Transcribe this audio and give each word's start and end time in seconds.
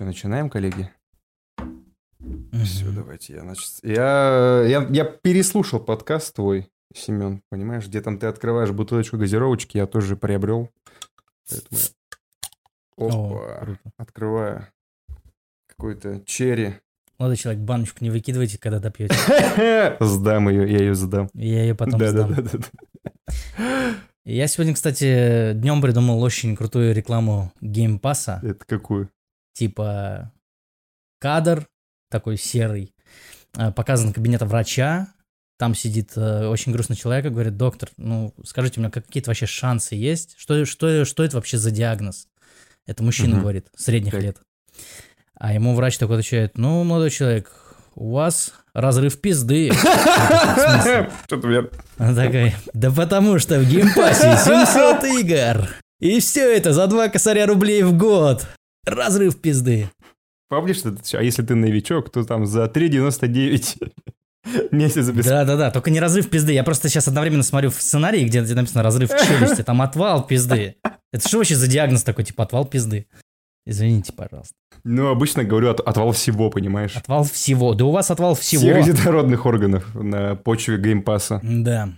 Что, 0.00 0.06
начинаем, 0.06 0.48
коллеги? 0.48 0.90
Все, 2.64 2.90
давайте 2.90 3.34
я, 3.34 3.40
значит... 3.42 3.68
Я, 3.82 4.62
я, 4.66 4.86
я 4.88 5.04
переслушал 5.04 5.78
подкаст 5.78 6.34
твой, 6.34 6.70
Семен, 6.94 7.42
понимаешь, 7.50 7.86
где 7.86 8.00
там 8.00 8.18
ты 8.18 8.26
открываешь 8.26 8.70
бутылочку 8.70 9.18
газировочки, 9.18 9.76
я 9.76 9.86
тоже 9.86 10.16
приобрел. 10.16 10.70
Поэтому 11.50 11.78
я... 11.78 11.86
Опа, 12.96 13.14
О, 13.14 13.60
круто. 13.60 13.80
открываю 13.98 14.66
какой-то 15.66 16.22
черри. 16.24 16.76
Молодой 17.18 17.36
человек, 17.36 17.62
баночку 17.62 17.98
не 18.00 18.08
выкидывайте, 18.08 18.58
когда 18.58 18.78
допьете. 18.78 19.14
Сдам 20.00 20.48
ее, 20.48 20.72
я 20.72 20.78
ее 20.78 20.94
сдам. 20.94 21.28
Я 21.34 21.64
ее 21.64 21.74
потом 21.74 22.00
да, 22.00 22.10
да, 22.10 22.24
сдам. 22.24 22.34
да, 22.36 22.42
да, 22.42 22.58
да. 22.58 23.94
Я 24.24 24.46
сегодня, 24.46 24.72
кстати, 24.72 25.52
днем 25.56 25.82
придумал 25.82 26.22
очень 26.22 26.56
крутую 26.56 26.94
рекламу 26.94 27.52
Game 27.60 27.92
Pass 27.92 28.24
а. 28.24 28.40
Это 28.42 28.64
какую? 28.66 29.10
Типа 29.52 30.32
кадр 31.20 31.66
такой 32.10 32.36
серый. 32.36 32.94
э, 33.56 33.70
Показан 33.72 34.12
кабинета 34.12 34.46
врача. 34.46 35.08
Там 35.58 35.74
сидит 35.74 36.12
э, 36.16 36.46
очень 36.46 36.72
грустный 36.72 36.96
человек 36.96 37.26
и 37.26 37.28
говорит, 37.30 37.56
доктор, 37.56 37.90
ну 37.98 38.32
скажите 38.44 38.80
мне, 38.80 38.90
какие-то 38.90 39.28
вообще 39.30 39.46
шансы 39.46 39.94
есть? 39.94 40.34
Что, 40.38 40.64
что, 40.64 41.04
что 41.04 41.22
это 41.22 41.36
вообще 41.36 41.58
за 41.58 41.70
диагноз? 41.70 42.28
Это 42.86 43.02
мужчина 43.02 43.34
Мгм. 43.34 43.40
говорит, 43.42 43.66
средних 43.76 44.12
Так. 44.12 44.22
лет. 44.22 44.36
А 45.34 45.52
ему 45.52 45.74
врач 45.74 45.98
такой 45.98 46.16
отвечает, 46.18 46.56
ну, 46.58 46.82
молодой 46.84 47.10
человек, 47.10 47.50
у 47.94 48.12
вас 48.12 48.52
разрыв 48.72 49.20
пизды. 49.20 49.70
Что-то 51.26 51.50
я... 51.50 51.64
Она 51.98 52.14
такая, 52.14 52.54
да 52.72 52.90
потому 52.90 53.38
что 53.38 53.58
в 53.58 53.64
Game 53.68 53.98
Pass 53.98 54.28
е 54.28 54.36
700 54.38 55.04
игр. 55.04 55.68
И 56.00 56.20
все 56.20 56.56
это 56.56 56.72
за 56.72 56.86
2 56.86 57.08
косаря 57.10 57.46
рублей 57.46 57.82
в 57.82 57.96
год. 57.96 58.46
Разрыв 58.90 59.40
пизды. 59.40 59.90
Ты- 60.50 61.16
а 61.16 61.22
если 61.22 61.42
ты 61.42 61.54
новичок, 61.54 62.10
то 62.10 62.24
там 62.24 62.44
за 62.46 62.64
3,99 62.64 63.92
месяц 64.72 65.08
без... 65.10 65.24
Да-да-да, 65.26 65.70
только 65.70 65.90
не 65.90 66.00
разрыв 66.00 66.28
пизды. 66.28 66.52
Я 66.52 66.64
просто 66.64 66.88
сейчас 66.88 67.06
одновременно 67.08 67.42
смотрю 67.42 67.70
в 67.70 67.74
сценарии, 67.80 68.24
где, 68.24 68.40
где 68.42 68.54
написано 68.54 68.82
разрыв 68.82 69.10
челюсти. 69.10 69.62
Там 69.62 69.80
отвал 69.82 70.26
пизды. 70.26 70.76
Это 71.12 71.28
что 71.28 71.38
вообще 71.38 71.54
за 71.56 71.66
диагноз 71.68 72.02
такой, 72.02 72.24
типа 72.24 72.44
отвал 72.44 72.64
пизды? 72.64 73.06
Извините, 73.66 74.12
пожалуйста. 74.12 74.54
Ну, 74.84 75.08
обычно 75.08 75.44
говорю 75.44 75.70
от- 75.70 75.80
отвал 75.80 76.12
всего, 76.12 76.50
понимаешь? 76.50 76.96
Отвал 76.96 77.24
всего. 77.24 77.74
Да 77.74 77.84
у 77.84 77.90
вас 77.90 78.10
отвал 78.10 78.34
всего. 78.34 78.62
Всех 78.62 78.84
детородных 78.86 79.44
органов 79.46 79.94
на 79.94 80.34
почве 80.34 80.78
Game 80.78 81.03
Pass 81.03 81.28
а. 81.28 81.40
Да. 81.42 81.90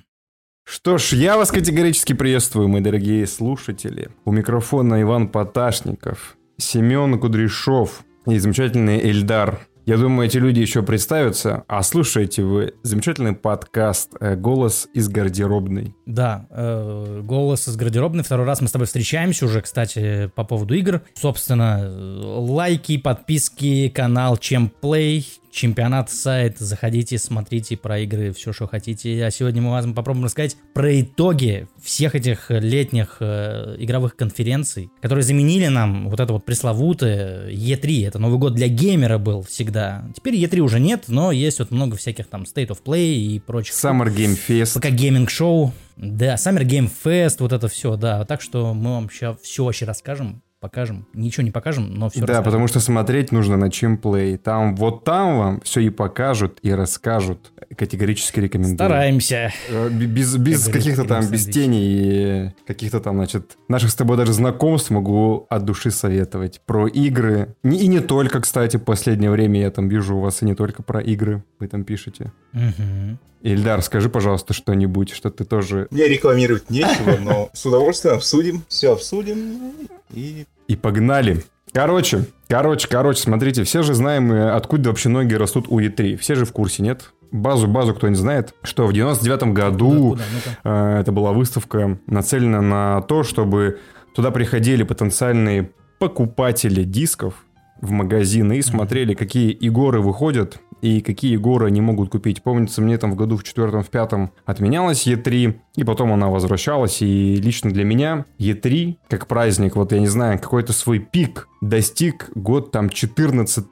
Что 0.65 0.99
ж, 0.99 1.13
я 1.13 1.37
вас 1.37 1.51
категорически 1.51 2.13
приветствую, 2.13 2.69
мои 2.69 2.81
дорогие 2.81 3.27
слушатели. 3.27 4.11
У 4.25 4.33
микрофона 4.33 5.01
Иван 5.03 5.29
Поташников, 5.29 6.37
Семен 6.59 7.19
Кудряшов 7.19 8.05
и 8.27 8.39
замечательный 8.39 9.01
Эльдар. 9.01 9.67
Я 9.85 9.97
думаю, 9.97 10.29
эти 10.29 10.39
люди 10.39 10.61
еще 10.61 10.83
представятся, 10.83 11.65
а 11.67 11.83
слушаете 11.83 12.45
вы 12.45 12.75
замечательный 12.85 13.33
подкаст 13.33 14.13
э, 14.21 14.37
«Голос 14.37 14.89
из 14.95 15.09
гардеробной». 15.09 15.97
Да, 16.07 16.47
э, 16.51 17.21
голос 17.25 17.67
из 17.67 17.75
гардеробной. 17.75 18.23
Второй 18.23 18.47
раз 18.47 18.61
мы 18.61 18.69
с 18.69 18.73
тобой 18.73 18.87
встречаемся 18.87 19.45
уже, 19.45 19.61
кстати, 19.61 20.31
по 20.37 20.45
поводу 20.45 20.75
игр. 20.75 21.03
Собственно, 21.15 21.81
э, 21.83 21.89
лайки, 21.89 22.97
подписки, 22.97 23.89
канал 23.89 24.37
Чемплей, 24.37 25.27
чемпионат, 25.53 26.11
сайт. 26.11 26.59
Заходите, 26.59 27.19
смотрите 27.19 27.77
про 27.77 28.01
игры, 28.01 28.33
все, 28.33 28.53
что 28.53 28.67
хотите. 28.67 29.25
А 29.25 29.31
сегодня 29.31 29.63
мы 29.63 29.71
вам 29.71 29.95
попробуем 29.95 30.25
рассказать 30.25 30.57
про 30.75 31.01
итоги 31.01 31.69
всех 31.81 32.15
этих 32.15 32.47
летних 32.49 33.19
э, 33.21 33.77
игровых 33.79 34.17
конференций, 34.17 34.91
которые 35.01 35.23
заменили 35.23 35.67
нам 35.67 36.09
вот 36.09 36.19
это 36.19 36.33
вот 36.33 36.45
пресловутое 36.45 37.51
E3. 37.51 38.09
Это 38.09 38.19
Новый 38.19 38.39
год 38.39 38.55
для 38.55 38.69
геймера 38.69 39.19
был 39.19 39.43
всегда. 39.43 40.05
Теперь 40.17 40.35
E3 40.37 40.59
уже 40.61 40.81
нет, 40.81 41.05
но 41.09 41.31
есть 41.31 41.59
вот 41.59 41.71
много 41.71 41.97
всяких 41.97 42.27
там 42.27 42.43
State 42.43 42.69
of 42.69 42.79
Play 42.83 43.15
и 43.15 43.39
прочих 43.39 43.75
Summer 43.75 44.13
Game 44.13 44.39
Fest. 44.49 44.75
Пока 44.75 44.91
Gaming 44.91 45.36
Show, 45.36 45.73
да, 45.97 46.35
Summer 46.35 46.65
Game 46.65 46.91
Fest, 47.05 47.37
вот 47.41 47.53
это 47.53 47.69
все, 47.69 47.97
да. 47.97 48.25
Так 48.25 48.41
что 48.41 48.73
мы 48.73 48.93
вам 48.93 49.11
сейчас 49.11 49.37
все 49.43 49.65
вообще 49.65 49.85
расскажем, 49.85 50.43
покажем. 50.63 51.07
Ничего 51.13 51.43
не 51.43 51.51
покажем, 51.51 51.93
но 51.93 52.09
все 52.09 52.25
Да, 52.25 52.41
потому 52.41 52.69
что 52.69 52.79
смотреть 52.79 53.33
нужно 53.33 53.57
на 53.57 53.69
Чимплей. 53.69 54.37
Там, 54.37 54.77
вот 54.77 55.03
там 55.03 55.39
вам 55.39 55.61
все 55.63 55.81
и 55.81 55.91
покажут, 55.91 56.61
и 56.63 56.73
расскажут. 56.73 57.51
Категорически 57.77 58.39
рекомендую. 58.39 58.77
Стараемся. 58.77 59.53
Э, 59.69 59.89
Без, 59.91 60.37
без 60.37 60.69
каких-то 60.69 61.05
там, 61.05 61.29
без 61.29 61.47
теней, 61.47 62.47
и 62.47 62.51
каких-то 62.67 63.01
там, 63.01 63.17
значит, 63.17 63.59
наших 63.69 63.91
с 63.91 63.97
тобой 63.97 64.17
даже 64.17 64.33
знакомств 64.33 64.91
могу 64.91 65.47
от 65.51 65.65
души 65.65 65.91
советовать. 65.91 66.61
Про 66.65 66.87
игры. 66.87 67.57
И 67.65 67.89
не 67.89 67.99
только, 67.99 68.41
кстати, 68.41 68.77
в 68.77 68.85
последнее 68.85 69.33
время 69.33 69.61
я 69.61 69.71
там 69.73 69.89
вижу 69.89 70.17
у 70.17 70.21
вас 70.21 70.43
и 70.43 70.45
не 70.45 70.55
только 70.55 70.85
про 70.85 71.01
игры. 71.01 71.43
Вы 71.59 71.67
там 71.67 71.83
пишете. 71.83 72.33
Мгм. 72.53 73.19
Ильдар, 73.43 73.83
скажи, 73.83 74.09
пожалуйста, 74.09 74.55
что-нибудь, 74.55 75.11
что 75.11 75.31
ты 75.31 75.45
тоже... 75.45 75.89
Мне 75.91 76.07
рекламировать 76.09 76.71
нечего, 76.71 77.17
но 77.21 77.51
с 77.53 77.67
удовольствием 77.67 78.17
обсудим. 78.17 78.63
Все 78.69 78.93
обсудим. 78.93 79.73
И 80.13 80.47
И 80.69 80.77
погнали. 80.77 81.43
Короче, 81.73 82.27
короче, 82.49 82.87
короче, 82.87 83.21
смотрите, 83.23 83.65
все 83.65 83.83
же 83.83 83.95
знаем, 83.95 84.31
э, 84.31 84.51
откуда 84.51 84.91
вообще 84.91 85.09
ноги 85.09 85.35
растут 85.35 85.67
у 85.69 85.81
Е3. 85.81 86.17
Все 86.19 86.35
же 86.35 86.45
в 86.45 86.53
курсе, 86.53 86.83
нет? 86.83 87.13
Базу, 87.31 87.67
базу 87.67 87.95
кто 87.95 88.09
не 88.09 88.15
знает, 88.15 88.55
что 88.63 88.87
в 88.87 88.93
99 88.93 89.55
году 89.55 90.11
Куда, 90.11 90.23
ну-ка. 90.35 90.59
Э, 90.69 91.01
Это 91.01 91.13
была 91.13 91.33
выставка, 91.33 91.99
нацелена 92.07 92.61
на 92.61 93.01
то, 93.03 93.23
чтобы 93.23 93.81
туда 94.15 94.31
приходили 94.31 94.83
потенциальные 94.83 95.71
покупатели 95.99 96.83
дисков 96.85 97.35
в 97.81 97.91
магазины 97.91 98.59
и 98.59 98.63
смотрели, 98.63 99.15
какие 99.15 99.51
игры 99.51 100.01
выходят 100.01 100.59
и 100.83 101.01
какие 101.01 101.35
игры 101.35 101.67
они 101.67 101.81
могут 101.81 102.11
купить. 102.11 102.43
Помнится, 102.43 102.83
мне 102.83 102.99
там 102.99 103.13
в 103.13 103.17
году 103.17 103.37
в 103.37 103.45
четвертом, 103.45 103.83
в 103.83 103.89
пятом 103.89 104.33
отменялась 104.45 105.07
E3, 105.07 105.55
и 105.77 105.85
потом 105.85 106.13
она 106.13 106.29
возвращалась, 106.29 107.01
и 107.01 107.37
лично 107.37 107.71
для 107.71 107.85
меня 107.85 108.27
E3, 108.39 108.99
как 109.09 109.29
праздник, 109.29 109.77
вот 109.77 109.93
я 109.93 110.01
не 110.01 110.09
знаю, 110.09 110.39
какой-то 110.39 110.73
свой 110.73 110.99
пик 110.99 111.49
достиг 111.63 112.31
год 112.35 112.73
там 112.73 112.91
14 112.91 113.65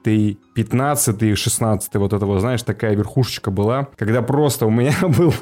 15 0.55 1.37
16 1.37 1.95
вот 1.95 2.13
этого, 2.13 2.39
знаешь, 2.39 2.63
такая 2.63 2.95
верхушечка 2.95 3.51
была, 3.51 3.89
когда 3.97 4.21
просто 4.21 4.65
у 4.65 4.71
меня 4.71 4.95
был 5.17 5.33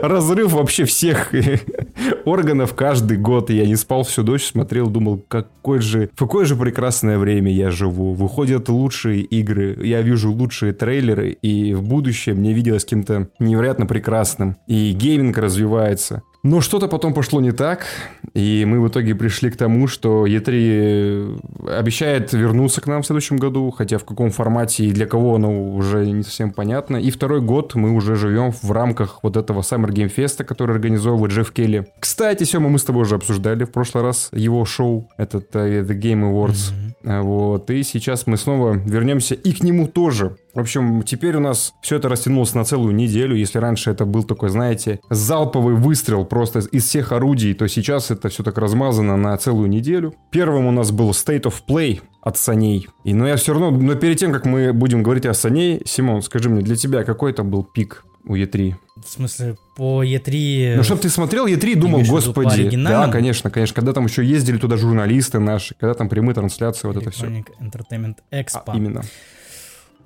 разрыв 0.00 0.52
вообще 0.52 0.84
всех 0.84 1.32
органов 2.24 2.74
каждый 2.74 3.18
год, 3.18 3.50
и 3.50 3.56
я 3.56 3.66
не 3.66 3.76
спал 3.76 4.04
всю 4.04 4.22
ночь, 4.22 4.46
смотрел, 4.46 4.88
думал, 4.88 5.22
какой 5.28 5.80
же, 5.80 6.10
в 6.14 6.18
какое 6.18 6.44
же 6.46 6.56
прекрасное 6.56 7.18
время 7.18 7.52
я 7.52 7.70
живу, 7.70 8.14
выходят 8.14 8.68
лучшие 8.68 9.22
игры, 9.22 9.76
я 9.84 10.00
вижу 10.00 10.32
лучшие 10.32 10.72
трейлеры, 10.72 11.30
и 11.30 11.74
в 11.74 11.82
будущем 11.82 12.36
мне 12.36 12.52
виделось 12.52 12.84
каким-то 12.84 13.28
невероятно 13.40 13.86
прекрасным, 13.86 14.56
и 14.68 14.92
гейминг 14.92 15.38
развивается. 15.38 16.22
Но 16.42 16.62
что-то 16.62 16.88
потом 16.88 17.12
пошло 17.12 17.40
не 17.40 17.52
так, 17.52 17.84
и 18.32 18.64
мы 18.66 18.80
в 18.80 18.88
итоге 18.88 19.14
пришли 19.14 19.50
к 19.50 19.56
тому, 19.56 19.86
что 19.86 20.26
E3 20.26 21.68
обещает 21.78 22.32
вернуться 22.32 22.80
к 22.80 22.86
нам 22.86 23.02
в 23.02 23.06
следующем 23.06 23.36
году, 23.36 23.70
хотя 23.70 23.98
в 23.98 24.04
каком 24.04 24.30
формате 24.30 24.86
и 24.86 24.92
для 24.92 25.06
кого 25.06 25.34
оно 25.34 25.74
уже 25.74 26.06
не 26.06 26.22
совсем 26.22 26.52
понятно. 26.52 26.96
И 26.96 27.10
второй 27.10 27.42
год 27.42 27.74
мы 27.74 27.90
уже 27.90 28.16
живем 28.16 28.52
в 28.52 28.72
рамках 28.72 29.18
вот 29.22 29.36
этого 29.36 29.60
Summer 29.60 29.90
Game 29.90 30.12
Fest, 30.14 30.42
который 30.44 30.76
организовывает 30.76 31.32
Джефф 31.32 31.52
Келли. 31.52 31.86
Кстати, 31.98 32.44
Сема, 32.44 32.70
мы 32.70 32.78
с 32.78 32.84
тобой 32.84 33.02
уже 33.02 33.16
обсуждали 33.16 33.64
в 33.64 33.70
прошлый 33.70 34.02
раз 34.02 34.30
его 34.32 34.64
шоу, 34.64 35.10
этот 35.18 35.54
э, 35.54 35.82
The 35.82 36.00
Game 36.00 36.22
Awards. 36.22 36.72
А, 37.04 37.22
Вот, 37.22 37.70
и 37.70 37.82
сейчас 37.82 38.26
мы 38.26 38.38
снова 38.38 38.72
вернемся 38.72 39.34
и 39.34 39.52
к 39.52 39.62
нему 39.62 39.86
тоже. 39.86 40.36
В 40.54 40.58
общем, 40.58 41.02
теперь 41.02 41.36
у 41.36 41.40
нас 41.40 41.74
все 41.80 41.96
это 41.96 42.08
растянулось 42.08 42.54
на 42.54 42.64
целую 42.64 42.94
неделю. 42.94 43.36
Если 43.36 43.58
раньше 43.58 43.90
это 43.90 44.04
был 44.04 44.24
такой, 44.24 44.48
знаете, 44.50 45.00
залповый 45.08 45.74
выстрел 45.76 46.24
просто 46.24 46.58
из- 46.58 46.84
всех 46.84 47.12
орудий, 47.12 47.54
то 47.54 47.68
сейчас 47.68 48.10
это 48.10 48.28
все 48.30 48.42
так 48.42 48.58
размазано 48.58 49.16
на 49.16 49.36
целую 49.36 49.68
неделю. 49.68 50.14
Первым 50.30 50.66
у 50.66 50.72
нас 50.72 50.90
был 50.90 51.10
State 51.10 51.42
of 51.42 51.54
Play 51.68 52.00
от 52.20 52.36
Саней. 52.36 52.88
И, 53.04 53.14
но 53.14 53.28
я 53.28 53.36
все 53.36 53.52
равно, 53.52 53.70
но 53.70 53.94
перед 53.94 54.18
тем, 54.18 54.32
как 54.32 54.44
мы 54.44 54.72
будем 54.72 55.02
говорить 55.02 55.24
о 55.26 55.34
Саней, 55.34 55.82
Симон, 55.86 56.20
скажи 56.22 56.50
мне, 56.50 56.62
для 56.62 56.74
тебя 56.76 57.04
какой 57.04 57.32
там 57.32 57.50
был 57.50 57.62
пик 57.62 58.04
у 58.24 58.34
Е3? 58.34 58.74
В 59.04 59.08
смысле, 59.08 59.56
по 59.76 60.04
E3... 60.04 60.76
Ну, 60.76 60.82
чтобы 60.82 61.00
ты 61.00 61.08
смотрел 61.08 61.46
Е3 61.46 61.70
и 61.70 61.74
думал, 61.74 62.02
господи, 62.06 62.68
да, 62.76 63.08
конечно, 63.08 63.50
конечно, 63.50 63.74
когда 63.74 63.92
там 63.92 64.04
еще 64.06 64.24
ездили 64.24 64.58
туда 64.58 64.76
журналисты 64.76 65.38
наши, 65.38 65.74
когда 65.78 65.94
там 65.94 66.08
прямые 66.08 66.34
трансляции, 66.34 66.86
вот 66.86 66.96
это 66.96 67.10
все. 67.10 67.26
Electronic 67.26 67.46
Entertainment 67.60 68.16
Expo. 68.32 68.76
Именно. 68.76 69.02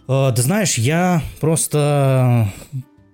Э, 0.08 0.32
Ты 0.34 0.42
знаешь, 0.42 0.74
я 0.78 1.22
просто, 1.40 2.52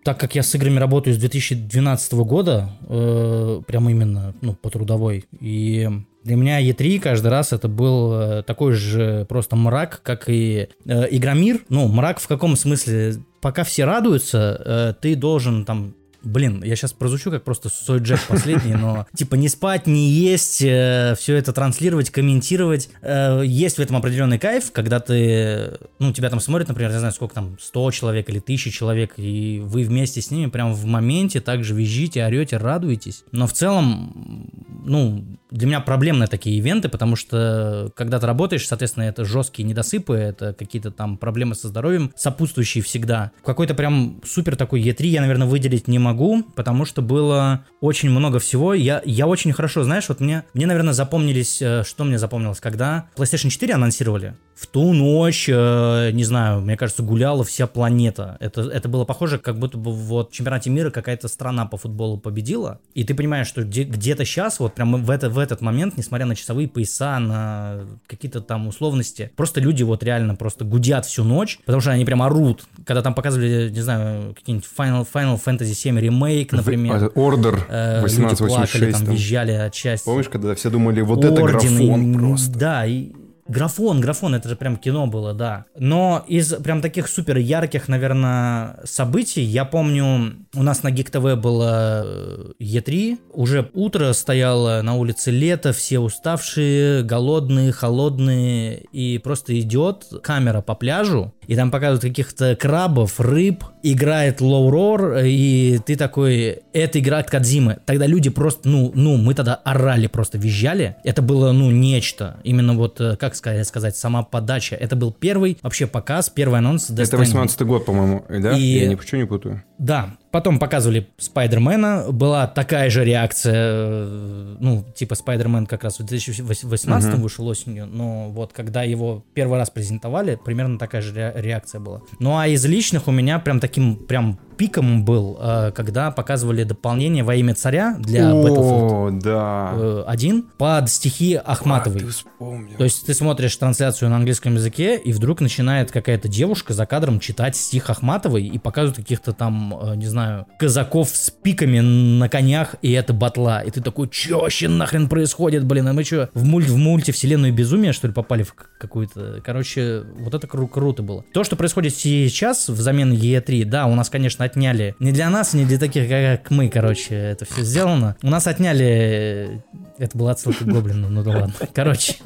так 0.05 0.19
как 0.19 0.35
я 0.35 0.43
с 0.43 0.55
играми 0.55 0.79
работаю 0.79 1.15
с 1.15 1.19
2012 1.19 2.13
года, 2.25 2.71
э, 2.89 3.63
прям 3.67 3.89
именно, 3.89 4.35
ну, 4.41 4.55
по 4.55 4.71
трудовой, 4.71 5.25
и 5.41 5.89
для 6.25 6.37
меня 6.37 6.61
E3 6.61 7.01
каждый 7.01 7.29
раз 7.29 7.53
это 7.53 7.69
был 7.69 8.13
э, 8.13 8.43
такой 8.43 8.73
же 8.73 9.25
просто 9.29 9.57
мрак, 9.57 10.01
как 10.03 10.29
и 10.29 10.69
э, 10.85 11.07
Игромир. 11.11 11.61
Ну, 11.69 11.89
мрак 11.89 12.21
в 12.21 12.29
каком 12.29 12.57
смысле? 12.57 13.15
Пока 13.41 13.65
все 13.65 13.85
радуются, 13.87 14.61
э, 14.65 14.95
ты 15.01 15.17
должен 15.17 15.65
там 15.65 15.95
блин, 16.23 16.63
я 16.65 16.77
сейчас 16.77 16.93
прозвучу 16.93 17.31
как 17.31 17.45
просто 17.45 17.69
Сой 17.69 18.01
Джек 18.01 18.21
последний, 18.29 18.75
но 18.75 19.07
типа 19.15 19.35
не 19.35 19.49
спать, 19.49 19.87
не 19.87 20.11
есть, 20.11 20.63
э, 20.63 21.15
все 21.19 21.37
это 21.37 21.53
транслировать, 21.53 22.11
комментировать. 22.11 22.91
Э, 23.03 23.43
есть 23.45 23.79
в 23.79 23.81
этом 23.81 23.97
определенный 23.97 24.39
кайф, 24.39 24.73
когда 24.73 25.01
ты, 25.01 25.79
ну, 25.99 26.13
тебя 26.13 26.31
там 26.31 26.41
смотрят, 26.41 26.69
например, 26.69 26.91
я 26.91 26.99
знаю, 26.99 27.15
сколько 27.15 27.35
там, 27.35 27.57
100 27.61 27.91
человек 27.93 28.29
или 28.29 28.39
1000 28.39 28.71
человек, 28.71 29.15
и 29.17 29.61
вы 29.65 29.85
вместе 29.85 30.21
с 30.21 30.31
ними 30.31 30.51
прям 30.51 30.75
в 30.75 30.85
моменте 30.85 31.41
также 31.41 31.75
визжите, 31.75 32.25
орете, 32.25 32.57
радуетесь. 32.57 33.25
Но 33.33 33.47
в 33.47 33.53
целом, 33.53 34.51
ну, 34.85 35.25
для 35.51 35.67
меня 35.67 35.81
проблемные 35.81 36.29
такие 36.29 36.57
ивенты, 36.59 36.89
потому 36.89 37.17
что 37.17 37.91
когда 37.97 38.19
ты 38.21 38.27
работаешь, 38.27 38.67
соответственно, 38.67 39.05
это 39.05 39.25
жесткие 39.25 39.67
недосыпы, 39.67 40.15
это 40.15 40.55
какие-то 40.55 40.91
там 40.91 41.17
проблемы 41.17 41.55
со 41.55 41.69
здоровьем, 41.69 42.13
сопутствующие 42.17 42.83
всегда. 42.83 43.33
Какой-то 43.45 43.75
прям 43.75 44.21
супер 44.25 44.57
такой 44.57 44.83
E3 44.83 45.07
я, 45.07 45.21
наверное, 45.21 45.49
выделить 45.49 45.89
не 45.89 45.99
могу, 45.99 46.10
потому 46.55 46.85
что 46.85 47.03
было 47.03 47.65
очень 47.81 48.11
много 48.11 48.39
всего. 48.39 48.75
Я, 48.75 49.03
я 49.05 49.27
очень 49.27 49.53
хорошо, 49.53 49.83
знаешь, 49.83 50.09
вот 50.09 50.21
мне, 50.21 50.45
мне, 50.55 50.67
наверное, 50.67 50.93
запомнились, 50.93 51.61
э, 51.63 51.83
что 51.85 52.05
мне 52.05 52.19
запомнилось, 52.19 52.61
когда 52.61 53.07
PlayStation 53.17 53.49
4 53.49 53.75
анонсировали, 53.75 54.35
в 54.61 54.67
ту 54.67 54.93
ночь, 54.93 55.49
э, 55.49 56.11
не 56.13 56.23
знаю, 56.23 56.61
мне 56.61 56.77
кажется, 56.77 57.03
гуляла 57.03 57.45
вся 57.45 57.67
планета. 57.67 58.37
Это, 58.41 58.61
это 58.61 58.91
было 58.91 59.07
похоже, 59.07 59.39
как 59.39 59.59
будто 59.59 59.79
бы 59.79 59.91
вот 59.91 60.33
в 60.33 60.35
чемпионате 60.35 60.69
мира 60.69 60.91
какая-то 60.91 61.29
страна 61.29 61.65
по 61.65 61.79
футболу 61.79 62.19
победила. 62.19 62.79
И 62.93 63.05
ты 63.05 63.15
понимаешь, 63.15 63.47
что 63.47 63.63
где, 63.65 63.85
где-то 63.85 64.27
сейчас, 64.27 64.61
вот 64.61 64.75
прям 64.75 65.03
в, 65.03 65.09
это, 65.09 65.31
в 65.31 65.39
этот 65.39 65.63
момент, 65.63 65.97
несмотря 65.97 66.27
на 66.27 66.37
часовые 66.37 66.69
пояса, 66.69 67.19
на 67.19 67.87
какие-то 68.07 68.43
там 68.43 68.67
условности, 68.67 69.31
просто 69.35 69.61
люди 69.61 69.83
вот 69.83 70.03
реально 70.03 70.35
просто 70.35 70.67
гудят 70.67 71.07
всю 71.07 71.25
ночь, 71.25 71.59
потому 71.65 71.81
что 71.81 71.93
они 71.93 72.05
прям 72.05 72.21
орут. 72.21 72.65
Когда 72.85 73.01
там 73.01 73.15
показывали, 73.15 73.71
не 73.71 73.81
знаю, 73.81 74.35
какие-нибудь 74.35 74.69
Final, 74.77 75.09
Final 75.11 75.41
Fantasy 75.43 75.73
7 75.73 75.99
ремейк, 76.01 76.53
например. 76.53 77.11
Ордер 77.15 77.67
э, 77.69 77.99
1886. 77.99 78.75
Люди 78.75 78.91
плакали, 78.91 79.05
там, 79.05 79.15
визжали 79.15 79.53
от 79.53 79.75
счастья. 79.75 80.05
Помнишь, 80.05 80.29
когда 80.29 80.55
все 80.55 80.71
думали, 80.71 81.01
вот 81.01 81.25
это 81.25 81.43
графон 81.43 82.15
просто. 82.15 82.59
Да, 82.59 82.87
и 82.87 83.11
Графон, 83.51 84.01
графон, 84.01 84.37
это 84.37 84.49
же 84.49 84.55
прям 84.55 84.77
кино 84.77 85.09
было, 85.09 85.35
да. 85.35 85.65
Но 85.77 86.25
из 86.29 86.55
прям 86.55 86.81
таких 86.81 87.09
супер 87.09 87.37
ярких, 87.37 87.89
наверное, 87.89 88.79
событий, 88.85 89.43
я 89.43 89.65
помню, 89.65 90.37
у 90.55 90.63
нас 90.63 90.85
на 90.85 90.89
Geek 90.89 91.11
TV 91.11 91.35
было 91.35 92.55
E3, 92.61 93.19
уже 93.33 93.69
утро 93.75 94.13
стояло 94.13 94.83
на 94.83 94.95
улице 94.95 95.33
лето, 95.33 95.73
все 95.73 95.99
уставшие, 95.99 97.03
голодные, 97.03 97.73
холодные, 97.73 98.85
и 98.93 99.19
просто 99.19 99.59
идет 99.59 100.07
камера 100.23 100.61
по 100.61 100.77
пляжу, 100.77 101.35
и 101.49 101.57
там 101.57 101.73
показывают 101.73 102.03
каких-то 102.03 102.55
крабов, 102.55 103.19
рыб, 103.19 103.65
играет 103.83 104.41
Roar, 104.41 105.27
и 105.27 105.81
ты 105.85 105.97
такой, 105.97 106.61
это 106.73 107.01
игра 107.01 107.19
от 107.19 107.29
Кадзимы. 107.29 107.79
Тогда 107.87 108.07
люди 108.07 108.31
просто, 108.31 108.69
ну, 108.69 108.93
ну, 108.95 109.17
мы 109.17 109.35
тогда 109.35 109.57
орали, 109.57 110.07
просто 110.07 110.39
визжали. 110.39 110.95
Это 111.03 111.23
было, 111.23 111.51
ну, 111.51 111.73
нечто. 111.73 112.37
Именно 112.45 112.75
вот, 112.75 113.01
э, 113.01 113.17
как 113.17 113.35
сказать, 113.65 113.97
сама 113.97 114.23
подача. 114.23 114.77
Это 114.77 114.97
был 114.97 115.13
первый 115.13 115.59
вообще 115.63 115.87
показ, 115.87 116.31
первый 116.31 116.59
анонс 116.59 116.91
Death 116.91 117.09
Это 117.09 117.17
18 117.17 117.63
год, 117.63 117.85
по-моему, 117.87 118.25
да? 118.29 118.57
И... 118.57 118.63
Я 118.63 118.89
ничего 118.89 119.19
не 119.19 119.27
путаю. 119.27 119.63
Да, 119.79 120.17
потом 120.31 120.59
показывали 120.59 121.09
Спайдермена, 121.19 122.07
была 122.11 122.47
такая 122.47 122.91
же 122.91 123.05
реакция, 123.05 123.55
э, 123.55 124.57
ну, 124.59 124.85
типа 124.95 125.15
Спайдермен 125.15 125.67
как 125.67 125.85
раз 125.85 125.99
в 125.99 126.05
2018 126.05 127.15
угу. 127.15 127.23
вышел 127.23 127.47
осенью, 127.47 127.87
но 127.87 128.31
вот 128.31 128.53
когда 128.53 128.83
его 128.83 129.25
первый 129.35 129.59
раз 129.59 129.71
презентовали, 129.71 130.39
примерно 130.43 130.79
такая 130.79 131.03
же 131.03 131.33
реакция 131.37 131.81
была. 131.81 132.03
Ну 132.19 132.37
а 132.39 132.47
из 132.47 132.65
личных 132.65 133.09
у 133.09 133.11
меня 133.11 133.39
прям 133.39 133.61
таким 133.61 133.97
прям 133.97 134.39
пиком 134.61 135.07
был, 135.07 135.39
э, 135.41 135.73
когда 135.75 136.11
показывали 136.11 136.65
дополнение 136.65 137.25
во 137.25 137.35
имя 137.35 137.55
царя 137.55 137.97
для 137.99 138.31
О, 138.31 138.45
Battlefield 138.45 139.21
да. 139.23 140.05
1 140.07 140.39
э, 140.39 140.43
под 140.59 140.91
стихи 140.91 141.35
Ахматовой. 141.35 142.05
А, 142.39 142.77
То 142.77 142.85
есть 142.85 143.07
ты 143.07 143.15
смотришь 143.15 143.57
трансляцию 143.57 144.11
на 144.11 144.17
английском 144.17 144.57
языке, 144.57 144.99
и 144.99 145.15
вдруг 145.15 145.41
начинает 145.41 145.91
какая-то 145.91 146.29
девушка 146.29 146.75
за 146.75 146.85
кадром 146.85 147.21
читать 147.21 147.57
стих 147.57 147.89
Ахматовой 147.89 148.45
и 148.45 148.59
показывают 148.59 148.99
каких-то 148.99 149.33
там, 149.33 149.81
не 149.97 150.07
знаю, 150.07 150.20
казаков 150.59 151.11
с 151.11 151.31
пиками 151.31 151.81
на 151.81 152.29
конях, 152.29 152.77
и 152.83 152.93
это 152.93 153.13
батла. 153.13 153.63
И 153.63 153.71
ты 153.71 153.81
такой, 153.81 154.09
чё 154.09 154.41
вообще 154.41 154.69
нахрен 154.69 155.09
происходит, 155.09 155.65
блин, 155.65 155.89
а 155.89 155.93
мы 155.93 156.05
что, 156.05 156.31
в, 156.35 156.45
мульт, 156.45 156.69
в 156.69 156.77
мультивселенную 156.77 157.53
безумия, 157.53 157.93
что 157.93 158.09
ли, 158.09 158.13
попали 158.13 158.43
в 158.43 158.55
какую-то... 158.55 159.41
Короче, 159.45 160.03
вот 160.19 160.35
это 160.35 160.47
кру- 160.47 160.69
круто 160.69 161.03
было. 161.03 161.25
То, 161.33 161.45
что 161.45 161.57
происходит 161.57 161.95
сейчас 161.95 162.69
взамен 162.69 163.13
E3, 163.13 163.65
да, 163.65 163.87
у 163.87 163.95
нас, 163.95 164.11
конечно, 164.11 164.45
отняли. 164.45 164.95
Не 164.99 165.13
для 165.13 165.31
нас, 165.31 165.55
не 165.55 165.65
для 165.65 165.79
таких, 165.79 166.09
как 166.09 166.51
мы, 166.51 166.69
короче, 166.69 167.15
это 167.15 167.45
все 167.45 167.63
сделано. 167.63 168.17
У 168.23 168.29
нас 168.29 168.47
отняли... 168.47 169.63
Это 169.99 170.17
была 170.17 170.33
отсылка 170.33 170.65
к 170.65 170.69
Гоблину, 170.69 171.09
ну 171.09 171.23
да 171.23 171.31
ладно. 171.31 171.55
Короче, 171.75 172.17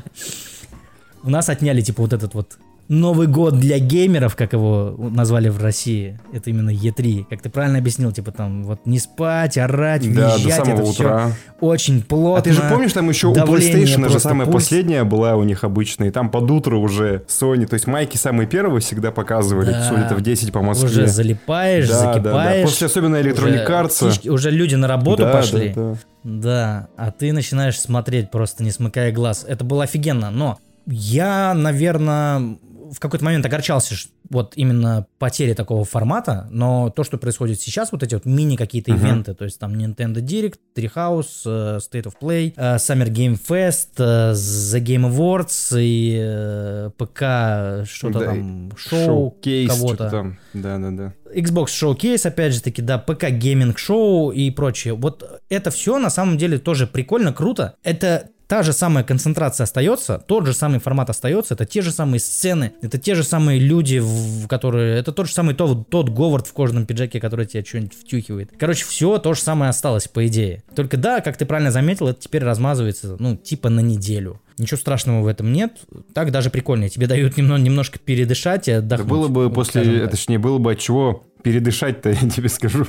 у 1.22 1.30
нас 1.30 1.48
отняли, 1.48 1.80
типа, 1.80 2.02
вот 2.02 2.12
этот 2.12 2.34
вот 2.34 2.58
Новый 2.88 3.26
год 3.26 3.58
для 3.58 3.78
геймеров, 3.78 4.36
как 4.36 4.52
его 4.52 4.94
назвали 4.98 5.48
в 5.48 5.62
России, 5.62 6.20
это 6.32 6.50
именно 6.50 6.70
E3. 6.70 7.26
Как 7.30 7.40
ты 7.40 7.48
правильно 7.48 7.78
объяснил, 7.78 8.12
типа 8.12 8.32
там 8.32 8.64
вот 8.64 8.84
не 8.84 8.98
спать, 8.98 9.56
орать, 9.56 10.02
да, 10.14 10.36
визжать, 10.36 10.58
до 10.58 10.64
самого 10.64 10.80
это 10.80 10.90
утра. 10.90 11.26
все 11.28 11.36
очень 11.60 12.02
плотно. 12.02 12.38
А 12.38 12.42
ты 12.42 12.52
же 12.52 12.62
помнишь, 12.68 12.92
там 12.92 13.08
еще 13.08 13.28
у 13.28 13.34
PlayStation 13.34 14.08
же 14.10 14.20
самая 14.20 14.46
пульс. 14.46 14.64
последняя 14.64 15.04
была 15.04 15.36
у 15.36 15.44
них 15.44 15.64
обычная, 15.64 16.08
и 16.08 16.10
там 16.10 16.30
под 16.30 16.50
утро 16.50 16.76
уже 16.76 17.24
Sony, 17.28 17.66
то 17.66 17.74
есть 17.74 17.86
майки 17.86 18.16
самые 18.16 18.46
первые 18.46 18.80
всегда 18.80 19.10
показывали, 19.10 19.70
да. 19.70 19.90
где-то 19.90 20.14
в 20.16 20.20
10 20.20 20.52
по 20.52 20.60
Москве. 20.62 20.88
Уже 20.88 21.06
залипаешь, 21.06 21.88
да, 21.88 22.12
закипаешь. 22.12 22.22
Да, 22.22 22.60
да. 22.60 22.62
После 22.62 22.86
особенно 22.86 23.16
Arts. 23.16 24.06
Уже, 24.06 24.30
уже 24.30 24.50
люди 24.50 24.74
на 24.74 24.88
работу 24.88 25.22
да, 25.22 25.32
пошли. 25.32 25.72
Да, 25.74 25.92
да. 25.92 25.98
Да, 26.24 26.88
а 26.96 27.10
ты 27.10 27.32
начинаешь 27.32 27.78
смотреть 27.78 28.30
просто 28.30 28.64
не 28.64 28.70
смыкая 28.70 29.12
глаз. 29.12 29.44
Это 29.46 29.64
было 29.64 29.84
офигенно, 29.84 30.30
но 30.30 30.58
я, 30.86 31.54
наверное, 31.54 32.56
в 32.90 33.00
какой-то 33.00 33.24
момент 33.24 33.44
огорчался, 33.46 33.94
вот 34.30 34.54
именно 34.56 35.06
потери 35.18 35.54
такого 35.54 35.84
формата, 35.84 36.48
но 36.50 36.90
то, 36.90 37.04
что 37.04 37.18
происходит 37.18 37.60
сейчас, 37.60 37.92
вот 37.92 38.02
эти 38.02 38.14
вот 38.14 38.24
мини 38.24 38.56
какие-то 38.56 38.92
uh-huh. 38.92 38.98
ивенты, 38.98 39.34
то 39.34 39.44
есть 39.44 39.58
там 39.58 39.74
Nintendo 39.74 40.16
Direct, 40.16 40.58
Treehouse, 40.76 41.44
uh, 41.46 41.78
State 41.78 42.04
of 42.04 42.14
Play, 42.20 42.54
uh, 42.54 42.76
Summer 42.76 43.08
Game 43.08 43.38
Fest, 43.38 43.96
uh, 43.98 44.32
The 44.32 44.80
Game 44.80 45.10
Awards 45.10 45.74
и 45.78 46.90
ПК 46.96 47.88
что-то 47.88 48.18
да, 48.18 48.24
там, 48.26 48.72
шоу 48.76 49.36
кого-то. 49.42 50.10
Там. 50.10 50.38
Да, 50.52 50.78
да, 50.78 50.90
да. 50.90 51.12
Xbox 51.34 51.66
Showcase, 51.66 52.28
опять 52.28 52.54
же 52.54 52.62
таки, 52.62 52.80
да, 52.80 52.98
ПК 52.98 53.24
Gaming 53.24 53.74
Show 53.74 54.32
и 54.34 54.50
прочее. 54.50 54.94
Вот 54.94 55.42
это 55.48 55.70
все 55.70 55.98
на 55.98 56.10
самом 56.10 56.38
деле 56.38 56.58
тоже 56.58 56.86
прикольно, 56.86 57.32
круто. 57.32 57.76
Это 57.82 58.30
та 58.46 58.62
же 58.62 58.72
самая 58.72 59.04
концентрация 59.04 59.64
остается, 59.64 60.18
тот 60.18 60.46
же 60.46 60.54
самый 60.54 60.80
формат 60.80 61.10
остается, 61.10 61.54
это 61.54 61.64
те 61.64 61.82
же 61.82 61.90
самые 61.90 62.20
сцены, 62.20 62.72
это 62.82 62.98
те 62.98 63.14
же 63.14 63.24
самые 63.24 63.58
люди, 63.58 63.98
в 63.98 64.46
которые... 64.48 64.98
Это 64.98 65.12
тот 65.12 65.28
же 65.28 65.32
самый 65.32 65.54
тот, 65.54 65.88
тот 65.88 66.08
Говард 66.08 66.46
в 66.46 66.52
кожаном 66.52 66.86
пиджаке, 66.86 67.20
который 67.20 67.46
тебе 67.46 67.64
что-нибудь 67.64 67.94
втюхивает. 67.94 68.52
Короче, 68.58 68.84
все 68.84 69.18
то 69.18 69.34
же 69.34 69.40
самое 69.40 69.70
осталось, 69.70 70.08
по 70.08 70.26
идее. 70.26 70.62
Только 70.74 70.96
да, 70.96 71.20
как 71.20 71.36
ты 71.36 71.46
правильно 71.46 71.70
заметил, 71.70 72.08
это 72.08 72.20
теперь 72.20 72.44
размазывается, 72.44 73.16
ну, 73.18 73.36
типа 73.36 73.68
на 73.68 73.80
неделю. 73.80 74.40
Ничего 74.58 74.78
страшного 74.78 75.22
в 75.22 75.26
этом 75.26 75.52
нет. 75.52 75.78
Так 76.12 76.30
даже 76.30 76.50
прикольнее. 76.50 76.88
Тебе 76.88 77.06
дают 77.06 77.36
немного, 77.36 77.60
немножко 77.60 77.98
передышать 77.98 78.68
и 78.68 78.72
отдохнуть. 78.72 79.08
Да 79.08 79.14
было 79.14 79.28
бы 79.28 79.50
после, 79.50 80.06
точнее, 80.06 80.38
было 80.38 80.58
бы 80.58 80.72
от 80.72 80.78
чего 80.78 81.24
передышать-то, 81.42 82.10
я 82.22 82.30
тебе 82.30 82.48
скажу. 82.48 82.86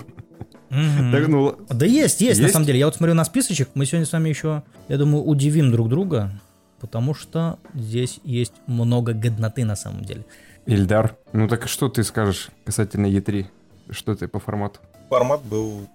Угу. 0.75 1.11
Так, 1.11 1.27
ну, 1.27 1.57
да 1.69 1.85
есть, 1.85 2.21
есть, 2.21 2.39
есть, 2.39 2.41
на 2.41 2.49
самом 2.49 2.65
деле. 2.65 2.79
Я 2.79 2.85
вот 2.85 2.95
смотрю 2.95 3.15
на 3.15 3.23
списочек, 3.23 3.69
мы 3.73 3.85
сегодня 3.85 4.05
с 4.05 4.11
вами 4.11 4.29
еще, 4.29 4.63
я 4.89 4.97
думаю, 4.97 5.23
удивим 5.23 5.71
друг 5.71 5.89
друга, 5.89 6.31
потому 6.79 7.13
что 7.13 7.57
здесь 7.73 8.19
есть 8.23 8.53
много 8.67 9.13
годноты 9.13 9.63
на 9.63 9.75
самом 9.75 10.03
деле. 10.03 10.25
Ильдар, 10.65 11.15
ну 11.31 11.47
так 11.47 11.67
что 11.67 11.89
ты 11.89 12.03
скажешь 12.03 12.49
касательно 12.65 13.05
E3? 13.05 13.45
Что 13.91 14.15
ты 14.15 14.27
по 14.27 14.39
формату? 14.39 14.79
Формат 15.09 15.43
был 15.43 15.87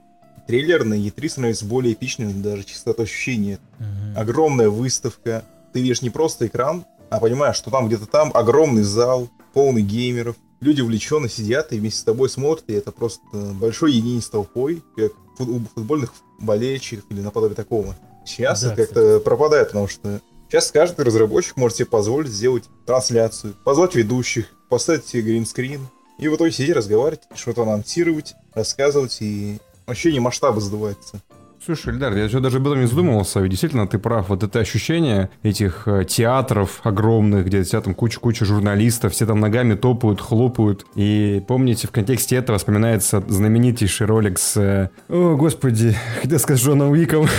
трейлерный, 0.47 1.01
E3 1.09 1.29
становится 1.29 1.65
более 1.67 1.95
эпичным, 1.95 2.43
даже 2.43 2.65
частота 2.65 3.03
ощущения. 3.03 3.59
Угу. 3.79 4.21
Огромная 4.21 4.71
выставка. 4.71 5.45
Ты 5.73 5.83
видишь 5.83 6.03
не 6.03 6.11
просто 6.11 6.47
экран, 6.47 6.85
а 7.11 7.21
понимаешь, 7.21 7.57
что 7.57 7.71
там 7.71 7.89
где-то 7.89 8.07
там 8.07 8.31
огромный 8.35 8.83
зал, 8.83 9.29
полный 9.53 9.83
геймеров, 9.83 10.37
люди 10.61 10.81
увлеченно 10.81 11.29
сидят 11.29 11.73
и 11.73 11.79
вместе 11.79 12.01
с 12.01 12.05
тобой 12.05 12.29
смотрят, 12.29 12.65
и 12.69 12.75
это 12.75 12.93
просто 12.93 13.23
большой 13.33 13.93
единение 13.93 14.23
с 14.23 14.29
толпой, 14.29 14.83
как 14.97 15.13
у 15.39 15.61
футбольных 15.75 16.13
болельщиков 16.39 17.05
или 17.11 17.21
наподобие 17.21 17.57
такого. 17.57 17.97
Сейчас 18.25 18.63
да, 18.63 18.73
это 18.73 18.77
как-то 18.77 19.21
пропадает, 19.21 19.69
потому 19.69 19.89
что 19.89 20.21
сейчас 20.49 20.71
каждый 20.71 21.05
разработчик 21.05 21.57
может 21.57 21.79
себе 21.79 21.87
позволить 21.87 22.31
сделать 22.31 22.65
трансляцию, 22.87 23.55
позвать 23.65 23.95
ведущих, 23.95 24.47
поставить 24.69 25.07
себе 25.07 25.23
гринскрин, 25.23 25.89
и 26.19 26.29
в 26.29 26.37
итоге 26.37 26.53
сидеть, 26.53 26.77
разговаривать, 26.77 27.23
что-то 27.35 27.63
анонсировать, 27.63 28.35
рассказывать, 28.53 29.17
и 29.21 29.59
ощущение 29.87 30.21
масштаба 30.21 30.61
сдувается. 30.61 31.23
Слушай, 31.63 31.93
Эльдар, 31.93 32.17
я 32.17 32.25
еще 32.25 32.41
даже 32.41 32.57
об 32.57 32.67
этом 32.67 32.81
не 32.81 32.87
задумывался, 32.87 33.41
ведь 33.41 33.51
действительно 33.51 33.87
ты 33.87 33.99
прав. 33.99 34.31
Вот 34.31 34.43
это 34.43 34.61
ощущение 34.61 35.29
этих 35.43 35.87
э, 35.87 36.07
театров 36.07 36.81
огромных, 36.85 37.45
где 37.45 37.63
вся 37.63 37.83
там 37.83 37.93
куча-куча 37.95 38.47
журналистов, 38.47 39.13
все 39.13 39.27
там 39.27 39.41
ногами 39.41 39.75
топают, 39.75 40.23
хлопают. 40.23 40.87
И 40.95 41.43
помните, 41.47 41.87
в 41.87 41.91
контексте 41.91 42.37
этого 42.37 42.57
вспоминается 42.57 43.23
знаменитейший 43.29 44.07
ролик 44.07 44.39
с... 44.39 44.57
э, 44.57 44.89
О, 45.11 45.37
господи, 45.37 45.95
хотел 46.23 46.39
сказать 46.39 46.63
Джоном 46.65 46.93
Уиком. 46.93 47.27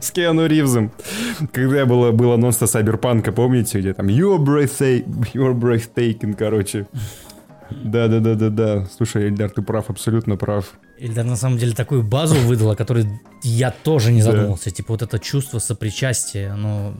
С 0.00 0.10
Киану 0.10 0.46
Ривзом. 0.46 0.90
Когда 1.52 1.84
было, 1.84 2.12
был 2.12 2.32
анонс 2.32 2.58
на 2.58 2.66
Сайберпанка, 2.66 3.30
помните, 3.32 3.78
где 3.80 3.92
там 3.92 4.06
You're 4.06 4.38
breathtaking, 4.38 5.32
you're 5.34 5.52
breathtaking, 5.52 6.34
короче. 6.34 6.86
Да-да-да-да-да. 7.84 8.86
Слушай, 8.96 9.28
Эльдар, 9.28 9.50
ты 9.50 9.60
прав, 9.60 9.90
абсолютно 9.90 10.36
прав. 10.36 10.72
Ильдар 11.02 11.24
на 11.24 11.36
самом 11.36 11.58
деле 11.58 11.74
такую 11.74 12.02
базу 12.02 12.34
выдал, 12.36 12.70
о 12.70 12.76
которой 12.76 13.06
я 13.42 13.70
тоже 13.70 14.12
не 14.12 14.20
Да. 14.22 14.30
задумывался. 14.30 14.70
Типа 14.70 14.92
вот 14.92 15.02
это 15.02 15.18
чувство 15.18 15.58
сопричастия, 15.58 16.52
оно 16.52 16.94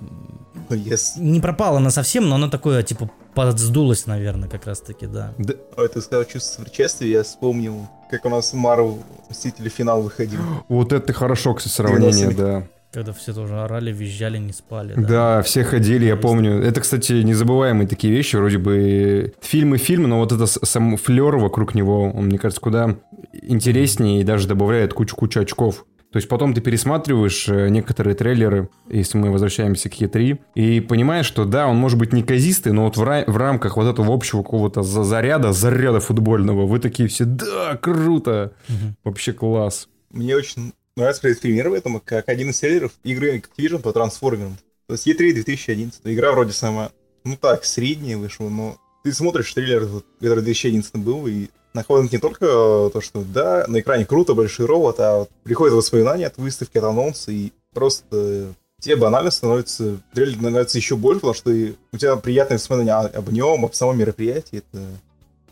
Ну, 0.68 0.76
yes. 0.76 1.18
не 1.18 1.40
пропало 1.40 1.78
на 1.78 1.90
совсем, 1.90 2.28
но 2.28 2.35
оно 2.37 2.49
такое, 2.49 2.82
типа, 2.82 3.11
подсдулось, 3.35 4.06
наверное, 4.06 4.49
как 4.49 4.66
раз 4.66 4.80
таки, 4.80 5.06
да. 5.06 5.32
Да, 5.38 5.54
ты 5.88 6.00
сказал 6.00 6.25
чувство 6.25 6.56
сопричастия, 6.62 7.06
я 7.09 7.23
вспомнил, 7.23 7.88
как 8.11 8.25
у 8.25 8.28
нас 8.28 8.52
Марвел 8.52 8.99
Мстители 9.30 9.68
финал 9.68 10.02
выходил. 10.02 10.40
вот 10.68 10.92
это 10.92 11.12
хорошо, 11.12 11.54
кстати, 11.54 11.73
сравнение, 11.75 12.28
90-х. 12.28 12.37
да. 12.42 12.66
Когда 12.92 13.12
все 13.12 13.32
тоже 13.32 13.58
орали, 13.58 13.90
визжали, 13.90 14.37
не 14.38 14.52
спали. 14.52 14.94
Да, 14.96 15.40
все 15.42 15.64
ходили, 15.64 16.04
я 16.04 16.16
помню. 16.16 16.61
Это, 16.62 16.80
кстати, 16.82 17.12
незабываемые 17.14 17.88
такие 17.88 18.12
вещи, 18.12 18.37
вроде 18.37 18.58
бы 18.58 19.32
фильм 19.40 19.75
и 19.75 19.78
фильм, 19.78 20.02
но 20.08 20.18
вот 20.18 20.30
это 20.32 20.46
сам 20.46 20.96
флер 20.99 21.37
вокруг 21.37 21.75
него, 21.75 22.11
он, 22.12 22.26
мне 22.26 22.38
кажется, 22.38 22.61
куда 22.61 22.96
интереснее 23.32 24.20
и 24.20 24.25
даже 24.25 24.46
добавляет 24.49 24.94
кучу-кучу 24.94 25.40
очков. 25.40 25.87
То 26.12 26.18
есть 26.18 26.28
потом 26.28 26.52
ты 26.52 26.61
пересматриваешь 26.61 27.49
э, 27.49 27.70
некоторые 27.70 28.14
трейлеры, 28.14 28.68
если 28.90 29.16
мы 29.16 29.30
возвращаемся 29.30 29.88
к 29.88 29.94
Е3, 29.94 30.38
и 30.54 30.80
понимаешь, 30.80 31.25
что 31.25 31.46
да, 31.46 31.66
он 31.66 31.76
может 31.78 31.99
быть 31.99 32.12
неказистый, 32.12 32.72
но 32.72 32.84
вот 32.84 32.99
в, 32.99 33.02
ра- 33.02 33.25
в 33.26 33.34
рамках 33.38 33.78
вот 33.78 33.87
этого 33.90 34.12
общего 34.14 34.42
какого-то 34.42 34.82
за- 34.82 35.04
заряда, 35.04 35.52
заряда 35.54 36.00
футбольного, 36.00 36.66
вы 36.66 36.80
такие 36.80 37.08
все, 37.08 37.25
да, 37.25 37.78
круто, 37.80 38.52
Мгм. 38.68 38.96
вообще 39.04 39.32
класс. 39.32 39.88
Мне 40.11 40.37
очень 40.37 40.75
пример 40.94 41.70
в 41.70 41.72
этом, 41.75 42.00
как 42.00 42.28
один 42.28 42.50
из 42.50 42.58
селлеров 42.58 42.92
игры 43.04 43.38
Activision 43.38 43.80
по 43.80 43.92
трансформерам. 43.92 44.56
То 44.87 44.94
есть 44.94 45.06
E3 45.06 45.32
2011. 45.32 46.00
Игра 46.04 46.32
вроде 46.32 46.52
сама, 46.52 46.90
ну 47.25 47.37
так, 47.37 47.64
средняя 47.64 48.16
вышла, 48.16 48.49
но 48.49 48.76
ты 49.02 49.12
смотришь 49.12 49.52
трейлер, 49.52 49.87
вот, 49.87 50.04
который 50.20 50.44
2011 50.44 50.96
был, 50.96 51.26
и 51.26 51.49
находит 51.75 52.12
не 52.12 52.18
только 52.18 52.44
э, 52.44 52.90
то, 52.92 53.00
что 53.00 53.22
да, 53.22 53.64
на 53.68 53.80
экране 53.80 54.04
круто, 54.04 54.34
большой 54.34 54.66
робот, 54.66 55.00
а 55.00 55.20
вот 55.20 55.30
приходят 55.42 55.75
воспоминания 55.75 56.26
от 56.26 56.37
выставки, 56.37 56.78
от 56.78 56.84
анонса, 56.84 57.32
и 57.32 57.52
просто 57.72 58.06
э, 58.12 58.52
тебе 58.80 58.96
банально 58.96 59.30
становится, 59.30 59.99
трейлер 60.12 60.40
нравится 60.42 60.78
еще 60.78 60.96
больше, 60.96 61.20
потому 61.20 61.34
что 61.34 61.50
у 61.50 61.96
тебя 61.96 62.16
приятные 62.16 62.58
воспоминания 62.58 63.08
об 63.08 63.32
нем, 63.32 63.64
об 63.64 63.75
самом 63.75 63.99
мероприятии, 63.99 64.58
это 64.58 64.84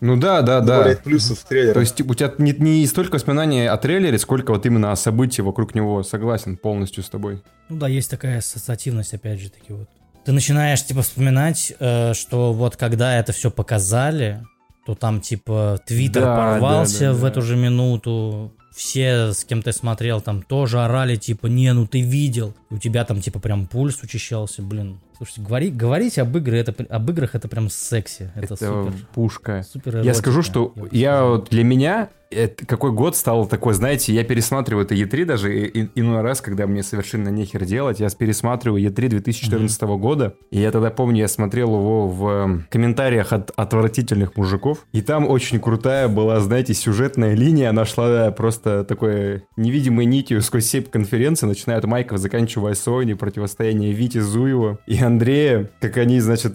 Ну 0.00 0.16
да, 0.16 0.42
да, 0.42 0.60
да. 0.60 0.66
добавляет 0.66 1.02
плюсов 1.02 1.40
в 1.40 1.44
трейлер. 1.44 1.74
То 1.74 1.80
есть 1.80 1.94
типа, 1.94 2.12
у 2.12 2.14
тебя 2.14 2.32
не, 2.38 2.52
не 2.52 2.86
столько 2.86 3.16
воспоминаний 3.16 3.66
о 3.66 3.76
трейлере, 3.76 4.18
сколько 4.18 4.52
вот 4.52 4.64
именно 4.66 4.92
о 4.92 4.96
событии 4.96 5.42
вокруг 5.42 5.74
него. 5.74 6.02
Согласен 6.02 6.56
полностью 6.56 7.02
с 7.02 7.08
тобой. 7.10 7.42
Ну 7.68 7.76
да, 7.76 7.88
есть 7.88 8.10
такая 8.10 8.38
ассоциативность, 8.38 9.14
опять 9.14 9.40
же 9.40 9.50
таки 9.50 9.72
вот. 9.72 9.88
Ты 10.24 10.32
начинаешь, 10.32 10.84
типа, 10.84 11.02
вспоминать, 11.02 11.72
э, 11.80 12.12
что 12.14 12.52
вот 12.52 12.76
когда 12.76 13.18
это 13.18 13.32
все 13.32 13.50
показали, 13.50 14.44
то 14.84 14.94
там, 14.94 15.20
типа, 15.20 15.80
Твиттер 15.86 16.22
Да, 16.22 16.36
порвался 16.36 17.00
да, 17.00 17.06
да, 17.06 17.12
в 17.14 17.20
да. 17.22 17.28
эту 17.28 17.42
же 17.42 17.56
минуту, 17.56 18.52
все, 18.74 19.32
с 19.32 19.44
кем 19.44 19.62
ты 19.62 19.72
смотрел, 19.72 20.20
там 20.20 20.42
тоже 20.42 20.80
орали, 20.80 21.16
типа, 21.16 21.46
не, 21.46 21.72
ну 21.72 21.86
ты 21.86 22.00
видел. 22.00 22.54
И 22.70 22.74
у 22.74 22.78
тебя 22.78 23.04
там, 23.04 23.20
типа, 23.20 23.38
прям 23.38 23.66
пульс 23.66 24.02
учащался, 24.02 24.62
блин. 24.62 25.00
Слушайте, 25.20 25.42
говори, 25.42 25.70
говорить 25.70 26.18
об, 26.18 26.38
игре, 26.38 26.60
это, 26.60 26.74
об 26.88 27.10
играх 27.10 27.34
это 27.34 27.46
прям 27.46 27.68
секси. 27.68 28.32
Это, 28.34 28.56
супер. 28.56 28.94
пушка. 29.12 29.62
Супер 29.70 29.98
Я 30.00 30.14
скажу, 30.14 30.40
что 30.40 30.72
я 30.90 31.16
сказал. 31.16 31.28
вот 31.32 31.48
для 31.50 31.62
меня 31.62 32.08
это, 32.30 32.64
какой 32.64 32.92
год 32.92 33.16
стал 33.16 33.46
такой, 33.46 33.74
знаете, 33.74 34.14
я 34.14 34.22
пересматриваю 34.24 34.84
это 34.86 34.94
Е3 34.94 35.24
даже 35.24 35.52
и- 35.52 35.82
и- 35.82 35.90
иной 35.96 36.22
раз, 36.22 36.40
когда 36.40 36.66
мне 36.66 36.82
совершенно 36.82 37.28
нехер 37.28 37.64
делать, 37.64 37.98
я 38.00 38.08
пересматриваю 38.08 38.80
Е3 38.82 39.08
2014 39.08 39.96
года, 39.98 40.34
и 40.50 40.60
я 40.60 40.70
тогда 40.70 40.90
помню, 40.90 41.18
я 41.22 41.28
смотрел 41.28 41.68
его 41.74 42.06
в 42.06 42.28
эм, 42.28 42.66
комментариях 42.70 43.32
от 43.32 43.50
отвратительных 43.56 44.36
мужиков, 44.36 44.86
и 44.92 45.02
там 45.02 45.28
очень 45.28 45.58
крутая 45.58 46.06
была, 46.08 46.38
знаете, 46.40 46.72
сюжетная 46.72 47.34
линия, 47.34 47.70
она 47.70 47.84
шла 47.84 48.30
просто 48.30 48.84
такой 48.84 49.42
невидимой 49.56 50.04
нитью 50.06 50.40
сквозь 50.42 50.66
всей 50.66 50.82
конференции, 50.82 51.46
начиная 51.46 51.78
от 51.78 51.84
Майков, 51.84 52.18
заканчивая 52.18 52.74
Sony, 52.74 53.16
противостояние 53.16 53.92
Вити 53.92 54.18
Зуева 54.18 54.78
и 54.86 54.96
Андрея, 55.10 55.70
как 55.80 55.96
они, 55.96 56.20
значит, 56.20 56.54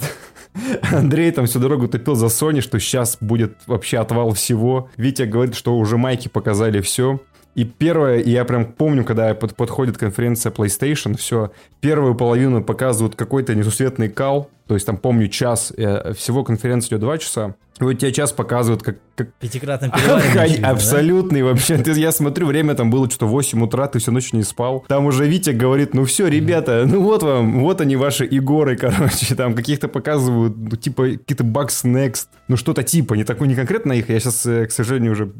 Андрей 0.92 1.32
там 1.32 1.46
всю 1.46 1.60
дорогу 1.60 1.88
топил 1.88 2.16
за 2.16 2.28
Sony, 2.28 2.62
что 2.62 2.80
сейчас 2.80 3.18
будет 3.20 3.58
вообще 3.68 3.98
отвал 3.98 4.32
всего. 4.34 4.90
Витя 4.98 5.24
говорит, 5.24 5.56
что 5.56 5.78
уже 5.78 5.98
майки 5.98 6.28
показали 6.28 6.82
все. 6.82 7.20
И 7.56 7.64
первое, 7.64 8.22
я 8.22 8.44
прям 8.44 8.66
помню, 8.66 9.06
когда 9.06 9.34
под- 9.34 9.56
подходит 9.56 9.98
конференция 9.98 10.52
PlayStation, 10.52 11.18
все, 11.18 11.52
первую 11.80 12.16
половину 12.16 12.62
показывают 12.64 13.16
какой-то 13.16 13.56
несусветный 13.56 14.10
кал, 14.10 14.50
то 14.67 14.74
есть 14.74 14.86
там, 14.86 14.98
помню, 14.98 15.27
час, 15.27 15.72
э, 15.77 16.13
всего 16.13 16.43
конференция 16.43 16.89
идет 16.89 17.01
два 17.01 17.17
часа, 17.17 17.55
и 17.79 17.84
вот 17.84 17.93
тебе 18.00 18.13
час 18.13 18.31
показывают, 18.31 18.84
как, 18.84 19.00
как 19.15 19.34
Пятикратным 19.34 19.91
перевариванием, 19.95 20.39
очевидно, 20.39 20.67
да? 20.67 20.74
Абсолютный 20.74 21.43
вообще. 21.43 21.77
Ты- 21.84 22.00
Я 22.00 22.13
смотрю, 22.13 22.48
время 22.48 22.74
там 22.74 22.89
было 22.89 23.10
что-то 23.10 23.25
8 23.25 23.62
утра, 23.62 23.88
ты 23.88 24.00
всю 24.00 24.13
ночь 24.13 24.31
не 24.31 24.43
спал. 24.43 24.86
Там 24.88 25.05
уже 25.05 25.27
Витя 25.27 25.50
говорит, 25.50 25.93
ну 25.93 26.05
все, 26.05 26.27
ребята, 26.27 26.86
ну 26.88 27.01
вот 27.03 27.24
вам, 27.24 27.60
вот 27.60 27.81
они 27.81 27.98
ваши 27.98 28.25
Игоры, 28.25 28.77
короче. 28.77 29.36
Там 29.36 29.55
каких-то 29.55 29.89
показывают, 29.89 30.55
ну 30.55 30.77
типа 30.77 31.03
какие-то 31.17 31.43
Bugs 31.43 31.84
Next, 31.84 32.27
ну 32.48 32.55
что-то 32.55 32.81
типа, 32.84 33.15
не 33.15 33.25
такой, 33.25 33.50
не 33.50 33.55
конкретно 33.55 33.91
их. 33.91 34.10
Я 34.10 34.22
сейчас, 34.22 34.43
к 34.43 34.72
сожалению, 34.72 35.12
уже 35.12 35.34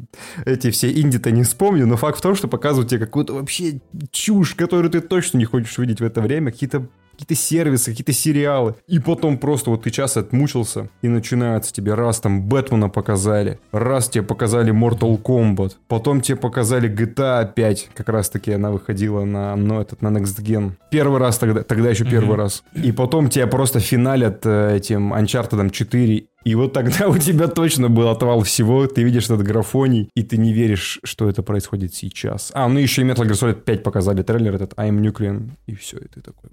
эти 0.44 0.70
все 0.70 0.92
инди-то 0.92 1.30
не 1.30 1.42
вспомню, 1.42 1.86
но 1.86 1.96
факт 1.96 2.18
в 2.18 2.22
том, 2.22 2.34
что 2.34 2.48
показывают 2.48 2.90
тебе 2.90 3.00
какую-то 3.00 3.32
вообще 3.32 3.80
чушь, 4.10 4.54
которую 4.54 4.90
ты 4.90 5.00
точно 5.00 5.38
не 5.38 5.46
хочешь 5.46 5.78
видеть 5.78 6.00
в 6.00 6.04
это 6.04 6.20
время. 6.20 6.52
Какие-то 6.52 6.86
какие-то 7.16 7.34
сервисы, 7.34 7.90
какие-то 7.90 8.12
сериалы. 8.12 8.74
И 8.86 8.98
потом 8.98 9.38
просто 9.38 9.70
вот 9.70 9.82
ты 9.84 9.90
час 9.90 10.16
отмучился, 10.16 10.88
и 11.02 11.08
начинается 11.08 11.72
тебе 11.72 11.94
раз 11.94 12.20
там 12.20 12.42
Бэтмена 12.42 12.88
показали, 12.88 13.58
раз 13.72 14.08
тебе 14.08 14.22
показали 14.22 14.72
Mortal 14.72 15.20
Kombat, 15.20 15.72
потом 15.88 16.20
тебе 16.20 16.36
показали 16.36 16.90
GTA 16.90 17.50
5, 17.52 17.90
как 17.94 18.08
раз 18.10 18.28
таки 18.28 18.52
она 18.52 18.70
выходила 18.70 19.24
на, 19.24 19.56
ну, 19.56 19.80
этот, 19.80 20.02
на 20.02 20.08
Next 20.08 20.40
Gen. 20.42 20.72
Первый 20.90 21.18
раз 21.18 21.38
тогда, 21.38 21.62
тогда 21.62 21.90
еще 21.90 22.04
первый 22.04 22.26
Мгм. 22.30 22.36
раз. 22.36 22.62
И 22.74 22.92
потом 22.92 23.28
тебя 23.30 23.46
просто 23.46 23.80
финалят 23.80 24.44
э, 24.44 24.76
этим 24.76 25.14
Uncharted 25.14 25.70
4, 25.70 26.24
и 26.44 26.54
вот 26.54 26.72
тогда 26.74 27.08
у 27.08 27.18
тебя 27.18 27.48
точно 27.48 27.88
был 27.88 28.08
отвал 28.08 28.42
всего, 28.42 28.86
ты 28.86 29.02
видишь 29.02 29.24
этот 29.24 29.42
графоний, 29.42 30.10
и 30.14 30.22
ты 30.22 30.36
не 30.36 30.52
веришь, 30.52 31.00
что 31.02 31.28
это 31.28 31.42
происходит 31.42 31.94
сейчас. 31.94 32.52
А, 32.54 32.68
ну 32.68 32.78
еще 32.78 33.02
и 33.02 33.04
Metal 33.04 33.24
Gear 33.26 33.32
Solid 33.32 33.62
5 33.62 33.82
показали 33.82 34.22
трейлер 34.22 34.54
этот 34.54 34.74
I'm 34.74 35.00
Nuclear, 35.00 35.50
и 35.66 35.74
все, 35.74 35.96
и 35.98 36.06
ты 36.08 36.20
такой, 36.20 36.50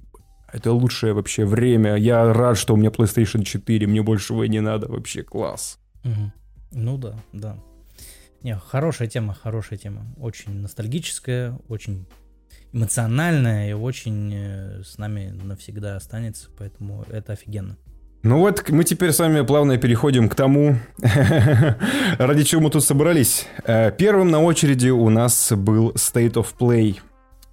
это 0.53 0.71
лучшее 0.71 1.13
вообще 1.13 1.45
время. 1.45 1.95
Я 1.97 2.31
рад, 2.31 2.57
что 2.57 2.75
у 2.75 2.77
меня 2.77 2.89
PlayStation 2.89 3.43
4, 3.43 3.87
мне 3.87 4.03
больше 4.03 4.33
его 4.33 4.45
не 4.45 4.61
надо. 4.61 4.87
Вообще 4.87 5.23
класс. 5.23 5.79
Мгм. 6.03 6.31
Ну 6.71 6.97
да, 6.97 7.15
да. 7.33 7.57
Не, 8.43 8.55
хорошая 8.57 9.07
тема, 9.07 9.33
хорошая 9.33 9.79
тема. 9.79 10.05
Очень 10.17 10.61
ностальгическая, 10.61 11.57
очень 11.67 12.05
эмоциональная 12.71 13.71
и 13.71 13.73
очень 13.73 14.31
э, 14.33 14.83
с 14.83 14.97
нами 14.97 15.33
навсегда 15.43 15.95
останется, 15.95 16.49
поэтому 16.57 17.03
это 17.09 17.33
офигенно. 17.33 17.77
Ну 18.21 18.39
вот, 18.39 18.69
мы 18.69 18.83
теперь 18.83 19.11
с 19.11 19.19
вами 19.19 19.41
плавно 19.41 19.77
переходим 19.77 20.29
к 20.29 20.35
тому, 20.35 20.77
ради 22.17 22.43
чего 22.43 22.61
мы 22.61 22.69
тут 22.69 22.83
собрались. 22.83 23.47
Э, 23.65 23.91
Первым 23.91 24.29
на 24.29 24.41
очереди 24.41 24.89
у 24.89 25.09
нас 25.09 25.51
был 25.51 25.91
State 25.91 26.33
of 26.33 26.47
Play 26.59 26.99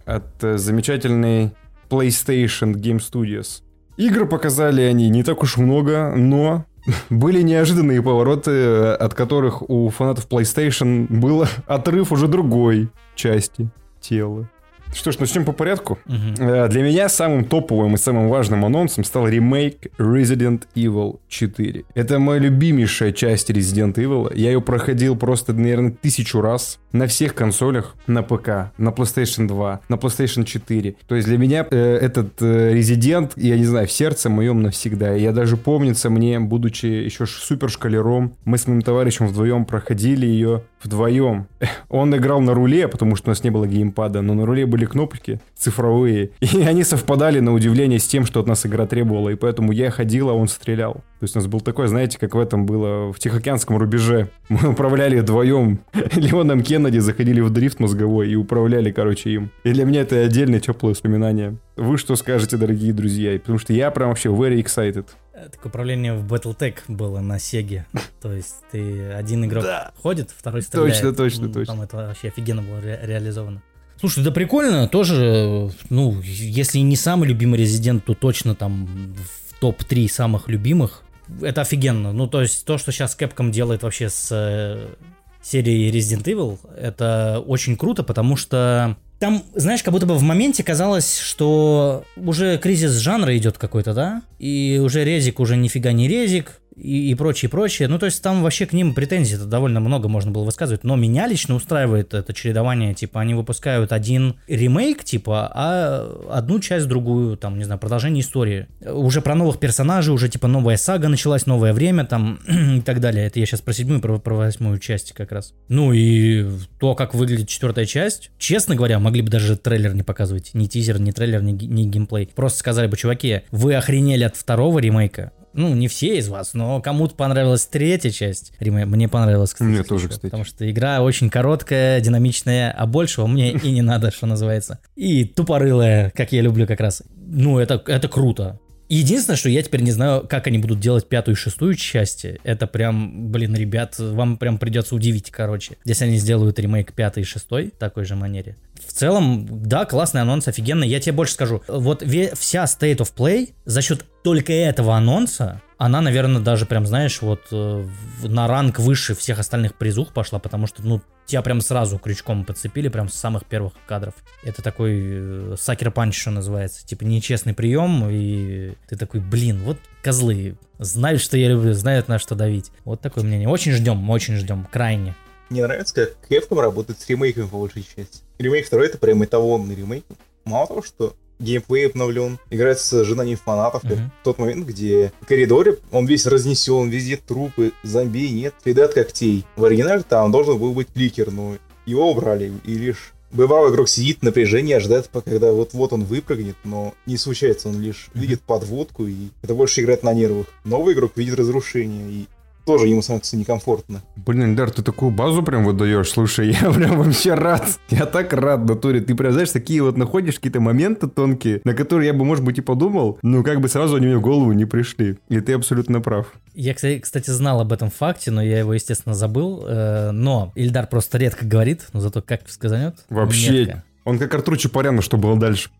от 0.04 0.42
э, 0.42 0.58
замечательной 0.58 1.52
PlayStation 1.90 2.74
Game 2.74 2.98
Studios. 2.98 3.62
Игры 3.96 4.26
показали 4.26 4.82
они 4.82 5.08
не 5.08 5.22
так 5.22 5.42
уж 5.42 5.56
много, 5.56 6.14
но 6.16 6.64
были 7.10 7.42
неожиданные 7.42 8.02
повороты, 8.02 8.92
от 8.92 9.14
которых 9.14 9.68
у 9.68 9.90
фанатов 9.90 10.28
PlayStation 10.28 11.06
был 11.08 11.44
отрыв 11.66 12.12
уже 12.12 12.28
другой 12.28 12.88
части 13.14 13.68
тела. 14.00 14.48
Что 14.92 15.12
ж, 15.12 15.18
начнем 15.20 15.44
по 15.44 15.52
порядку. 15.52 15.98
Э, 16.38 16.68
Для 16.68 16.82
меня 16.82 17.08
самым 17.08 17.44
топовым 17.44 17.94
и 17.94 17.96
самым 17.96 18.28
важным 18.28 18.64
анонсом 18.64 19.04
стал 19.04 19.28
ремейк 19.28 19.86
Resident 19.98 20.62
Evil 20.74 21.20
4. 21.28 21.84
Это 21.94 22.18
моя 22.18 22.40
любимейшая 22.40 23.12
часть 23.12 23.50
Resident 23.50 23.94
Evil. 23.94 24.32
Я 24.34 24.50
ее 24.50 24.60
проходил 24.60 25.16
просто, 25.16 25.52
наверное, 25.52 25.92
тысячу 25.92 26.40
раз 26.40 26.78
на 26.92 27.06
всех 27.06 27.34
консолях, 27.34 27.94
на 28.08 28.22
ПК, 28.22 28.72
на 28.78 28.88
PlayStation 28.88 29.46
2, 29.46 29.80
на 29.88 29.94
PlayStation 29.94 30.44
4. 30.44 30.96
То 31.06 31.14
есть 31.14 31.28
для 31.28 31.38
меня 31.38 31.66
э, 31.70 31.98
этот 32.02 32.42
э, 32.42 32.74
Resident, 32.74 33.32
я 33.36 33.56
не 33.56 33.64
знаю, 33.64 33.86
в 33.86 33.92
сердце 33.92 34.28
моем 34.28 34.60
навсегда. 34.62 35.12
Я 35.14 35.32
даже 35.32 35.56
помнится 35.56 36.10
мне, 36.10 36.40
будучи 36.40 36.86
еще 36.86 37.26
супер 37.26 37.70
шкалером, 37.70 38.34
мы 38.44 38.58
с 38.58 38.66
моим 38.66 38.82
товарищем 38.82 39.28
вдвоем 39.28 39.64
проходили 39.64 40.26
ее 40.26 40.62
вдвоем. 40.82 41.46
Он 41.88 42.14
играл 42.16 42.40
на 42.40 42.54
руле, 42.54 42.88
потому 42.88 43.16
что 43.16 43.28
у 43.28 43.30
нас 43.30 43.44
не 43.44 43.50
было 43.50 43.66
геймпада, 43.66 44.22
но 44.22 44.34
на 44.34 44.46
руле 44.46 44.66
были 44.66 44.84
кнопки 44.84 45.40
цифровые. 45.56 46.30
И 46.40 46.62
они 46.62 46.84
совпадали 46.84 47.40
на 47.40 47.52
удивление 47.52 47.98
с 47.98 48.06
тем, 48.06 48.24
что 48.24 48.40
от 48.40 48.46
нас 48.46 48.66
игра 48.66 48.86
требовала. 48.86 49.30
И 49.30 49.34
поэтому 49.34 49.72
я 49.72 49.90
ходил, 49.90 50.30
а 50.30 50.34
он 50.34 50.48
стрелял. 50.48 50.94
То 51.20 51.24
есть 51.24 51.36
у 51.36 51.38
нас 51.38 51.48
был 51.48 51.60
такой, 51.60 51.88
знаете, 51.88 52.18
как 52.18 52.34
в 52.34 52.38
этом 52.38 52.64
было 52.64 53.12
в 53.12 53.18
Тихоокеанском 53.18 53.76
рубеже. 53.76 54.30
Мы 54.48 54.70
управляли 54.70 55.20
вдвоем. 55.20 55.80
Леоном 56.14 56.62
Кеннеди 56.62 56.98
заходили 56.98 57.40
в 57.40 57.50
дрифт 57.50 57.80
мозговой 57.80 58.30
и 58.30 58.36
управляли, 58.36 58.90
короче, 58.90 59.30
им. 59.30 59.50
И 59.64 59.72
для 59.72 59.84
меня 59.84 60.02
это 60.02 60.22
отдельное 60.22 60.60
теплое 60.60 60.92
воспоминание. 60.92 61.56
Вы 61.76 61.98
что 61.98 62.16
скажете, 62.16 62.56
дорогие 62.56 62.92
друзья? 62.92 63.38
Потому 63.38 63.58
что 63.58 63.72
я 63.72 63.90
прям 63.90 64.10
вообще 64.10 64.28
very 64.28 64.62
excited. 64.62 65.06
Так 65.52 65.64
управление 65.64 66.14
в 66.14 66.24
Battletech 66.32 66.78
было 66.88 67.20
на 67.20 67.38
Сеге. 67.38 67.86
То 68.20 68.32
есть 68.32 68.56
ты 68.70 69.10
один 69.12 69.44
игрок 69.44 69.64
ходит, 70.02 70.30
второй 70.36 70.62
стреляет. 70.62 70.92
Точно, 70.94 71.12
точно, 71.14 71.46
Ну, 71.46 71.52
точно. 71.52 71.74
Там 71.74 71.82
это 71.82 71.96
вообще 71.96 72.28
офигенно 72.28 72.62
было 72.62 72.80
ре- 72.80 73.00
реализовано. 73.02 73.62
Слушай, 73.98 74.24
да 74.24 74.30
прикольно, 74.30 74.88
тоже, 74.88 75.70
ну, 75.90 76.20
если 76.22 76.78
не 76.78 76.96
самый 76.96 77.28
любимый 77.28 77.58
резидент, 77.58 78.04
то 78.06 78.14
точно 78.14 78.54
там 78.54 79.14
в 79.16 79.60
топ-3 79.60 80.08
самых 80.08 80.48
любимых. 80.48 81.02
Это 81.42 81.60
офигенно. 81.60 82.12
Ну, 82.12 82.26
то 82.26 82.40
есть 82.40 82.64
то, 82.64 82.78
что 82.78 82.92
сейчас 82.92 83.16
Capcom 83.18 83.50
делает 83.50 83.82
вообще 83.82 84.08
с 84.08 84.28
э, 84.32 84.94
серией 85.42 85.90
Resident 85.92 86.24
Evil, 86.24 86.58
это 86.76 87.44
очень 87.46 87.76
круто, 87.76 88.02
потому 88.02 88.36
что 88.36 88.96
там, 89.20 89.44
знаешь, 89.54 89.82
как 89.82 89.92
будто 89.92 90.06
бы 90.06 90.16
в 90.16 90.22
моменте 90.22 90.64
казалось, 90.64 91.18
что 91.18 92.04
уже 92.16 92.56
кризис 92.56 92.92
жанра 92.92 93.36
идет 93.36 93.58
какой-то, 93.58 93.92
да? 93.92 94.22
И 94.38 94.80
уже 94.82 95.04
резик 95.04 95.40
уже 95.40 95.58
нифига 95.58 95.92
не 95.92 96.08
резик, 96.08 96.58
и, 96.80 97.10
и 97.10 97.14
прочее, 97.14 97.48
прочее. 97.48 97.88
Ну, 97.88 97.98
то 97.98 98.06
есть 98.06 98.22
там 98.22 98.42
вообще 98.42 98.66
к 98.66 98.72
ним 98.72 98.94
претензий 98.94 99.36
это 99.36 99.44
довольно 99.44 99.80
много 99.80 100.08
можно 100.08 100.30
было 100.30 100.44
высказывать. 100.44 100.84
Но 100.84 100.96
меня 100.96 101.26
лично 101.26 101.54
устраивает 101.54 102.14
это 102.14 102.32
чередование. 102.32 102.94
Типа, 102.94 103.20
они 103.20 103.34
выпускают 103.34 103.92
один 103.92 104.36
ремейк, 104.48 105.04
типа, 105.04 105.50
а 105.54 106.28
одну 106.30 106.60
часть 106.60 106.88
другую, 106.88 107.36
там, 107.36 107.58
не 107.58 107.64
знаю, 107.64 107.78
продолжение 107.78 108.22
истории. 108.22 108.66
Уже 108.84 109.20
про 109.20 109.34
новых 109.34 109.58
персонажей, 109.58 110.14
уже, 110.14 110.28
типа, 110.28 110.48
новая 110.48 110.76
сага 110.76 111.08
началась, 111.08 111.46
новое 111.46 111.72
время, 111.72 112.04
там, 112.04 112.40
и 112.48 112.80
так 112.80 113.00
далее. 113.00 113.26
Это 113.26 113.38
я 113.38 113.46
сейчас 113.46 113.60
про 113.60 113.72
седьмую, 113.72 114.00
про, 114.00 114.18
про 114.18 114.34
восьмую 114.34 114.78
часть 114.78 115.12
как 115.12 115.32
раз. 115.32 115.54
Ну, 115.68 115.92
и 115.92 116.46
то, 116.78 116.94
как 116.94 117.14
выглядит 117.14 117.48
четвертая 117.48 117.86
часть, 117.86 118.30
честно 118.38 118.74
говоря, 118.74 118.98
могли 118.98 119.22
бы 119.22 119.30
даже 119.30 119.56
трейлер 119.56 119.94
не 119.94 120.02
показывать. 120.02 120.50
Ни 120.54 120.66
тизер, 120.66 121.00
ни 121.00 121.10
трейлер, 121.10 121.42
ни, 121.42 121.52
ни 121.52 121.84
геймплей. 121.84 122.30
Просто 122.34 122.58
сказали 122.58 122.86
бы, 122.86 122.96
чуваки, 122.96 123.42
вы 123.50 123.74
охренели 123.74 124.24
от 124.24 124.36
второго 124.36 124.78
ремейка, 124.78 125.32
ну, 125.52 125.74
не 125.74 125.88
все 125.88 126.18
из 126.18 126.28
вас, 126.28 126.54
но 126.54 126.80
кому-то 126.80 127.14
понравилась 127.14 127.66
третья 127.66 128.10
часть 128.10 128.52
ремейка. 128.60 128.88
Мне 128.88 129.08
понравилось, 129.08 129.52
кстати. 129.52 129.68
Мне 129.68 129.82
тоже, 129.82 130.08
кстати. 130.08 130.22
Потому 130.22 130.44
что 130.44 130.70
игра 130.70 131.02
очень 131.02 131.30
короткая, 131.30 132.00
динамичная, 132.00 132.70
а 132.70 132.86
большего 132.86 133.26
мне 133.26 133.52
и 133.52 133.70
не 133.70 133.82
надо, 133.82 134.10
что 134.10 134.26
называется. 134.26 134.78
И 134.96 135.24
тупорылая, 135.24 136.10
как 136.10 136.32
я 136.32 136.40
люблю 136.42 136.66
как 136.66 136.80
раз. 136.80 137.02
Ну, 137.16 137.58
это, 137.58 137.82
это 137.86 138.08
круто. 138.08 138.60
Единственное, 138.90 139.36
что 139.36 139.48
я 139.48 139.62
теперь 139.62 139.82
не 139.82 139.92
знаю, 139.92 140.26
как 140.28 140.48
они 140.48 140.58
будут 140.58 140.80
делать 140.80 141.08
пятую 141.08 141.36
и 141.36 141.38
шестую 141.38 141.76
части. 141.76 142.40
Это 142.42 142.66
прям, 142.66 143.30
блин, 143.30 143.54
ребят, 143.54 143.96
вам 144.00 144.36
прям 144.36 144.58
придется 144.58 144.96
удивить, 144.96 145.30
короче. 145.30 145.76
Если 145.84 146.06
они 146.06 146.18
сделают 146.18 146.58
ремейк 146.58 146.92
пятой 146.92 147.22
и 147.22 147.24
шестой 147.24 147.72
в 147.74 147.78
такой 147.78 148.04
же 148.04 148.16
манере. 148.16 148.56
В 148.84 148.92
целом, 148.92 149.46
да, 149.48 149.84
классный 149.84 150.22
анонс, 150.22 150.48
офигенно. 150.48 150.82
Я 150.82 150.98
тебе 150.98 151.12
больше 151.12 151.34
скажу. 151.34 151.62
Вот 151.68 152.02
вся 152.02 152.64
State 152.64 152.96
of 152.96 153.12
Play 153.16 153.50
за 153.64 153.80
счет 153.80 154.04
только 154.24 154.52
этого 154.52 154.96
анонса, 154.96 155.62
она, 155.80 156.02
наверное, 156.02 156.42
даже 156.42 156.66
прям, 156.66 156.84
знаешь, 156.84 157.22
вот 157.22 157.40
э, 157.52 157.86
на 158.22 158.46
ранг 158.46 158.78
выше 158.78 159.14
всех 159.14 159.38
остальных 159.38 159.74
призух 159.74 160.12
пошла, 160.12 160.38
потому 160.38 160.66
что, 160.66 160.82
ну, 160.82 161.00
тебя 161.24 161.40
прям 161.40 161.62
сразу 161.62 161.98
крючком 161.98 162.44
подцепили, 162.44 162.88
прям 162.88 163.08
с 163.08 163.14
самых 163.14 163.46
первых 163.46 163.72
кадров. 163.88 164.12
Это 164.42 164.60
такой 164.60 165.00
э, 165.00 165.54
сакер 165.58 165.90
панч, 165.90 166.20
что 166.20 166.32
называется. 166.32 166.86
Типа 166.86 167.04
нечестный 167.04 167.54
прием, 167.54 168.06
и 168.10 168.74
ты 168.90 168.96
такой, 168.96 169.20
блин, 169.20 169.62
вот 169.64 169.78
козлы. 170.02 170.58
Знают, 170.78 171.22
что 171.22 171.38
я 171.38 171.48
люблю, 171.48 171.72
знают, 171.72 172.08
на 172.08 172.18
что 172.18 172.34
давить. 172.34 172.70
Вот 172.84 173.00
такое 173.00 173.24
мнение. 173.24 173.48
Очень 173.48 173.72
ждем, 173.72 174.10
очень 174.10 174.36
ждем, 174.36 174.68
крайне. 174.70 175.16
Мне 175.48 175.62
нравится, 175.62 175.94
как 175.94 176.30
Capcom 176.30 176.60
работает 176.60 177.00
с 177.00 177.08
ремейками 177.08 177.46
по 177.46 177.56
большей 177.56 177.84
части. 177.84 178.20
Ремейк 178.38 178.66
второй 178.66 178.88
это 178.88 178.98
прям 178.98 179.24
эталонный 179.24 179.76
ремейк. 179.76 180.04
Мало 180.44 180.66
того, 180.66 180.82
что 180.82 181.16
геймплей 181.40 181.86
обновлен, 181.88 182.38
играет 182.50 182.78
с 182.78 182.92
ожиданием 182.92 183.38
фанатов, 183.42 183.82
Мгм. 183.82 184.10
в 184.20 184.24
тот 184.24 184.38
момент, 184.38 184.66
где 184.66 185.12
в 185.20 185.26
коридоре 185.26 185.78
он 185.90 186.06
весь 186.06 186.26
разнесен, 186.26 186.88
везде 186.88 187.16
трупы, 187.16 187.72
зомби 187.82 188.28
нет, 188.28 188.54
следы 188.62 188.82
от 188.82 188.94
когтей. 188.94 189.44
В 189.56 189.64
оригинале 189.64 190.02
там 190.08 190.30
должен 190.30 190.58
был 190.58 190.72
быть 190.72 190.88
кликер, 190.92 191.30
но 191.32 191.56
его 191.86 192.10
убрали, 192.10 192.52
и 192.64 192.74
лишь 192.74 193.12
бывалый 193.32 193.72
игрок 193.72 193.88
сидит 193.88 194.18
в 194.20 194.22
напряжении, 194.22 194.74
ожидает, 194.74 195.08
когда 195.24 195.52
вот-вот 195.52 195.92
он 195.92 196.04
выпрыгнет, 196.04 196.56
но 196.64 196.94
не 197.06 197.16
случается, 197.16 197.68
он 197.68 197.80
лишь 197.80 198.08
видит 198.14 198.40
подводку, 198.42 199.06
и 199.06 199.28
это 199.42 199.54
больше 199.54 199.80
играет 199.80 200.02
на 200.02 200.12
нервах. 200.12 200.46
Новый 200.64 200.94
игрок 200.94 201.12
видит 201.16 201.36
разрушение, 201.36 202.10
и 202.10 202.26
тоже 202.64 202.86
ему 202.88 203.02
становится 203.02 203.36
некомфортно. 203.36 204.02
Блин, 204.16 204.54
Дар, 204.56 204.70
ты 204.70 204.82
такую 204.82 205.10
базу 205.10 205.42
прям 205.42 205.64
выдаешь. 205.64 206.10
Слушай, 206.10 206.50
я 206.62 206.70
прям 206.70 206.98
вообще 206.98 207.34
рад. 207.34 207.66
Я 207.88 208.06
так 208.06 208.32
рад, 208.32 208.64
натуре. 208.64 209.00
Ты 209.00 209.14
прям, 209.14 209.32
знаешь, 209.32 209.50
такие 209.50 209.82
вот 209.82 209.96
находишь 209.96 210.36
какие-то 210.36 210.60
моменты 210.60 211.08
тонкие, 211.08 211.60
на 211.64 211.74
которые 211.74 212.08
я 212.08 212.12
бы, 212.14 212.24
может 212.24 212.44
быть, 212.44 212.58
и 212.58 212.60
подумал, 212.60 213.18
но 213.22 213.42
как 213.42 213.60
бы 213.60 213.68
сразу 213.68 213.96
они 213.96 214.06
мне 214.06 214.16
в 214.18 214.20
голову 214.20 214.52
не 214.52 214.64
пришли. 214.64 215.18
И 215.28 215.40
ты 215.40 215.52
абсолютно 215.54 216.00
прав. 216.00 216.26
Я, 216.54 216.74
кстати, 216.74 216.98
кстати, 217.00 217.30
знал 217.30 217.60
об 217.60 217.72
этом 217.72 217.90
факте, 217.90 218.30
но 218.30 218.42
я 218.42 218.58
его, 218.58 218.74
естественно, 218.74 219.14
забыл. 219.14 219.64
Э, 219.66 220.10
Но 220.10 220.52
Ильдар 220.54 220.86
просто 220.86 221.18
редко 221.18 221.44
говорит, 221.44 221.86
но 221.92 222.00
зато 222.00 222.22
как 222.22 222.48
сказанет. 222.48 222.96
Вообще, 223.08 223.52
метко. 223.64 223.84
он 224.04 224.18
как 224.18 224.34
Артур 224.34 224.56
Чапарян, 224.58 225.00
что 225.02 225.16
было 225.16 225.38
дальше. 225.38 225.70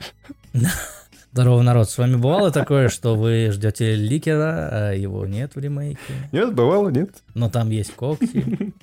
Здорово, 1.33 1.62
народ. 1.62 1.88
С 1.88 1.97
вами 1.97 2.16
бывало 2.16 2.51
такое, 2.51 2.88
что 2.88 3.14
вы 3.14 3.51
ждете 3.53 3.95
ликера, 3.95 4.69
а 4.73 4.93
его 4.93 5.27
нет 5.27 5.55
в 5.55 5.61
ремейке. 5.61 6.01
Нет, 6.33 6.53
бывало, 6.55 6.88
нет. 6.88 7.23
Но 7.35 7.49
там 7.49 7.71
есть 7.71 7.95
когти. 7.95 8.75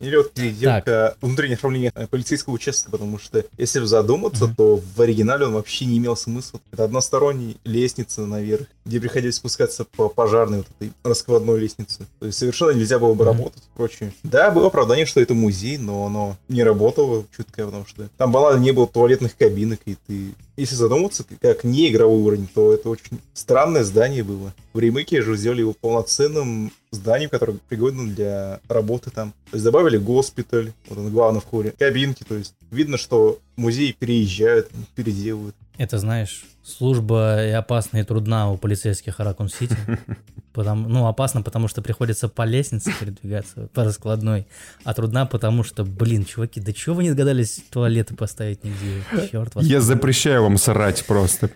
Или 0.00 0.16
вот 0.16 0.32
переделка 0.32 1.16
внутреннего 1.22 1.56
оформления 1.56 1.92
э, 1.94 2.06
полицейского 2.06 2.54
участка, 2.54 2.90
потому 2.90 3.18
что, 3.18 3.44
если 3.56 3.82
задуматься, 3.84 4.46
Мгм. 4.46 4.54
то 4.54 4.76
в 4.96 5.00
оригинале 5.00 5.46
он 5.46 5.52
вообще 5.54 5.86
не 5.86 5.98
имел 5.98 6.16
смысла. 6.16 6.60
Это 6.72 6.84
односторонняя 6.84 7.54
лестница 7.64 8.26
наверх, 8.26 8.66
где 8.84 9.00
приходилось 9.00 9.36
спускаться 9.36 9.84
по 9.84 10.08
пожарной 10.08 10.58
вот 10.58 10.66
этой 10.78 10.92
раскладной 11.02 11.58
лестнице. 11.60 12.06
То 12.20 12.26
есть 12.26 12.38
совершенно 12.38 12.72
нельзя 12.72 12.98
было 12.98 13.14
бы 13.14 13.24
Мгм. 13.24 13.32
работать 13.38 13.62
и 13.62 13.76
прочее. 13.76 14.12
Да, 14.22 14.50
было 14.50 14.66
оправдание, 14.66 15.06
что 15.06 15.20
это 15.20 15.32
музей, 15.34 15.78
но 15.78 16.06
оно 16.06 16.36
не 16.48 16.62
работало 16.62 17.24
чутко, 17.36 17.64
потому 17.64 17.86
что 17.86 18.08
там 18.18 18.32
банально 18.32 18.62
не 18.62 18.72
было 18.72 18.86
туалетных 18.86 19.36
кабинок, 19.36 19.80
и 19.86 19.96
ты... 20.06 20.34
Если 20.56 20.74
задуматься, 20.74 21.24
как 21.42 21.64
не 21.64 21.90
игровой 21.90 22.18
уровень, 22.22 22.48
то 22.54 22.72
это 22.72 22.88
очень 22.88 23.20
странное 23.34 23.84
здание 23.84 24.22
было. 24.24 24.54
В 24.72 24.78
ремейке 24.78 25.20
же 25.20 25.36
сделали 25.36 25.60
его 25.60 25.74
полноценным 25.74 26.72
зданием, 26.96 27.30
которое 27.30 27.58
пригодно 27.68 28.08
для 28.12 28.60
работы 28.68 29.10
там. 29.10 29.32
То 29.50 29.56
есть 29.56 29.64
добавили 29.64 29.96
госпиталь, 29.96 30.72
вот 30.88 30.98
он 30.98 31.10
главный 31.10 31.40
в 31.40 31.44
хоре, 31.44 31.72
кабинки, 31.78 32.24
то 32.24 32.34
есть 32.34 32.54
видно, 32.70 32.98
что 32.98 33.38
музей 33.56 33.92
переезжают, 33.92 34.70
переделывают. 34.94 35.54
Это, 35.78 35.98
знаешь, 35.98 36.44
служба 36.64 37.44
и 37.44 37.50
опасна, 37.50 37.98
и 37.98 38.02
трудна 38.02 38.50
у 38.50 38.56
полицейских 38.56 39.20
Аракун 39.20 39.48
Сити. 39.48 39.76
Потому, 40.52 40.88
ну, 40.88 41.06
опасно, 41.06 41.42
потому 41.42 41.68
что 41.68 41.82
приходится 41.82 42.30
по 42.30 42.40
лестнице 42.40 42.90
передвигаться, 42.98 43.68
по 43.74 43.84
раскладной. 43.84 44.46
А 44.84 44.94
трудна, 44.94 45.26
потому 45.26 45.64
что, 45.64 45.84
блин, 45.84 46.24
чуваки, 46.24 46.60
да 46.62 46.72
чего 46.72 46.94
вы 46.94 47.02
не 47.02 47.10
догадались 47.10 47.62
туалеты 47.68 48.14
поставить 48.14 48.64
нигде? 48.64 49.02
Черт 49.30 49.54
вас. 49.54 49.66
Я 49.66 49.82
запрещаю 49.82 50.44
вам 50.44 50.56
срать 50.56 51.04
просто. 51.04 51.50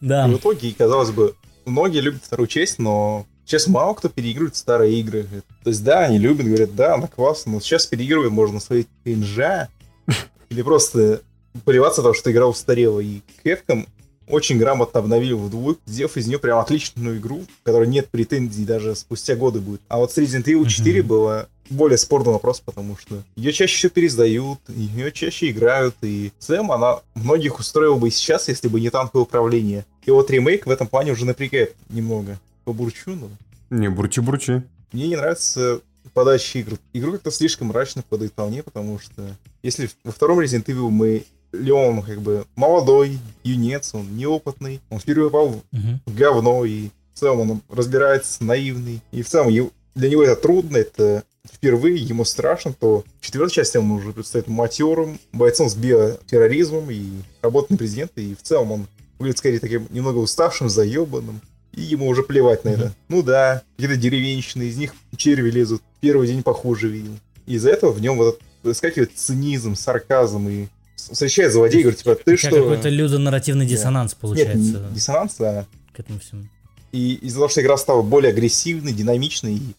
Да, 0.00 0.26
И 0.26 0.32
в 0.32 0.38
итоге, 0.38 0.72
казалось 0.72 1.10
бы, 1.10 1.34
многие 1.64 2.00
любят 2.00 2.24
вторую 2.24 2.46
часть, 2.46 2.78
но 2.78 3.26
сейчас 3.44 3.66
мало 3.66 3.94
кто 3.94 4.08
переигрывает 4.08 4.56
старые 4.56 4.98
игры. 5.00 5.26
То 5.62 5.70
есть, 5.70 5.84
да, 5.84 6.00
они 6.00 6.18
любят, 6.18 6.46
говорят, 6.46 6.74
да, 6.74 6.94
она 6.94 7.06
классная, 7.06 7.54
но 7.54 7.60
сейчас 7.60 7.86
переигрывать 7.86 8.30
можно 8.30 8.60
свои 8.60 8.84
кринжа 9.04 9.68
или 10.48 10.62
просто 10.62 11.22
поливаться, 11.64 12.00
потому 12.00 12.14
что 12.14 12.30
игра 12.32 12.46
устарела. 12.46 13.00
И 13.00 13.20
Capcom 13.44 13.86
очень 14.28 14.58
грамотно 14.58 15.00
обновили 15.00 15.32
в 15.32 15.48
двух, 15.50 15.76
сделав 15.86 16.16
из 16.16 16.26
нее 16.26 16.38
прям 16.38 16.58
отличную 16.58 17.18
игру, 17.18 17.44
в 17.60 17.62
которой 17.64 17.88
нет 17.88 18.08
претензий 18.08 18.64
даже 18.64 18.94
спустя 18.94 19.34
годы 19.36 19.60
будет. 19.60 19.80
А 19.88 19.98
вот 19.98 20.12
с 20.12 20.18
Resident 20.18 20.44
Evil 20.44 20.66
4 20.66 21.00
Мгм. 21.00 21.08
было 21.08 21.48
более 21.70 21.96
спорный 21.98 22.32
вопрос, 22.32 22.60
потому 22.60 22.96
что 22.98 23.22
ее 23.36 23.52
чаще 23.52 23.76
всего 23.76 23.90
пересдают, 23.90 24.58
ее 24.68 25.10
чаще 25.12 25.50
играют, 25.50 25.94
и 26.02 26.30
в 26.38 26.44
целом 26.44 26.70
она 26.72 27.00
многих 27.14 27.58
устроила 27.58 27.96
бы 27.96 28.08
и 28.08 28.10
сейчас, 28.10 28.48
если 28.48 28.68
бы 28.68 28.80
не 28.80 28.90
танковое 28.90 29.24
управление. 29.24 29.86
И 30.04 30.10
вот 30.10 30.30
ремейк 30.30 30.66
в 30.66 30.70
этом 30.70 30.86
плане 30.86 31.12
уже 31.12 31.24
напрягает 31.24 31.74
немного. 31.88 32.38
Побурчу, 32.64 33.12
но 33.14 33.28
Не, 33.70 33.88
бурчи-бурчи. 33.88 34.62
мне 34.92 35.08
не 35.08 35.16
нравится 35.16 35.80
подача 36.12 36.58
игр. 36.58 36.76
Игру 36.92 37.12
как-то 37.12 37.30
слишком 37.30 37.68
мрачно 37.68 38.02
подают 38.08 38.34
по 38.34 38.44
мне, 38.46 38.62
потому 38.62 38.98
что 38.98 39.22
если 39.62 39.88
во 40.04 40.12
втором 40.12 40.40
Resident 40.40 40.64
Evil 40.66 40.90
мы 40.90 41.24
Леон 41.52 42.02
как 42.02 42.20
бы 42.20 42.44
молодой, 42.56 43.18
юнец, 43.44 43.94
он 43.94 44.16
неопытный, 44.16 44.80
он 44.90 44.98
впервые 44.98 45.30
попал 45.30 45.62
Мгм. 45.70 46.00
в 46.06 46.14
говно, 46.14 46.64
и 46.64 46.88
в 47.14 47.18
целом 47.18 47.50
он 47.50 47.62
разбирается, 47.68 48.42
наивный. 48.44 49.00
И 49.12 49.22
в 49.22 49.28
целом 49.28 49.70
для 49.94 50.08
него 50.08 50.22
это 50.22 50.40
трудно, 50.40 50.78
это 50.78 51.24
впервые, 51.50 51.96
ему 51.96 52.24
страшно, 52.24 52.72
то 52.72 53.04
в 53.20 53.24
четвертой 53.24 53.54
части 53.54 53.76
он 53.76 53.90
уже 53.90 54.12
предстоит 54.12 54.48
матерым, 54.48 55.18
бойцом 55.32 55.68
с 55.68 55.74
биотерроризмом 55.74 56.90
и 56.90 57.04
работает 57.42 57.70
на 57.70 57.76
президента, 57.76 58.20
и 58.20 58.34
в 58.34 58.42
целом 58.42 58.72
он 58.72 58.86
выглядит 59.18 59.38
скорее 59.38 59.58
таким 59.58 59.86
немного 59.90 60.18
уставшим, 60.18 60.68
заебанным, 60.68 61.40
и 61.72 61.82
ему 61.82 62.08
уже 62.08 62.22
плевать 62.22 62.64
на 62.64 62.70
mm-hmm. 62.70 62.74
это. 62.74 62.94
Ну 63.08 63.22
да, 63.22 63.62
какие-то 63.76 64.00
деревенщины, 64.00 64.64
из 64.64 64.76
них 64.76 64.94
черви 65.16 65.50
лезут, 65.50 65.82
первый 66.00 66.26
день 66.28 66.42
похуже 66.42 66.88
видел. 66.88 67.12
И 67.46 67.54
из-за 67.54 67.70
этого 67.70 67.92
в 67.92 68.00
нем 68.00 68.16
вот 68.16 68.34
этот 68.34 68.42
выскакивает 68.62 69.12
цинизм, 69.16 69.74
сарказм 69.74 70.48
и 70.48 70.68
встречает 71.10 71.52
злодей 71.52 71.80
и 71.80 71.82
говорит, 71.82 71.98
типа, 72.00 72.14
ты 72.16 72.36
что... 72.36 72.50
какой-то 72.50 72.88
людонарративный 72.88 73.66
диссонанс 73.66 74.12
Нет, 74.12 74.20
получается. 74.20 74.58
не 74.58 74.94
диссонанс, 74.94 75.40
а... 75.40 75.66
К 75.92 76.00
этому 76.00 76.20
всему. 76.20 76.44
И 76.92 77.14
из-за 77.14 77.36
того, 77.36 77.48
что 77.48 77.62
игра 77.62 77.76
стала 77.76 78.02
более 78.02 78.32
агрессивной, 78.32 78.92
динамичной, 78.92 79.54
и 79.56 79.74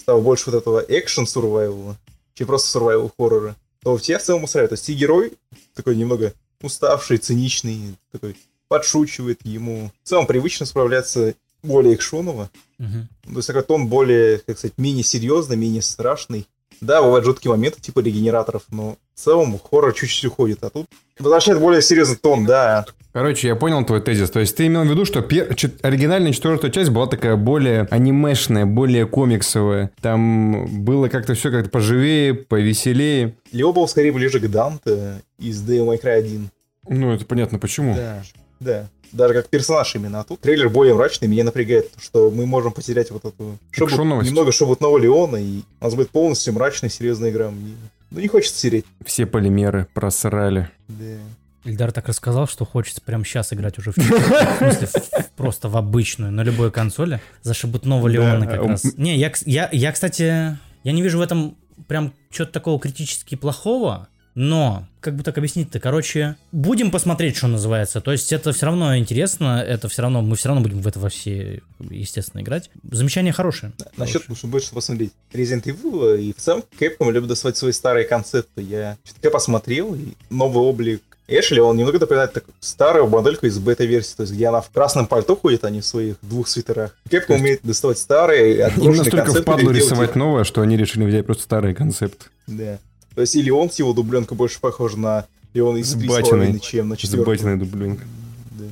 стало 0.00 0.20
больше 0.20 0.50
вот 0.50 0.56
этого 0.56 0.84
экшен 0.86 1.26
сурвайвала, 1.26 1.96
чем 2.34 2.46
просто 2.46 2.70
сурвайвал 2.70 3.12
хоррора, 3.16 3.56
то 3.82 3.96
все 3.96 4.18
в 4.18 4.22
целом 4.22 4.44
устраивает. 4.44 4.70
То 4.70 4.74
есть 4.74 4.88
и 4.88 4.94
герой 4.94 5.32
такой 5.74 5.96
немного 5.96 6.32
уставший, 6.62 7.18
циничный, 7.18 7.96
такой 8.10 8.36
подшучивает 8.68 9.44
ему. 9.44 9.92
В 10.02 10.08
целом 10.08 10.26
привычно 10.26 10.66
справляться 10.66 11.34
более 11.62 11.94
экшоново. 11.94 12.50
Угу. 12.78 13.32
То 13.32 13.36
есть 13.36 13.46
такой 13.46 13.62
тон 13.62 13.88
более, 13.88 14.38
как 14.38 14.58
сказать, 14.58 14.78
менее 14.78 15.04
серьезный, 15.04 15.56
менее 15.56 15.82
страшный. 15.82 16.46
Да, 16.80 17.02
бывают 17.02 17.24
жуткие 17.24 17.50
моменты, 17.50 17.80
типа 17.80 18.00
регенераторов, 18.00 18.64
но 18.70 18.96
в 19.14 19.20
целом 19.20 19.58
хоррор 19.58 19.92
чуть-чуть 19.94 20.24
уходит, 20.26 20.58
а 20.62 20.70
тут 20.70 20.86
возвращает 21.18 21.60
более 21.60 21.82
серьезный 21.82 22.16
тон, 22.16 22.44
да. 22.46 22.84
Короче, 23.12 23.46
я 23.46 23.54
понял 23.54 23.84
твой 23.84 24.00
тезис. 24.00 24.28
То 24.30 24.40
есть 24.40 24.56
ты 24.56 24.66
имел 24.66 24.82
в 24.82 24.86
виду, 24.90 25.04
что 25.04 25.20
пер... 25.22 25.54
чет- 25.54 25.78
оригинальная 25.84 26.32
четвертая 26.32 26.72
часть 26.72 26.90
была 26.90 27.06
такая 27.06 27.36
более 27.36 27.82
анимешная, 27.92 28.66
более 28.66 29.06
комиксовая. 29.06 29.92
Там 30.02 30.66
было 30.84 31.08
как-то 31.08 31.34
все 31.34 31.52
как-то 31.52 31.70
поживее, 31.70 32.34
повеселее. 32.34 33.34
Лео 33.52 33.72
был 33.72 33.86
скорее 33.86 34.10
ближе 34.10 34.40
к 34.40 34.50
Данте 34.50 35.22
из 35.38 35.62
Devil 35.62 35.86
May 35.94 36.02
Cry 36.02 36.18
1. 36.18 36.50
Ну, 36.88 37.12
это 37.12 37.24
понятно 37.24 37.60
почему. 37.60 37.94
Да, 37.94 38.22
да. 38.58 38.88
Даже 39.12 39.32
как 39.32 39.46
персонаж 39.46 39.94
именно. 39.94 40.18
А 40.18 40.24
тут 40.24 40.40
трейлер 40.40 40.68
более 40.68 40.94
мрачный, 40.94 41.28
меня 41.28 41.44
напрягает, 41.44 41.92
что 42.02 42.32
мы 42.32 42.46
можем 42.46 42.72
потерять 42.72 43.12
вот 43.12 43.24
эту 43.24 43.58
шебут, 43.70 43.92
Экшоновость. 43.92 44.28
немного 44.28 44.50
шебутного 44.50 44.98
Леона, 44.98 45.36
и 45.36 45.60
у 45.80 45.84
нас 45.84 45.94
будет 45.94 46.10
полностью 46.10 46.52
мрачная, 46.52 46.90
серьезная 46.90 47.30
игра. 47.30 47.50
Мне- 47.52 47.76
Ну, 48.14 48.20
не 48.20 48.28
хочется 48.28 48.62
тереть. 48.62 48.84
Все 49.04 49.26
полимеры 49.26 49.88
просрали. 49.92 50.70
Да. 50.86 51.16
Ильдар 51.64 51.90
так 51.90 52.06
рассказал, 52.06 52.46
что 52.46 52.64
хочется 52.64 53.00
прямо 53.00 53.24
сейчас 53.24 53.52
играть 53.52 53.76
уже 53.78 53.90
в 53.90 53.94
смысле, 53.94 54.88
просто 55.36 55.68
в 55.68 55.76
обычную, 55.76 56.30
на 56.30 56.42
любой 56.42 56.70
консоли. 56.70 57.20
За 57.42 57.54
шебутного 57.54 58.06
Леона 58.06 58.46
как 58.46 58.62
ум- 58.62 58.70
раз. 58.70 58.84
Не, 58.96 59.16
я, 59.16 59.32
я, 59.46 59.68
я, 59.72 59.90
кстати, 59.92 60.56
я 60.84 60.92
не 60.92 61.02
вижу 61.02 61.18
в 61.18 61.22
этом 61.22 61.56
прям 61.88 62.12
что-то 62.30 62.52
такого 62.52 62.78
критически 62.78 63.34
плохого, 63.34 64.06
но, 64.34 64.86
как 65.00 65.16
бы 65.16 65.22
так 65.22 65.38
объяснить-то, 65.38 65.80
короче, 65.80 66.36
будем 66.52 66.90
посмотреть, 66.90 67.36
что 67.36 67.46
называется. 67.46 68.00
То 68.00 68.12
есть 68.12 68.32
это 68.32 68.52
все 68.52 68.66
равно 68.66 68.96
интересно, 68.96 69.62
это 69.66 69.88
все 69.88 70.02
равно, 70.02 70.22
мы 70.22 70.36
все 70.36 70.48
равно 70.48 70.62
будем 70.62 70.80
в 70.80 70.88
это 70.88 70.98
во 70.98 71.08
все, 71.08 71.62
естественно, 71.78 72.40
играть. 72.42 72.70
Замечание 72.90 73.32
хорошее. 73.32 73.72
Насчет, 73.96 74.22
чтобы 74.22 74.52
больше 74.52 74.74
посмотреть 74.74 75.12
Resident 75.32 75.64
Evil, 75.64 76.20
и 76.20 76.32
в 76.32 76.36
целом 76.36 76.64
Capcom 76.78 77.10
любит 77.12 77.28
доставать 77.28 77.56
свои 77.56 77.72
старые 77.72 78.06
концепты. 78.06 78.62
Я 78.62 78.96
что-то 79.04 79.30
посмотрел, 79.30 79.94
и 79.94 80.14
новый 80.30 80.64
облик 80.64 81.02
Эшли, 81.26 81.58
он 81.58 81.76
немного 81.76 81.98
напоминает 81.98 82.34
так, 82.34 82.44
старую 82.60 83.08
модельку 83.08 83.46
из 83.46 83.58
бета-версии, 83.58 84.14
то 84.14 84.22
есть 84.24 84.34
где 84.34 84.48
она 84.48 84.60
в 84.60 84.68
красном 84.68 85.06
пальто 85.06 85.36
ходит, 85.36 85.64
а 85.64 85.70
не 85.70 85.80
в 85.80 85.86
своих 85.86 86.16
двух 86.20 86.48
свитерах. 86.48 86.94
Capcom 87.08 87.36
умеет 87.36 87.60
доставать 87.62 87.98
старые, 87.98 88.56
Им 88.58 88.64
отброшенные 88.66 88.98
настолько 88.98 89.24
концепты. 89.24 89.42
впадло 89.42 89.70
рисовать 89.70 90.16
новое, 90.16 90.44
что 90.44 90.60
они 90.60 90.76
решили 90.76 91.04
взять 91.04 91.24
просто 91.24 91.44
старый 91.44 91.74
концепт. 91.74 92.30
Да. 92.46 92.78
То 93.14 93.20
есть 93.20 93.34
или 93.36 93.50
он 93.50 93.70
с 93.70 93.78
его 93.78 93.92
дубленкой 93.92 94.36
больше 94.36 94.60
похож 94.60 94.94
на 94.96 95.26
Леона 95.52 95.78
из 95.78 95.90
С 95.90 95.94
«Три 95.94 96.08
с 96.08 96.10
батиной. 96.10 96.30
половиной», 96.30 96.60
чем 96.60 96.88
на 96.88 96.96
С 96.96 96.98
четвертую. 96.98 97.36
батиной 97.36 97.56
дубленкой. 97.58 98.06
Да. 98.50 98.64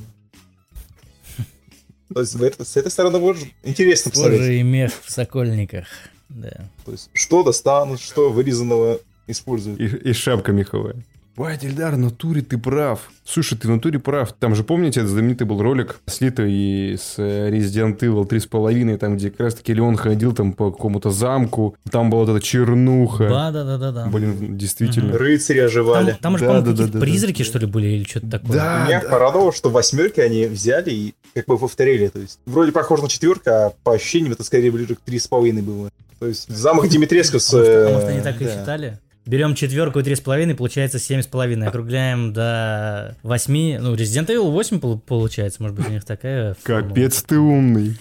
То 2.13 2.19
есть 2.21 2.35
это- 2.35 2.65
с 2.65 2.75
этой 2.77 2.91
стороны 2.91 3.19
может 3.19 3.47
интересно 3.63 4.11
посмотреть. 4.11 4.41
И 4.59 4.63
мех 4.63 4.91
в 5.03 5.09
Сокольниках. 5.11 5.85
Да. 6.29 6.69
То 6.85 6.91
есть 6.91 7.09
что 7.13 7.43
достанут, 7.43 8.01
что 8.01 8.31
вырезанного 8.31 8.99
используют. 9.27 9.79
И, 9.79 9.85
и 9.85 10.13
шапка 10.13 10.51
меховая. 10.51 10.95
Бать, 11.35 11.65
Эльдар, 11.65 11.95
в 11.95 11.97
натуре 11.97 12.43
ты 12.43 12.59
прав. 12.59 13.09
Слушай, 13.25 13.57
ты 13.57 13.67
в 13.67 13.71
натуре 13.71 13.97
прав. 13.97 14.33
Там 14.33 14.53
же, 14.53 14.63
помните, 14.63 14.99
этот 14.99 15.13
знаменитый 15.13 15.47
был 15.47 15.63
ролик, 15.63 15.99
слитый 16.05 16.95
с 16.95 17.15
э, 17.17 17.49
Resident 17.49 17.97
Evil 18.01 18.29
3.5, 18.29 18.97
там, 18.97 19.17
где 19.17 19.31
как 19.31 19.39
раз-таки 19.39 19.73
Леон 19.73 19.95
ходил 19.95 20.35
там 20.35 20.53
по 20.53 20.71
какому-то 20.71 21.09
замку. 21.09 21.75
Там 21.89 22.11
была 22.11 22.25
вот 22.25 22.35
эта 22.35 22.45
чернуха. 22.45 23.29
Да, 23.29 23.51
да, 23.51 23.63
да, 23.63 23.77
да, 23.79 23.91
да. 23.91 24.05
Блин, 24.05 24.55
действительно. 24.59 25.17
Рыцари 25.17 25.57
Там, 25.57 25.65
оживали. 25.65 26.17
там 26.21 26.37
же, 26.37 26.43
Да, 26.43 26.47
по-моему, 26.49 26.65
да, 26.67 26.71
какие-то 26.71 26.93
да, 26.93 26.99
да, 26.99 27.03
призраки, 27.03 27.39
да. 27.39 27.43
что 27.45 27.57
ли, 27.57 27.65
были 27.65 27.87
или 27.87 28.03
что-то 28.03 28.29
такое. 28.29 28.51
Да. 28.51 28.85
Меня 28.85 28.99
порадовало, 28.99 29.51
что 29.51 29.71
восьмерки 29.71 30.19
они 30.19 30.45
взяли 30.45 30.91
и 30.91 31.15
как 31.33 31.47
бы 31.47 31.57
повторили. 31.57 32.09
То 32.09 32.19
есть 32.19 32.37
вроде 32.45 32.71
похоже 32.71 33.01
на 33.01 33.09
четверка, 33.09 33.65
а 33.65 33.73
по 33.83 33.93
ощущениям 33.93 34.33
это 34.33 34.43
скорее 34.43 34.69
ближе 34.69 34.93
к 34.93 34.99
три 34.99 35.17
с 35.17 35.27
половиной 35.27 35.63
было. 35.63 35.89
То 36.19 36.27
есть 36.27 36.47
замок 36.47 36.87
Димитреску 36.89 37.39
с... 37.39 37.51
А 37.51 37.89
может, 37.91 38.07
а 38.07 38.11
э, 38.11 38.13
они 38.13 38.21
так 38.21 38.39
и 38.39 38.45
да. 38.45 38.51
считали? 38.51 38.99
Берем 39.25 39.55
четверку 39.55 39.99
и 39.99 40.03
три 40.03 40.15
с 40.15 40.19
половиной, 40.19 40.53
получается 40.53 40.99
семь 40.99 41.21
с 41.21 41.27
половиной. 41.27 41.67
Округляем 41.67 42.33
до 42.33 43.15
восьми. 43.23 43.77
Ну, 43.79 43.95
Resident 43.95 44.27
Evil 44.27 44.51
8 44.51 44.79
пол- 44.79 44.99
получается, 44.99 45.61
может 45.61 45.77
быть, 45.77 45.87
у 45.87 45.91
них 45.91 46.03
такая 46.03 46.55
формула. 46.61 46.89
Капец 46.89 47.23
ты 47.23 47.37
умный. 47.39 47.97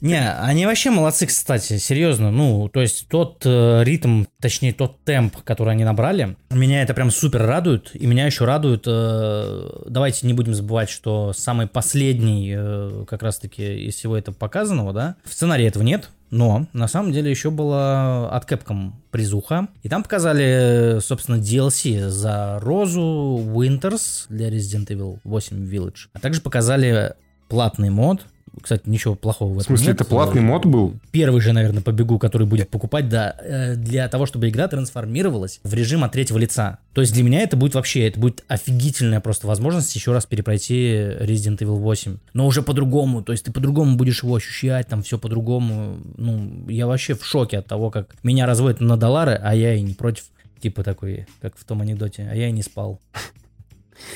Не, 0.00 0.32
они 0.32 0.64
вообще 0.64 0.90
молодцы, 0.90 1.26
кстати, 1.26 1.76
серьезно. 1.76 2.30
Ну, 2.30 2.70
то 2.72 2.80
есть 2.80 3.06
тот 3.08 3.42
э, 3.44 3.82
ритм, 3.84 4.24
точнее 4.40 4.72
тот 4.72 5.04
темп, 5.04 5.36
который 5.44 5.72
они 5.74 5.84
набрали, 5.84 6.36
меня 6.50 6.82
это 6.82 6.94
прям 6.94 7.10
супер 7.10 7.42
радует. 7.42 7.90
И 7.94 8.06
меня 8.06 8.24
еще 8.24 8.46
радует, 8.46 8.84
э, 8.86 9.82
давайте 9.86 10.26
не 10.26 10.32
будем 10.32 10.54
забывать, 10.54 10.88
что 10.88 11.34
самый 11.34 11.66
последний, 11.66 12.54
э, 12.56 13.04
как 13.08 13.22
раз-таки 13.22 13.88
из 13.88 13.96
всего 13.96 14.16
этого 14.16 14.34
показанного, 14.34 14.94
да, 14.94 15.16
в 15.22 15.34
сценарии 15.34 15.66
этого 15.66 15.82
нет, 15.82 16.08
но 16.30 16.66
на 16.72 16.88
самом 16.88 17.12
деле 17.12 17.30
еще 17.30 17.50
была 17.50 18.30
от 18.30 18.50
Capcom 18.50 18.92
призуха. 19.10 19.68
И 19.82 19.88
там 19.88 20.02
показали, 20.02 20.98
собственно, 21.00 21.36
DLC 21.36 22.08
за 22.08 22.58
Розу 22.60 23.42
Winters 23.46 24.26
для 24.28 24.48
Resident 24.48 24.86
Evil 24.86 25.18
8 25.24 25.56
Village. 25.64 26.08
А 26.12 26.20
также 26.20 26.40
показали 26.40 27.14
платный 27.48 27.90
мод. 27.90 28.24
Кстати, 28.60 28.82
ничего 28.86 29.14
плохого 29.14 29.50
в 29.50 29.56
В 29.56 29.60
этом 29.60 29.76
смысле, 29.76 29.88
нет. 29.88 30.00
это 30.00 30.04
платный 30.04 30.42
мод 30.42 30.66
был? 30.66 30.94
Первый 31.10 31.40
же, 31.40 31.52
наверное, 31.52 31.82
побегу, 31.82 32.18
который 32.18 32.46
будет 32.46 32.68
покупать, 32.68 33.08
да, 33.08 33.36
э, 33.40 33.74
для 33.74 34.08
того, 34.08 34.26
чтобы 34.26 34.48
игра 34.48 34.68
трансформировалась 34.68 35.60
в 35.64 35.74
режим 35.74 36.04
от 36.04 36.12
третьего 36.12 36.38
лица. 36.38 36.78
То 36.92 37.00
есть 37.00 37.12
для 37.12 37.22
меня 37.22 37.40
это 37.42 37.56
будет 37.56 37.74
вообще, 37.74 38.06
это 38.08 38.18
будет 38.18 38.44
офигительная 38.48 39.20
просто 39.20 39.46
возможность 39.46 39.94
еще 39.94 40.12
раз 40.12 40.26
перепройти 40.26 40.92
Resident 41.20 41.58
Evil 41.58 41.76
8. 41.76 42.18
Но 42.34 42.46
уже 42.46 42.62
по-другому, 42.62 43.22
то 43.22 43.32
есть 43.32 43.44
ты 43.44 43.52
по-другому 43.52 43.96
будешь 43.96 44.22
его 44.22 44.34
ощущать, 44.34 44.88
там 44.88 45.02
все 45.02 45.18
по-другому. 45.18 45.98
Ну, 46.16 46.68
я 46.68 46.86
вообще 46.86 47.14
в 47.14 47.24
шоке 47.24 47.58
от 47.58 47.66
того, 47.66 47.90
как 47.90 48.14
меня 48.22 48.46
разводят 48.46 48.80
на 48.80 48.96
доллары, 48.96 49.38
а 49.42 49.54
я 49.54 49.74
и 49.74 49.82
не 49.82 49.94
против. 49.94 50.24
Типа 50.60 50.82
такой, 50.82 51.26
как 51.40 51.56
в 51.56 51.64
том 51.64 51.80
анекдоте, 51.80 52.28
а 52.30 52.34
я 52.34 52.48
и 52.48 52.52
не 52.52 52.62
спал. 52.62 53.00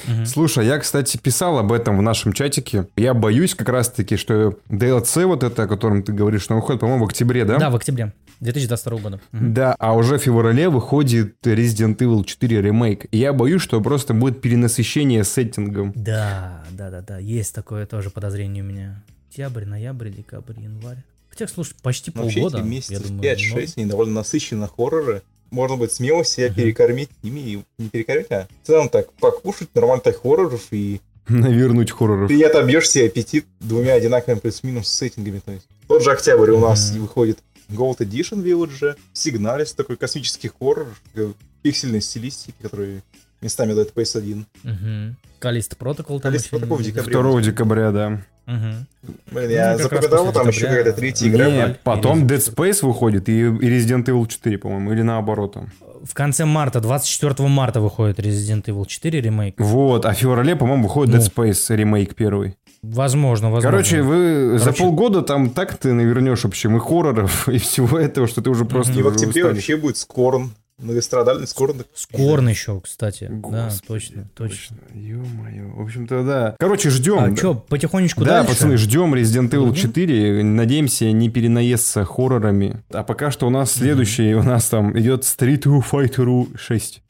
Мгм. 0.06 0.26
Слушай, 0.26 0.66
я, 0.66 0.78
кстати, 0.78 1.16
писал 1.16 1.58
об 1.58 1.72
этом 1.72 1.98
в 1.98 2.02
нашем 2.02 2.32
чатике. 2.32 2.86
Я 2.96 3.14
боюсь 3.14 3.54
как 3.54 3.68
раз-таки, 3.68 4.16
что 4.16 4.58
DLC 4.68 5.26
вот 5.26 5.42
это, 5.42 5.64
о 5.64 5.66
котором 5.66 6.02
ты 6.02 6.12
говоришь, 6.12 6.42
что 6.42 6.54
выходит, 6.54 6.80
по-моему, 6.80 7.04
в 7.04 7.08
октябре, 7.08 7.44
да? 7.44 7.58
Да, 7.58 7.70
в 7.70 7.76
октябре 7.76 8.12
2022 8.40 8.98
года. 8.98 9.20
Мгм. 9.32 9.54
Да, 9.54 9.74
а 9.78 9.94
уже 9.94 10.18
в 10.18 10.22
феврале 10.22 10.68
выходит 10.68 11.36
Resident 11.44 11.96
Evil 11.98 12.24
4 12.24 12.60
ремейк. 12.60 13.06
И 13.10 13.18
я 13.18 13.32
боюсь, 13.32 13.62
что 13.62 13.80
просто 13.80 14.14
будет 14.14 14.40
перенасыщение 14.40 15.24
сеттингом. 15.24 15.92
Да, 15.94 16.64
да, 16.70 16.90
да, 16.90 17.00
да, 17.00 17.18
есть 17.18 17.54
такое 17.54 17.86
тоже 17.86 18.10
подозрение 18.10 18.62
у 18.62 18.66
меня. 18.66 19.02
Октябрь, 19.28 19.64
ноябрь, 19.64 20.10
декабрь, 20.10 20.60
январь. 20.60 21.02
Хотя, 21.28 21.48
слушай, 21.48 21.74
почти 21.82 22.12
Но 22.14 22.22
вообще 22.22 22.42
полгода. 22.42 22.64
эти 22.64 23.02
думаю, 23.08 23.22
5-6, 23.22 23.72
они 23.76 23.86
довольно 23.86 24.14
насыщены 24.14 24.68
хорроры. 24.68 25.22
Можно 25.54 25.76
будет 25.76 25.92
смело 25.92 26.24
себя 26.24 26.48
Мгм. 26.48 26.56
перекормить 26.56 27.10
ими, 27.22 27.38
и 27.40 27.62
не 27.78 27.88
перекормить, 27.88 28.26
а 28.30 28.48
в 28.62 28.66
целом 28.66 28.88
так 28.88 29.12
покушать 29.14 29.68
нормально 29.74 30.02
так 30.02 30.20
хорроров, 30.20 30.66
и 30.72 31.00
Навернуть 31.28 31.92
хорроров. 31.92 32.28
ты 32.28 32.42
отобьешь 32.42 32.90
себе 32.90 33.06
аппетит 33.06 33.46
двумя 33.60 33.94
одинаковыми 33.94 34.40
плюс-минус 34.40 34.88
сеттингами. 34.88 35.40
То 35.44 35.52
есть. 35.52 35.66
Тот 35.86 36.02
же 36.02 36.10
октябрь 36.10 36.50
у 36.50 36.58
нас 36.58 36.90
выходит 36.90 37.38
Gold 37.70 37.98
Edition 37.98 38.42
Village, 38.42 38.96
Сигналис, 39.12 39.72
такой 39.72 39.96
космический 39.96 40.48
хоррор, 40.58 40.88
такой 41.14 41.34
пиксельной 41.62 42.02
стилистики, 42.02 42.52
который 42.60 43.00
местами 43.44 43.72
дает 43.74 43.92
PS1. 43.94 44.44
Мгм. 44.64 45.16
Калист 45.38 45.76
Протокол 45.76 46.20
там 46.20 46.32
Callisto 46.32 46.36
еще 46.46 46.56
Protocol 46.56 46.76
в 46.76 46.82
декабре. 46.82 47.12
2 47.22 47.42
декабря, 47.42 47.90
да. 47.92 48.20
Мгм. 48.46 48.86
Блин, 49.30 49.50
я 49.50 49.72
Ну, 49.78 49.84
как 49.84 49.92
раз 49.92 50.04
запоминал, 50.04 50.32
там 50.32 50.48
еще 50.48 50.66
какая-то 50.66 50.92
третья 50.92 51.28
игра. 51.28 51.50
Нет, 51.50 51.80
потом 51.84 52.26
Dead 52.26 52.38
Space 52.54 52.86
выходит 52.86 53.28
и, 53.28 53.40
и 53.40 53.44
Resident 53.48 54.04
Evil 54.06 54.26
4, 54.26 54.58
по-моему, 54.58 54.92
или 54.92 55.02
наоборот. 55.02 55.54
там. 55.54 55.70
В 56.02 56.12
конце 56.12 56.44
марта, 56.44 56.80
24 56.80 57.48
марта 57.48 57.80
выходит 57.80 58.18
Resident 58.18 58.64
Evil 58.64 58.84
4 58.86 59.20
ремейк. 59.20 59.54
Вот, 59.58 60.04
а 60.04 60.12
в 60.12 60.14
феврале, 60.16 60.56
по-моему, 60.56 60.84
выходит 60.84 61.14
Ну. 61.14 61.20
Dead 61.20 61.32
Space 61.34 61.74
ремейк 61.74 62.14
первый. 62.14 62.56
Возможно, 62.82 63.50
возможно. 63.50 63.70
Короче, 63.70 64.02
вы 64.02 64.58
за 64.58 64.64
Короче- 64.66 64.82
полгода 64.82 65.22
там 65.22 65.48
так 65.48 65.78
ты 65.78 65.94
навернешь, 65.94 66.40
в 66.42 66.44
общем, 66.46 66.76
и 66.76 66.80
хорроров, 66.80 67.48
и 67.54 67.56
всего 67.56 67.98
этого, 67.98 68.26
что 68.28 68.42
ты 68.42 68.50
уже 68.50 68.66
просто... 68.66 68.92
И 68.92 69.02
в 69.02 69.08
октябре 69.08 69.44
вообще 69.44 69.76
будет 69.76 69.96
Скорн. 69.96 70.50
Многострадальный 70.78 71.46
Скорн. 71.46 71.84
Скорн 71.94 72.48
еще, 72.48 72.80
кстати. 72.80 73.28
да, 73.30 73.36
Господи, 73.68 73.86
точно, 73.86 74.28
точно. 74.34 74.76
Ё-моё. 74.92 75.70
В 75.76 75.80
общем-то, 75.82 76.24
да. 76.24 76.56
Короче, 76.58 76.90
ждем. 76.90 77.18
А 77.18 77.36
что, 77.36 77.54
потихонечку 77.54 78.24
Да, 78.24 78.38
дальше? 78.42 78.52
пацаны, 78.54 78.76
ждем 78.76 79.14
Resident 79.14 79.50
Evil 79.50 79.66
Будем? 79.68 79.74
4. 79.82 80.42
Надеемся, 80.42 81.12
не 81.12 81.30
перенаесться 81.30 82.04
хоррорами. 82.04 82.82
А 82.90 83.04
пока 83.04 83.30
что 83.30 83.46
у 83.46 83.50
нас 83.50 83.70
следующий, 83.72 84.34
у 84.34 84.42
нас 84.42 84.68
там 84.68 84.98
идет 84.98 85.22
Street 85.22 85.62
Fighter 85.62 86.56
6. 86.58 87.02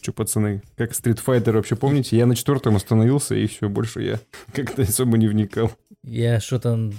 Че, 0.00 0.12
пацаны, 0.12 0.62
как 0.76 0.92
Street 0.92 1.20
Fighter 1.24 1.52
вообще 1.52 1.76
помните? 1.76 2.16
Я 2.16 2.24
на 2.24 2.36
четвертом 2.36 2.76
остановился, 2.76 3.34
и 3.34 3.46
все, 3.48 3.68
больше 3.68 4.00
я 4.02 4.20
как-то 4.54 4.82
особо 4.82 5.18
не 5.18 5.26
вникал. 5.26 5.72
Я 6.04 6.40
что-то 6.40 6.90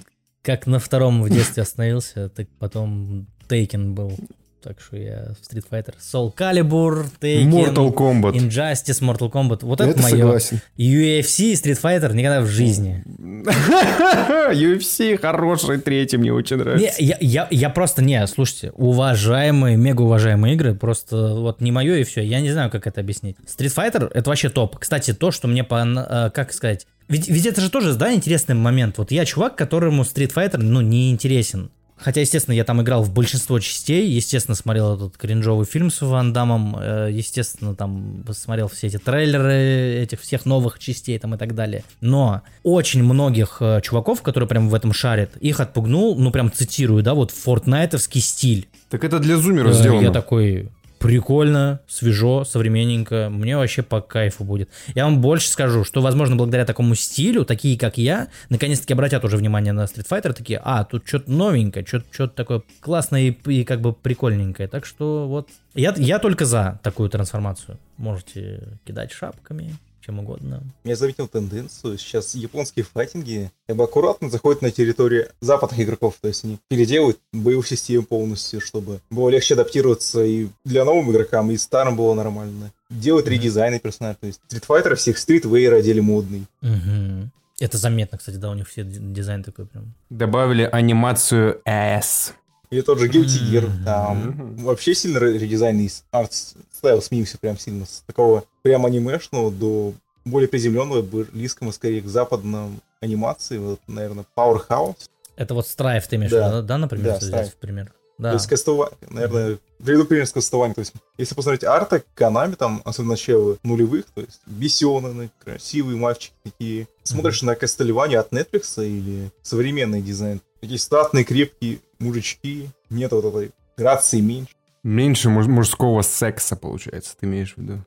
как 0.44 0.68
на 0.68 0.80
втором 0.80 1.24
в 1.24 1.30
детстве 1.30 1.64
остановился, 1.64 2.30
так 2.30 2.48
потом 2.60 3.28
Тейкен 3.48 3.96
был. 3.96 4.18
Так 4.62 4.82
что 4.82 4.98
я 4.98 5.34
в 5.40 5.54
Street 5.54 5.64
Fighter. 5.72 5.94
Soul 6.00 6.34
Calibur, 6.36 7.06
Taken, 7.22 7.50
Mortal 7.50 7.94
Kombat. 7.94 8.34
Injustice, 8.34 9.02
Mortal 9.02 9.32
Kombat. 9.32 9.60
Вот 9.62 9.80
это, 9.80 9.92
Это 9.92 10.02
мое. 10.02 10.12
согласен. 10.18 10.62
UFC, 10.78 11.54
Street 11.54 11.80
Fighter 11.82 12.14
никогда 12.14 12.42
в 12.42 12.48
жизни. 12.48 13.04
UFC 14.52 15.18
хороший, 15.18 15.80
третий 15.80 16.18
мне 16.18 16.34
очень 16.34 16.58
Не, 16.58 16.64
нравится. 16.64 16.96
я, 17.04 17.18
я, 17.22 17.48
я 17.50 17.70
просто, 17.70 18.04
не, 18.04 18.26
слушайте, 18.28 18.72
уважаемые, 18.72 19.78
мега 19.78 20.02
уважаемые 20.02 20.56
игры, 20.56 20.76
просто 20.76 21.36
вот 21.36 21.62
не 21.62 21.72
мое 21.72 21.96
и 21.98 22.04
все, 22.04 22.22
я 22.22 22.42
не 22.42 22.52
знаю, 22.52 22.70
как 22.70 22.88
это 22.88 23.00
объяснить. 23.02 23.38
Street 23.48 23.74
Fighter 23.74 24.12
это 24.14 24.30
вообще 24.30 24.50
топ. 24.50 24.78
Кстати, 24.78 25.14
то, 25.14 25.32
что 25.32 25.48
мне, 25.48 25.64
по, 25.64 25.76
э, 25.86 26.30
как 26.32 26.52
сказать, 26.54 26.86
ведь, 27.08 27.28
ведь 27.28 27.46
это 27.46 27.62
же 27.62 27.70
тоже, 27.70 27.96
да, 27.96 28.14
интересный 28.14 28.56
момент. 28.56 28.98
Вот 28.98 29.12
я 29.12 29.26
чувак, 29.26 29.56
которому 29.56 30.04
Street 30.04 30.34
Fighter, 30.34 30.58
ну, 30.58 30.82
не 30.82 31.12
интересен. 31.12 31.72
Хотя, 32.00 32.22
естественно, 32.22 32.56
я 32.56 32.64
там 32.64 32.82
играл 32.82 33.04
в 33.04 33.14
большинство 33.14 33.60
частей, 33.60 34.08
естественно, 34.10 34.56
смотрел 34.56 34.96
этот 34.96 35.18
кринжовый 35.18 35.66
фильм 35.66 35.92
с 35.92 36.02
Ван 36.02 36.34
Дамом, 36.34 36.76
э, 36.80 37.10
естественно, 37.12 37.76
там 37.76 38.24
посмотрел 38.26 38.68
все 38.68 38.88
эти 38.88 38.98
трейлеры 38.98 40.02
этих 40.02 40.22
всех 40.22 40.46
новых 40.46 40.80
частей 40.80 41.18
там 41.20 41.36
и 41.36 41.38
так 41.38 41.56
далее. 41.56 41.84
Но 42.02 42.42
очень 42.64 43.04
многих 43.04 43.58
э, 43.60 43.82
чуваков, 43.84 44.22
которые 44.22 44.48
прям 44.48 44.70
в 44.70 44.76
этом 44.76 44.94
шарят, 44.94 45.36
их 45.38 45.60
отпугнул, 45.60 46.16
ну 46.18 46.32
прям 46.32 46.52
цитирую, 46.52 47.04
да, 47.04 47.14
вот 47.14 47.32
фортнайтовский 47.32 48.22
стиль. 48.22 48.68
Так 48.90 49.04
это 49.04 49.20
для 49.20 49.38
зумеров 49.38 49.72
Э, 49.72 49.74
сделано. 49.74 50.02
Я 50.02 50.12
такой, 50.12 50.70
прикольно, 51.00 51.80
свежо, 51.88 52.44
современненько, 52.44 53.30
мне 53.32 53.58
вообще 53.58 53.82
по 53.82 54.02
кайфу 54.02 54.44
будет. 54.44 54.70
Я 54.94 55.06
вам 55.06 55.22
больше 55.22 55.50
скажу, 55.50 55.84
что, 55.84 56.02
возможно, 56.02 56.36
благодаря 56.36 56.66
такому 56.66 56.94
стилю, 56.96 57.46
такие, 57.46 57.78
как 57.80 57.98
я, 57.98 58.28
наконец-таки 58.50 58.94
обратят 58.94 59.24
уже 59.24 59.38
внимание 59.38 59.74
на 59.74 59.86
Street 59.86 60.08
Fighter, 60.08 60.34
такие, 60.34 60.62
а, 60.64 60.84
тут 60.84 61.08
что-то 61.08 61.32
новенькое, 61.32 61.86
что-то 61.86 62.28
такое 62.28 62.62
классное 62.82 63.22
и, 63.22 63.32
и 63.52 63.64
как 63.64 63.82
бы 63.82 63.94
прикольненькое. 63.94 64.68
Так 64.68 64.86
что 64.86 65.28
вот, 65.28 65.50
я, 65.74 65.94
я 65.98 66.20
только 66.20 66.46
за 66.46 66.80
такую 66.84 67.10
трансформацию. 67.10 67.80
Можете 67.98 68.78
кидать 68.86 69.12
шапками, 69.12 69.76
чем 70.06 70.20
угодно. 70.20 70.62
Я 70.84 70.96
заметил 70.96 71.28
тенденцию. 71.28 71.98
Сейчас 71.98 72.36
японские 72.36 72.86
файтинги 72.86 73.52
как 73.68 73.76
бы 73.78 73.84
аккуратно 73.84 74.30
заходят 74.30 74.62
на 74.62 74.72
территорию 74.72 75.30
западных 75.42 75.80
игроков. 75.80 76.16
То 76.22 76.28
есть 76.28 76.44
они 76.46 76.58
переделывают 76.70 77.20
боевую 77.34 77.64
систему 77.66 78.04
полностью, 78.04 78.62
чтобы 78.62 79.00
было 79.10 79.30
легче 79.30 79.54
адаптироваться 79.56 80.24
и 80.24 80.48
для 80.66 80.86
новым 80.86 81.12
игрокам, 81.12 81.52
и 81.52 81.58
старым 81.58 81.96
было 81.96 82.14
нормально. 82.14 82.72
Делают 82.90 83.26
Мгм. 83.28 83.36
редизайны 83.36 83.80
персонажей. 83.80 84.18
То 84.22 84.28
есть 84.28 84.42
Street 84.50 84.66
Fighter 84.68 84.96
всех 84.96 85.18
streetwear 85.18 85.74
одели 85.78 86.00
модный. 86.00 86.46
Мгм. 86.62 87.32
Это 87.60 87.78
заметно, 87.78 88.18
кстати, 88.18 88.38
да, 88.38 88.50
у 88.50 88.54
них 88.54 88.70
все 88.70 88.84
дизайн 88.86 89.44
такой 89.44 89.66
прям. 89.66 89.94
Добавили 90.10 90.64
анимацию 90.72 91.62
S. 91.66 92.34
Или 92.72 92.82
тот 92.82 93.00
же 93.00 93.08
Guilty 93.10 93.40
Gear, 93.52 93.70
там 93.84 94.56
вообще 94.58 94.94
сильно 94.94 95.20
ре- 95.20 95.38
редизайн 95.40 95.80
и 95.80 95.90
art 96.12 96.45
style 96.45 97.02
сменился 97.02 97.38
прям 97.40 97.58
сильно. 97.58 97.86
С 97.86 98.04
такого 98.06 98.44
прям 98.62 98.86
анимешного 98.86 99.52
до 99.52 99.94
более 100.26 100.48
приземленного, 100.48 101.02
близкого 101.02 101.72
скорее 101.72 102.02
к 102.02 102.08
западным 102.08 102.80
анимации. 103.02 103.58
Вот, 103.58 103.80
наверное, 103.88 104.26
Powerhouse. 104.38 105.08
Это 105.36 105.56
вот 105.56 105.66
Strife 105.66 106.04
ты 106.10 106.18
имеешь 106.18 106.32
в 106.32 106.36
Да. 106.36 106.48
виду, 106.48 106.56
да, 106.58 106.62
да, 106.62 106.78
например, 106.78 107.14
Да, 107.14 107.18
взять 107.18 107.52
в 107.52 107.56
пример? 107.56 107.88
То 107.88 108.24
Да. 108.24 108.34
есть 108.34 108.48
кастование, 108.48 108.98
наверное, 109.10 109.58
приведу 109.82 110.04
пример 110.04 110.28
с 110.28 110.34
кастованием. 110.34 110.76
То 110.76 110.82
есть, 110.82 110.92
если 111.18 111.34
посмотреть 111.36 111.64
арта 111.64 112.04
Канами, 112.14 112.54
там, 112.56 112.82
особенно 112.84 113.12
начало 113.14 113.58
нулевых, 113.64 114.06
то 114.14 114.20
есть 114.22 114.42
Бесены, 114.46 115.30
красивые 115.44 115.98
мальчики 115.98 116.34
такие. 116.44 116.88
Смотришь 117.04 117.42
на 117.42 117.56
Кастельванию 117.56 118.20
от 118.20 118.32
Netflix 118.34 118.86
или 118.86 119.32
современный 119.42 120.02
дизайн. 120.02 120.42
Такие 120.62 120.80
статные, 120.80 121.24
крепкие 121.24 121.80
мужички. 122.00 122.70
Нет 122.90 123.12
вот 123.12 123.26
этой 123.26 123.52
грации 123.78 124.20
меньше. 124.20 124.54
Меньше 124.84 125.30
муж- 125.30 125.48
мужского 125.48 126.02
секса, 126.02 126.56
получается, 126.56 127.16
ты 127.20 127.26
имеешь 127.26 127.54
в 127.54 127.58
виду. 127.58 127.84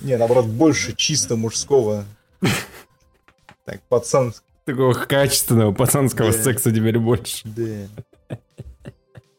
Не, 0.00 0.16
наоборот, 0.16 0.46
больше 0.46 0.94
чисто 0.94 1.36
мужского. 1.36 2.04
Так, 3.64 3.80
пацан. 3.88 4.32
Такого 4.64 4.92
качественного 4.94 5.72
пацанского 5.72 6.32
Да. 6.32 6.42
секса 6.42 6.70
теперь 6.72 6.98
больше. 6.98 7.42
Да. 7.44 8.36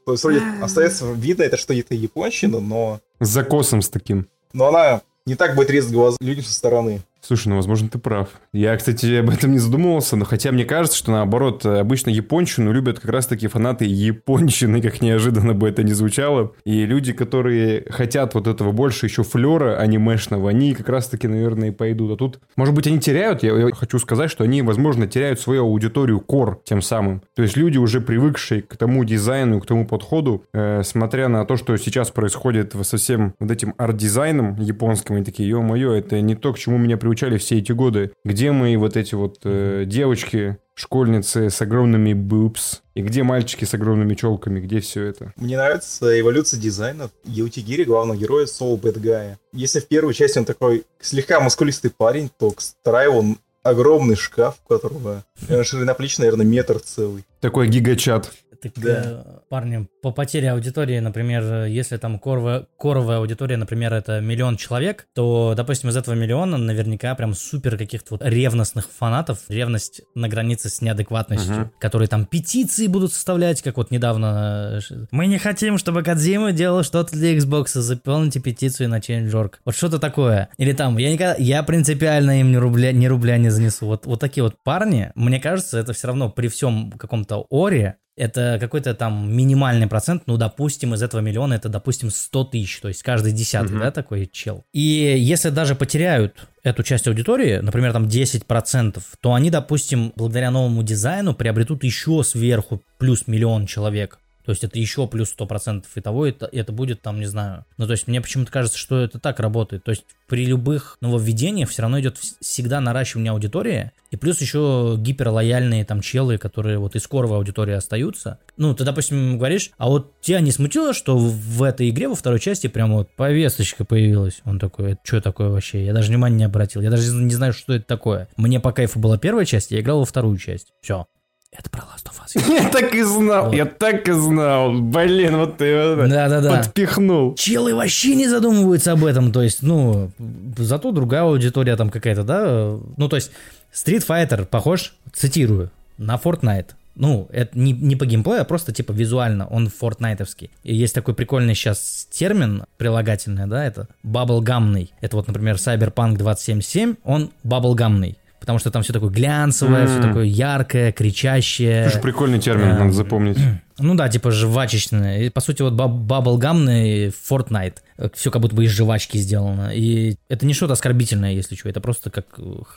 То 0.06 0.13
есть, 0.13 0.24
вроде 0.24 0.41
остается 0.62 1.12
видно, 1.12 1.43
это 1.43 1.58
что 1.58 1.74
это 1.74 1.93
японщина, 1.93 2.60
но, 2.60 3.00
С 3.19 3.30
закосом 3.30 3.82
с 3.82 3.89
таким. 3.89 4.28
но 4.54 4.67
она 4.69 5.02
не 5.26 5.36
так 5.36 5.56
будет 5.56 5.69
резать 5.69 5.91
глаза 5.91 6.17
людям 6.19 6.43
со 6.43 6.54
стороны. 6.54 7.02
Слушай, 7.21 7.49
ну, 7.49 7.55
возможно, 7.55 7.89
ты 7.89 7.99
прав. 7.99 8.29
Я, 8.53 8.75
кстати, 8.77 9.15
об 9.17 9.29
этом 9.29 9.51
не 9.51 9.60
задумывался, 9.60 10.15
но 10.15 10.25
хотя 10.25 10.51
мне 10.51 10.65
кажется, 10.65 10.97
что, 10.97 11.12
наоборот, 11.12 11.65
обычно 11.65 12.10
японщину 12.10 12.71
любят 12.71 12.99
как 12.99 13.12
раз-таки 13.12 13.47
фанаты 13.47 13.86
японщины, 13.86 14.82
как 14.82 15.01
неожиданно 15.01 15.53
бы 15.53 15.67
это 15.67 15.84
ни 15.84 15.91
звучало. 15.91 16.53
И 16.63 16.86
люди, 16.86 17.13
которые 17.13 17.86
хотят 17.89 18.34
вот 18.34 18.47
этого 18.47 18.71
больше 18.71 19.05
еще 19.05 19.23
флера 19.23 19.77
анимешного, 19.77 20.49
они 20.49 20.73
как 20.73 20.89
раз-таки, 20.89 21.27
наверное, 21.27 21.69
и 21.69 21.71
пойдут. 21.71 22.12
А 22.12 22.15
тут, 22.15 22.39
может 22.55 22.73
быть, 22.73 22.88
они 22.88 22.99
теряют, 22.99 23.43
я, 23.43 23.55
я 23.58 23.73
хочу 23.73 23.99
сказать, 23.99 24.32
что 24.32 24.43
они, 24.43 24.62
возможно, 24.62 25.08
теряют 25.08 25.39
свою 25.39 25.63
аудиторию 25.63 26.19
кор 26.19 26.62
тем 26.63 26.82
самым. 26.82 27.21
То 27.36 27.41
есть 27.43 27.58
люди, 27.58 27.77
уже 27.77 28.01
привыкшие 28.01 28.62
к 28.62 28.77
тому 28.77 29.03
дизайну, 29.03 29.60
к 29.60 29.65
тому 29.65 29.86
подходу, 29.86 30.43
э, 30.53 30.84
смотря 30.84 31.27
на 31.27 31.45
то, 31.45 31.58
что 31.58 31.75
сейчас 31.77 32.12
происходит 32.12 32.73
со 32.82 32.97
всем 32.97 33.34
вот 33.39 33.51
этим 33.51 33.73
арт-дизайном 33.77 34.55
японским, 34.60 35.15
они 35.15 35.25
такие, 35.25 35.49
ё-моё, 35.49 35.93
это 35.93 36.21
не 36.21 36.36
то, 36.36 36.53
к 36.53 36.60
чему 36.60 36.77
меня 36.77 36.97
приучали 37.19 37.38
все 37.38 37.58
эти 37.58 37.71
годы. 37.71 38.12
Где 38.23 38.51
мои 38.51 38.77
вот 38.77 38.95
эти 38.95 39.15
вот 39.15 39.39
э, 39.43 39.84
девочки, 39.86 40.58
школьницы 40.73 41.49
с 41.49 41.62
огромными 41.62 42.13
бубс, 42.13 42.82
и 42.95 43.01
где 43.01 43.23
мальчики 43.23 43.65
с 43.65 43.73
огромными 43.73 44.15
челками, 44.15 44.60
где 44.60 44.79
все 44.79 45.03
это? 45.03 45.34
Мне 45.36 45.58
нравится 45.58 46.19
эволюция 46.19 46.60
дизайна 46.60 47.10
Яутигири, 47.25 47.84
главного 47.84 48.17
героя 48.17 48.45
Soul 48.45 48.79
Bad 48.79 49.01
Guy. 49.01 49.36
Если 49.51 49.79
в 49.79 49.88
первой 49.88 50.13
части 50.13 50.39
он 50.39 50.45
такой 50.45 50.84
слегка 51.01 51.39
мускулистый 51.39 51.91
парень, 51.91 52.29
то 52.38 52.51
к 52.51 52.62
второй 52.62 53.08
он 53.08 53.38
огромный 53.63 54.15
шкаф, 54.15 54.55
у 54.65 54.73
которого 54.73 55.23
э, 55.47 55.63
ширина 55.63 55.93
плеч, 55.93 56.17
наверное, 56.19 56.45
метр 56.45 56.79
целый. 56.79 57.25
Такой 57.41 57.67
гигачат. 57.67 58.32
Так, 58.62 58.74
Да. 58.76 59.24
э, 59.26 59.39
парни, 59.50 59.88
по 60.02 60.12
потере 60.12 60.52
аудитории, 60.52 61.00
например, 61.00 61.65
если 61.65 61.98
там 61.98 62.19
коровая, 62.19 62.65
коровая 62.78 63.17
аудитория, 63.19 63.56
например, 63.58 63.93
это 63.93 64.19
миллион 64.19 64.58
человек, 64.58 65.08
то, 65.15 65.54
допустим, 65.56 65.89
из 65.89 65.95
этого 65.98 66.13
миллиона 66.15 66.58
наверняка 66.58 67.15
прям 67.15 67.34
супер 67.34 67.78
каких-то 67.78 68.15
вот 68.15 68.22
ревностных 68.24 68.89
фанатов, 68.89 69.39
ревность 69.48 70.02
на 70.15 70.28
границе 70.28 70.69
с 70.69 70.82
неадекватностью, 70.82 71.56
Мгм. 71.56 71.72
которые 71.80 72.08
там 72.10 72.26
петиции 72.26 72.88
будут 72.88 73.13
составлять, 73.13 73.62
как 73.62 73.78
вот 73.78 73.91
недавно. 73.91 74.80
э, 74.89 74.95
Мы 75.12 75.28
не 75.28 75.38
хотим, 75.38 75.78
чтобы 75.78 76.04
Кадзима 76.04 76.52
делал 76.52 76.84
что-то 76.84 77.13
для 77.15 77.36
Xbox, 77.38 77.67
заполните 77.80 78.39
петицию 78.41 78.89
на 78.89 79.00
Change.org. 79.00 79.60
Вот 79.65 79.76
что-то 79.76 80.00
такое. 80.00 80.50
Или 80.58 80.74
там, 80.74 80.98
я 80.98 81.12
никогда, 81.12 81.36
я 81.38 81.63
принципиально 81.63 82.41
им 82.41 82.52
ни 82.52 82.58
рубля, 82.58 82.91
ни 82.91 83.06
рубля 83.08 83.38
не 83.38 83.50
занесу. 83.50 83.86
Вот, 83.86 84.06
вот 84.06 84.19
такие 84.19 84.43
вот 84.43 84.56
парни, 84.63 85.12
мне 85.15 85.39
кажется, 85.39 85.78
это 85.80 85.93
все 85.93 86.08
равно 86.08 86.30
при 86.30 86.48
всем 86.50 86.91
каком-то 86.91 87.45
оре, 87.50 87.95
это 88.19 88.58
какой-то 88.60 88.93
там 88.93 89.32
минимальный 89.36 89.88
процент, 89.88 90.23
ну, 90.27 90.38
допустим, 90.38 90.93
из 90.93 91.01
этого 91.01 91.21
миллиона 91.21 91.53
это, 91.55 91.69
допустим, 91.69 92.12
100 92.12 92.43
тысяч, 92.45 92.79
то 92.82 92.88
есть 92.88 93.01
каждый 93.01 93.32
десятый, 93.32 93.71
Мгм. 93.71 93.79
да, 93.79 93.91
такой 93.91 94.29
чел. 94.32 94.63
И 94.73 94.82
если 95.17 95.49
даже 95.49 95.75
потеряют 95.75 96.47
эту 96.63 96.84
часть 96.84 97.08
аудитории, 97.08 97.58
например, 97.58 97.93
там 97.93 98.08
10%, 98.08 99.01
то 99.21 99.34
они, 99.34 99.49
допустим, 99.49 100.13
благодаря 100.15 100.51
новому 100.51 100.84
дизайну 100.84 101.34
приобретут 101.34 101.84
еще 101.84 102.23
сверху 102.23 102.82
плюс 102.97 103.27
миллион 103.27 103.65
человек. 103.65 104.19
То 104.45 104.51
есть 104.51 104.63
это 104.63 104.79
еще 104.79 105.05
плюс 105.08 105.32
100% 105.38 105.86
и 105.93 106.01
того, 106.01 106.25
это, 106.25 106.49
это 106.51 106.71
будет 106.71 107.01
там, 107.03 107.19
не 107.19 107.27
знаю. 107.27 107.65
Ну, 107.77 107.86
то 107.86 107.91
есть 107.91 108.08
мне 108.08 108.19
почему-то 108.19 108.51
кажется, 108.51 108.79
что 108.79 108.99
это 108.99 109.19
так 109.19 109.39
работает. 109.39 109.84
То 109.84 109.91
есть 109.91 110.05
при 110.27 110.43
любых 110.45 110.97
нововведениях 111.01 111.69
все 111.69 111.84
равно 111.84 111.99
идет 111.99 112.15
вс- 112.17 112.36
всегда 112.41 112.82
наращивание 112.82 113.32
аудитории. 113.32 113.91
И 114.12 114.15
плюс 114.15 114.41
еще 114.41 114.95
гиперлояльные 114.98 115.86
там 115.86 116.02
челы, 116.02 116.38
которые 116.38 116.80
вот 116.80 116.95
из 116.95 117.08
коровой 117.08 117.38
аудитории 117.38 117.74
остаются. 117.74 118.39
Ну, 118.58 118.74
ты, 118.74 118.84
допустим, 118.84 119.38
говоришь, 119.38 119.72
а 119.78 119.88
вот 119.88 120.19
тебя 120.22 120.39
не 120.39 120.52
смутило, 120.52 120.93
что 120.93 121.17
в 121.17 121.63
этой 121.63 121.89
игре 121.89 122.08
во 122.08 122.15
второй 122.15 122.39
части 122.39 122.67
прям 122.67 122.93
вот 122.93 123.10
повесточка 123.15 123.86
появилась? 123.86 124.41
Он 124.45 124.60
такой, 124.60 124.93
это 124.93 125.02
что 125.04 125.22
такое 125.22 125.50
вообще? 125.50 125.86
Я 125.86 125.93
даже 125.93 126.10
внимания 126.10 126.38
не 126.38 126.43
обратил. 126.43 126.82
Я 126.82 126.89
даже 126.89 127.12
не 127.13 127.34
знаю, 127.34 127.54
что 127.54 127.74
это 127.74 127.86
такое. 127.86 128.28
Мне 128.36 128.60
по 128.60 128.72
кайфу 128.72 129.00
была 129.00 129.17
первая 129.17 129.45
часть, 129.45 129.72
я 129.72 129.80
играл 129.80 130.00
во 130.00 130.06
вторую 130.06 130.38
часть. 130.38 130.74
Все. 130.82 131.06
Это 131.52 131.67
про 131.72 131.82
Last 131.82 132.06
of 132.06 132.13
Us. 132.24 132.54
Я 132.63 132.69
так 132.69 132.93
и 132.93 133.02
знал, 133.02 133.45
вот. 133.45 133.56
я 133.56 133.65
так 133.65 134.08
и 134.08 134.12
знал. 134.12 134.72
Блин, 134.72 135.38
вот 135.38 135.58
ты 135.58 135.95
да, 135.95 136.30
да, 136.30 136.41
да. 136.41 136.58
подпихнул. 136.58 137.34
Челы 137.34 137.74
вообще 137.74 138.13
не 138.15 138.28
задумываются 138.28 138.91
об 138.91 139.04
этом. 139.04 139.32
То 139.32 139.41
есть, 139.41 139.63
ну, 139.63 140.12
зато 140.58 140.91
другая 140.91 141.24
аудитория 141.24 141.76
там 141.76 141.89
какая-то, 141.89 142.24
да? 142.24 142.78
Ну, 142.98 143.10
то 143.10 143.15
есть, 143.15 143.32
Street 143.73 144.05
Fighter 144.05 144.45
похож, 144.45 144.93
цитирую, 145.13 145.71
на 145.97 146.15
Fortnite. 146.15 146.71
Ну, 146.95 147.29
это 147.32 147.58
не, 147.58 147.71
не 147.71 147.95
по 147.95 148.05
геймплею, 148.05 148.41
а 148.41 148.43
просто 148.43 148.73
типа 148.73 148.91
визуально, 148.91 149.47
он 149.47 149.69
фортнайтовский. 149.69 150.51
И 150.63 150.75
есть 150.75 150.93
такой 150.93 151.13
прикольный 151.13 151.55
сейчас 151.55 152.08
термин 152.12 152.65
прилагательный, 152.77 153.47
да, 153.47 153.63
это 153.63 153.88
баблгамный. 154.03 154.91
Это 154.99 155.15
вот, 155.15 155.27
например, 155.27 155.55
Cyberpunk 155.55 156.17
277, 156.17 156.95
он 157.05 157.32
баблгамный 157.43 158.17
потому 158.39 158.60
что 158.60 158.71
там 158.71 158.84
все 158.84 158.93
такое 158.93 159.10
глянцевое, 159.10 159.86
mm. 159.86 159.88
все 159.88 160.02
такое 160.02 160.25
яркое, 160.25 160.91
кричащее. 160.91 161.82
Это 161.82 161.95
же 161.95 162.02
прикольный 162.02 162.39
термин, 162.39 162.69
э, 162.69 162.80
надо 162.80 162.91
запомнить. 162.91 163.38
Ну 163.82 163.95
да, 163.95 164.10
типа 164.10 164.30
жвачечное. 164.30 165.21
И, 165.21 165.30
по 165.30 165.39
сути, 165.39 165.62
вот 165.62 165.71
баблгамный 165.71 167.08
Fortnite. 167.08 167.75
Все 168.13 168.30
как 168.30 168.41
будто 168.41 168.54
бы 168.54 168.65
из 168.65 168.71
жвачки 168.71 169.17
сделано. 169.17 169.71
И 169.73 170.17
это 170.28 170.45
не 170.45 170.54
что-то 170.54 170.73
оскорбительное, 170.73 171.32
если 171.32 171.56
что, 171.56 171.69
это 171.69 171.80
просто 171.80 172.10
как 172.10 172.25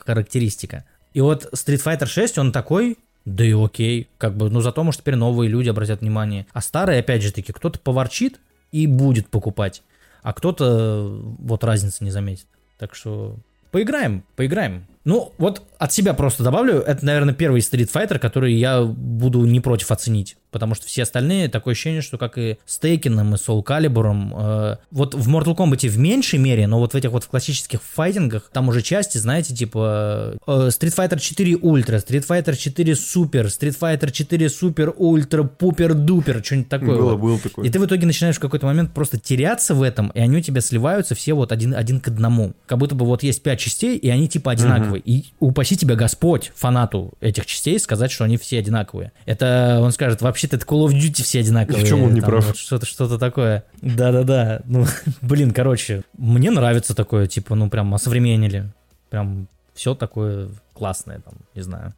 характеристика. 0.07 0.85
И 1.12 1.20
вот 1.20 1.53
Street 1.55 1.83
Fighter 1.85 2.07
6, 2.07 2.38
он 2.38 2.53
такой, 2.53 2.98
да 3.25 3.44
и 3.44 3.53
окей, 3.53 4.09
как 4.18 4.37
бы, 4.37 4.51
ну 4.51 4.61
зато, 4.61 4.83
может, 4.83 5.01
теперь 5.01 5.16
новые 5.16 5.48
люди 5.48 5.68
обратят 5.68 6.01
внимание. 6.01 6.46
А 6.53 6.61
старые, 6.61 7.01
опять 7.01 7.22
же 7.22 7.33
таки, 7.33 7.53
кто-то 7.53 7.79
поворчит 7.79 8.40
и 8.72 8.87
будет 8.87 9.29
покупать, 9.29 9.83
а 10.22 10.33
кто-то 10.33 11.20
вот 11.38 11.64
разницы 11.64 12.05
не 12.05 12.11
заметит. 12.11 12.46
Так 12.79 12.94
что 12.94 13.37
поиграем, 13.70 14.25
поиграем. 14.37 14.87
Ну, 15.04 15.32
вот 15.38 15.62
от 15.78 15.92
себя 15.92 16.14
просто 16.14 16.42
добавлю, 16.44 16.80
это, 16.80 17.04
наверное, 17.04 17.34
первый 17.34 17.60
Street 17.60 17.90
Fighter, 17.92 18.18
который 18.18 18.54
я 18.54 18.82
буду 18.82 19.44
не 19.44 19.60
против 19.60 19.90
оценить. 19.90 20.36
Потому 20.52 20.74
что 20.74 20.86
все 20.86 21.02
остальные, 21.02 21.48
такое 21.48 21.72
ощущение, 21.72 22.02
что 22.02 22.18
как 22.18 22.36
и 22.36 22.58
с 22.66 22.78
Тейкином, 22.78 23.34
и 23.34 23.38
Soul 23.38 23.64
Calibur, 23.64 24.12
э, 24.12 24.76
вот 24.90 25.14
в 25.14 25.28
Mortal 25.28 25.56
Kombat 25.56 25.88
в 25.88 25.98
меньшей 25.98 26.38
мере, 26.38 26.66
но 26.66 26.78
вот 26.78 26.92
в 26.92 26.94
этих 26.94 27.10
вот 27.10 27.24
в 27.24 27.28
классических 27.28 27.80
файтингах, 27.82 28.50
там 28.52 28.68
уже 28.68 28.82
части, 28.82 29.16
знаете, 29.18 29.54
типа 29.54 30.34
э, 30.46 30.50
Street 30.68 30.94
Fighter 30.94 31.18
4 31.18 31.54
Ultra, 31.54 32.04
Street 32.06 32.26
Fighter 32.26 32.54
4 32.54 32.92
Super, 32.92 33.46
Street 33.46 33.76
Fighter 33.78 34.10
4 34.10 34.46
Super 34.46 34.96
Ultra 34.96 35.48
Пупер 35.48 35.94
Дупер, 35.94 36.44
что-нибудь 36.44 36.68
такое. 36.68 36.96
Было, 36.96 37.12
вот. 37.12 37.20
было 37.20 37.38
такое. 37.38 37.64
И 37.64 37.70
ты 37.70 37.80
в 37.80 37.86
итоге 37.86 38.06
начинаешь 38.06 38.36
в 38.36 38.40
какой-то 38.40 38.66
момент 38.66 38.92
просто 38.92 39.18
теряться 39.18 39.74
в 39.74 39.82
этом, 39.82 40.08
и 40.10 40.20
они 40.20 40.36
у 40.36 40.40
тебя 40.40 40.60
сливаются 40.60 41.14
все 41.14 41.32
вот 41.32 41.50
один, 41.50 41.74
один 41.74 41.98
к 42.00 42.08
одному. 42.08 42.52
Как 42.66 42.78
будто 42.78 42.94
бы 42.94 43.06
вот 43.06 43.22
есть 43.22 43.42
пять 43.42 43.60
частей, 43.60 43.96
и 43.96 44.10
они 44.10 44.28
типа 44.28 44.52
одинаковые. 44.52 45.00
Угу. 45.00 45.10
И 45.10 45.24
упаси 45.40 45.76
тебя 45.76 45.94
Господь, 45.94 46.52
фанату 46.54 47.12
этих 47.20 47.46
частей, 47.46 47.78
сказать, 47.78 48.10
что 48.10 48.24
они 48.24 48.36
все 48.36 48.58
одинаковые. 48.58 49.12
Это 49.24 49.80
он 49.80 49.92
скажет, 49.92 50.20
вообще-то 50.42 50.57
это 50.57 50.66
Call 50.66 50.87
of 50.87 50.92
Duty 50.92 51.22
все 51.22 51.40
одинаковые. 51.40 51.85
В 51.85 51.88
чем 51.88 52.02
он 52.02 52.14
не 52.14 52.20
там, 52.20 52.31
прав? 52.31 52.46
Вот 52.46 52.57
что-то, 52.57 52.87
что-то 52.87 53.18
такое. 53.18 53.64
Да-да-да. 53.81 54.62
Ну, 54.64 54.87
блин, 55.22 55.52
короче, 55.52 56.02
мне 56.16 56.50
нравится 56.50 56.94
такое, 56.94 57.26
типа, 57.26 57.55
ну, 57.55 57.70
прям 57.70 57.94
осовременили. 57.94 58.70
Прям 59.11 59.46
все 59.74 59.94
такое 59.94 60.48
классное, 60.74 61.20
там, 61.20 61.35
не 61.55 61.62
знаю. 61.62 61.94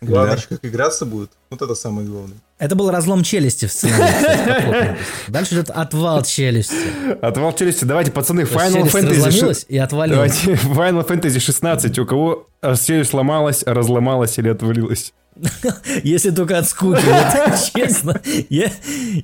Главное, 0.00 0.36
да. 0.36 0.42
как 0.48 0.64
играться 0.64 1.06
будет. 1.06 1.30
Вот 1.50 1.60
это 1.60 1.74
самое 1.74 2.06
главное. 2.06 2.36
Это 2.58 2.76
был 2.76 2.88
разлом 2.88 3.24
челюсти 3.24 3.66
в 3.66 3.72
сценарии. 3.72 4.96
Дальше 5.28 5.54
идет 5.54 5.70
отвал 5.70 6.22
челюсти. 6.22 6.76
Отвал 7.20 7.52
челюсти. 7.52 7.84
Давайте, 7.84 8.12
пацаны, 8.12 8.42
Final 8.42 8.84
Fantasy... 8.84 9.66
и 9.68 9.76
отвалилась. 9.76 10.44
Давайте, 10.44 10.52
Final 10.68 11.06
Fantasy 11.06 11.40
16. 11.40 11.98
У 11.98 12.06
кого 12.06 12.46
челюсть 12.62 13.10
сломалась, 13.10 13.64
разломалась 13.66 14.38
или 14.38 14.48
отвалилась? 14.48 15.12
Если 16.04 16.30
только 16.30 16.58
от 16.58 16.66
скуки, 16.66 17.02
вот, 17.04 17.58
честно. 17.74 18.20
Я, 18.48 18.70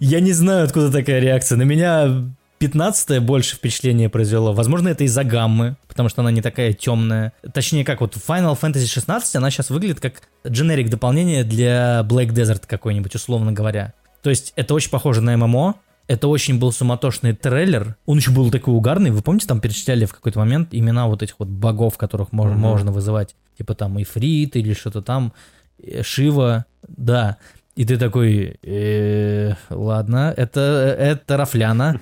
я 0.01 0.21
не 0.21 0.33
знаю, 0.33 0.65
откуда 0.65 0.91
такая 0.91 1.21
реакция. 1.21 1.57
На 1.57 1.63
меня 1.63 2.25
15 2.59 3.21
больше 3.23 3.57
впечатление 3.57 4.09
произвело. 4.09 4.53
Возможно, 4.53 4.89
это 4.89 5.05
из-за 5.05 5.25
гаммы, 5.25 5.77
потому 5.89 6.09
что 6.09 6.23
она 6.23 6.31
не 6.31 6.41
такая 6.41 6.73
темная. 6.73 7.33
Точнее, 7.53 7.85
как 7.85 8.01
вот 8.01 8.17
Final 8.17 8.59
Fantasy 8.59 8.87
16, 8.87 9.37
она 9.37 9.51
сейчас 9.51 9.71
выглядит 9.71 10.01
как 10.01 10.23
дженерик 10.47 10.89
дополнение 10.89 11.45
для 11.45 12.01
Black 12.09 12.29
Desert 12.29 12.63
какой-нибудь, 12.67 13.15
условно 13.15 13.53
говоря. 13.53 13.93
То 14.23 14.31
есть 14.31 14.53
это 14.57 14.75
очень 14.75 14.91
похоже 14.91 15.21
на 15.21 15.37
ММО, 15.37 15.75
это 16.07 16.29
очень 16.29 16.59
был 16.59 16.73
суматошный 16.73 17.35
трейлер. 17.35 17.97
Он 18.07 18.19
еще 18.19 18.31
был 18.31 18.51
такой 18.51 18.75
угарный. 18.75 19.11
Вы 19.11 19.23
помните, 19.23 19.47
там 19.47 19.61
перечисляли 19.61 20.05
в 20.05 20.15
какой-то 20.15 20.39
момент 20.39 20.69
имена 20.73 21.07
вот 21.07 21.23
этих 21.23 21.37
вот 21.39 21.49
богов, 21.49 21.97
которых 21.97 22.33
можно, 22.33 22.55
mm-hmm. 22.55 22.59
можно 22.59 22.93
вызывать. 22.93 23.35
Типа 23.57 23.75
там 23.75 24.01
Ифрит 24.01 24.57
или 24.57 24.75
что-то 24.75 25.01
там. 25.01 25.33
Э, 25.83 26.03
Шива. 26.03 26.67
Да. 26.87 27.39
И 27.75 27.85
ты 27.85 27.97
такой, 27.97 28.59
э, 28.63 29.55
ладно, 29.71 30.33
это, 30.37 30.61
это 30.99 31.37
рафляна. 31.37 32.01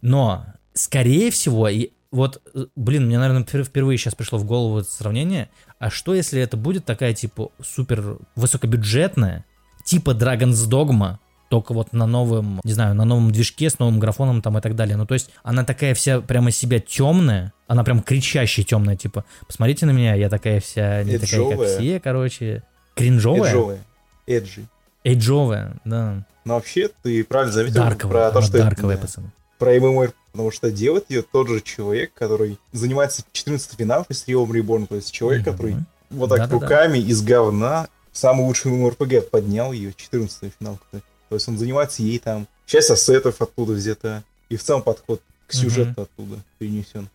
Но, 0.00 0.46
скорее 0.74 1.30
всего, 1.30 1.68
и 1.68 1.90
вот, 2.10 2.40
блин, 2.76 3.06
мне, 3.06 3.18
наверное, 3.18 3.44
впервые 3.44 3.98
сейчас 3.98 4.14
пришло 4.14 4.38
в 4.38 4.44
голову 4.44 4.78
это 4.78 4.90
сравнение. 4.90 5.50
А 5.78 5.90
что, 5.90 6.14
если 6.14 6.40
это 6.40 6.56
будет 6.56 6.84
такая, 6.84 7.14
типа, 7.14 7.50
супер 7.60 8.18
высокобюджетная, 8.36 9.44
типа 9.84 10.10
Dragon's 10.12 10.68
Dogma, 10.68 11.18
только 11.48 11.72
вот 11.72 11.92
на 11.92 12.06
новом, 12.06 12.60
не 12.62 12.72
знаю, 12.72 12.94
на 12.94 13.04
новом 13.04 13.30
движке 13.30 13.70
с 13.70 13.78
новым 13.78 13.98
графоном 13.98 14.42
там 14.42 14.58
и 14.58 14.60
так 14.60 14.76
далее. 14.76 14.96
Ну, 14.96 15.06
то 15.06 15.14
есть 15.14 15.30
она 15.42 15.64
такая 15.64 15.94
вся 15.94 16.20
прямо 16.20 16.50
себя 16.50 16.78
темная, 16.78 17.52
она 17.66 17.84
прям 17.84 18.02
кричащая 18.02 18.64
темная, 18.64 18.96
типа, 18.96 19.24
посмотрите 19.46 19.86
на 19.86 19.90
меня, 19.90 20.14
я 20.14 20.28
такая 20.28 20.60
вся, 20.60 21.02
не 21.04 21.14
Эджовая. 21.14 21.56
такая, 21.56 21.68
как 21.68 21.78
все, 21.78 22.00
короче. 22.00 22.62
Кринжовая? 22.98 23.50
Эджовая. 23.50 23.84
Эджи. 24.26 24.66
Эйджовая, 25.04 25.76
да. 25.84 26.26
Но 26.44 26.54
вообще, 26.54 26.90
ты 27.02 27.24
правильно 27.24 27.52
заметил 27.52 27.76
дарковая, 27.76 28.30
про 28.30 28.40
то, 28.40 28.46
что... 28.46 28.58
Дарковая, 28.58 28.96
это, 28.96 29.06
пацаны 29.06 29.30
про 29.58 29.78
ММР, 29.78 30.12
потому 30.32 30.50
что 30.50 30.70
делает 30.70 31.06
ее 31.08 31.22
тот 31.22 31.48
же 31.48 31.60
человек, 31.60 32.12
который 32.14 32.58
занимается 32.72 33.24
14 33.32 33.76
финалов 33.76 34.06
из 34.08 34.24
Realm 34.26 34.48
Reborn, 34.48 34.86
то 34.86 34.94
есть 34.94 35.10
человек, 35.12 35.42
mm-hmm. 35.42 35.52
который 35.52 35.76
вот 36.10 36.30
так 36.30 36.48
да, 36.48 36.54
руками 36.54 36.98
да, 36.98 37.04
да. 37.04 37.10
из 37.10 37.22
говна 37.22 37.88
самый 38.12 38.46
лучший 38.46 38.70
ММРПГ 38.70 39.30
поднял 39.30 39.72
ее, 39.72 39.92
14 39.94 40.52
финал. 40.58 40.78
То 40.92 41.34
есть 41.34 41.48
он 41.48 41.58
занимается 41.58 42.02
ей 42.02 42.18
там, 42.18 42.46
часть 42.66 42.90
ассетов 42.90 43.42
оттуда 43.42 43.72
взята, 43.72 44.22
и 44.48 44.56
в 44.56 44.62
целом 44.62 44.82
подход 44.82 45.20
к 45.46 45.52
сюжету 45.52 45.90
mm-hmm. 45.90 46.02
оттуда 46.02 46.36
перенесен. 46.58 47.08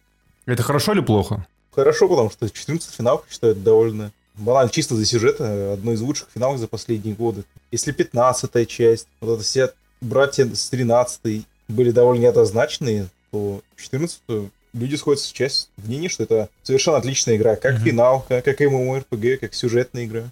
Это 0.46 0.62
хорошо 0.62 0.94
или 0.94 1.02
плохо? 1.02 1.48
Хорошо, 1.72 2.08
потому 2.08 2.30
что 2.30 2.48
14 2.50 2.94
финалов, 2.94 3.26
считаю, 3.30 3.56
довольно 3.56 4.12
банально, 4.36 4.72
чисто 4.72 4.96
за 4.96 5.06
сюжет, 5.06 5.40
одно 5.40 5.94
из 5.94 6.02
лучших 6.02 6.30
финалов 6.34 6.60
за 6.60 6.68
последние 6.68 7.16
годы. 7.16 7.44
Если 7.72 7.92
15 7.92 8.68
часть, 8.68 9.08
вот 9.22 9.36
это 9.36 9.44
все 9.44 9.72
братья 10.02 10.48
с 10.54 10.70
13 10.70 11.46
были 11.68 11.92
довольно 11.92 12.22
неоднозначные, 12.22 13.08
то 13.32 13.62
14 13.78 14.20
люди 14.74 14.96
сходятся 14.96 15.28
с 15.28 15.32
часть 15.32 15.70
мнения, 15.78 16.10
что 16.10 16.24
это 16.24 16.50
совершенно 16.64 16.98
отличная 16.98 17.36
игра, 17.36 17.56
как 17.56 17.76
mm-hmm. 17.76 17.84
финал, 17.84 18.26
как, 18.28 18.46
как 18.46 18.62
MMORPG, 18.62 19.38
как 19.38 19.54
сюжетная 19.54 20.06
игра. 20.06 20.24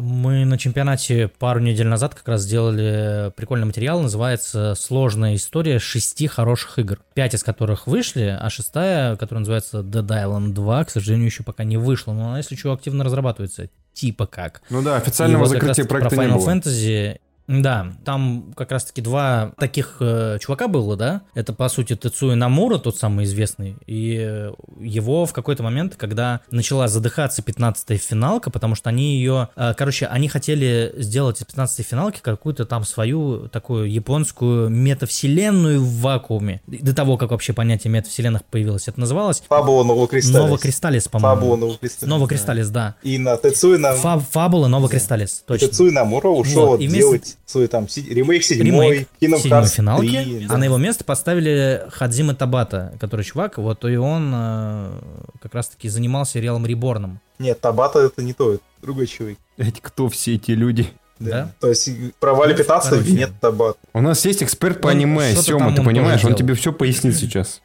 Мы 0.00 0.44
на 0.44 0.58
чемпионате 0.58 1.28
пару 1.28 1.60
недель 1.60 1.86
назад 1.86 2.14
как 2.14 2.28
раз 2.28 2.42
сделали 2.42 3.32
прикольный 3.36 3.66
материал, 3.66 4.00
называется 4.00 4.74
«Сложная 4.74 5.34
история 5.34 5.78
шести 5.78 6.26
хороших 6.26 6.78
игр», 6.78 6.98
пять 7.14 7.34
из 7.34 7.42
которых 7.42 7.86
вышли, 7.86 8.36
а 8.38 8.50
шестая, 8.50 9.16
которая 9.16 9.40
называется 9.40 9.80
Dead 9.80 10.06
Island 10.06 10.52
2, 10.52 10.84
к 10.84 10.90
сожалению, 10.90 11.26
еще 11.26 11.42
пока 11.42 11.64
не 11.64 11.76
вышла, 11.76 12.12
но 12.12 12.28
она, 12.28 12.38
если 12.38 12.56
что, 12.56 12.72
активно 12.72 13.04
разрабатывается, 13.04 13.68
типа 13.92 14.26
как. 14.26 14.62
Ну 14.70 14.82
да, 14.82 14.96
официального 14.96 15.44
вот 15.44 15.50
закрытия 15.50 15.84
проекта 15.84 16.14
про 16.14 16.24
Final 16.24 16.28
не 16.28 16.34
было. 16.34 16.50
Fantasy 16.50 17.20
да, 17.48 17.94
там 18.04 18.52
как 18.54 18.72
раз-таки 18.72 19.00
два 19.00 19.52
таких 19.56 19.96
э, 20.00 20.38
чувака 20.38 20.68
было, 20.68 20.96
да? 20.96 21.22
Это, 21.34 21.54
по 21.54 21.68
сути, 21.70 21.96
Тецуя 21.96 22.36
Намура, 22.36 22.76
тот 22.76 22.98
самый 22.98 23.24
известный, 23.24 23.76
и 23.86 24.50
его 24.78 25.24
в 25.24 25.32
какой-то 25.32 25.62
момент, 25.62 25.96
когда 25.96 26.42
начала 26.50 26.88
задыхаться 26.88 27.40
15-я 27.40 27.96
финалка, 27.96 28.50
потому 28.50 28.74
что 28.74 28.90
они 28.90 29.16
ее... 29.16 29.48
Э, 29.56 29.72
короче, 29.74 30.04
они 30.06 30.28
хотели 30.28 30.92
сделать 30.98 31.40
из 31.40 31.46
15-й 31.46 31.82
финалки 31.82 32.20
какую-то 32.20 32.66
там 32.66 32.84
свою 32.84 33.48
такую 33.48 33.90
японскую 33.90 34.68
метавселенную 34.68 35.80
в 35.80 36.00
вакууме. 36.02 36.60
До 36.66 36.94
того, 36.94 37.16
как 37.16 37.30
вообще 37.30 37.54
понятие 37.54 37.90
метавселенных 37.90 38.44
появилось. 38.44 38.88
Это 38.88 39.00
называлось... 39.00 39.42
Фабула 39.48 39.84
Новокристаллис. 39.84 40.36
Новокристаллис, 40.36 41.08
по-моему. 41.08 41.34
Фабула 41.34 41.56
Новокристаллис. 41.56 42.10
Новокристаллис, 42.10 42.68
да. 42.68 42.94
И 43.02 43.16
на 43.16 43.38
Тецуя 43.38 43.78
Намура... 43.78 44.00
Фаб, 44.02 44.22
Фабула 44.32 44.68
Новокристаллис, 44.68 45.44
точно. 45.46 45.68
Тецуя 45.68 45.92
Намура 45.92 46.28
ушел 46.28 46.66
вот, 46.66 46.80
делать 46.80 47.37
свой 47.46 47.66
там 47.68 47.88
си- 47.88 48.06
ремейк 48.08 48.42
седьмой, 48.44 48.90
ремейк 48.90 49.08
Kingdom 49.20 49.50
Hearts 49.50 49.68
финалки, 49.74 50.06
3, 50.10 50.46
да. 50.48 50.54
а 50.54 50.58
на 50.58 50.64
его 50.64 50.76
место 50.76 51.04
поставили 51.04 51.84
Хадзима 51.90 52.34
Табата, 52.34 52.92
который 53.00 53.24
чувак, 53.24 53.58
вот 53.58 53.84
и 53.84 53.96
он 53.96 54.30
э, 54.34 55.00
как 55.42 55.54
раз-таки 55.54 55.88
занимался 55.88 56.32
сериалом 56.34 56.66
Реборном. 56.66 57.20
Нет, 57.38 57.60
Табата 57.60 58.00
это 58.00 58.22
не 58.22 58.32
то. 58.34 58.58
другой 58.82 59.06
человек. 59.06 59.38
Эти 59.56 59.80
кто 59.80 60.08
все 60.08 60.34
эти 60.34 60.50
люди? 60.52 60.88
Да? 61.18 61.52
То 61.58 61.68
есть 61.68 61.88
про 62.20 62.32
Вали 62.34 62.52
Ну, 62.52 62.58
15 62.58 62.90
короче. 62.90 63.10
нет 63.12 63.30
табат. 63.40 63.76
У 63.92 64.00
нас 64.00 64.24
есть 64.24 64.42
эксперт 64.42 64.80
по 64.80 64.86
Он 64.86 64.92
аниме, 64.92 65.34
Сема, 65.34 65.74
ты 65.74 65.80
он 65.80 65.86
понимаешь? 65.86 66.20
Он 66.24 66.28
делал. 66.28 66.38
тебе 66.38 66.54
все 66.54 66.72
пояснит 66.72 67.16
сейчас. 67.16 67.60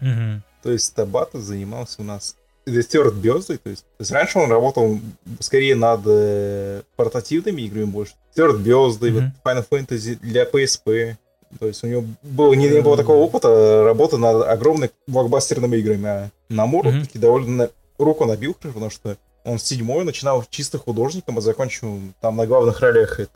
То 0.00 0.70
есть 0.70 0.94
Табата 0.94 1.40
занимался 1.40 2.02
у 2.02 2.04
нас 2.04 2.36
Стюарт 2.66 3.14
Бёзлey, 3.14 3.58
то 3.58 3.70
есть, 3.70 3.82
то 3.84 4.00
есть 4.00 4.10
раньше 4.10 4.38
он 4.38 4.50
работал 4.50 4.98
скорее 5.40 5.74
над 5.74 6.00
э, 6.06 6.82
портативными 6.96 7.62
играми 7.62 7.84
больше. 7.84 8.14
Стюарт 8.32 8.56
вот 8.56 8.66
Мгм. 8.66 9.32
Final 9.44 9.66
Fantasy 9.70 10.16
для 10.20 10.44
PSP. 10.44 11.16
То 11.60 11.66
есть 11.68 11.84
у 11.84 11.86
него 11.86 12.04
было, 12.22 12.52
не, 12.54 12.68
не 12.68 12.80
было 12.80 12.96
такого 12.96 13.18
опыта 13.18 13.84
работы 13.84 14.16
над 14.16 14.42
огромными 14.44 14.90
блокбастерными 15.06 15.76
играми. 15.76 16.06
А 16.08 16.30
на 16.48 16.66
Муру 16.66 16.90
Мгм. 16.90 17.02
таки 17.06 17.18
довольно 17.18 17.70
руку 17.98 18.24
набил, 18.24 18.54
потому 18.54 18.90
что 18.90 19.16
он 19.44 19.58
с 19.58 19.62
седьмой 19.64 20.04
начинал 20.04 20.44
чисто 20.50 20.78
художником, 20.78 21.38
а 21.38 21.40
закончил 21.40 22.00
там 22.20 22.36
на 22.36 22.46
главных 22.46 22.80
ролях 22.80 23.20
это. 23.20 23.30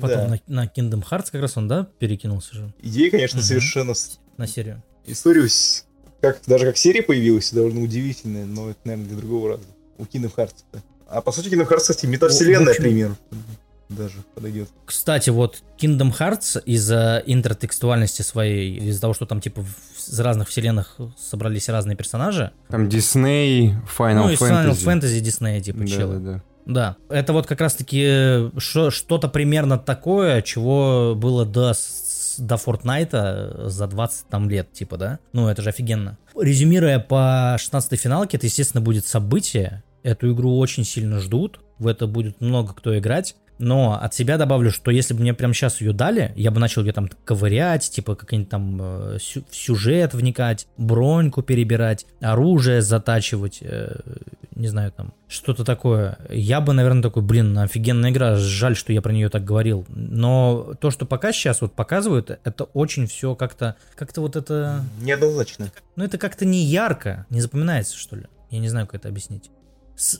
Потом 0.00 0.08
Да. 0.28 0.40
на, 0.48 0.64
на 0.64 0.66
Kingdom 0.66 1.02
Hearts 1.08 1.28
как 1.30 1.40
раз 1.40 1.56
он, 1.56 1.68
да, 1.68 1.86
перекинулся 1.98 2.54
же 2.54 2.72
Идея, 2.82 3.10
конечно, 3.10 3.38
Мгм. 3.38 3.46
совершенно... 3.46 3.94
на 4.36 4.46
серию. 4.46 4.82
Историю, 5.06 5.48
с- 5.48 5.84
как, 6.22 6.40
даже 6.46 6.64
как 6.64 6.76
серия 6.78 7.02
появилась, 7.02 7.52
довольно 7.52 7.82
удивительная, 7.82 8.46
но 8.46 8.70
это, 8.70 8.78
наверное, 8.84 9.08
для 9.08 9.16
другого 9.18 9.48
раза. 9.50 9.64
У 9.98 10.04
Kingdom 10.04 10.34
Hearts. 10.34 10.54
-то. 10.72 10.78
А 11.08 11.20
по 11.20 11.32
сути, 11.32 11.48
Kingdom 11.48 11.68
Hearts, 11.68 11.80
кстати, 11.80 12.06
метавселенная, 12.06 12.74
пример. 12.74 13.14
Даже 13.90 14.14
подойдет. 14.34 14.70
Кстати, 14.86 15.28
вот 15.28 15.62
Kingdom 15.78 16.16
Hearts 16.18 16.62
из-за 16.64 17.22
интертекстуальности 17.26 18.22
своей, 18.22 18.78
из-за 18.88 19.02
того, 19.02 19.12
что 19.12 19.26
там 19.26 19.42
типа 19.42 19.60
в- 19.62 20.08
из 20.10 20.18
разных 20.18 20.48
вселенных 20.48 20.96
собрались 21.18 21.68
разные 21.68 21.94
персонажи, 21.96 22.52
Там 22.70 22.88
Дисней, 22.88 23.74
Final 23.98 24.14
ну 24.14 24.30
и 24.30 24.34
Final 24.36 24.70
Fantasy. 24.70 25.00
Fantasy 25.00 25.20
Disney 25.20 25.60
типа 25.60 25.80
Да, 25.80 25.86
челы. 25.86 26.18
да, 26.20 26.32
да. 26.32 26.42
Да, 26.64 26.96
это 27.10 27.32
вот 27.34 27.46
как 27.48 27.60
раз-таки 27.60 28.50
шо- 28.58 28.90
что-то 28.92 29.28
примерно 29.28 29.78
такое, 29.78 30.40
чего 30.42 31.14
было 31.16 31.44
до, 31.44 31.74
до 32.38 32.56
Fortnite 32.56 33.68
за 33.68 33.86
20 33.86 34.28
там 34.28 34.48
лет, 34.48 34.72
типа, 34.72 34.96
да? 34.96 35.18
Ну, 35.32 35.48
это 35.48 35.62
же 35.62 35.70
офигенно. 35.70 36.18
Резюмируя 36.38 36.98
по 36.98 37.56
16 37.58 37.98
финалке, 38.00 38.36
это, 38.36 38.46
естественно, 38.46 38.80
будет 38.80 39.06
событие. 39.06 39.82
Эту 40.02 40.32
игру 40.32 40.58
очень 40.58 40.84
сильно 40.84 41.20
ждут, 41.20 41.60
в 41.78 41.86
это 41.86 42.06
будет 42.06 42.40
много 42.40 42.74
кто 42.74 42.98
играть. 42.98 43.36
Но 43.62 43.96
от 44.02 44.12
себя 44.12 44.38
добавлю, 44.38 44.72
что 44.72 44.90
если 44.90 45.14
бы 45.14 45.20
мне 45.20 45.34
прямо 45.34 45.54
сейчас 45.54 45.80
ее 45.80 45.92
дали, 45.92 46.32
я 46.34 46.50
бы 46.50 46.58
начал 46.58 46.82
ее 46.82 46.92
там 46.92 47.08
ковырять, 47.24 47.88
типа 47.88 48.16
как-нибудь 48.16 48.48
там 48.48 48.78
э, 48.82 49.18
в 49.18 49.54
сюжет 49.54 50.14
вникать, 50.14 50.66
броньку 50.76 51.42
перебирать, 51.42 52.04
оружие 52.20 52.82
затачивать, 52.82 53.58
э, 53.60 54.00
не 54.56 54.66
знаю, 54.66 54.90
там, 54.90 55.14
что-то 55.28 55.64
такое. 55.64 56.18
Я 56.28 56.60
бы, 56.60 56.72
наверное, 56.72 57.04
такой, 57.04 57.22
блин, 57.22 57.56
офигенная 57.56 58.10
игра, 58.10 58.34
жаль, 58.34 58.74
что 58.74 58.92
я 58.92 59.00
про 59.00 59.12
нее 59.12 59.28
так 59.28 59.44
говорил. 59.44 59.86
Но 59.90 60.74
то, 60.80 60.90
что 60.90 61.06
пока 61.06 61.32
сейчас 61.32 61.60
вот 61.60 61.72
показывают, 61.72 62.30
это 62.42 62.64
очень 62.64 63.06
все 63.06 63.36
как-то, 63.36 63.76
как-то 63.94 64.22
вот 64.22 64.34
это, 64.34 64.84
Неоднозначно. 65.00 65.70
ну 65.94 66.02
это 66.02 66.18
как-то 66.18 66.44
не 66.44 66.64
ярко, 66.64 67.26
не 67.30 67.40
запоминается, 67.40 67.96
что 67.96 68.16
ли. 68.16 68.24
Я 68.50 68.58
не 68.58 68.68
знаю, 68.68 68.88
как 68.88 68.96
это 68.96 69.08
объяснить. 69.08 69.52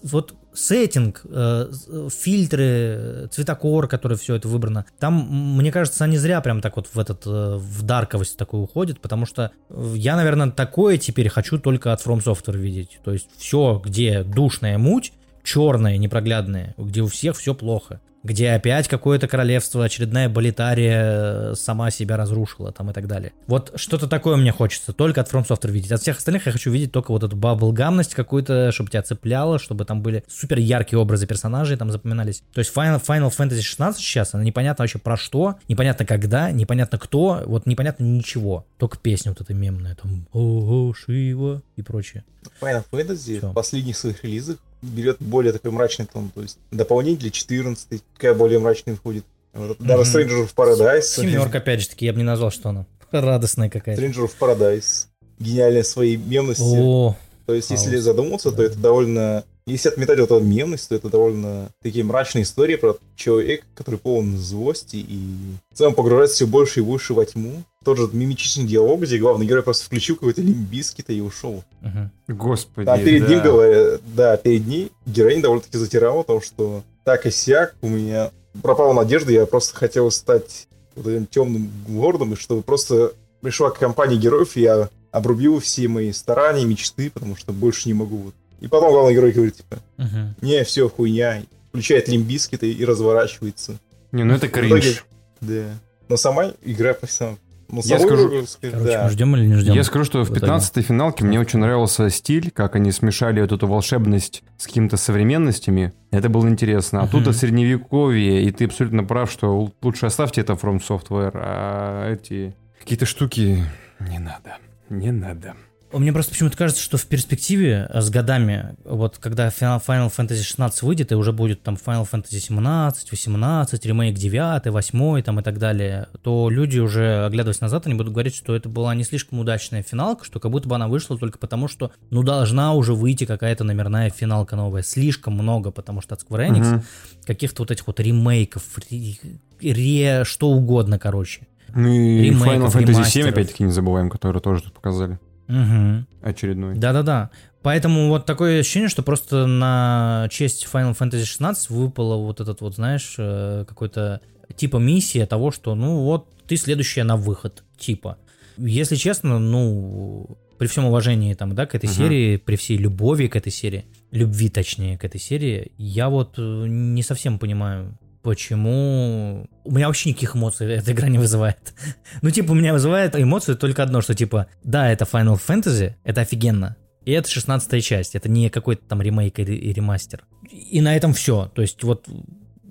Вот 0.02 0.34
сеттинг, 0.54 1.22
э, 1.24 1.70
фильтры, 2.10 3.28
цветокор, 3.32 3.88
который 3.88 4.16
все 4.16 4.34
это 4.34 4.48
выбрано, 4.48 4.84
там, 4.98 5.56
мне 5.56 5.72
кажется, 5.72 6.04
они 6.04 6.18
зря 6.18 6.40
прям 6.40 6.60
так 6.60 6.76
вот 6.76 6.88
в 6.92 6.98
этот, 6.98 7.26
э, 7.26 7.56
в 7.56 7.82
дарковость 7.82 8.36
такую 8.36 8.64
уходят, 8.64 9.00
потому 9.00 9.26
что 9.26 9.50
э, 9.70 9.94
я, 9.96 10.16
наверное, 10.16 10.50
такое 10.50 10.98
теперь 10.98 11.28
хочу 11.28 11.58
только 11.58 11.92
от 11.92 12.04
From 12.04 12.22
Software 12.22 12.56
видеть. 12.56 13.00
То 13.04 13.12
есть 13.12 13.28
все, 13.38 13.80
где 13.84 14.22
душная 14.22 14.78
муть, 14.78 15.12
черная, 15.42 15.96
непроглядная, 15.98 16.74
где 16.78 17.00
у 17.02 17.06
всех 17.06 17.36
все 17.36 17.54
плохо. 17.54 18.00
Где 18.24 18.50
опять 18.52 18.86
какое-то 18.86 19.26
королевство, 19.26 19.84
очередная 19.84 20.28
болитария 20.28 21.50
э, 21.50 21.54
сама 21.56 21.90
себя 21.90 22.16
разрушила 22.16 22.70
там 22.70 22.88
и 22.88 22.92
так 22.92 23.08
далее. 23.08 23.32
Вот 23.48 23.72
что-то 23.74 24.06
такое 24.06 24.36
мне 24.36 24.52
хочется, 24.52 24.92
только 24.92 25.20
от 25.20 25.28
From 25.28 25.44
Software 25.44 25.72
видеть. 25.72 25.90
От 25.90 26.02
всех 26.02 26.18
остальных 26.18 26.46
я 26.46 26.52
хочу 26.52 26.70
видеть 26.70 26.92
только 26.92 27.10
вот 27.10 27.24
эту 27.24 27.34
баблгамность 27.34 28.14
какую-то, 28.14 28.70
чтобы 28.70 28.90
тебя 28.90 29.02
цепляло, 29.02 29.58
чтобы 29.58 29.84
там 29.84 30.02
были 30.02 30.22
супер 30.28 30.58
яркие 30.58 31.00
образы 31.00 31.26
персонажей, 31.26 31.76
там 31.76 31.90
запоминались. 31.90 32.44
То 32.52 32.60
есть 32.60 32.72
Final, 32.72 33.02
Final 33.04 33.36
Fantasy 33.36 33.60
16 33.62 34.00
сейчас, 34.00 34.34
она 34.34 34.44
непонятно 34.44 34.84
вообще 34.84 35.00
про 35.00 35.16
что, 35.16 35.56
непонятно 35.66 36.06
когда, 36.06 36.52
непонятно 36.52 36.98
кто, 36.98 37.42
вот 37.44 37.66
непонятно 37.66 38.04
ничего. 38.04 38.66
Только 38.78 38.98
песня 38.98 39.32
вот 39.32 39.40
эта 39.40 39.52
мемная, 39.52 39.96
там 39.96 40.28
«Ого, 40.32 40.94
Шива» 40.94 41.60
и 41.74 41.82
прочее. 41.82 42.22
Final 42.60 42.84
Fantasy 42.92 43.38
Всё. 43.38 43.50
в 43.50 43.54
последних 43.54 43.96
своих 43.96 44.22
релизах 44.22 44.58
берет 44.82 45.16
более 45.20 45.52
такой 45.52 45.70
мрачный 45.70 46.06
тон. 46.06 46.30
То 46.34 46.42
есть 46.42 46.58
дополнение 46.70 47.18
для 47.18 47.30
14 47.30 48.02
какая 48.14 48.34
более 48.34 48.58
мрачная 48.58 48.94
выходит. 48.94 49.24
Вот, 49.54 49.78
Даже 49.78 50.02
Мгм. 50.02 50.32
Stranger 50.32 50.46
of 50.46 50.54
Paradise. 50.54 51.02
Семерка, 51.02 51.58
опять 51.58 51.80
же 51.80 51.88
таки, 51.88 52.06
я 52.06 52.12
бы 52.12 52.18
не 52.18 52.24
назвал, 52.24 52.50
что 52.50 52.70
она 52.70 52.86
радостная 53.10 53.68
какая-то. 53.68 54.02
Stranger 54.02 54.26
of 54.26 54.32
Paradise. 54.38 55.06
Гениальная 55.38 55.82
своей 55.82 56.16
мемности. 56.16 56.62
О, 56.62 57.16
То 57.46 57.54
есть, 57.54 57.70
если 57.70 57.96
задуматься, 57.96 58.52
то 58.52 58.62
это 58.62 58.78
довольно... 58.78 59.44
Если 59.66 59.88
отметать 59.88 60.18
вот 60.18 60.30
эту 60.30 60.40
мемность, 60.40 60.88
то 60.88 60.94
это 60.94 61.08
довольно 61.08 61.68
такие 61.82 62.04
мрачные 62.04 62.42
истории 62.42 62.76
про 62.76 62.96
человека, 63.16 63.64
который 63.74 63.98
полон 63.98 64.36
злости 64.36 64.96
и 64.96 65.54
в 65.72 65.78
целом 65.78 65.94
погружается 65.94 66.36
все 66.36 66.46
больше 66.46 66.80
и 66.80 66.82
больше 66.82 67.14
во 67.14 67.24
тьму. 67.24 67.62
Тот 67.84 67.98
же 67.98 68.08
мимичный 68.12 68.64
диалог, 68.64 69.02
где 69.02 69.18
главный 69.18 69.46
герой 69.46 69.62
просто 69.62 69.84
включил 69.84 70.16
какой-то 70.16 70.40
лимбискит 70.42 71.10
и 71.10 71.20
ушел. 71.20 71.62
мгм. 71.80 72.10
Господи, 72.28 72.88
А 72.88 72.98
перед 72.98 73.22
да. 73.22 73.28
ним 73.28 73.42
говорят, 73.42 74.00
да, 74.14 74.36
перед 74.36 74.66
ней 74.66 74.90
героиня 75.06 75.42
довольно-таки 75.42 75.78
затирала 75.78 76.24
то, 76.24 76.40
что 76.40 76.82
так 77.04 77.26
и 77.26 77.30
сяк, 77.30 77.74
у 77.82 77.88
меня 77.88 78.30
пропала 78.62 78.92
надежда, 78.92 79.32
я 79.32 79.46
просто 79.46 79.74
хотел 79.76 80.10
стать 80.10 80.68
вот 80.94 81.06
этим 81.06 81.26
темным 81.26 81.70
лордом, 81.88 82.32
и 82.32 82.36
чтобы 82.36 82.62
просто 82.62 83.12
пришла 83.40 83.70
к 83.70 83.78
компании 83.78 84.16
героев, 84.16 84.56
и 84.56 84.62
я 84.62 84.88
обрубил 85.10 85.60
все 85.60 85.88
мои 85.88 86.12
старания, 86.12 86.64
мечты, 86.64 87.10
потому 87.10 87.36
что 87.36 87.52
больше 87.52 87.88
не 87.88 87.94
могу. 87.94 88.16
Вот. 88.18 88.34
И 88.62 88.68
потом 88.68 88.92
главный 88.92 89.12
герой 89.14 89.32
говорит, 89.32 89.56
типа, 89.56 89.76
Мгм. 89.98 90.34
не, 90.40 90.62
все, 90.64 90.88
хуйня, 90.88 91.42
включает 91.68 92.08
лимбискет 92.08 92.62
и, 92.62 92.84
разворачивается. 92.84 93.74
Не, 94.12 94.24
ну 94.24 94.34
это 94.34 94.48
кринж. 94.48 95.04
Да. 95.40 95.64
Но 96.08 96.16
сама 96.16 96.52
игра 96.64 96.94
по 96.94 97.06
сам. 97.06 97.38
Ну, 97.68 97.80
Я 97.84 97.98
скажу- 97.98 98.28
игру, 98.28 98.44
Короче, 98.60 98.84
да. 98.84 99.08
ждем 99.08 99.34
или 99.34 99.46
не 99.46 99.54
ждем? 99.56 99.72
Я 99.74 99.82
скажу, 99.82 100.04
что 100.04 100.22
в 100.22 100.28
в 100.28 100.30
итоге. 100.30 100.46
15-й 100.46 100.82
финалке 100.82 101.24
мне 101.24 101.40
очень 101.40 101.58
нравился 101.58 102.10
стиль, 102.10 102.50
как 102.50 102.76
они 102.76 102.92
смешали 102.92 103.40
вот 103.40 103.50
эту 103.50 103.66
волшебность 103.66 104.42
с 104.58 104.66
какими-то 104.66 104.98
современностями. 104.98 105.94
Это 106.10 106.28
было 106.28 106.46
интересно. 106.48 107.02
А 107.02 107.08
тут 107.08 107.22
это 107.22 107.32
средневековье, 107.32 108.44
и 108.44 108.50
ты 108.52 108.66
абсолютно 108.66 109.04
прав, 109.04 109.32
что 109.32 109.70
лучше 109.82 110.04
оставьте 110.06 110.42
это 110.42 110.52
From 110.52 110.82
Software, 110.86 111.30
а 111.34 112.12
эти 112.12 112.54
какие-то 112.78 113.06
штуки 113.06 113.64
не 114.00 114.18
надо. 114.18 114.58
Не 114.90 115.10
надо. 115.10 115.54
Мне 115.92 116.12
просто 116.12 116.32
почему-то 116.32 116.56
кажется, 116.56 116.82
что 116.82 116.96
в 116.96 117.04
перспективе 117.06 117.86
э, 117.90 118.00
с 118.00 118.08
годами, 118.10 118.76
вот 118.84 119.18
когда 119.18 119.48
Final, 119.48 119.82
Final 119.84 120.12
Fantasy 120.14 120.42
16 120.42 120.82
выйдет, 120.82 121.12
и 121.12 121.14
уже 121.14 121.32
будет 121.32 121.62
там 121.62 121.74
Final 121.74 122.08
Fantasy 122.10 122.38
17, 122.38 123.10
18, 123.10 123.86
ремейк 123.86 124.14
9, 124.16 124.66
8 124.72 125.22
там 125.22 125.40
и 125.40 125.42
так 125.42 125.58
далее, 125.58 126.08
то 126.22 126.48
люди 126.50 126.78
уже, 126.78 127.26
оглядываясь 127.26 127.60
назад, 127.60 127.86
они 127.86 127.94
будут 127.94 128.12
говорить, 128.12 128.34
что 128.34 128.54
это 128.56 128.68
была 128.68 128.94
не 128.94 129.04
слишком 129.04 129.38
удачная 129.40 129.82
финалка, 129.82 130.24
что 130.24 130.40
как 130.40 130.50
будто 130.50 130.68
бы 130.68 130.74
она 130.76 130.88
вышла 130.88 131.18
только 131.18 131.38
потому, 131.38 131.68
что 131.68 131.92
ну 132.10 132.22
должна 132.22 132.72
уже 132.74 132.94
выйти 132.94 133.24
какая-то 133.26 133.64
номерная 133.64 134.10
финалка 134.10 134.56
новая. 134.56 134.82
Слишком 134.82 135.34
много, 135.34 135.70
потому 135.70 136.00
что 136.00 136.14
от 136.14 136.22
Square 136.22 136.48
Enix 136.50 136.66
Мгм. 136.72 136.82
каких-то 137.26 137.62
вот 137.62 137.70
этих 137.70 137.86
вот 137.86 138.00
ремейков, 138.00 138.62
ре, 138.90 139.16
ре- 139.60 140.24
что 140.24 140.48
угодно, 140.48 140.98
короче. 140.98 141.46
Ну 141.74 141.88
и 141.88 142.30
Final 142.30 142.66
Fantasy 142.66 142.70
7 142.72 142.86
ремастеров. 142.86 143.28
опять-таки 143.28 143.64
не 143.64 143.72
забываем, 143.72 144.10
который 144.10 144.40
тоже 144.40 144.62
тут 144.62 144.74
показали. 144.74 145.18
Угу. 145.52 146.04
Очередной. 146.22 146.74
Да-да-да. 146.76 147.30
Поэтому 147.62 148.08
вот 148.08 148.26
такое 148.26 148.60
ощущение, 148.60 148.88
что 148.88 149.02
просто 149.02 149.46
на 149.46 150.26
честь 150.30 150.66
Final 150.72 150.96
Fantasy 150.98 151.24
16 151.24 151.70
выпало 151.70 152.16
вот 152.16 152.40
этот 152.40 152.60
вот, 152.60 152.74
знаешь, 152.74 153.14
э, 153.18 153.64
какой-то 153.68 154.20
типа 154.56 154.78
миссия 154.78 155.26
того, 155.26 155.50
что, 155.52 155.74
ну 155.74 156.00
вот, 156.00 156.28
ты 156.46 156.56
следующая 156.56 157.04
на 157.04 157.16
выход, 157.16 157.62
типа. 157.78 158.18
Если 158.56 158.96
честно, 158.96 159.38
ну, 159.38 160.36
при 160.58 160.66
всем 160.66 160.84
уважении 160.86 161.34
там, 161.34 161.54
да, 161.54 161.66
к 161.66 161.74
этой 161.74 161.86
Мгм. 161.86 161.94
серии, 161.94 162.36
при 162.36 162.56
всей 162.56 162.76
любови 162.76 163.28
к 163.28 163.36
этой 163.36 163.52
серии, 163.52 163.84
любви, 164.10 164.48
точнее, 164.48 164.98
к 164.98 165.04
этой 165.04 165.20
серии, 165.20 165.72
я 165.78 166.08
вот 166.08 166.34
э, 166.38 166.66
не 166.68 167.02
совсем 167.02 167.38
понимаю, 167.38 167.96
почему... 168.22 169.46
У 169.64 169.72
меня 169.72 169.86
вообще 169.86 170.10
никаких 170.10 170.36
эмоций 170.36 170.66
эта 170.74 170.92
игра 170.92 171.08
не 171.08 171.18
вызывает. 171.18 171.74
Ну, 172.22 172.30
типа, 172.30 172.52
у 172.52 172.54
меня 172.54 172.72
вызывает 172.72 173.16
эмоции 173.16 173.54
только 173.54 173.82
одно, 173.82 174.00
что, 174.00 174.14
типа, 174.14 174.46
да, 174.62 174.90
это 174.90 175.04
Final 175.04 175.40
Fantasy, 175.44 175.94
это 176.04 176.20
офигенно, 176.20 176.76
и 177.04 177.12
это 177.12 177.28
16 177.28 177.84
часть, 177.84 178.14
это 178.14 178.28
не 178.28 178.48
какой-то 178.48 178.82
там 178.86 179.02
ремейк 179.02 179.38
или 179.38 179.72
ремастер. 179.72 180.24
И 180.50 180.80
на 180.80 180.96
этом 180.96 181.12
все. 181.14 181.50
То 181.54 181.62
есть 181.62 181.82
вот 181.82 182.08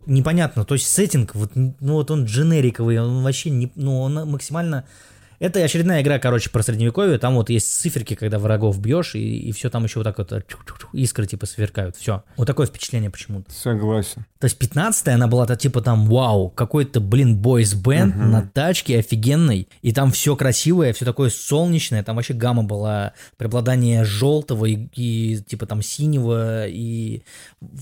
непонятно, 0.06 0.64
то 0.66 0.76
есть 0.76 0.88
сеттинг, 0.88 1.36
вот, 1.36 1.52
ну 1.56 1.74
вот 1.80 2.12
он 2.12 2.26
дженериковый, 2.26 3.00
он 3.00 3.24
вообще 3.24 3.50
не, 3.50 3.72
ну 3.76 4.02
он 4.02 4.14
максимально 4.30 4.86
Это 5.42 5.60
очередная 5.64 6.04
игра, 6.04 6.20
короче, 6.20 6.52
про 6.52 6.62
средневековье. 6.62 7.18
Там 7.18 7.34
вот 7.34 7.50
есть 7.50 7.68
циферки, 7.68 8.14
когда 8.14 8.38
врагов 8.38 8.80
бьешь, 8.80 9.16
и, 9.16 9.40
и 9.40 9.52
все 9.52 9.72
там 9.72 9.84
еще 9.86 9.98
вот 9.98 10.04
так 10.04 10.20
вот 10.20 10.32
э, 10.32 10.44
искры 10.94 11.26
типа 11.26 11.48
сверкают. 11.48 11.96
Все. 11.98 12.24
Вот 12.38 12.46
такое 12.46 12.68
впечатление 12.68 13.10
почему-то. 13.10 13.52
Согласен. 13.52 14.28
То 14.40 14.46
есть 14.46 14.60
15 14.60 15.08
она 15.08 15.26
была 15.26 15.46
-то, 15.46 15.58
типа 15.58 15.82
там, 15.82 16.06
вау, 16.06 16.52
какой-то, 16.52 17.00
блин, 17.00 17.38
бойс 17.38 17.74
бенд 17.74 18.16
угу. 18.16 18.24
на 18.24 18.44
тачке 18.44 19.00
офигенный. 19.00 19.68
И 19.82 19.94
там 19.94 20.12
все 20.12 20.36
красивое, 20.36 20.94
все 20.94 21.06
такое 21.06 21.32
солнечное. 21.32 22.04
Там 22.04 22.18
вообще 22.18 22.36
гамма 22.36 22.62
была, 22.62 23.14
преобладание 23.38 24.04
желтого 24.04 24.66
и, 24.66 24.90
и 24.94 25.38
типа 25.38 25.66
там 25.66 25.82
синего, 25.82 26.68
и 26.68 27.24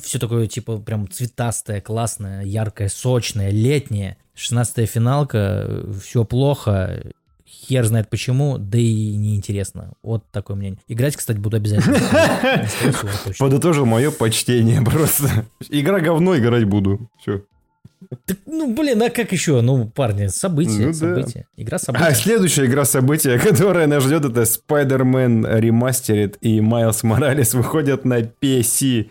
все 0.02 0.18
такое 0.18 0.48
типа 0.48 0.78
прям 0.78 1.12
цветастое, 1.12 1.82
классное, 1.82 2.46
яркое, 2.46 2.88
сочное, 2.88 3.52
летнее. 3.52 4.16
16 4.36 4.90
финалка, 4.90 5.84
все 6.02 6.24
плохо, 6.24 7.02
хер 7.70 7.86
знает 7.86 8.10
почему, 8.10 8.58
да 8.58 8.80
и 8.80 9.16
неинтересно. 9.16 9.94
Вот 10.02 10.24
такое 10.32 10.58
мнение. 10.58 10.80
Играть, 10.88 11.16
кстати, 11.16 11.38
буду 11.38 11.58
обязательно. 11.58 12.00
Подытожил 13.40 13.86
мое 13.86 14.10
почтение 14.10 14.82
просто. 14.82 15.46
Игра 15.70 16.00
говно, 16.00 16.38
играть 16.38 16.66
буду. 16.66 17.10
Все. 17.22 17.44
Так, 18.26 18.38
ну, 18.46 18.74
блин, 18.74 19.04
а 19.04 19.10
как 19.10 19.32
еще? 19.34 19.62
Ну, 19.62 19.86
парни, 19.88 20.28
события, 20.28 20.88
ну, 20.88 20.94
события. 20.94 21.46
Да. 21.56 21.64
Игра 21.64 21.78
события. 21.78 22.06
А 22.06 22.14
следующая 22.14 22.66
игра 22.66 22.86
события, 22.86 23.38
которая 23.44 23.88
нас 23.88 24.04
ждет, 24.04 24.26
это 24.26 24.44
Spider-Man 24.44 25.60
Remastered 25.60 26.38
и 26.42 26.60
Miles 26.60 27.04
Morales 27.04 27.56
выходят 27.56 28.06
на 28.06 28.22
PC. 28.22 29.10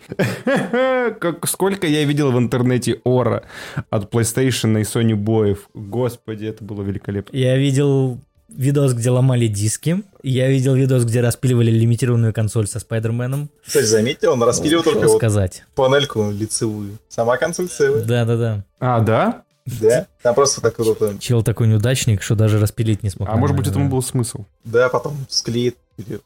как, 1.19 1.47
сколько 1.47 1.87
я 1.87 2.03
видел 2.03 2.31
в 2.31 2.37
интернете 2.37 2.99
ора 3.03 3.43
от 3.89 4.13
PlayStation 4.13 4.79
и 4.79 4.83
Sony 4.83 5.15
боев. 5.15 5.69
Господи, 5.73 6.45
это 6.47 6.63
было 6.63 6.81
великолепно. 6.81 7.35
Я 7.37 7.57
видел 7.57 8.19
видос, 8.49 8.93
где 8.93 9.09
ломали 9.09 9.47
диски. 9.47 10.03
Я 10.23 10.49
видел 10.49 10.75
видос, 10.75 11.05
где 11.05 11.21
распиливали 11.21 11.71
лимитированную 11.71 12.33
консоль 12.33 12.67
со 12.67 12.79
Спайдерменом. 12.79 13.49
Кстати, 13.65 13.85
заметьте, 13.85 14.29
он 14.29 14.41
распиливал 14.43 14.83
только 14.83 15.07
вот 15.07 15.17
сказать. 15.17 15.63
панельку 15.75 16.29
лицевую. 16.31 16.97
Сама 17.07 17.37
консоль 17.37 17.67
целая. 17.69 18.03
Да-да-да. 18.03 18.65
А, 18.79 18.99
да? 18.99 19.43
Да, 19.65 20.07
там 20.23 20.35
просто 20.35 20.61
так 20.61 20.79
вот. 20.79 21.19
Чел 21.19 21.43
такой 21.43 21.67
неудачник, 21.67 22.21
что 22.23 22.35
даже 22.35 22.59
распилить 22.59 23.03
не 23.03 23.09
смог. 23.09 23.29
А 23.29 23.35
может 23.35 23.55
быть, 23.55 23.67
этому 23.67 23.89
был 23.89 24.01
смысл? 24.01 24.45
Да, 24.63 24.89
потом 24.89 25.15
склеит. 25.29 25.77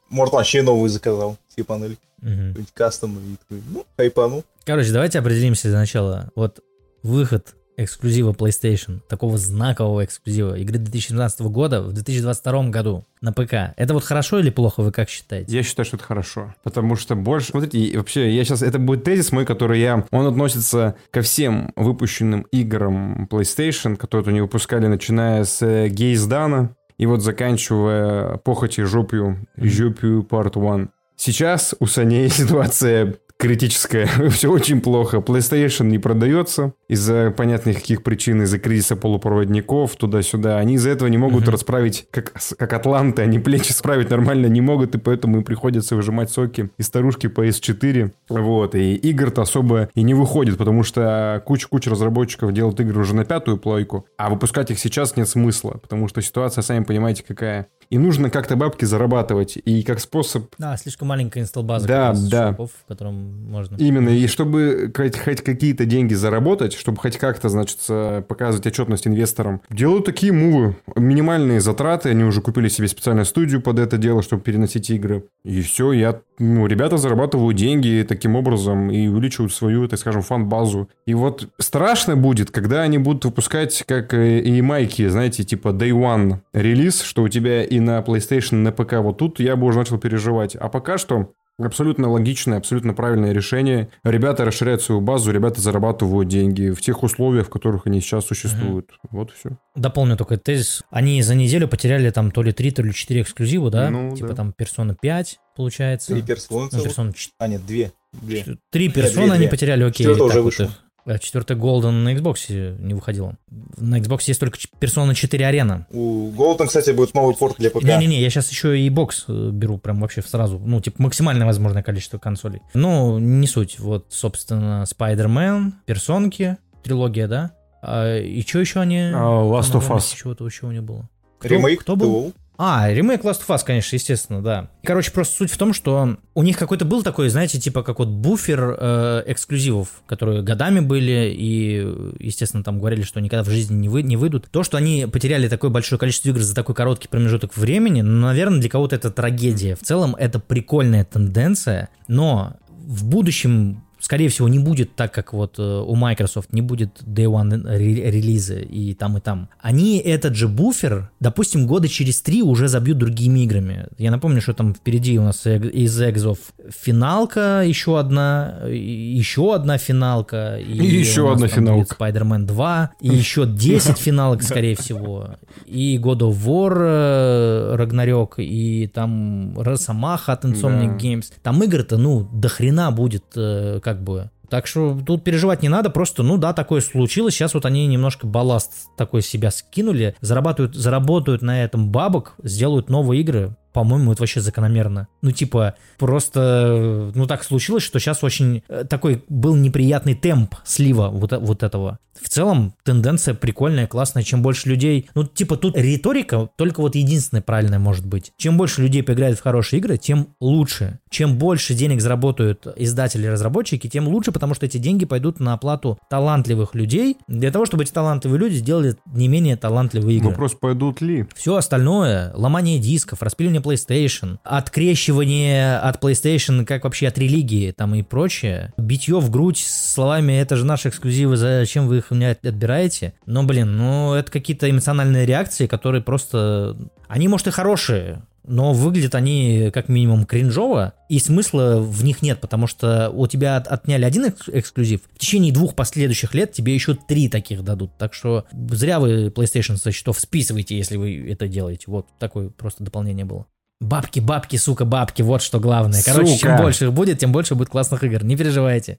Может, 0.10 0.34
вообще 0.34 0.62
новую 0.62 0.90
заказал, 0.90 1.38
все 1.50 1.64
панели. 1.64 1.98
Угу. 2.22 2.66
Кастом, 2.74 3.18
и 3.20 3.36
такой, 3.36 3.64
ну, 3.70 3.86
хайпану. 3.98 4.44
Короче, 4.66 4.92
давайте 4.94 5.20
определимся 5.20 5.68
для 5.68 5.80
начала. 5.80 6.32
Вот 6.36 6.62
выход 7.02 7.54
эксклюзива 7.78 8.32
PlayStation, 8.32 9.00
такого 9.08 9.38
знакового 9.38 10.06
эксклюзива 10.06 10.58
игры 10.58 10.78
2017 10.78 11.42
года 11.42 11.82
в 11.82 11.94
2022 11.94 12.70
году 12.70 13.06
на 13.22 13.34
ПК. 13.34 13.74
Это 13.78 13.94
вот 13.94 14.04
хорошо 14.04 14.40
или 14.40 14.50
плохо, 14.50 14.82
вы 14.82 14.92
как 14.92 15.10
считаете? 15.10 15.56
Я 15.56 15.64
считаю, 15.64 15.86
что 15.86 15.98
это 15.98 16.06
хорошо, 16.06 16.54
потому 16.64 16.96
что 16.96 17.16
больше... 17.16 17.52
Смотрите, 17.52 17.98
вообще, 17.98 18.34
я 18.36 18.44
сейчас... 18.44 18.62
Это 18.62 18.80
будет 18.80 19.04
тезис 19.04 19.32
мой, 19.32 19.46
который 19.46 19.80
я... 19.80 20.06
Он 20.12 20.28
относится 20.28 20.96
ко 21.12 21.22
всем 21.22 21.72
выпущенным 21.76 22.42
играм 22.52 23.28
PlayStation, 23.32 23.96
которые 23.96 24.30
они 24.30 24.42
выпускали, 24.42 24.88
начиная 24.88 25.44
с 25.44 25.88
Гейздана 25.90 26.76
и 26.98 27.06
вот 27.06 27.22
заканчивая 27.22 28.38
похоти 28.38 28.82
жопью, 28.82 29.48
жопью 29.58 30.24
Part 30.24 30.58
1. 30.58 30.90
Сейчас 31.16 31.76
у 31.80 31.86
Sony 31.86 32.28
ситуация 32.30 33.16
критическая, 33.44 34.06
все 34.30 34.50
очень 34.50 34.80
плохо. 34.80 35.18
PlayStation 35.18 35.88
не 35.88 36.00
продается 36.00 36.72
из-за 36.88 37.30
понятных 37.36 37.76
каких 37.76 38.02
причин, 38.02 38.42
из-за 38.44 38.58
кризиса 38.58 38.96
полупроводников, 38.96 39.98
туда-сюда. 39.98 40.60
Они 40.60 40.76
из-за 40.76 40.92
этого 40.92 41.10
не 41.10 41.18
могут 41.18 41.44
uh-huh. 41.44 41.52
расправить, 41.52 42.08
как, 42.10 42.32
как 42.58 42.72
Атланты, 42.72 43.22
они 43.22 43.40
плечи 43.40 43.74
справить 43.74 44.10
нормально 44.10 44.46
не 44.46 44.62
могут, 44.62 44.96
и 44.96 44.98
поэтому 44.98 45.38
им 45.38 45.44
приходится 45.44 45.98
выжимать 45.98 46.30
соки 46.30 46.70
из 46.78 46.88
старушки 46.88 47.28
PS4. 47.28 48.12
Вот, 48.30 48.76
и 48.76 48.96
игр-то 48.96 49.42
особо 49.42 49.90
и 49.94 50.04
не 50.04 50.14
выходит, 50.14 50.58
потому 50.58 50.84
что 50.84 51.44
куча-куча 51.46 51.90
разработчиков 51.90 52.54
делают 52.54 52.80
игры 52.80 53.02
уже 53.02 53.14
на 53.14 53.26
пятую 53.26 53.58
плойку, 53.58 54.06
а 54.18 54.30
выпускать 54.30 54.72
их 54.72 54.80
сейчас 54.80 55.18
нет 55.18 55.28
смысла, 55.28 55.72
потому 55.82 56.08
что 56.08 56.22
ситуация, 56.22 56.62
сами 56.62 56.86
понимаете, 56.86 57.26
какая. 57.28 57.68
И 57.90 57.98
нужно 57.98 58.30
как-то 58.30 58.56
бабки 58.56 58.86
зарабатывать, 58.86 59.58
и 59.58 59.84
как 59.84 60.00
способ... 60.00 60.46
Да, 60.58 60.78
слишком 60.78 61.10
маленькая 61.10 61.42
инсталл-база. 61.42 61.88
Да, 61.88 62.14
да. 62.14 62.52
Шопов, 62.52 62.72
в 62.72 62.88
котором 62.88 63.33
можно. 63.34 63.76
Именно, 63.78 64.10
и 64.10 64.28
чтобы 64.28 64.92
хоть, 64.96 65.18
хоть 65.18 65.42
какие-то 65.42 65.86
деньги 65.86 66.14
заработать, 66.14 66.74
чтобы 66.74 66.98
хоть 66.98 67.18
как-то, 67.18 67.50
значит, 67.50 67.80
показывать 68.28 68.68
отчетность 68.68 69.08
инвесторам, 69.08 69.62
делают 69.70 70.06
такие 70.06 70.32
мувы. 70.32 70.76
Минимальные 70.96 71.62
затраты, 71.62 72.10
они 72.10 72.24
уже 72.24 72.42
купили 72.42 72.68
себе 72.68 72.88
специальную 72.88 73.26
студию 73.26 73.62
под 73.62 73.80
это 73.80 73.98
дело, 73.98 74.22
чтобы 74.22 74.42
переносить 74.42 74.90
игры. 74.90 75.26
И 75.44 75.62
все, 75.62 75.92
я, 75.92 76.22
ну, 76.40 76.68
ребята 76.68 76.98
зарабатывают 76.98 77.58
деньги 77.58 78.06
таким 78.08 78.36
образом 78.36 78.90
и 78.90 79.08
увеличивают 79.08 79.54
свою, 79.54 79.88
так 79.88 80.00
скажем, 80.00 80.22
фан-базу. 80.22 80.90
И 81.06 81.14
вот 81.14 81.50
страшно 81.60 82.16
будет, 82.16 82.52
когда 82.52 82.82
они 82.82 82.98
будут 82.98 83.26
выпускать, 83.26 83.84
как 83.88 84.14
и 84.14 84.62
майки, 84.62 85.08
знаете, 85.08 85.44
типа 85.44 85.70
Day 85.70 85.92
One 85.92 86.40
релиз, 86.54 87.02
что 87.02 87.24
у 87.24 87.28
тебя 87.28 87.64
и 87.64 87.80
на 87.80 88.00
PlayStation, 88.00 88.54
и 88.54 88.56
на 88.56 88.72
ПК 88.72 88.94
вот 89.00 89.18
тут 89.18 89.40
я 89.40 89.56
бы 89.56 89.68
уже 89.68 89.80
начал 89.80 89.98
переживать. 89.98 90.56
А 90.56 90.70
пока 90.70 90.98
что 90.98 91.32
Абсолютно 91.60 92.10
логичное, 92.10 92.58
абсолютно 92.58 92.94
правильное 92.96 93.32
решение. 93.32 93.90
Ребята 94.04 94.44
расширяют 94.44 94.82
свою 94.82 95.02
базу, 95.02 95.32
ребята 95.32 95.62
зарабатывают 95.62 96.28
деньги 96.28 96.72
в 96.72 96.82
тех 96.82 97.04
условиях, 97.04 97.48
в 97.48 97.50
которых 97.50 97.86
они 97.86 98.02
сейчас 98.02 98.26
существуют. 98.26 98.92
Угу. 99.04 99.18
Вот 99.18 99.32
и 99.32 99.34
все. 99.36 99.58
Дополню 99.76 100.18
только 100.18 100.38
тезис. 100.38 100.84
Они 100.90 101.22
за 101.22 101.36
неделю 101.36 101.68
потеряли 101.68 102.10
там 102.10 102.32
то 102.32 102.42
ли 102.42 102.52
3, 102.52 102.72
то 102.72 102.82
ли 102.82 102.92
4 102.92 103.22
эксклюзива, 103.22 103.70
да? 103.70 103.90
Ну, 103.92 104.16
типа 104.16 104.30
да. 104.30 104.36
там 104.36 104.54
персона 104.54 104.96
5, 105.00 105.40
получается. 105.56 106.14
Три 106.14 106.24
персоны. 106.24 106.70
Ну, 106.72 106.84
персона... 106.84 107.14
А, 107.38 107.48
нет, 107.48 107.64
две. 107.66 107.92
две. 108.14 108.58
Три 108.72 108.90
персоны 108.90 109.34
они 109.34 109.48
потеряли, 109.48 109.84
окей. 109.84 110.08
Четвертая 110.08 110.28
уже 110.28 110.42
вышла. 110.42 110.70
А 111.06 111.20
четвертый 111.20 111.58
Golden 111.58 111.92
на 112.04 112.14
Xbox 112.14 112.80
не 112.80 112.94
выходил. 112.94 113.34
На 113.78 114.00
Xbox 114.00 114.22
есть 114.28 114.40
только 114.40 114.58
Persona 114.80 115.14
4 115.14 115.46
арена. 115.46 115.86
У 115.92 116.32
Golden, 116.32 116.68
кстати, 116.68 116.92
будет 116.92 117.14
новый 117.14 117.36
порт 117.36 117.58
для 117.58 117.70
ПК. 117.70 117.84
Не-не-не, 117.84 118.22
я 118.22 118.30
сейчас 118.30 118.50
еще 118.50 118.80
и 118.80 118.90
бокс 118.90 119.26
э, 119.28 119.50
беру 119.52 119.78
прям 119.78 120.00
вообще 120.00 120.22
сразу. 120.22 120.60
Ну, 120.60 120.80
типа 120.80 121.02
максимальное 121.02 121.46
возможное 121.46 121.84
количество 121.84 122.18
консолей. 122.18 122.62
Ну, 122.74 123.20
не 123.20 123.48
суть. 123.48 123.80
Вот, 123.80 124.08
собственно, 124.10 124.84
Spider-Man, 124.84 125.74
персонки, 125.86 126.58
трилогия, 126.84 127.28
да? 127.28 127.52
А, 127.82 128.18
и 128.18 128.42
что 128.44 128.60
еще 128.60 128.80
они... 128.80 129.00
Uh, 129.00 129.52
Last 129.52 129.74
of 129.74 129.90
Us. 129.90 130.16
Чего-то 130.16 130.46
еще 130.46 130.68
у 130.68 130.72
них 130.72 130.84
было. 130.84 131.10
Кто, 131.40 131.50
Ремейк 131.50 131.82
кто 131.82 131.98
был? 131.98 132.34
А, 132.58 132.90
ремейк 132.90 133.22
Last 133.22 133.42
of 133.48 133.56
Us, 133.56 133.62
конечно, 133.66 133.96
естественно, 133.96 134.42
да. 134.42 134.70
Короче, 134.84 135.12
просто 135.12 135.38
суть 135.38 135.52
в 135.52 135.58
том, 135.58 135.74
что 135.74 136.18
у 136.36 136.44
них 136.44 136.58
какой-то 136.58 136.86
был 136.86 137.02
такой, 137.02 137.30
знаете, 137.30 137.60
типа 137.60 137.82
как 137.82 138.00
вот 138.00 138.10
буфер 138.10 138.78
э, 138.80 139.24
эксклюзивов, 139.28 139.90
которые 140.06 140.44
годами 140.44 140.80
были, 140.80 141.34
и, 141.36 142.16
естественно, 142.20 142.64
там 142.64 142.80
говорили, 142.80 143.02
что 143.02 143.20
никогда 143.22 143.44
в 143.44 143.50
жизни 143.50 143.76
не, 143.76 143.90
вы, 143.90 144.04
не 144.04 144.18
выйдут. 144.18 144.50
То, 144.52 144.64
что 144.64 144.78
они 144.78 145.08
потеряли 145.12 145.48
такое 145.48 145.72
большое 145.72 146.00
количество 146.00 146.30
игр 146.30 146.42
за 146.42 146.54
такой 146.54 146.76
короткий 146.76 147.08
промежуток 147.08 147.58
времени, 147.58 148.02
ну, 148.02 148.28
наверное, 148.28 148.60
для 148.60 148.70
кого-то 148.70 148.96
это 148.96 149.10
трагедия. 149.10 149.76
В 149.76 149.82
целом, 149.82 150.16
это 150.16 150.40
прикольная 150.40 151.06
тенденция, 151.06 151.90
но 152.08 152.58
в 152.70 153.06
будущем 153.06 153.84
скорее 154.04 154.28
всего, 154.28 154.50
не 154.50 154.60
будет 154.60 154.96
так, 154.96 155.14
как 155.14 155.32
вот 155.32 155.56
э, 155.60 155.64
у 155.64 155.96
Microsoft, 155.96 156.52
не 156.52 156.62
будет 156.62 157.02
Day 157.04 157.26
One 157.26 157.78
релиза 157.78 158.56
и 158.56 158.94
там, 158.94 159.18
и 159.18 159.22
там. 159.22 159.48
Они 159.62 159.98
этот 159.98 160.36
же 160.36 160.50
буфер, 160.50 161.10
допустим, 161.22 161.66
года 161.68 161.88
через 161.88 162.22
три 162.22 162.42
уже 162.42 162.68
забьют 162.68 162.98
другими 162.98 163.40
играми. 163.46 163.88
Я 163.98 164.12
напомню, 164.12 164.42
что 164.42 164.54
там 164.54 164.76
впереди 164.76 165.18
у 165.18 165.24
нас 165.24 165.48
из 165.48 166.02
экзов 166.02 166.38
финалка, 166.70 167.64
еще 167.66 167.98
одна, 167.98 168.64
еще 168.68 169.56
одна 169.56 169.78
финалка. 169.78 170.58
И, 170.60 170.74
и 170.74 171.00
еще 171.00 171.32
одна 171.32 171.48
финалка. 171.48 171.96
Spider-Man 171.96 172.46
2, 172.46 172.92
и 173.00 173.08
еще 173.08 173.46
10 173.46 173.98
финалок, 173.98 174.44
скорее 174.44 174.76
всего. 174.76 175.38
И 175.66 175.98
God 175.98 176.20
of 176.20 176.46
War, 176.46 177.78
Рагнарёк, 177.78 178.36
и 178.40 178.88
там 178.94 179.58
Росомаха 179.58 180.34
от 180.34 180.44
Insomniac 180.44 181.00
Games. 181.00 181.32
Там 181.42 181.64
игр-то, 181.64 181.98
ну, 181.98 182.28
до 182.34 182.50
хрена 182.50 182.92
будет, 182.92 183.24
э, 183.38 183.80
как 183.82 183.93
как 183.94 184.04
бы. 184.04 184.30
Так 184.50 184.68
что 184.68 185.00
тут 185.06 185.24
переживать 185.24 185.64
не 185.64 185.70
надо, 185.70 185.90
просто, 185.90 186.22
ну 186.22 186.38
да, 186.38 186.54
такое 186.54 186.82
случилось. 186.82 187.34
Сейчас 187.34 187.54
вот 187.54 187.66
они 187.66 187.88
немножко 187.88 188.28
балласт 188.28 188.72
такой 188.98 189.22
себя 189.22 189.50
скинули, 189.52 190.16
зарабатывают, 190.22 190.76
заработают 190.76 191.42
на 191.42 191.64
этом 191.64 191.90
бабок, 191.90 192.36
сделают 192.44 192.90
новые 192.90 193.22
игры. 193.22 193.56
По-моему, 193.74 194.12
это 194.12 194.22
вообще 194.22 194.40
закономерно. 194.40 195.08
Ну, 195.22 195.32
типа, 195.32 195.76
просто, 195.98 197.12
ну, 197.16 197.28
так 197.28 197.44
случилось, 197.44 197.84
что 197.84 198.00
сейчас 198.00 198.24
очень 198.24 198.64
э, 198.70 198.86
такой 198.86 199.24
был 199.30 199.56
неприятный 199.56 200.16
темп 200.16 200.56
слива 200.64 201.10
вот, 201.10 201.32
вот 201.32 201.64
этого. 201.64 202.00
В 202.22 202.30
целом, 202.30 202.76
тенденция 202.84 203.34
прикольная, 203.34 203.88
классная. 203.88 204.24
Чем 204.24 204.44
больше 204.44 204.70
людей... 204.70 205.10
Ну, 205.16 205.24
типа, 205.24 205.58
тут 205.58 205.76
риторика 205.76 206.48
только 206.56 206.82
вот 206.82 206.96
единственная 206.96 207.42
правильная 207.42 207.80
может 207.80 208.06
быть. 208.06 208.32
Чем 208.38 208.56
больше 208.56 208.82
людей 208.82 209.02
поиграют 209.02 209.40
в 209.40 209.42
хорошие 209.42 209.80
игры, 209.80 209.98
тем 209.98 210.28
лучше. 210.40 211.00
Чем 211.10 211.38
больше 211.38 211.74
денег 211.74 212.02
заработают 212.02 212.68
издатели 212.76 213.26
и 213.26 213.30
разработчики, 213.30 213.90
тем 213.90 214.08
лучше, 214.08 214.32
потому 214.32 214.54
что 214.54 214.66
эти 214.66 214.78
деньги 214.78 215.06
пойдут 215.06 215.40
на 215.40 215.54
оплату 215.54 215.98
талантливых 216.10 216.76
людей, 216.76 217.18
для 217.28 217.52
того, 217.52 217.66
чтобы 217.66 217.84
эти 217.84 217.92
талантливые 217.92 218.40
люди 218.40 218.56
сделали 218.56 218.96
не 219.08 219.28
менее 219.28 219.58
талантливые 219.58 220.18
игры. 220.18 220.30
Вопрос, 220.30 220.54
пойдут 220.54 221.02
ли? 221.02 221.28
Все 221.36 221.56
остальное, 221.56 222.32
ломание 222.36 222.78
дисков, 222.80 223.24
распиливание 223.24 223.62
PlayStation, 223.64 224.38
открещивание 224.44 225.78
от 225.78 226.04
PlayStation, 226.04 226.66
как 226.66 226.84
вообще 226.84 227.08
от 227.08 227.18
религии 227.18 227.72
там 227.72 227.96
и 227.96 228.02
прочее, 228.02 228.74
битье 228.78 229.20
в 229.20 229.30
грудь 229.30 229.58
словами 229.58 230.34
«это 230.34 230.56
же 230.56 230.66
наши 230.66 230.90
эксклюзивы, 230.90 231.38
зачем 231.38 231.88
вы 231.88 231.98
их 231.98 232.12
у 232.12 232.16
меня 232.16 232.32
отбираете?» 232.32 233.14
Но, 233.26 233.44
блин, 233.44 233.78
ну 233.78 234.14
это 234.14 234.32
какие-то 234.32 234.70
эмоциональные 234.70 235.26
реакции, 235.26 235.68
которые 235.68 236.02
просто... 236.02 236.78
Они, 237.08 237.28
может, 237.28 237.48
и 237.48 237.52
хорошие, 237.52 238.24
но 238.46 238.74
выглядят 238.74 239.16
они 239.16 239.72
как 239.74 239.90
минимум 239.90 240.26
кринжово, 240.26 240.94
и 241.10 241.20
смысла 241.20 241.78
в 241.80 242.04
них 242.04 242.22
нет, 242.22 242.42
потому 242.42 242.68
что 242.68 243.10
у 243.10 243.28
тебя 243.28 243.58
отняли 243.58 244.04
один 244.04 244.26
экс- 244.26 244.50
эксклюзив, 244.50 245.02
в 245.14 245.20
течение 245.20 245.54
двух 245.54 245.76
последующих 245.76 246.34
лет 246.34 246.52
тебе 246.52 246.74
еще 246.74 246.96
три 246.96 247.30
таких 247.30 247.64
дадут, 247.64 247.98
так 247.98 248.14
что 248.14 248.46
зря 248.52 249.00
вы 249.00 249.28
PlayStation 249.28 249.78
со 249.78 249.92
счетов 249.92 250.20
списываете, 250.20 250.78
если 250.78 250.98
вы 250.98 251.30
это 251.30 251.48
делаете. 251.48 251.86
Вот 251.88 252.08
такое 252.20 252.50
просто 252.50 252.84
дополнение 252.84 253.26
было. 253.26 253.46
Бабки, 253.84 254.20
бабки, 254.20 254.56
сука, 254.56 254.86
бабки, 254.86 255.22
вот 255.22 255.42
что 255.42 255.60
главное. 255.60 256.02
Короче, 256.04 256.36
Сука. 256.36 256.40
чем 256.40 256.58
больше 256.58 256.86
их 256.86 256.94
будет, 256.94 257.20
тем 257.20 257.32
больше 257.32 257.56
будет 257.56 257.70
классных 257.70 258.04
игр, 258.04 258.24
не 258.24 258.38
переживайте. 258.38 258.98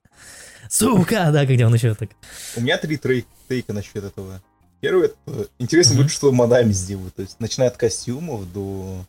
Сука, 0.68 1.30
да, 1.32 1.44
где 1.46 1.66
он 1.66 1.74
еще 1.74 1.94
так. 1.94 2.10
У 2.56 2.60
меня 2.60 2.76
три 2.78 2.96
трей- 2.96 3.24
тейка 3.48 3.72
насчет 3.72 4.04
этого. 4.04 4.40
Первый, 4.80 5.06
это 5.26 5.48
интересно 5.58 5.96
будет, 5.96 6.10
что 6.10 6.30
модами 6.32 6.72
сделают. 6.72 7.14
То 7.14 7.22
есть, 7.22 7.36
начиная 7.40 7.68
от 7.70 7.76
костюмов 7.78 8.52
до 8.52 9.04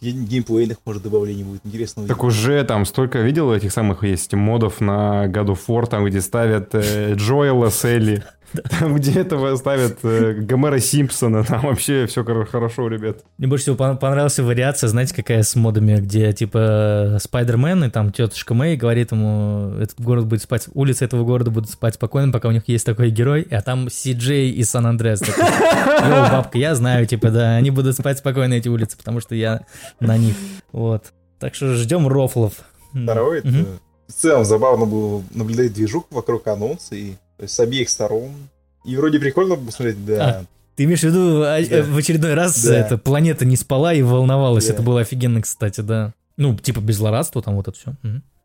ге- 0.00 0.10
геймплейных, 0.10 0.78
может, 0.84 1.02
добавлений 1.02 1.44
будет. 1.44 1.60
Интересно 1.64 2.06
Так 2.08 2.24
уже 2.24 2.64
там 2.64 2.84
столько 2.84 3.18
видел 3.20 3.52
этих 3.52 3.72
самых 3.72 4.02
есть 4.02 4.32
модов 4.34 4.80
на 4.80 5.26
God 5.26 5.46
of 5.48 5.58
War, 5.68 5.86
там 5.86 6.04
где 6.04 6.20
ставят 6.20 6.70
э, 6.74 7.14
Джоэла 7.14 7.70
с 7.70 7.84
Элли, 7.84 8.24
там 8.78 8.94
где 8.96 9.20
этого 9.20 9.54
ставят 9.56 9.98
э, 10.02 10.32
Гомера 10.34 10.78
Симпсона, 10.78 11.44
там 11.44 11.62
вообще 11.62 12.06
все 12.06 12.24
хорошо, 12.24 12.88
ребят. 12.88 13.18
Мне 13.38 13.46
больше 13.48 13.64
всего 13.64 13.76
пон- 13.76 13.96
понравилась 13.98 14.38
вариация, 14.38 14.88
знаете, 14.88 15.14
какая 15.14 15.42
с 15.42 15.54
модами, 15.56 15.96
где 15.96 16.32
типа 16.32 17.18
Спайдермен 17.20 17.84
и 17.84 17.90
там 17.90 18.12
тетушка 18.12 18.54
Мэй 18.54 18.76
говорит 18.76 19.12
ему, 19.12 19.74
этот 19.80 20.00
город 20.00 20.26
будет 20.26 20.42
спать, 20.42 20.68
улицы 20.74 21.04
этого 21.04 21.24
города 21.24 21.50
будут 21.50 21.70
спать 21.70 21.94
спокойно, 21.94 22.32
пока 22.32 22.48
у 22.48 22.52
них 22.52 22.62
есть 22.66 22.86
такой 22.86 23.10
герой, 23.10 23.46
а 23.50 23.60
там 23.62 23.88
Си 23.90 24.12
Джей 24.14 24.50
и 24.50 24.64
Сан 24.64 24.86
Андреас. 24.86 25.22
Йоу, 25.22 26.30
бабка, 26.30 26.58
я 26.58 26.74
знаю, 26.74 27.06
типа, 27.06 27.30
да, 27.30 27.56
они 27.56 27.70
будут 27.70 27.94
спать 27.96 28.18
спокойно, 28.18 28.54
эти 28.54 28.68
улицы, 28.68 28.96
потому 28.96 29.20
что 29.20 29.34
я 29.34 29.62
на 30.00 30.16
них. 30.16 30.34
Вот. 30.72 31.12
Так 31.38 31.54
что 31.54 31.74
ждем 31.74 32.06
рофлов. 32.08 32.54
Это 32.94 33.24
Мгм. 33.44 33.66
в 34.08 34.12
целом 34.12 34.44
забавно 34.44 34.84
было 34.84 35.22
наблюдать 35.32 35.72
движуху 35.72 36.06
вокруг 36.10 36.46
анонса 36.48 36.96
и 36.96 37.14
то 37.40 37.44
есть, 37.44 37.54
с 37.54 37.60
обеих 37.60 37.88
сторон. 37.88 38.32
И 38.84 38.96
вроде 38.96 39.18
прикольно 39.18 39.56
посмотреть, 39.56 40.04
да. 40.04 40.44
Ты 40.76 40.84
имеешь 40.84 41.00
в 41.00 41.04
виду, 41.04 41.42
а, 41.42 41.58
Да. 41.58 41.76
э, 41.76 41.82
в 41.82 41.96
очередной 41.96 42.34
раз 42.34 42.62
Да. 42.62 42.76
эта 42.78 42.98
планета 42.98 43.46
не 43.46 43.56
спала 43.56 43.94
и 43.94 44.02
волновалась. 44.02 44.66
Да. 44.66 44.74
Это 44.74 44.82
было 44.82 45.00
офигенно, 45.00 45.40
кстати, 45.40 45.80
да. 45.80 46.12
Ну, 46.36 46.54
типа 46.56 46.80
без 46.80 46.96
злорадства, 46.96 47.40
там 47.42 47.56
вот 47.56 47.66
это 47.68 47.76
все. 47.78 47.94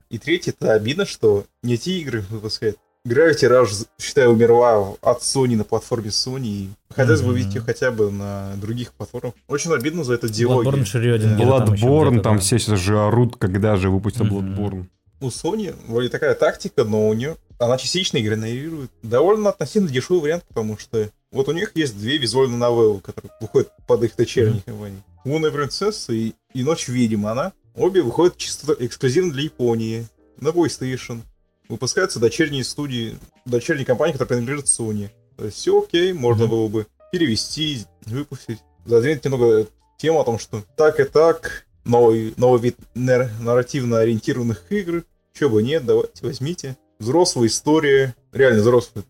И 0.10 0.18
третье, 0.18 0.54
это 0.58 0.74
обидно, 0.74 1.06
что 1.06 1.44
не 1.62 1.78
те 1.78 2.00
игры 2.00 2.24
выпускают. 2.30 2.78
Gravity 3.06 3.50
Rush, 3.50 3.86
считаю, 4.02 4.32
умерла 4.32 4.96
от 5.02 5.22
Sony 5.22 5.56
на 5.58 5.64
платформе 5.66 6.08
Sony. 6.10 6.48
И 6.48 6.70
хотелось 6.96 7.22
бы 7.22 7.28
Мгм. 7.30 7.36
видеть 7.38 7.56
ее 7.56 7.62
хотя 7.62 7.92
бы 7.92 8.10
на 8.12 8.54
других 8.56 8.94
платформах. 8.94 9.34
Очень 9.50 9.74
обидно 9.74 10.04
за 10.06 10.14
это 10.16 10.30
диалоги. 10.30 10.68
Bloodborne 10.70 10.72
там 10.72 10.82
еще 10.82 10.98
Bloodborne, 11.00 12.08
где-то, 12.12 12.24
там 12.24 12.36
да. 12.38 12.42
все 12.42 12.60
сейчас 12.60 12.80
же 12.80 12.98
орут, 12.98 13.36
когда 13.36 13.76
же 13.76 13.90
выпустят 13.90 14.24
Мгм. 14.24 14.56
Bloodborne. 14.56 14.86
У 15.22 15.28
Sony 15.28 15.76
вроде 15.88 16.10
такая 16.10 16.34
тактика, 16.36 16.84
но 16.84 17.08
у 17.08 17.14
нее 17.14 17.36
она 17.60 17.78
частично 17.78 18.20
генерирует 18.20 18.92
довольно 19.04 19.50
относительно 19.50 19.90
дешевый 19.90 20.22
вариант, 20.22 20.44
потому 20.48 20.78
что 20.78 21.10
вот 21.32 21.48
у 21.50 21.52
них 21.52 21.72
есть 21.76 21.98
две 21.98 22.18
визуальные 22.18 22.58
новеллы, 22.58 23.02
которые 23.02 23.32
выходят 23.42 23.72
под 23.88 24.04
их 24.04 24.16
дочерней 24.16 24.62
компанией. 24.66 25.02
Лунная 25.26 25.52
принцесса 25.52 26.14
и, 26.14 26.34
и 26.54 26.64
Ночь 26.64 26.88
ведьм. 26.88 27.26
Она 27.28 27.54
обе 27.76 28.02
выходят 28.02 28.38
чисто 28.38 28.76
эксклюзивно 28.80 29.34
для 29.34 29.44
Японии 29.44 30.08
на 30.40 30.50
PlayStation. 30.50 31.22
Выпускаются 31.68 32.20
дочерние 32.20 32.64
студии, 32.64 33.18
дочерние 33.46 33.86
компании, 33.86 34.14
которые 34.14 34.38
принадлежат 34.38 34.66
Sony. 34.68 35.10
То 35.36 35.46
есть 35.46 35.58
все 35.58 35.82
окей, 35.82 36.14
можно 36.14 36.44
Мгм. 36.46 36.52
было 36.52 36.68
бы 36.68 36.88
перевести, 37.12 37.86
выпустить. 38.06 38.60
Задвинуть 38.86 39.26
немного 39.26 39.68
тему 39.98 40.22
о 40.22 40.24
том, 40.24 40.38
что 40.38 40.64
так 40.78 41.00
и 41.00 41.06
так, 41.06 41.66
новый, 41.86 42.34
новый 42.38 42.62
вид 42.62 42.78
нар- 42.94 43.32
нарративно 43.42 44.00
ориентированных 44.00 44.64
игр, 44.70 45.04
чего 45.34 45.50
бы 45.52 45.64
нет, 45.64 45.86
давайте 45.86 46.26
возьмите. 46.26 46.78
Взрослая 47.00 47.48
история, 47.48 48.16
реально 48.32 48.62
взрослая, 48.62 49.04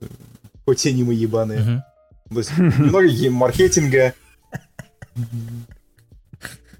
хоть 0.65 0.85
и 0.85 0.93
не 0.93 1.03
мы 1.03 1.13
ебаные. 1.13 1.59
Мгм. 1.59 1.83
То 2.29 2.39
есть 2.39 2.57
немного 2.57 3.07
гейм-маркетинга. 3.07 4.13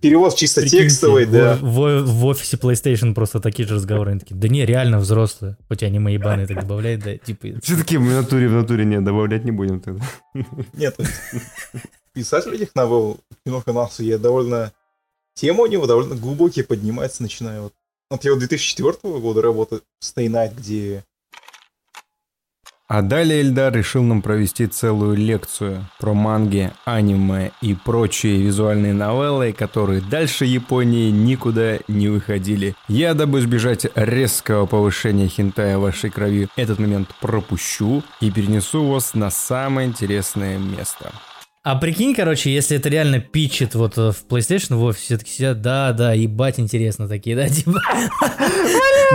Перевод 0.02 0.36
чисто 0.36 0.62
Прикиньте, 0.62 0.84
текстовый, 0.84 1.26
в- 1.26 1.32
да. 1.32 1.56
В, 1.56 2.04
в 2.04 2.26
офисе 2.26 2.58
PlayStation 2.58 3.14
просто 3.14 3.40
такие 3.40 3.68
же 3.68 3.76
разговоры. 3.76 4.12
Они 4.12 4.20
такие, 4.20 4.36
да 4.36 4.48
не, 4.48 4.66
реально 4.66 5.00
взрослые. 5.00 5.58
Хоть 5.68 5.84
они 5.84 6.00
мои 6.00 6.16
ебаные 6.16 6.46
так 6.46 6.60
добавляют, 6.60 7.04
да, 7.04 7.18
типа... 7.18 7.60
Все 7.64 7.76
таки 7.76 7.98
в 7.98 8.04
натуре, 8.04 8.48
в 8.48 8.52
натуре 8.52 8.86
нет, 8.86 9.04
добавлять 9.04 9.46
не 9.46 9.52
будем 9.52 9.80
тогда. 9.80 10.06
Нет, 10.74 10.96
писатель 12.14 12.54
этих 12.54 12.76
новелл 12.76 13.20
Кино 13.46 13.64
я 14.00 14.18
довольно... 14.18 14.74
Тема 15.34 15.64
у 15.64 15.68
него 15.68 15.88
довольно 15.88 16.16
глубокие 16.16 16.66
поднимается, 16.66 17.24
начиная 17.24 17.62
вот 17.62 17.74
от 18.10 18.24
его 18.24 18.36
2004 18.38 19.20
года 19.20 19.42
работы 19.42 19.82
Stay 20.02 20.28
Night, 20.28 20.56
где 20.56 21.04
А 22.88 23.02
далее 23.02 23.42
Эльдар 23.42 23.74
решил 23.74 24.04
нам 24.04 24.22
провести 24.22 24.68
целую 24.68 25.18
лекцию 25.18 25.90
про 26.00 26.14
манги, 26.14 26.72
аниме 26.86 27.52
и 27.62 27.74
прочие 27.74 28.42
визуальные 28.42 28.94
новеллы, 28.94 29.54
которые 29.54 30.02
дальше 30.02 30.46
Японии 30.46 31.10
никуда 31.10 31.80
не 31.88 32.10
выходили. 32.10 32.76
Я, 32.88 33.16
дабы 33.16 33.40
избежать 33.40 33.88
резкого 33.96 34.68
повышения 34.68 35.28
хентая 35.28 35.80
в 35.80 35.82
вашей 35.82 36.12
крови, 36.12 36.48
этот 36.56 36.78
момент 36.78 37.10
пропущу 37.20 38.04
и 38.22 38.30
перенесу 38.30 38.86
вас 38.86 39.16
на 39.16 39.32
самое 39.32 39.88
интересное 39.88 40.60
место. 40.60 41.12
А 41.66 41.76
прикинь, 41.76 42.14
короче, 42.14 42.54
если 42.54 42.78
это 42.78 42.90
реально 42.90 43.20
питчит 43.20 43.74
вот 43.74 43.98
э, 43.98 44.12
в 44.12 44.26
PlayStation 44.30 44.76
в 44.76 44.84
офисе, 44.84 45.06
все 45.06 45.18
таки 45.18 45.32
сидят, 45.32 45.64
да, 45.64 45.94
да, 45.94 46.14
ебать 46.14 46.60
интересно 46.60 47.08
такие, 47.08 47.36
да, 47.36 47.50
типа... 47.50 47.82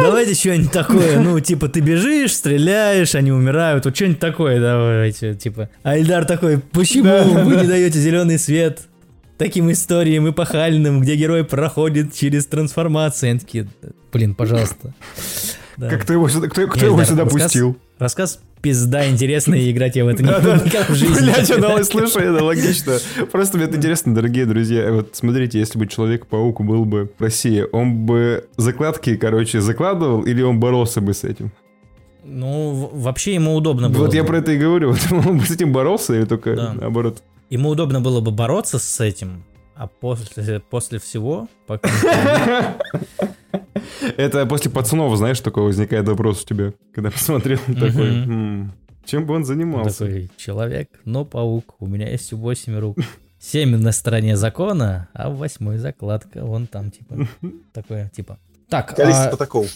Давайте 0.02 0.34
что-нибудь 0.34 0.72
такое, 0.72 1.20
ну, 1.20 1.38
типа, 1.38 1.68
ты 1.68 1.78
бежишь, 1.78 2.34
стреляешь, 2.34 3.14
они 3.14 3.30
умирают, 3.30 3.84
вот 3.84 3.94
что-нибудь 3.94 4.18
такое 4.18 4.60
давайте, 4.60 5.36
типа. 5.36 5.70
А 5.84 5.96
Ильдар 5.96 6.24
такой, 6.24 6.58
почему 6.58 7.22
вы 7.44 7.54
не 7.54 7.68
даете 7.68 8.00
зеленый 8.00 8.36
свет 8.36 8.80
таким 9.38 9.70
историям 9.70 10.28
эпохальным, 10.28 11.02
где 11.02 11.14
герой 11.14 11.44
проходит 11.44 12.16
через 12.16 12.46
трансформации? 12.46 13.30
Они 13.30 13.38
такие, 13.38 13.68
блин, 14.12 14.34
пожалуйста. 14.34 14.92
Как 15.78 16.04
ты 16.04 16.14
его 16.14 16.28
сюда, 16.28 16.48
кто, 16.48 16.66
кто 16.66 16.84
его 16.84 17.04
сюда 17.04 17.26
пустил? 17.26 17.78
Рассказ 18.00 18.40
пизда 18.62 19.10
интересный, 19.10 19.60
и 19.60 19.70
играть 19.70 19.94
я 19.94 20.06
в 20.06 20.08
это 20.08 20.22
не 20.22 20.32
буду 20.32 20.64
никак 20.64 20.88
в 20.88 20.94
жизни. 20.94 21.20
Блять, 21.20 21.50
я 21.50 21.58
давай 21.58 21.84
слышу, 21.84 22.18
это 22.18 22.42
логично. 22.42 22.96
Просто 23.30 23.58
мне 23.58 23.66
это 23.66 23.76
интересно, 23.76 24.14
дорогие 24.14 24.46
друзья. 24.46 24.90
Вот 24.90 25.10
смотрите, 25.12 25.58
если 25.58 25.78
бы 25.78 25.86
Человек-паук 25.86 26.62
был 26.62 26.86
бы 26.86 27.10
в 27.18 27.22
России, 27.22 27.62
он 27.72 28.06
бы 28.06 28.48
закладки, 28.56 29.16
короче, 29.18 29.60
закладывал 29.60 30.22
или 30.22 30.40
он 30.40 30.58
боролся 30.58 31.02
бы 31.02 31.12
с 31.12 31.24
этим? 31.24 31.52
Ну, 32.24 32.90
вообще 32.90 33.34
ему 33.34 33.54
удобно 33.54 33.90
было. 33.90 34.06
Вот 34.06 34.14
я 34.14 34.24
про 34.24 34.38
это 34.38 34.52
и 34.52 34.58
говорю. 34.58 34.92
Вот 34.92 35.00
он 35.26 35.36
бы 35.38 35.44
с 35.44 35.50
этим 35.50 35.70
боролся 35.70 36.14
или 36.14 36.24
только 36.24 36.56
Да. 36.56 36.72
наоборот? 36.72 37.22
Ему 37.50 37.68
удобно 37.68 38.00
было 38.00 38.22
бы 38.22 38.30
бороться 38.30 38.78
с 38.78 39.00
этим, 39.00 39.44
а 39.74 39.88
после, 39.88 40.60
после 40.70 40.98
всего, 41.00 41.48
пока... 41.66 41.90
Это 44.16 44.46
после 44.46 44.70
пацанов, 44.70 45.16
знаешь, 45.16 45.40
такой 45.40 45.64
возникает 45.64 46.06
вопрос 46.08 46.42
у 46.42 46.46
тебя, 46.46 46.72
когда 46.94 47.10
посмотрел 47.10 47.58
такой, 47.66 48.10
Мгм. 48.10 48.32
«М, 48.32 48.72
чем 49.04 49.26
бы 49.26 49.34
он 49.34 49.44
занимался? 49.44 49.98
такой, 50.06 50.30
человек, 50.36 50.88
но 51.04 51.24
паук, 51.24 51.74
у 51.80 51.86
меня 51.86 52.08
есть 52.10 52.32
восемь 52.32 52.78
рук. 52.78 52.98
Семь 53.38 53.74
на 53.76 53.90
стороне 53.92 54.36
закона, 54.36 55.08
а 55.14 55.30
в 55.30 55.38
восьмой 55.38 55.78
закладка, 55.78 56.44
вон 56.44 56.66
там, 56.66 56.90
типа, 56.90 57.26
такое, 57.72 58.10
типа. 58.14 58.38
Так, 58.68 58.94
количество 58.94 59.26
а 59.26 59.30
протокол. 59.30 59.66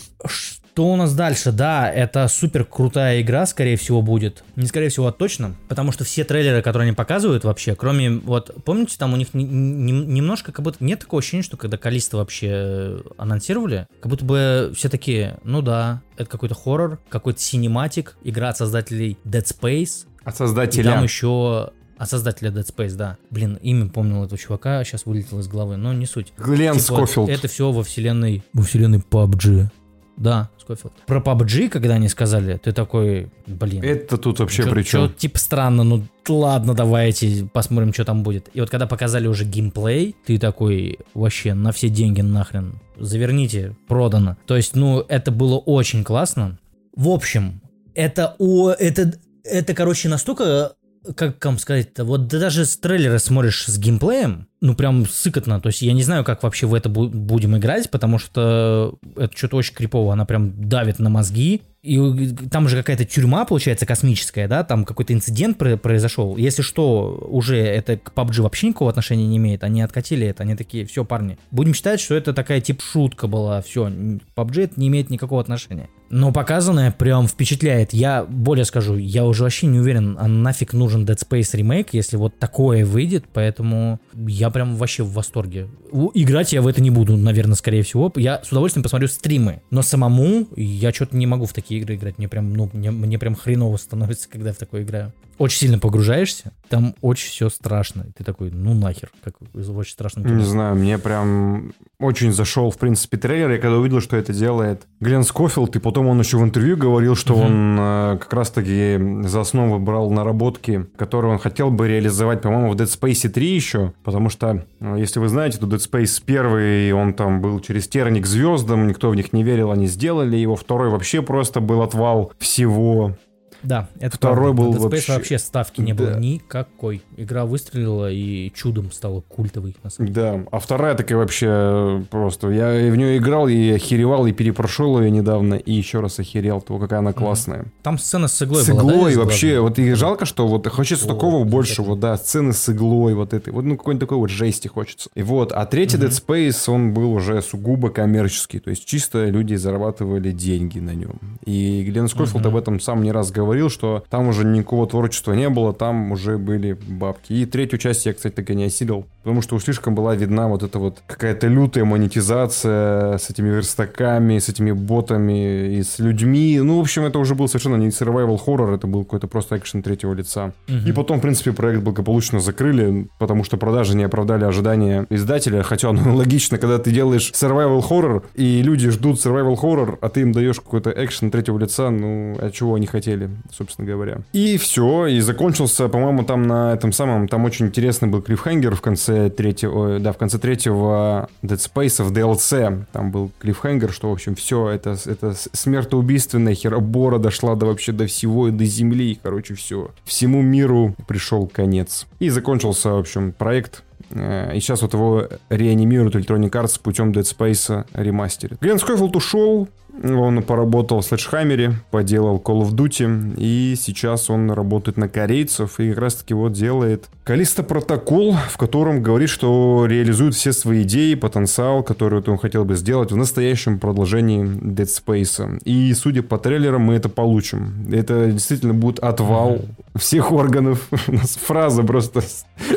Что 0.74 0.92
у 0.92 0.96
нас 0.96 1.14
дальше? 1.14 1.52
Да, 1.52 1.88
это 1.88 2.26
супер 2.26 2.64
крутая 2.64 3.20
игра, 3.20 3.46
скорее 3.46 3.76
всего, 3.76 4.02
будет. 4.02 4.42
Не 4.56 4.66
скорее 4.66 4.88
всего, 4.88 5.06
а 5.06 5.12
точно. 5.12 5.54
Потому 5.68 5.92
что 5.92 6.02
все 6.02 6.24
трейлеры, 6.24 6.62
которые 6.62 6.88
они 6.88 6.96
показывают 6.96 7.44
вообще, 7.44 7.76
кроме 7.76 8.10
вот, 8.10 8.50
помните, 8.64 8.96
там 8.98 9.12
у 9.12 9.16
них 9.16 9.34
не- 9.34 9.44
не- 9.44 9.92
немножко 9.92 10.50
как 10.50 10.64
будто 10.64 10.82
нет 10.84 10.98
такого 10.98 11.20
ощущения, 11.20 11.44
что 11.44 11.56
когда 11.56 11.76
Калиста 11.76 12.16
вообще 12.16 12.48
э, 12.50 13.00
анонсировали, 13.18 13.86
как 14.00 14.10
будто 14.10 14.24
бы 14.24 14.72
все 14.74 14.88
такие, 14.88 15.38
ну 15.44 15.62
да, 15.62 16.02
это 16.16 16.28
какой-то 16.28 16.56
хоррор, 16.56 16.98
какой-то 17.08 17.38
синематик, 17.40 18.16
игра 18.24 18.48
от 18.48 18.56
создателей 18.56 19.16
Dead 19.24 19.44
Space, 19.44 20.06
От 20.24 20.34
и 20.34 20.38
создателя. 20.38 20.90
там 20.90 21.04
еще 21.04 21.70
от 21.98 22.10
создателя 22.10 22.50
Dead 22.50 22.66
Space, 22.66 22.96
да. 22.96 23.16
Блин, 23.30 23.60
имя 23.62 23.88
помнил 23.90 24.24
этого 24.24 24.36
чувака, 24.36 24.82
сейчас 24.82 25.06
вылетело 25.06 25.38
из 25.38 25.46
головы, 25.46 25.76
но 25.76 25.92
не 25.92 26.06
суть. 26.06 26.32
Глен 26.36 26.72
Типа, 26.72 26.84
Скофилд. 27.06 27.28
Это 27.30 27.46
все 27.46 27.70
во 27.70 27.84
вселенной, 27.84 28.42
во 28.52 28.64
вселенной 28.64 28.98
PUBG. 28.98 29.68
Да, 30.16 30.50
Скофилд. 30.60 30.92
Про 31.06 31.20
PUBG, 31.20 31.68
когда 31.68 31.94
они 31.94 32.08
сказали, 32.08 32.56
ты 32.62 32.72
такой, 32.72 33.30
блин. 33.46 33.82
Это 33.82 34.16
тут 34.16 34.38
вообще 34.38 34.62
чё- 34.62 34.70
при 34.70 34.82
чё, 34.82 35.06
чем? 35.08 35.14
типа 35.14 35.38
странно, 35.38 35.82
ну 35.82 36.04
ладно, 36.28 36.72
давайте 36.74 37.48
посмотрим, 37.52 37.92
что 37.92 38.04
там 38.04 38.22
будет. 38.22 38.48
И 38.54 38.60
вот 38.60 38.70
когда 38.70 38.86
показали 38.86 39.26
уже 39.26 39.44
геймплей, 39.44 40.14
ты 40.24 40.38
такой, 40.38 40.98
вообще, 41.14 41.54
на 41.54 41.72
все 41.72 41.88
деньги 41.88 42.20
нахрен, 42.20 42.80
заверните, 42.98 43.74
продано. 43.88 44.36
То 44.46 44.56
есть, 44.56 44.76
ну, 44.76 45.00
это 45.08 45.30
было 45.32 45.58
очень 45.58 46.04
классно. 46.04 46.58
В 46.96 47.08
общем, 47.08 47.60
это, 47.94 48.36
о, 48.38 48.70
это, 48.70 49.14
это, 49.44 49.74
короче, 49.74 50.08
настолько, 50.08 50.72
как 51.16 51.44
вам 51.44 51.58
сказать-то, 51.58 52.04
вот 52.04 52.28
ты 52.30 52.38
даже 52.38 52.64
с 52.64 52.76
трейлера 52.76 53.18
смотришь 53.18 53.66
с 53.66 53.78
геймплеем, 53.78 54.48
ну 54.60 54.74
прям 54.74 55.06
сыкотно, 55.06 55.60
то 55.60 55.68
есть 55.68 55.82
я 55.82 55.92
не 55.92 56.02
знаю, 56.02 56.24
как 56.24 56.42
вообще 56.42 56.66
в 56.66 56.74
это 56.74 56.88
бу- 56.88 57.08
будем 57.08 57.56
играть, 57.56 57.90
потому 57.90 58.18
что 58.18 58.98
это 59.16 59.36
что-то 59.36 59.56
очень 59.56 59.74
крипово, 59.74 60.12
она 60.12 60.24
прям 60.24 60.68
давит 60.68 60.98
на 60.98 61.10
мозги, 61.10 61.62
и 61.82 62.34
там 62.50 62.66
же 62.66 62.78
какая-то 62.78 63.04
тюрьма, 63.04 63.44
получается, 63.44 63.84
космическая, 63.84 64.48
да, 64.48 64.64
там 64.64 64.86
какой-то 64.86 65.12
инцидент 65.12 65.58
про- 65.58 65.76
произошел. 65.76 66.38
Если 66.38 66.62
что, 66.62 67.26
уже 67.28 67.58
это 67.58 67.98
к 67.98 68.12
PUBG 68.14 68.40
вообще 68.40 68.68
никакого 68.68 68.88
отношения 68.88 69.26
не 69.26 69.36
имеет, 69.36 69.64
они 69.64 69.82
откатили 69.82 70.26
это, 70.26 70.44
они 70.44 70.56
такие, 70.56 70.86
все, 70.86 71.04
парни, 71.04 71.38
будем 71.50 71.74
считать, 71.74 72.00
что 72.00 72.14
это 72.14 72.32
такая 72.32 72.62
тип 72.62 72.80
шутка 72.80 73.26
была, 73.26 73.60
все, 73.60 73.88
PUBG 73.88 74.62
это 74.62 74.80
не 74.80 74.88
имеет 74.88 75.10
никакого 75.10 75.42
отношения. 75.42 75.90
Но 76.14 76.30
показанное 76.30 76.92
прям 76.92 77.26
впечатляет. 77.26 77.92
Я 77.92 78.22
более 78.22 78.64
скажу, 78.64 78.94
я 78.94 79.24
уже 79.24 79.42
вообще 79.42 79.66
не 79.66 79.80
уверен, 79.80 80.16
а 80.20 80.28
нафиг 80.28 80.72
нужен 80.72 81.04
Dead 81.04 81.18
Space 81.18 81.56
ремейк, 81.56 81.88
если 81.90 82.16
вот 82.16 82.38
такое 82.38 82.86
выйдет, 82.86 83.24
поэтому 83.32 83.98
я 84.14 84.50
прям 84.50 84.76
вообще 84.76 85.02
в 85.02 85.12
восторге. 85.12 85.66
Играть 86.14 86.52
я 86.52 86.62
в 86.62 86.68
это 86.68 86.80
не 86.80 86.90
буду, 86.90 87.16
наверное, 87.16 87.56
скорее 87.56 87.82
всего. 87.82 88.12
Я 88.14 88.40
с 88.44 88.52
удовольствием 88.52 88.84
посмотрю 88.84 89.08
стримы, 89.08 89.62
но 89.72 89.82
самому 89.82 90.46
я 90.54 90.92
что-то 90.92 91.16
не 91.16 91.26
могу 91.26 91.46
в 91.46 91.52
такие 91.52 91.80
игры 91.80 91.96
играть. 91.96 92.16
Мне 92.16 92.28
прям, 92.28 92.54
ну, 92.54 92.70
мне, 92.72 92.92
мне 92.92 93.18
прям 93.18 93.34
хреново 93.34 93.76
становится, 93.76 94.28
когда 94.30 94.50
я 94.50 94.54
в 94.54 94.58
такое 94.58 94.84
играю. 94.84 95.12
Очень 95.38 95.58
сильно 95.58 95.78
погружаешься, 95.78 96.52
там 96.68 96.94
очень 97.00 97.30
все 97.30 97.48
страшно. 97.50 98.04
И 98.08 98.12
ты 98.12 98.22
такой, 98.24 98.50
ну 98.50 98.74
нахер, 98.74 99.10
как 99.22 99.34
из 99.54 99.68
очень 99.68 99.92
страшного 99.92 100.28
кино. 100.28 100.38
Не 100.40 100.44
знаю, 100.44 100.76
мне 100.76 100.98
прям 100.98 101.72
очень 101.98 102.32
зашел, 102.32 102.70
в 102.70 102.78
принципе, 102.78 103.16
трейлер. 103.16 103.50
Я 103.50 103.58
когда 103.58 103.76
увидел, 103.78 104.00
что 104.00 104.16
это 104.16 104.32
делает 104.32 104.86
Глен 105.00 105.24
Скофилд, 105.24 105.74
и 105.76 105.78
потом 105.80 106.06
он 106.06 106.20
еще 106.20 106.36
в 106.38 106.42
интервью 106.44 106.76
говорил, 106.76 107.16
что 107.16 107.34
Мгм. 107.34 107.44
он 107.44 107.76
э, 107.80 108.18
как 108.20 108.32
раз-таки 108.32 108.98
за 109.26 109.40
основу 109.40 109.78
брал 109.78 110.10
наработки, 110.10 110.86
которые 110.96 111.32
он 111.32 111.38
хотел 111.38 111.70
бы 111.70 111.88
реализовать, 111.88 112.42
по-моему, 112.42 112.72
в 112.72 112.76
Dead 112.76 112.86
Space 112.86 113.28
3 113.28 113.54
еще, 113.54 113.92
потому 114.04 114.28
что, 114.30 114.64
э, 114.80 114.96
если 114.98 115.18
вы 115.20 115.28
знаете, 115.28 115.58
то 115.58 115.66
Dead 115.66 115.78
Space 115.90 116.22
1, 116.24 116.94
он 116.94 117.14
там 117.14 117.40
был 117.40 117.60
через 117.60 117.88
терник 117.88 118.26
звездам, 118.26 118.86
никто 118.86 119.10
в 119.10 119.14
них 119.16 119.32
не 119.32 119.42
верил, 119.42 119.70
они 119.70 119.86
сделали 119.86 120.36
его. 120.36 120.56
Второй 120.56 120.90
вообще 120.90 121.22
просто 121.22 121.60
был 121.60 121.82
отвал 121.82 122.32
всего. 122.38 123.16
Да, 123.64 123.88
это 123.98 124.16
Второй 124.16 124.54
правда. 124.54 124.62
был 124.62 124.72
Dead 124.74 124.78
Space 124.78 124.90
вообще- 124.90 125.12
вообще 125.14 125.38
ставки 125.38 125.80
не 125.80 125.92
было 125.92 126.10
Да. 126.12 126.18
никакой. 126.20 127.02
Игра 127.16 127.44
выстрелила 127.46 128.10
и 128.10 128.52
чудом 128.54 128.92
стала 128.92 129.20
культовой. 129.22 129.76
На 129.82 129.90
самом 129.90 130.12
деле. 130.12 130.20
Да, 130.42 130.44
а 130.52 130.58
вторая 130.60 130.94
такая 130.94 131.18
вообще 131.18 132.04
просто. 132.10 132.50
Я 132.50 132.90
в 132.90 132.96
нее 132.96 133.16
играл, 133.18 133.48
и 133.48 133.70
охеревал, 133.70 134.26
и 134.26 134.32
перепрошел 134.32 135.00
ее 135.00 135.10
недавно, 135.10 135.54
и 135.54 135.72
еще 135.72 136.00
раз 136.00 136.18
охерел, 136.18 136.60
то 136.60 136.78
какая 136.78 136.98
она 137.00 137.12
классная. 137.12 137.66
Там 137.82 137.98
сцена 137.98 138.28
с 138.28 138.42
иглой 138.42 138.62
С 138.62 138.68
была, 138.70 138.82
да, 138.82 138.92
иглой 138.98 139.16
вообще, 139.16 139.60
вот 139.60 139.78
и 139.78 139.92
жалко, 139.94 140.24
что 140.26 140.46
вот 140.46 140.66
хочется 140.68 141.06
О, 141.06 141.08
такого 141.08 141.32
замечательно. 141.38 141.52
большего, 141.56 141.96
да, 141.96 142.16
сцены 142.16 142.52
с 142.52 142.68
иглой 142.68 143.14
вот 143.14 143.32
этой, 143.32 143.52
вот 143.52 143.64
ну 143.64 143.76
какой-нибудь 143.76 144.00
такой 144.00 144.18
вот 144.18 144.30
жести 144.30 144.68
хочется. 144.68 145.08
И 145.14 145.22
вот, 145.22 145.52
а 145.52 145.64
третий 145.66 145.96
Dead 145.96 146.10
Space, 146.10 146.70
он 146.72 146.92
был 146.94 147.12
уже 147.12 147.40
сугубо 147.42 147.90
коммерческий, 147.90 148.58
то 148.58 148.70
есть 148.70 148.84
чисто 148.84 149.26
люди 149.26 149.54
зарабатывали 149.54 150.32
деньги 150.32 150.78
на 150.80 150.90
нем. 150.94 151.18
И 151.44 151.84
Глен 151.84 152.08
Скофилд 152.08 152.44
об 152.46 152.56
этом 152.56 152.80
сам 152.80 153.02
не 153.02 153.12
раз 153.12 153.30
говорил, 153.30 153.53
что 153.68 154.04
там 154.10 154.28
уже 154.28 154.44
никакого 154.44 154.86
творчества 154.86 155.32
не 155.32 155.48
было, 155.48 155.72
там 155.72 156.12
уже 156.12 156.38
были 156.38 156.72
бабки. 156.72 157.32
И 157.32 157.46
третью 157.46 157.78
часть 157.78 158.06
я, 158.06 158.12
кстати, 158.12 158.34
так 158.34 158.50
и 158.50 158.54
не 158.54 158.64
осилил, 158.64 159.06
потому 159.22 159.42
что 159.42 159.56
уж 159.56 159.64
слишком 159.64 159.94
была 159.94 160.14
видна 160.14 160.48
вот 160.48 160.62
эта 160.62 160.78
вот 160.78 161.02
какая-то 161.06 161.46
лютая 161.46 161.84
монетизация 161.84 163.18
с 163.18 163.30
этими 163.30 163.48
верстаками, 163.48 164.38
с 164.38 164.48
этими 164.48 164.72
ботами 164.72 165.78
и 165.78 165.82
с 165.82 165.98
людьми. 165.98 166.60
Ну, 166.60 166.78
в 166.78 166.80
общем, 166.80 167.04
это 167.04 167.18
уже 167.18 167.34
был 167.34 167.48
совершенно 167.48 167.76
не 167.76 167.88
survival 167.88 168.38
horror, 168.44 168.74
это 168.74 168.86
был 168.86 169.04
какой-то 169.04 169.26
просто 169.26 169.56
экшен 169.56 169.82
третьего 169.82 170.12
лица. 170.14 170.52
Мгм. 170.68 170.88
И 170.88 170.92
потом, 170.92 171.18
в 171.18 171.22
принципе, 171.22 171.52
проект 171.52 171.82
благополучно 171.82 172.40
закрыли, 172.40 173.08
потому 173.18 173.44
что 173.44 173.56
продажи 173.56 173.96
не 173.96 174.04
оправдали 174.04 174.44
ожидания 174.44 175.06
издателя, 175.10 175.62
хотя 175.62 175.92
ну, 175.92 176.16
логично, 176.16 176.58
когда 176.58 176.78
ты 176.78 176.90
делаешь 176.90 177.32
survival 177.34 177.82
horror, 177.88 178.22
и 178.34 178.62
люди 178.62 178.90
ждут 178.90 179.16
survival 179.16 179.56
horror, 179.60 179.98
а 180.00 180.08
ты 180.08 180.20
им 180.20 180.32
даешь 180.32 180.60
какой-то 180.60 180.90
экшен 180.90 181.30
третьего 181.30 181.58
лица, 181.58 181.90
ну, 181.90 182.36
а 182.38 182.50
чего 182.50 182.74
они 182.74 182.86
хотели, 182.86 183.30
собственно 183.52 183.86
говоря. 183.88 184.18
И 184.32 184.56
все, 184.56 185.06
и 185.06 185.20
закончился, 185.20 185.88
по-моему, 185.88 186.24
там 186.24 186.42
на 186.42 186.72
этом 186.74 186.92
самом, 186.92 187.28
там 187.28 187.44
очень 187.44 187.66
интересный 187.66 188.08
был 188.08 188.22
клиффхенгер 188.22 188.74
в 188.74 188.80
конце 188.80 189.30
третьего, 189.30 189.98
да, 189.98 190.12
в 190.12 190.18
конце 190.18 190.38
третьего 190.38 191.28
Dead 191.42 191.58
Space 191.58 192.02
в 192.02 192.12
DLC, 192.12 192.84
там 192.92 193.10
был 193.10 193.30
клиффхенгер, 193.38 193.92
что, 193.92 194.10
в 194.10 194.12
общем, 194.12 194.34
все, 194.34 194.68
это, 194.68 194.96
это 195.06 195.34
смертоубийственная 195.52 196.54
херобора 196.54 197.18
дошла 197.18 197.54
до 197.54 197.66
вообще 197.66 197.92
до 197.92 198.06
всего 198.06 198.48
и 198.48 198.50
до 198.50 198.64
земли, 198.64 199.12
и, 199.12 199.18
короче, 199.22 199.54
все. 199.54 199.90
Всему 200.04 200.42
миру 200.42 200.94
пришел 201.06 201.46
конец. 201.46 202.06
И 202.18 202.28
закончился, 202.30 202.90
в 202.90 202.98
общем, 202.98 203.32
проект. 203.32 203.82
Э, 204.10 204.52
И 204.54 204.60
сейчас 204.60 204.82
вот 204.82 204.94
его 204.94 205.28
реанимируют 205.50 206.14
Electronic 206.14 206.50
Arts 206.50 206.80
путем 206.82 207.12
Dead 207.12 207.22
Space 207.22 207.86
ремастерит. 207.94 208.60
Глен 208.60 208.78
Скофилд 208.78 209.14
ушел, 209.16 209.68
он 210.02 210.42
поработал 210.42 211.00
в 211.00 211.04
Следжхаммере, 211.04 211.74
поделал 211.90 212.38
Call 212.38 212.62
of 212.62 212.72
Duty, 212.72 213.34
и 213.36 213.74
сейчас 213.76 214.30
он 214.30 214.50
работает 214.50 214.96
на 214.96 215.08
корейцев, 215.08 215.78
и 215.80 215.90
как 215.90 215.98
раз 215.98 216.14
таки 216.16 216.34
вот 216.34 216.52
делает 216.52 217.08
Калиста 217.24 217.62
протокол, 217.62 218.36
в 218.50 218.58
котором 218.58 219.02
говорит, 219.02 219.30
что 219.30 219.86
реализует 219.86 220.34
все 220.34 220.52
свои 220.52 220.82
идеи, 220.82 221.14
потенциал, 221.14 221.82
который 221.82 222.16
вот 222.16 222.28
он 222.28 222.36
хотел 222.36 222.64
бы 222.64 222.76
сделать 222.76 223.12
в 223.12 223.16
настоящем 223.16 223.78
продолжении 223.78 224.44
Dead 224.44 224.86
Space. 224.86 225.60
И 225.64 225.94
судя 225.94 226.22
по 226.22 226.38
трейлерам, 226.38 226.82
мы 226.82 226.94
это 226.94 227.08
получим. 227.08 227.86
Это 227.90 228.30
действительно 228.30 228.74
будет 228.74 228.98
отвал 228.98 229.60
всех 229.96 230.32
органов. 230.32 230.88
У 231.08 231.12
нас 231.12 231.36
фраза 231.36 231.82
просто, 231.82 232.22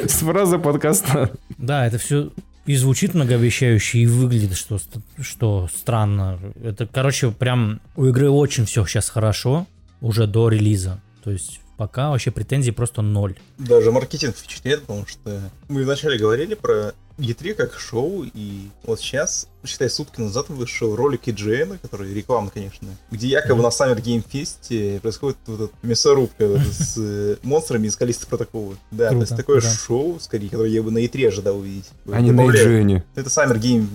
фразы 0.08 0.60
подкаста. 0.60 1.32
Да, 1.58 1.86
это 1.86 1.98
все 1.98 2.30
и 2.68 2.76
звучит 2.76 3.14
многообещающе, 3.14 4.00
и 4.00 4.06
выглядит, 4.06 4.56
что, 4.56 4.78
что 5.22 5.70
странно. 5.74 6.40
Это, 6.62 6.86
короче, 6.86 7.32
прям 7.32 7.82
у 7.96 8.06
игры 8.06 8.30
очень 8.30 8.66
все 8.66 8.86
сейчас 8.86 9.10
хорошо, 9.10 9.66
уже 10.02 10.28
до 10.28 10.50
релиза. 10.50 11.02
То 11.24 11.32
есть 11.32 11.62
пока 11.78 12.10
вообще 12.10 12.30
претензий 12.30 12.72
просто 12.72 13.02
ноль. 13.02 13.36
Даже 13.58 13.92
маркетинг 13.92 14.36
впечатляет, 14.36 14.82
потому 14.82 15.08
что 15.08 15.50
мы 15.70 15.84
вначале 15.84 16.20
говорили 16.20 16.56
про 16.56 16.94
E3 17.18 17.54
как 17.56 17.80
шоу, 17.80 18.24
и 18.32 18.68
вот 18.84 19.00
сейчас, 19.00 19.48
считай, 19.66 19.90
сутки 19.90 20.22
назад 20.22 20.50
вышел 20.50 20.96
ролик 20.96 21.28
EGN, 21.28 21.80
который 21.82 22.14
реклама, 22.14 22.52
конечно, 22.52 22.88
где 23.12 23.28
якобы 23.28 23.56
Мгм. 23.56 23.64
на 23.64 23.68
Summer 23.70 24.02
Game 24.02 24.24
Fest 24.32 25.00
происходит 25.00 25.38
вот 25.48 25.62
эта 25.62 25.74
мясорубка 25.88 26.60
с 26.72 26.96
э, 26.98 27.38
монстрами 27.44 27.88
из 27.88 27.96
Калиста 27.96 28.28
протокола. 28.28 28.76
Да, 28.92 29.10
то 29.10 29.18
есть 29.18 29.36
такое 29.36 29.62
шоу, 29.62 30.20
скорее, 30.20 30.50
которое 30.50 30.70
я 30.72 30.84
бы 30.84 30.92
на 30.92 31.00
E3 31.00 31.28
ожидал 31.28 31.58
увидеть. 31.58 31.90
А 32.12 32.22
не 32.22 32.32
на. 32.32 32.48
Дженни. 32.52 33.04
Это 33.16 33.30
Summer 33.30 33.60
Game 33.60 33.88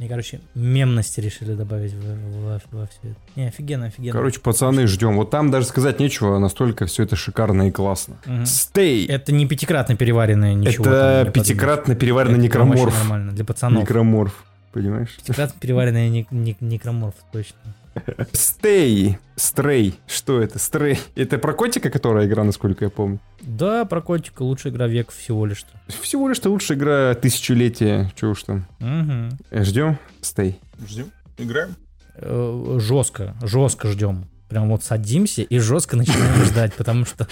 Мне, 0.00 0.08
короче, 0.08 0.40
мемности 0.54 1.20
решили 1.20 1.52
добавить 1.52 1.92
во, 1.92 2.58
все 2.86 2.98
это. 3.02 3.16
Не, 3.36 3.48
офигенно, 3.48 3.88
офигенно. 3.88 4.12
Короче, 4.12 4.40
пацаны, 4.40 4.86
ждем. 4.86 5.16
Вот 5.16 5.28
там 5.28 5.50
даже 5.50 5.66
сказать 5.66 6.00
нечего, 6.00 6.38
настолько 6.38 6.86
все 6.86 7.02
это 7.02 7.16
шикарно 7.16 7.68
и 7.68 7.70
классно. 7.70 8.16
Стей! 8.46 9.04
Это 9.06 9.30
не 9.30 9.46
пятикратно 9.46 9.96
переваренное 9.96 10.54
ничего. 10.54 10.86
Это 10.86 11.30
пятикратно 11.30 11.94
переваренный 11.96 12.48
подобного. 12.48 12.72
Это 12.72 12.78
некроморф. 12.78 12.98
нормально, 12.98 13.32
для 13.32 13.44
пацанов. 13.44 13.82
Некроморф. 13.82 14.42
Понимаешь? 14.72 15.16
Пятикратно 15.16 15.58
переваренный 15.60 16.08
не- 16.10 16.26
не- 16.30 16.56
некроморф, 16.60 17.14
точно. 17.32 17.56
Стей. 18.32 19.18
Стрей. 19.34 19.98
Что 20.06 20.40
это? 20.40 20.58
Стрей. 20.60 21.00
Это 21.16 21.38
про 21.38 21.52
котика, 21.54 21.90
которая 21.90 22.26
игра, 22.26 22.44
насколько 22.44 22.84
я 22.84 22.90
помню. 22.90 23.18
Да, 23.40 23.84
про 23.84 24.00
котика 24.00 24.42
лучшая 24.42 24.72
игра 24.72 24.86
века 24.86 25.10
всего 25.12 25.44
лишь. 25.46 25.64
Всего 25.88 26.28
лишь-то 26.28 26.50
лучшая 26.50 26.78
игра 26.78 27.14
тысячелетия. 27.14 28.12
Чего 28.14 28.30
уж 28.32 28.44
там. 28.44 28.66
Э, 28.80 29.64
Ждем. 29.64 29.98
Стей. 30.20 30.60
Ждем, 30.88 31.10
играем. 31.38 31.74
э, 32.16 32.76
жестко, 32.80 33.34
жестко 33.42 33.88
ждем. 33.88 34.26
Прям 34.50 34.68
вот 34.68 34.82
садимся 34.82 35.42
и 35.42 35.58
жестко 35.60 35.96
начинаем 35.96 36.44
ждать, 36.44 36.74
потому 36.74 37.06
что... 37.06 37.28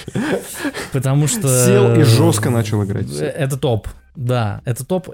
Потому 0.92 1.26
что... 1.26 1.48
Сел 1.66 1.94
и 1.96 2.04
жестко 2.04 2.48
начал 2.48 2.84
играть. 2.84 3.10
Это 3.10 3.58
топ, 3.58 3.88
да, 4.14 4.62
это 4.64 4.86
топ, 4.86 5.08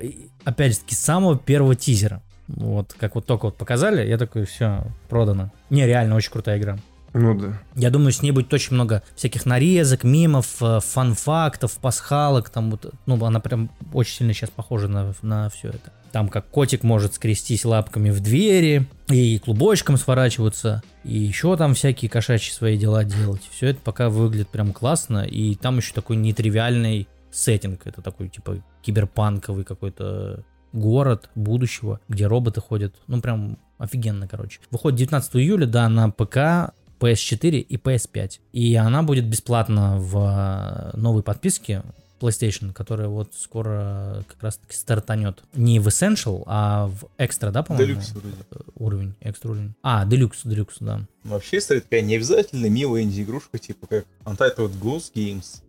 опять 0.44 0.74
же 0.74 0.80
таки, 0.80 0.94
самого 0.94 1.38
первого 1.38 1.74
тизера. 1.74 2.22
Вот, 2.46 2.94
как 3.00 3.14
вот 3.14 3.24
только 3.24 3.46
вот 3.46 3.56
показали, 3.56 4.06
я 4.06 4.18
такой, 4.18 4.44
все, 4.44 4.84
продано. 5.08 5.50
Не, 5.70 5.86
реально 5.86 6.14
очень 6.14 6.30
крутая 6.30 6.58
игра. 6.58 6.78
Ну 7.14 7.32
да. 7.38 7.60
Я 7.76 7.90
думаю, 7.90 8.10
с 8.10 8.22
ней 8.22 8.32
будет 8.32 8.52
очень 8.52 8.74
много 8.74 9.04
всяких 9.14 9.46
нарезок, 9.46 10.02
мемов, 10.02 10.60
э, 10.60 10.80
фан-фактов, 10.80 11.78
пасхалок. 11.80 12.50
Там 12.50 12.72
вот, 12.72 12.92
ну, 13.06 13.24
она 13.24 13.38
прям 13.38 13.70
очень 13.92 14.16
сильно 14.16 14.34
сейчас 14.34 14.50
похожа 14.50 14.88
на, 14.88 15.14
на 15.22 15.48
все 15.48 15.68
это. 15.68 15.92
Там 16.10 16.28
как 16.28 16.48
котик 16.48 16.82
может 16.82 17.14
скрестись 17.14 17.64
лапками 17.64 18.10
в 18.10 18.20
двери, 18.20 18.88
и 19.08 19.38
клубочком 19.38 19.96
сворачиваться, 19.96 20.82
и 21.04 21.16
еще 21.16 21.56
там 21.56 21.74
всякие 21.74 22.08
кошачьи 22.08 22.52
свои 22.52 22.76
дела 22.76 23.04
делать. 23.04 23.42
Все 23.50 23.68
это 23.68 23.80
пока 23.80 24.08
выглядит 24.08 24.48
прям 24.48 24.72
классно, 24.72 25.24
и 25.24 25.54
там 25.54 25.76
еще 25.76 25.94
такой 25.94 26.16
нетривиальный 26.16 27.06
сеттинг. 27.30 27.86
Это 27.86 28.02
такой 28.02 28.28
типа 28.28 28.58
киберпанковый 28.82 29.64
какой-то 29.64 30.44
город 30.72 31.30
будущего, 31.36 32.00
где 32.08 32.26
роботы 32.26 32.60
ходят. 32.60 32.94
Ну, 33.06 33.20
прям 33.20 33.58
офигенно, 33.78 34.26
короче. 34.26 34.60
Выходит 34.70 34.98
19 34.98 35.36
июля, 35.36 35.66
да, 35.66 35.88
на 35.88 36.10
ПК, 36.10 36.74
PS4 37.04 37.58
и 37.58 37.76
PS5. 37.76 38.40
И 38.52 38.74
она 38.74 39.02
будет 39.02 39.26
бесплатно 39.26 39.98
в 39.98 40.16
э, 40.16 40.96
новой 40.96 41.22
подписке 41.22 41.82
PlayStation, 42.20 42.72
которая 42.72 43.08
вот 43.08 43.34
скоро 43.36 44.24
как 44.28 44.42
раз 44.42 44.56
таки 44.56 44.76
стартанет. 44.76 45.42
Не 45.54 45.80
в 45.80 45.88
Essential, 45.88 46.44
а 46.46 46.86
в 46.86 47.04
Extra, 47.18 47.50
да, 47.50 47.62
по-моему? 47.62 48.00
Deluxe 48.00 48.12
вроде. 48.14 48.36
Э, 48.50 48.56
уровень, 48.76 49.14
экстра 49.20 49.50
уровень. 49.50 49.74
А, 49.82 50.06
Deluxe, 50.06 50.44
Deluxe, 50.44 50.76
да. 50.80 51.00
Вообще, 51.24 51.60
стоит 51.60 51.84
такая 51.84 52.00
необязательная 52.00 52.70
милая 52.70 53.02
инди-игрушка, 53.02 53.58
типа 53.58 53.86
как 53.86 54.06
Untitled 54.24 54.72
Goose 54.80 55.12
Games 55.14 55.60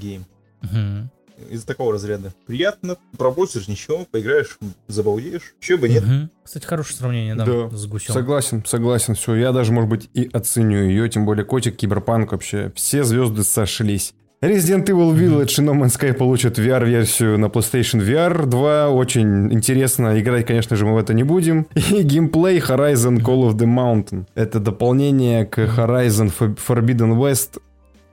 Game. 0.00 0.24
Угу 0.62 1.08
из 1.50 1.64
такого 1.64 1.92
разряда. 1.92 2.32
Приятно, 2.46 2.96
пропустишь 3.16 3.68
ничего, 3.68 4.06
поиграешь, 4.10 4.58
забалдеешь. 4.86 5.54
Еще 5.60 5.76
бы 5.76 5.88
нет. 5.88 6.04
Угу. 6.04 6.28
Кстати, 6.44 6.66
хорошее 6.66 6.98
сравнение, 6.98 7.34
да, 7.34 7.44
да, 7.44 7.76
с 7.76 7.86
гусем. 7.86 8.14
Согласен, 8.14 8.64
согласен, 8.64 9.14
все. 9.14 9.34
Я 9.34 9.52
даже, 9.52 9.72
может 9.72 9.90
быть, 9.90 10.10
и 10.14 10.28
оценю 10.32 10.84
ее, 10.84 11.08
тем 11.08 11.26
более 11.26 11.44
котик, 11.44 11.76
киберпанк 11.76 12.32
вообще. 12.32 12.72
Все 12.74 13.04
звезды 13.04 13.44
сошлись. 13.44 14.14
Resident 14.40 14.86
Evil 14.86 15.16
Village 15.16 15.60
и 15.60 15.66
No 15.66 15.74
Man's 15.74 15.98
Sky 15.98 16.12
получат 16.12 16.60
VR-версию 16.60 17.38
на 17.38 17.46
PlayStation 17.46 18.00
VR 18.00 18.46
2. 18.46 18.88
Очень 18.88 19.52
интересно. 19.52 20.20
Играть, 20.20 20.46
конечно 20.46 20.76
же, 20.76 20.86
мы 20.86 20.94
в 20.94 20.98
это 20.98 21.12
не 21.12 21.24
будем. 21.24 21.66
И 21.74 22.02
геймплей 22.04 22.60
Horizon 22.60 23.18
Call 23.18 23.50
of 23.50 23.54
the 23.56 23.66
Mountain. 23.66 24.26
Это 24.36 24.60
дополнение 24.60 25.44
к 25.44 25.58
Horizon 25.58 26.32
Forbidden 26.38 27.18
West. 27.18 27.60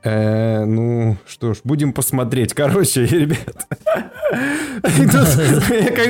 Э, 0.06 0.66
ну, 0.66 1.18
что 1.26 1.56
ж, 1.56 1.62
будем 1.64 1.92
посмотреть. 1.92 2.54
Короче, 2.54 3.06
ребят. 3.08 3.68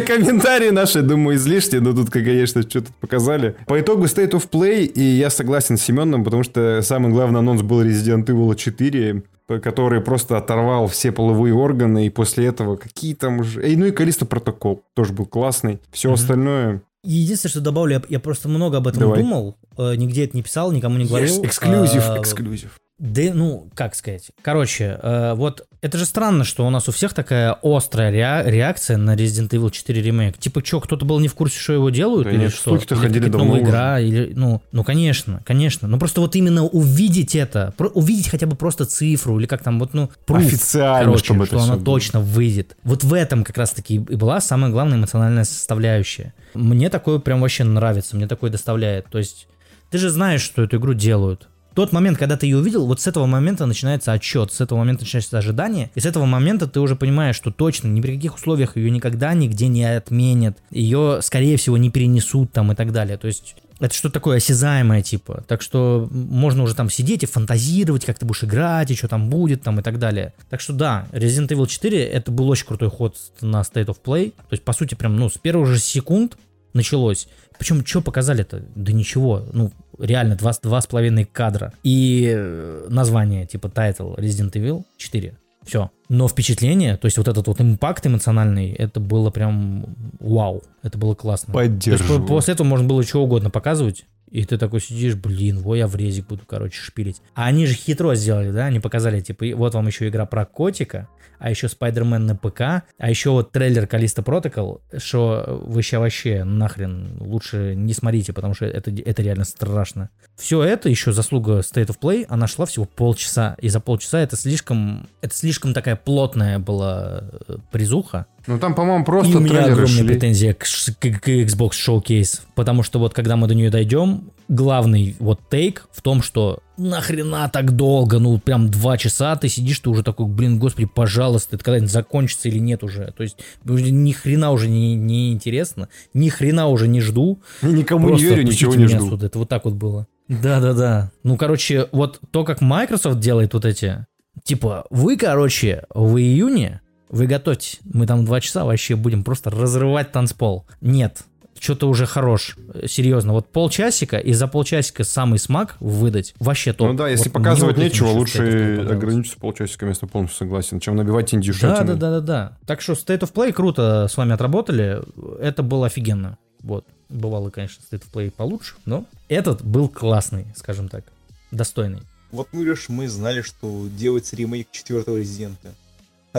Комментарии 0.06 0.70
наши, 0.70 1.02
думаю, 1.02 1.38
излишние, 1.38 1.80
но 1.80 1.94
тут, 1.94 2.10
конечно, 2.10 2.62
что-то 2.64 2.92
показали. 3.00 3.56
По 3.68 3.80
итогу 3.80 4.04
State 4.06 4.32
of 4.32 4.50
Play, 4.50 4.84
и 4.84 5.02
я 5.02 5.30
согласен 5.30 5.78
с 5.78 5.82
Семеном, 5.82 6.26
потому 6.26 6.44
что 6.44 6.82
самый 6.82 7.12
главный 7.12 7.40
анонс 7.40 7.62
был 7.62 7.84
Resident 7.84 8.26
Evil 8.26 8.54
4, 8.54 9.24
который 9.62 10.02
просто 10.02 10.38
оторвал 10.38 10.88
все 10.88 11.14
половые 11.14 11.54
органы, 11.54 12.08
и 12.08 12.10
после 12.10 12.48
этого 12.48 12.76
какие 12.76 13.14
там 13.14 13.40
уже... 13.40 13.62
Эй, 13.64 13.78
ну 13.78 13.86
и 13.86 13.92
Калиста 13.92 14.26
протокол 14.26 14.84
тоже 14.94 15.14
был 15.14 15.26
классный. 15.26 15.80
Все 15.92 16.12
остальное... 16.12 16.82
Единственное, 17.08 17.52
что 17.52 17.62
добавлю, 17.62 17.94
я, 17.94 18.02
я 18.10 18.20
просто 18.20 18.50
много 18.50 18.78
об 18.78 18.88
этом 18.88 19.02
Давай. 19.02 19.20
думал, 19.22 19.56
э, 19.78 19.96
нигде 19.96 20.26
это 20.26 20.36
не 20.36 20.42
писал, 20.42 20.72
никому 20.72 20.98
не 20.98 21.06
говорил. 21.06 21.44
Yes, 21.44 21.46
эксклюзив, 21.46 22.04
А, 22.10 22.20
эксклюзив. 22.20 22.80
Да, 22.98 23.24
ну, 23.34 23.70
как 23.76 23.94
сказать. 23.94 24.32
Короче, 24.42 24.98
э, 25.04 25.34
вот 25.36 25.68
это 25.82 25.98
же 25.98 26.06
странно, 26.06 26.46
что 26.46 26.66
у 26.66 26.70
нас 26.70 26.88
у 26.88 26.94
всех 26.94 27.14
такая 27.14 27.58
острая 27.62 28.10
реа- 28.10 28.44
реакция 28.50 28.96
на 28.96 29.16
Resident 29.16 29.50
Evil 29.50 29.70
4 29.70 30.02
ремейк. 30.02 30.38
Типа, 30.38 30.64
что, 30.64 30.80
кто-то 30.80 31.06
был 31.06 31.20
не 31.20 31.28
в 31.28 31.34
курсе, 31.36 31.60
что 31.60 31.74
его 31.74 31.90
делают, 31.90 32.24
Да 32.24 32.32
или 32.32 32.40
нет, 32.40 32.54
что? 32.54 32.74
Или 32.78 32.86
ходили 32.96 33.28
давно 33.28 33.48
новая 33.48 33.62
уже. 33.62 33.70
игра, 33.70 34.00
или, 34.00 34.32
ну, 34.34 34.62
ну, 34.72 34.84
конечно, 34.86 35.42
конечно. 35.46 35.90
Ну, 35.90 36.00
просто 36.00 36.22
вот 36.22 36.38
именно 36.38 36.64
увидеть 36.64 37.36
это, 37.36 37.74
про- 37.76 37.90
увидеть 37.90 38.30
хотя 38.30 38.48
бы 38.48 38.56
просто 38.56 38.86
цифру, 38.86 39.38
или 39.40 39.46
как 39.46 39.62
там, 39.62 39.78
вот, 39.78 39.94
ну, 39.94 40.10
proof, 40.26 40.38
Официально, 40.48 41.04
короче, 41.06 41.26
чтобы 41.26 41.46
что 41.48 41.60
она 41.60 41.76
было. 41.76 41.84
точно 41.84 42.22
выйдет. 42.22 42.78
Вот 42.84 43.04
в 43.04 43.14
этом 43.14 43.44
как 43.44 43.58
раз-таки 43.58 43.96
и 43.96 44.00
была 44.00 44.40
самая 44.40 44.72
главная 44.72 44.98
эмоциональная 44.98 45.44
составляющая. 45.44 46.34
Мне 46.54 46.90
такое 46.90 47.20
прям 47.20 47.42
вообще 47.42 47.66
нравится, 47.66 48.16
мне 48.16 48.28
такое 48.28 48.50
доставляет. 48.52 49.08
То 49.10 49.18
есть, 49.18 49.48
ты 49.92 49.98
же 49.98 50.10
знаешь, 50.10 50.42
что 50.42 50.64
эту 50.64 50.78
игру 50.78 50.94
делают. 50.94 51.50
Тот 51.76 51.92
момент, 51.92 52.18
когда 52.18 52.38
ты 52.38 52.48
ее 52.48 52.58
увидел, 52.58 52.88
вот 52.88 53.02
с 53.02 53.08
этого 53.08 53.26
момента 53.26 53.66
начинается 53.66 54.14
отчет, 54.14 54.54
с 54.54 54.62
этого 54.62 54.80
момента 54.80 55.04
начинается 55.04 55.38
ожидание, 55.38 55.92
и 55.94 56.00
с 56.00 56.06
этого 56.06 56.26
момента 56.26 56.68
ты 56.68 56.80
уже 56.80 56.96
понимаешь, 56.96 57.36
что 57.36 57.52
точно 57.52 57.90
ни 57.90 58.00
при 58.00 58.16
каких 58.16 58.36
условиях 58.36 58.78
ее 58.78 58.90
никогда 58.90 59.34
нигде 59.34 59.68
не 59.68 59.84
отменят, 59.84 60.58
ее, 60.72 61.20
скорее 61.22 61.58
всего, 61.58 61.78
не 61.78 61.90
перенесут 61.90 62.54
там 62.54 62.72
и 62.72 62.76
так 62.76 62.94
далее. 62.94 63.18
То 63.18 63.28
есть 63.28 63.56
это 63.80 63.94
что-то 63.94 64.14
такое 64.14 64.38
осязаемое, 64.38 65.02
типа. 65.02 65.44
Так 65.50 65.62
что 65.62 66.08
можно 66.12 66.64
уже 66.64 66.76
там 66.76 66.90
сидеть 66.90 67.24
и 67.24 67.28
фантазировать, 67.28 68.06
как 68.06 68.18
ты 68.18 68.26
будешь 68.26 68.46
играть, 68.46 68.92
и 68.92 68.96
что 68.96 69.10
там 69.10 69.30
будет, 69.30 69.64
там 69.64 69.80
и 69.80 69.84
так 69.84 70.00
далее. 70.00 70.34
Так 70.50 70.62
что 70.62 70.72
да, 70.72 71.08
Resident 71.12 71.50
Evil 71.50 71.68
4 71.68 72.06
это 72.06 72.32
был 72.32 72.48
очень 72.48 72.66
крутой 72.66 72.90
ход 72.90 73.18
на 73.42 73.62
State 73.62 73.88
of 73.88 73.98
Play. 74.04 74.32
То 74.32 74.54
есть, 74.54 74.64
по 74.64 74.72
сути, 74.72 74.96
прям, 74.96 75.18
ну, 75.18 75.30
с 75.30 75.38
первых 75.38 75.68
же 75.68 75.80
секунд 75.80 76.38
началось. 76.74 77.28
Причем, 77.58 77.86
что 77.86 78.02
показали-то? 78.02 78.64
Да 78.76 78.92
ничего. 78.92 79.46
Ну, 79.54 79.72
реально, 80.00 80.36
два, 80.36 80.52
два 80.62 80.82
с 80.82 80.88
половиной 80.88 81.26
кадра. 81.26 81.74
И 81.84 82.32
э, 82.36 82.88
название, 82.90 83.46
типа, 83.46 83.68
title 83.68 84.18
Resident 84.18 84.52
Evil 84.54 84.84
4. 84.98 85.34
Все. 85.64 85.90
Но 86.10 86.28
впечатление, 86.28 86.96
то 86.96 87.06
есть 87.06 87.18
вот 87.18 87.28
этот 87.28 87.48
вот 87.48 87.60
импакт 87.60 88.06
эмоциональный, 88.06 88.72
это 88.72 89.00
было 89.00 89.32
прям 89.32 89.86
вау. 90.20 90.62
Это 90.84 90.98
было 91.00 91.16
классно. 91.16 91.54
То 91.54 91.62
есть 91.62 91.74
Поддерживаю. 91.74 92.22
по- 92.22 92.28
после 92.28 92.54
этого 92.54 92.68
можно 92.68 92.88
было 92.88 93.02
что 93.04 93.24
угодно 93.24 93.50
показывать. 93.50 94.06
И 94.30 94.44
ты 94.44 94.58
такой 94.58 94.82
сидишь, 94.82 95.16
блин, 95.16 95.60
во, 95.60 95.76
я 95.76 95.88
в 95.88 95.96
резик 95.96 96.28
буду, 96.28 96.44
короче, 96.46 96.82
шпилить. 96.82 97.22
А 97.36 97.46
они 97.46 97.66
же 97.66 97.74
хитро 97.74 98.16
сделали, 98.16 98.52
да? 98.52 98.66
Они 98.66 98.80
показали, 98.80 99.22
типа, 99.22 99.46
вот 99.56 99.74
вам 99.76 99.88
еще 99.88 100.08
игра 100.08 100.26
про 100.26 100.46
котика, 100.46 101.08
а 101.40 101.50
еще 101.50 101.70
Спайдермен 101.70 102.26
на 102.26 102.36
ПК, 102.36 102.62
а 102.98 103.10
еще 103.10 103.32
вот 103.32 103.52
трейлер 103.52 103.88
Калиста 103.88 104.24
Протокол, 104.24 104.82
что 104.98 105.62
вы 105.66 105.82
ща 105.82 106.00
вообще 106.00 106.44
нахрен 106.44 107.18
лучше 107.20 107.76
не 107.76 107.94
смотрите, 107.94 108.34
потому 108.34 108.54
что 108.54 108.66
это, 108.66 108.92
это 108.92 109.22
реально 109.22 109.46
страшно. 109.46 110.10
Все 110.36 110.64
это 110.64 110.90
еще 110.90 111.12
заслуга 111.12 111.60
State 111.60 111.88
of 111.88 112.00
Play, 112.00 112.26
она 112.30 112.48
шла 112.48 112.66
всего 112.66 112.86
полчаса, 112.86 113.56
и 113.60 113.70
за 113.70 113.80
полчаса 113.80 114.20
это 114.20 114.36
слишком, 114.36 115.08
это 115.22 115.36
слишком 115.36 115.74
такая 115.74 115.96
плотная 115.96 116.60
была 116.60 117.24
э, 117.48 117.58
призуха, 117.72 118.28
Ну 118.48 118.60
там, 118.60 118.76
по-моему, 118.76 119.04
и 119.04 119.06
просто 119.06 119.38
у 119.38 119.42
меня 119.42 119.64
огромная 119.66 119.88
шли. 119.88 120.08
претензия 120.08 120.54
к, 120.54 120.60
к- 120.66 121.20
к 121.20 121.28
Xbox 121.28 121.72
Showcase, 121.72 122.42
потому 122.56 122.84
что 122.84 123.00
вот 123.00 123.14
когда 123.14 123.36
мы 123.36 123.48
до 123.48 123.56
нее 123.56 123.70
дойдем, 123.70 124.30
главный 124.48 125.16
вот 125.20 125.40
тейк 125.50 125.88
в 125.92 126.02
том, 126.04 126.22
что 126.22 126.60
нахрена 126.78 127.50
так 127.52 127.72
долго, 127.72 128.20
ну 128.20 128.38
прям 128.38 128.70
два 128.70 128.98
часа 128.98 129.36
ты 129.36 129.50
сидишь, 129.50 129.80
ты 129.80 129.90
уже 129.90 130.04
такой, 130.04 130.28
блин, 130.28 130.60
господи, 130.60 130.88
пожалуйста, 130.94 131.56
это 131.56 131.66
когда-нибудь 131.66 131.92
закончится 131.92 132.48
или 132.50 132.60
нет 132.60 132.84
уже, 132.84 133.12
то 133.18 133.24
есть 133.24 133.38
уже 133.68 133.90
ни 133.92 134.12
хрена 134.12 134.52
уже 134.52 134.68
не, 134.70 134.94
не 134.96 135.34
интересно, 135.34 135.90
ни 136.14 136.30
хрена 136.30 136.68
уже 136.68 136.88
не 136.88 137.02
жду, 137.02 137.40
И 137.64 137.66
Никому 137.68 138.06
не 138.06 138.10
Просто 138.10 138.28
верю, 138.28 138.42
отпустите 138.44 138.66
ничего 138.68 138.76
не 138.82 138.88
жду. 138.88 139.06
отсюда. 139.06 139.26
Это 139.26 139.40
вот 139.40 139.50
так 139.50 139.66
вот 139.66 139.74
было. 139.74 140.06
Да-да-да. 140.28 141.12
Ну, 141.24 141.38
короче, 141.38 141.88
вот 141.92 142.20
то, 142.32 142.44
как 142.44 142.62
Microsoft 142.62 143.20
делает 143.20 143.54
вот 143.54 143.64
эти... 143.66 144.06
Типа, 144.44 144.86
вы, 144.90 145.18
короче, 145.18 145.84
в 145.94 146.18
июне, 146.18 146.82
вы 147.10 147.28
готовьте, 147.28 147.78
мы 147.84 148.08
там 148.08 148.26
два 148.26 148.42
часа 148.42 148.66
вообще 148.66 148.96
будем 148.96 149.24
просто 149.24 149.50
разрывать 149.50 150.12
танцпол. 150.12 150.66
Нет, 150.82 151.24
что-то 151.60 151.88
уже 151.88 152.06
хорош. 152.06 152.58
Э, 152.74 152.88
Серьезно, 152.88 153.34
вот 153.34 153.48
полчасика, 153.52 154.18
и 154.18 154.34
за 154.34 154.48
полчасика 154.48 155.04
самый 155.04 155.40
смак 155.40 155.78
выдать. 155.80 156.34
Вообще 156.40 156.74
топ. 156.74 156.90
Ну 156.90 156.94
да, 156.96 157.08
если 157.08 157.30
Вот 157.30 157.34
показывать 157.34 157.78
вот 157.78 157.84
нечего, 157.84 158.08
лучше 158.08 158.86
ограничиться 158.90 159.40
полчасика, 159.40 159.86
если 159.88 160.06
полностью 160.06 160.40
согласен, 160.40 160.80
чем 160.80 160.96
набивать 160.96 161.32
Да, 161.32 161.38
индюшатину. 161.38 161.86
да, 161.88 161.96
да, 161.96 162.10
да, 162.12 162.20
да. 162.22 162.58
Так 162.66 162.82
что 162.82 162.94
State 162.94 163.20
of 163.22 163.34
Play 163.34 163.54
круто 163.54 164.08
с 164.10 164.18
вами 164.18 164.34
отработали. 164.34 165.02
Это 165.40 165.64
было 165.64 165.88
офигенно. 165.88 166.38
Вот. 166.62 166.86
Бывало, 167.10 167.52
конечно, 167.52 167.82
State 167.90 168.02
of 168.04 168.12
Play 168.12 168.32
получше, 168.32 168.76
но 168.86 169.06
этот 169.30 169.64
был 169.64 169.88
классный, 169.88 170.48
скажем 170.56 170.90
так. 170.90 171.06
Достойный. 171.52 172.02
Вот 172.32 172.50
мы 172.52 172.66
лишь 172.66 172.90
мы 172.90 173.08
знали, 173.08 173.42
что 173.42 173.88
делается 173.98 174.36
ремейк 174.36 174.68
четвертого 174.72 175.18
Резидента. 175.18 175.70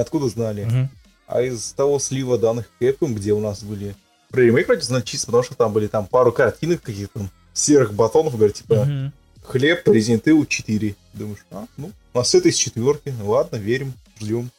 Откуда 0.00 0.28
знали? 0.28 0.64
Мгм. 0.64 0.90
А 1.26 1.42
из 1.42 1.72
того 1.72 1.98
слива 1.98 2.38
данных 2.38 2.66
Capcom, 2.80 3.14
где 3.14 3.32
у 3.32 3.40
нас 3.40 3.62
были... 3.62 3.94
Про 4.30 4.42
ремейк 4.42 4.66
вроде 4.68 4.82
знали 4.82 5.02
чисто, 5.02 5.26
потому 5.26 5.42
что 5.44 5.54
там 5.54 5.72
были 5.72 5.86
там 5.86 6.06
пару 6.06 6.32
картинок 6.32 6.82
каких-то 6.82 7.20
там, 7.20 7.30
серых 7.52 7.94
батонов, 7.94 8.36
говорят, 8.36 8.56
типа 8.56 8.84
Мгм. 8.84 9.12
хлеб 9.44 9.86
Resident 9.88 10.22
Evil 10.24 10.46
4. 10.46 10.94
Думаешь, 11.14 11.46
а, 11.50 11.64
ну, 11.76 11.92
у 12.12 12.18
нас 12.18 12.34
это 12.34 12.48
из 12.48 12.56
четверки. 12.56 13.14
Ну 13.18 13.30
ладно, 13.30 13.56
верим, 13.56 13.94
ждем. 14.20 14.50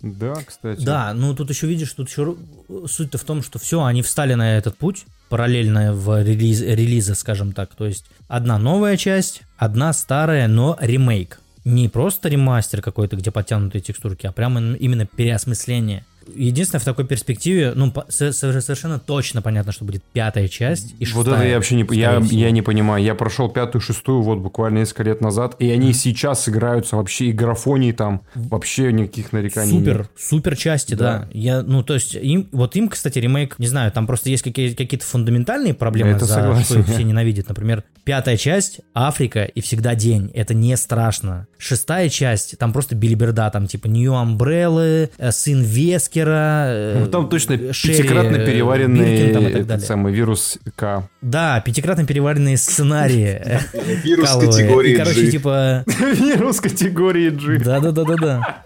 Да, 0.00 0.34
кстати. 0.44 0.82
Да, 0.84 1.14
ну 1.14 1.32
тут 1.34 1.48
еще 1.50 1.68
видишь, 1.68 1.92
тут 1.92 2.08
еще 2.08 2.34
суть-то 2.88 3.18
в 3.18 3.24
том, 3.24 3.42
что 3.42 3.60
все, 3.60 3.84
они 3.84 4.02
встали 4.02 4.34
на 4.34 4.58
этот 4.58 4.76
путь, 4.76 5.04
параллельно 5.28 5.92
в 5.92 6.22
релиз, 6.22 6.60
релизы, 6.60 7.14
скажем 7.14 7.52
так. 7.52 7.74
То 7.76 7.86
есть 7.86 8.06
одна 8.26 8.58
новая 8.58 8.96
часть, 8.96 9.42
одна 9.56 9.92
старая, 9.92 10.48
но 10.48 10.76
ремейк. 10.80 11.38
Не 11.64 11.88
просто 11.88 12.28
ремастер 12.28 12.82
какой-то, 12.82 13.16
где 13.16 13.30
подтянутые 13.30 13.82
текстурки, 13.82 14.26
а 14.26 14.32
прямо 14.32 14.60
именно 14.74 15.06
переосмысление. 15.06 16.04
Единственное, 16.34 16.80
в 16.80 16.84
такой 16.84 17.06
перспективе, 17.06 17.72
ну, 17.74 17.92
совершенно 18.08 18.98
точно 18.98 19.42
понятно, 19.42 19.72
что 19.72 19.84
будет 19.84 20.02
пятая 20.12 20.48
часть 20.48 20.94
и 20.98 21.04
шестая. 21.04 21.24
Вот 21.24 21.34
это 21.34 21.46
я 21.46 21.56
вообще 21.56 21.76
не, 21.76 21.86
я, 21.96 22.20
я 22.30 22.50
не 22.50 22.62
понимаю. 22.62 23.02
Я 23.04 23.14
прошел 23.14 23.48
пятую, 23.48 23.82
шестую 23.82 24.22
вот 24.22 24.38
буквально 24.38 24.78
несколько 24.78 25.04
лет 25.04 25.20
назад, 25.20 25.56
и 25.58 25.70
они 25.70 25.90
mm. 25.90 25.94
сейчас 25.94 26.48
играются 26.48 26.96
вообще, 26.96 27.26
и 27.26 27.32
графонии 27.32 27.92
там 27.92 28.22
вообще 28.34 28.92
никаких 28.92 29.32
нареканий 29.32 29.78
Супер, 29.78 29.98
нет. 29.98 30.10
супер 30.16 30.56
части, 30.56 30.94
да. 30.94 31.18
да. 31.18 31.28
Я, 31.32 31.62
ну, 31.62 31.82
то 31.82 31.94
есть, 31.94 32.14
им, 32.14 32.48
вот 32.52 32.76
им, 32.76 32.88
кстати, 32.88 33.18
ремейк, 33.18 33.58
не 33.58 33.66
знаю, 33.66 33.92
там 33.92 34.06
просто 34.06 34.30
есть 34.30 34.42
какие- 34.42 34.74
какие-то 34.74 35.04
фундаментальные 35.06 35.74
проблемы, 35.74 36.10
это 36.10 36.24
за 36.24 36.34
согласен, 36.34 36.64
что 36.64 36.78
их 36.80 36.86
все 36.86 37.02
ненавидят. 37.02 37.48
Например, 37.48 37.84
пятая 38.04 38.36
часть, 38.36 38.80
Африка 38.94 39.44
и 39.44 39.60
всегда 39.60 39.94
день. 39.94 40.30
Это 40.34 40.54
не 40.54 40.76
страшно. 40.76 41.46
Шестая 41.58 42.08
часть, 42.08 42.58
там 42.58 42.72
просто 42.72 42.94
билиберда, 42.94 43.50
там 43.50 43.66
типа 43.66 43.86
Нью 43.86 44.14
Амбреллы, 44.14 45.10
э, 45.18 45.32
Сын 45.32 45.62
Вески, 45.62 46.11
Вескера, 46.12 46.64
э, 46.66 46.98
ну, 47.00 47.06
там 47.06 47.28
точно 47.28 47.72
Шерри, 47.72 47.96
пятикратно 47.96 48.36
э, 48.36 48.46
переваренный 48.46 49.32
там, 49.32 49.46
этот 49.46 49.82
самый 49.82 50.12
вирус 50.12 50.58
К. 50.76 51.08
Да, 51.22 51.60
пятикратно 51.60 52.06
переваренные 52.06 52.56
сценарии. 52.56 53.40
Вирус 54.04 54.30
категории 54.30 54.92
G. 54.92 54.98
Короче, 54.98 55.30
типа... 55.30 55.84
Вирус 55.86 56.60
категории 56.60 57.30
G. 57.30 57.58
Да-да-да-да-да. 57.64 58.62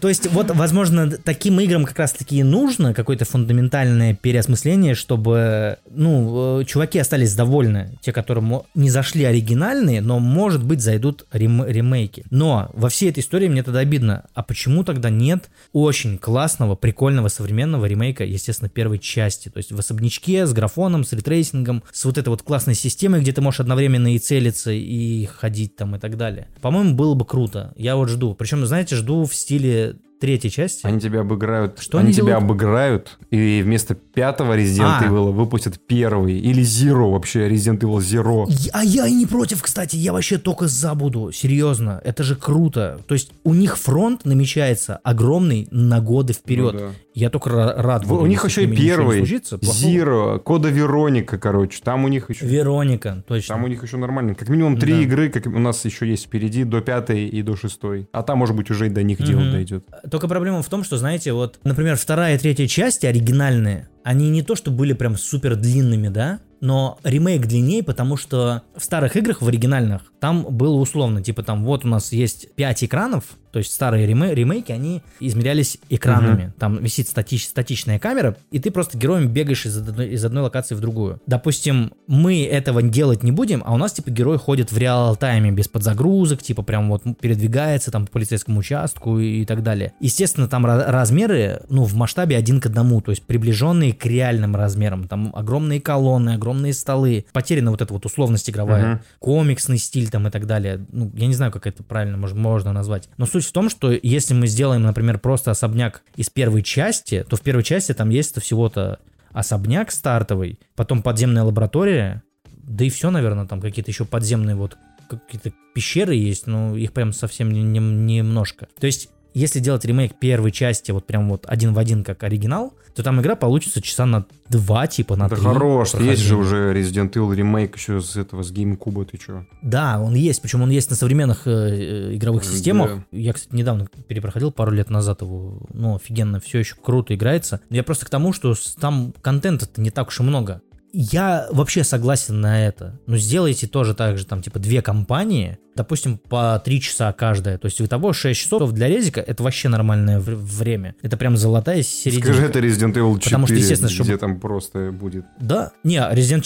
То 0.00 0.08
есть, 0.08 0.30
вот, 0.30 0.50
возможно, 0.50 1.10
таким 1.10 1.60
играм 1.60 1.84
как 1.84 1.98
раз-таки 1.98 2.38
и 2.38 2.42
нужно 2.42 2.94
какое-то 2.94 3.24
фундаментальное 3.24 4.14
переосмысление, 4.14 4.94
чтобы, 4.94 5.78
ну, 5.90 6.60
э, 6.60 6.64
чуваки 6.64 6.98
остались 6.98 7.34
довольны, 7.34 7.98
те, 8.02 8.12
которым 8.12 8.62
не 8.74 8.90
зашли 8.90 9.24
оригинальные, 9.24 10.00
но, 10.00 10.18
может 10.18 10.64
быть, 10.64 10.82
зайдут 10.82 11.26
рем 11.32 11.64
ремейки. 11.64 12.24
Но 12.30 12.70
во 12.74 12.88
всей 12.88 13.10
этой 13.10 13.20
истории 13.20 13.48
мне 13.48 13.62
тогда 13.62 13.80
обидно, 13.80 14.24
а 14.34 14.42
почему 14.42 14.84
тогда 14.84 15.10
нет 15.10 15.50
очень 15.72 16.18
классного, 16.18 16.74
прикольного, 16.74 17.28
современного 17.28 17.86
ремейка, 17.86 18.24
естественно, 18.24 18.68
первой 18.68 18.98
части, 18.98 19.48
то 19.48 19.58
есть 19.58 19.72
в 19.72 19.78
особнячке, 19.78 20.46
с 20.46 20.52
графоном, 20.52 21.04
с 21.04 21.12
рейтрейсингом, 21.12 21.82
с 21.92 22.04
вот 22.04 22.18
этой 22.18 22.28
вот 22.28 22.42
классной 22.42 22.74
системой, 22.74 23.20
где 23.20 23.32
ты 23.32 23.40
можешь 23.40 23.60
одновременно 23.60 24.14
и 24.14 24.18
целиться, 24.18 24.70
и 24.72 25.26
ходить 25.26 25.76
там, 25.76 25.96
и 25.96 25.98
так 25.98 26.16
далее. 26.16 26.48
По-моему, 26.60 26.94
было 26.94 27.14
бы 27.14 27.24
круто. 27.24 27.72
Я 27.76 27.96
вот 27.96 28.08
жду. 28.08 28.34
Причем, 28.34 28.64
знаете, 28.66 28.96
жду 28.96 29.24
в 29.24 29.34
стиле 29.34 29.69
did 29.70 30.09
третьей 30.20 30.50
части. 30.50 30.86
Они 30.86 31.00
тебя 31.00 31.20
обыграют. 31.20 31.78
Что 31.80 31.98
они, 31.98 32.08
они 32.08 32.14
тебя 32.14 32.36
обыграют, 32.36 33.18
и 33.30 33.62
вместо 33.64 33.94
пятого 33.94 34.56
Resident 34.56 34.98
а. 35.00 35.04
Evil 35.04 35.32
выпустят 35.32 35.80
первый. 35.84 36.38
Или 36.38 36.62
Zero 36.62 37.12
вообще, 37.12 37.48
Resident 37.48 37.80
Evil 37.80 37.98
Zero. 37.98 38.46
А 38.72 38.84
я 38.84 39.06
и 39.06 39.14
не 39.14 39.26
против, 39.26 39.62
кстати, 39.62 39.96
я 39.96 40.12
вообще 40.12 40.38
только 40.38 40.68
за 40.68 40.94
буду. 40.94 41.32
Серьезно, 41.32 42.00
это 42.04 42.22
же 42.22 42.36
круто. 42.36 43.00
То 43.06 43.14
есть 43.14 43.32
у 43.44 43.54
них 43.54 43.78
фронт 43.78 44.24
намечается 44.24 44.96
огромный 45.02 45.66
на 45.70 46.00
годы 46.00 46.34
вперед. 46.34 46.74
Ну, 46.74 46.78
да. 46.78 46.90
Я 47.12 47.28
только 47.28 47.50
рад. 47.76 48.06
Буду, 48.06 48.22
у 48.22 48.26
них 48.26 48.44
еще 48.44 48.64
и 48.64 48.76
первый. 48.76 49.22
Zero, 49.22 50.38
Кода 50.38 50.68
Вероника, 50.68 51.38
короче. 51.38 51.80
Там 51.82 52.04
у 52.04 52.08
них 52.08 52.30
еще... 52.30 52.46
Вероника, 52.46 53.24
точно. 53.26 53.54
Там 53.54 53.64
у 53.64 53.66
них 53.68 53.82
еще 53.82 53.96
нормально. 53.96 54.34
Как 54.34 54.48
минимум 54.48 54.78
три 54.78 54.94
да. 54.94 55.02
игры, 55.02 55.28
как 55.28 55.46
у 55.46 55.58
нас 55.58 55.84
еще 55.84 56.08
есть 56.08 56.26
впереди, 56.26 56.64
до 56.64 56.80
пятой 56.80 57.26
и 57.26 57.42
до 57.42 57.56
шестой. 57.56 58.08
А 58.12 58.22
там, 58.22 58.38
может 58.38 58.54
быть, 58.54 58.70
уже 58.70 58.86
и 58.86 58.90
до 58.90 59.02
них 59.02 59.18
угу. 59.18 59.26
дело 59.26 59.50
дойдет. 59.50 59.84
Только 60.10 60.28
проблема 60.28 60.62
в 60.62 60.68
том, 60.68 60.82
что, 60.84 60.96
знаете, 60.96 61.32
вот, 61.32 61.58
например, 61.62 61.96
вторая 61.96 62.34
и 62.34 62.38
третья 62.38 62.66
части 62.66 63.06
оригинальные, 63.06 63.88
они 64.02 64.28
не 64.30 64.42
то, 64.42 64.56
что 64.56 64.70
были 64.70 64.92
прям 64.92 65.16
супер 65.16 65.56
длинными, 65.56 66.08
да, 66.08 66.40
но 66.60 66.98
ремейк 67.04 67.46
длиннее, 67.46 67.82
потому 67.82 68.16
что 68.16 68.62
в 68.76 68.84
старых 68.84 69.16
играх, 69.16 69.40
в 69.40 69.48
оригинальных, 69.48 70.02
там 70.20 70.42
было 70.42 70.74
условно, 70.76 71.22
типа 71.22 71.42
там 71.42 71.64
вот 71.64 71.84
у 71.84 71.88
нас 71.88 72.12
есть 72.12 72.54
5 72.54 72.84
экранов, 72.84 73.24
то 73.52 73.58
есть 73.58 73.72
старые 73.72 74.06
ремей, 74.06 74.34
ремейки, 74.34 74.72
они 74.72 75.02
измерялись 75.18 75.78
экранами. 75.88 76.44
Угу. 76.44 76.52
Там 76.58 76.82
висит 76.82 77.08
статич, 77.08 77.46
статичная 77.46 77.98
камера, 77.98 78.36
и 78.50 78.58
ты 78.58 78.70
просто 78.70 78.96
героем 78.96 79.28
бегаешь 79.28 79.66
из 79.66 79.76
одной, 79.76 80.08
из 80.10 80.24
одной 80.24 80.42
локации 80.42 80.74
в 80.74 80.80
другую. 80.80 81.20
Допустим, 81.26 81.92
мы 82.06 82.44
этого 82.44 82.82
делать 82.82 83.22
не 83.22 83.32
будем, 83.32 83.62
а 83.64 83.74
у 83.74 83.76
нас 83.76 83.92
типа 83.92 84.10
герой 84.10 84.38
ходит 84.38 84.72
в 84.72 84.78
реал-тайме 84.78 85.50
без 85.50 85.68
подзагрузок, 85.68 86.42
типа 86.42 86.62
прям 86.62 86.88
вот 86.90 87.02
передвигается 87.20 87.90
там 87.90 88.06
по 88.06 88.12
полицейскому 88.12 88.60
участку 88.60 89.18
и, 89.18 89.42
и 89.42 89.44
так 89.44 89.62
далее. 89.62 89.92
Естественно, 90.00 90.48
там 90.48 90.66
размеры, 90.66 91.62
ну, 91.68 91.84
в 91.84 91.94
масштабе 91.94 92.36
один 92.36 92.60
к 92.60 92.66
одному, 92.66 93.00
то 93.00 93.10
есть 93.10 93.22
приближенные 93.22 93.92
к 93.92 94.04
реальным 94.06 94.56
размерам. 94.56 95.08
Там 95.08 95.32
огромные 95.34 95.80
колонны, 95.80 96.30
огромные 96.30 96.72
столы. 96.72 97.24
Потеряна 97.32 97.70
вот 97.70 97.82
эта 97.82 97.92
вот 97.92 98.06
условность 98.06 98.48
игровая. 98.48 98.94
Угу. 98.94 99.02
Комиксный 99.18 99.78
стиль 99.78 100.08
там 100.08 100.28
и 100.28 100.30
так 100.30 100.46
далее. 100.46 100.84
Ну, 100.92 101.10
я 101.14 101.26
не 101.26 101.34
знаю, 101.34 101.52
как 101.52 101.66
это 101.66 101.82
правильно 101.82 102.16
можно, 102.16 102.38
можно 102.38 102.72
назвать. 102.72 103.08
Но 103.16 103.26
суть 103.26 103.39
в 103.46 103.52
том, 103.52 103.68
что 103.70 103.90
если 103.90 104.34
мы 104.34 104.46
сделаем, 104.46 104.82
например, 104.82 105.18
просто 105.18 105.50
особняк 105.50 106.02
из 106.16 106.30
первой 106.30 106.62
части, 106.62 107.24
то 107.28 107.36
в 107.36 107.40
первой 107.40 107.62
части 107.62 107.92
там 107.92 108.10
есть 108.10 108.40
всего-то 108.40 108.98
особняк 109.32 109.92
стартовый, 109.92 110.58
потом 110.74 111.02
подземная 111.02 111.44
лаборатория, 111.44 112.22
да 112.46 112.84
и 112.84 112.90
все, 112.90 113.10
наверное, 113.10 113.46
там 113.46 113.60
какие-то 113.60 113.90
еще 113.90 114.04
подземные 114.04 114.56
вот 114.56 114.76
какие-то 115.08 115.52
пещеры 115.74 116.14
есть, 116.14 116.46
но 116.46 116.76
их 116.76 116.92
прям 116.92 117.12
совсем 117.12 117.50
не, 117.50 117.62
немножко. 117.62 118.68
То 118.78 118.86
есть 118.86 119.10
если 119.34 119.60
делать 119.60 119.84
ремейк 119.84 120.18
первой 120.18 120.50
части, 120.50 120.90
вот 120.90 121.06
прям 121.06 121.28
вот 121.28 121.44
один 121.46 121.72
в 121.72 121.78
один 121.78 122.04
как 122.04 122.22
оригинал, 122.22 122.74
то 122.94 123.02
там 123.02 123.20
игра 123.20 123.36
получится 123.36 123.80
часа 123.80 124.04
на 124.06 124.26
два, 124.48 124.86
типа 124.86 125.16
на 125.16 125.28
да 125.28 125.36
три. 125.36 125.44
хорош, 125.44 125.94
есть 125.94 126.22
же 126.22 126.36
уже 126.36 126.74
Resident 126.74 127.12
Evil 127.12 127.34
ремейк 127.34 127.76
еще 127.76 128.00
с 128.00 128.16
этого, 128.16 128.42
с 128.42 128.52
GameCube, 128.52 129.04
ты 129.04 129.18
что? 129.18 129.46
Да, 129.62 130.00
он 130.00 130.14
есть, 130.14 130.42
причем 130.42 130.62
он 130.62 130.70
есть 130.70 130.90
на 130.90 130.96
современных 130.96 131.46
э, 131.46 131.50
э 131.50 132.16
игровых 132.16 132.44
системах. 132.44 132.96
Да. 132.96 133.18
Я, 133.18 133.32
кстати, 133.32 133.54
недавно 133.54 133.88
перепроходил 134.08 134.50
пару 134.50 134.72
лет 134.72 134.90
назад 134.90 135.22
его, 135.22 135.62
ну, 135.72 135.96
офигенно, 135.96 136.40
все 136.40 136.58
еще 136.58 136.74
круто 136.82 137.14
играется. 137.14 137.60
Я 137.70 137.84
просто 137.84 138.06
к 138.06 138.10
тому, 138.10 138.32
что 138.32 138.54
там 138.80 139.14
контента-то 139.22 139.80
не 139.80 139.90
так 139.90 140.08
уж 140.08 140.20
и 140.20 140.22
много. 140.22 140.62
Я 140.92 141.46
вообще 141.50 141.84
согласен 141.84 142.40
на 142.40 142.66
это. 142.66 142.98
Но 143.06 143.16
сделайте 143.16 143.66
тоже 143.66 143.94
так 143.94 144.18
же, 144.18 144.26
там, 144.26 144.42
типа, 144.42 144.58
две 144.58 144.82
компании, 144.82 145.58
допустим, 145.76 146.18
по 146.18 146.60
3 146.64 146.80
часа 146.80 147.12
каждая. 147.12 147.58
То 147.58 147.66
есть, 147.66 147.80
у 147.80 147.86
того 147.86 148.12
6 148.12 148.40
часов 148.40 148.72
для 148.72 148.88
резика 148.88 149.20
это 149.20 149.42
вообще 149.42 149.68
нормальное 149.68 150.18
время. 150.20 150.94
Это 151.02 151.16
прям 151.16 151.36
золотая 151.36 151.82
середина. 151.82 152.24
Скажи, 152.24 152.46
это 152.46 152.58
Resident 152.58 152.94
Evil 152.94 153.14
4, 153.14 153.20
Потому 153.24 153.46
что, 153.46 153.54
естественно, 153.54 153.88
где 153.88 154.02
чтобы... 154.02 154.18
там 154.18 154.40
просто 154.40 154.90
будет. 154.92 155.24
Да, 155.38 155.72
не, 155.84 155.98
Resident 155.98 156.42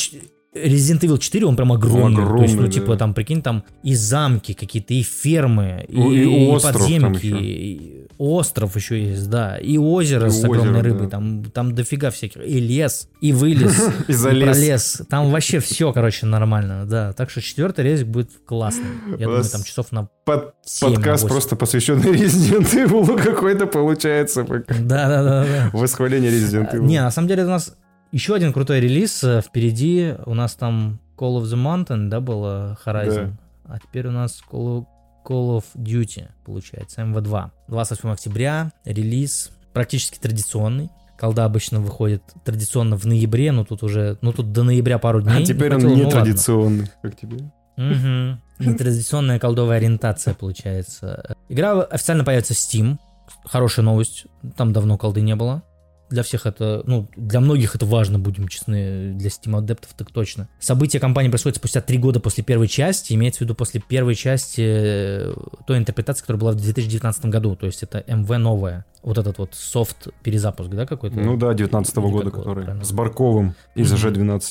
Resident 0.55 1.01
Evil 1.01 1.19
4, 1.19 1.47
он 1.47 1.57
прям 1.57 1.73
огромный. 1.73 2.23
огромный 2.23 2.39
то 2.39 2.43
есть, 2.45 2.57
ну, 2.57 2.69
типа, 2.69 2.93
да. 2.93 2.99
там, 2.99 3.15
прикинь, 3.15 3.43
там 3.43 3.65
и 3.83 3.95
замки 3.95 4.55
какие-то, 4.55 4.95
и 4.95 5.03
фермы, 5.03 5.85
и, 5.89 6.01
и, 6.01 6.47
и 6.47 6.61
подземки, 6.61 7.27
и 7.27 8.07
остров 8.19 8.77
еще 8.77 9.03
есть, 9.03 9.29
да, 9.29 9.57
и 9.57 9.77
озеро 9.77 10.29
и 10.29 10.31
с 10.31 10.39
озеро, 10.39 10.61
огромной 10.61 10.83
рыбой, 10.83 11.05
да. 11.05 11.11
там, 11.11 11.45
там 11.45 11.75
дофига 11.75 12.11
всяких, 12.11 12.41
и 12.47 12.61
лес, 12.61 13.09
и 13.21 13.33
вылез, 13.33 13.77
и 14.09 14.13
пролез. 14.13 15.03
Там 15.09 15.31
вообще 15.31 15.59
все, 15.59 15.93
короче, 15.93 16.27
нормально, 16.27 16.87
да. 16.87 17.13
Так 17.13 17.31
что 17.31 17.41
четвертый 17.41 17.85
резик 17.85 18.07
будет 18.07 18.31
классный. 18.47 18.85
Я 19.19 19.27
думаю, 19.27 19.45
там 19.45 19.63
часов 19.65 19.91
на 19.91 20.09
под, 20.25 20.55
подкаст 20.81 21.27
просто 21.27 21.57
посвященный 21.57 22.13
Resident 22.13 22.73
Evil 22.73 23.21
какой-то 23.21 23.67
получается. 23.67 24.45
Да-да-да. 24.45 25.71
Восхваление 25.73 26.31
Resident 26.31 26.73
Evil. 26.73 26.85
Не, 26.85 27.01
на 27.01 27.11
самом 27.11 27.29
деле 27.29 27.45
у 27.45 27.49
нас 27.49 27.75
еще 28.15 28.37
один 28.37 28.53
крутой 28.53 28.79
релиз 28.81 29.25
э, 29.25 29.43
впереди. 29.43 30.15
У 30.25 30.35
нас 30.35 30.55
там 30.55 31.01
Call 31.17 31.43
of 31.43 31.43
the 31.43 31.57
Mountain, 31.57 32.09
да, 32.09 32.21
было 32.21 32.79
Horizon. 32.87 33.33
Да. 33.65 33.75
А 33.75 33.79
теперь 33.81 34.07
у 34.07 34.12
нас 34.12 34.41
Call 34.49 34.79
of, 34.79 34.85
Call 35.27 35.59
of 35.59 35.65
Duty, 35.75 36.29
получается, 36.45 37.03
MV2. 37.03 37.51
28 37.67 38.11
октября, 38.11 38.73
релиз 38.85 39.51
практически 39.73 40.21
традиционный. 40.21 40.91
Колда 41.19 41.45
обычно 41.45 41.81
выходит 41.81 42.23
традиционно 42.45 42.97
в 42.97 43.05
ноябре, 43.05 43.51
но 43.51 43.65
тут 43.65 43.83
уже, 43.83 44.17
ну 44.21 44.33
тут 44.33 44.53
до 44.53 44.62
ноября 44.62 44.99
пару 44.99 45.21
дней. 45.21 45.43
А 45.43 45.45
теперь 45.45 45.75
не 45.75 45.85
он 45.85 45.95
не 45.95 46.03
ну, 46.05 46.11
традиционный, 46.11 46.87
как 47.03 47.17
тебе? 47.17 47.39
Угу. 47.77 48.39
Нетрадиционная 48.71 49.41
колдовая 49.41 49.79
ориентация 49.79 50.35
получается. 50.35 51.37
Игра 51.49 51.83
официально 51.83 52.25
появится 52.25 52.55
в 52.55 52.59
Steam. 52.59 52.99
Хорошая 53.45 53.85
новость. 53.85 54.27
Там 54.57 54.73
давно 54.73 54.99
колды 54.99 55.21
не 55.21 55.35
было 55.35 55.65
для 56.11 56.23
всех 56.23 56.47
это, 56.47 56.83
ну, 56.87 57.09
для 57.17 57.41
многих 57.41 57.75
это 57.75 57.87
важно, 57.87 58.19
будем 58.19 58.49
честны, 58.49 59.13
для 59.15 59.29
Steam 59.29 59.57
адептов 59.57 59.95
так 59.97 60.11
точно. 60.11 60.49
События 60.61 61.01
компании 61.01 61.31
происходят 61.31 61.57
спустя 61.57 61.81
три 61.81 61.99
года 61.99 62.21
после 62.21 62.45
первой 62.45 62.69
части, 62.69 63.15
имеется 63.15 63.39
в 63.39 63.41
виду 63.43 63.55
после 63.55 63.81
первой 63.81 64.15
части 64.15 64.63
э, 64.65 65.35
той 65.67 65.79
интерпретации, 65.79 66.23
которая 66.23 66.41
была 66.41 66.53
в 66.53 66.57
2019 66.57 67.27
году, 67.27 67.57
то 67.57 67.67
есть 67.67 67.83
это 67.83 68.01
MV 68.07 68.37
новая. 68.39 68.85
Вот 69.03 69.19
этот 69.19 69.39
вот 69.39 69.55
софт 69.55 70.09
перезапуск, 70.23 70.71
да, 70.71 70.87
какой-то? 70.87 71.19
Ну 71.19 71.37
да, 71.37 71.53
19 71.53 71.97
-го 71.97 72.11
года, 72.11 72.31
который 72.31 72.65
правильно? 72.65 72.85
с 72.85 72.93
Барковым 72.93 73.55
из 73.75 73.93
G12. 73.93 74.43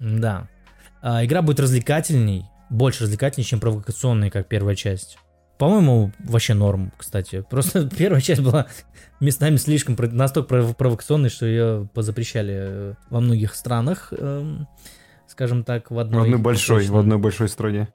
Да. 0.00 0.48
А, 1.02 1.24
игра 1.24 1.42
будет 1.42 1.60
развлекательней, 1.60 2.44
больше 2.68 3.04
развлекательней, 3.04 3.46
чем 3.46 3.60
провокационной, 3.60 4.30
как 4.30 4.48
первая 4.48 4.76
часть. 4.76 5.18
По-моему, 5.60 6.10
вообще 6.20 6.54
норм, 6.54 6.90
кстати. 6.96 7.44
Просто 7.50 7.86
первая 7.96 8.22
часть 8.22 8.40
была 8.40 8.66
местами 9.20 9.56
слишком 9.56 9.94
настолько 10.12 10.72
провокационной, 10.72 11.28
что 11.28 11.44
ее 11.44 11.86
позапрещали 11.92 12.54
э, 12.56 12.94
во 13.10 13.20
многих 13.20 13.54
странах, 13.54 14.10
эм, 14.16 14.66
скажем 15.28 15.62
так, 15.62 15.90
в 15.90 15.98
одной... 15.98 16.20
В 16.20 16.24
одной 16.24 16.38
большой, 16.40 16.86
в 16.86 16.96
одной 16.96 17.18
большой 17.18 17.50
стране. 17.50 17.88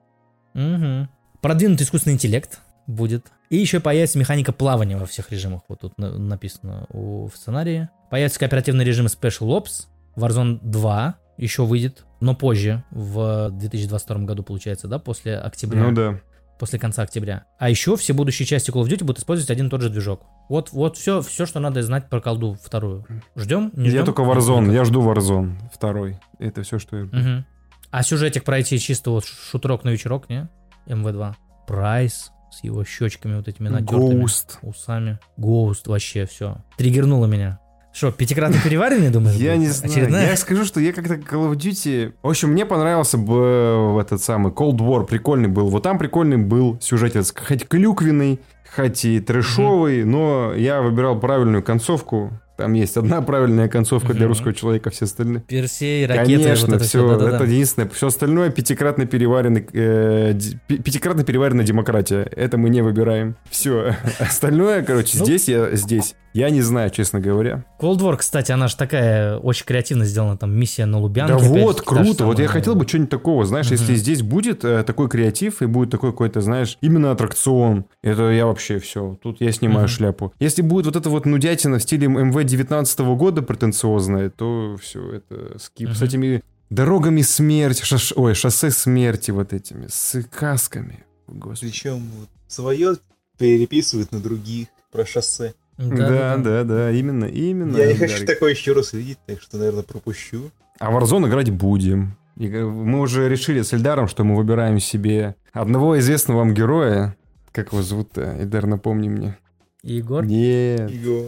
Угу. 0.53 1.09
Продвинутый 1.41 1.85
искусственный 1.85 2.13
интеллект 2.13 2.59
будет. 2.85 3.31
И 3.49 3.57
еще 3.57 3.79
появится 3.79 4.19
механика 4.19 4.53
плавания 4.53 4.97
во 4.97 5.07
всех 5.07 5.31
режимах. 5.31 5.63
Вот 5.67 5.79
тут 5.81 5.97
написано 5.97 6.85
в 6.89 7.31
сценарии. 7.33 7.89
Появится 8.11 8.39
кооперативный 8.39 8.85
режим 8.85 9.07
Special 9.07 9.47
Ops. 9.59 9.87
Warzone 10.15 10.59
2 10.61 11.15
еще 11.37 11.65
выйдет, 11.65 12.05
но 12.19 12.35
позже, 12.35 12.83
в 12.91 13.49
2022 13.49 14.17
году, 14.19 14.43
получается, 14.43 14.87
да, 14.87 14.99
после 14.99 15.37
октября. 15.37 15.81
Ну 15.81 15.91
да. 15.91 16.21
После 16.59 16.79
конца 16.79 17.03
октября. 17.03 17.45
А 17.57 17.69
еще 17.69 17.97
все 17.97 18.13
будущие 18.13 18.45
части 18.45 18.71
Call 18.71 18.83
of 18.83 18.87
Duty 18.87 19.03
будут 19.03 19.19
использовать 19.19 19.51
один 19.51 19.67
и 19.67 19.69
тот 19.69 19.81
же 19.81 19.89
движок. 19.89 20.23
Вот, 20.47 20.71
вот 20.71 20.95
все, 20.97 21.21
все, 21.21 21.45
что 21.45 21.59
надо 21.59 21.81
знать 21.83 22.09
про 22.09 22.21
колду 22.21 22.57
вторую. 22.61 23.05
Ждем? 23.35 23.71
Не 23.75 23.89
ждем? 23.89 23.99
Я 23.99 24.05
только 24.05 24.21
Warzone, 24.21 24.71
я 24.73 24.85
жду 24.85 25.01
Warzone 25.01 25.57
второй. 25.73 26.17
Это 26.39 26.63
все, 26.63 26.79
что 26.79 26.97
я 26.97 27.05
жду. 27.05 27.17
Угу. 27.17 27.45
А 27.91 28.03
сюжетик 28.03 28.43
пройти 28.43 28.79
чисто 28.79 29.11
вот 29.11 29.25
шутерок 29.25 29.83
на 29.83 29.89
вечерок, 29.89 30.29
не? 30.29 30.49
МВ2. 30.87 31.33
Прайс 31.67 32.31
с 32.51 32.63
его 32.63 32.85
щечками 32.85 33.35
вот 33.35 33.47
этими 33.47 33.67
надертыми. 33.67 34.23
Ghost. 34.23 34.57
Усами. 34.61 35.19
Гоуст 35.35 35.87
вообще 35.87 36.25
все. 36.25 36.63
Триггернуло 36.77 37.25
меня. 37.25 37.59
Что, 37.95 38.11
пятикратно 38.11 38.57
переваренный, 38.61 39.09
думаешь? 39.09 39.37
Я 39.37 39.55
не 39.55 39.67
знаю. 39.67 39.93
Очередная? 39.93 40.29
Я 40.31 40.35
скажу, 40.35 40.65
что 40.65 40.81
я 40.81 40.91
как-то 40.91 41.13
Call 41.13 41.49
of 41.49 41.55
Duty... 41.55 42.11
В 42.23 42.29
общем, 42.29 42.49
мне 42.49 42.65
понравился 42.65 43.17
бы 43.17 43.97
этот 44.01 44.21
самый 44.21 44.51
Cold 44.51 44.79
War, 44.79 45.05
прикольный 45.05 45.47
был. 45.47 45.69
Вот 45.69 45.83
там 45.83 45.97
прикольный 45.97 46.35
был 46.35 46.77
сюжетец. 46.81 47.33
Хоть 47.33 47.65
клюквенный, 47.69 48.41
хоть 48.75 49.05
и 49.05 49.21
трэшовый, 49.21 50.01
mm-hmm. 50.01 50.05
но 50.05 50.53
я 50.53 50.81
выбирал 50.81 51.17
правильную 51.17 51.63
концовку. 51.63 52.37
Там 52.57 52.73
есть 52.73 52.95
одна 52.95 53.21
правильная 53.21 53.67
концовка 53.67 54.11
угу. 54.11 54.17
для 54.17 54.27
русского 54.27 54.53
человека, 54.53 54.89
все 54.89 55.05
остальные. 55.05 55.41
Персей, 55.41 56.05
ракеты, 56.05 56.43
Конечно, 56.43 56.67
вот 56.67 56.75
это 56.75 56.85
все, 56.85 57.07
все, 57.07 57.19
да, 57.19 57.35
это 57.35 57.43
единственное. 57.43 57.89
Все 57.89 58.07
остальное 58.07 58.49
пятикратно 58.49 59.05
переваренный, 59.05 59.67
э, 59.73 60.33
пятикратно 60.67 61.23
переваренная 61.23 61.65
демократия. 61.65 62.21
Это 62.21 62.57
мы 62.57 62.69
не 62.69 62.81
выбираем. 62.81 63.35
Все. 63.49 63.95
Остальное, 64.19 64.83
короче, 64.83 65.17
ну, 65.19 65.25
здесь 65.25 65.47
я 65.49 65.75
здесь. 65.75 66.15
Я 66.35 66.49
не 66.49 66.61
знаю, 66.61 66.89
честно 66.89 67.21
говоря. 67.21 67.63
Cold 67.79 67.99
War, 67.99 68.17
кстати, 68.17 68.51
она 68.51 68.67
же 68.67 68.75
такая 68.75 69.37
очень 69.37 69.65
креативно 69.65 70.03
сделана, 70.03 70.35
там 70.35 70.53
миссия 70.53 70.85
на 70.85 70.99
Лубянке. 70.99 71.33
Да 71.33 71.39
вот, 71.39 71.81
круто. 71.81 72.25
Вот 72.25 72.39
я 72.39 72.49
хотел 72.49 72.75
бы 72.75 72.85
что-нибудь 72.85 73.09
такого, 73.09 73.45
знаешь, 73.45 73.67
угу. 73.67 73.75
если 73.75 73.95
здесь 73.95 74.21
будет 74.21 74.65
э, 74.65 74.83
такой 74.83 75.07
креатив 75.07 75.61
и 75.61 75.65
будет 75.65 75.91
такой 75.91 76.11
какой-то, 76.11 76.41
знаешь, 76.41 76.77
именно 76.81 77.11
аттракцион, 77.11 77.85
это 78.03 78.31
я 78.31 78.47
вообще 78.47 78.79
все. 78.79 79.17
Тут 79.23 79.39
я 79.39 79.53
снимаю 79.53 79.85
угу. 79.85 79.93
шляпу. 79.93 80.33
Если 80.39 80.61
будет 80.61 80.87
вот 80.87 80.97
это 80.97 81.09
вот 81.09 81.25
нудятина 81.25 81.79
в 81.79 81.83
стиле 81.83 82.09
МВ 82.09 82.44
19 82.45 82.99
года 82.99 83.41
претенциозная, 83.41 84.29
то 84.29 84.77
все, 84.81 85.11
это 85.13 85.59
скип. 85.59 85.89
Угу. 85.89 85.95
С 85.95 86.01
этими 86.01 86.43
дорогами 86.69 87.21
смерти, 87.21 87.83
шаш... 87.83 88.13
ой, 88.15 88.33
шоссе 88.33 88.71
смерти 88.71 89.31
вот 89.31 89.53
этими, 89.53 89.87
с 89.89 90.21
касками. 90.31 91.03
Господи. 91.27 91.71
Причем 91.71 92.03
вот 92.19 92.29
свое 92.47 92.95
переписывают 93.37 94.11
на 94.11 94.19
других 94.19 94.67
про 94.91 95.05
шоссе. 95.05 95.53
Да, 95.77 96.37
да, 96.37 96.37
да, 96.37 96.63
да, 96.63 96.91
именно, 96.91 97.25
именно. 97.25 97.75
Я 97.77 97.87
не 97.87 97.95
хочу 97.95 98.25
такое 98.25 98.51
еще 98.51 98.71
раз 98.71 98.93
видеть, 98.93 99.17
так 99.25 99.41
что, 99.41 99.57
наверное, 99.57 99.83
пропущу. 99.83 100.51
А 100.79 100.91
Warzone 100.91 101.27
играть 101.27 101.49
будем. 101.49 102.17
И 102.37 102.47
мы 102.47 102.99
уже 102.99 103.29
решили 103.29 103.61
с 103.61 103.73
Эльдаром, 103.73 104.07
что 104.07 104.23
мы 104.23 104.35
выбираем 104.35 104.79
себе 104.79 105.35
одного 105.51 105.97
известного 105.99 106.39
вам 106.39 106.53
героя. 106.53 107.15
Как 107.51 107.71
его 107.71 107.81
зовут-то? 107.81 108.37
Эльдар, 108.39 108.67
напомни 108.67 109.09
мне. 109.09 109.37
Егор? 109.83 110.25
Нет. 110.25 110.89
Егор. 110.89 111.27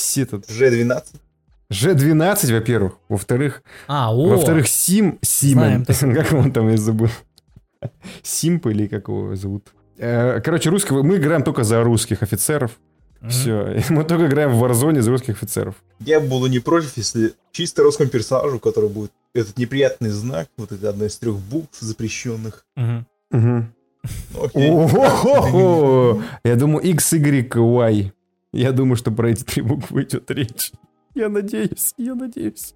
Ситот. 0.00 0.48
Ж12? 0.48 1.04
Ж12, 1.70 2.52
во-первых. 2.52 2.98
Во-вторых... 3.08 3.62
А, 3.86 4.12
о! 4.12 4.28
Во-вторых, 4.30 4.68
Сим... 4.68 5.18
Симон. 5.22 5.84
как 6.14 6.32
он 6.32 6.52
там, 6.52 6.68
я 6.68 6.76
забыл. 6.76 7.08
Симп 8.22 8.66
или 8.66 8.86
как 8.86 9.08
его 9.08 9.36
зовут? 9.36 9.68
Э, 9.98 10.40
короче, 10.40 10.70
русского... 10.70 11.02
Мы 11.02 11.16
играем 11.16 11.42
только 11.42 11.64
за 11.64 11.82
русских 11.82 12.22
офицеров. 12.22 12.72
Все. 13.28 13.82
Мы 13.90 14.04
только 14.04 14.26
играем 14.26 14.52
в 14.52 14.64
Warzone 14.64 14.98
из 14.98 15.08
русских 15.08 15.36
офицеров. 15.36 15.74
Я 16.00 16.20
буду 16.20 16.46
не 16.46 16.58
против, 16.58 16.96
если 16.96 17.34
чисто 17.52 17.82
русскому 17.82 18.08
персонажу, 18.08 18.58
который 18.58 18.88
будет 18.88 19.12
этот 19.34 19.58
неприятный 19.58 20.08
знак, 20.10 20.48
вот 20.56 20.72
это 20.72 20.88
одна 20.88 21.06
из 21.06 21.16
трех 21.18 21.36
букв 21.36 21.78
запрещенных. 21.78 22.64
Угу. 22.76 23.04
Я 26.44 26.56
думаю, 26.56 26.82
X, 26.82 27.12
Y, 27.12 27.54
Y. 27.54 28.12
Я 28.52 28.72
думаю, 28.72 28.96
что 28.96 29.10
про 29.10 29.30
эти 29.30 29.44
три 29.44 29.62
буквы 29.62 30.02
идет 30.02 30.30
речь. 30.30 30.72
Я 31.14 31.28
надеюсь, 31.28 31.92
я 31.98 32.14
надеюсь. 32.14 32.74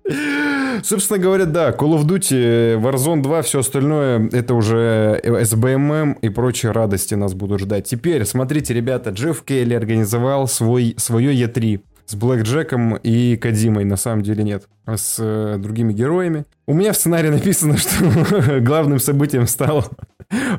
Собственно 0.82 1.20
говоря, 1.20 1.46
да, 1.46 1.70
Call 1.70 1.96
of 1.96 2.04
Duty, 2.04 2.80
Warzone 2.80 3.22
2, 3.22 3.42
все 3.42 3.60
остальное, 3.60 4.28
это 4.32 4.54
уже 4.54 5.20
SBMM 5.22 6.18
и 6.20 6.28
прочие 6.30 6.72
радости 6.72 7.14
нас 7.14 7.32
будут 7.34 7.60
ждать. 7.60 7.88
Теперь, 7.88 8.24
смотрите, 8.24 8.74
ребята, 8.74 9.10
Джефф 9.10 9.42
Келли 9.44 9.74
организовал 9.74 10.48
свой, 10.48 10.94
свое 10.98 11.32
E3 11.32 11.80
с 12.06 12.14
Блэк 12.16 12.42
Джеком 12.42 12.96
и 12.96 13.36
Кадимой, 13.36 13.84
на 13.84 13.96
самом 13.96 14.22
деле 14.22 14.42
нет, 14.42 14.64
а 14.84 14.96
с 14.96 15.16
э, 15.18 15.56
другими 15.58 15.92
героями. 15.92 16.44
У 16.66 16.74
меня 16.74 16.92
в 16.92 16.96
сценарии 16.96 17.28
написано, 17.28 17.76
что 17.76 18.60
главным 18.60 18.98
событием 18.98 19.46
стал 19.46 19.86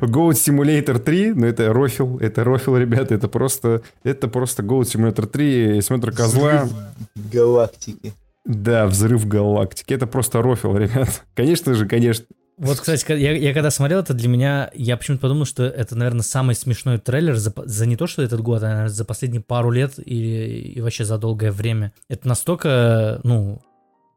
Goat 0.00 0.32
Simulator 0.32 0.98
3, 0.98 1.32
но 1.34 1.46
это 1.46 1.72
рофил, 1.72 2.18
это 2.18 2.44
рофил, 2.44 2.76
ребята, 2.76 3.14
это 3.14 3.28
просто, 3.28 3.82
это 4.04 4.28
просто 4.28 4.62
Goat 4.62 4.82
Simulator 4.82 5.26
3, 5.26 5.80
смотр 5.82 6.12
козла. 6.12 6.64
Взрыв 6.64 6.72
галактики. 7.32 8.12
Да, 8.44 8.86
взрыв 8.86 9.26
галактики. 9.26 9.92
Это 9.92 10.06
просто 10.06 10.40
рофил, 10.40 10.76
ребят. 10.76 11.22
Конечно 11.34 11.74
же, 11.74 11.86
конечно. 11.86 12.26
Вот, 12.58 12.80
кстати, 12.80 13.04
я, 13.12 13.32
я 13.32 13.52
когда 13.52 13.70
смотрел 13.70 14.00
это, 14.00 14.14
для 14.14 14.28
меня, 14.28 14.70
я 14.72 14.96
почему-то 14.96 15.20
подумал, 15.20 15.44
что 15.44 15.64
это, 15.64 15.94
наверное, 15.94 16.22
самый 16.22 16.54
смешной 16.54 16.96
трейлер 16.98 17.36
за, 17.36 17.52
за 17.54 17.84
не 17.84 17.96
то, 17.96 18.06
что 18.06 18.22
этот 18.22 18.40
год, 18.40 18.62
а 18.62 18.66
наверное, 18.66 18.88
за 18.88 19.04
последние 19.04 19.42
пару 19.42 19.70
лет 19.70 19.98
и, 19.98 20.72
и 20.74 20.80
вообще 20.80 21.04
за 21.04 21.18
долгое 21.18 21.52
время. 21.52 21.92
Это 22.08 22.26
настолько, 22.26 23.20
ну, 23.24 23.60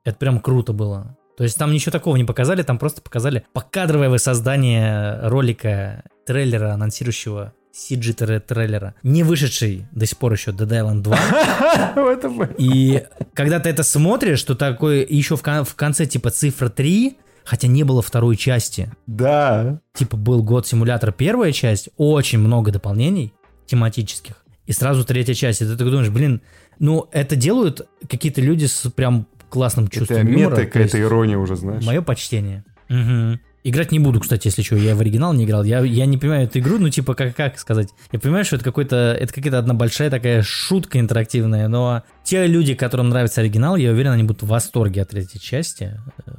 это 0.05 0.17
прям 0.17 0.39
круто 0.39 0.71
было. 0.71 1.17
То 1.39 1.43
есть 1.43 1.57
там 1.57 1.71
ничего 1.71 1.93
такого 1.93 2.17
не 2.17 2.25
показали, 2.25 2.63
там 2.63 2.77
просто 2.77 3.01
показали 3.01 3.45
покадровое 3.53 4.09
воссоздание 4.09 5.21
ролика, 5.21 6.03
трейлера, 6.25 6.73
анонсирующего 6.73 7.53
CG 7.73 8.41
трейлера, 8.41 8.93
не 9.03 9.23
вышедший 9.23 9.87
до 9.93 10.05
сих 10.05 10.17
пор 10.17 10.33
еще 10.33 10.51
Dead 10.51 10.67
Island 10.67 10.99
2. 10.99 12.55
И 12.57 13.05
когда 13.33 13.61
ты 13.61 13.69
это 13.69 13.83
смотришь, 13.83 14.39
что 14.39 14.53
такое 14.53 15.05
еще 15.09 15.37
в, 15.37 15.41
в 15.41 15.75
конце 15.75 16.05
типа 16.05 16.29
цифра 16.29 16.67
3, 16.67 17.15
хотя 17.45 17.69
не 17.69 17.83
было 17.83 18.01
второй 18.01 18.35
части. 18.35 18.91
Да. 19.07 19.79
Типа 19.93 20.17
был 20.17 20.43
год 20.43 20.67
симулятор 20.67 21.13
первая 21.13 21.53
часть, 21.53 21.87
очень 21.95 22.39
много 22.39 22.73
дополнений 22.73 23.33
тематических. 23.65 24.43
И 24.65 24.73
сразу 24.73 25.05
третья 25.05 25.33
часть. 25.33 25.61
И 25.61 25.65
ты 25.65 25.77
такой 25.77 25.91
думаешь, 25.91 26.09
блин, 26.09 26.41
ну 26.79 27.07
это 27.13 27.37
делают 27.37 27.87
какие-то 28.09 28.41
люди 28.41 28.65
с 28.65 28.91
прям 28.91 29.25
классным 29.49 29.87
чувством 29.87 30.17
это 30.17 30.29
юмора. 30.29 30.55
Это 30.55 30.65
какая-то 30.65 30.99
ирония 31.01 31.37
уже, 31.37 31.55
знаешь. 31.55 31.85
Мое 31.85 32.01
почтение. 32.01 32.63
Угу. 32.89 33.39
Играть 33.65 33.91
не 33.91 33.99
буду, 33.99 34.21
кстати, 34.21 34.47
если 34.47 34.61
что, 34.61 34.77
я 34.77 34.95
в 34.95 35.01
оригинал 35.01 35.33
не 35.33 35.43
играл. 35.43 35.63
Я, 35.63 35.81
я 35.81 36.05
не 36.05 36.17
понимаю 36.17 36.45
эту 36.45 36.59
игру, 36.59 36.77
ну, 36.79 36.89
типа, 36.89 37.13
как, 37.13 37.35
как 37.35 37.59
сказать. 37.59 37.89
Я 38.11 38.19
понимаю, 38.19 38.45
что 38.45 38.55
это 38.55 38.63
какой-то, 38.63 38.95
это 39.19 39.33
какая-то 39.33 39.59
одна 39.59 39.73
большая 39.73 40.09
такая 40.09 40.41
шутка 40.43 40.99
интерактивная, 40.99 41.67
но 41.67 42.03
те 42.23 42.47
люди, 42.47 42.73
которым 42.73 43.09
нравится 43.09 43.41
оригинал, 43.41 43.75
я 43.75 43.91
уверен, 43.91 44.11
они 44.11 44.23
будут 44.23 44.43
в 44.43 44.47
восторге 44.47 45.01
от 45.01 45.09
третьей 45.09 45.41
части. 45.41 45.99
Э, 46.25 46.31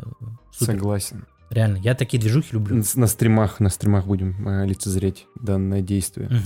супер. 0.50 0.74
Согласен. 0.74 1.26
Реально, 1.51 1.78
я 1.78 1.96
такие 1.96 2.20
движухи 2.20 2.53
люблю. 2.53 2.82
На 2.94 3.07
стримах, 3.09 3.59
на 3.59 3.70
стримах 3.70 4.07
будем 4.07 4.48
э, 4.48 4.66
лицезреть 4.66 5.26
данное 5.34 5.82
действие. 5.82 6.28
Угу. 6.28 6.38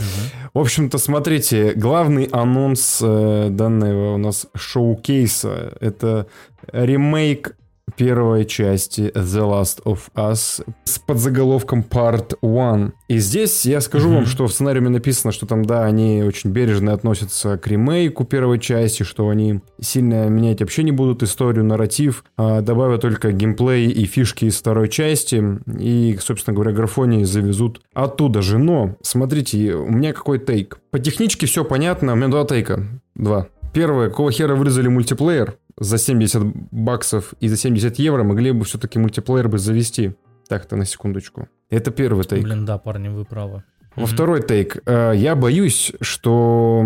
В 0.54 0.58
общем-то, 0.58 0.96
смотрите, 0.96 1.74
главный 1.74 2.24
анонс 2.24 3.00
э, 3.02 3.48
данного 3.50 4.14
у 4.14 4.18
нас 4.18 4.46
шоу-кейса 4.54 5.76
это 5.80 6.26
ремейк 6.72 7.54
первой 7.96 8.44
части 8.44 9.12
The 9.14 9.22
Last 9.42 9.82
of 9.84 10.00
Us 10.14 10.64
с 10.84 10.98
подзаголовком 10.98 11.84
Part 11.88 12.36
1. 12.42 12.92
И 13.08 13.18
здесь 13.18 13.64
я 13.64 13.80
скажу 13.80 14.10
mm-hmm. 14.10 14.14
вам, 14.14 14.26
что 14.26 14.46
в 14.46 14.52
сценарии 14.52 14.80
написано, 14.80 15.32
что 15.32 15.46
там, 15.46 15.64
да, 15.64 15.84
они 15.84 16.22
очень 16.22 16.50
бережно 16.50 16.92
относятся 16.92 17.56
к 17.58 17.66
ремейку 17.66 18.24
первой 18.24 18.58
части, 18.58 19.02
что 19.02 19.28
они 19.28 19.60
сильно 19.80 20.28
менять 20.28 20.60
вообще 20.60 20.82
не 20.82 20.92
будут 20.92 21.22
историю, 21.22 21.64
нарратив, 21.64 22.24
а 22.36 22.60
добавят 22.60 23.02
только 23.02 23.32
геймплей 23.32 23.88
и 23.88 24.04
фишки 24.06 24.46
из 24.46 24.56
второй 24.56 24.88
части, 24.88 25.42
и, 25.78 26.18
собственно 26.20 26.54
говоря, 26.54 26.72
графонии 26.72 27.24
завезут 27.24 27.80
оттуда 27.92 28.42
же. 28.42 28.58
Но, 28.58 28.96
смотрите, 29.02 29.74
у 29.74 29.90
меня 29.90 30.12
какой 30.12 30.38
тейк. 30.38 30.78
По 30.90 30.98
техничке 30.98 31.46
все 31.46 31.64
понятно, 31.64 32.12
у 32.12 32.16
меня 32.16 32.28
два 32.28 32.44
тейка. 32.44 32.84
Два. 33.14 33.48
Первое, 33.72 34.08
какого 34.08 34.30
хера 34.30 34.54
вырезали 34.54 34.86
мультиплеер? 34.86 35.56
За 35.78 35.98
70 35.98 36.42
баксов 36.70 37.34
и 37.40 37.48
за 37.48 37.56
70 37.56 37.98
евро 37.98 38.22
могли 38.22 38.52
бы 38.52 38.64
все-таки 38.64 38.98
мультиплеер 38.98 39.48
бы 39.48 39.58
завести. 39.58 40.14
Так-то 40.48 40.76
на 40.76 40.84
секундочку. 40.84 41.48
Это 41.70 41.90
первый 41.90 42.24
тейк. 42.24 42.44
Блин, 42.44 42.66
да, 42.66 42.78
парни, 42.78 43.08
вы 43.08 43.24
правы. 43.24 43.64
Во 43.96 44.06
второй 44.06 44.42
тейк. 44.42 44.82
Э, 44.86 45.12
я 45.14 45.36
боюсь, 45.36 45.92
что 46.00 46.84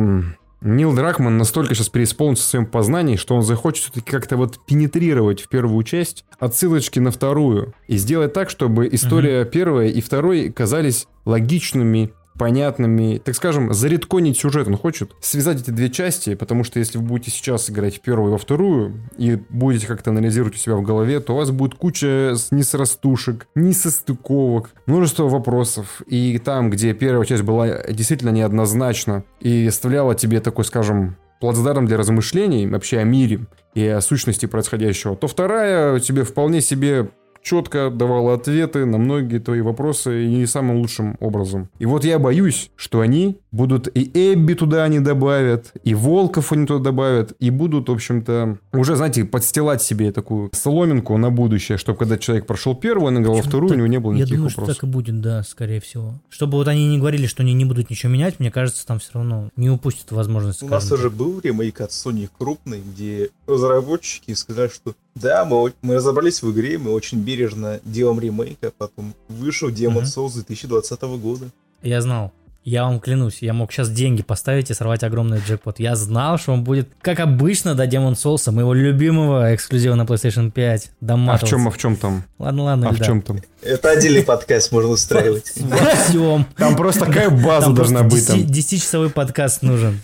Нил 0.60 0.94
Дракман 0.94 1.38
настолько 1.38 1.74
сейчас 1.74 1.88
переисполнится 1.88 2.44
в 2.44 2.46
своем 2.46 2.66
познании, 2.66 3.16
что 3.16 3.34
он 3.36 3.42
захочет 3.42 3.84
все-таки 3.84 4.10
как-то 4.10 4.36
вот 4.36 4.64
пенетрировать 4.66 5.40
в 5.40 5.48
первую 5.48 5.82
часть 5.84 6.24
отсылочки 6.38 6.98
на 6.98 7.10
вторую 7.10 7.74
и 7.86 7.96
сделать 7.96 8.32
так, 8.32 8.50
чтобы 8.50 8.88
история 8.90 9.42
угу. 9.42 9.50
первой 9.50 9.90
и 9.90 10.00
второй 10.00 10.50
казались 10.50 11.06
логичными, 11.24 12.12
понятными, 12.38 13.18
так 13.18 13.34
скажем, 13.34 13.74
заредконить 13.74 14.38
сюжет 14.38 14.68
он 14.68 14.76
хочет, 14.76 15.12
связать 15.20 15.60
эти 15.60 15.70
две 15.70 15.90
части, 15.90 16.34
потому 16.34 16.64
что 16.64 16.78
если 16.78 16.98
вы 16.98 17.04
будете 17.04 17.30
сейчас 17.30 17.68
играть 17.68 17.96
в 17.96 18.00
первую 18.00 18.30
и 18.30 18.32
во 18.32 18.38
вторую, 18.38 18.94
и 19.16 19.38
будете 19.48 19.86
как-то 19.86 20.10
анализировать 20.10 20.54
у 20.54 20.58
себя 20.58 20.76
в 20.76 20.82
голове, 20.82 21.20
то 21.20 21.34
у 21.34 21.36
вас 21.36 21.50
будет 21.50 21.74
куча 21.74 22.34
несрастушек, 22.50 23.46
несостыковок, 23.54 24.70
множество 24.86 25.28
вопросов. 25.28 26.02
И 26.06 26.38
там, 26.38 26.70
где 26.70 26.94
первая 26.94 27.26
часть 27.26 27.42
была 27.42 27.82
действительно 27.88 28.30
неоднозначна 28.30 29.24
и 29.40 29.66
оставляла 29.66 30.14
тебе 30.14 30.40
такой, 30.40 30.64
скажем, 30.64 31.16
плацдарм 31.40 31.86
для 31.86 31.96
размышлений 31.96 32.66
вообще 32.66 32.98
о 32.98 33.04
мире 33.04 33.46
и 33.74 33.86
о 33.86 34.00
сущности 34.00 34.46
происходящего, 34.46 35.16
то 35.16 35.28
вторая 35.28 36.00
тебе 36.00 36.24
вполне 36.24 36.60
себе 36.60 37.10
четко 37.42 37.90
давала 37.90 38.34
ответы 38.34 38.84
на 38.84 38.98
многие 38.98 39.38
твои 39.38 39.60
вопросы 39.60 40.24
и 40.24 40.28
не 40.28 40.46
самым 40.46 40.78
лучшим 40.78 41.16
образом. 41.20 41.68
И 41.78 41.86
вот 41.86 42.04
я 42.04 42.18
боюсь, 42.18 42.70
что 42.76 43.00
они 43.00 43.38
будут 43.50 43.88
и 43.96 44.10
Эбби 44.14 44.54
туда 44.54 44.84
они 44.84 45.00
добавят, 45.00 45.72
и 45.82 45.94
Волков 45.94 46.52
они 46.52 46.66
туда 46.66 46.84
добавят, 46.84 47.32
и 47.38 47.50
будут, 47.50 47.88
в 47.88 47.92
общем-то, 47.92 48.58
уже, 48.72 48.96
знаете, 48.96 49.24
подстилать 49.24 49.82
себе 49.82 50.12
такую 50.12 50.50
соломинку 50.52 51.16
на 51.16 51.30
будущее, 51.30 51.78
чтобы 51.78 51.98
когда 51.98 52.18
человек 52.18 52.46
прошел 52.46 52.74
первую, 52.74 53.08
он 53.08 53.22
играл 53.22 53.40
вторую, 53.40 53.68
так, 53.68 53.76
у 53.76 53.78
него 53.78 53.86
не 53.86 53.98
было 53.98 54.12
никаких 54.12 54.30
Я 54.30 54.36
думаю, 54.36 54.50
вопросов. 54.50 54.74
что 54.74 54.80
так 54.82 54.88
и 54.88 54.92
будет, 54.92 55.20
да, 55.20 55.42
скорее 55.42 55.80
всего. 55.80 56.14
Чтобы 56.28 56.58
вот 56.58 56.68
они 56.68 56.86
не 56.88 56.98
говорили, 56.98 57.26
что 57.26 57.42
они 57.42 57.54
не 57.54 57.64
будут 57.64 57.90
ничего 57.90 58.12
менять, 58.12 58.38
мне 58.40 58.50
кажется, 58.50 58.86
там 58.86 58.98
все 58.98 59.10
равно 59.14 59.48
не 59.56 59.70
упустят 59.70 60.12
возможность. 60.12 60.62
У 60.62 60.68
нас 60.68 60.90
уже 60.92 61.10
был 61.10 61.40
ремейк 61.40 61.80
от 61.80 61.90
Sony 61.90 62.28
крупный, 62.38 62.80
где 62.80 63.30
разработчики 63.46 64.32
сказали, 64.34 64.68
что 64.68 64.94
да, 65.20 65.44
мы, 65.44 65.72
мы 65.82 65.96
разобрались 65.96 66.42
в 66.42 66.50
игре, 66.52 66.78
мы 66.78 66.92
очень 66.92 67.20
бережно 67.20 67.80
делаем 67.84 68.20
ремейк, 68.20 68.58
а 68.62 68.70
потом 68.76 69.14
вышел 69.28 69.68
Demon 69.68 70.02
Souls 70.02 70.34
2020 70.34 71.00
года. 71.02 71.46
Я 71.82 72.00
знал. 72.00 72.32
Я 72.64 72.84
вам 72.84 73.00
клянусь, 73.00 73.38
я 73.40 73.54
мог 73.54 73.72
сейчас 73.72 73.88
деньги 73.88 74.22
поставить 74.22 74.70
и 74.70 74.74
сорвать 74.74 75.02
огромный 75.02 75.38
джекпот. 75.38 75.78
Я 75.80 75.96
знал, 75.96 76.36
что 76.36 76.52
он 76.52 76.64
будет, 76.64 76.90
как 77.00 77.18
обычно, 77.18 77.74
до 77.74 77.84
Demon 77.84 78.12
Souls, 78.12 78.50
моего 78.50 78.74
любимого 78.74 79.54
эксклюзива 79.54 79.94
на 79.94 80.02
PlayStation 80.02 80.50
5. 80.50 80.90
А 81.08 81.38
в 81.38 81.44
чем, 81.44 81.66
а 81.66 81.70
в 81.70 81.78
чем 81.78 81.96
там? 81.96 82.24
Ладно, 82.38 82.64
ладно, 82.64 82.88
А 82.90 82.92
в 82.92 83.00
чем 83.00 83.22
там? 83.22 83.40
Это 83.62 83.90
отдельный 83.90 84.22
подкаст 84.22 84.70
можно 84.70 84.90
устраивать. 84.90 85.52
Во 85.56 85.76
всем. 85.94 86.46
Там 86.58 86.76
просто 86.76 87.06
такая 87.06 87.30
база 87.30 87.70
должна 87.72 88.02
быть. 88.02 88.26
Там 88.26 88.40
10-часовой 88.40 89.08
подкаст 89.08 89.62
нужен. 89.62 90.00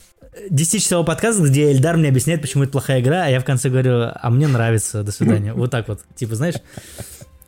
10-часовой 0.51 1.05
подкаст, 1.05 1.40
где 1.40 1.70
Эльдар 1.73 1.97
мне 1.97 2.09
объясняет, 2.09 2.40
почему 2.40 2.65
это 2.65 2.73
плохая 2.73 3.01
игра, 3.01 3.24
а 3.24 3.28
я 3.28 3.40
в 3.40 3.44
конце 3.44 3.69
говорю, 3.69 4.11
а 4.15 4.31
мне 4.31 4.48
нравится, 4.48 5.02
до 5.02 5.12
свидания. 5.12 5.52
Вот 5.65 5.70
так 5.70 5.89
вот. 5.89 6.01
Типа, 6.15 6.35
знаешь, 6.35 6.56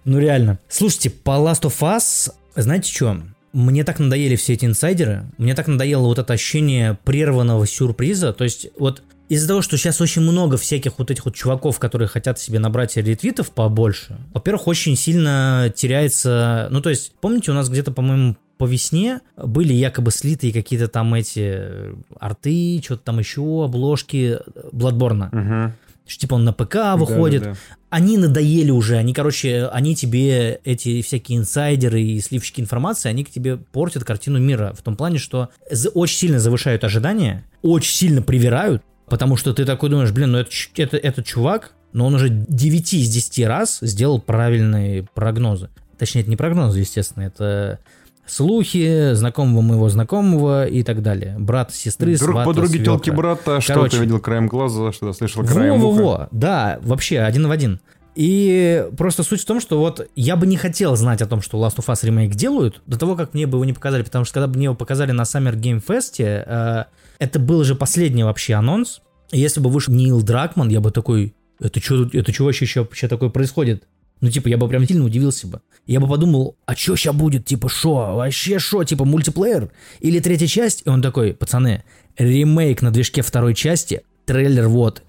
ну 0.05 0.19
реально. 0.19 0.59
Слушайте, 0.69 1.11
по 1.11 1.33
Last 1.33 1.63
of 1.63 1.81
Us, 1.81 2.33
знаете 2.55 2.93
что? 2.93 3.19
Мне 3.53 3.85
так 3.85 3.99
надоели 3.99 4.37
все 4.37 4.53
эти 4.53 4.65
инсайдеры, 4.65 5.25
мне 5.39 5.55
так 5.55 5.67
надоело 5.67 6.07
вот 6.07 6.19
это 6.19 6.33
ощущение 6.33 6.99
прерванного 7.05 7.67
сюрприза, 7.67 8.33
то 8.33 8.45
есть 8.45 8.69
вот 8.79 9.03
из-за 9.29 9.49
того, 9.49 9.63
что 9.63 9.77
сейчас 9.77 10.01
очень 10.01 10.23
много 10.23 10.57
всяких 10.57 10.99
вот 10.99 11.11
этих 11.11 11.25
вот 11.25 11.35
чуваков, 11.35 11.79
которые 11.79 12.07
хотят 12.07 12.39
себе 12.39 12.59
набрать 12.59 12.97
ретвитов 12.97 13.51
побольше, 13.51 14.19
во-первых, 14.35 14.67
очень 14.69 14.97
сильно 14.97 15.73
теряется, 15.75 16.69
ну 16.71 16.81
то 16.81 16.91
есть, 16.91 17.13
помните, 17.21 17.51
у 17.51 17.55
нас 17.55 17.69
где-то, 17.69 17.93
по-моему, 17.93 18.37
по 18.59 18.67
весне 18.67 19.21
были 19.37 19.73
якобы 19.73 20.11
слитые 20.11 20.53
какие-то 20.53 20.89
там 20.89 21.15
эти 21.15 21.95
арты, 22.19 22.81
что-то 22.83 23.03
там 23.03 23.19
еще, 23.19 23.65
обложки 23.65 24.39
Бладборна. 24.73 25.31
Угу. 25.33 25.75
Что, 26.07 26.21
типа 26.21 26.35
он 26.35 26.45
на 26.45 26.53
ПК 26.53 26.77
выходит. 26.97 27.43
Да, 27.43 27.49
да, 27.51 27.55
да. 27.55 27.77
Они 27.91 28.17
надоели 28.17 28.71
уже, 28.71 28.97
они, 28.97 29.13
короче, 29.13 29.67
они 29.67 29.97
тебе, 29.97 30.61
эти 30.65 31.03
всякие 31.03 31.39
инсайдеры 31.39 32.01
и 32.01 32.21
сливщики 32.21 32.61
информации, 32.61 33.09
они 33.09 33.25
к 33.25 33.31
тебе 33.31 33.57
портят 33.57 34.05
картину 34.05 34.39
мира. 34.39 34.75
В 34.77 34.83
том 34.83 34.97
плане, 34.97 35.19
что 35.19 35.51
очень 35.95 36.17
сильно 36.17 36.39
завышают 36.39 36.85
ожидания, 36.85 37.45
очень 37.63 37.95
сильно 37.95 38.23
привирают, 38.23 38.83
потому 39.07 39.37
что 39.37 39.53
ты 39.53 39.65
такой 39.65 39.91
думаешь, 39.91 40.13
блин, 40.13 40.33
ну 40.33 40.39
это, 40.39 40.51
это, 40.77 40.97
этот 40.97 41.27
чувак, 41.27 41.73
но 41.93 42.07
он 42.07 42.15
уже 42.15 42.29
9 42.29 42.95
из 42.95 43.09
10 43.09 43.47
раз 43.47 43.79
сделал 43.81 44.21
правильные 44.21 45.07
прогнозы. 45.15 45.71
Точнее, 45.99 46.23
это 46.23 46.31
не 46.31 46.37
прогнозы, 46.37 46.81
естественно, 46.81 47.25
это 47.25 47.79
слухи 48.27 49.15
знакомого 49.15 49.63
моего 49.63 49.89
знакомого 49.89 50.67
и 50.67 50.83
так 50.83 51.03
далее. 51.03 51.37
Брат, 51.39 51.73
сестры, 51.75 52.17
Друг 52.17 52.33
свата, 52.33 52.47
подруги, 52.47 52.79
телки 52.79 53.11
брата, 53.11 53.61
что-то 53.61 53.97
видел 53.99 54.21
краем 54.21 54.49
глаза, 54.49 54.93
что-то 54.93 55.13
слышал 55.13 55.45
краем 55.45 55.81
во, 55.81 55.89
уха. 55.89 56.01
Во, 56.01 56.05
во, 56.05 56.29
да, 56.33 56.79
вообще 56.83 57.21
один 57.21 57.47
в 57.47 57.51
один. 57.51 57.81
И 58.17 58.89
просто 58.97 59.23
суть 59.23 59.43
в 59.43 59.45
том, 59.45 59.61
что 59.61 59.79
вот 59.79 60.09
я 60.17 60.37
бы 60.37 60.47
не 60.47 60.57
хотел 60.57 60.97
знать 60.97 61.21
о 61.21 61.27
том, 61.27 61.43
что 61.43 61.59
Last 61.59 61.77
of 61.77 61.87
Us 61.87 61.99
ремейк 62.03 62.35
делают, 62.35 62.81
до 62.87 62.99
того, 62.99 63.15
как 63.15 63.35
мне 63.35 63.47
бы 63.47 63.57
его 63.59 63.65
не 63.67 63.75
показали, 63.75 64.03
потому 64.03 64.25
что 64.25 64.35
когда 64.35 64.47
бы 64.47 64.57
мне 64.57 64.65
его 64.65 64.75
показали 64.75 65.13
на 65.13 65.23
Summer 65.23 65.55
Game 65.55 65.85
Fest, 65.87 66.15
э, 66.19 66.85
это 67.19 67.39
был 67.39 67.63
же 67.63 67.75
последний 67.75 68.25
вообще 68.25 68.55
анонс. 68.55 69.03
Если 69.33 69.61
бы 69.61 69.69
вышел 69.69 69.93
Нил 69.93 70.23
Дракман, 70.23 70.71
я 70.71 70.81
бы 70.81 70.93
такой, 70.93 71.35
это 71.61 71.79
что, 71.79 72.09
это 72.11 72.33
что 72.33 72.45
вообще 72.45 72.81
вообще 72.81 73.07
такое 73.07 73.29
происходит? 73.29 73.85
Ну, 74.21 74.31
типа, 74.31 74.49
я 74.49 74.57
бы 74.57 74.69
прям 74.69 74.87
сильно 74.87 75.05
удивился 75.05 75.47
бы. 75.47 75.61
Я 75.87 76.01
бы 76.01 76.09
подумал, 76.09 76.57
а 76.65 76.75
что 76.75 76.97
сейчас 76.97 77.15
будет? 77.15 77.45
Типа, 77.45 77.69
шо? 77.69 78.17
Вообще 78.17 78.59
шо? 78.59 78.83
Типа, 78.85 79.05
мультиплеер? 79.05 79.71
Или 80.01 80.21
третья 80.21 80.47
часть? 80.47 80.83
И 80.87 80.89
он 80.89 81.03
такой, 81.03 81.35
пацаны, 81.35 81.85
ремейк 82.17 82.83
на 82.83 82.91
движке 82.91 83.23
второй 83.23 83.55
части, 83.55 84.03
трейлер 84.25 84.69
вот. 84.69 85.03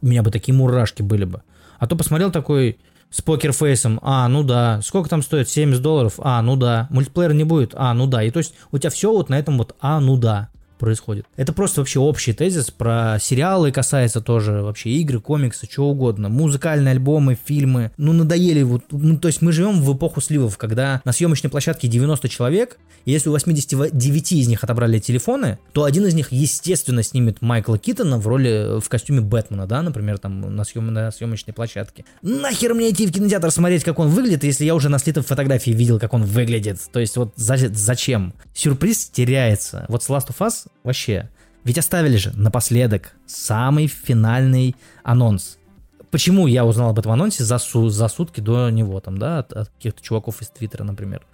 У 0.00 0.06
меня 0.06 0.22
бы 0.22 0.30
такие 0.30 0.54
мурашки 0.54 1.02
были 1.02 1.24
бы. 1.24 1.42
А 1.78 1.86
то 1.86 1.96
посмотрел 1.96 2.30
такой 2.30 2.78
с 3.10 3.20
покерфейсом, 3.20 4.00
а, 4.02 4.26
ну 4.28 4.42
да. 4.42 4.80
Сколько 4.82 5.10
там 5.10 5.22
стоит? 5.22 5.48
70 5.50 5.82
долларов? 5.82 6.14
А, 6.18 6.40
ну 6.40 6.56
да. 6.56 6.86
Мультиплеер 6.90 7.34
не 7.34 7.44
будет? 7.44 7.72
А, 7.74 7.92
ну 7.92 8.06
да. 8.06 8.22
И 8.22 8.30
то 8.30 8.38
есть 8.38 8.54
у 8.72 8.78
тебя 8.78 8.90
все 8.90 9.12
вот 9.12 9.28
на 9.28 9.38
этом 9.38 9.58
вот, 9.58 9.76
а, 9.80 10.00
ну 10.00 10.16
да 10.16 10.48
происходит. 10.76 11.26
Это 11.36 11.52
просто 11.52 11.80
вообще 11.80 11.98
общий 12.00 12.32
тезис 12.32 12.70
про 12.70 13.18
сериалы 13.20 13.72
касается 13.72 14.20
тоже, 14.20 14.62
вообще 14.62 14.90
игры, 14.90 15.20
комиксы, 15.20 15.66
чего 15.66 15.90
угодно, 15.90 16.28
музыкальные 16.28 16.92
альбомы, 16.92 17.36
фильмы. 17.42 17.90
Ну, 17.96 18.12
надоели 18.12 18.62
вот, 18.62 18.84
ну, 18.90 19.18
то 19.18 19.28
есть 19.28 19.42
мы 19.42 19.52
живем 19.52 19.82
в 19.82 19.96
эпоху 19.96 20.20
сливов, 20.20 20.58
когда 20.58 21.00
на 21.04 21.12
съемочной 21.12 21.50
площадке 21.50 21.88
90 21.88 22.28
человек, 22.28 22.78
и 23.04 23.12
если 23.12 23.28
у 23.28 23.32
89 23.32 24.32
из 24.32 24.48
них 24.48 24.64
отобрали 24.64 24.98
телефоны, 24.98 25.58
то 25.72 25.84
один 25.84 26.06
из 26.06 26.14
них, 26.14 26.32
естественно, 26.32 27.02
снимет 27.02 27.40
Майкла 27.40 27.78
Китона 27.78 28.18
в 28.18 28.26
роли, 28.26 28.80
в 28.80 28.88
костюме 28.88 29.20
Бэтмена, 29.20 29.66
да, 29.66 29.82
например, 29.82 30.18
там 30.18 30.54
на, 30.54 30.64
съем, 30.64 30.92
на 30.92 31.10
съемочной 31.12 31.54
площадке. 31.54 32.04
Нахер 32.22 32.74
мне 32.74 32.90
идти 32.90 33.06
в 33.06 33.12
кинотеатр 33.12 33.50
смотреть, 33.50 33.84
как 33.84 34.00
он 34.00 34.08
выглядит, 34.08 34.42
если 34.44 34.64
я 34.64 34.74
уже 34.74 34.88
на 34.88 34.98
слитом 34.98 35.22
фотографии 35.22 35.70
видел, 35.70 36.00
как 36.00 36.14
он 36.14 36.24
выглядит? 36.24 36.80
То 36.92 36.98
есть 36.98 37.16
вот 37.16 37.32
зачем? 37.36 38.34
Сюрприз 38.54 39.10
теряется. 39.10 39.86
Вот 39.88 40.02
с 40.02 40.08
Last 40.08 40.28
of 40.28 40.38
Us 40.38 40.65
вообще. 40.82 41.30
Ведь 41.64 41.78
оставили 41.78 42.16
же 42.16 42.32
напоследок 42.36 43.12
самый 43.26 43.86
финальный 43.88 44.76
анонс. 45.02 45.58
Почему 46.10 46.46
я 46.46 46.64
узнал 46.64 46.90
об 46.90 46.98
этом 46.98 47.12
анонсе 47.12 47.44
за, 47.44 47.58
су- 47.58 47.88
за 47.88 48.08
сутки 48.08 48.40
до 48.40 48.70
него, 48.70 49.00
там, 49.00 49.18
да, 49.18 49.40
от, 49.40 49.52
от 49.52 49.68
каких-то 49.70 50.02
чуваков 50.02 50.40
из 50.40 50.48
Твиттера, 50.48 50.84
например. 50.84 51.26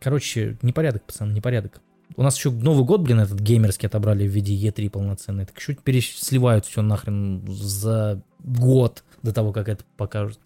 Короче, 0.00 0.58
непорядок, 0.62 1.04
пацаны, 1.04 1.32
непорядок. 1.32 1.80
У 2.16 2.22
нас 2.22 2.36
еще 2.36 2.50
Новый 2.50 2.84
год, 2.84 3.00
блин, 3.00 3.20
этот 3.20 3.40
геймерский 3.40 3.86
отобрали 3.86 4.26
в 4.26 4.30
виде 4.30 4.54
E3 4.54 4.90
полноценный. 4.90 5.46
Так 5.46 5.58
чуть 5.58 5.80
пересливают 5.82 6.66
все 6.66 6.82
нахрен 6.82 7.44
за 7.48 8.22
год 8.40 9.04
до 9.22 9.32
того, 9.32 9.52
как 9.52 9.68
это 9.68 9.84
покажут. 9.96 10.38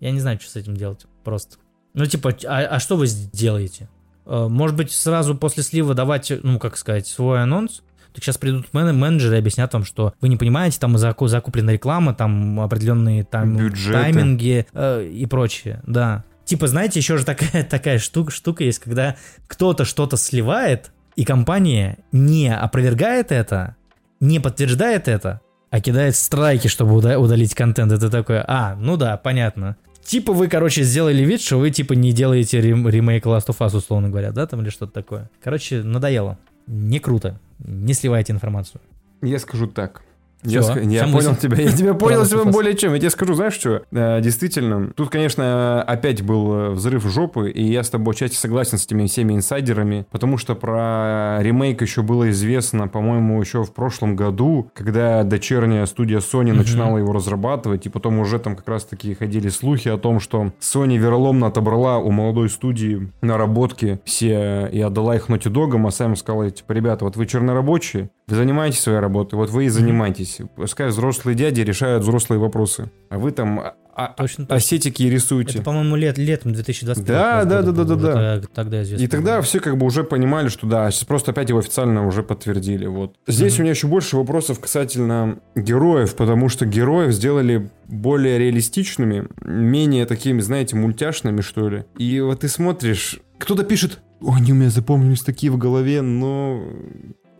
Я 0.00 0.10
не 0.10 0.20
знаю, 0.20 0.40
что 0.40 0.50
с 0.50 0.56
этим 0.56 0.76
делать. 0.76 1.06
Просто. 1.24 1.56
Ну, 1.94 2.06
типа, 2.06 2.36
а, 2.46 2.60
а 2.62 2.80
что 2.80 2.96
вы 2.96 3.06
сделаете? 3.06 3.88
Э, 4.26 4.46
может 4.48 4.76
быть, 4.76 4.92
сразу 4.92 5.34
после 5.34 5.62
слива 5.62 5.94
давать, 5.94 6.32
ну, 6.42 6.58
как 6.58 6.76
сказать, 6.76 7.06
свой 7.06 7.42
анонс? 7.42 7.82
Так 8.18 8.24
сейчас 8.24 8.36
придут 8.36 8.74
мен 8.74 8.98
менеджеры 8.98 9.36
и 9.36 9.38
объяснят 9.38 9.72
вам, 9.72 9.84
что 9.84 10.12
вы 10.20 10.28
не 10.28 10.36
понимаете, 10.36 10.80
там 10.80 10.98
заку 10.98 11.28
закуплена 11.28 11.74
реклама, 11.74 12.14
там 12.14 12.58
определенные 12.58 13.22
там, 13.22 13.72
тайминги 13.72 14.66
э, 14.72 15.06
и 15.06 15.24
прочее, 15.26 15.80
да. 15.86 16.24
Типа, 16.44 16.66
знаете, 16.66 16.98
еще 16.98 17.16
же 17.16 17.24
такая, 17.24 17.62
такая 17.70 18.00
штука, 18.00 18.32
штука 18.32 18.64
есть, 18.64 18.80
когда 18.80 19.14
кто-то 19.46 19.84
что-то 19.84 20.16
сливает, 20.16 20.90
и 21.14 21.24
компания 21.24 21.98
не 22.10 22.52
опровергает 22.52 23.30
это, 23.30 23.76
не 24.18 24.40
подтверждает 24.40 25.06
это, 25.06 25.40
а 25.70 25.80
кидает 25.80 26.16
страйки, 26.16 26.66
чтобы 26.66 26.96
удалить 26.96 27.54
контент. 27.54 27.92
Это 27.92 28.10
такое, 28.10 28.44
а, 28.48 28.74
ну 28.74 28.96
да, 28.96 29.16
понятно. 29.16 29.76
Типа 30.02 30.32
вы, 30.32 30.48
короче, 30.48 30.82
сделали 30.82 31.22
вид, 31.22 31.40
что 31.40 31.58
вы, 31.58 31.70
типа, 31.70 31.92
не 31.92 32.10
делаете 32.10 32.60
рем 32.60 32.88
ремейк 32.88 33.26
Last 33.26 33.46
of 33.46 33.58
Us, 33.58 33.76
условно 33.76 34.08
говоря, 34.08 34.32
да, 34.32 34.44
там 34.48 34.62
или 34.62 34.70
что-то 34.70 34.92
такое. 34.92 35.30
Короче, 35.40 35.84
надоело. 35.84 36.36
Не 36.68 37.00
круто. 37.00 37.38
Не 37.58 37.94
сливайте 37.94 38.32
информацию. 38.32 38.80
Я 39.22 39.38
скажу 39.38 39.66
так. 39.66 40.02
Я, 40.44 40.60
ск- 40.60 40.84
я 40.90 41.04
понял 41.04 41.30
восемь. 41.30 41.36
тебя, 41.36 41.56
я 41.62 41.72
тебя 41.72 41.94
понял, 41.94 42.22
Us. 42.22 42.50
более 42.52 42.74
чем. 42.76 42.92
Я 42.94 43.00
тебе 43.00 43.10
скажу, 43.10 43.34
знаешь 43.34 43.54
что? 43.54 43.82
Э, 43.90 44.20
Действительно, 44.20 44.92
тут, 44.94 45.10
конечно, 45.10 45.82
опять 45.82 46.22
был 46.22 46.52
э, 46.54 46.70
взрыв 46.70 47.04
жопы, 47.10 47.50
и 47.50 47.62
я 47.64 47.82
с 47.82 47.90
тобой 47.90 48.14
отчасти 48.14 48.36
согласен 48.36 48.78
с 48.78 48.84
этими 48.86 49.06
всеми 49.06 49.34
инсайдерами, 49.34 50.06
потому 50.10 50.38
что 50.38 50.54
про 50.54 51.38
ремейк 51.40 51.82
еще 51.82 52.02
было 52.02 52.30
известно, 52.30 52.88
по-моему, 52.88 53.40
еще 53.40 53.64
в 53.64 53.72
прошлом 53.72 54.16
году, 54.16 54.70
когда 54.74 55.22
дочерняя 55.24 55.86
студия 55.86 56.18
Sony 56.18 56.52
начинала 56.52 56.98
его 56.98 57.12
разрабатывать, 57.12 57.86
и 57.86 57.88
потом 57.88 58.18
уже 58.18 58.38
там 58.38 58.54
как 58.56 58.68
раз-таки 58.68 59.14
ходили 59.14 59.48
слухи 59.48 59.88
о 59.88 59.98
том, 59.98 60.20
что 60.20 60.52
Sony 60.60 60.96
вероломно 60.96 61.48
отобрала 61.48 61.98
у 61.98 62.10
молодой 62.10 62.48
студии 62.48 63.10
наработки 63.22 64.00
все 64.04 64.68
и 64.72 64.80
отдала 64.80 65.16
их 65.16 65.28
Naughty 65.28 65.50
Dog, 65.52 65.86
а 65.86 65.90
сами 65.90 66.14
сказала, 66.14 66.50
типа, 66.50 66.72
ребята, 66.72 67.04
вот 67.04 67.16
вы 67.16 67.26
чернорабочие, 67.26 68.10
вы 68.28 68.36
занимаетесь 68.36 68.80
своей 68.80 68.98
работой, 68.98 69.36
вот 69.36 69.50
вы 69.50 69.64
и 69.66 69.68
занимаетесь. 69.68 70.38
Пускай 70.54 70.88
взрослые 70.88 71.34
дяди 71.34 71.62
решают 71.62 72.02
взрослые 72.02 72.38
вопросы, 72.38 72.90
а 73.08 73.18
вы 73.18 73.30
там 73.30 73.60
а- 73.60 73.74
а- 73.98 74.14
Точно, 74.16 74.44
точно. 74.44 74.56
осетики 74.56 75.02
рисуйте. 75.02 75.54
Это, 75.54 75.62
по-моему, 75.62 75.96
лет, 75.96 76.18
летом 76.18 76.52
2021 76.52 77.04
Да, 77.06 77.44
да, 77.44 77.62
да, 77.62 77.72
да, 77.72 77.84
да, 77.84 77.94
да. 77.96 78.34
Это 78.36 78.46
Тогда 78.48 78.82
известно. 78.82 79.04
И 79.04 79.08
тогда 79.08 79.40
все 79.40 79.58
как 79.58 79.76
бы 79.76 79.86
уже 79.86 80.04
понимали, 80.04 80.48
что 80.48 80.68
да, 80.68 80.88
сейчас 80.90 81.04
просто 81.04 81.32
опять 81.32 81.48
его 81.48 81.58
официально 81.58 82.06
уже 82.06 82.22
подтвердили. 82.22 82.86
Вот. 82.86 83.16
Здесь 83.26 83.58
у 83.58 83.62
меня 83.62 83.72
еще 83.72 83.88
больше 83.88 84.16
вопросов 84.16 84.60
касательно 84.60 85.40
героев, 85.56 86.14
потому 86.14 86.48
что 86.48 86.64
героев 86.64 87.12
сделали 87.12 87.70
более 87.88 88.38
реалистичными, 88.38 89.26
менее 89.42 90.06
такими, 90.06 90.40
знаете, 90.40 90.76
мультяшными, 90.76 91.40
что 91.40 91.68
ли. 91.68 91.84
И 91.96 92.20
вот 92.20 92.40
ты 92.40 92.48
смотришь, 92.48 93.18
кто-то 93.38 93.64
пишет, 93.64 94.00
«О, 94.20 94.34
они 94.34 94.52
у 94.52 94.54
меня 94.54 94.70
запомнились 94.70 95.22
такие 95.22 95.50
в 95.50 95.58
голове, 95.58 96.02
но... 96.02 96.62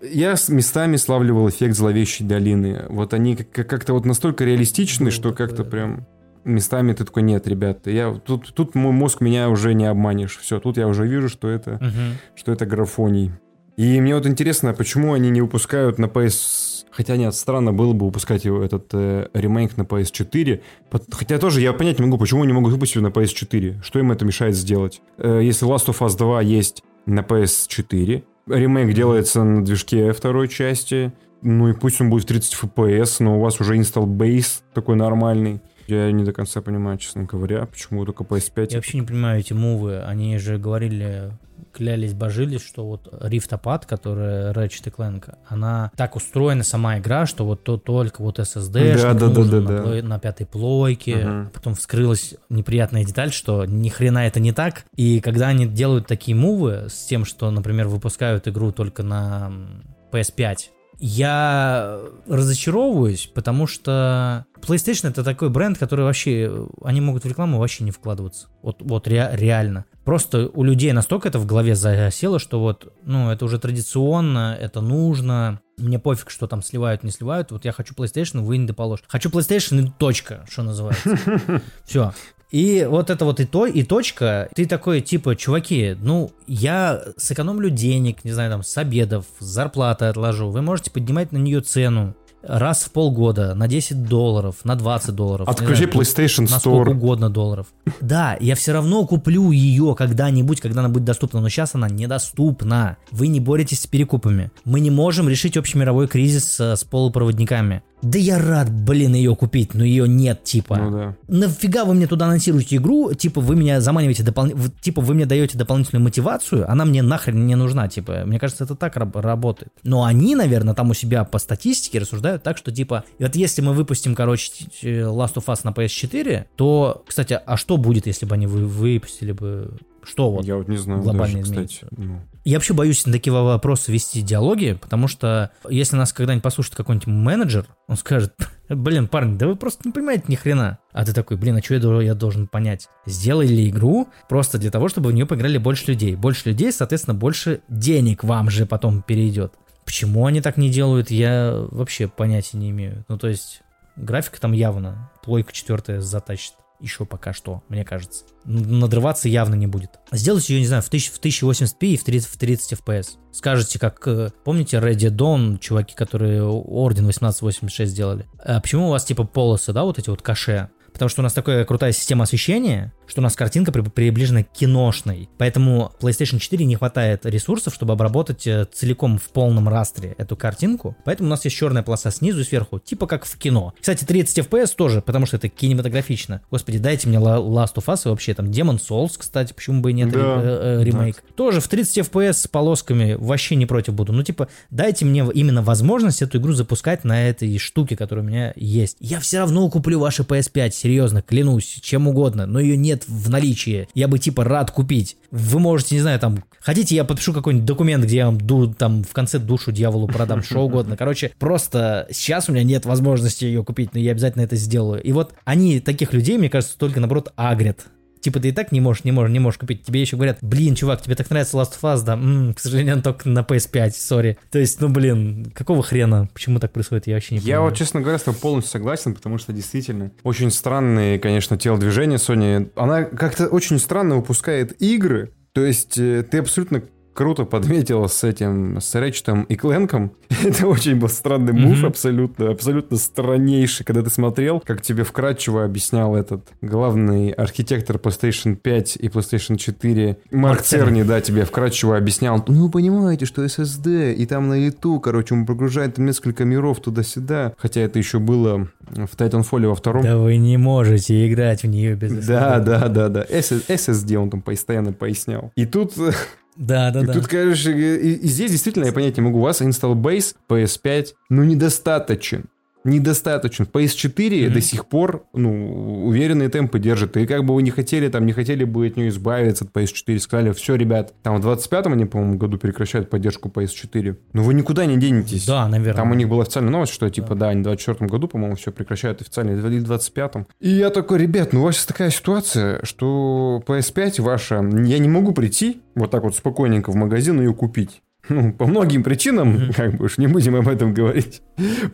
Я 0.03 0.37
с 0.37 0.49
местами 0.49 0.97
славливал 0.97 1.49
эффект 1.49 1.75
зловещей 1.75 2.25
долины. 2.27 2.85
Вот 2.89 3.15
они 3.15 3.37
как- 3.37 3.67
как-то 3.69 3.95
вот 3.95 4.05
настолько 4.05 4.45
реалистичны, 4.45 5.11
что 5.11 5.33
как-то 5.33 5.65
прям 5.65 6.07
местами 6.45 6.93
ты 6.93 7.05
такой, 7.05 7.23
нет, 7.25 7.47
ребята, 7.49 7.91
я, 7.91 8.13
тут, 8.15 8.55
тут 8.55 8.75
мой 8.75 8.93
мозг 8.93 9.21
меня 9.21 9.51
уже 9.51 9.75
не 9.75 9.87
обманешь. 9.87 10.39
Все, 10.39 10.61
тут 10.61 10.77
я 10.79 10.87
уже 10.87 11.07
вижу, 11.07 11.29
что 11.29 11.49
это, 11.49 11.73
Мгм. 11.81 12.19
что 12.37 12.53
это 12.53 12.65
графоний. 12.65 13.33
И 13.77 14.01
мне 14.01 14.15
вот 14.15 14.27
интересно, 14.27 14.73
почему 14.73 15.13
они 15.15 15.31
не 15.31 15.41
выпускают 15.41 15.99
на 15.99 16.07
PS... 16.07 16.85
Хотя 16.91 17.17
нет, 17.17 17.33
странно 17.35 17.73
было 17.73 17.93
бы 17.93 18.07
выпускать 18.07 18.45
его, 18.45 18.61
этот 18.63 18.89
э, 18.93 19.29
ремейк 19.35 19.77
на 19.77 19.83
PS4. 19.83 20.61
Пот- 20.91 21.05
Хотя 21.15 21.39
тоже 21.39 21.61
я 21.61 21.73
понять 21.73 21.99
не 22.01 22.05
могу, 22.07 22.19
почему 22.19 22.43
они 22.43 22.53
могут 22.53 22.73
выпустить 22.73 22.97
его 22.97 23.07
на 23.09 23.13
PS4. 23.13 23.83
Что 23.83 23.99
им 24.01 24.11
это 24.11 24.25
мешает 24.25 24.57
сделать? 24.57 25.01
Э, 25.19 25.41
если 25.43 25.69
Last 25.69 25.87
of 25.87 25.99
Us 26.01 26.17
2 26.17 26.41
есть 26.43 26.83
на 27.07 27.21
PS4, 27.21 28.25
ремейк 28.49 28.95
делается 28.95 29.45
на 29.45 29.65
движке 29.65 30.13
второй 30.13 30.49
части, 30.49 31.13
ну 31.43 31.69
и 31.69 31.73
пусть 31.73 32.01
он 32.01 32.11
будет 32.11 32.25
в 32.25 32.27
30 32.27 32.57
FPS, 32.63 33.17
но 33.21 33.39
у 33.39 33.41
вас 33.41 33.61
уже 33.61 33.77
install 33.77 34.07
base 34.07 34.63
такой 34.75 34.97
нормальный. 34.97 35.61
Я 35.87 36.13
не 36.13 36.25
до 36.25 36.33
конца 36.33 36.61
понимаю, 36.61 36.99
честно 36.99 37.25
говоря, 37.25 37.65
почему 37.65 38.05
только 38.05 38.23
PS5. 38.25 38.69
Я 38.71 38.77
вообще 38.77 38.99
не 38.99 39.07
понимаю 39.07 39.41
эти 39.41 39.55
мувы. 39.55 40.01
Они 40.01 40.37
же 40.37 40.59
говорили, 40.59 41.33
клялись, 41.73 42.15
божились, 42.15 42.63
что 42.67 42.87
вот 42.87 43.09
Riftapad, 43.13 43.87
которая 43.87 44.53
Ratchet 44.53 44.93
Clank, 44.97 45.35
она 45.49 45.91
так 45.97 46.17
устроена 46.17 46.65
сама 46.65 46.99
игра, 46.99 47.27
что 47.27 47.45
вот 47.45 47.63
то 47.65 47.77
только 47.77 48.23
вот 48.23 48.39
SSD, 48.39 48.97
Да, 48.97 49.15
да, 49.15 49.29
да, 49.29 49.45
да, 49.45 49.61
на, 49.61 49.61
да. 49.67 49.83
плой- 49.83 50.03
на 50.03 50.19
пятой 50.19 50.47
плойке. 50.47 51.17
Мгм. 51.17 51.51
Потом 51.53 51.75
вскрылась 51.75 52.35
неприятная 52.49 53.05
деталь, 53.05 53.33
что 53.33 53.65
ни 53.65 53.89
хрена 53.89 54.27
это 54.27 54.41
не 54.41 54.53
так. 54.53 54.85
И 54.97 55.21
когда 55.21 55.49
они 55.49 55.67
делают 55.67 56.07
такие 56.07 56.37
мувы 56.37 56.87
с 56.89 57.05
тем, 57.07 57.25
что, 57.25 57.51
например, 57.51 57.89
выпускают 57.89 58.47
игру 58.49 58.73
только 58.73 59.03
на 59.03 59.47
м, 59.49 59.85
PS5, 60.13 60.57
я 60.99 62.01
разочаровываюсь, 62.27 63.31
потому 63.33 63.67
что 63.67 64.45
PlayStation 64.61 65.09
это 65.11 65.23
такой 65.23 65.49
бренд, 65.51 65.79
который 65.79 66.05
вообще, 66.05 66.69
они 66.83 67.01
могут 67.01 67.25
в 67.25 67.29
рекламу 67.29 67.59
вообще 67.59 67.85
не 67.85 67.91
вкладываться. 67.91 68.49
Вот, 68.63 68.79
вот 68.81 69.07
ре- 69.07 69.31
реально. 69.33 69.85
Просто 70.05 70.49
у 70.53 70.65
людей 70.65 70.93
настолько 70.93 71.29
это 71.29 71.39
в 71.39 71.47
голове 71.47 71.75
засело, 71.75 72.39
что 72.39 72.61
вот, 72.61 72.93
ну, 73.05 73.31
это 73.31 73.45
уже 73.45 73.59
традиционно, 73.59 74.57
это 74.59 74.81
нужно. 74.81 75.61
Мне 75.77 75.99
пофиг, 75.99 76.31
что 76.31 76.47
там 76.47 76.63
сливают, 76.63 77.05
не 77.05 77.11
сливают. 77.11 77.53
Вот 77.53 77.65
я 77.65 77.73
хочу 77.73 77.95
PlayStation, 77.95 78.41
вынь 78.41 78.67
да 78.67 78.75
положь. 78.75 79.01
Хочу 79.07 79.29
PlayStation 79.29 79.81
и 79.85 79.91
точка, 79.99 80.45
что 80.51 80.63
называется. 80.63 81.19
Все. 81.85 82.13
И 82.51 82.87
вот 82.89 83.11
это 83.11 83.25
вот 83.27 83.41
и 83.41 83.45
то, 83.45 83.67
и 83.67 83.83
точка, 83.83 84.49
ты 84.55 84.65
такой, 84.67 85.03
типа, 85.03 85.37
чуваки, 85.37 85.97
ну, 86.01 86.31
я 86.47 87.03
сэкономлю 87.19 87.69
денег, 87.69 88.25
не 88.25 88.33
знаю, 88.33 88.51
там, 88.51 88.63
с 88.63 88.79
обедов, 88.79 89.27
с 89.39 89.45
зарплаты 89.45 90.07
отложу, 90.07 90.49
вы 90.49 90.63
можете 90.63 90.91
поднимать 90.91 91.31
на 91.31 91.37
нее 91.37 91.61
цену 91.61 92.15
раз 92.49 92.85
в 92.85 92.91
полгода 92.91 93.55
на 93.55 93.69
10 93.69 94.05
долларов, 94.05 94.57
на 94.65 94.75
20 94.75 95.15
долларов. 95.15 95.49
Отключи 95.49 95.85
знаю, 95.85 95.93
PlayStation 95.93 96.51
на 96.51 96.59
сколько 96.59 96.91
Store. 96.91 96.95
угодно 96.95 97.31
долларов. 97.31 97.67
Да, 98.01 98.37
я 98.41 98.55
все 98.55 98.73
равно 98.73 99.07
куплю 99.07 99.51
ее 99.51 99.95
когда-нибудь, 99.97 100.61
когда 100.61 100.81
она 100.81 100.89
будет 100.89 101.05
доступна, 101.05 101.41
но 101.41 101.49
сейчас 101.49 101.75
она 101.75 101.89
недоступна. 101.89 102.97
Вы 103.11 103.29
не 103.29 103.41
боретесь 103.41 103.81
с 103.83 103.87
перекупами. 103.87 104.51
Мы 104.65 104.81
не 104.81 104.91
можем 104.91 105.29
решить 105.29 105.57
общемировой 105.57 106.09
кризис 106.09 106.59
э, 106.59 106.77
с 106.77 106.85
полупроводниками. 106.85 107.83
Да 108.01 108.17
я 108.17 108.39
рад, 108.39 108.71
блин, 108.71 109.15
ее 109.15 109.35
купить, 109.35 109.75
но 109.75 109.83
ее 109.83 110.07
нет, 110.07 110.45
типа. 110.45 110.77
Ну 110.77 110.91
да. 110.91 111.17
Нафига 111.27 111.85
вы 111.85 111.95
мне 111.95 112.07
туда 112.07 112.27
анонсируете 112.27 112.77
игру? 112.77 113.13
Типа, 113.13 113.41
вы 113.41 113.57
меня 113.57 113.81
заманиваете 113.81 114.23
дополнительно... 114.23 114.71
Типа, 114.81 115.01
вы 115.01 115.15
мне 115.15 115.27
даете 115.27 115.59
дополнительную 115.59 116.05
мотивацию, 116.05 116.71
она 116.71 116.85
мне 116.85 117.03
нахрен 117.03 117.45
не 117.45 117.57
нужна, 117.57 117.89
типа. 117.89 118.23
Мне 118.25 118.39
кажется, 118.39 118.63
это 118.63 118.77
так 118.77 118.97
раб- 118.97 119.17
работает. 119.17 119.73
Но 119.83 120.05
они, 120.05 120.37
наверное, 120.37 120.75
там 120.75 120.91
у 120.91 120.95
себя 120.95 121.25
по 121.25 121.39
статистике 121.39 121.99
рассуждают 121.99 122.38
так, 122.43 122.57
что, 122.57 122.73
типа, 122.73 123.05
вот 123.19 123.37
если 123.37 123.63
мы 123.63 123.73
выпустим, 123.73 124.15
короче, 124.15 124.51
э, 124.83 125.01
Last 125.01 125.35
of 125.35 125.47
Us 125.47 125.61
на 125.65 125.71
PS4, 125.71 126.47
то, 126.57 127.03
кстати, 127.07 127.39
а 127.45 127.57
что 127.57 127.77
будет, 127.77 128.07
если 128.07 128.27
бы 128.27 128.35
они 128.35 128.47
вы- 128.47 128.67
выпустили 128.67 129.33
бы... 129.33 129.77
Что 130.03 130.31
вот? 130.31 130.45
Я 130.45 130.57
вот 130.57 130.69
не 130.69 130.77
знаю 130.79 131.03
глобально 131.03 131.41
даже, 131.41 131.51
изменится. 131.53 131.87
кстати. 131.87 131.95
ну. 131.99 132.21
Я 132.45 132.57
вообще 132.57 132.73
боюсь 132.73 133.05
на 133.05 133.13
такие 133.13 133.31
вопросы 133.31 133.93
вести 133.93 134.23
диалоги, 134.23 134.79
потому 134.81 135.07
что 135.07 135.51
если 135.69 135.97
нас 135.97 136.15
когда-нибудь 136.15 136.43
послушает 136.43 136.77
какой-нибудь 136.77 137.07
менеджер, 137.07 137.67
он 137.89 137.97
скажет, 137.99 138.33
блин, 138.71 139.07
парни, 139.07 139.37
да 139.37 139.47
вы 139.47 139.55
просто 139.55 139.83
не 139.85 139.93
понимаете 139.93 140.25
ни 140.29 140.35
хрена. 140.35 140.79
А 140.93 141.05
ты 141.05 141.13
такой, 141.13 141.37
блин, 141.37 141.57
а 141.57 141.63
что 141.63 141.75
я, 141.75 142.01
я 142.01 142.15
должен 142.15 142.47
понять? 142.47 142.89
Сделали 143.05 143.69
игру 143.69 144.09
просто 144.31 144.57
для 144.57 144.71
того, 144.71 144.89
чтобы 144.89 145.11
в 145.11 145.13
нее 145.13 145.27
поиграли 145.27 145.59
больше 145.59 145.89
людей. 145.89 146.17
Больше 146.17 146.49
людей, 146.49 146.73
соответственно, 146.73 147.15
больше 147.15 147.61
денег 147.69 148.25
вам 148.25 148.49
же 148.49 148.65
потом 148.65 149.03
перейдет. 149.03 149.53
Почему 149.89 150.27
они 150.27 150.43
так 150.43 150.59
не 150.59 150.69
делают, 150.69 151.11
я 151.11 151.65
вообще 151.71 152.09
понятия 152.09 152.59
не 152.59 152.69
имею. 152.69 153.07
Ну, 153.09 153.17
то 153.17 153.27
есть, 153.27 153.63
графика 153.97 154.39
там 154.39 154.53
явно, 154.53 155.11
плойка 155.25 155.51
четвертая 155.55 156.03
затащит. 156.03 156.53
Еще 156.79 157.07
пока 157.07 157.33
что, 157.33 157.63
мне 157.71 157.87
кажется. 157.87 158.27
Надрываться 158.45 159.31
явно 159.31 159.55
не 159.55 159.67
будет. 159.67 159.93
Сделать 160.13 160.47
ее, 160.51 160.61
не 160.61 160.67
знаю, 160.67 160.83
в, 160.83 160.89
1000 160.89 161.11
в 161.11 161.21
1080p 161.21 161.87
и 161.87 161.97
в 161.97 162.05
30, 162.05 162.29
в 162.29 162.37
30 162.37 162.73
FPS. 162.75 163.07
Скажете, 163.33 163.79
как, 163.79 164.07
э, 164.07 164.29
помните 164.45 164.77
Ready 164.77 165.09
Dawn, 165.09 165.59
чуваки, 165.59 165.95
которые 165.95 166.45
Орден 166.45 167.05
1886 167.05 167.91
сделали? 167.91 168.27
А 168.41 168.61
почему 168.61 168.89
у 168.89 168.91
вас 168.91 169.07
типа 169.07 169.25
полосы, 169.25 169.73
да, 169.73 169.85
вот 169.85 169.99
эти 169.99 170.11
вот 170.11 170.21
каше? 170.21 170.69
Потому 170.99 171.11
что 171.11 171.21
у 171.21 171.25
нас 171.25 171.33
такая 171.33 171.65
крутая 171.65 171.93
система 171.93 172.25
освещения, 172.25 172.93
что 173.07 173.21
у 173.21 173.23
нас 173.23 173.37
картинка 173.37 173.71
при- 173.73 173.83
приближена 173.83 174.43
к 174.43 174.53
киношной. 174.53 175.29
Поэтому 175.39 175.93
PlayStation 176.01 176.39
4 176.39 176.65
не 176.65 176.75
хватает 176.77 177.25
ресурсов, 177.25 177.73
чтобы 177.75 177.93
обработать 177.93 178.47
э, 178.47 178.67
целиком 178.73 179.19
в 179.19 179.31
полном 179.31 179.69
растре 179.69 180.15
эту 180.19 180.37
картинку. 180.37 180.97
Поэтому 181.05 181.29
у 181.29 181.31
нас 181.31 181.45
есть 181.45 181.57
черная 181.57 181.83
полоса 181.83 182.11
снизу 182.11 182.41
и 182.41 182.45
сверху, 182.45 182.79
типа 182.81 183.07
как 183.07 183.25
в 183.25 183.39
кино. 183.39 183.75
Кстати, 183.81 184.05
30 184.05 184.39
FPS 184.47 184.75
тоже, 184.77 185.01
потому 185.01 185.27
что 185.27 185.37
это 185.37 185.49
кинематографично. 185.49 186.41
Господи, 186.51 186.79
дайте 186.79 187.09
мне 187.09 187.19
La- 187.19 187.39
Last 187.43 187.75
of 187.77 187.85
Us 187.87 188.03
и 188.05 188.09
вообще 188.09 188.35
там 188.35 188.47
Demon 188.47 188.79
Souls, 188.79 189.13
кстати, 189.17 189.53
почему 189.53 189.81
бы 189.81 189.91
и 189.91 189.95
нет 189.95 190.11
Да, 190.11 190.19
э, 190.19 190.79
э, 190.81 190.85
ремейк. 190.85 191.23
Тоже 191.37 191.61
в 191.61 191.69
30 191.69 191.99
FPS 191.99 192.33
с 192.33 192.49
полосками 192.49 193.15
вообще 193.15 193.55
не 193.55 193.67
против 193.67 193.95
буду. 193.95 194.13
Ну, 194.13 194.23
типа, 194.23 194.49
дайте 194.71 195.05
мне 195.05 195.25
именно 195.35 195.63
возможность 195.63 196.23
эту 196.23 196.39
игру 196.39 196.53
запускать 196.53 197.05
на 197.05 197.29
этой 197.29 197.57
штуке, 197.59 197.97
которая 197.97 198.25
у 198.25 198.29
меня 198.29 198.53
есть. 198.57 198.97
Я 199.01 199.21
все 199.21 199.39
равно 199.39 199.69
куплю 199.71 199.99
ваши 200.01 200.23
PS5, 200.23 200.71
серьезно, 200.89 201.21
клянусь, 201.21 201.81
чем 201.83 202.09
угодно, 202.09 202.47
но 202.47 202.59
ее 202.61 202.79
нет 202.79 203.05
в 203.07 203.29
наличии. 203.29 203.89
Я 203.93 204.09
бы, 204.09 204.19
типа, 204.19 204.43
рад 204.45 204.71
купить. 204.71 205.19
Вы 205.31 205.61
можете, 205.61 205.97
не 205.97 206.01
знаю, 206.01 206.19
там, 206.19 206.43
хотите, 206.61 206.97
я 206.97 207.05
подпишу 207.05 207.35
какой-нибудь 207.35 207.67
документ, 207.67 208.05
где 208.05 208.17
я 208.17 208.27
вам 208.27 208.39
ду, 208.39 208.73
там 208.73 209.05
в 209.05 209.13
конце 209.13 209.39
душу 209.39 209.71
дьяволу 209.71 210.09
продам, 210.09 210.43
что 210.43 210.61
угодно. 210.61 210.97
Короче, 210.97 211.33
просто 211.39 212.07
сейчас 212.11 212.49
у 212.49 212.53
меня 212.53 212.65
нет 212.65 212.87
возможности 212.87 213.45
ее 213.45 213.63
купить, 213.63 213.93
но 213.93 214.01
я 214.01 214.13
обязательно 214.13 214.43
это 214.43 214.57
сделаю. 214.57 215.03
И 215.03 215.13
вот 215.13 215.35
они 215.45 215.81
таких 215.81 216.15
людей, 216.15 216.39
мне 216.39 216.49
кажется, 216.49 216.79
только, 216.79 217.01
наоборот, 217.01 217.35
агрят. 217.37 217.85
Типа 218.21 218.41
ты 218.41 218.49
и 218.49 218.53
так 218.53 218.73
не 218.73 218.81
можешь, 218.81 219.05
не 219.05 219.13
можешь, 219.13 219.33
не 219.33 219.39
можешь 219.39 219.59
купить. 219.59 219.85
Тебе 219.85 220.01
еще 220.01 220.17
говорят, 220.17 220.39
блин, 220.43 220.75
чувак, 220.75 221.03
тебе 221.03 221.15
так 221.15 221.29
нравится 221.31 221.57
Last 221.57 221.73
of 221.81 221.95
Us, 221.95 222.05
да? 222.05 222.15
М, 222.15 222.55
к 222.55 222.61
сожалению, 222.61 222.97
он 222.97 223.03
только 223.03 223.29
на 223.29 223.41
PS5, 223.41 223.91
сори. 223.93 224.39
То 224.51 224.59
есть, 224.59 224.81
ну, 224.81 224.89
блин, 224.89 225.53
какого 225.55 225.83
хрена? 225.83 226.29
Почему 226.33 226.59
так 226.59 226.73
происходит, 226.73 227.07
я 227.07 227.15
вообще 227.15 227.35
не 227.35 227.39
Я 227.41 227.45
понимаю. 227.45 227.63
вот, 227.71 227.77
честно 227.77 228.01
говоря, 228.01 228.19
с 228.19 228.23
тобой 228.23 228.41
полностью 228.41 228.73
согласен, 228.73 229.15
потому 229.15 229.39
что 229.39 229.53
действительно 229.53 230.11
очень 230.23 230.51
странные, 230.51 231.19
конечно, 231.19 231.57
телодвижения 231.57 232.17
Sony. 232.19 232.71
Она 232.77 233.05
как-то 233.05 233.49
очень 233.49 233.79
странно 233.79 234.17
выпускает 234.17 234.81
игры. 234.83 235.33
То 235.53 235.65
есть 235.65 235.99
э, 235.99 236.23
ты 236.23 236.39
абсолютно 236.39 236.83
круто 237.19 237.45
подметил 237.45 238.09
с 238.09 238.23
этим, 238.23 238.81
с 238.81 238.95
Рэчетом 238.95 239.43
и 239.43 239.57
Кленком. 239.57 240.13
Это 240.45 240.69
очень 240.69 240.95
был 240.95 241.09
странный 241.09 241.53
мув, 241.53 241.83
абсолютно, 241.83 242.53
абсолютно 242.53 242.97
страннейший, 242.97 243.85
когда 243.85 244.03
ты 244.03 244.11
смотрел, 244.11 244.63
как 244.65 244.83
тебе 244.83 245.03
вкратчиво 245.03 245.65
объяснял 245.65 246.15
этот 246.15 246.47
главный 246.61 247.31
архитектор 247.31 247.97
PlayStation 247.97 248.55
5 248.55 248.99
и 249.01 249.09
PlayStation 249.09 249.57
4, 249.57 250.17
Марк 250.31 250.63
Церни, 250.63 251.03
да, 251.03 251.21
тебе 251.21 251.45
вкратчиво 251.45 251.97
объяснял, 251.97 252.45
ну, 252.47 252.67
вы 252.67 252.71
понимаете, 252.71 253.27
что 253.27 253.45
SSD, 253.45 254.15
и 254.15 254.25
там 254.25 254.47
на 254.47 254.57
лету, 254.57 255.01
короче, 255.01 255.35
он 255.35 255.45
прогружает 255.45 255.99
несколько 255.99 256.45
миров 256.45 256.79
туда-сюда, 256.79 257.55
хотя 257.59 257.81
это 257.81 257.99
еще 257.99 258.21
было 258.21 258.69
в 258.91 259.17
Titanfall 259.17 259.67
во 259.67 259.75
втором. 259.75 260.05
Да 260.05 260.19
вы 260.19 260.37
не 260.37 260.57
можете 260.57 261.29
играть 261.29 261.65
в 261.65 261.67
нее 261.67 261.97
без 261.97 262.13
SSD. 262.13 262.27
Да, 262.29 262.61
да, 262.61 262.87
да, 262.87 263.09
да. 263.09 263.25
SSD 263.25 264.15
он 264.15 264.31
там 264.31 264.41
постоянно 264.41 264.93
пояснял. 264.93 265.51
И 265.57 265.67
тут 265.67 265.95
да, 266.59 266.91
да, 266.91 267.01
и 267.01 267.07
да. 267.07 267.13
тут, 267.13 267.29
конечно, 267.29 267.71
и, 267.71 268.15
и 268.15 268.27
здесь 268.27 268.51
действительно 268.51 268.87
я 268.87 268.93
понять 268.93 269.17
не 269.17 269.23
могу. 269.23 269.41
Вас 269.41 269.63
install 269.63 269.95
base 269.95 270.35
PS5, 270.49 271.15
ну, 271.31 271.45
недостаточен 271.45 272.47
недостаточен. 272.85 273.65
PS4 273.65 274.13
mm-hmm. 274.15 274.51
до 274.51 274.61
сих 274.61 274.87
пор, 274.87 275.27
ну, 275.33 276.07
уверенные 276.07 276.49
темпы 276.49 276.79
держит. 276.79 277.17
И 277.17 277.27
как 277.27 277.45
бы 277.45 277.55
вы 277.55 277.63
не 277.63 277.71
хотели, 277.71 278.09
там, 278.09 278.27
не 278.27 278.33
хотели 278.33 278.65
бы 278.65 278.87
от 278.87 278.97
нее 278.97 279.09
избавиться, 279.09 279.65
от 279.65 279.73
PS4, 279.73 280.19
сказали, 280.19 280.53
все, 280.53 280.75
ребят, 280.75 281.15
там 281.23 281.41
в 281.41 281.47
25-м 281.47 281.93
они, 281.93 282.05
по-моему, 282.05 282.39
году 282.39 282.59
прекращают 282.59 283.11
поддержку 283.11 283.49
PS4. 283.49 284.17
Но 284.33 284.43
вы 284.43 284.55
никуда 284.55 284.87
не 284.87 284.97
денетесь. 284.97 285.47
Да, 285.47 285.69
наверное. 285.69 285.95
Там 285.95 286.11
у 286.11 286.15
них 286.15 286.29
была 286.29 286.43
официальная 286.43 286.73
новость, 286.73 286.93
что, 286.93 287.09
типа, 287.11 287.35
да, 287.35 287.39
да 287.39 287.49
они 287.49 287.63
в 287.63 287.67
24-м 287.67 288.07
году, 288.07 288.29
по-моему, 288.29 288.57
все 288.57 288.73
прекращают 288.73 289.21
официально, 289.21 289.51
или 289.51 289.81
в 289.81 289.91
25-м. 289.91 290.47
И 290.61 290.71
я 290.71 290.91
такой, 290.91 291.19
ребят, 291.19 291.53
ну, 291.53 291.61
у 291.61 291.65
вас 291.65 291.77
сейчас 291.77 291.87
такая 291.87 292.11
ситуация, 292.11 292.81
что 292.85 293.63
PS5 293.67 294.23
ваша, 294.23 294.57
я 294.57 294.99
не 294.99 295.09
могу 295.09 295.33
прийти 295.33 295.83
вот 295.95 296.11
так 296.11 296.23
вот 296.23 296.35
спокойненько 296.37 296.91
в 296.91 296.97
магазин 296.97 297.41
ее 297.41 297.55
купить. 297.55 298.03
Ну, 298.29 298.53
по 298.53 298.67
многим 298.67 299.03
причинам, 299.03 299.73
как 299.77 299.95
бы 299.95 300.07
уж 300.07 300.19
не 300.19 300.27
будем 300.27 300.55
об 300.55 300.69
этом 300.69 300.93
говорить, 300.95 301.43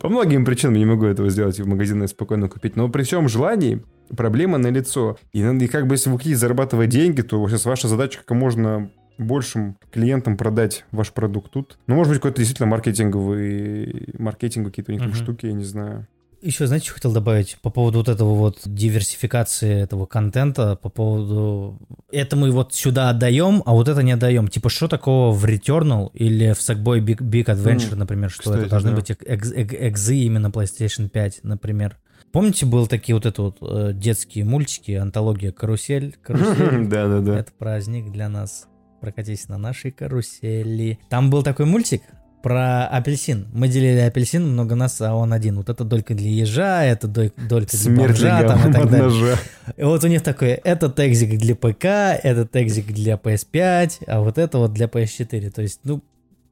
по 0.01 0.09
многим 0.09 0.45
причинам 0.45 0.73
я 0.73 0.79
не 0.79 0.85
могу 0.85 1.05
этого 1.05 1.29
сделать 1.29 1.57
и 1.59 1.63
в 1.63 1.67
магазине 1.67 2.07
спокойно 2.07 2.49
купить. 2.49 2.75
Но 2.75 2.89
при 2.89 3.03
всем 3.03 3.29
желании 3.29 3.83
проблема 4.15 4.57
на 4.57 4.67
лицо. 4.67 5.17
И, 5.33 5.39
и 5.39 5.67
как 5.67 5.87
бы 5.87 5.95
если 5.95 6.09
вы 6.09 6.17
хотите 6.17 6.35
зарабатывать 6.35 6.89
деньги, 6.89 7.21
то 7.21 7.47
сейчас 7.47 7.65
ваша 7.65 7.87
задача 7.87 8.19
как 8.25 8.37
можно 8.37 8.89
большим 9.17 9.77
клиентам 9.91 10.37
продать 10.37 10.85
ваш 10.91 11.11
продукт 11.11 11.51
тут. 11.51 11.77
Ну, 11.87 11.95
может 11.95 12.11
быть, 12.11 12.19
какой-то 12.19 12.37
действительно 12.39 12.67
маркетинговый, 12.67 14.13
маркетинг 14.17 14.67
какие-то 14.67 14.91
у 14.91 14.95
них 14.95 15.03
uh-huh. 15.05 15.15
штуки, 15.15 15.45
я 15.45 15.53
не 15.53 15.63
знаю. 15.63 16.07
Еще, 16.45 16.67
знаете, 16.67 16.85
что 16.85 16.93
хотел 16.93 17.11
добавить 17.11 17.57
по 17.63 17.71
поводу 17.71 17.97
вот 17.97 18.07
этого 18.07 18.35
вот 18.35 18.59
диверсификации 18.65 19.81
этого 19.81 20.05
контента, 20.05 20.75
по 20.75 20.89
поводу... 20.89 21.79
Это 22.11 22.35
мы 22.35 22.51
вот 22.51 22.71
сюда 22.71 23.09
отдаем, 23.09 23.63
а 23.65 23.73
вот 23.73 23.87
это 23.87 24.03
не 24.03 24.11
отдаем. 24.11 24.47
Типа, 24.47 24.69
что 24.69 24.87
такого 24.87 25.33
в 25.33 25.43
Returnal 25.45 26.11
или 26.13 26.53
в 26.53 26.59
Sackboy 26.59 26.99
Big, 26.99 27.17
Big 27.17 27.45
Adventure, 27.45 27.93
mm, 27.93 27.95
например, 27.95 28.29
что 28.29 28.43
кстати, 28.43 28.59
это 28.59 28.69
должны 28.69 28.91
да. 28.91 28.95
быть 28.95 29.09
экз, 29.09 29.53
экзы 29.55 30.17
именно 30.17 30.47
PlayStation 30.47 31.09
5, 31.09 31.39
например. 31.41 31.97
Помните, 32.31 32.67
был 32.67 32.85
такие 32.85 33.15
вот 33.15 33.25
это 33.25 33.41
вот 33.41 33.57
э, 33.61 33.93
детские 33.95 34.45
мультики, 34.45 34.91
антология 34.91 35.51
«Карусель»? 35.51 36.15
«Карусель». 36.21 36.85
Да-да-да. 36.85 37.39
Это 37.39 37.51
праздник 37.57 38.11
для 38.11 38.29
нас. 38.29 38.67
Прокатись 39.01 39.49
на 39.49 39.57
нашей 39.57 39.89
карусели. 39.89 40.99
Там 41.09 41.31
был 41.31 41.41
такой 41.41 41.65
мультик, 41.65 42.03
про 42.45 42.85
апельсин. 42.85 43.47
Мы 43.53 43.67
делили 43.67 44.01
апельсин, 44.01 44.47
много 44.47 44.75
нас, 44.75 45.01
а 45.01 45.15
он 45.15 45.33
один. 45.33 45.55
Вот 45.55 45.69
это 45.69 45.83
долька 45.83 46.13
для 46.13 46.29
ежа, 46.29 46.83
это 46.83 47.07
долька 47.07 47.41
для 47.41 47.67
Смерть 47.67 48.09
бомжа, 48.21 48.43
там, 48.43 48.69
и 48.69 48.71
так 48.71 48.87
далее. 48.87 49.09
Ножа. 49.09 49.39
И 49.75 49.81
вот 49.81 50.03
у 50.03 50.07
них 50.07 50.21
такой, 50.21 50.49
это 50.49 50.87
текзик 50.91 51.39
для 51.39 51.55
ПК, 51.55 51.85
это 51.85 52.45
текзик 52.45 52.93
для 52.93 53.15
PS5, 53.15 54.03
а 54.05 54.21
вот 54.21 54.37
это 54.37 54.59
вот 54.59 54.73
для 54.73 54.85
PS4. 54.85 55.49
То 55.49 55.63
есть, 55.63 55.79
ну, 55.85 56.03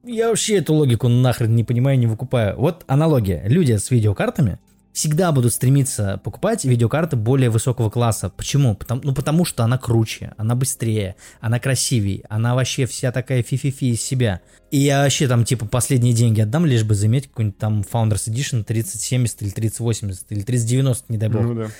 я 0.02 0.30
вообще 0.30 0.56
эту 0.56 0.74
логику 0.74 1.06
нахрен 1.06 1.54
не 1.54 1.62
понимаю, 1.62 1.96
не 1.96 2.08
выкупаю. 2.08 2.56
Вот 2.56 2.82
аналогия. 2.88 3.44
Люди 3.46 3.76
с 3.76 3.88
видеокартами, 3.92 4.58
всегда 4.94 5.32
будут 5.32 5.52
стремиться 5.52 6.20
покупать 6.22 6.64
видеокарты 6.64 7.16
более 7.16 7.50
высокого 7.50 7.90
класса. 7.90 8.30
Почему? 8.30 8.76
Потому, 8.76 9.00
ну, 9.04 9.12
потому 9.12 9.44
что 9.44 9.64
она 9.64 9.76
круче, 9.76 10.32
она 10.38 10.54
быстрее, 10.54 11.16
она 11.40 11.58
красивее, 11.58 12.22
она 12.30 12.54
вообще 12.54 12.86
вся 12.86 13.10
такая 13.10 13.42
фи-фи-фи 13.42 13.90
из 13.90 14.00
себя. 14.00 14.40
И 14.70 14.78
я 14.78 15.02
вообще 15.02 15.26
там, 15.26 15.44
типа, 15.44 15.66
последние 15.66 16.14
деньги 16.14 16.40
отдам, 16.40 16.64
лишь 16.64 16.84
бы 16.84 16.94
заиметь 16.94 17.28
какой-нибудь 17.28 17.58
там 17.58 17.84
Founders 17.92 18.28
Edition 18.28 18.62
3070 18.62 19.42
или 19.42 19.50
3080 19.50 20.26
или 20.30 20.42
3090, 20.42 21.12
не 21.12 21.18
дай 21.18 21.28
бог. 21.28 21.42
Ну, 21.42 21.54
да. 21.54 21.70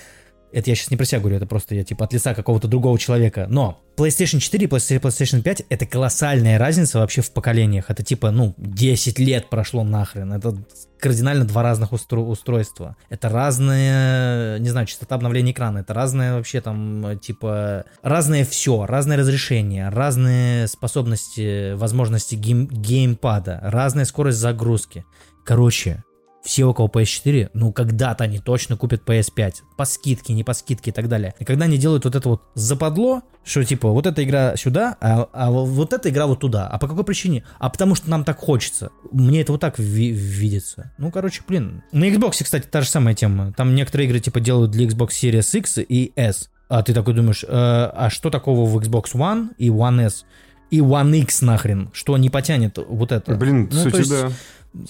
Это 0.54 0.70
я 0.70 0.76
сейчас 0.76 0.90
не 0.90 0.96
про 0.96 1.04
себя 1.04 1.20
говорю, 1.20 1.36
это 1.36 1.46
просто 1.46 1.74
я 1.74 1.82
типа 1.82 2.04
от 2.04 2.12
лица 2.12 2.32
какого-то 2.32 2.68
другого 2.68 2.98
человека. 2.98 3.46
Но 3.50 3.82
PlayStation 3.96 4.38
4 4.38 4.66
и 4.66 4.68
PlayStation 4.68 5.42
5 5.42 5.62
это 5.68 5.84
колоссальная 5.86 6.58
разница 6.58 7.00
вообще 7.00 7.22
в 7.22 7.32
поколениях. 7.32 7.86
Это 7.90 8.02
типа, 8.02 8.30
ну, 8.30 8.54
10 8.56 9.18
лет 9.18 9.50
прошло 9.50 9.82
нахрен. 9.82 10.32
Это 10.32 10.56
кардинально 11.00 11.44
два 11.44 11.62
разных 11.62 11.92
устро- 11.92 12.24
устройства. 12.24 12.96
Это 13.10 13.28
разные, 13.28 14.58
не 14.60 14.68
знаю, 14.68 14.86
частота 14.86 15.16
обновления 15.16 15.52
экрана. 15.52 15.78
Это 15.78 15.92
разное 15.92 16.34
вообще 16.34 16.60
там, 16.60 17.18
типа, 17.18 17.84
разное 18.02 18.44
все, 18.44 18.86
разное 18.86 19.16
разрешение, 19.16 19.88
разные 19.88 20.68
способности, 20.68 21.72
возможности 21.74 22.36
гейм- 22.36 22.68
геймпада, 22.70 23.60
разная 23.62 24.04
скорость 24.04 24.38
загрузки. 24.38 25.04
Короче, 25.44 26.04
все, 26.44 26.64
у 26.66 26.74
кого 26.74 26.88
PS4, 26.88 27.50
ну, 27.54 27.72
когда-то 27.72 28.24
они 28.24 28.38
точно 28.38 28.76
купят 28.76 29.02
PS5. 29.08 29.54
По 29.78 29.86
скидке, 29.86 30.34
не 30.34 30.44
по 30.44 30.52
скидке 30.52 30.90
и 30.90 30.92
так 30.92 31.08
далее. 31.08 31.34
И 31.38 31.44
когда 31.44 31.64
они 31.64 31.78
делают 31.78 32.04
вот 32.04 32.14
это 32.14 32.28
вот 32.28 32.42
западло, 32.54 33.22
что 33.44 33.64
типа 33.64 33.88
вот 33.90 34.06
эта 34.06 34.22
игра 34.22 34.54
сюда, 34.56 34.96
а, 35.00 35.26
а 35.32 35.50
вот 35.50 35.94
эта 35.94 36.10
игра 36.10 36.26
вот 36.26 36.40
туда. 36.40 36.68
А 36.68 36.78
по 36.78 36.86
какой 36.86 37.02
причине? 37.04 37.44
А 37.58 37.70
потому 37.70 37.94
что 37.94 38.10
нам 38.10 38.24
так 38.24 38.38
хочется. 38.38 38.90
Мне 39.10 39.40
это 39.40 39.52
вот 39.52 39.62
так 39.62 39.78
ви- 39.78 40.10
видится. 40.10 40.92
Ну, 40.98 41.10
короче, 41.10 41.42
блин. 41.48 41.82
На 41.92 42.04
Xbox, 42.04 42.44
кстати, 42.44 42.66
та 42.70 42.82
же 42.82 42.88
самая 42.88 43.14
тема. 43.14 43.52
Там 43.56 43.74
некоторые 43.74 44.06
игры 44.06 44.20
типа 44.20 44.40
делают 44.40 44.70
для 44.70 44.86
Xbox 44.86 45.08
Series 45.10 45.58
X 45.58 45.78
и 45.78 46.12
S. 46.14 46.50
А 46.68 46.82
ты 46.82 46.92
такой 46.92 47.14
думаешь, 47.14 47.42
э, 47.42 47.48
а 47.48 48.08
что 48.10 48.28
такого 48.28 48.66
в 48.68 48.76
Xbox 48.78 49.14
One 49.14 49.48
и 49.56 49.70
One 49.70 50.02
S? 50.06 50.26
И 50.70 50.80
One 50.80 51.16
X 51.22 51.40
нахрен, 51.40 51.90
что 51.94 52.18
не 52.18 52.28
потянет 52.28 52.78
вот 52.86 53.12
это. 53.12 53.34
Блин, 53.36 53.70
ну, 53.72 53.76
кстати, 53.78 53.96
есть, 53.96 54.10
да, 54.10 54.30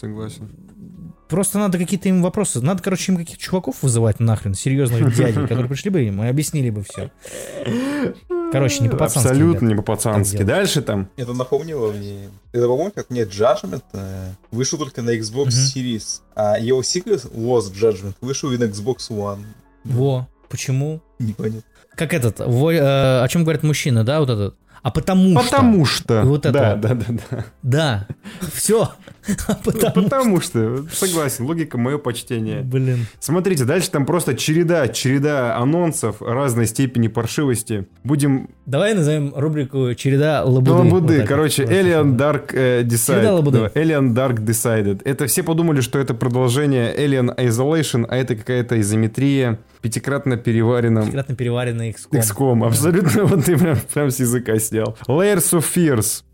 согласен. 0.01 0.51
Просто 1.35 1.59
надо 1.59 1.79
какие-то 1.79 2.09
им 2.09 2.23
вопросы. 2.23 2.61
Надо, 2.61 2.81
короче, 2.81 3.11
им 3.11 3.19
каких-то 3.19 3.43
чуваков 3.43 3.83
вызывать 3.83 4.21
нахрен, 4.21 4.55
серьезных 4.55 5.17
дядей, 5.17 5.43
которые 5.43 5.67
пришли 5.67 5.91
бы 5.91 6.01
им 6.01 6.23
и 6.23 6.29
объяснили 6.29 6.71
бы 6.71 6.85
все. 6.85 7.11
Короче, 8.53 8.85
не 8.85 8.89
по-пацански. 8.89 9.31
Абсолютно 9.31 9.67
не 9.67 9.75
по-пацански. 9.75 10.45
Дальше 10.45 10.81
там. 10.81 11.09
Это 11.17 11.33
напомнило 11.33 11.91
мне. 11.91 12.29
Это, 12.53 12.69
по-моему, 12.69 12.93
как 12.93 13.11
мне 13.11 13.23
Judgment 13.23 13.83
э, 13.95 14.31
вышел 14.53 14.79
только 14.79 15.03
на 15.03 15.11
Xbox 15.19 15.49
Series, 15.49 16.21
а 16.37 16.57
его 16.57 16.85
сиквел 16.85 17.17
Was 17.17 17.73
Judgment 17.73 18.15
вышел 18.21 18.53
и 18.53 18.57
на 18.57 18.65
Xbox 18.65 19.11
One. 19.11 19.43
Во, 19.83 20.29
почему? 20.49 21.01
Непонятно. 21.19 21.65
Как 21.97 22.15
этот, 22.15 22.39
э, 22.39 22.45
о 22.45 23.27
чем 23.29 23.43
говорят 23.43 23.65
мужчины, 23.65 24.05
да, 24.05 24.21
вот 24.21 24.31
этот? 24.31 24.55
А 24.85 24.91
потому, 24.91 25.35
потому 25.35 25.87
что. 25.87 26.03
что. 26.03 26.21
И 26.21 26.25
вот 26.27 26.45
это. 26.45 26.53
Да, 26.53 26.75
да, 26.77 26.95
да, 26.95 27.05
да. 27.31 27.45
Да, 27.63 28.07
все. 28.53 28.91
потому, 29.65 29.93
потому 29.95 30.41
что. 30.43 30.85
что. 30.85 31.07
Согласен, 31.07 31.47
логика 31.47 31.79
мое 31.79 31.97
почтение. 31.97 32.61
Блин. 32.61 33.07
Смотрите, 33.19 33.65
дальше 33.65 33.91
там 33.91 34.05
просто 34.05 34.35
череда, 34.35 34.89
череда 34.89 35.57
анонсов 35.57 36.21
разной 36.21 36.67
степени 36.67 37.09
паршивости. 37.09 37.87
Будем... 38.05 38.51
Давай 38.67 38.93
назовем 38.93 39.33
рубрику 39.35 39.95
череда 39.95 40.45
лабуды. 40.45 40.73
Лабуды, 40.73 41.19
вот 41.21 41.29
короче, 41.29 41.65
Alien 41.65 42.19
Dark 42.19 42.51
э, 42.53 42.83
Decided. 42.83 43.07
Череда 43.07 43.35
лабуды. 43.37 43.59
Alien 43.75 44.13
Dark 44.13 44.45
Decided. 44.45 45.01
Это 45.07 45.27
все 45.29 45.43
подумали, 45.43 45.81
что 45.81 45.99
это 45.99 46.13
продолжение 46.13 46.95
Alien 46.95 47.35
Isolation, 47.39 48.05
а 48.07 48.17
это 48.17 48.37
какая-то 48.37 48.79
изометрия 48.79 49.59
пятикратно 49.85 50.39
переваренном... 50.39 51.05
Пятикратно 51.05 51.35
переваренный 51.35 51.91
XCOM. 51.91 52.21
XCOM, 52.21 52.67
абсолютно, 52.67 53.25
вот 53.27 53.45
ты 53.45 53.59
прям, 53.59 53.77
прям 53.93 54.11
с 54.11 54.19
языка 54.19 54.59
снял. 54.59 54.74
Layers 54.83 55.53
of 55.53 55.65
Fears. 55.75 56.25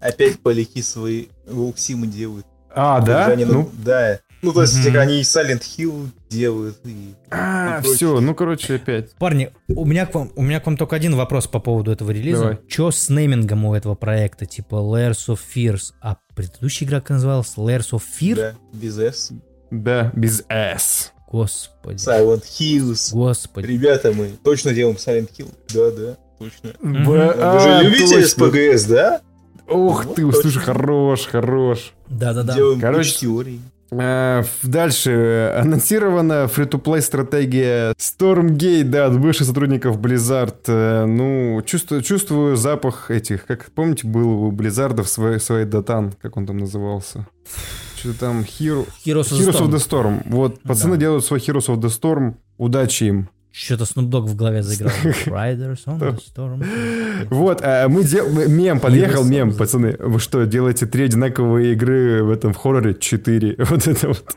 Опять 0.00 0.40
поляки 0.40 0.82
свои 0.82 1.26
волксимы 1.46 2.06
делают. 2.06 2.46
А, 2.74 3.00
да? 3.00 3.26
Они, 3.26 3.44
ну, 3.44 3.70
да. 3.72 4.20
Ну, 4.42 4.52
то 4.52 4.62
есть, 4.62 4.76
mm-hmm. 4.76 4.98
они 4.98 5.20
и 5.20 5.22
Silent 5.22 5.62
Hill 5.62 6.08
делают. 6.28 6.76
И, 6.84 7.14
а, 7.30 7.80
и 7.80 7.82
все, 7.82 8.20
ну, 8.20 8.34
короче, 8.34 8.74
опять. 8.74 9.12
Парни, 9.12 9.50
у 9.68 9.86
меня, 9.86 10.04
к 10.04 10.14
вам, 10.14 10.32
у 10.36 10.42
меня 10.42 10.60
к 10.60 10.66
вам 10.66 10.76
только 10.76 10.96
один 10.96 11.16
вопрос 11.16 11.46
по 11.46 11.60
поводу 11.60 11.92
этого 11.92 12.10
релиза. 12.10 12.40
Давай. 12.40 12.58
Че 12.68 12.90
с 12.90 13.08
неймингом 13.08 13.64
у 13.64 13.74
этого 13.74 13.94
проекта? 13.94 14.44
Типа 14.44 14.74
Layers 14.76 15.28
of 15.28 15.38
Fears. 15.54 15.92
А 16.02 16.18
предыдущая 16.34 16.86
игра 16.86 17.00
как 17.00 17.10
называлась? 17.10 17.54
Layers 17.56 17.92
of 17.92 18.02
Fear? 18.20 18.34
Да, 18.34 18.54
без 18.72 18.98
S. 18.98 19.32
Да, 19.70 20.12
без 20.14 20.44
S. 20.48 21.12
Господи. 21.30 21.96
Silent 21.96 22.42
Hills. 22.42 23.12
Господи. 23.12 23.66
Ребята, 23.66 24.12
мы 24.12 24.32
точно 24.44 24.74
делаем 24.74 24.96
Silent 24.96 25.30
Hill. 25.36 25.52
Да, 25.72 25.90
да, 25.90 26.16
точно. 26.38 26.72
Б- 26.82 27.04
Вы 27.04 27.18
а, 27.36 27.58
же 27.82 27.88
любите 27.88 28.20
SPGS, 28.22 28.88
да? 28.88 29.20
Ух 29.68 30.14
ты, 30.14 30.30
слушай, 30.32 30.60
хорош, 30.62 31.26
хорош. 31.26 31.92
Да-да-да. 32.08 32.54
Короче, 32.80 33.16
теории. 33.18 33.60
Э, 33.90 34.42
Дальше 34.62 35.54
анонсирована 35.56 36.48
фри-то-плей 36.48 37.00
стратегия 37.00 37.92
Stormgate, 37.98 38.82
да, 38.84 39.06
от 39.06 39.18
бывших 39.20 39.46
сотрудников 39.46 39.98
Blizzard. 40.00 40.56
Э, 40.66 41.04
Ну, 41.06 41.62
чувствую, 41.64 42.02
чувствую 42.02 42.56
запах 42.56 43.10
этих, 43.10 43.46
как 43.46 43.70
помните, 43.72 44.06
был 44.06 44.44
у 44.46 44.52
Blizzard 44.52 45.00
в 45.02 45.08
своей, 45.08 45.38
своей 45.38 45.64
Дотан, 45.64 46.12
как 46.20 46.36
он 46.36 46.46
там 46.46 46.58
назывался? 46.58 47.26
Что-то 47.96 48.18
там 48.20 48.40
Hero, 48.40 48.86
Heroes 49.06 49.30
of 49.30 49.38
the 49.38 49.46
Heroes 49.46 49.60
of 49.60 49.68
Storm. 49.68 49.70
the 49.70 49.88
Storm. 49.88 50.22
Вот, 50.26 50.60
пацаны 50.62 50.94
Да. 50.96 51.00
делают 51.00 51.24
свой 51.24 51.38
Heroes 51.38 51.68
of 51.68 51.76
the 51.80 51.88
Storm. 51.88 52.34
Удачи 52.58 53.04
им. 53.04 53.28
Что-то 53.56 53.84
Snoop 53.84 54.10
Dogg 54.10 54.26
в 54.26 54.34
голове 54.34 54.64
заиграл. 54.64 54.90
Riders 55.26 55.86
on 55.86 56.00
the 56.00 56.18
Storm. 56.18 56.64
Вот, 57.30 57.60
а 57.62 57.88
мы 57.88 58.02
дел... 58.02 58.28
мем, 58.48 58.80
подъехал 58.80 59.24
мем, 59.24 59.54
пацаны. 59.54 59.96
Вы 60.00 60.18
что, 60.18 60.44
делаете 60.44 60.86
три 60.86 61.04
одинаковые 61.04 61.74
игры 61.74 62.24
в 62.24 62.30
этом 62.30 62.52
хорроре? 62.52 62.94
Четыре. 62.94 63.54
Вот 63.74 63.86
это 63.86 64.08
вот. 64.08 64.36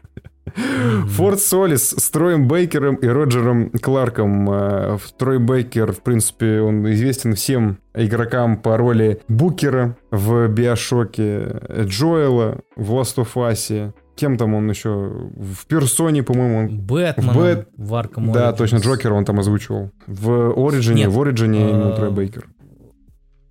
Fort 1.08 1.40
Solis 1.40 1.96
с 1.98 2.10
Троем 2.12 2.48
Бейкером 2.48 2.96
и 2.96 3.08
Роджером 3.08 3.72
Кларком. 3.72 4.50
Э, 4.52 4.98
Трой 5.18 5.40
Бейкер, 5.40 5.94
в 5.94 6.02
принципе, 6.02 6.62
он 6.62 6.90
известен 6.92 7.34
всем 7.34 7.80
игрокам 7.96 8.58
по 8.58 8.78
роли 8.78 9.22
Букера 9.28 9.98
в 10.12 10.48
BioShock 10.48 11.29
'е, 11.29 11.60
Джоэла 11.86 12.60
в 12.76 12.92
Last 12.94 13.16
of 13.18 13.30
Us. 13.36 13.94
Кем 14.18 14.38
там 14.38 14.54
он 14.56 14.70
еще? 14.70 14.90
В 15.36 15.66
Персоне, 15.68 16.24
по-моему, 16.24 16.58
он 16.58 16.80
Бэтмен 16.82 17.30
В 17.30 17.38
Бэт- 17.38 17.68
в 17.78 17.94
Arkham 17.94 18.34
Да, 18.34 18.50
Origins. 18.50 18.58
точно, 18.58 18.78
Джокера 18.78 19.14
он 19.14 19.26
там 19.26 19.40
озвучивал. 19.40 19.92
В 20.08 20.52
Ориджине, 20.68 21.02
Нет. 21.04 21.12
в 21.12 21.22
Ориджине 21.22 21.70
Э, 21.72 21.94
Трой 21.96 22.12
Бейкер. 22.12 22.50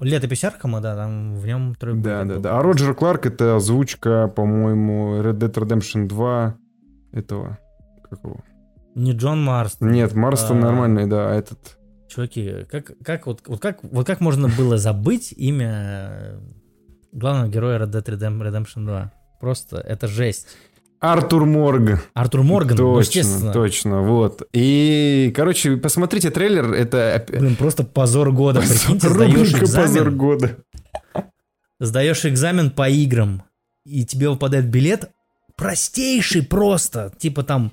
Летопись 0.00 0.44
Аркхама, 0.44 0.80
да, 0.80 0.94
там 0.94 1.36
в 1.36 1.46
нем 1.46 1.74
трое 1.74 1.96
Да, 1.96 2.24
да, 2.24 2.36
да. 2.38 2.58
А 2.58 2.62
Роджер 2.62 2.94
Кларк 2.94 3.24
это 3.26 3.56
озвучка, 3.56 4.28
по-моему, 4.28 5.22
Red 5.22 5.38
Dead 5.38 5.52
Redemption 5.54 6.06
2 6.06 6.56
этого. 7.12 7.58
Как 8.10 8.18
его? 8.22 8.36
Не 8.94 9.12
Джон 9.12 9.42
Марстон. 9.42 9.90
Нет, 9.92 10.14
Марстон 10.14 10.58
А. 10.58 10.60
нормальный, 10.62 11.06
да, 11.06 11.30
а 11.30 11.34
этот. 11.34 11.78
Чуваки, 12.08 12.66
как, 12.70 12.92
как, 13.04 13.26
вот, 13.26 13.42
вот, 13.46 13.60
как, 13.60 13.78
вот 13.82 14.06
как 14.06 14.20
можно 14.20 14.48
было 14.48 14.76
забыть 14.78 15.32
имя 15.32 15.70
э, 16.10 16.38
главного 17.12 17.48
героя 17.48 17.78
Red 17.78 17.90
Dead 17.92 18.04
Redem- 18.04 18.40
Redemption 18.42 18.84
2? 18.84 19.12
Просто 19.40 19.78
это 19.78 20.08
жесть. 20.08 20.46
Артур 21.00 21.44
Морг. 21.44 22.02
Артур 22.14 22.42
Морган, 22.42 22.76
ну, 22.78 22.94
точно, 22.94 23.18
естественно. 23.18 23.52
точно, 23.52 24.02
вот. 24.02 24.42
И, 24.52 25.32
короче, 25.36 25.76
посмотрите 25.76 26.30
трейлер, 26.30 26.72
это 26.72 27.24
Блин, 27.28 27.56
просто 27.56 27.84
позор 27.84 28.32
года. 28.32 28.60
Прикиньте, 28.60 29.08
сдаешь 29.10 29.34
рубрика 29.34 29.60
«Позор 29.60 29.84
экзамен, 29.88 30.16
года. 30.16 30.56
сдаешь 31.78 32.24
экзамен 32.24 32.70
по 32.70 32.88
играм, 32.88 33.42
и 33.84 34.04
тебе 34.06 34.30
выпадает 34.30 34.66
билет 34.68 35.10
простейший 35.56 36.42
просто. 36.42 37.12
Типа 37.18 37.42
там, 37.42 37.72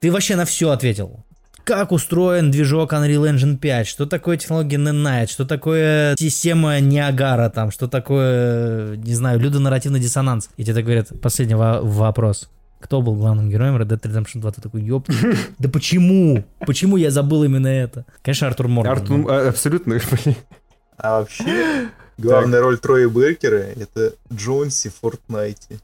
ты 0.00 0.12
вообще 0.12 0.36
на 0.36 0.44
все 0.44 0.70
ответил. 0.70 1.24
Как 1.64 1.92
устроен 1.92 2.50
движок 2.50 2.92
Unreal 2.92 3.34
Engine 3.34 3.56
5, 3.56 3.86
что 3.86 4.04
такое 4.04 4.36
технология 4.36 4.76
Nanite, 4.76 5.28
что 5.28 5.46
такое 5.46 6.14
система 6.18 6.78
Ниагара, 6.80 7.48
там, 7.48 7.70
что 7.70 7.88
такое, 7.88 8.96
не 8.96 9.14
знаю, 9.14 9.40
людонарративный 9.40 9.98
диссонанс. 9.98 10.50
И 10.58 10.64
тебе 10.64 10.74
так 10.74 10.84
говорят, 10.84 11.08
последний 11.22 11.54
во- 11.54 11.80
вопрос. 11.80 12.50
Кто 12.80 13.00
был 13.00 13.14
главным 13.14 13.48
героем 13.48 13.76
Red 13.80 13.88
Dead 13.88 14.00
Redemption 14.00 14.40
2? 14.42 14.52
Ты 14.52 14.60
такой, 14.60 14.82
ёп, 14.82 15.08
да 15.58 15.68
почему? 15.70 16.44
Почему 16.66 16.98
я 16.98 17.10
забыл 17.10 17.44
именно 17.44 17.68
это? 17.68 18.04
Конечно, 18.22 18.46
Артур 18.46 18.68
Морган. 18.68 18.92
Артур, 18.92 19.16
ну. 19.16 19.28
а, 19.30 19.48
абсолютно, 19.48 19.94
блин. 20.24 20.36
А 20.98 21.20
вообще, 21.20 21.88
главная 22.18 22.60
роль 22.60 22.76
Троя 22.78 23.08
Бейкера— 23.08 23.56
это 23.80 24.12
Джонси 24.30 24.90
в 24.90 24.96
Фортнайте. 25.00 25.78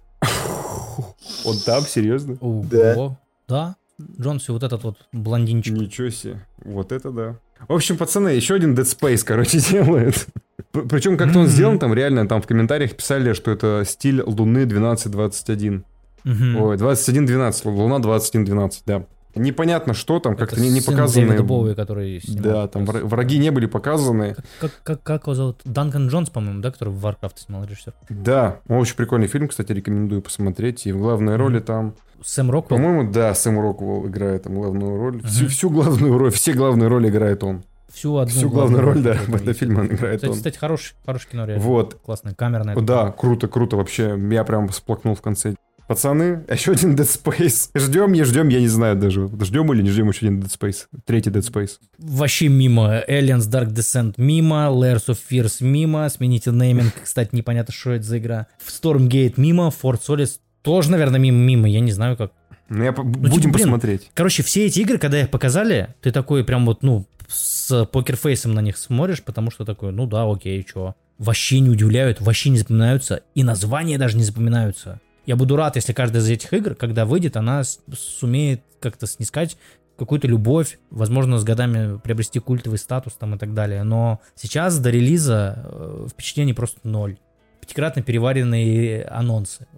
Он 1.46 1.56
там, 1.64 1.84
серьезно? 1.86 2.36
Ого. 2.40 3.16
Да. 3.48 3.76
Джонси, 4.20 4.50
вот 4.50 4.62
этот 4.62 4.84
вот 4.84 4.96
блондинчик. 5.12 5.74
Ничего 5.74 6.10
себе. 6.10 6.46
Вот 6.64 6.92
это 6.92 7.10
да. 7.10 7.38
В 7.68 7.74
общем, 7.74 7.96
пацаны, 7.96 8.30
еще 8.30 8.54
один 8.54 8.74
Dead 8.74 8.84
Space, 8.84 9.22
короче, 9.24 9.58
делает. 9.70 10.26
Причем 10.72 11.16
как-то 11.16 11.40
он 11.40 11.46
сделан, 11.46 11.78
там 11.78 11.92
реально, 11.94 12.28
там 12.28 12.40
в 12.42 12.46
комментариях 12.46 12.96
писали, 12.96 13.32
что 13.32 13.50
это 13.50 13.82
стиль 13.86 14.22
Луны 14.22 14.62
1221. 14.62 15.84
Мгм. 16.24 16.56
Ой, 16.56 16.76
2112, 16.76 17.64
Луна 17.66 17.98
2112, 17.98 18.82
да. 18.86 19.06
Непонятно, 19.34 19.94
что 19.94 20.18
там, 20.20 20.36
как-то 20.36 20.60
не, 20.60 20.70
не 20.70 20.80
показаны. 20.80 21.42
Боуи, 21.42 21.74
который 21.74 22.20
снимал 22.20 22.42
Да, 22.42 22.62
как 22.62 22.70
там 22.72 22.84
вра- 22.84 23.04
враги 23.04 23.38
не 23.38 23.50
были 23.50 23.66
показаны. 23.66 24.36
Как, 24.60 24.72
как, 24.82 25.02
как 25.02 25.22
его 25.22 25.34
зовут? 25.34 25.60
Данкан 25.64 26.08
Джонс, 26.08 26.30
по-моему, 26.30 26.60
да, 26.60 26.70
который 26.70 26.90
в 26.92 27.04
Warcraft 27.06 27.32
снимал 27.46 27.64
режиссер. 27.64 27.92
Да, 28.08 28.58
очень 28.68 28.96
прикольный 28.96 29.26
фильм, 29.28 29.48
кстати, 29.48 29.72
рекомендую 29.72 30.22
посмотреть. 30.22 30.86
И 30.86 30.92
в 30.92 30.98
главной 30.98 31.36
роли 31.36 31.60
там, 31.60 31.94
Сэм 32.24 32.50
Роквелл. 32.50 32.78
по-моему, 32.78 33.10
да, 33.12 33.34
Сэм 33.34 33.58
Роквелл 33.60 34.06
играет 34.08 34.42
там 34.44 34.54
главную 34.54 34.96
роль. 34.98 35.22
Всю, 35.22 35.42
Мгм. 35.44 35.48
всю 35.50 35.70
главную 35.70 36.18
роль, 36.18 36.30
все 36.30 36.52
главные 36.52 36.88
роли 36.88 37.08
играет 37.08 37.42
он. 37.44 37.62
Всю 37.92 38.16
одну 38.18 38.32
Всю 38.32 38.48
главную 38.50 38.82
роль, 38.82 39.00
да, 39.02 39.14
в 39.14 39.34
этом 39.34 39.48
есть. 39.48 39.58
фильме 39.58 39.80
он 39.80 39.86
играет 39.86 40.16
Кстати, 40.18 40.30
он. 40.30 40.36
кстати, 40.36 40.56
хороший, 40.58 40.94
хороший 41.04 41.28
кино, 41.30 41.44
реально. 41.44 41.64
Вот. 41.64 41.94
Классная 42.04 42.34
камера 42.34 42.62
на 42.62 42.74
О, 42.74 42.80
Да, 42.80 43.10
круто, 43.10 43.48
круто 43.48 43.76
вообще. 43.76 44.16
Я 44.30 44.44
прям 44.44 44.68
всплакнул 44.68 45.16
в 45.16 45.20
конце. 45.22 45.56
Пацаны, 45.90 46.44
еще 46.48 46.70
один 46.70 46.94
Dead 46.94 47.02
Space. 47.04 47.70
Ждем, 47.74 48.12
не 48.12 48.22
ждем, 48.22 48.48
я 48.48 48.60
не 48.60 48.68
знаю 48.68 48.94
даже. 48.94 49.28
Ждем 49.40 49.72
или 49.72 49.82
не 49.82 49.90
ждем 49.90 50.08
еще 50.08 50.26
один 50.26 50.38
Dead 50.38 50.48
Space. 50.48 50.86
Третий 51.04 51.30
Dead 51.30 51.42
Space. 51.42 51.80
Вообще 51.98 52.46
мимо. 52.46 53.02
Aliens 53.08 53.50
Dark 53.50 53.72
Descent 53.72 54.14
мимо. 54.16 54.68
Layers 54.70 55.08
of 55.08 55.18
Fears 55.28 55.56
мимо. 55.64 56.08
Смените 56.08 56.52
нейминг. 56.52 56.94
Кстати, 57.02 57.30
непонятно, 57.32 57.74
что 57.74 57.90
это 57.90 58.04
за 58.04 58.18
игра. 58.18 58.46
Stormgate 58.64 59.34
мимо. 59.36 59.72
Fort 59.82 59.98
Solis 60.06 60.38
тоже, 60.62 60.92
наверное, 60.92 61.18
мимо. 61.18 61.38
мимо. 61.38 61.68
Я 61.68 61.80
не 61.80 61.90
знаю, 61.90 62.16
как. 62.16 62.30
Ну, 62.68 62.84
я 62.84 62.90
типа, 62.92 63.02
будем 63.02 63.50
блин, 63.50 63.52
посмотреть. 63.52 64.12
Короче, 64.14 64.44
все 64.44 64.66
эти 64.66 64.78
игры, 64.78 64.98
когда 64.98 65.20
их 65.20 65.28
показали, 65.28 65.96
ты 66.02 66.12
такой 66.12 66.44
прям 66.44 66.66
вот, 66.66 66.84
ну, 66.84 67.04
с 67.26 67.84
покерфейсом 67.86 68.54
на 68.54 68.60
них 68.60 68.76
смотришь, 68.76 69.24
потому 69.24 69.50
что 69.50 69.64
такой, 69.64 69.90
ну 69.90 70.06
да, 70.06 70.22
окей, 70.22 70.62
чё. 70.62 70.94
Вообще 71.18 71.58
не 71.58 71.68
удивляют, 71.68 72.20
вообще 72.20 72.50
не 72.50 72.58
запоминаются, 72.58 73.22
и 73.34 73.42
названия 73.42 73.98
даже 73.98 74.16
не 74.16 74.22
запоминаются. 74.22 75.00
Я 75.30 75.36
буду 75.36 75.54
рад, 75.54 75.76
если 75.76 75.92
каждая 75.92 76.22
из 76.22 76.28
этих 76.28 76.52
игр, 76.52 76.74
когда 76.74 77.06
выйдет, 77.06 77.36
она 77.36 77.62
сумеет 77.62 78.62
как-то 78.80 79.06
снискать 79.06 79.56
какую-то 79.96 80.26
любовь, 80.26 80.80
возможно, 80.90 81.38
с 81.38 81.44
годами 81.44 82.00
приобрести 82.00 82.40
культовый 82.40 82.78
статус 82.78 83.12
там 83.12 83.36
и 83.36 83.38
так 83.38 83.54
далее. 83.54 83.84
Но 83.84 84.20
сейчас 84.34 84.80
до 84.80 84.90
релиза 84.90 85.62
э, 85.66 86.06
впечатлений 86.10 86.52
просто 86.52 86.80
ноль. 86.82 87.16
Пятикратно 87.60 88.02
переваренные 88.02 89.04
анонсы. 89.04 89.68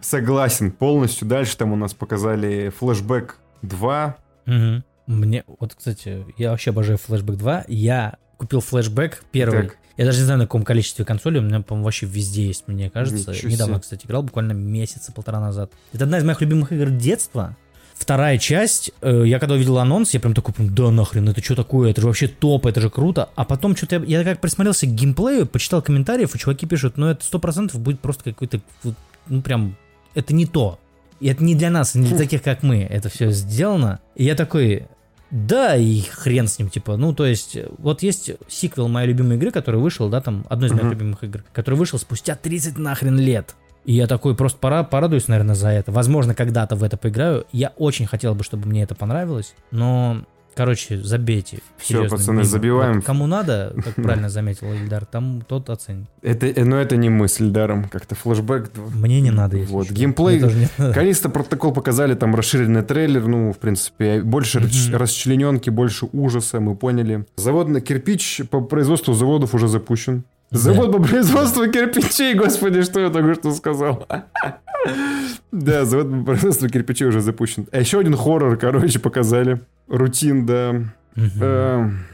Согласен, 0.00 0.72
полностью. 0.72 1.28
Дальше 1.28 1.58
там 1.58 1.72
у 1.72 1.76
нас 1.76 1.92
показали 1.92 2.70
флешбэк 2.70 3.36
2. 3.60 4.16
Мгм. 4.46 4.84
Мне, 5.06 5.44
вот, 5.60 5.74
кстати, 5.74 6.24
я 6.38 6.52
вообще 6.52 6.70
обожаю 6.70 6.98
Flashback 6.98 7.36
2. 7.36 7.64
Я 7.68 8.16
купил 8.38 8.60
флешбэк 8.60 9.22
первый. 9.32 9.68
Так. 9.68 9.76
Я 9.96 10.04
даже 10.04 10.18
не 10.18 10.24
знаю, 10.24 10.38
на 10.38 10.44
каком 10.44 10.62
количестве 10.62 11.04
консолей. 11.04 11.40
У 11.40 11.42
меня, 11.42 11.60
по-моему, 11.60 11.84
вообще 11.84 12.06
везде 12.06 12.46
есть, 12.46 12.64
мне 12.66 12.90
кажется. 12.90 13.30
Ничего 13.30 13.50
Недавно, 13.50 13.74
себе. 13.74 13.82
кстати, 13.82 14.06
играл, 14.06 14.22
буквально 14.22 14.52
месяца 14.52 15.12
полтора 15.12 15.40
назад. 15.40 15.70
Это 15.92 16.04
одна 16.04 16.18
из 16.18 16.24
моих 16.24 16.40
любимых 16.40 16.72
игр 16.72 16.90
детства. 16.90 17.56
Вторая 17.94 18.36
часть, 18.36 18.90
э, 19.00 19.22
я 19.24 19.38
когда 19.38 19.54
увидел 19.54 19.78
анонс, 19.78 20.12
я 20.12 20.20
прям 20.20 20.34
такой, 20.34 20.52
да 20.58 20.90
нахрен, 20.90 21.26
это 21.30 21.42
что 21.42 21.54
такое, 21.54 21.90
это 21.90 22.02
же 22.02 22.06
вообще 22.06 22.28
топ, 22.28 22.66
это 22.66 22.82
же 22.82 22.90
круто. 22.90 23.30
А 23.36 23.46
потом 23.46 23.74
что-то 23.74 23.96
я, 23.96 24.18
я 24.18 24.24
как 24.24 24.40
присмотрелся 24.42 24.86
к 24.86 24.90
геймплею, 24.90 25.46
почитал 25.46 25.80
комментариев, 25.80 26.34
и 26.34 26.38
чуваки 26.38 26.66
пишут, 26.66 26.98
ну 26.98 27.06
это 27.06 27.24
сто 27.24 27.38
процентов 27.38 27.80
будет 27.80 28.00
просто 28.00 28.24
какой-то, 28.24 28.60
ну 29.28 29.40
прям, 29.40 29.76
это 30.14 30.34
не 30.34 30.44
то. 30.44 30.78
И 31.20 31.28
это 31.28 31.42
не 31.42 31.54
для 31.54 31.70
нас, 31.70 31.94
не 31.94 32.06
для 32.06 32.18
таких, 32.18 32.42
как 32.42 32.62
мы, 32.62 32.82
это 32.82 33.08
все 33.08 33.30
сделано. 33.30 34.00
И 34.14 34.24
я 34.24 34.34
такой, 34.34 34.86
да, 35.30 35.76
и 35.76 36.00
хрен 36.02 36.46
с 36.48 36.58
ним, 36.58 36.68
типа, 36.70 36.96
ну, 36.96 37.12
то 37.14 37.26
есть, 37.26 37.56
вот 37.78 38.02
есть 38.02 38.30
сиквел 38.48 38.88
моей 38.88 39.08
любимой 39.08 39.36
игры, 39.36 39.50
который 39.50 39.80
вышел, 39.80 40.08
да, 40.08 40.20
там, 40.20 40.46
одной 40.48 40.68
из 40.68 40.72
моих 40.72 40.84
Мгм. 40.84 40.92
любимых 40.92 41.24
игр, 41.24 41.44
который 41.52 41.74
вышел 41.74 41.98
спустя 41.98 42.36
30 42.36 42.78
нахрен 42.78 43.18
лет. 43.18 43.54
И 43.84 43.92
я 43.92 44.06
такой 44.06 44.34
просто 44.34 44.58
пора, 44.58 44.82
порадуюсь, 44.82 45.28
наверное, 45.28 45.54
за 45.54 45.68
это. 45.68 45.92
Возможно, 45.92 46.34
когда-то 46.34 46.74
в 46.74 46.82
это 46.82 46.96
поиграю. 46.96 47.46
Я 47.52 47.72
очень 47.76 48.06
хотел 48.06 48.34
бы, 48.34 48.42
чтобы 48.42 48.66
мне 48.68 48.82
это 48.82 48.94
понравилось, 48.96 49.54
но, 49.70 50.22
короче, 50.56 50.98
забейте. 51.02 51.58
Серьезно, 51.80 52.16
пацаны, 52.16 52.36
мимо. 52.38 52.44
забиваем. 52.44 52.94
Вот 52.96 53.04
кому 53.04 53.26
надо, 53.26 53.74
как 53.84 53.94
правильно 53.94 54.28
заметил 54.28 54.72
Ильдар, 54.72 55.04
там 55.04 55.42
тот 55.46 55.70
оценит. 55.70 56.06
Это, 56.22 56.46
э, 56.46 56.64
но 56.64 56.76
это 56.76 56.96
не 56.96 57.08
мысль 57.10 57.50
даром. 57.50 57.84
Как-то 57.88 58.14
флешбэк 58.14 58.72
2. 58.72 58.84
Мне 58.94 59.20
не 59.20 59.30
надо, 59.30 59.56
если 59.58 59.72
Вот, 59.72 59.88
чё. 59.88 59.94
геймплей-. 59.94 60.68
Наконец-то 60.78 61.28
протокол 61.28 61.72
показали, 61.72 62.14
там 62.14 62.34
расширенный 62.34 62.82
трейлер, 62.82 63.26
ну, 63.26 63.52
в 63.52 63.58
принципе, 63.58 64.22
больше 64.22 64.58
расч- 64.58 64.96
расчлененки, 64.96 65.70
больше 65.70 66.08
ужаса, 66.12 66.58
мы 66.60 66.74
поняли. 66.74 67.26
Завод 67.36 67.68
на 67.68 67.80
кирпич 67.80 68.42
по 68.50 68.60
производству 68.60 69.14
заводов 69.14 69.54
уже 69.54 69.68
запущен. 69.68 70.24
Завод 70.50 70.92
по 70.92 71.02
производству 71.02 71.66
кирпичей, 71.70 72.34
господи, 72.34 72.82
что 72.82 73.00
я 73.00 73.10
только 73.10 73.34
что 73.34 73.52
сказал. 73.52 74.06
Да, 75.52 75.84
завод 75.84 76.10
по 76.10 76.24
производству 76.24 76.68
кирпичей 76.68 77.06
уже 77.06 77.20
запущен. 77.20 77.66
А 77.72 77.80
еще 77.80 77.98
один 77.98 78.16
хоррор, 78.16 78.56
короче, 78.56 78.98
показали. 78.98 79.60
Рутин, 79.88 80.46
да. 80.46 80.82
Эм, 81.16 82.04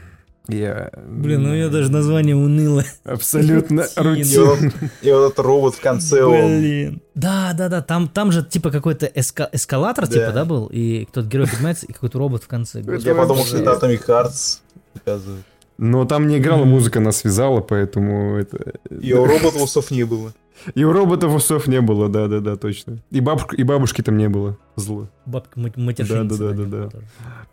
Я... 0.47 0.91
Блин, 1.07 1.43
ну 1.43 1.49
у 1.49 1.53
меня 1.53 1.69
даже 1.69 1.91
название 1.91 2.35
уныло. 2.35 2.83
Абсолютно 3.03 3.85
рутин. 3.95 4.71
и 5.01 5.11
вот 5.11 5.25
этот 5.31 5.39
робот 5.39 5.75
в 5.75 5.81
конце, 5.81 6.23
он... 6.23 6.59
Блин. 6.59 7.01
Да, 7.15 7.53
да, 7.53 7.69
да, 7.69 7.81
там, 7.81 8.07
там 8.07 8.31
же 8.31 8.43
типа 8.43 8.71
какой-то 8.71 9.05
эска- 9.05 9.49
эскалатор, 9.51 10.07
Да. 10.07 10.13
типа, 10.13 10.31
да, 10.31 10.45
был, 10.45 10.67
и 10.67 11.05
кто-то 11.05 11.27
герой 11.27 11.47
поднимается, 11.47 11.85
и 11.85 11.93
какой-то 11.93 12.17
робот 12.19 12.43
в 12.43 12.47
конце. 12.47 12.81
Я 12.81 13.15
подумал, 13.15 13.45
что 13.45 13.57
это 13.57 13.71
Atomic 13.73 14.05
Hearts 14.07 14.59
показывает. 14.93 15.43
Но 15.77 16.05
там 16.05 16.27
не 16.27 16.37
играла 16.37 16.65
музыка, 16.65 16.99
нас 16.99 17.17
связала, 17.17 17.61
поэтому 17.61 18.35
это... 18.37 18.73
И 18.89 19.11
у 19.13 19.25
робота 19.25 19.57
усов 19.61 19.91
не 19.91 20.03
было. 20.05 20.31
И 20.75 20.83
у 20.83 20.91
роботов 20.93 21.33
усов 21.35 21.67
не 21.67 21.81
было, 21.81 22.09
да-да-да, 22.09 22.55
точно. 22.55 22.99
И, 23.09 23.19
бабушка, 23.19 23.55
и 23.55 23.63
бабушки 23.63 24.01
там 24.01 24.17
не 24.17 24.29
было. 24.29 24.55
Зло. 24.75 25.07
Бабка 25.25 25.59
ма- 25.59 25.71
матершинница. 25.75 26.53
Да, 26.53 26.89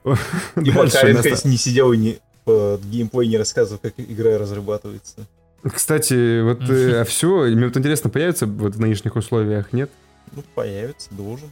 да. 0.05 0.16
И 0.62 0.70
Макаренко 0.70 1.30
нас- 1.30 1.44
не 1.44 1.56
сидел 1.56 1.92
и 1.92 1.97
не 1.97 2.18
под 2.44 2.82
геймплей 2.84 3.28
не 3.28 3.38
рассказывал, 3.38 3.80
как 3.82 3.94
игра 3.97 4.38
разрабатывается. 4.38 5.26
Кстати, 5.62 6.42
вот 6.42 6.60
Мгм. 6.60 7.05
все, 7.05 7.44
мне 7.55 7.66
вот 7.66 7.76
интересно, 7.76 8.10
появится 8.10 8.47
вот 8.47 8.74
в 8.76 8.80
нынешних 8.80 9.16
условиях, 9.16 9.72
нет? 9.72 9.90
Ну, 10.34 10.42
появится, 10.55 11.09
должен. 11.12 11.48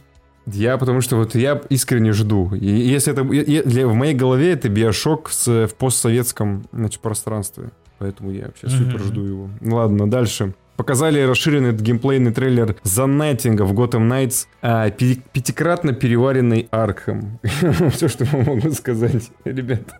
Я 0.47 0.77
потому 0.77 1.01
что 1.01 1.15
вот 1.17 1.35
я 1.35 1.61
искренне 1.69 2.11
жду. 2.13 2.53
И 2.55 2.65
если 2.67 3.13
это... 3.13 3.21
и- 3.21 3.63
для- 3.67 3.87
в 3.87 3.93
моей 3.93 4.13
голове 4.13 4.51
это 4.53 4.69
биошок 4.69 5.29
с, 5.31 5.47
в 5.67 5.75
постсоветском 5.75 6.63
значит, 6.73 7.01
пространстве. 7.01 7.69
Поэтому 7.99 8.31
я 8.31 8.45
вообще 8.45 8.67
Мгм. 8.67 8.77
супер 8.91 8.99
жду 9.03 9.23
его. 9.25 9.49
Ладно, 9.61 10.09
дальше. 10.09 10.53
Показали 10.77 11.19
расширенный 11.21 11.73
геймплейный 11.73 12.31
трейлер 12.31 12.77
The 12.85 13.05
Nighting 13.05 13.61
в 13.63 13.73
Gotham 13.73 14.07
Knights, 14.09 14.45
а, 14.61 14.89
пи- 14.89 15.21
пятикратно 15.33 15.91
переваренный 15.93 16.69
Аркхем. 16.71 17.39
Все, 17.91 18.07
что 18.07 18.23
я 18.23 18.43
могу 18.45 18.71
сказать, 18.71 19.29
ребята. 19.43 19.99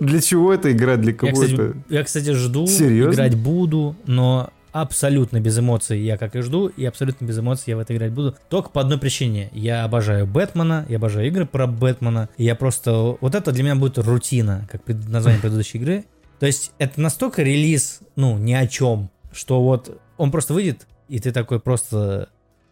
Для 0.00 0.20
чего 0.20 0.54
эта 0.54 0.70
игра, 0.70 0.96
для 0.96 1.10
Я, 1.10 1.16
кого 1.18 1.32
кстати, 1.32 1.54
это? 1.54 1.74
я, 1.88 2.04
кстати, 2.04 2.30
жду, 2.32 2.66
Серьезно? 2.68 3.12
играть 3.14 3.34
буду, 3.36 3.96
но 4.06 4.50
абсолютно 4.72 5.40
без 5.40 5.58
эмоций 5.58 6.00
я 6.00 6.16
как 6.16 6.36
и 6.36 6.40
жду, 6.40 6.68
и 6.68 6.84
абсолютно 6.84 7.24
без 7.24 7.38
эмоций 7.38 7.64
я 7.68 7.76
в 7.76 7.80
это 7.80 7.94
играть 7.94 8.12
буду. 8.12 8.36
Только 8.48 8.70
по 8.70 8.80
одной 8.80 8.98
причине. 8.98 9.50
Я 9.52 9.84
обожаю 9.84 10.26
Бэтмена, 10.26 10.86
я 10.88 10.96
обожаю 10.96 11.26
игры 11.28 11.46
про 11.46 11.66
Бэтмена. 11.66 12.28
И 12.36 12.44
я 12.44 12.54
просто... 12.54 13.16
Вот 13.20 13.34
это 13.34 13.52
для 13.52 13.62
меня 13.62 13.74
будет 13.74 13.98
рутина, 13.98 14.68
как 14.70 14.82
название 14.86 15.40
предыдущей 15.40 15.78
игры. 15.78 16.04
То 16.38 16.46
есть 16.46 16.72
это 16.78 17.00
настолько 17.00 17.42
релиз, 17.42 18.00
ну, 18.16 18.38
ни 18.38 18.52
о 18.52 18.66
чем, 18.66 19.10
что 19.32 19.62
вот 19.62 20.00
он 20.16 20.30
просто 20.30 20.54
выйдет, 20.54 20.86
и 21.08 21.18
ты 21.18 21.32
такой 21.32 21.60
просто... 21.60 22.28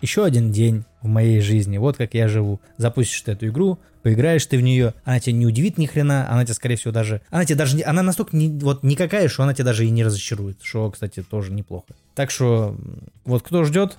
Еще 0.06 0.24
один 0.24 0.52
день 0.52 0.84
в 1.02 1.08
моей 1.08 1.40
жизни, 1.40 1.78
вот 1.78 1.96
как 1.96 2.14
я 2.14 2.28
живу. 2.28 2.60
Запустишь 2.76 3.22
ты 3.22 3.32
эту 3.32 3.48
игру, 3.48 3.80
поиграешь 4.02 4.46
ты 4.46 4.56
в 4.56 4.60
нее, 4.60 4.94
она 5.02 5.18
тебя 5.18 5.32
не 5.32 5.46
удивит 5.46 5.78
ни 5.78 5.86
хрена, 5.86 6.30
она 6.30 6.44
тебя, 6.44 6.54
скорее 6.54 6.76
всего, 6.76 6.92
даже... 6.92 7.22
Она 7.28 7.44
тебя 7.44 7.56
даже... 7.56 7.82
Она 7.84 8.04
настолько 8.04 8.36
не, 8.36 8.48
вот 8.60 8.84
никакая, 8.84 9.26
что 9.26 9.42
она 9.42 9.52
тебя 9.52 9.64
даже 9.64 9.84
и 9.84 9.90
не 9.90 10.04
разочарует, 10.04 10.58
что, 10.62 10.88
кстати, 10.92 11.24
тоже 11.24 11.50
неплохо. 11.50 11.88
Так 12.14 12.30
что, 12.30 12.76
вот 13.24 13.42
кто 13.42 13.64
ждет, 13.64 13.98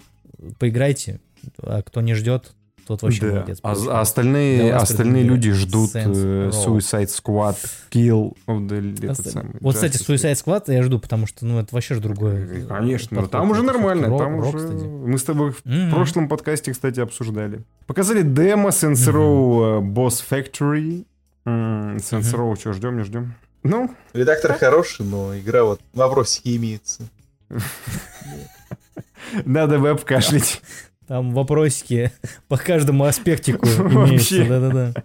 поиграйте, 0.60 1.20
а 1.62 1.82
кто 1.82 2.00
не 2.00 2.14
ждет, 2.14 2.54
тот 2.88 3.02
вообще 3.04 3.22
Да. 3.22 3.34
молодец. 3.34 3.60
А, 3.62 3.76
а 3.90 4.02
остальные, 4.02 4.74
остальные 4.74 5.24
люди 5.24 5.52
ждут 5.52 5.94
Saints 5.94 6.14
э. 6.16 6.50
Suicide 6.50 7.10
Squad, 7.10 7.58
Kill 7.92 8.36
этот 8.48 9.20
Осталь- 9.20 9.32
самый, 9.34 9.56
Вот, 9.62 9.76
кстати, 9.76 9.98
Justice 9.98 10.08
League. 10.16 10.34
Suicide 10.34 10.44
Squad 10.66 10.74
я 10.74 10.82
жду, 10.84 11.00
потому 11.00 11.28
что, 11.28 11.46
ну, 11.46 11.60
это 11.60 11.74
вообще 11.76 11.96
же 11.96 12.02
другое. 12.02 12.46
Э, 12.46 12.66
Конечно, 12.68 13.16
но 13.16 13.22
подход. 13.24 13.32
там 13.42 13.52
уже 13.52 13.64
нормально. 13.64 14.18
Там 14.18 14.40
рок- 14.42 14.56
уже... 14.56 14.68
Rocksteady. 14.68 15.08
Мы 15.08 15.18
с 15.18 15.24
тобой 15.24 15.52
в 15.52 15.64
Мгм. 15.66 15.92
прошлом 15.92 16.28
подкасте, 16.30 16.72
кстати, 16.72 17.00
обсуждали. 17.00 17.64
Показали 17.86 18.22
демо 18.24 18.70
Saints 18.70 19.12
Row 19.12 19.80
э, 19.80 19.82
Boss 19.82 20.24
Factory. 20.30 21.06
Saints 21.46 22.12
Мгм. 22.12 22.42
Row, 22.42 22.60
что, 22.60 22.74
ждем, 22.74 22.98
не 22.98 23.04
ждем? 23.04 23.36
Ну, 23.64 23.90
Редактор 24.14 24.54
хороший, 24.54 25.06
но 25.06 25.38
игра 25.38 25.64
вот 25.64 25.82
вопросики 25.94 26.56
имеется. 26.58 27.04
надо 29.46 29.80
бы 29.80 29.90
обкашлять. 29.90 30.62
Там 31.08 31.32
вопросики 31.34 32.12
по 32.48 32.58
каждому 32.58 33.06
аспектику 33.06 33.66
Вообще. 33.78 34.44
имеются. 34.44 34.46
Да-да-да. 34.46 35.04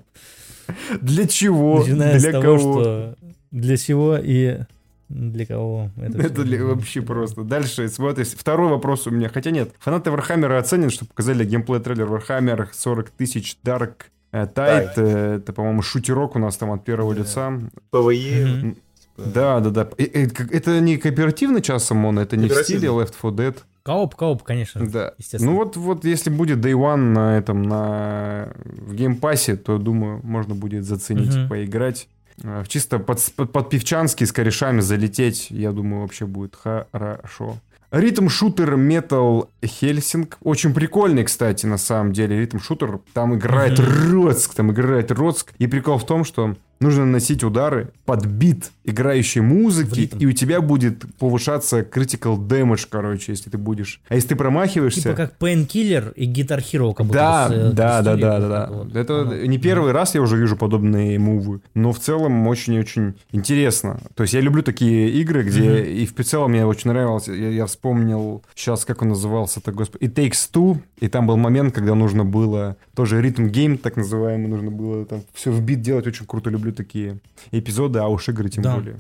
Для 1.01 1.27
чего? 1.27 1.81
Начиная 1.81 2.19
Для 2.19 2.31
с 2.31 2.33
того, 2.33 2.43
кого? 2.43 2.59
что 2.59 3.15
для 3.51 3.77
чего 3.77 4.17
и 4.17 4.61
для 5.09 5.45
кого. 5.45 5.91
Это, 5.97 6.19
Это 6.23 6.43
ли- 6.43 6.61
вообще 6.63 7.03
просто. 7.03 7.43
Дальше 7.43 7.89
смотришь. 7.89 8.29
Второй 8.29 8.71
вопрос 8.71 9.07
у 9.07 9.11
меня. 9.11 9.29
Хотя 9.29 9.51
нет, 9.51 9.73
фанаты 9.79 10.11
Warhammer 10.11 10.50
'а 10.50 10.59
оценят, 10.59 10.93
что 10.93 11.05
показали 11.05 11.45
геймплей 11.45 11.81
трейлер 11.81 12.07
Warhammer 12.07 12.71
40 12.73 13.11
тысяч 13.11 13.59
Dark 13.63 13.93
э, 14.33 14.47
Tide. 14.47 14.93
Э, 14.97 15.37
Это, 15.37 15.53
по-моему, 15.53 15.83
шутерок 15.83 16.35
у 16.37 16.39
нас 16.39 16.57
там 16.57 16.71
от 16.73 16.85
первого 16.85 17.15
Да. 17.15 17.21
лица. 17.21 17.53
PvE. 17.91 18.75
Типа, 18.99 19.29
Да, 19.35 19.61
да, 19.61 19.71
да. 19.71 19.89
Это 19.99 20.81
не 20.81 20.97
кооперативный 20.97 21.61
часом 21.61 22.07
он, 22.07 22.19
это 22.19 22.39
не 22.39 22.49
в 22.49 22.55
стиле 22.55 22.89
Left 22.89 23.13
4 23.21 23.35
Dead. 23.51 23.57
Кооп, 23.83 24.15
кооп, 24.15 24.43
конечно. 24.43 24.87
Да. 24.87 25.13
Естественно. 25.19 25.53
Ну 25.53 25.59
вот, 25.59 25.77
вот 25.77 26.05
если 26.05 26.31
будет 26.31 26.59
Day 26.65 26.73
One 26.73 27.13
на 27.13 27.37
этом, 27.39 27.63
на 27.63 28.53
в 28.65 28.95
Game 28.95 29.17
Pass 29.17 29.40
'е, 29.40 29.57
то, 29.57 29.79
думаю, 29.79 30.21
можно 30.23 30.55
будет 30.55 30.85
заценить, 30.85 31.35
Мгм. 31.35 31.49
поиграть. 31.49 32.09
А, 32.45 32.65
Чисто 32.67 32.99
под, 32.99 33.21
под, 33.37 33.51
под 33.53 33.71
пивчански 33.71 34.25
с 34.25 34.33
корешами 34.33 34.81
залететь, 34.81 35.51
я 35.51 35.73
думаю, 35.73 36.03
вообще 36.03 36.27
будет 36.27 36.57
хорошо. 36.57 37.57
Ритм-шутер 37.91 38.77
Metal 38.77 39.49
Helsing. 39.61 40.33
Очень 40.43 40.73
прикольный, 40.73 41.25
кстати, 41.25 41.67
на 41.67 41.77
самом 41.77 42.15
деле. 42.15 42.41
Ритм-шутер. 42.41 43.01
Там 43.13 43.35
играет 43.35 43.79
Мгм. 43.79 44.25
Роцк. 44.29 44.55
Там 44.55 44.71
играет 44.73 45.11
Роцк. 45.13 45.53
И 45.59 45.67
прикол 45.67 45.99
в 45.99 46.07
том, 46.07 46.25
что 46.25 46.57
нужно 46.83 47.05
наносить 47.07 47.43
удары 47.45 47.91
под 48.05 48.27
бит 48.27 48.71
играющей 48.85 49.41
музыки, 49.41 50.11
и 50.19 50.27
у 50.27 50.33
тебя 50.33 50.61
будет 50.61 51.05
повышаться 51.19 51.81
critical 51.81 52.37
damage, 52.39 52.87
короче, 52.91 53.33
если 53.33 53.49
ты 53.51 53.59
будешь. 53.59 54.01
А 54.09 54.15
если 54.15 54.29
ты 54.29 54.37
промахиваешься... 54.37 55.03
Типа 55.03 55.15
как 55.15 55.39
Painkiller 55.39 56.13
и 56.15 56.27
Guitar 56.31 56.59
Hero. 56.59 56.93
Как 56.95 57.07
будто 57.07 57.19
Да, 57.19 57.49
с, 57.49 57.53
э, 57.53 57.73
да, 57.73 58.03
да, 58.03 58.17
да, 58.17 58.17
да, 58.17 58.37
это 58.39 58.49
да. 58.49 58.69
вот. 58.71 58.97
Это 58.97 59.21
Оно- 59.23 59.37
не 59.47 59.59
первый 59.59 59.93
раз 59.93 60.15
я 60.15 60.21
уже 60.23 60.37
вижу 60.37 60.57
подобные 60.57 61.19
мувы, 61.19 61.61
но 61.75 61.93
в 61.93 61.99
целом 62.01 62.47
очень-очень 62.47 63.15
интересно. 63.31 64.01
То 64.15 64.23
есть 64.25 64.35
я 64.35 64.41
люблю 64.41 64.63
такие 64.63 65.11
игры, 65.11 65.43
где 65.45 65.63
Мгм. 65.63 65.85
и 65.85 66.07
в 66.07 66.25
целом 66.25 66.51
мне 66.53 66.65
очень 66.67 66.91
нравилось. 66.91 67.29
Я, 67.29 67.49
я 67.51 67.67
вспомнил 67.67 68.43
сейчас, 68.55 68.85
как 68.85 69.03
он 69.03 69.09
назывался-то, 69.11 69.73
господи, 69.73 70.05
It 70.05 70.15
Takes 70.15 70.51
Two, 70.53 70.79
и 71.01 71.09
там 71.09 71.27
был 71.27 71.37
момент, 71.37 71.75
когда 71.75 71.95
нужно 71.95 72.25
было 72.25 72.77
тоже 72.95 73.21
rhythm 73.23 73.47
game, 73.49 73.79
так 73.79 73.97
называемый, 73.97 74.49
нужно 74.49 74.71
было 74.71 75.05
там 75.07 75.23
все 75.35 75.51
в 75.51 75.61
бит 75.63 75.81
делать. 75.83 76.07
Очень 76.07 76.27
круто 76.27 76.51
люблю 76.51 76.72
такие 76.73 77.19
эпизоды, 77.51 77.99
а 78.01 78.09
уж 78.09 78.29
игры 78.29 78.49
тем 78.49 78.63
Да. 78.65 78.75
более. 78.77 78.97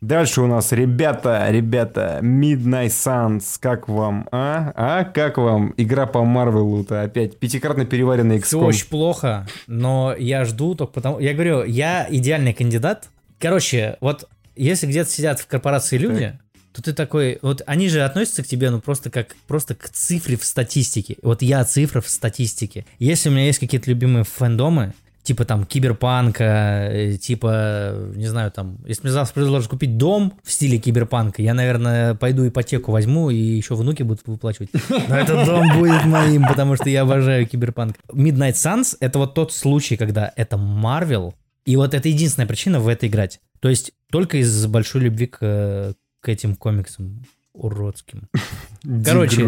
Дальше 0.00 0.42
у 0.42 0.46
нас, 0.46 0.70
ребята, 0.70 1.48
ребята, 1.50 2.20
Midnight 2.22 2.86
Suns, 2.90 3.56
как 3.58 3.88
вам, 3.88 4.28
а? 4.30 4.72
А, 4.76 5.04
как 5.04 5.38
вам 5.38 5.74
игра 5.76 6.06
по 6.06 6.22
Марвелу-то 6.24 7.02
опять? 7.02 7.36
Пятикратно 7.38 7.84
переваренный 7.84 8.40
Все 8.40 8.58
XCOM. 8.60 8.64
очень 8.66 8.86
плохо, 8.86 9.48
но 9.66 10.14
я 10.16 10.44
жду 10.44 10.76
только 10.76 10.92
потому... 10.92 11.18
Я 11.18 11.34
говорю, 11.34 11.64
я 11.64 12.06
идеальный 12.08 12.52
кандидат. 12.54 13.08
Короче, 13.40 13.96
вот 14.00 14.28
если 14.54 14.86
где-то 14.86 15.10
сидят 15.10 15.40
в 15.40 15.48
корпорации 15.48 15.98
люди, 15.98 16.38
то 16.72 16.80
ты 16.80 16.92
такой... 16.92 17.40
Вот 17.42 17.62
они 17.66 17.88
же 17.88 18.02
относятся 18.02 18.44
к 18.44 18.46
тебе, 18.46 18.70
ну, 18.70 18.80
просто 18.80 19.10
как... 19.10 19.34
Просто 19.48 19.74
к 19.74 19.88
цифре 19.88 20.36
в 20.36 20.44
статистике. 20.44 21.16
Вот 21.22 21.42
я 21.42 21.64
цифра 21.64 22.00
в 22.00 22.08
статистике. 22.08 22.86
Если 23.00 23.30
у 23.30 23.32
меня 23.32 23.46
есть 23.46 23.58
какие-то 23.58 23.90
любимые 23.90 24.22
фэндомы, 24.22 24.92
типа 25.28 25.44
там 25.44 25.66
киберпанка, 25.66 26.88
э, 26.90 27.18
типа, 27.18 27.92
не 28.14 28.26
знаю, 28.26 28.50
там, 28.50 28.78
если 28.86 29.02
мне 29.02 29.12
завтра 29.12 29.34
предложат 29.34 29.68
купить 29.68 29.98
дом 29.98 30.32
в 30.42 30.50
стиле 30.50 30.78
киберпанка, 30.78 31.42
я, 31.42 31.52
наверное, 31.52 32.14
пойду 32.14 32.48
ипотеку 32.48 32.92
возьму 32.92 33.28
и 33.28 33.36
еще 33.36 33.74
внуки 33.74 34.04
будут 34.04 34.26
выплачивать. 34.26 34.70
Но 35.08 35.18
этот 35.18 35.44
дом 35.44 35.78
будет 35.78 36.06
моим, 36.06 36.46
потому 36.46 36.76
что 36.76 36.88
я 36.88 37.02
обожаю 37.02 37.46
киберпанк. 37.46 37.96
Midnight 38.10 38.54
Suns— 38.54 38.96
это 39.00 39.18
вот 39.18 39.34
тот 39.34 39.52
случай, 39.52 39.98
когда 39.98 40.32
это 40.34 40.56
Marvel, 40.56 41.34
и 41.66 41.76
вот 41.76 41.92
это 41.92 42.08
единственная 42.08 42.46
причина 42.46 42.80
в 42.80 42.88
это 42.88 43.06
играть. 43.06 43.40
То 43.60 43.68
есть 43.68 43.92
только 44.10 44.38
из 44.38 44.66
большой 44.66 45.02
любви 45.02 45.26
к, 45.26 45.94
к 46.20 46.28
этим 46.28 46.56
комиксам 46.56 47.22
уродским. 47.58 48.28
Короче. 49.04 49.44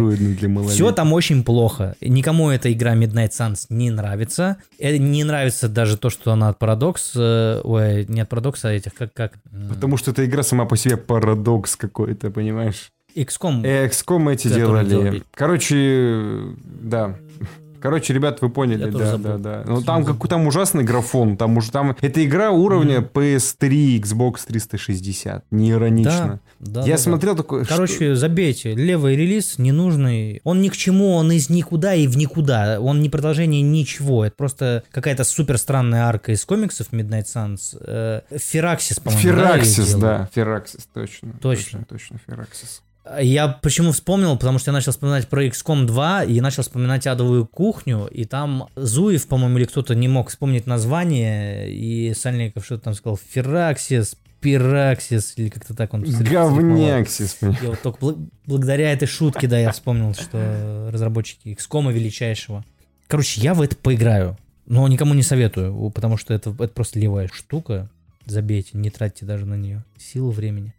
Все 0.69 0.93
там 0.93 1.13
очень 1.13 1.45
плохо. 1.45 1.95
Никому 2.01 2.51
эта 2.51 2.73
игра 2.73 2.95
Midnight 2.95 3.31
Suns 3.31 3.67
не 3.69 3.91
нравится. 3.91 4.57
Э, 4.79 4.97
Не 4.97 5.25
нравится 5.25 5.69
даже 5.69 5.97
то, 5.97 6.11
что 6.11 6.33
она 6.33 6.49
от 6.49 6.59
Paradox. 6.61 6.97
э, 7.15 7.61
Ой, 7.65 8.05
не 8.09 8.21
от 8.21 8.31
Paradox, 8.33 8.57
а 8.65 8.73
этих 8.73 8.95
как... 8.95 9.13
как 9.13 9.33
м, 9.53 9.69
Потому 9.69 9.97
что 9.97 10.11
эта 10.11 10.25
игра 10.25 10.43
сама 10.43 10.65
по 10.67 10.77
себе 10.77 10.97
парадокс 10.97 11.77
какой-то, 11.77 12.31
понимаешь? 12.31 12.91
XCOM. 13.17 13.65
Э, 13.65 13.87
XCOM 13.89 14.33
эти 14.33 14.49
делали. 14.49 14.89
делали. 14.89 15.23
Короче, 15.35 16.55
да. 16.65 17.17
Короче, 17.81 18.13
ребят, 18.15 18.41
вы 18.43 18.51
поняли, 18.51 18.87
Я 18.87 18.91
да, 18.93 19.17
да, 19.17 19.39
да. 19.39 19.63
Ну 19.67 19.77
Всё 19.77 19.85
там 19.85 20.05
какой 20.05 20.29
там 20.31 20.47
ужасный 20.47 20.85
графон, 20.85 21.37
там 21.37 21.57
уже 21.57 21.71
там... 21.71 21.97
Это 22.01 22.25
игра 22.25 22.51
уровня 22.51 22.99
PS3, 22.99 24.01
Xbox 24.01 24.41
360. 24.47 25.45
Не 25.51 25.71
иронично. 25.73 26.41
Да, 26.61 26.81
Я 26.81 26.87
да, 26.87 26.93
да. 26.93 26.99
смотрел 26.99 27.37
такой... 27.37 27.65
что- 27.65 27.75
Короче, 27.75 28.15
забейте. 28.15 28.75
Левый 28.75 29.17
релиз 29.17 29.59
ненужный. 29.59 30.41
Он 30.45 30.61
ни 30.61 30.69
к 30.69 30.77
чему, 30.77 31.13
он 31.15 31.33
из 31.33 31.49
никуда 31.51 31.95
и 31.95 32.07
в 32.07 32.17
никуда. 32.17 32.81
Он 32.81 33.01
не 33.01 33.09
продолжение 33.09 33.63
ничего. 33.63 34.25
Это 34.25 34.37
просто 34.37 34.83
какая-то 34.91 35.25
супер 35.25 35.59
странная 35.59 36.05
арка 36.05 36.33
из 36.33 36.45
комиксов 36.45 36.89
Midnight 36.93 37.25
Suns. 37.25 37.77
Э, 37.81 38.21
Фераксис, 38.37 39.01
по-моему. 39.01 39.23
да, 39.37 39.37
Фераксис, 39.53 39.87
делал? 39.89 40.01
да, 40.03 40.29
Фераксис, 40.35 40.89
точно. 40.93 41.33
Точно. 41.41 41.85
Точно, 41.89 42.19
Фераксис. 42.27 42.83
Я 43.21 43.49
почему 43.49 43.93
вспомнил, 43.93 44.37
потому 44.37 44.59
что 44.59 44.71
я 44.71 44.73
начал 44.75 44.93
вспоминать 44.93 45.27
про 45.29 45.45
XCOM 45.47 45.87
2 45.87 46.25
и 46.25 46.41
начал 46.41 46.63
вспоминать 46.63 47.07
адовую 47.07 47.47
кухню, 47.47 48.07
и 48.07 48.25
там 48.25 48.69
Зуев, 48.77 49.27
по-моему, 49.27 49.59
или 49.59 49.65
кто-то 49.65 49.95
не 49.95 50.07
мог 50.07 50.29
вспомнить 50.29 50.67
название, 50.67 51.73
и 51.73 52.13
Сальников 52.15 52.65
что-то 52.67 52.85
там 52.85 52.95
сказал, 52.95 53.19
Фераксис, 53.31 54.17
Пираксис, 54.41 55.35
или 55.37 55.49
как-то 55.49 55.75
так 55.75 55.93
он 55.95 56.03
Говняксис. 56.31 57.39
Я 57.41 57.69
вот 57.71 57.83
только 57.83 57.99
бл- 58.05 58.29
благодаря 58.47 58.93
этой 58.93 59.07
шутке, 59.07 59.47
да, 59.49 59.59
я 59.59 59.73
вспомнил, 59.73 60.15
что 60.15 60.91
разработчики 60.93 61.49
XCOM 61.59 61.93
величайшего. 61.93 62.65
Короче, 63.07 63.41
я 63.41 63.55
в 63.55 63.63
это 63.63 63.77
поиграю, 63.77 64.37
но 64.67 64.87
никому 64.89 65.15
не 65.15 65.23
советую, 65.23 65.91
потому 65.91 66.17
что 66.17 66.33
это, 66.35 66.51
это 66.51 66.69
просто 66.69 66.99
левая 66.99 67.29
штука. 67.33 67.91
Забейте, 68.27 68.71
не 68.75 68.91
тратьте 68.91 69.25
даже 69.27 69.47
на 69.47 69.55
нее 69.55 69.85
силу 69.99 70.31
времени. 70.31 70.75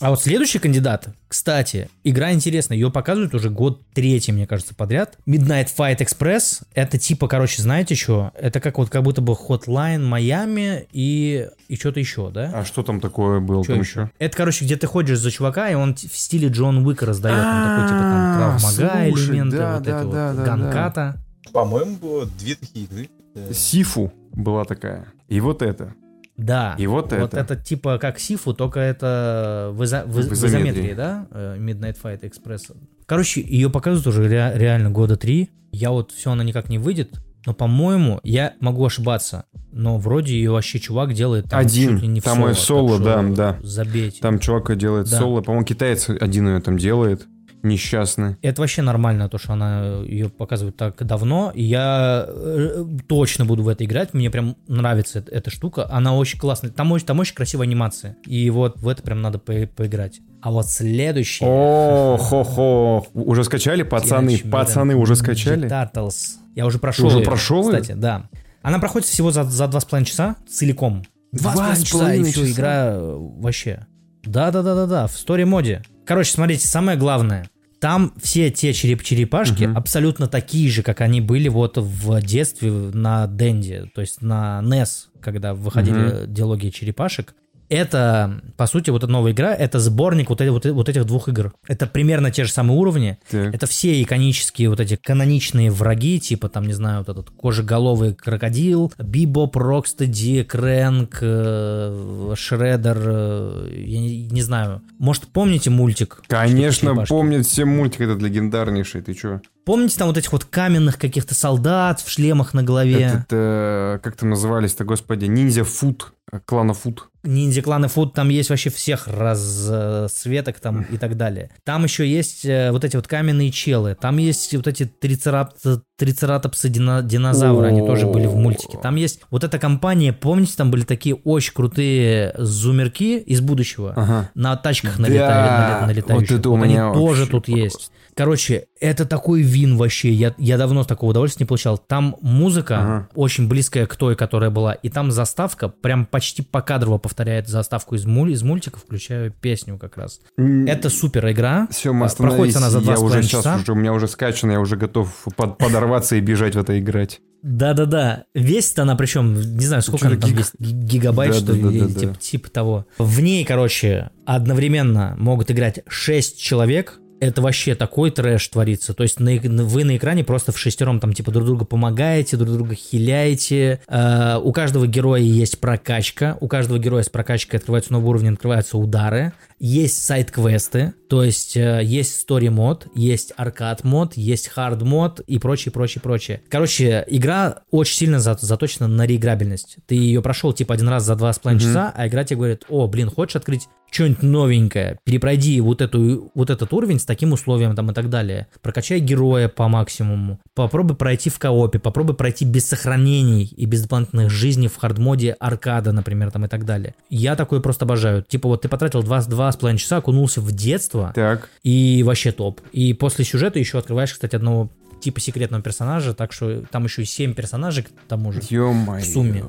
А 0.00 0.10
вот 0.10 0.20
следующий 0.20 0.58
кандидат, 0.58 1.08
кстати, 1.28 1.88
игра 2.02 2.32
интересная, 2.32 2.76
ее 2.76 2.90
показывают 2.90 3.34
уже 3.34 3.48
год 3.48 3.80
третий, 3.92 4.32
мне 4.32 4.46
кажется, 4.46 4.74
подряд. 4.74 5.18
Midnight 5.26 5.68
Fight 5.76 5.98
Express, 5.98 6.62
это 6.74 6.98
типа, 6.98 7.28
короче, 7.28 7.62
знаете 7.62 7.94
что? 7.94 8.32
Это 8.34 8.60
как 8.60 8.78
вот 8.78 8.90
как 8.90 9.02
будто 9.04 9.20
бы 9.20 9.34
Hotline 9.34 10.04
Майами 10.04 10.86
и, 10.92 11.48
и 11.68 11.76
что-то 11.76 12.00
еще, 12.00 12.30
да? 12.30 12.50
А 12.54 12.64
что 12.64 12.82
там 12.82 13.00
такое 13.00 13.38
было 13.40 13.64
Чё 13.64 13.74
там 13.74 13.82
еще? 13.82 14.00
еще? 14.00 14.10
Это, 14.18 14.36
короче, 14.36 14.64
где 14.64 14.76
ты 14.76 14.86
ходишь 14.86 15.18
за 15.18 15.30
чувака, 15.30 15.70
и 15.70 15.74
он 15.74 15.94
в 15.94 16.18
стиле 16.18 16.48
Джон 16.48 16.84
Уика 16.84 17.06
раздает. 17.06 17.38
Он 17.38 17.62
такой, 17.62 17.88
типа, 17.88 18.00
там, 18.00 18.60
травмага 18.60 19.08
элементы, 19.08 19.56
вот 19.56 19.82
да, 19.82 20.02
вот, 20.32 20.44
ганката. 20.44 21.20
По-моему, 21.52 21.96
было 21.96 22.26
две 22.26 22.56
такие 22.56 22.86
игры. 22.86 23.08
Сифу 23.52 24.12
была 24.32 24.64
такая. 24.64 25.06
И 25.28 25.40
вот 25.40 25.62
это. 25.62 25.94
Да. 26.36 26.74
И 26.78 26.86
вот 26.86 27.12
Вот 27.12 27.34
это. 27.34 27.38
это 27.38 27.56
типа 27.56 27.98
как 27.98 28.18
Сифу, 28.18 28.54
только 28.54 28.80
это 28.80 29.70
в, 29.72 29.82
изо- 29.84 30.04
в, 30.04 30.14
В 30.14 30.32
изометрии. 30.32 30.92
да? 30.94 31.26
Э, 31.30 31.56
Midnight 31.58 31.96
Fight 32.02 32.22
Express. 32.22 32.74
Короче, 33.06 33.40
ее 33.40 33.70
показывают 33.70 34.06
уже 34.06 34.28
ре- 34.28 34.52
реально 34.58 34.90
года 34.90 35.16
три. 35.16 35.50
Я 35.70 35.90
вот 35.90 36.10
все, 36.12 36.32
она 36.32 36.42
никак 36.44 36.68
не 36.68 36.78
выйдет. 36.78 37.20
Но, 37.46 37.52
по-моему, 37.52 38.20
я 38.24 38.54
могу 38.60 38.86
ошибаться, 38.86 39.44
но 39.70 39.98
вроде 39.98 40.32
ее 40.34 40.50
вообще 40.50 40.78
чувак 40.78 41.12
делает 41.12 41.50
там 41.50 41.60
Один. 41.60 41.98
не 42.00 42.20
в 42.20 42.24
Там 42.24 42.38
соло, 42.38 42.54
соло, 42.54 42.98
да, 42.98 43.22
да. 43.22 43.58
Забейте. 43.62 44.20
Там 44.22 44.38
чувак 44.38 44.74
делает 44.78 45.10
Да. 45.10 45.18
соло. 45.18 45.42
По-моему, 45.42 45.66
китаец 45.66 46.08
один 46.08 46.48
ее 46.48 46.60
там 46.60 46.78
делает. 46.78 47.26
Несчастный. 47.64 48.36
Это 48.42 48.60
вообще 48.60 48.82
нормально, 48.82 49.30
то, 49.30 49.38
что 49.38 49.54
она 49.54 50.02
ее 50.06 50.28
показывает 50.28 50.76
так 50.76 51.02
давно. 51.04 51.50
Я 51.54 52.26
э, 52.28 52.84
точно 53.08 53.46
буду 53.46 53.62
в 53.62 53.68
это 53.68 53.84
играть. 53.86 54.12
Мне 54.12 54.28
прям 54.30 54.56
нравится 54.68 55.20
эта, 55.20 55.32
эта 55.32 55.50
штука. 55.50 55.88
Она 55.90 56.14
очень 56.14 56.38
классная. 56.38 56.70
Там 56.70 56.92
очень, 56.92 57.06
там 57.06 57.20
очень 57.20 57.34
красивая 57.34 57.66
анимация. 57.66 58.16
И 58.26 58.50
вот 58.50 58.76
в 58.76 58.86
это 58.86 59.02
прям 59.02 59.22
надо 59.22 59.38
по- 59.38 59.66
поиграть. 59.66 60.20
А 60.42 60.50
вот 60.50 60.66
следующий... 60.66 61.42
О, 61.48 62.18
хо-хо. 62.20 63.06
Уже 63.14 63.44
скачали, 63.44 63.82
пацаны? 63.82 64.38
Пацаны 64.38 64.94
уже 64.94 65.16
скачали? 65.16 65.66
Turtles. 65.66 66.34
Я 66.54 66.66
уже 66.66 66.78
прошел 66.78 67.06
уже 67.06 67.20
прошел? 67.20 67.64
Кстати, 67.64 67.92
да. 67.92 68.28
Она 68.60 68.78
проходит 68.78 69.08
всего 69.08 69.30
за, 69.30 69.44
за 69.44 69.68
два 69.68 69.80
с 69.80 69.86
половиной 69.86 70.06
часа 70.06 70.36
целиком. 70.46 71.02
Два, 71.32 71.52
с 71.52 71.54
Два 71.54 71.64
половиной 71.64 71.84
с 71.84 71.88
часа, 71.88 72.14
и 72.14 72.22
все, 72.24 72.40
часа? 72.42 72.52
игра 72.52 72.84
э, 72.92 73.16
вообще. 73.38 73.86
Да-да-да-да-да, 74.22 75.06
в 75.06 75.12
стори-моде. 75.12 75.82
Короче, 76.06 76.32
смотрите, 76.32 76.66
самое 76.66 76.98
главное. 76.98 77.46
Там 77.84 78.14
все 78.18 78.50
те 78.50 78.72
череп-черепашки 78.72 79.64
Мгм. 79.64 79.76
абсолютно 79.76 80.26
такие 80.26 80.70
же, 80.70 80.82
как 80.82 81.02
они 81.02 81.20
были 81.20 81.48
вот 81.48 81.76
в 81.76 82.22
детстве 82.22 82.70
на 82.70 83.26
Денде, 83.26 83.90
то 83.94 84.00
есть 84.00 84.22
на 84.22 84.62
NES, 84.64 85.08
когда 85.20 85.52
выходили 85.52 86.24
диалоги 86.26 86.70
черепашек. 86.70 87.34
Это, 87.68 88.40
по 88.56 88.66
сути, 88.66 88.90
вот 88.90 89.02
эта 89.02 89.12
новая 89.12 89.32
игра, 89.32 89.54
это 89.54 89.78
сборник 89.78 90.30
вот, 90.30 90.40
вот, 90.40 90.64
вот 90.66 90.88
этих 90.88 91.04
двух 91.04 91.28
игр. 91.28 91.52
Это 91.66 91.86
примерно 91.86 92.30
те 92.30 92.44
же 92.44 92.52
самые 92.52 92.78
уровни, 92.78 93.18
Так. 93.30 93.54
это 93.54 93.66
все 93.66 94.00
иконические 94.02 94.68
вот 94.68 94.80
эти 94.80 94.96
каноничные 94.96 95.70
враги, 95.70 96.20
типа 96.20 96.48
там, 96.48 96.66
не 96.66 96.72
знаю, 96.72 96.98
вот 96.98 97.08
этот 97.08 97.30
кожеголовый 97.30 98.14
крокодил, 98.14 98.92
Бибоп, 98.98 99.56
Рокстеди, 99.56 100.42
Крэнк, 100.42 101.18
э, 101.20 102.34
Шреддер, 102.36 102.98
э, 103.04 103.82
я 103.86 104.00
не, 104.00 104.26
не 104.26 104.42
знаю. 104.42 104.82
Может, 104.98 105.24
помните 105.28 105.70
мультик? 105.70 106.22
Конечно, 106.26 107.04
помнят 107.06 107.46
все 107.46 107.64
мультик 107.64 108.02
этот 108.02 108.22
легендарнейший. 108.22 109.02
Ты 109.02 109.14
чё? 109.14 109.40
Помните 109.64 109.96
там 109.98 110.08
вот 110.08 110.18
этих 110.18 110.32
вот 110.32 110.44
каменных 110.44 110.98
каких-то 110.98 111.34
солдат 111.34 112.00
в 112.00 112.10
шлемах 112.10 112.52
на 112.54 112.62
голове? 112.62 113.02
Этот, 113.06 113.26
э, 113.30 113.98
как 114.02 114.16
там 114.16 114.30
назывались-то, 114.30 114.84
господи, 114.84 115.24
ниндзя 115.24 115.64
фут, 115.64 116.12
э, 116.30 116.38
клана 116.44 116.74
фут. 116.74 117.08
Ниндзя 117.26 117.62
кланы 117.62 117.88
Фуд, 117.88 118.12
там 118.12 118.28
есть 118.28 118.50
вообще 118.50 118.68
всех 118.68 119.08
расцветок 119.08 120.60
там 120.60 120.82
и 120.82 120.98
так 120.98 121.16
далее. 121.16 121.50
Там 121.64 121.84
еще 121.84 122.06
есть 122.06 122.44
э, 122.44 122.70
вот 122.70 122.84
эти 122.84 122.96
вот 122.96 123.06
каменные 123.08 123.50
челы, 123.50 123.96
там 123.98 124.18
есть 124.18 124.54
вот 124.54 124.66
эти 124.66 124.82
трицерап- 124.82 125.52
трицератопсы 125.96 126.68
дина- 126.68 127.02
динозавры, 127.02 127.68
они 127.68 127.80
тоже 127.86 128.06
были 128.06 128.26
в 128.26 128.36
мультике. 128.36 128.78
Там 128.82 128.96
есть 128.96 129.20
вот 129.30 129.42
эта 129.42 129.58
компания, 129.58 130.12
помните, 130.12 130.52
там 130.56 130.70
были 130.70 130.84
такие 130.84 131.14
очень 131.14 131.54
крутые 131.54 132.34
зумерки 132.36 133.18
из 133.18 133.40
будущего. 133.40 133.94
Ага. 133.96 134.30
На 134.34 134.56
тачках 134.56 134.96
Да, 134.96 135.02
налетали, 135.04 135.48
нале- 135.48 135.86
налетающих. 135.86 136.30
вот 136.30 136.38
это 136.40 136.48
Вот 136.50 136.62
они 136.62 136.76
тоже 136.76 137.26
тут 137.26 137.48
есть. 137.48 137.90
Короче, 138.16 138.66
это 138.80 139.04
такой 139.06 139.42
вин 139.42 139.76
вообще. 139.76 140.12
Я, 140.12 140.34
я 140.38 140.56
давно 140.58 140.84
такого 140.84 141.10
удовольствия 141.10 141.44
не 141.44 141.48
получал. 141.48 141.78
Там 141.78 142.16
музыка 142.20 142.78
Ага. 142.78 143.08
очень 143.14 143.48
близкая 143.48 143.86
к 143.86 143.96
той, 143.96 144.14
которая 144.16 144.50
была. 144.50 144.72
И 144.74 144.88
там 144.88 145.10
заставка 145.10 145.68
прям 145.68 146.06
почти 146.06 146.42
покадрово 146.42 146.98
повторяет 146.98 147.48
заставку 147.48 147.94
из, 147.94 148.04
муль, 148.06 148.32
из 148.32 148.42
мультика, 148.42 148.78
включая 148.78 149.30
песню 149.30 149.78
как 149.78 149.96
раз. 149.96 150.20
Это 150.36 150.90
супер 150.90 151.30
игра. 151.30 151.66
Все, 151.70 151.92
мы 151.92 152.08
Проходит 152.08 152.54
остановились. 152.54 152.56
она 152.56 152.70
за 152.70 152.80
два 152.80 152.92
я 152.94 153.00
уже 153.00 153.22
сейчас, 153.22 153.42
часа. 153.44 153.56
уже, 153.56 153.72
у 153.72 153.74
меня 153.74 153.92
уже 153.92 154.06
скачано, 154.08 154.52
я 154.52 154.60
уже 154.60 154.76
готов 154.76 155.26
под- 155.36 155.58
подорваться 155.58 156.16
и 156.16 156.20
бежать 156.20 156.54
в 156.54 156.58
это 156.58 156.78
играть. 156.78 157.20
Да-да-да. 157.42 158.24
Весит 158.34 158.78
она 158.78 158.96
причем, 158.96 159.34
не 159.34 159.66
знаю, 159.66 159.82
сколько 159.82 160.06
она 160.06 160.16
там 160.16 160.30
весит, 160.30 160.54
ги- 160.58 160.72
гигабайт, 160.72 161.32
Да, 161.32 161.38
что 161.38 161.52
ли, 161.52 161.62
да, 161.62 161.68
или 161.68 161.80
да, 161.80 162.00
тип- 162.00 162.08
да. 162.12 162.14
типа 162.14 162.50
того. 162.50 162.86
В 162.96 163.20
ней, 163.20 163.44
короче, 163.44 164.10
одновременно 164.24 165.14
могут 165.18 165.50
играть 165.50 165.80
6 165.88 166.40
человек. 166.40 167.00
Это 167.24 167.40
вообще 167.40 167.74
такой 167.74 168.10
трэш 168.10 168.46
творится. 168.48 168.92
То 168.92 169.02
есть 169.02 169.18
на 169.18 169.32
вы 169.34 169.84
на 169.84 169.96
экране 169.96 170.24
просто 170.24 170.52
в 170.52 170.58
шестером 170.58 171.00
там 171.00 171.14
типа 171.14 171.30
друг 171.30 171.46
друга 171.46 171.64
помогаете, 171.64 172.36
друг 172.36 172.52
друга 172.52 172.74
хиляете. 172.74 173.80
Э, 173.88 174.38
у 174.42 174.52
каждого 174.52 174.86
героя 174.86 175.22
есть 175.22 175.58
прокачка. 175.58 176.36
У 176.40 176.48
каждого 176.48 176.78
героя 176.78 177.02
с 177.02 177.08
прокачкой 177.08 177.60
открываются 177.60 177.94
новые 177.94 178.10
уровни, 178.10 178.28
открываются 178.28 178.76
удары. 178.76 179.32
Есть 179.58 180.04
side- 180.04 180.41
квесты, 180.41 180.94
то 181.08 181.22
есть 181.22 181.56
э, 181.56 181.80
есть 181.84 182.20
story 182.20 182.54
mode, 182.54 182.88
есть 182.94 183.32
arcade 183.36 183.78
mode, 183.78 184.14
есть 184.16 184.48
hard 184.48 184.84
mode 184.84 185.20
и 185.20 185.38
прочее, 185.38 185.72
прочее, 185.72 186.02
прочее. 186.02 186.42
Короче, 186.48 187.04
игра 187.08 187.62
очень 187.70 187.96
сильно 187.96 188.20
за- 188.20 188.38
заточена 188.40 188.88
на 188.88 189.06
реиграбельность. 189.06 189.76
Ты 189.86 189.94
ее 189.94 190.22
прошел 190.22 190.52
типа 190.52 190.74
один 190.74 190.88
раз 190.88 191.04
за 191.04 191.14
два 191.16 191.32
с 191.32 191.38
половиной 191.38 191.62
часа, 191.62 191.92
а 191.94 192.08
игра 192.08 192.24
тебе 192.24 192.38
говорит, 192.38 192.64
о, 192.68 192.88
блин, 192.88 193.10
хочешь 193.10 193.36
открыть 193.36 193.68
что-нибудь 193.94 194.22
новенькое, 194.22 194.98
перепройди 195.04 195.60
вот, 195.60 195.80
эту, 195.80 196.32
вот 196.34 196.50
этот 196.50 196.72
уровень 196.72 196.98
с 196.98 197.04
таким 197.04 197.32
условием 197.32 197.76
там 197.76 197.92
и 197.92 197.94
так 197.94 198.10
далее. 198.10 198.48
Прокачай 198.60 198.98
героя 198.98 199.48
по 199.48 199.68
максимуму. 199.68 200.40
Попробуй 200.54 200.96
пройти 200.96 201.30
в 201.30 201.38
коопе, 201.38 201.78
попробуй 201.78 202.16
пройти 202.16 202.44
без 202.44 202.66
сохранений 202.66 203.44
и 203.44 203.66
без 203.66 203.82
дополнительных 203.82 204.30
жизней 204.30 204.66
в 204.66 204.76
хардмоде 204.76 205.36
аркада, 205.38 205.92
например, 205.92 206.32
там 206.32 206.44
и 206.44 206.48
так 206.48 206.64
далее. 206.64 206.96
Я 207.08 207.36
такое 207.36 207.60
просто 207.60 207.84
обожаю. 207.84 208.24
Типа 208.24 208.48
вот 208.48 208.62
ты 208.62 208.68
потратил 208.68 209.02
два, 209.04 209.22
два 209.22 209.52
с 209.54 209.56
половиной 209.56 209.78
часа, 209.78 209.96
окунулся 209.98 210.40
в 210.40 210.52
детство, 210.52 211.12
Так. 211.14 211.48
и 211.62 212.02
вообще 212.04 212.32
топ. 212.32 212.60
И 212.72 212.92
после 212.94 213.24
сюжета 213.24 213.58
еще 213.58 213.78
открываешь, 213.78 214.12
кстати, 214.12 214.36
одного 214.36 214.70
типа 215.00 215.20
секретного 215.20 215.62
персонажа, 215.62 216.14
так 216.14 216.32
что 216.32 216.62
там 216.70 216.84
еще 216.84 217.02
и 217.02 217.04
7 217.04 217.34
персонажей 217.34 217.84
к 217.84 217.88
тому 218.08 218.32
же. 218.32 218.40
Ё-моё. 218.48 219.02
В 219.02 219.06
сумме. 219.06 219.44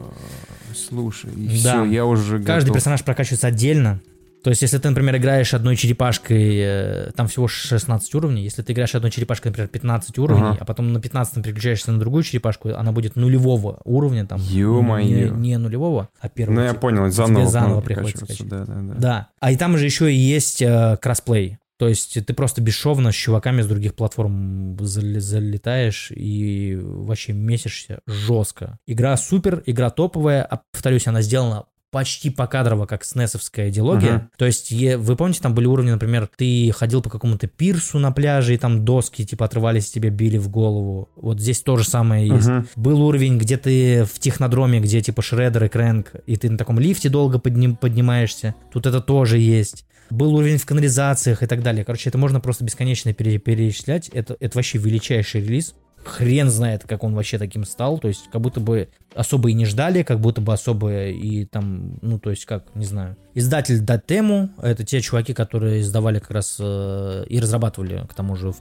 Слушай, 0.75 1.31
и 1.33 1.61
Да. 1.63 1.83
все, 1.83 1.85
я 1.85 2.05
уже 2.05 2.39
Каждый 2.43 2.67
готов. 2.67 2.75
персонаж 2.75 3.03
прокачивается 3.03 3.47
отдельно. 3.47 4.01
То 4.45 4.51
есть, 4.51 4.61
если 4.61 4.77
ты, 4.77 4.87
например, 4.87 5.17
играешь 5.17 5.55
одной 5.55 5.75
черепашкой, 5.75 6.57
э, 6.59 7.11
там 7.15 7.27
всего 7.27 7.47
16 7.47 8.13
уровней, 8.13 8.43
если 8.43 8.61
ты 8.61 8.73
играешь 8.73 8.93
одной 8.93 9.09
черепашкой, 9.09 9.49
например, 9.49 9.69
15 9.69 10.19
уровней, 10.19 10.49
Ага. 10.49 10.57
а 10.59 10.65
потом 10.65 10.93
на 10.93 11.01
15 11.01 11.43
переключаешься 11.43 11.91
на 11.91 11.99
другую 11.99 12.21
черепашку, 12.21 12.69
она 12.69 12.91
будет 12.91 13.15
нулевого 13.15 13.81
уровня, 13.85 14.27
там, 14.27 14.39
не, 14.39 15.31
не 15.31 15.57
нулевого, 15.57 16.09
а 16.19 16.29
первого. 16.29 16.55
Ну, 16.57 16.61
я 16.61 16.69
типа. 16.69 16.81
понял, 16.81 17.09
заново, 17.09 17.47
заново 17.47 17.81
приходится. 17.81 18.27
Да, 18.45 18.65
да, 18.65 18.73
да. 18.75 18.93
Да. 18.93 19.29
А 19.39 19.51
и 19.51 19.57
там 19.57 19.79
же 19.79 19.85
еще 19.85 20.13
и 20.13 20.15
есть 20.15 20.61
э, 20.61 20.95
кроссплей. 21.01 21.57
То 21.77 21.87
есть 21.89 22.23
ты 22.23 22.33
просто 22.35 22.61
бесшовно 22.61 23.11
с 23.11 23.15
чуваками 23.15 23.63
с 23.63 23.67
других 23.67 23.95
платформ 23.95 24.77
залетаешь 24.79 26.11
и 26.11 26.79
вообще 26.79 27.33
месишься 27.33 27.99
жестко. 28.05 28.77
Игра 28.85 29.17
супер, 29.17 29.63
игра 29.65 29.89
топовая. 29.89 30.43
А, 30.43 30.61
повторюсь, 30.71 31.07
она 31.07 31.21
сделана 31.21 31.65
почти 31.95 32.29
покадрово, 32.29 32.87
как 32.87 33.05
снесовская 33.05 33.69
идеология. 33.69 34.15
Uh-huh. 34.15 34.37
То 34.37 34.45
есть, 34.45 34.69
вы 34.69 35.15
помните, 35.15 35.39
там 35.41 35.53
были 35.53 35.65
уровни, 35.65 35.91
например, 35.91 36.29
ты 36.35 36.69
ходил 36.75 37.01
по 37.01 37.09
какому-то 37.09 37.47
пирсу 37.47 37.99
на 37.99 38.11
пляже, 38.11 38.53
и 38.53 38.57
там 38.57 38.83
доски, 38.83 39.25
типа, 39.25 39.45
отрывались, 39.45 39.91
тебе 39.91 40.09
били 40.09 40.37
в 40.37 40.49
голову. 40.49 41.07
Вот 41.15 41.39
здесь 41.39 41.61
то 41.61 41.77
же 41.77 41.85
самое 41.85 42.27
есть. 42.27 42.49
Uh-huh. 42.49 42.67
Был 42.75 43.01
уровень, 43.01 43.37
где 43.37 43.55
ты 43.55 44.03
в 44.03 44.19
технодроме, 44.19 44.81
где, 44.81 44.99
типа, 44.99 45.21
шредер 45.21 45.63
и 45.63 45.69
крэнк, 45.69 46.11
и 46.25 46.35
ты 46.35 46.49
на 46.49 46.57
таком 46.57 46.79
лифте 46.79 47.07
долго 47.07 47.39
подним, 47.39 47.77
поднимаешься. 47.77 48.55
Тут 48.73 48.87
это 48.87 48.99
тоже 48.99 49.37
есть. 49.37 49.85
Был 50.09 50.35
уровень 50.35 50.57
в 50.57 50.65
канализациях 50.65 51.43
и 51.43 51.47
так 51.47 51.63
далее. 51.63 51.85
Короче, 51.85 52.09
это 52.09 52.17
можно 52.17 52.41
просто 52.41 52.65
бесконечно 52.65 53.13
пере- 53.13 53.37
перечислять. 53.37 54.09
Это, 54.09 54.35
это 54.41 54.57
вообще 54.57 54.79
величайший 54.79 55.39
релиз 55.39 55.75
хрен 56.05 56.49
знает, 56.49 56.83
как 56.87 57.03
он 57.03 57.15
вообще 57.15 57.37
таким 57.37 57.65
стал, 57.65 57.97
то 57.97 58.07
есть 58.07 58.29
как 58.31 58.41
будто 58.41 58.59
бы 58.59 58.89
особо 59.13 59.49
и 59.49 59.53
не 59.53 59.65
ждали, 59.65 60.03
как 60.03 60.19
будто 60.19 60.41
бы 60.41 60.53
особо 60.53 61.07
и 61.07 61.45
там, 61.45 61.97
ну 62.01 62.19
то 62.19 62.29
есть 62.29 62.45
как, 62.45 62.63
не 62.75 62.85
знаю. 62.85 63.17
Издатель 63.33 63.79
Датему, 63.79 64.49
это 64.61 64.83
те 64.83 65.01
чуваки, 65.01 65.33
которые 65.33 65.81
издавали 65.81 66.19
как 66.19 66.31
раз 66.31 66.57
э, 66.59 67.25
и 67.27 67.39
разрабатывали, 67.39 68.05
к 68.07 68.13
тому 68.13 68.35
же, 68.35 68.53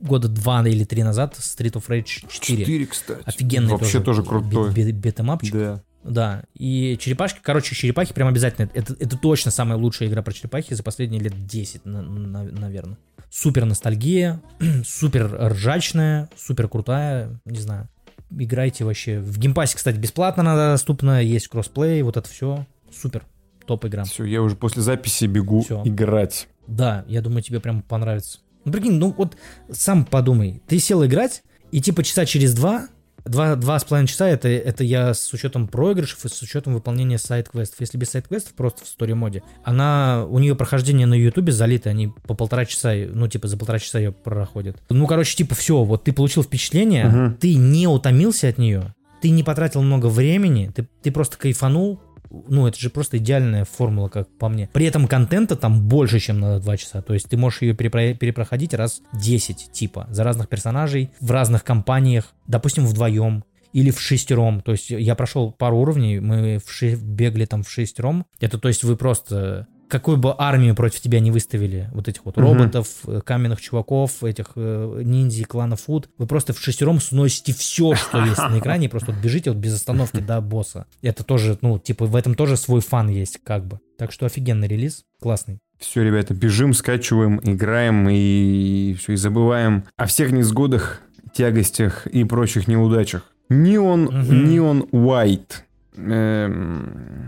года 0.00 0.28
два 0.28 0.66
или 0.66 0.84
три 0.84 1.02
назад 1.02 1.34
Streets 1.38 1.72
of 1.72 1.86
Rage 1.88 2.26
4. 2.28 2.64
4, 2.64 2.86
кстати. 2.86 3.20
Офигенный 3.24 3.68
Вообще 3.68 4.00
тоже, 4.00 4.22
тоже 4.22 4.22
крутой. 4.22 4.72
Beat 4.92 5.09
'em 5.09 5.22
up 5.22 5.31
чик. 5.31 5.52
Да. 5.52 5.82
Да, 6.02 6.44
и 6.54 6.96
черепашки, 6.98 7.40
короче, 7.42 7.74
черепахи 7.74 8.14
прям 8.14 8.28
обязательно. 8.28 8.70
Это, 8.72 8.94
это 8.98 9.18
точно 9.18 9.50
самая 9.50 9.78
лучшая 9.78 10.08
игра 10.08 10.22
про 10.22 10.32
черепахи 10.32 10.72
за 10.72 10.82
последние 10.82 11.20
лет 11.20 11.46
10, 11.46 11.84
на, 11.84 12.02
на, 12.02 12.44
наверное 12.44 12.96
супер 13.30 13.64
ностальгия, 13.64 14.42
супер 14.84 15.32
ржачная, 15.52 16.28
супер 16.36 16.68
крутая, 16.68 17.40
не 17.44 17.60
знаю. 17.60 17.88
Играйте 18.30 18.84
вообще. 18.84 19.18
В 19.18 19.38
Game 19.38 19.53
Pass 19.53 19.68
е, 19.68 19.76
кстати, 19.76 19.96
бесплатно 19.96 20.42
она 20.42 20.72
доступна, 20.72 21.22
есть 21.22 21.48
кроссплей, 21.48 22.02
вот 22.02 22.16
это 22.16 22.28
все. 22.28 22.66
Супер. 22.92 23.24
Топ 23.66 23.86
игра. 23.86 24.04
Все, 24.04 24.24
я 24.24 24.42
уже 24.42 24.56
после 24.56 24.82
записи 24.82 25.24
бегу 25.24 25.62
все. 25.62 25.82
играть. 25.84 26.48
Да, 26.66 27.04
я 27.08 27.22
думаю, 27.22 27.42
тебе 27.42 27.60
прям 27.60 27.82
понравится. 27.82 28.40
Ну, 28.64 28.72
прикинь, 28.72 28.92
ну 28.92 29.14
вот 29.16 29.36
сам 29.70 30.04
подумай. 30.04 30.62
Ты 30.66 30.78
сел 30.78 31.04
играть, 31.04 31.42
и 31.72 31.80
типа 31.80 32.02
часа 32.02 32.26
через 32.26 32.54
два 32.54 32.88
Два, 33.24 33.56
два 33.56 33.78
с 33.78 33.84
половиной 33.84 34.08
часа 34.08 34.28
это, 34.28 34.48
это 34.48 34.84
я 34.84 35.14
с 35.14 35.32
учетом 35.32 35.68
проигрышев 35.68 36.24
и 36.24 36.28
с 36.28 36.42
учетом 36.42 36.74
выполнения 36.74 37.18
сайт-квестов. 37.18 37.80
Если 37.80 37.98
без 37.98 38.10
сайт-квестов, 38.10 38.54
просто 38.54 38.84
в 38.84 38.88
стори-моде, 38.88 39.42
она, 39.64 40.24
у 40.28 40.38
нее 40.38 40.54
прохождение 40.54 41.06
на 41.06 41.14
ютубе 41.14 41.52
залито, 41.52 41.90
они 41.90 42.08
по 42.08 42.34
полтора 42.34 42.64
часа, 42.64 42.92
ну, 42.94 43.28
типа, 43.28 43.48
за 43.48 43.56
полтора 43.56 43.78
часа 43.78 43.98
ее 43.98 44.12
проходят. 44.12 44.82
Ну, 44.88 45.06
короче, 45.06 45.36
типа, 45.36 45.54
все, 45.54 45.82
вот 45.82 46.04
ты 46.04 46.12
получил 46.12 46.42
впечатление, 46.42 47.08
угу. 47.08 47.36
ты 47.38 47.54
не 47.54 47.86
утомился 47.86 48.48
от 48.48 48.58
нее, 48.58 48.94
ты 49.20 49.30
не 49.30 49.42
потратил 49.42 49.82
много 49.82 50.06
времени, 50.06 50.72
ты, 50.74 50.88
ты 51.02 51.10
просто 51.10 51.36
кайфанул, 51.36 52.00
ну, 52.30 52.66
это 52.66 52.78
же 52.78 52.90
просто 52.90 53.18
идеальная 53.18 53.64
формула, 53.64 54.08
как 54.08 54.28
по 54.38 54.48
мне. 54.48 54.68
При 54.72 54.86
этом 54.86 55.06
контента 55.06 55.56
там 55.56 55.88
больше, 55.88 56.20
чем 56.20 56.40
на 56.40 56.60
2 56.60 56.76
часа. 56.76 57.02
То 57.02 57.14
есть 57.14 57.28
ты 57.28 57.36
можешь 57.36 57.62
ее 57.62 57.74
перепро- 57.74 58.14
перепроходить 58.14 58.74
раз 58.74 59.02
10, 59.12 59.70
типа, 59.72 60.06
за 60.10 60.24
разных 60.24 60.48
персонажей, 60.48 61.10
в 61.20 61.30
разных 61.30 61.64
компаниях, 61.64 62.32
допустим, 62.46 62.86
вдвоем 62.86 63.44
или 63.72 63.90
в 63.90 64.00
шестером. 64.00 64.60
То 64.60 64.72
есть 64.72 64.90
я 64.90 65.14
прошел 65.14 65.52
пару 65.52 65.78
уровней, 65.78 66.20
мы 66.20 66.58
в 66.64 66.70
ши- 66.70 66.96
бегали 66.96 67.44
там 67.44 67.62
в 67.62 67.70
шестером. 67.70 68.26
Это 68.40 68.58
то 68.58 68.68
есть 68.68 68.84
вы 68.84 68.96
просто 68.96 69.66
какую 69.90 70.16
бы 70.16 70.34
армию 70.38 70.74
против 70.74 71.00
тебя 71.00 71.20
не 71.20 71.30
выставили, 71.30 71.90
вот 71.92 72.08
этих 72.08 72.24
вот 72.24 72.38
угу. 72.38 72.46
роботов, 72.46 72.86
э, 73.06 73.20
каменных 73.24 73.60
чуваков, 73.60 74.24
этих 74.24 74.52
э, 74.54 75.02
ниндзя, 75.04 75.44
клана 75.44 75.76
Фуд, 75.76 76.08
вы 76.16 76.26
просто 76.26 76.52
в 76.52 76.60
шестером 76.60 77.00
сносите 77.00 77.52
все, 77.52 77.94
что 77.94 78.24
есть 78.24 78.38
на 78.38 78.58
экране, 78.58 78.86
и 78.86 78.88
просто 78.88 79.12
вот 79.12 79.20
бежите 79.20 79.50
вот 79.50 79.58
без 79.58 79.74
остановки 79.74 80.18
до 80.18 80.40
босса. 80.40 80.86
Это 81.02 81.24
тоже, 81.24 81.58
ну, 81.60 81.78
типа, 81.78 82.06
в 82.06 82.16
этом 82.16 82.34
тоже 82.34 82.56
свой 82.56 82.80
фан 82.80 83.08
есть, 83.08 83.40
как 83.44 83.66
бы. 83.66 83.80
Так 83.98 84.12
что 84.12 84.24
офигенный 84.24 84.68
релиз, 84.68 85.04
классный. 85.20 85.58
Все, 85.78 86.02
ребята, 86.02 86.34
бежим, 86.34 86.72
скачиваем, 86.72 87.40
играем 87.42 88.08
и 88.08 88.94
все, 88.98 89.14
и 89.14 89.16
забываем 89.16 89.84
о 89.96 90.06
всех 90.06 90.30
несгодах, 90.30 91.00
тягостях 91.34 92.06
и 92.06 92.24
прочих 92.24 92.68
неудачах. 92.68 93.32
Neon, 93.50 94.04
угу. 94.06 94.32
Neon 94.32 94.90
White. 94.90 95.64
Эм, 95.96 97.26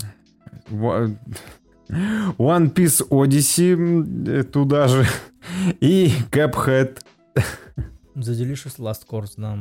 One 1.88 2.72
Piece 2.72 3.06
Odyssey 3.08 4.42
туда 4.44 4.88
же. 4.88 5.06
И 5.80 6.12
Cuphead. 6.30 7.00
The 8.14 8.32
Delicious 8.32 8.78
Last 8.78 9.06
Course, 9.08 9.32
да. 9.36 9.58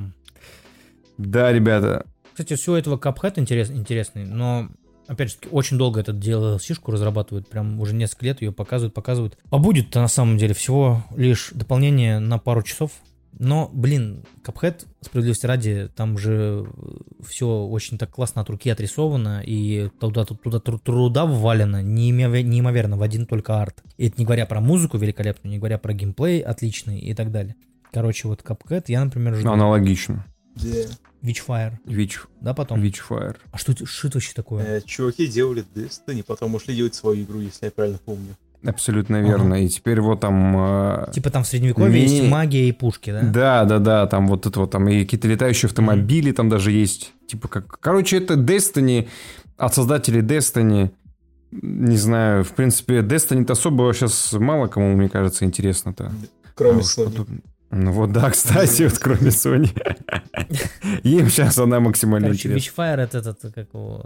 Да, 1.18 1.52
ребята. 1.52 2.06
Кстати, 2.32 2.56
все 2.56 2.76
этого 2.78 2.98
Cuphead 2.98 3.34
интерес, 3.38 3.70
интересный, 3.70 4.26
но 4.26 4.70
опять 5.08 5.32
же, 5.32 5.38
очень 5.52 5.78
долго 5.78 6.00
этот 6.00 6.20
дело 6.20 6.60
сишку 6.60 6.92
разрабатывают, 6.92 7.50
прям 7.50 7.80
уже 7.80 7.94
несколько 7.94 8.26
лет 8.26 8.42
ее 8.42 8.52
показывают, 8.52 8.94
показывают. 8.94 9.38
А 9.50 9.58
будет-то 9.58 10.00
на 10.00 10.08
самом 10.08 10.38
деле 10.38 10.54
всего 10.54 11.04
лишь 11.16 11.50
дополнение 11.54 12.20
на 12.20 12.38
пару 12.38 12.64
часов, 12.64 12.92
но, 13.42 13.72
блин, 13.74 14.24
Cuphead, 14.44 14.86
справедливости 15.02 15.48
ради, 15.48 15.90
там 15.96 16.20
же 16.20 16.68
все 17.28 17.48
очень 17.48 17.98
так 17.98 18.12
классно 18.12 18.44
от 18.44 18.50
руки 18.52 18.70
отрисовано, 18.70 19.42
и 19.44 19.90
туда, 20.00 20.26
туда 20.26 20.60
труда 20.60 21.26
ввалено 21.26 21.82
неимоверно 21.82 22.98
в 22.98 23.02
один 23.02 23.26
только 23.26 23.60
арт. 23.60 23.84
И 23.98 24.08
это 24.08 24.20
не 24.20 24.26
говоря 24.26 24.46
про 24.46 24.62
музыку 24.62 25.00
великолепную, 25.00 25.54
не 25.54 25.58
говоря 25.58 25.80
про 25.80 25.92
геймплей 25.92 26.40
отличный 26.40 27.00
и 27.00 27.16
так 27.16 27.32
далее. 27.32 27.56
Короче, 27.92 28.28
вот 28.28 28.44
Cuphead 28.44 28.84
я, 28.90 29.04
например, 29.04 29.34
жду. 29.34 29.50
Аналогично. 29.50 30.24
Yeah. 30.58 30.92
Witchfire. 31.24 31.80
Witch. 31.88 32.20
Да, 32.42 32.54
потом? 32.54 32.80
Witchfire. 32.80 33.38
А 33.52 33.58
что, 33.58 33.74
что 33.88 34.08
это 34.08 34.18
вообще 34.18 34.34
такое? 34.36 34.64
Э, 34.64 34.82
чуваки 34.82 35.26
делали 35.26 35.66
Destiny, 35.74 36.24
потом 36.24 36.54
ушли 36.54 36.76
делать 36.76 36.94
свою 36.94 37.24
игру, 37.24 37.40
если 37.40 37.66
я 37.66 37.72
правильно 37.72 38.00
помню. 38.06 38.36
Абсолютно 38.64 39.22
верно. 39.22 39.56
Ага. 39.56 39.66
И 39.66 39.68
теперь 39.70 40.02
вот 40.02 40.20
там... 40.20 40.56
Э, 40.58 41.12
типа 41.12 41.32
там 41.32 41.44
в 41.44 41.48
Средневековье 41.48 41.90
ми... 41.90 42.08
есть 42.08 42.30
магия 42.30 42.70
и 42.70 42.72
пушки, 42.72 43.12
да? 43.12 43.22
Да, 43.22 43.66
да, 43.66 43.80
да. 43.80 44.08
Там 44.08 44.28
вот 44.28 44.46
это 44.46 44.60
вот, 44.60 44.72
там 44.72 44.88
и 44.88 45.04
какие-то 45.04 45.28
летающие 45.28 45.68
автомобили 45.68 46.32
mm-hmm. 46.32 46.36
там 46.36 46.50
даже 46.50 46.72
есть. 46.72 47.14
Типа 47.28 47.48
как... 47.48 47.80
Короче, 47.80 48.18
это 48.18 48.36
Destiny 48.36 49.08
от 49.58 49.74
создателей 49.74 50.22
Destiny. 50.22 50.92
Не 51.52 51.98
знаю, 51.98 52.44
в 52.44 52.52
принципе, 52.52 53.00
Destiny-то 53.00 53.54
особо 53.54 53.94
сейчас 53.94 54.34
мало 54.34 54.68
кому, 54.68 54.96
мне 54.96 55.10
кажется, 55.10 55.44
интересно-то. 55.44 56.12
Кроме 56.56 56.80
а, 56.80 56.84
Sony. 56.84 57.42
Ну 57.72 57.92
вот 57.92 58.12
да, 58.12 58.30
кстати, 58.32 58.84
вот 58.84 59.00
кроме 59.00 59.30
Sony. 59.30 59.70
Им 61.04 61.30
сейчас 61.30 61.58
она 61.58 61.80
максимально 61.80 62.28
интересна. 62.28 62.58
Witchfire 62.58 63.02
это 63.02 63.18
этот, 63.18 63.42
как 63.54 63.74
его, 63.74 64.06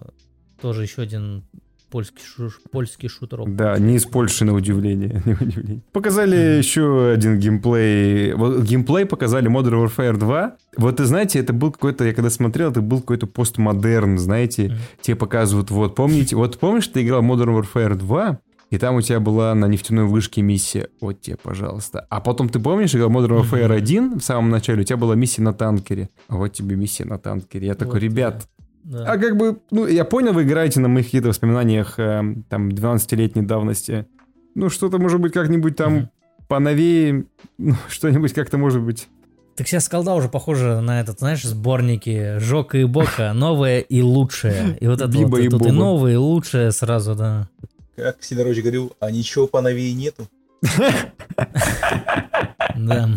тоже 0.62 0.84
еще 0.84 1.02
один 1.02 1.44
польский, 1.90 2.24
шу, 2.24 2.50
польский 2.72 3.10
шутер. 3.10 3.44
Да, 3.48 3.78
не 3.78 3.96
из 3.96 4.06
Польши 4.06 4.46
на 4.46 4.54
удивление. 4.54 5.22
Не 5.26 5.34
удивление. 5.34 5.82
Показали 5.92 6.38
mm-hmm. 6.38 6.58
еще 6.58 7.12
один 7.12 7.40
геймплей. 7.40 8.34
Вот 8.34 8.62
геймплей 8.62 9.06
показали 9.06 9.50
Modern 9.50 9.86
Warfare 9.86 10.18
2. 10.18 10.56
Вот 10.78 10.98
ты 10.98 11.06
знаете, 11.06 11.40
это 11.40 11.54
был 11.54 11.72
какой-то, 11.72 12.06
я 12.06 12.14
когда 12.14 12.30
смотрел, 12.30 12.72
это 12.72 12.82
был 12.82 13.00
какой-то 13.00 13.28
постмодерн, 13.28 14.18
знаете. 14.18 14.66
Mm-hmm. 14.66 15.02
Тебе 15.02 15.16
показывают, 15.16 15.72
вот 15.72 15.96
помните, 15.96 16.36
вот 16.36 16.58
помнишь, 16.60 16.88
ты 16.88 17.04
играл 17.04 17.24
Modern 17.24 17.62
Warfare 17.62 17.96
2? 17.96 18.40
И 18.72 18.78
там 18.78 18.96
у 18.96 19.02
тебя 19.02 19.20
была 19.20 19.54
на 19.54 19.68
нефтяной 19.68 20.06
вышке 20.06 20.42
миссия. 20.42 20.90
Вот 21.00 21.22
тебе, 21.22 21.38
пожалуйста. 21.42 22.06
А 22.10 22.20
потом 22.20 22.50
ты 22.50 22.60
помнишь, 22.60 22.96
играл 22.96 23.10
Modern 23.10 23.42
Warfare 23.42 23.74
1 23.74 24.20
в 24.20 24.22
самом 24.22 24.50
начале, 24.50 24.82
у 24.82 24.84
тебя 24.84 24.98
была 24.98 25.16
миссия 25.16 25.42
на 25.42 25.54
танкере. 25.54 26.10
А 26.28 26.36
вот 26.36 26.50
тебе 26.50 26.76
миссия 26.76 27.06
на 27.06 27.18
танкере. 27.18 27.68
Я 27.68 27.76
такой, 27.76 28.00
ребят, 28.00 28.48
да. 28.86 29.12
А 29.12 29.18
как 29.18 29.36
бы, 29.36 29.58
ну, 29.72 29.88
я 29.88 30.06
понял, 30.06 30.32
вы 30.32 30.44
играете 30.44 30.80
на 30.80 30.88
моих 30.88 31.08
каких-то 31.08 31.30
воспоминаниях 31.30 31.98
э, 31.98 32.22
там 32.50 32.70
12-летней 32.70 33.42
давности. 33.42 34.06
Ну, 34.54 34.70
что-то, 34.70 35.00
может 35.00 35.20
быть, 35.20 35.34
как-нибудь 35.34 35.76
там 35.76 35.96
mm-hmm. 35.98 36.08
поновее, 36.48 37.26
ну, 37.58 37.74
что-нибудь 37.90 38.34
как-то, 38.34 38.60
может 38.60 38.84
быть... 38.84 39.08
Так 39.56 39.68
сейчас 39.68 39.90
колда 39.90 40.14
уже 40.14 40.30
похожа 40.30 40.82
на 40.82 41.02
этот, 41.02 41.20
знаешь, 41.20 41.42
сборники 41.44 42.38
Жока 42.38 42.78
и 42.78 42.84
Бока, 42.84 43.34
новое 43.36 43.80
и 43.80 44.04
лучшее. 44.04 44.78
И 44.80 44.88
вот 44.88 45.02
это 45.02 45.12
Биба 45.12 45.30
вот, 45.30 45.40
и, 45.40 45.50
тут 45.50 45.66
и 45.66 45.72
новое, 45.72 46.14
и 46.14 46.18
лучшее 46.18 46.72
сразу, 46.72 47.16
да. 47.16 47.50
Как 47.96 48.18
Сидорович 48.22 48.62
говорил, 48.62 48.94
а 49.00 49.10
ничего 49.10 49.48
поновее 49.48 49.94
нету. 49.94 50.28
Да. 52.78 53.10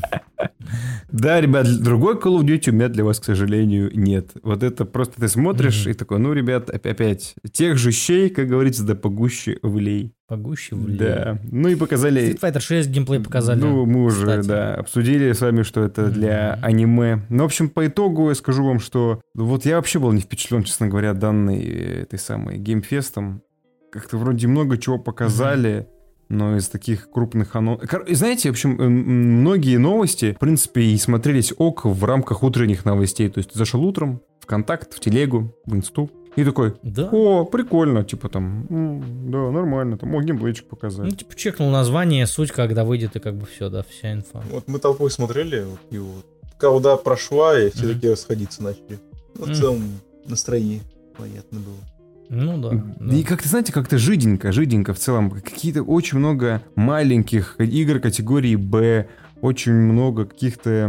Да, 1.10 1.40
ребят, 1.40 1.66
другой 1.82 2.16
Call 2.16 2.38
of 2.38 2.42
Duty 2.42 2.70
у 2.70 2.74
меня 2.74 2.88
для 2.88 3.02
вас, 3.02 3.18
к 3.18 3.24
сожалению, 3.24 3.90
нет. 3.94 4.32
Вот 4.42 4.62
это 4.62 4.84
просто 4.84 5.20
ты 5.20 5.28
смотришь 5.28 5.86
и 5.86 5.94
такой, 5.94 6.18
ну, 6.18 6.32
ребят, 6.32 6.68
опять, 6.70 7.34
тех 7.52 7.78
же 7.78 7.92
щей, 7.92 8.28
как 8.28 8.48
говорится, 8.48 8.84
да 8.84 8.94
погуще 8.94 9.58
влей. 9.62 10.14
Погуще 10.28 10.76
влей. 10.76 10.98
Да. 10.98 11.38
Ну 11.50 11.68
и 11.68 11.74
показали... 11.74 12.34
Street 12.34 12.40
Fighter 12.40 12.60
6 12.60 12.90
геймплей 12.90 13.20
показали. 13.20 13.60
Ну, 13.60 13.86
мы 13.86 14.04
уже, 14.04 14.26
кстати. 14.26 14.46
да, 14.46 14.74
обсудили 14.74 15.32
с 15.32 15.40
вами, 15.40 15.62
что 15.62 15.82
это 15.82 16.10
для 16.10 16.58
аниме. 16.62 17.22
Ну, 17.30 17.44
в 17.44 17.46
общем, 17.46 17.70
по 17.70 17.86
итогу 17.86 18.28
я 18.28 18.34
скажу 18.34 18.64
вам, 18.64 18.78
что 18.78 19.22
вот 19.34 19.64
я 19.64 19.76
вообще 19.76 19.98
был 19.98 20.12
не 20.12 20.20
впечатлен, 20.20 20.64
честно 20.64 20.88
говоря, 20.88 21.14
данной 21.14 21.62
этой 22.02 22.18
самой 22.18 22.58
геймфестом. 22.58 23.42
Как-то 23.90 24.18
вроде 24.18 24.46
много 24.46 24.76
чего 24.76 24.98
показали. 24.98 25.88
Но 26.28 26.56
из 26.56 26.68
таких 26.68 27.10
крупных 27.10 27.56
анонсов... 27.56 27.88
Знаете, 28.08 28.48
в 28.48 28.52
общем, 28.52 28.70
многие 28.70 29.78
новости, 29.78 30.34
в 30.34 30.38
принципе, 30.38 30.82
и 30.82 30.96
смотрелись 30.98 31.52
ок 31.56 31.84
в 31.84 32.04
рамках 32.04 32.42
утренних 32.42 32.84
новостей. 32.84 33.28
То 33.28 33.38
есть 33.38 33.52
ты 33.52 33.58
зашел 33.58 33.84
утром 33.84 34.20
в 34.40 34.46
контакт, 34.46 34.94
в 34.94 35.00
телегу, 35.00 35.54
в 35.64 35.74
инсту, 35.74 36.10
и 36.36 36.44
такой, 36.44 36.74
да? 36.84 37.08
о, 37.10 37.44
прикольно, 37.44 38.04
типа 38.04 38.28
там, 38.28 38.66
да, 38.68 39.50
нормально, 39.50 39.98
там, 39.98 40.14
о, 40.14 40.22
геймплейчик 40.22 40.68
показать. 40.68 41.06
Ну, 41.06 41.10
типа, 41.10 41.34
чекнул 41.34 41.68
название, 41.70 42.26
суть, 42.28 42.52
когда 42.52 42.84
выйдет, 42.84 43.16
и 43.16 43.18
как 43.18 43.36
бы 43.36 43.46
все, 43.46 43.68
да, 43.70 43.82
вся 43.82 44.12
инфа. 44.12 44.40
Вот 44.50 44.68
мы 44.68 44.78
толпой 44.78 45.10
смотрели 45.10 45.64
вот, 45.64 45.80
его, 45.90 46.12
когда 46.56 46.96
прошла, 46.96 47.58
и 47.58 47.70
все 47.70 47.86
mm-hmm. 47.86 47.94
такие 47.94 48.12
расходиться 48.12 48.62
начали. 48.62 49.00
Ну, 49.34 49.46
в 49.46 49.56
целом, 49.56 49.78
mm-hmm. 49.78 50.30
настроение 50.30 50.82
понятно 51.16 51.58
было. 51.58 51.97
Ну 52.28 52.58
да, 52.58 52.70
да. 53.00 53.14
И 53.14 53.22
как-то, 53.22 53.48
знаете, 53.48 53.72
как-то 53.72 53.98
жиденько, 53.98 54.52
жиденько 54.52 54.92
в 54.92 54.98
целом. 54.98 55.30
Какие-то 55.30 55.82
очень 55.82 56.18
много 56.18 56.62
маленьких 56.74 57.56
игр 57.58 58.00
категории 58.00 58.56
Б, 58.56 59.08
очень 59.40 59.72
много 59.72 60.26
каких-то 60.26 60.86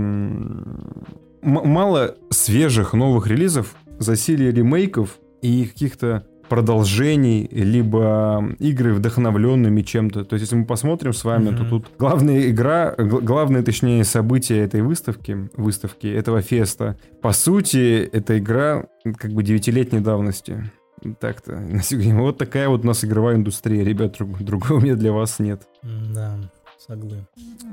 мало 1.42 2.16
свежих 2.30 2.94
новых 2.94 3.28
релизов, 3.28 3.76
засилие 4.00 4.52
ремейков 4.52 5.18
и 5.42 5.66
каких-то 5.66 6.26
продолжений, 6.50 7.48
либо 7.52 8.44
игры 8.58 8.94
вдохновленными 8.94 9.82
чем-то. 9.82 10.26
То 10.26 10.34
есть, 10.34 10.46
если 10.46 10.56
мы 10.56 10.66
посмотрим 10.66 11.14
с 11.14 11.24
вами, 11.24 11.50
mm-hmm. 11.50 11.58
то 11.58 11.70
тут 11.70 11.86
главная 11.98 12.50
игра, 12.50 12.96
главное, 12.98 13.62
точнее, 13.62 14.04
событие 14.04 14.64
этой 14.64 14.82
выставки, 14.82 15.50
выставки 15.56 16.08
этого 16.08 16.42
феста, 16.42 16.98
по 17.22 17.32
сути, 17.32 18.10
это 18.12 18.40
игра 18.40 18.86
как 19.18 19.32
бы 19.32 19.44
девятилетней 19.44 20.00
давности. 20.00 20.72
Так-то. 21.20 21.62
Вот 22.20 22.38
такая 22.38 22.70
вот 22.70 22.84
у 22.84 22.88
нас 22.88 23.04
игровая 23.04 23.36
индустрия. 23.36 23.84
Ребят, 23.84 24.14
друг, 24.18 24.42
другого 24.42 24.78
у 24.78 24.82
меня 24.82 24.96
для 24.96 25.12
вас 25.12 25.40
нет. 25.40 25.62
Да. 25.82 26.38
Соглы. 26.88 27.28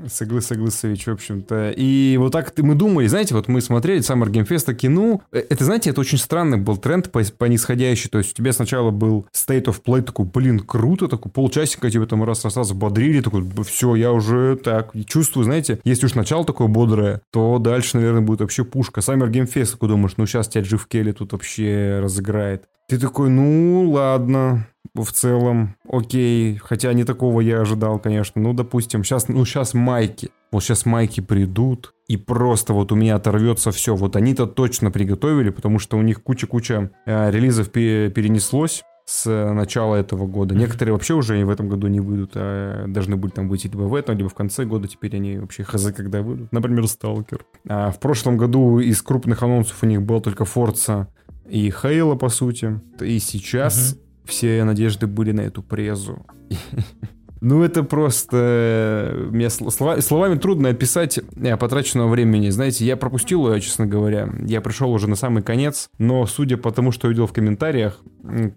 Соглы, 0.09 0.41
Соглысович, 0.41 1.07
в 1.07 1.11
общем-то. 1.11 1.71
И 1.77 2.17
вот 2.17 2.33
так 2.33 2.51
мы 2.57 2.75
думали, 2.75 3.07
знаете, 3.07 3.35
вот 3.35 3.47
мы 3.47 3.61
смотрели 3.61 4.01
Summer 4.01 4.27
Game 4.27 4.45
Fest, 4.45 4.73
кино. 4.73 5.21
Э, 5.31 5.43
это, 5.49 5.63
знаете, 5.63 5.91
это 5.91 6.01
очень 6.01 6.17
странный 6.17 6.57
был 6.57 6.75
тренд 6.75 7.09
по, 7.09 7.23
по 7.23 7.45
нисходящей. 7.45 8.09
То 8.09 8.17
есть 8.17 8.31
у 8.31 8.35
тебя 8.35 8.51
сначала 8.51 8.91
был 8.91 9.25
State 9.33 9.65
of 9.65 9.81
Play, 9.81 10.01
такой, 10.01 10.25
блин, 10.25 10.59
круто, 10.59 11.07
такой 11.07 11.31
полчасика 11.31 11.89
тебе 11.89 12.05
там 12.05 12.25
раз, 12.25 12.43
раз, 12.43 12.57
раз 12.57 12.73
бодрили, 12.73 13.21
такой, 13.21 13.45
все, 13.65 13.95
я 13.95 14.11
уже 14.11 14.57
так 14.57 14.91
чувствую, 15.05 15.45
знаете, 15.45 15.79
если 15.85 16.07
уж 16.07 16.15
начало 16.15 16.43
такое 16.43 16.67
бодрое, 16.67 17.21
то 17.31 17.59
дальше, 17.59 17.95
наверное, 17.95 18.21
будет 18.21 18.41
вообще 18.41 18.65
пушка. 18.65 18.99
Summer 18.99 19.31
Game 19.31 19.49
Fest, 19.51 19.71
такой 19.71 19.87
думаешь, 19.87 20.15
ну 20.17 20.25
сейчас 20.25 20.49
тебя 20.49 20.63
Джив 20.63 20.85
Келли 20.85 21.13
тут 21.13 21.31
вообще 21.31 21.99
разыграет. 22.01 22.65
Ты 22.89 22.97
такой, 22.97 23.29
ну 23.29 23.89
ладно, 23.89 24.67
в 25.03 25.11
целом, 25.11 25.75
окей. 25.89 26.57
Хотя 26.57 26.93
не 26.93 27.03
такого 27.03 27.41
я 27.41 27.61
ожидал, 27.61 27.99
конечно. 27.99 28.41
Ну, 28.41 28.53
допустим, 28.53 29.03
сейчас, 29.03 29.27
ну, 29.27 29.43
сейчас 29.45 29.73
майки. 29.73 30.29
Вот 30.51 30.63
сейчас 30.63 30.85
майки 30.85 31.19
придут, 31.19 31.93
и 32.07 32.15
просто 32.15 32.73
вот 32.73 32.91
у 32.91 32.95
меня 32.95 33.15
оторвется 33.15 33.71
все. 33.71 33.95
Вот 33.95 34.15
они-то 34.15 34.45
точно 34.45 34.91
приготовили, 34.91 35.49
потому 35.49 35.77
что 35.77 35.97
у 35.97 36.01
них 36.01 36.23
куча-куча 36.23 36.91
э, 37.05 37.31
релизов 37.31 37.69
перенеслось 37.69 38.83
с 39.07 39.53
начала 39.53 39.95
этого 39.95 40.27
года. 40.27 40.53
Некоторые 40.53 40.93
вообще 40.93 41.13
уже 41.13 41.43
в 41.45 41.49
этом 41.49 41.69
году 41.69 41.87
не 41.87 42.01
выйдут, 42.01 42.31
а 42.35 42.85
должны 42.87 43.15
были 43.15 43.31
там 43.31 43.47
выйти 43.47 43.67
либо 43.67 43.83
в 43.83 43.95
этом, 43.95 44.17
либо 44.17 44.29
в 44.29 44.33
конце 44.33 44.65
года. 44.65 44.87
Теперь 44.87 45.15
они 45.15 45.37
вообще 45.37 45.63
хз 45.63 45.93
когда 45.95 46.21
выйдут. 46.21 46.51
Например, 46.51 46.87
Сталкер. 46.87 47.45
А 47.69 47.91
в 47.91 47.99
прошлом 47.99 48.37
году 48.37 48.79
из 48.79 49.01
крупных 49.01 49.43
анонсов 49.43 49.81
у 49.81 49.85
них 49.85 50.01
был 50.01 50.19
только 50.19 50.43
Forza 50.43 51.07
и 51.49 51.71
Хейла, 51.71 52.15
по 52.15 52.27
сути. 52.27 52.81
И 52.99 53.19
сейчас 53.19 53.93
угу. 53.93 54.01
Все 54.27 54.63
надежды 54.63 55.07
были 55.07 55.31
на 55.31 55.41
эту 55.41 55.63
презу. 55.63 56.25
Ну, 57.41 57.63
это 57.63 57.83
просто... 57.83 58.37
Э, 58.37 59.27
мне 59.31 59.49
слова, 59.49 60.01
словами 60.01 60.37
трудно 60.37 60.69
описать 60.69 61.19
э, 61.19 61.57
потраченного 61.57 62.09
времени. 62.09 62.49
Знаете, 62.49 62.85
я 62.85 62.97
пропустил 62.97 63.51
ее, 63.51 63.61
честно 63.61 63.85
говоря. 63.85 64.29
Я 64.45 64.61
пришел 64.61 64.91
уже 64.91 65.07
на 65.07 65.15
самый 65.15 65.43
конец. 65.43 65.89
Но, 65.97 66.25
судя 66.25 66.57
по 66.57 66.71
тому, 66.71 66.91
что 66.91 67.07
видел 67.07 67.27
в 67.27 67.33
комментариях 67.33 67.99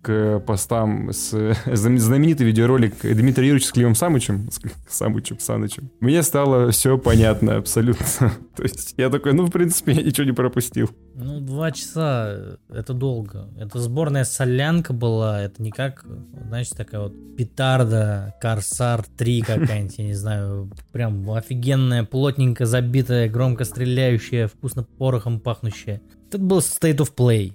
к 0.03 0.41
постам 0.41 1.13
с 1.13 1.55
знаменитый 1.67 2.47
видеоролик 2.47 2.95
Дмитрия 3.03 3.49
Юрьевича 3.49 3.69
с 3.69 3.73
Климом 3.73 3.95
Самычем, 3.95 4.49
с 4.51 4.61
Самычем, 4.97 5.39
Санычем, 5.39 5.91
мне 6.01 6.23
стало 6.23 6.71
все 6.71 6.99
понятно 6.99 7.57
абсолютно. 7.57 8.07
То 8.57 8.63
есть 8.63 8.95
я 8.97 9.11
такой, 9.11 9.33
ну, 9.33 9.45
в 9.45 9.51
принципе, 9.51 9.93
я 9.93 10.03
ничего 10.03 10.27
не 10.27 10.33
пропустил. 10.33 10.91
Ну, 11.15 11.41
два 11.41 11.71
часа— 11.71 12.59
это 12.69 12.95
долго. 12.95 13.49
Это 13.59 13.79
сборная 13.79 14.25
солянка 14.25 14.93
была, 14.93 15.41
это 15.41 15.63
не 15.63 15.71
как, 15.71 16.05
знаете, 16.47 16.75
такая 16.77 17.03
вот 17.03 17.37
петарда, 17.37 18.35
Корсар 18.71 19.05
3 19.17 19.43
какая-нибудь, 19.43 19.99
я 19.99 20.05
не 20.05 20.15
знаю, 20.15 20.71
прям 20.93 21.29
офигенная, 21.31 22.05
плотненько 22.05 22.67
забитая, 22.67 23.29
громко 23.29 23.65
стреляющая, 23.65 24.47
вкусно 24.47 24.85
порохом 24.85 25.41
пахнущая. 25.41 26.01
Это 26.29 26.39
был 26.39 26.59
State 26.59 26.99
of 26.99 27.13
Play. 27.17 27.53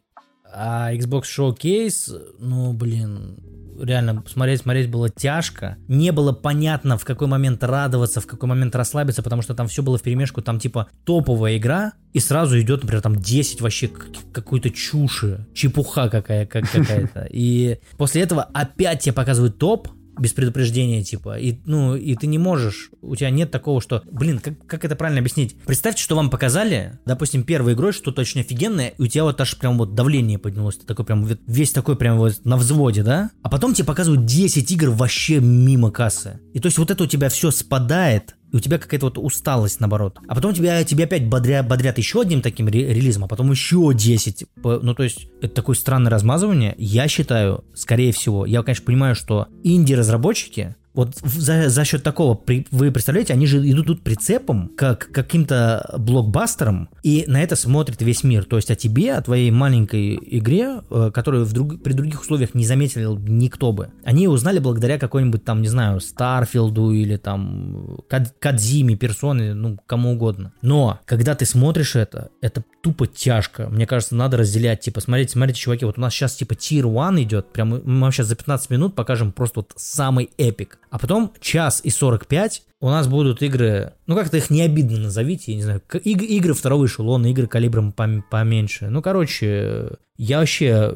А 0.54 0.94
Xbox 0.94 1.24
Showcase, 1.24 2.34
ну, 2.40 2.74
блин, 2.74 3.40
реально 3.80 4.24
смотреть, 4.28 4.62
смотреть 4.62 4.90
было 4.90 5.10
тяжко. 5.10 5.78
Не 5.88 6.12
было 6.12 6.34
понятно, 6.34 6.98
в 6.98 7.06
какой 7.06 7.28
момент 7.28 7.64
радоваться, 7.64 8.20
в 8.20 8.28
какой 8.28 8.50
момент 8.50 8.76
расслабиться, 8.76 9.24
потому 9.24 9.42
что 9.42 9.54
там 9.54 9.68
все 9.68 9.84
было 9.84 9.98
в 9.98 10.02
перемешку, 10.02 10.42
там 10.42 10.60
типа 10.60 10.90
топовая 11.06 11.58
игра, 11.58 11.94
и 12.12 12.20
сразу 12.20 12.60
идет, 12.60 12.82
например, 12.84 13.02
там 13.02 13.16
10 13.16 13.62
вообще 13.62 13.90
какой-то 14.34 14.70
чуши, 14.70 15.46
чепуха 15.54 16.10
какая, 16.10 16.46
как, 16.46 16.70
какая-то. 16.70 17.28
И 17.32 17.80
после 17.98 18.22
этого 18.22 18.44
опять 18.54 19.02
тебе 19.02 19.14
показывают 19.14 19.58
топ, 19.58 19.88
без 20.18 20.34
предупреждения, 20.34 21.04
типа, 21.04 21.38
и, 21.40 21.60
ну, 21.66 21.96
и 21.96 22.16
ты 22.16 22.28
не 22.28 22.38
можешь, 22.38 22.90
у 23.02 23.16
тебя 23.16 23.30
нет 23.30 23.52
такого, 23.52 23.82
что, 23.82 24.04
блин, 24.12 24.40
как, 24.40 24.66
как 24.66 24.86
это 24.86 24.96
правильно 24.96 25.20
объяснить? 25.20 25.58
Представьте, 25.66 26.02
что 26.02 26.16
вам 26.16 26.30
показали, 26.30 27.00
допустим, 27.06 27.44
первой 27.44 27.74
игрой 27.74 27.94
что-то 27.94 28.22
очень 28.22 28.42
офигенное, 28.42 28.90
и 28.90 29.02
у 29.02 29.08
тебя 29.08 29.24
вот 29.24 29.40
аж 29.40 29.58
прям 29.58 29.78
вот 29.78 29.96
давление 29.96 30.40
поднялось, 30.40 30.78
ты 30.78 30.86
такой 30.86 31.06
прям, 31.06 31.26
весь 31.48 31.72
такой 31.72 31.96
прям 31.96 32.18
вот 32.18 32.44
на 32.44 32.58
взводе, 32.58 33.04
да? 33.04 33.32
А 33.42 33.50
потом 33.50 33.74
тебе 33.74 33.86
показывают 33.86 34.26
10 34.26 34.72
игр 34.72 34.90
вообще 34.90 35.40
мимо 35.40 35.92
кассы. 35.92 36.40
И 36.54 36.60
то 36.60 36.68
есть 36.68 36.78
вот 36.78 36.92
это 36.92 37.04
у 37.04 37.08
тебя 37.08 37.30
все 37.30 37.52
спадает, 37.52 38.36
у 38.56 38.60
тебя 38.60 38.78
какая-то 38.78 39.08
вот 39.08 39.18
усталость, 39.18 39.80
наоборот. 39.80 40.18
А 40.28 40.34
потом 40.36 40.54
тебя, 40.54 40.84
тебе 40.84 41.04
опять 41.04 41.28
бодрят, 41.28 41.68
бодрят 41.68 41.98
еще 41.98 42.22
одним 42.22 42.42
таким 42.42 42.70
релизом, 42.70 43.26
а 43.26 43.28
потом 43.28 43.52
еще 43.52 43.92
10. 43.94 44.46
Ну, 44.64 44.96
то 44.96 45.04
есть, 45.04 45.28
это 45.42 45.54
такое 45.54 45.76
странное 45.76 46.10
размазывание. 46.10 46.74
Я 46.78 47.08
считаю, 47.08 47.66
скорее 47.74 48.14
всего, 48.14 48.46
я, 48.46 48.64
конечно, 48.64 48.86
понимаю, 48.86 49.16
что 49.16 49.48
инди-разработчики, 49.64 50.76
вот 50.96 51.16
за, 51.24 51.70
за 51.70 51.86
счет 51.86 52.04
такого, 52.04 52.36
при, 52.36 52.68
вы 52.72 52.92
представляете, 52.92 53.34
они 53.34 53.46
же 53.46 53.58
идут 53.70 53.88
тут 53.88 54.02
прицепом 54.02 54.72
как 54.76 55.12
каким-то 55.12 55.96
блокбастером, 55.98 56.90
и 57.04 57.26
на 57.28 57.42
это 57.42 57.56
смотрит 57.56 58.02
весь 58.02 58.24
мир. 58.24 58.46
То 58.46 58.56
есть 58.56 58.72
о 58.72 58.76
тебе, 58.76 59.14
о 59.14 59.22
твоей 59.22 59.52
маленькой 59.52 60.18
игре, 60.22 60.82
э, 60.90 61.12
которую 61.14 61.46
в 61.46 61.54
друг, 61.54 61.82
при 61.82 61.94
других 61.94 62.22
условиях 62.22 62.54
не 62.54 62.66
заметил 62.66 63.18
никто 63.18 63.72
бы. 63.72 63.90
Они 64.04 64.28
узнали 64.28 64.60
благодаря 64.60 64.98
какой-нибудь 64.98 65.44
там, 65.44 65.62
не 65.62 65.68
знаю, 65.68 66.00
Старфилду 66.00 66.92
или 66.92 67.18
там 67.18 68.00
Кад, 68.10 68.34
Кадзиме, 68.40 68.96
персоны, 68.96 69.54
ну, 69.54 69.78
кому 69.86 70.14
угодно. 70.14 70.54
Но, 70.62 71.00
когда 71.06 71.36
ты 71.36 71.46
смотришь 71.46 71.96
это, 71.96 72.30
это 72.42 72.64
тупо 72.82 73.08
тяжко. 73.08 73.68
Мне 73.70 73.86
кажется, 73.86 74.16
надо 74.16 74.38
разделять, 74.38 74.82
типа, 74.82 75.02
смотрите, 75.02 75.34
смотрите, 75.34 75.60
чуваки, 75.60 75.86
вот 75.86 75.98
у 75.98 76.02
нас 76.02 76.14
сейчас 76.14 76.36
типа 76.36 76.54
Tier 76.54 76.86
1 77.10 77.24
идет, 77.24 77.52
прям 77.52 77.82
мы 77.84 78.12
сейчас 78.12 78.28
за 78.28 78.36
15 78.36 78.70
минут 78.70 78.96
покажем 78.96 79.32
просто 79.32 79.60
вот 79.60 79.74
самый 79.76 80.30
эпик. 80.38 80.80
А 80.90 81.00
потом 81.00 81.34
час 81.40 81.82
и 81.84 81.90
45 81.90 82.64
у 82.82 82.88
нас 82.90 83.08
будут 83.08 83.42
игры, 83.42 83.94
ну 84.06 84.16
как-то 84.16 84.38
их 84.38 84.50
не 84.50 84.62
обидно 84.62 84.98
назовите, 85.00 85.52
я 85.52 85.58
не 85.58 85.64
знаю, 85.64 85.82
иг- 86.04 86.22
игры 86.22 86.54
второго 86.54 86.86
эшелона, 86.86 87.28
игры 87.32 87.48
калибром 87.48 87.94
пом- 87.96 88.22
поменьше. 88.30 88.90
Ну, 88.90 89.02
короче, 89.02 89.92
я 90.18 90.40
вообще, 90.40 90.94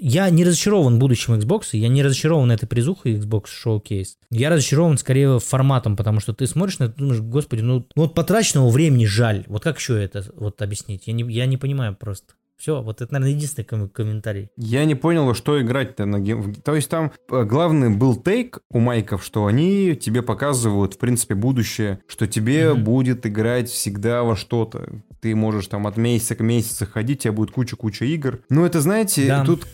я 0.00 0.30
не 0.30 0.44
разочарован 0.44 0.98
будущим 0.98 1.34
Xbox, 1.34 1.68
я 1.72 1.88
не 1.88 2.02
разочарован 2.02 2.50
этой 2.52 2.66
призухой 2.66 3.14
Xbox 3.16 3.44
Showcase. 3.64 4.14
Я 4.30 4.50
разочарован 4.50 4.96
скорее 4.98 5.38
форматом, 5.40 5.96
потому 5.96 6.20
что 6.20 6.32
ты 6.34 6.46
смотришь 6.46 6.78
на 6.78 6.84
это, 6.84 6.94
думаешь, 6.96 7.20
господи, 7.20 7.62
ну, 7.62 7.86
ну 7.96 8.02
вот 8.02 8.14
потраченного 8.14 8.70
времени 8.70 9.06
жаль. 9.06 9.44
Вот 9.48 9.62
как 9.64 9.78
еще 9.78 10.02
это 10.02 10.24
вот 10.36 10.62
объяснить? 10.62 11.06
Я 11.06 11.12
не, 11.14 11.24
я 11.32 11.46
не 11.46 11.56
понимаю 11.56 11.96
просто. 11.98 12.34
Все, 12.64 12.80
вот 12.80 13.02
это, 13.02 13.12
наверное, 13.12 13.34
единственный 13.36 13.66
ком- 13.66 13.90
комментарий. 13.90 14.48
Я 14.56 14.86
не 14.86 14.94
понял, 14.94 15.34
что 15.34 15.60
играть-то 15.60 16.06
на 16.06 16.18
гейм... 16.18 16.54
То 16.54 16.74
есть 16.74 16.88
там 16.88 17.12
э, 17.30 17.44
главный 17.44 17.90
был 17.90 18.16
тейк 18.16 18.60
у 18.70 18.78
майков, 18.78 19.22
что 19.22 19.44
они 19.44 19.94
тебе 19.94 20.22
показывают, 20.22 20.94
в 20.94 20.98
принципе, 20.98 21.34
будущее, 21.34 21.98
что 22.06 22.26
тебе 22.26 22.68
mm-hmm. 22.68 22.76
будет 22.76 23.26
играть 23.26 23.68
всегда 23.68 24.22
во 24.22 24.34
что-то. 24.34 25.02
Ты 25.20 25.34
можешь 25.34 25.66
там 25.66 25.86
от 25.86 25.98
месяца 25.98 26.36
к 26.36 26.40
месяцу 26.40 26.86
ходить, 26.90 27.18
у 27.18 27.22
тебя 27.24 27.32
будет 27.32 27.50
куча-куча 27.50 28.06
игр. 28.06 28.40
Но 28.48 28.64
это, 28.64 28.80
знаете, 28.80 29.26
да. 29.26 29.44
тут 29.44 29.66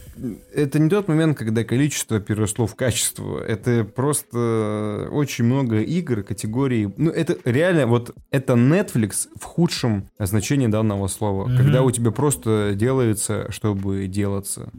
это 0.55 0.79
не 0.79 0.89
тот 0.89 1.09
момент, 1.09 1.39
когда 1.39 1.65
количество 1.65 2.21
переросло 2.21 2.67
в 2.67 2.75
качество. 2.75 3.39
Это 3.39 3.85
просто 3.85 5.09
очень 5.13 5.45
много 5.45 5.81
игр 5.81 6.23
категории. 6.23 6.93
Ну, 6.97 7.11
это 7.11 7.37
реально, 7.45 7.87
вот 7.87 8.15
это 8.31 8.55
Netflix 8.55 9.29
в 9.39 9.45
худшем 9.45 10.09
значении 10.19 10.67
данного 10.67 11.07
слова. 11.07 11.49
Mm-hmm. 11.49 11.57
Когда 11.57 11.83
у 11.83 11.91
тебя 11.91 12.11
просто 12.11 12.73
делается, 12.81 13.47
чтобы 13.53 14.07
делаться. 14.09 14.71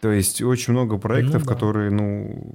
То 0.00 0.10
есть 0.12 0.40
очень 0.42 0.72
много 0.72 0.98
проектов, 0.98 1.42
ну, 1.42 1.48
да. 1.48 1.54
которые, 1.54 1.90
ну, 1.90 2.54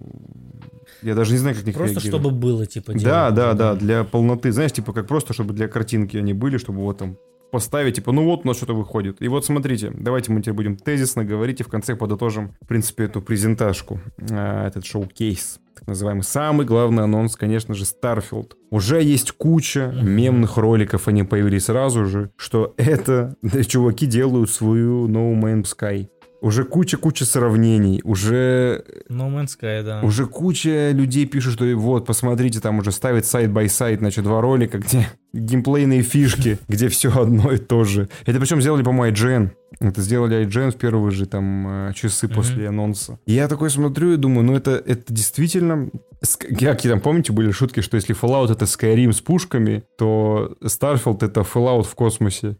Я 1.01 1.13
даже 1.15 1.31
не 1.33 1.37
знаю, 1.37 1.55
как 1.55 1.65
них 1.65 1.75
Просто 1.75 1.95
реагировать. 1.99 2.23
чтобы 2.23 2.39
было, 2.39 2.65
типа, 2.65 2.93
Да, 2.93 2.99
делать. 3.31 3.35
да, 3.35 3.53
да, 3.53 3.75
для 3.75 4.03
полноты. 4.03 4.51
Знаешь, 4.51 4.71
типа 4.71 4.93
как 4.93 5.07
просто, 5.07 5.33
чтобы 5.33 5.53
для 5.53 5.67
картинки 5.67 6.17
они 6.17 6.33
были, 6.33 6.57
чтобы 6.57 6.79
вот 6.79 6.97
там 6.97 7.17
поставить, 7.55 7.95
типа, 7.95 8.11
ну 8.11 8.25
вот 8.25 8.41
у 8.43 8.47
нас 8.49 8.57
что-то 8.57 8.73
выходит. 8.73 9.21
И 9.21 9.29
вот 9.29 9.45
смотрите, 9.45 9.89
давайте 9.93 10.29
мы 10.29 10.41
теперь 10.41 10.55
будем 10.55 10.75
тезисно 10.75 11.23
говорить 11.23 11.61
и 11.61 11.63
в 11.63 11.69
конце 11.69 11.95
подытожим, 11.95 12.53
в 12.59 12.67
принципе, 12.67 13.05
эту 13.05 13.21
презентажку, 13.21 14.01
э, 14.17 14.67
этот 14.67 14.85
showcase, 14.85 15.61
так 15.73 15.87
называемый. 15.87 16.23
Самый 16.23 16.65
главный 16.65 17.03
анонс, 17.03 17.37
конечно 17.37 17.73
же, 17.73 17.85
Starfield. 17.85 18.55
Уже 18.71 19.01
есть 19.01 19.31
куча 19.31 19.95
мемных 20.03 20.57
роликов, 20.57 21.07
они 21.07 21.23
появились 21.23 21.65
сразу 21.65 22.05
же, 22.05 22.29
что 22.35 22.73
это 22.75 23.37
да, 23.41 23.63
чуваки 23.63 24.05
делают 24.05 24.49
свою 24.49 25.07
No 25.07 25.33
Man's 25.33 25.73
Sky. 25.73 26.09
Уже 26.45 26.63
куча-куча 26.63 27.25
сравнений, 27.25 28.01
уже 28.03 28.83
No 29.09 29.33
Man's 29.33 29.57
Sky, 29.59 29.81
да. 29.81 30.01
уже 30.03 30.27
куча 30.27 30.91
людей 30.91 31.25
пишут, 31.25 31.53
что 31.53 31.65
вот, 31.75 32.05
посмотрите, 32.05 32.59
там 32.59 32.77
уже 32.77 32.91
ставят 32.91 33.25
side-by-side, 33.25 33.97
значит, 33.97 34.25
два 34.25 34.41
ролика, 34.41 34.77
где 34.77 35.09
геймплейные 35.33 36.03
фишки, 36.03 36.59
где 36.67 36.87
все 36.89 37.09
одно 37.11 37.51
и 37.51 37.57
то 37.57 37.83
же. 37.83 38.09
Это 38.27 38.39
причем 38.39 38.61
сделали, 38.61 38.83
по-моему, 38.83 39.15
IGN. 39.15 39.49
Это 39.79 40.01
сделали 40.01 40.45
IGN 40.45 40.69
в 40.69 40.75
первые 40.75 41.09
же 41.09 41.25
там 41.25 41.87
э, 41.87 41.93
часы 41.95 42.27
после 42.27 42.67
анонса. 42.67 43.17
И 43.25 43.33
я 43.33 43.47
такой 43.47 43.71
смотрю 43.71 44.13
и 44.13 44.17
думаю, 44.17 44.45
ну 44.45 44.55
это, 44.55 44.71
это 44.85 45.11
действительно... 45.11 45.89
Какие 46.37 46.91
там, 46.91 47.01
помните, 47.01 47.33
были 47.33 47.49
шутки, 47.49 47.81
что 47.81 47.97
если 47.97 48.15
Fallout 48.15 48.51
это 48.51 48.65
Skyrim 48.65 49.13
с 49.13 49.21
пушками, 49.21 49.83
то 49.97 50.55
Starfield 50.61 51.25
это 51.25 51.41
Fallout 51.41 51.85
в 51.85 51.95
космосе. 51.95 52.57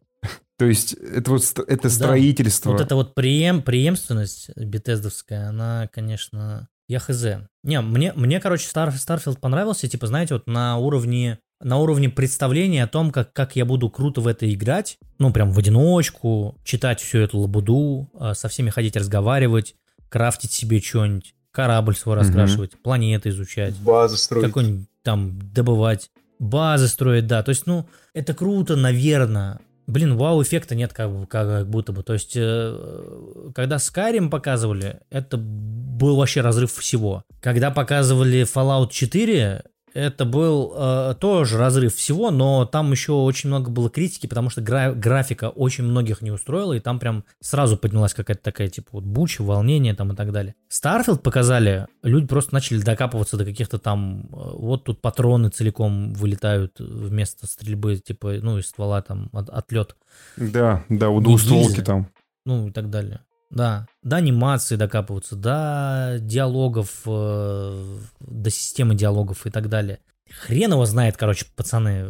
То 0.58 0.66
есть 0.66 0.94
это 0.94 1.32
вот 1.32 1.60
это 1.68 1.90
строительство. 1.90 2.72
Вот 2.72 2.82
эта 2.82 2.96
вот 2.96 3.14
преем, 3.14 3.62
преемственность 3.62 4.50
бетездовская, 4.56 5.50
она, 5.50 5.90
конечно, 5.94 6.70
я 6.88 7.00
хз. 7.00 7.26
Не, 7.64 7.82
мне, 7.82 8.14
мне 8.14 8.40
короче, 8.40 8.68
Star, 8.68 8.94
Starfield 8.94 9.40
понравился, 9.40 9.88
типа, 9.88 10.08
знаете, 10.08 10.36
вот 10.36 10.48
на 10.48 10.78
уровне 10.78 11.40
на 11.62 11.78
уровне 11.78 12.10
представления 12.10 12.84
о 12.84 12.88
том, 12.88 13.12
как, 13.12 13.32
как 13.34 13.56
я 13.56 13.66
буду 13.66 13.90
круто 13.90 14.22
в 14.22 14.28
это 14.28 14.52
играть, 14.54 14.98
ну, 15.20 15.32
прям 15.32 15.52
в 15.52 15.58
одиночку, 15.58 16.60
читать 16.64 17.00
всю 17.00 17.20
эту 17.20 17.40
лабуду, 17.40 18.10
э, 18.20 18.34
со 18.36 18.50
всеми 18.50 18.70
ходить 18.70 18.98
разговаривать, 18.98 19.76
крафтить 20.10 20.52
себе 20.52 20.82
что-нибудь, 20.82 21.34
корабль 21.52 21.96
свой 21.96 22.18
раскрашивать, 22.18 22.72
планеты 22.84 23.30
изучать 23.30 23.76
Базы 23.78 24.18
строить. 24.18 24.48
какой-нибудь 24.48 24.88
там 25.02 25.40
добывать, 25.54 26.12
базы 26.40 26.88
строить, 26.88 27.28
да. 27.28 27.42
То 27.42 27.50
есть, 27.50 27.66
ну, 27.66 27.88
это 28.14 28.34
круто, 28.34 28.76
наверное. 28.76 29.60
Блин, 29.88 30.18
вау-эффекта 30.18 30.74
нет 30.74 30.94
как, 30.94 31.12
бы, 31.12 31.28
как, 31.28 31.70
будто 31.70 31.92
бы. 31.94 32.02
То 32.02 32.14
есть, 32.14 32.34
э, 32.36 33.52
когда 33.54 33.76
Skyrim 33.76 34.30
показывали, 34.30 35.02
это 35.12 35.38
был 35.38 36.16
вообще 36.16 36.42
разрыв 36.42 36.74
всего. 36.74 37.24
Когда 37.40 37.70
показывали 37.70 38.42
Fallout 38.44 38.90
4, 38.90 39.64
это 39.96 40.26
был 40.26 40.74
э, 40.76 41.16
тоже 41.20 41.58
разрыв 41.58 41.96
всего, 41.96 42.30
но 42.30 42.66
там 42.66 42.92
еще 42.92 43.14
очень 43.14 43.48
много 43.48 43.72
было 43.72 43.90
критики, 43.90 44.28
потому 44.28 44.50
что 44.50 44.62
гра- 44.62 44.92
графика 44.94 45.50
очень 45.50 45.86
многих 45.86 46.22
не 46.22 46.32
устроила, 46.32 46.74
и 46.74 46.82
там 46.82 47.00
прям 47.00 47.24
сразу 47.42 47.78
поднялась 47.78 48.14
какая-то 48.14 48.44
такая, 48.44 48.68
типа, 48.68 48.90
вот 48.92 49.06
буча, 49.06 49.42
волнение 49.42 49.94
там 49.96 50.12
и 50.12 50.16
так 50.16 50.34
далее. 50.34 50.56
Starfield 50.70 51.20
показали, 51.20 51.88
люди 52.04 52.28
просто 52.28 52.54
начали 52.54 52.82
докапываться 52.82 53.38
до 53.38 53.46
каких-то 53.46 53.80
там, 53.80 54.26
э, 54.26 54.28
вот 54.34 54.84
тут 54.84 55.02
патроны 55.02 55.50
целиком 55.50 56.14
вылетают 56.14 56.76
вместо 56.80 57.48
стрельбы, 57.48 57.96
типа, 57.96 58.34
ну, 58.42 58.58
из 58.58 58.68
ствола 58.68 59.02
там, 59.02 59.30
от, 59.32 59.50
отлет, 59.50 59.96
Да, 60.36 60.84
да, 60.90 61.10
у 61.10 61.22
двустволки 61.22 61.82
там. 61.82 62.10
ну, 62.46 62.68
и 62.68 62.72
так 62.72 62.90
далее. 62.90 63.22
Да, 63.50 63.88
до 64.04 64.18
анимации 64.18 64.76
докапываться, 64.76 65.36
до 65.36 66.18
диалогов, 66.20 67.02
э, 67.06 67.98
до 68.20 68.50
системы 68.50 68.96
диалогов 68.96 69.46
и 69.46 69.50
так 69.50 69.70
далее. 69.70 70.00
Хрен 70.32 70.72
его 70.72 70.86
знает, 70.86 71.18
короче, 71.18 71.46
пацаны. 71.56 72.08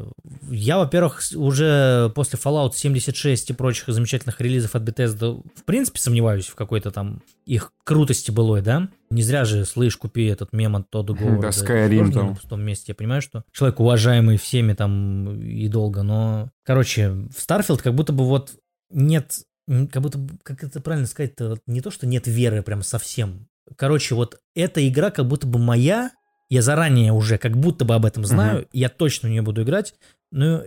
Я, 0.49 0.77
во-первых, 0.77 1.21
уже 1.35 2.11
после 2.15 2.39
Fallout 2.41 2.71
76 2.73 3.49
и 3.49 3.53
прочих 3.53 3.89
замечательных 3.89 4.39
релизов 4.39 4.75
от 4.75 4.83
Bethesda 4.83 5.43
в 5.53 5.63
принципе 5.65 5.99
сомневаюсь 5.99 6.47
в 6.47 6.55
какой-то 6.55 6.91
там 6.91 7.21
их 7.45 7.73
крутости 7.83 8.31
былой, 8.31 8.61
да? 8.61 8.87
Не 9.09 9.21
зря 9.21 9.43
же, 9.43 9.65
слышь, 9.65 9.97
купи 9.97 10.25
этот 10.25 10.53
мем 10.53 10.77
от 10.77 10.89
Тодда 10.89 11.13
Да, 11.13 11.19
Говарда. 11.19 11.47
Skyrim 11.49 11.97
Тоже 11.97 12.03
не 12.05 12.13
там. 12.13 12.27
на 12.27 12.35
пустом 12.35 12.61
месте. 12.63 12.85
Я 12.87 12.95
понимаю, 12.95 13.21
что 13.21 13.43
человек 13.51 13.79
уважаемый 13.81 14.37
всеми 14.37 14.73
там 14.73 15.37
и 15.41 15.67
долго, 15.67 16.01
но... 16.03 16.49
Короче, 16.63 17.09
в 17.09 17.37
Starfield 17.37 17.81
как 17.83 17.93
будто 17.93 18.13
бы 18.13 18.25
вот 18.25 18.53
нет... 18.91 19.39
Как 19.67 20.01
будто, 20.01 20.19
как 20.43 20.63
это 20.63 20.79
правильно 20.79 21.07
сказать-то, 21.07 21.57
не 21.67 21.81
то, 21.81 21.91
что 21.91 22.05
нет 22.05 22.27
веры 22.27 22.61
прям 22.61 22.83
совсем. 22.83 23.47
Короче, 23.77 24.13
вот 24.15 24.39
эта 24.53 24.87
игра 24.87 25.09
как 25.09 25.27
будто 25.27 25.47
бы 25.47 25.57
моя, 25.57 26.11
я 26.49 26.61
заранее 26.61 27.13
уже 27.13 27.37
как 27.37 27.57
будто 27.57 27.83
бы 27.83 27.95
об 27.95 28.05
этом 28.05 28.25
знаю, 28.25 28.67
я 28.71 28.89
точно 28.89 29.27
в 29.27 29.31
нее 29.31 29.41
буду 29.41 29.63
играть, 29.63 29.95
но 30.31 30.61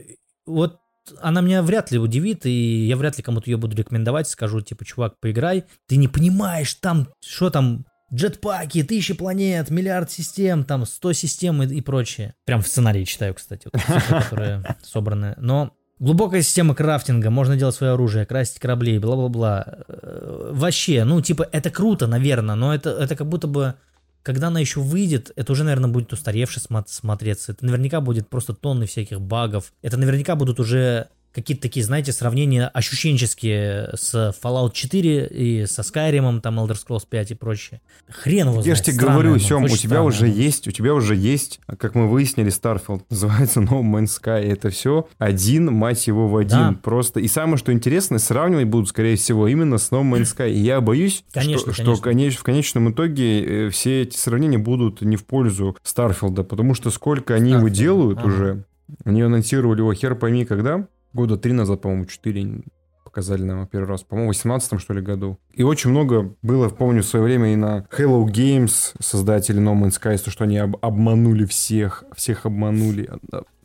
вот 0.46 0.80
она 1.20 1.40
меня 1.40 1.62
вряд 1.62 1.90
ли 1.90 1.98
удивит, 1.98 2.44
и 2.44 2.86
я 2.86 2.96
вряд 2.96 3.16
ли 3.16 3.22
кому-то 3.22 3.48
ее 3.48 3.56
буду 3.56 3.76
рекомендовать, 3.76 4.28
скажу, 4.28 4.60
типа, 4.60 4.84
чувак, 4.84 5.18
поиграй, 5.20 5.64
ты 5.86 5.96
не 5.96 6.08
понимаешь, 6.08 6.74
там, 6.74 7.08
что 7.24 7.50
там, 7.50 7.86
джетпаки, 8.12 8.82
тысячи 8.82 9.14
планет, 9.14 9.70
миллиард 9.70 10.10
систем, 10.10 10.64
там, 10.64 10.86
100 10.86 11.12
систем 11.12 11.62
и, 11.62 11.74
и 11.74 11.80
прочее. 11.80 12.34
Прям 12.44 12.62
в 12.62 12.68
сценарии 12.68 13.04
читаю, 13.04 13.34
кстати, 13.34 13.68
вот, 13.72 13.82
которые 14.08 14.76
собраны. 14.82 15.34
Но 15.38 15.74
глубокая 15.98 16.42
система 16.42 16.74
крафтинга, 16.74 17.30
можно 17.30 17.56
делать 17.56 17.74
свое 17.74 17.92
оружие, 17.92 18.26
красить 18.26 18.58
корабли, 18.58 18.98
бла-бла-бла. 18.98 19.64
Э, 19.88 20.50
Вообще, 20.52 21.04
ну, 21.04 21.20
типа, 21.20 21.48
это 21.52 21.70
круто, 21.70 22.06
наверное, 22.06 22.54
но 22.54 22.74
это, 22.74 22.90
это 22.90 23.16
как 23.16 23.28
будто 23.28 23.46
бы 23.46 23.74
когда 24.22 24.48
она 24.48 24.60
еще 24.60 24.80
выйдет, 24.80 25.30
это 25.36 25.52
уже, 25.52 25.64
наверное, 25.64 25.88
будет 25.88 26.12
устаревше 26.12 26.60
смо- 26.60 26.84
смотреться. 26.86 27.52
Это 27.52 27.64
наверняка 27.64 28.02
будет 28.02 28.28
просто 28.28 28.52
тонны 28.52 28.84
всяких 28.84 29.22
багов. 29.22 29.72
Это 29.80 29.96
наверняка 29.96 30.34
будут 30.34 30.60
уже 30.60 31.08
какие-то 31.40 31.62
такие, 31.62 31.84
знаете, 31.84 32.12
сравнения 32.12 32.66
ощущенческие 32.66 33.90
с 33.94 34.34
Fallout 34.42 34.72
4 34.72 35.26
и 35.26 35.66
со 35.66 35.82
Skyrim, 35.82 36.40
там 36.40 36.58
Elder 36.58 36.76
Scrolls 36.76 37.04
5 37.08 37.30
и 37.30 37.34
прочее. 37.34 37.80
Хрен 38.08 38.48
его 38.48 38.62
Я 38.62 38.74
же 38.74 38.82
тебе 38.82 38.98
говорю, 38.98 39.38
Сем, 39.38 39.64
у 39.64 39.68
тебя 39.68 39.76
странное 39.76 40.08
уже 40.08 40.28
есть, 40.28 40.68
у 40.68 40.70
тебя 40.70 40.94
уже 40.94 41.14
есть, 41.14 41.60
как 41.78 41.94
мы 41.94 42.08
выяснили, 42.08 42.50
Starfield, 42.50 43.02
называется 43.10 43.60
No 43.60 43.82
Man's 43.82 44.18
Sky. 44.20 44.40
Это 44.40 44.70
все 44.70 45.08
один, 45.18 45.72
мать 45.72 46.06
его, 46.06 46.28
в 46.28 46.36
один. 46.36 46.74
Да. 46.74 46.76
Просто. 46.82 47.20
И 47.20 47.28
самое, 47.28 47.56
что 47.56 47.72
интересно, 47.72 48.18
сравнивать 48.18 48.66
будут, 48.66 48.88
скорее 48.88 49.16
всего, 49.16 49.48
именно 49.48 49.78
с 49.78 49.90
No 49.90 50.02
Man's 50.02 50.34
Sky. 50.36 50.50
И 50.50 50.58
я 50.58 50.80
боюсь, 50.80 51.24
Конечно, 51.32 51.72
что, 51.72 51.82
конечно. 51.84 51.96
что 51.96 52.10
конеч- 52.10 52.36
в 52.36 52.42
конечном 52.42 52.90
итоге 52.90 53.66
э, 53.66 53.70
все 53.70 54.02
эти 54.02 54.16
сравнения 54.16 54.58
будут 54.58 55.02
не 55.02 55.16
в 55.16 55.24
пользу 55.24 55.76
Старфилда, 55.82 56.44
потому 56.44 56.74
что 56.74 56.90
сколько 56.90 57.34
они 57.34 57.52
его 57.52 57.68
Starfield, 57.68 57.72
делают 57.72 58.18
ага. 58.18 58.26
уже, 58.26 58.64
они 59.04 59.22
анонсировали 59.22 59.80
его 59.80 59.92
хер 59.94 60.14
пойми 60.14 60.44
когда, 60.44 60.86
года 61.18 61.36
три 61.36 61.52
назад, 61.52 61.80
по-моему, 61.82 62.06
четыре 62.06 62.62
показали 63.04 63.42
нам 63.42 63.66
первый 63.66 63.88
раз, 63.88 64.02
по-моему, 64.02 64.30
в 64.32 64.36
18 64.36 64.80
что 64.80 64.92
ли, 64.94 65.00
году. 65.00 65.38
И 65.54 65.62
очень 65.62 65.90
много 65.90 66.34
было, 66.42 66.68
помню, 66.68 67.02
в 67.02 67.06
свое 67.06 67.24
время 67.24 67.52
и 67.52 67.56
на 67.56 67.86
Hello 67.96 68.24
Games, 68.26 68.92
создатели 69.00 69.58
No 69.60 69.74
Man's 69.74 69.98
Sky, 70.00 70.18
то, 70.22 70.30
что 70.30 70.44
они 70.44 70.58
об- 70.58 70.76
обманули 70.82 71.44
всех, 71.46 72.04
всех 72.14 72.44
обманули. 72.46 73.08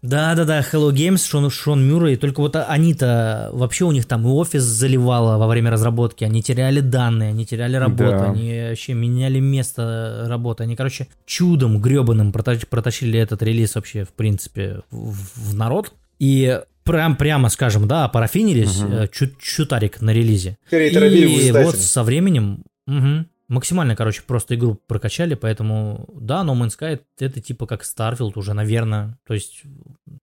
Да-да-да, 0.01 0.61
Hello 0.61 0.91
Games, 0.91 1.25
Шон, 1.25 1.49
Шон 1.49 1.87
Мюррей, 1.87 2.15
только 2.15 2.39
вот 2.39 2.55
они-то, 2.55 3.49
вообще 3.53 3.85
у 3.85 3.91
них 3.91 4.05
там 4.05 4.25
и 4.25 4.29
офис 4.29 4.63
заливало 4.63 5.37
во 5.37 5.47
время 5.47 5.71
разработки, 5.71 6.23
они 6.23 6.41
теряли 6.41 6.79
данные, 6.79 7.29
они 7.29 7.45
теряли 7.45 7.75
работу, 7.75 8.09
Да. 8.11 8.31
они 8.31 8.67
вообще 8.69 8.93
меняли 8.93 9.39
место 9.39 10.25
работы, 10.27 10.63
они, 10.63 10.75
короче, 10.75 11.07
чудом 11.25 11.79
гребаным 11.81 12.31
протащ- 12.31 12.65
протащили 12.67 13.19
этот 13.19 13.43
релиз 13.43 13.75
вообще, 13.75 14.03
в 14.03 14.13
принципе, 14.13 14.81
в, 14.89 15.51
в 15.51 15.55
народ, 15.55 15.93
и 16.19 16.61
прям, 16.83 17.15
прямо 17.15 17.49
скажем, 17.49 17.87
да, 17.87 18.07
парафинились, 18.07 18.79
Мгм. 18.79 18.93
э, 18.93 19.07
чу- 19.07 19.35
чутарик 19.39 20.01
на 20.01 20.11
релизе. 20.13 20.57
И 20.71 21.51
вот 21.51 21.75
со 21.77 22.03
временем 22.03 22.63
мгм, 22.87 23.27
максимально, 23.47 23.95
короче, 23.95 24.21
просто 24.25 24.55
игру 24.55 24.79
прокачали, 24.87 25.35
поэтому 25.35 26.07
да, 26.19 26.41
No 26.43 26.53
Man's 26.53 26.77
Sky 26.79 26.99
это 27.19 27.39
типа 27.41 27.65
как 27.67 27.83
Starfield 27.83 28.33
уже, 28.35 28.53
наверное. 28.53 29.17
То 29.27 29.33
есть, 29.33 29.63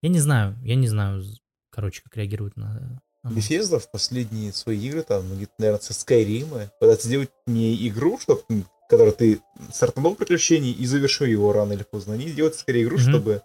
я 0.03 0.09
не 0.09 0.19
знаю, 0.21 0.57
я 0.63 0.75
не 0.75 0.89
знаю, 0.89 1.23
короче, 1.71 2.03
как 2.03 2.17
реагируют 2.17 2.57
на... 2.57 3.01
Bethesda 3.25 3.79
в 3.79 3.91
последние 3.91 4.51
свои 4.53 4.79
игры, 4.79 5.03
там, 5.03 5.29
ну, 5.29 5.35
где-то, 5.37 5.53
наверное, 5.59 5.81
со 5.83 5.93
Skyrim, 5.93 6.69
пытается 6.81 7.07
сделать 7.07 7.29
не 7.47 7.87
игру, 7.89 8.19
чтобы, 8.19 8.41
которую 8.89 9.13
ты 9.13 9.41
стартанул 9.73 10.15
приключений 10.15 10.73
и 10.73 10.87
завершил 10.87 11.27
его 11.27 11.53
рано 11.53 11.75
или 11.75 11.83
поздно. 11.83 12.15
Они 12.15 12.31
делают 12.31 12.55
скорее 12.57 12.85
игру, 12.85 12.97
Мгм. 12.97 13.09
чтобы 13.11 13.43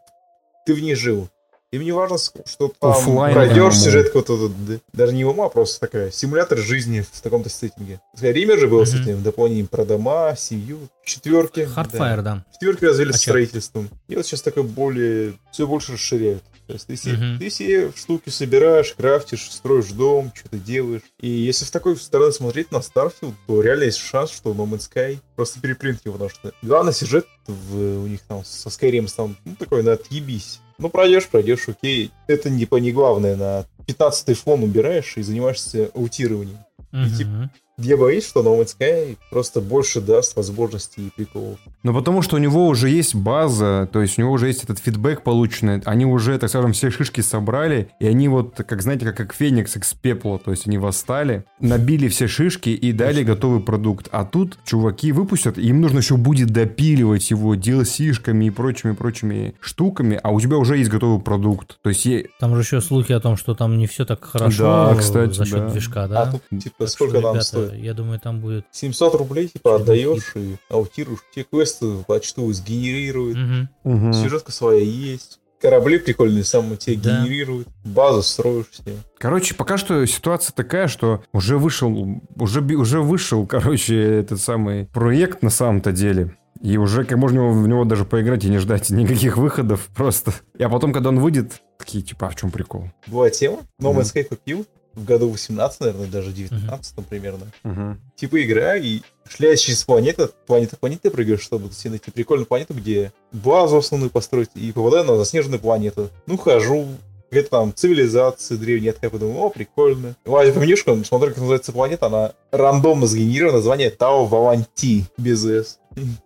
ты 0.65 0.73
в 0.73 0.79
ней 0.81 0.95
жил. 0.95 1.29
Им 1.71 1.81
не 1.81 1.91
важно, 1.91 2.17
что 2.17 2.71
там 2.79 2.91
Оффлайн 2.91 3.33
пройдешь 3.33 3.73
MMO. 3.73 3.83
сюжет 3.83 4.07
какой-то, 4.07 4.49
д- 4.49 4.79
даже 4.93 5.13
не 5.13 5.25
MMO, 5.25 5.45
а 5.47 5.49
просто 5.49 5.79
такая 5.79 6.11
симулятор 6.11 6.57
жизни 6.57 7.01
в 7.11 7.21
таком-то 7.21 7.49
сеттинге. 7.49 7.99
Skyrim 8.17 8.57
же 8.57 8.67
был 8.67 8.85
с 8.85 8.93
Мгм. 8.93 9.01
этим 9.01 9.23
дополнением 9.23 9.67
про 9.67 9.83
дома, 9.83 10.35
семью, 10.37 10.79
четверки. 11.03 11.67
Hearthfire, 11.75 12.21
да. 12.21 12.45
Четверки 12.53 12.85
развили 12.85 13.11
А 13.11 13.17
строительством. 13.17 13.89
И 14.07 14.15
вот 14.15 14.25
сейчас 14.25 14.41
такое 14.41 14.63
более, 14.63 15.33
все 15.51 15.67
больше 15.67 15.93
расширяют. 15.93 16.43
То 16.67 16.73
есть 16.73 16.87
ты, 16.87 16.95
все, 16.95 17.11
uh-huh. 17.11 17.37
ты 17.37 17.49
все 17.49 17.91
штуки 17.95 18.29
собираешь, 18.29 18.93
крафтишь, 18.93 19.51
строишь 19.51 19.91
дом, 19.91 20.31
что-то 20.33 20.57
делаешь. 20.57 21.03
И 21.19 21.29
если 21.29 21.63
в 21.63 21.69
такой 21.69 21.95
стороны 21.95 22.31
смотреть 22.31 22.71
на 22.71 22.77
Starfield, 22.77 23.33
то 23.45 23.61
реально 23.61 23.83
есть 23.83 23.99
шанс, 23.99 24.31
что 24.31 24.51
No 24.51 24.67
Man's 24.67 24.89
Sky 24.91 25.19
просто 25.35 25.59
переплюнет 25.59 26.01
его, 26.05 26.13
потому 26.13 26.31
что 26.31 26.53
главный 26.63 26.93
сюжет 26.93 27.27
в, 27.45 27.75
у 28.03 28.07
них 28.07 28.21
там 28.21 28.43
со 28.43 28.69
Skyrim 28.69 29.07
там 29.15 29.37
ну, 29.45 29.55
такой 29.55 29.83
на 29.83 29.91
отъебись. 29.93 30.59
Ну, 30.77 30.89
пройдешь, 30.89 31.27
пройдешь, 31.27 31.67
окей. 31.69 32.11
Это 32.27 32.49
не, 32.49 32.67
не 32.79 32.91
главное. 32.91 33.35
На 33.35 33.65
15 33.85 34.37
фон 34.37 34.63
убираешь 34.63 35.17
и 35.17 35.21
занимаешься 35.21 35.89
аутированием. 35.93 36.59
Uh-huh. 36.91 37.07
И, 37.07 37.17
типа, 37.17 37.49
я 37.77 37.97
боюсь, 37.97 38.25
что 38.25 38.41
No 38.41 38.59
Man's 38.59 38.75
Sky 38.79 39.17
просто 39.29 39.59
больше 39.59 39.99
даст 39.99 40.35
возможностей 40.37 41.07
и 41.07 41.09
приколов. 41.09 41.59
Ну, 41.83 41.93
потому 41.93 42.21
что 42.21 42.37
у 42.37 42.39
него 42.39 42.67
уже 42.67 42.89
есть 42.89 43.15
база, 43.15 43.89
то 43.91 44.01
есть 44.01 44.17
у 44.17 44.21
него 44.21 44.31
уже 44.31 44.47
есть 44.47 44.63
этот 44.63 44.79
фидбэк 44.79 45.23
полученный, 45.23 45.81
они 45.85 46.05
уже, 46.05 46.37
так 46.37 46.49
скажем, 46.49 46.71
все 46.71 46.89
шишки 46.89 47.19
собрали, 47.19 47.89
и 47.99 48.07
они 48.07 48.29
вот, 48.29 48.55
как 48.55 48.81
знаете, 48.81 49.05
как, 49.05 49.17
как 49.17 49.33
Феникс 49.33 49.75
из 49.75 49.93
пепла, 49.93 50.39
то 50.39 50.51
есть 50.51 50.67
они 50.67 50.77
восстали, 50.77 51.43
набили 51.59 52.07
все 52.07 52.27
шишки 52.27 52.69
и 52.69 52.91
дали 52.93 53.23
готовый 53.23 53.59
продукт. 53.59 54.07
А 54.11 54.23
тут 54.23 54.57
чуваки 54.65 55.11
выпустят, 55.11 55.57
им 55.57 55.81
нужно 55.81 55.99
еще 55.99 56.15
будет 56.15 56.51
допиливать 56.51 57.29
его 57.29 57.55
DLC-шками 57.55 58.45
и 58.45 58.49
прочими-прочими 58.51 59.55
штуками, 59.59 60.19
а 60.23 60.31
у 60.31 60.39
тебя 60.39 60.57
уже 60.57 60.77
есть 60.77 60.89
готовый 60.89 61.21
продукт. 61.21 61.77
То 61.81 61.89
есть... 61.89 62.07
Там 62.39 62.55
же 62.55 62.61
еще 62.61 62.79
слухи 62.79 63.11
о 63.11 63.19
том, 63.19 63.35
что 63.35 63.53
там 63.53 63.77
не 63.77 63.87
все 63.87 64.05
так 64.05 64.23
хорошо 64.23 64.63
да, 64.63 64.95
кстати, 64.95 65.33
за 65.33 65.45
счет 65.45 65.59
да. 65.59 65.69
движка, 65.69 66.07
да? 66.07 66.21
А 66.23 66.31
тут, 66.31 66.41
типа, 66.61 66.87
сколько 66.87 67.19
нам 67.19 67.41
стоит? 67.41 67.64
Я 67.73 67.93
думаю, 67.93 68.19
там 68.19 68.39
будет... 68.41 68.65
700 68.71 69.15
рублей, 69.15 69.47
типа, 69.47 69.75
отдаешь 69.77 70.31
и 70.35 70.55
аутируешь. 70.69 71.19
Те 71.33 71.43
квесты 71.43 71.97
почту 72.07 72.51
сгенерируют. 72.53 73.37
Угу. 73.83 73.93
Мгм. 73.95 74.13
Сюжетка 74.13 74.51
своя 74.51 74.81
есть. 74.81 75.39
Корабли 75.61 75.97
прикольные 75.97 76.43
сам 76.43 76.75
тебе 76.77 76.97
Да. 76.97 77.23
генерируют. 77.23 77.67
Базу 77.83 78.21
строишь 78.21 78.67
себе. 78.71 78.93
Короче, 79.17 79.55
пока 79.55 79.77
что 79.77 80.05
ситуация 80.05 80.53
такая, 80.53 80.87
что 80.87 81.23
уже 81.33 81.57
вышел, 81.57 82.21
уже, 82.35 82.61
уже 82.61 83.01
вышел, 83.01 83.47
короче, 83.47 83.95
этот 83.99 84.39
самый 84.41 84.85
проект 84.85 85.41
на 85.41 85.49
самом-то 85.49 85.91
деле. 85.91 86.35
И 86.61 86.77
уже 86.77 87.03
как 87.03 87.17
можно 87.17 87.41
в 87.41 87.43
него- 87.53 87.61
в 87.63 87.67
него 87.67 87.85
даже 87.85 88.05
поиграть 88.05 88.43
и 88.45 88.49
не 88.49 88.57
ждать 88.59 88.89
никаких 88.89 89.37
выходов 89.37 89.87
просто. 89.95 90.33
А 90.59 90.69
потом, 90.69 90.93
когда 90.93 91.09
он 91.09 91.19
выйдет, 91.19 91.61
такие, 91.77 92.03
типа, 92.03 92.27
а 92.27 92.29
в 92.29 92.35
чем 92.35 92.49
прикол? 92.51 92.89
Была 93.07 93.29
тема. 93.29 93.57
No 93.81 93.91
Мгм. 93.91 93.99
Man's 93.99 94.13
Sky 94.13 94.23
купил 94.23 94.65
в 94.95 95.03
году 95.03 95.29
18, 95.29 95.79
наверное, 95.81 96.07
даже 96.07 96.31
19 96.31 97.07
примерно. 97.07 97.47
Мгм. 97.63 97.99
Типа 98.15 98.41
игра, 98.43 98.75
и 98.75 99.01
шляясь 99.27 99.61
через 99.61 99.83
планету, 99.83 100.31
планета 100.47 100.77
планеты 100.77 101.09
прыгаешь, 101.09 101.41
чтобы 101.41 101.71
себе 101.71 101.91
найти 101.91 102.11
прикольную 102.11 102.45
планету, 102.45 102.73
где 102.73 103.11
базу 103.31 103.77
основную 103.77 104.09
построить, 104.09 104.49
и 104.55 104.71
попадаю 104.71 105.03
на 105.05 105.17
заснеженную 105.17 105.59
планету. 105.59 106.09
Ну, 106.27 106.37
хожу, 106.37 106.87
где-то 107.31 107.49
там 107.49 107.73
цивилизации 107.75 108.55
древние 108.55 108.91
откапываю, 108.91 109.27
думаю, 109.27 109.45
о, 109.45 109.49
прикольно. 109.49 110.15
Лазю 110.25 110.53
по 110.53 110.59
менюшкам, 110.59 111.03
смотрю, 111.03 111.29
как 111.29 111.37
называется 111.39 111.71
планета, 111.73 112.05
она 112.07 112.33
рандомно 112.51 113.07
сгенерирована, 113.07 113.57
название 113.57 113.89
Тау 113.89 114.25
Валанти, 114.25 115.05
без 115.17 115.45
S. 115.45 115.79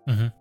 Мгм. 0.05 0.33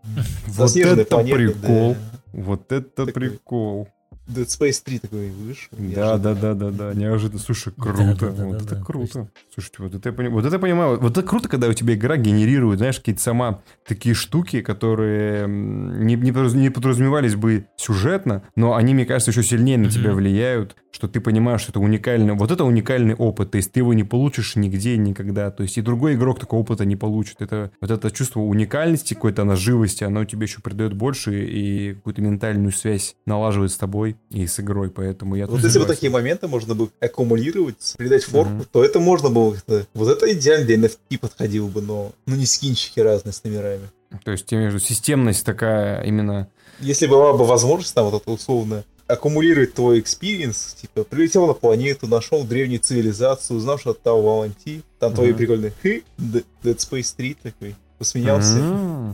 Вот 0.47 0.77
это 0.77 1.19
прикол. 1.19 1.95
да. 1.95 1.97
Вот 2.33 2.73
это 2.73 3.07
прикол. 3.07 3.89
Dead 4.29 4.47
Space 4.47 4.83
3 4.85 4.99
такой 4.99 5.31
вышел. 5.31 5.69
Да, 5.73 6.19
да, 6.19 6.35
да, 6.35 6.55
да, 6.55 6.71
да, 6.71 6.95
неожиданно. 6.95 7.41
Слушай, 7.41 7.73
круто. 7.77 8.27
Вот 8.31 8.63
это 8.63 8.77
то 8.77 8.85
круто. 8.85 9.29
Слушайте, 9.55 9.77
вот 9.79 9.95
это 9.95 10.09
я 10.11 10.13
понимаю. 10.13 10.35
Вот 10.35 10.45
это 10.45 10.57
я 10.57 10.61
понимаю. 10.61 11.01
Вот 11.01 11.17
это 11.17 11.27
круто, 11.27 11.49
когда 11.49 11.69
у 11.69 11.73
тебя 11.73 11.95
игра 11.95 12.17
генерирует, 12.17 12.79
знаешь, 12.79 12.99
какие-то 12.99 13.23
сама 13.23 13.61
такие 13.87 14.15
штуки, 14.15 14.61
которые 14.61 15.49
не, 15.49 16.15
не, 16.17 16.31
подраз- 16.33 16.55
не 16.55 16.71
подразумевались 16.71 17.37
бы 17.37 17.67
сюжетно, 17.77 18.43
но 18.55 18.75
они, 18.77 18.95
мне 18.95 19.07
кажется, 19.07 19.31
еще 19.31 19.43
сильнее 19.43 19.79
на 19.79 19.91
тебя 19.91 20.13
влияют, 20.13 20.77
что 20.90 21.09
ты 21.09 21.20
понимаешь, 21.20 21.60
что 21.62 21.73
это 21.73 21.81
уникальный, 21.81 22.35
вот 22.35 22.51
это 22.51 22.65
уникальный 22.65 23.15
опыт, 23.15 23.51
то 23.51 23.56
есть 23.56 23.73
ты 23.73 23.81
его 23.81 23.94
не 23.94 24.05
получишь 24.05 24.56
нигде 24.56 24.97
никогда, 24.97 25.51
то 25.51 25.62
есть 25.62 25.78
и 25.78 25.82
другой 25.82 26.15
игрок 26.15 26.40
такого 26.40 26.60
опыта 26.60 26.85
не 26.85 26.97
получит. 26.97 27.40
Это 27.40 27.70
вот 27.81 27.90
это 27.90 28.10
чувство 28.10 28.40
уникальности 28.40 29.15
какой-то, 29.15 29.43
она 29.43 29.56
живости, 29.56 30.05
оно 30.05 30.24
тебе 30.24 30.47
еще 30.47 30.60
придает 30.60 30.94
больше 30.94 31.44
и 31.47 31.94
какую-то 31.94 32.23
ментальную 32.23 32.73
связь 32.73 33.16
налаживает 33.27 33.70
с 33.73 33.77
тобой 33.77 34.16
и 34.31 34.47
с 34.47 34.60
игрой, 34.60 34.90
поэтому 34.90 35.35
я 35.36 35.47
Вот 35.47 35.62
если 35.62 35.78
бы 35.78 35.86
такие 35.86 36.10
моменты 36.10 36.48
можно 36.48 36.74
было 36.74 36.89
аккумулировать, 37.01 37.94
придать 37.97 38.24
форму, 38.25 38.49
Мгм. 38.48 38.66
то 38.73 38.85
это 38.85 39.01
можно 39.01 39.28
было 39.31 39.55
как-то... 39.55 39.86
Вот 39.94 40.09
это 40.09 40.32
идеально 40.32 40.65
для 40.66 40.77
NFT 40.77 41.19
подходило 41.20 41.69
бы, 41.69 41.82
но... 41.82 42.12
Ну, 42.27 42.36
не 42.36 42.47
скинчики 42.47 43.01
разные 43.01 43.32
с 43.32 43.44
номерами. 43.44 43.89
То 44.24 44.31
есть, 44.31 44.51
виду, 44.51 44.78
системность 44.78 45.44
такая 45.44 46.02
именно... 46.02 46.48
Если 46.81 47.06
была 47.06 47.32
бы 47.32 47.44
возможность, 47.44 47.94
там, 47.94 48.09
вот 48.09 48.23
это 48.23 48.31
условно, 48.31 48.85
аккумулировать 49.09 49.75
твой 49.75 50.01
experience, 50.01 50.75
типа, 50.81 51.05
прилетел 51.05 51.47
на 51.47 51.55
планету, 51.55 52.07
нашел 52.07 52.45
древнюю 52.45 52.81
цивилизацию, 52.81 53.57
узнал, 53.57 53.79
что 53.79 53.91
это 53.93 54.01
Tau 54.05 54.23
Volantis, 54.23 54.83
там 54.99 55.15
твои 55.15 55.33
прикольные 55.33 55.73
хы, 55.83 56.03
Dead 56.19 56.45
Space 56.65 57.15
3 57.17 57.37
такой, 57.43 57.75
посмеялся. 57.99 58.59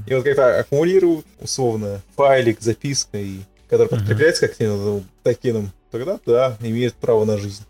И 0.07 0.15
вот 0.15 0.25
как-то 0.25 0.59
аккумулируют, 0.61 1.25
условно, 1.41 2.01
файлик, 2.16 2.61
записка, 2.61 3.19
и 3.19 3.39
который 3.69 3.87
Мгм. 3.89 3.99
подкрепляется 4.01 4.49
как-то 4.49 5.03
токеном, 5.23 5.71
тогда 5.91 6.19
да, 6.27 6.57
имеет 6.61 6.95
право 6.95 7.25
на 7.25 7.39
жизнь. 7.39 7.62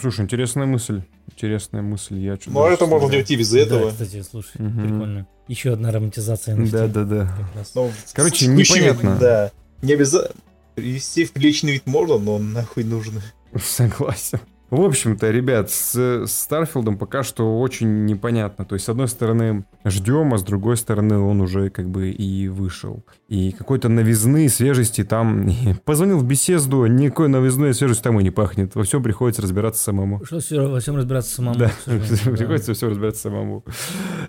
Слушай, 0.00 0.20
интересная 0.24 0.66
мысль. 0.66 1.02
Интересная 1.30 1.82
мысль. 1.82 2.16
Я 2.18 2.36
чё- 2.36 2.50
Ну, 2.50 2.66
это 2.66 2.86
можно 2.86 3.10
делать 3.10 3.30
и 3.30 3.36
без 3.36 3.50
Да, 3.50 3.58
этого. 3.60 3.90
кстати, 3.90 4.22
слушай, 4.22 4.60
Мгм. 4.60 4.80
прикольно. 4.82 5.26
Еще 5.48 5.72
одна 5.72 5.90
романтизация 5.90 6.54
NFT. 6.56 6.70
Да-да-да. 6.70 7.24
Как 7.26 7.56
раз. 7.56 7.72
Ну, 7.74 7.90
Короче, 8.12 8.46
непонятно. 8.48 9.16
Да. 9.20 9.50
Не 9.82 9.94
обязательно. 9.94 10.32
Привести 10.74 11.24
в 11.24 11.32
приличный 11.32 11.72
вид 11.72 11.86
можно, 11.86 12.18
но 12.18 12.38
нахуй 12.38 12.84
нужно. 12.84 13.22
Согласен. 13.60 14.40
В 14.72 14.80
общем-то, 14.80 15.30
ребят, 15.30 15.70
с 15.70 16.24
Старфилдом 16.26 16.96
пока 16.96 17.22
что 17.22 17.60
очень 17.60 18.06
непонятно. 18.06 18.64
То 18.64 18.74
есть, 18.74 18.86
с 18.86 18.88
одной 18.88 19.06
стороны, 19.06 19.66
ждем, 19.84 20.32
а 20.32 20.38
с 20.38 20.42
другой 20.42 20.78
стороны, 20.78 21.18
он 21.18 21.42
уже 21.42 21.68
как 21.68 21.90
бы 21.90 22.08
и 22.08 22.48
вышел. 22.48 23.04
И 23.28 23.52
какой-то 23.52 23.90
новизны, 23.90 24.48
свежести 24.48 25.04
там... 25.04 25.50
Позвонил 25.84 26.16
в 26.16 26.24
беседу, 26.24 26.86
никакой 26.86 27.28
новизной 27.28 27.70
и 27.70 27.72
свежести 27.74 28.02
там 28.02 28.18
и 28.18 28.22
не 28.22 28.30
пахнет. 28.30 28.74
Во 28.74 28.82
всем 28.84 29.02
приходится 29.02 29.42
разбираться 29.42 29.82
самому. 29.82 30.24
Что 30.24 30.40
все, 30.40 30.66
во 30.66 30.80
всем 30.80 30.96
разбираться 30.96 31.34
самому. 31.34 31.58
Да, 31.58 31.70
приходится 31.84 32.72
все 32.72 32.88
разбираться 32.88 33.20
самому. 33.20 33.66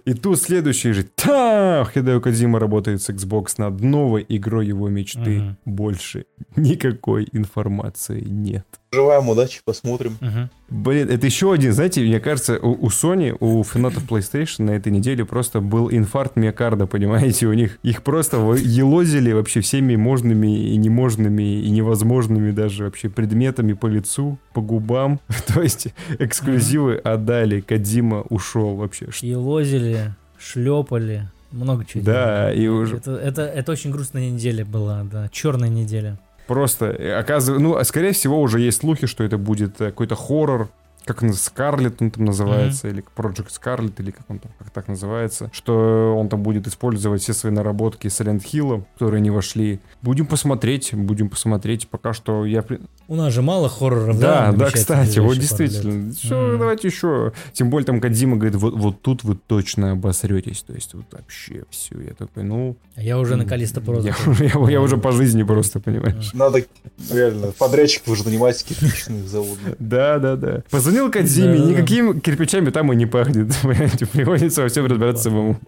И 0.03 0.13
тут 0.13 0.41
следующий 0.41 0.91
же. 0.91 1.03
Та! 1.03 1.85
Хидео 1.85 2.19
Кодзима 2.19 2.59
работает 2.59 3.01
с 3.01 3.09
Xbox 3.09 3.53
над 3.59 3.79
новой 3.79 4.25
игрой 4.27 4.67
его 4.67 4.89
мечты. 4.89 5.55
Больше 5.63 6.25
никакой 6.57 7.29
информации 7.31 8.19
нет. 8.19 8.65
Желаем 8.93 9.27
удачи, 9.29 9.61
посмотрим. 9.65 10.17
Мгм. 10.21 10.49
Блин, 10.69 11.09
это 11.09 11.25
еще 11.25 11.51
один, 11.51 11.73
знаете, 11.73 12.01
мне 12.01 12.19
кажется, 12.19 12.59
у, 12.59 12.71
у 12.85 12.89
Sony, 12.89 13.35
у 13.39 13.63
фанатов 13.63 14.03
PlayStation 14.09 14.63
на 14.63 14.71
этой 14.71 14.91
неделе 14.91 15.25
просто 15.25 15.61
был 15.61 15.89
инфаркт 15.91 16.35
миокарда, 16.35 16.85
понимаете, 16.85 17.47
у 17.47 17.53
них 17.53 17.79
их 17.83 18.03
просто 18.03 18.37
елозили 18.37 19.31
вообще 19.31 19.61
всеми 19.61 19.95
можными 19.95 20.69
и 20.73 20.77
неможными 20.77 21.61
и 21.63 21.69
невозможными 21.69 22.51
даже 22.51 22.83
вообще 22.85 23.09
предметами 23.09 23.73
по 23.73 23.87
лицу, 23.87 24.37
по 24.53 24.61
губам. 24.61 25.19
То 25.53 25.61
есть 25.61 25.87
эксклюзивы 26.19 26.95
отдали, 26.95 27.61
Кадима 27.61 28.21
ушел 28.29 28.75
вообще. 28.75 29.07
Ш- 29.11 29.25
И 29.25 29.33
лозили, 29.33 30.13
шлепали, 30.37 31.27
много 31.51 31.85
чего. 31.85 32.03
Да, 32.03 32.51
делали. 32.53 32.61
и 32.63 32.67
уже 32.67 32.97
Это, 32.97 33.11
это, 33.15 33.41
это 33.43 33.71
очень 33.71 33.91
грустная 33.91 34.29
неделя 34.29 34.65
была, 34.65 35.03
да, 35.03 35.29
черная 35.31 35.69
неделя. 35.69 36.19
Просто 36.47 37.19
оказывается, 37.19 37.63
ну, 37.63 37.75
а 37.75 37.83
скорее 37.83 38.11
всего 38.11 38.41
уже 38.41 38.59
есть 38.59 38.79
слухи, 38.79 39.07
что 39.07 39.23
это 39.23 39.37
будет 39.37 39.79
э, 39.81 39.87
какой-то 39.87 40.15
хоррор, 40.15 40.69
как 41.05 41.23
он, 41.23 41.33
Скарлет 41.33 42.01
он 42.01 42.11
там 42.11 42.25
называется, 42.25 42.87
или 42.87 43.03
Project 43.15 43.49
Scarlet, 43.49 43.93
или 43.99 44.11
как 44.11 44.29
он 44.29 44.39
там, 44.39 44.51
как 44.59 44.69
так 44.71 44.87
называется, 44.87 45.49
что 45.53 46.15
он 46.17 46.29
там 46.29 46.43
будет 46.43 46.67
использовать 46.67 47.21
все 47.21 47.33
свои 47.33 47.51
наработки 47.51 48.07
Silent 48.07 48.43
Hill, 48.43 48.83
которые 48.95 49.21
не 49.21 49.29
вошли. 49.31 49.79
Будем 50.01 50.25
посмотреть, 50.25 50.93
будем 50.93 51.29
посмотреть. 51.29 51.87
Пока 51.87 52.13
что 52.13 52.45
я... 52.45 52.63
У 53.07 53.15
нас 53.15 53.33
же 53.33 53.41
мало 53.41 53.69
хорроров, 53.69 54.19
Да, 54.19 54.51
да? 54.51 54.57
да, 54.57 54.71
кстати, 54.71 55.19
вот 55.19 55.37
действительно. 55.37 56.13
Что, 56.13 56.35
М. 56.53 56.59
давайте 56.59 56.87
еще. 56.87 57.33
Тем 57.51 57.69
более 57.69 57.85
там 57.85 57.99
Кадима 57.99 58.37
говорит, 58.37 58.55
вот, 58.55 58.73
вот 58.75 59.01
тут 59.01 59.23
вы 59.23 59.35
точно 59.35 59.91
обосретесь. 59.91 60.61
То 60.63 60.73
есть 60.73 60.93
вот 60.93 61.05
вообще 61.11 61.63
все. 61.69 61.99
Я 62.01 62.13
такой, 62.13 62.43
ну... 62.43 62.77
А 62.95 63.01
Я 63.01 63.19
уже 63.19 63.35
на 63.35 63.45
Калиста 63.45 63.81
Про 63.81 63.99
я, 63.99 64.15
я- 64.39 64.69
я 64.71 64.81
уже 64.81 64.97
по 64.97 65.11
жизни 65.11 65.43
просто, 65.43 65.79
понимаешь. 65.79 66.31
Надо 66.33 66.63
реально 67.11 67.47
подрядчиков 67.51 68.09
уже 68.09 68.23
нанимать 68.25 68.63
кирпичных 68.63 69.27
заводов. 69.27 69.57
Да, 69.79 70.19
да, 70.19 70.35
да. 70.35 70.63
Позвонил 70.93 71.11
Кадзиме, 71.11 71.57
Да-да-да. 71.57 71.71
никакими 71.71 72.19
кирпичами 72.19 72.69
там 72.69 72.93
и 72.93 72.95
не 72.95 73.07
пахнет. 73.07 73.55
Понимаете, 73.63 74.05
приходится 74.05 74.61
во 74.61 74.67
всем 74.67 74.85
разбираться 74.85 75.23
самому. 75.23 75.59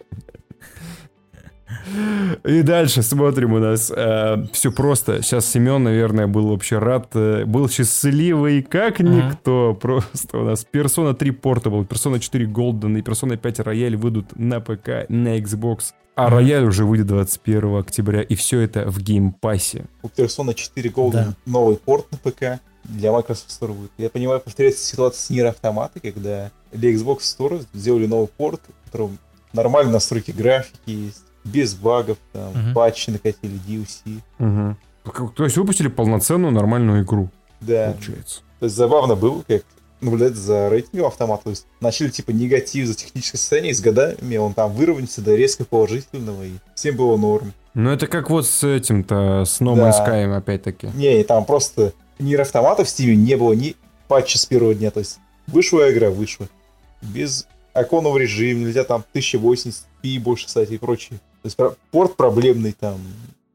И 2.43 2.61
дальше 2.61 3.01
смотрим 3.01 3.53
у 3.53 3.59
нас. 3.59 3.91
Э, 3.95 4.43
все 4.53 4.71
просто. 4.71 5.23
Сейчас 5.23 5.49
Семен, 5.49 5.83
наверное, 5.83 6.27
был 6.27 6.49
вообще 6.49 6.77
рад. 6.77 7.09
Э, 7.15 7.45
был 7.45 7.67
счастливый, 7.69 8.61
как 8.61 8.99
никто. 8.99 9.73
Просто 9.73 10.37
у 10.37 10.43
нас 10.43 10.65
Persona 10.71 11.15
3 11.15 11.31
Portable, 11.31 11.87
Persona 11.87 12.19
4 12.19 12.45
Golden 12.45 12.99
и 12.99 13.01
Persona 13.01 13.35
5 13.35 13.59
Royal 13.61 13.97
выйдут 13.97 14.37
на 14.37 14.59
ПК, 14.59 15.09
на 15.09 15.39
Xbox. 15.39 15.93
А 16.15 16.29
Royal 16.29 16.65
уже 16.65 16.85
выйдет 16.85 17.07
21 17.07 17.77
октября, 17.77 18.21
и 18.21 18.35
все 18.35 18.59
это 18.59 18.89
в 18.89 18.99
Game 18.99 19.34
Pass 19.34 19.68
е. 19.68 19.85
У 20.03 20.07
Persona 20.07 20.53
4 20.53 20.89
Golden 20.91 21.11
да. 21.11 21.33
новый 21.45 21.77
порт 21.77 22.05
на 22.11 22.17
ПК 22.17 22.61
для 22.89 23.11
Microsoft 23.11 23.49
Store 23.49 23.73
будет. 23.73 23.91
Я 23.97 24.09
понимаю, 24.09 24.39
повторяется 24.39 24.85
ситуация 24.85 25.19
с 25.19 25.31
Nier 25.31 25.53
Automata, 25.53 25.99
когда 25.99 26.51
для 26.71 26.93
Xbox 26.93 27.19
Store 27.19 27.65
сделали 27.73 28.05
новый 28.05 28.27
порт, 28.27 28.61
в 28.83 28.91
котором 28.91 29.17
нормальные 29.53 29.93
настройки 29.93 30.31
графики 30.31 30.89
есть, 30.89 31.23
без 31.43 31.75
багов, 31.75 32.17
там, 32.33 32.49
угу. 32.49 32.73
патчи 32.73 33.11
накатили, 33.11 33.59
DLC. 33.67 34.19
Угу. 34.39 35.31
То 35.35 35.43
есть 35.43 35.57
выпустили 35.57 35.87
полноценную 35.87 36.51
нормальную 36.51 37.03
игру. 37.03 37.29
Да. 37.61 37.91
Получается. 37.91 38.41
То 38.59 38.65
есть 38.65 38.75
забавно 38.75 39.15
было, 39.15 39.43
как 39.47 39.63
наблюдать 40.01 40.35
за 40.35 40.69
рейтингом 40.69 41.07
автомата. 41.07 41.45
То 41.45 41.49
есть 41.51 41.67
начали 41.81 42.09
типа 42.09 42.31
негатив 42.31 42.87
за 42.87 42.95
техническое 42.95 43.37
состояние, 43.37 43.71
и 43.71 43.75
с 43.75 43.81
годами 43.81 44.37
он 44.37 44.53
там 44.53 44.71
выровнялся 44.73 45.21
до 45.21 45.35
резко 45.35 45.65
положительного, 45.65 46.43
и 46.43 46.53
всем 46.75 46.95
было 46.95 47.17
норм. 47.17 47.53
Ну 47.73 47.91
это 47.91 48.07
как 48.07 48.29
вот 48.29 48.47
с 48.47 48.63
этим-то, 48.63 49.43
с 49.45 49.61
No 49.61 49.75
Man's 49.75 49.97
да. 49.97 50.07
Sky 50.07 50.35
опять-таки. 50.35 50.89
Не, 50.95 51.23
там 51.23 51.45
просто 51.45 51.93
Нир 52.19 52.41
автомата 52.41 52.83
в 52.83 52.87
Steam 52.87 53.13
не 53.15 53.35
было 53.35 53.53
ни 53.53 53.75
патча 54.07 54.37
с 54.37 54.45
первого 54.45 54.73
дня. 54.73 54.91
То 54.91 54.99
есть 54.99 55.19
вышла 55.47 55.91
игра, 55.91 56.09
вышла. 56.09 56.47
Без 57.01 57.47
оконного 57.73 58.17
режима, 58.17 58.61
нельзя 58.61 58.83
там 58.83 59.03
1080p 59.13 60.19
больше, 60.19 60.47
кстати, 60.47 60.73
и 60.73 60.77
прочее. 60.77 61.19
То 61.41 61.47
есть 61.47 61.57
порт 61.91 62.15
проблемный, 62.15 62.71
там 62.71 62.99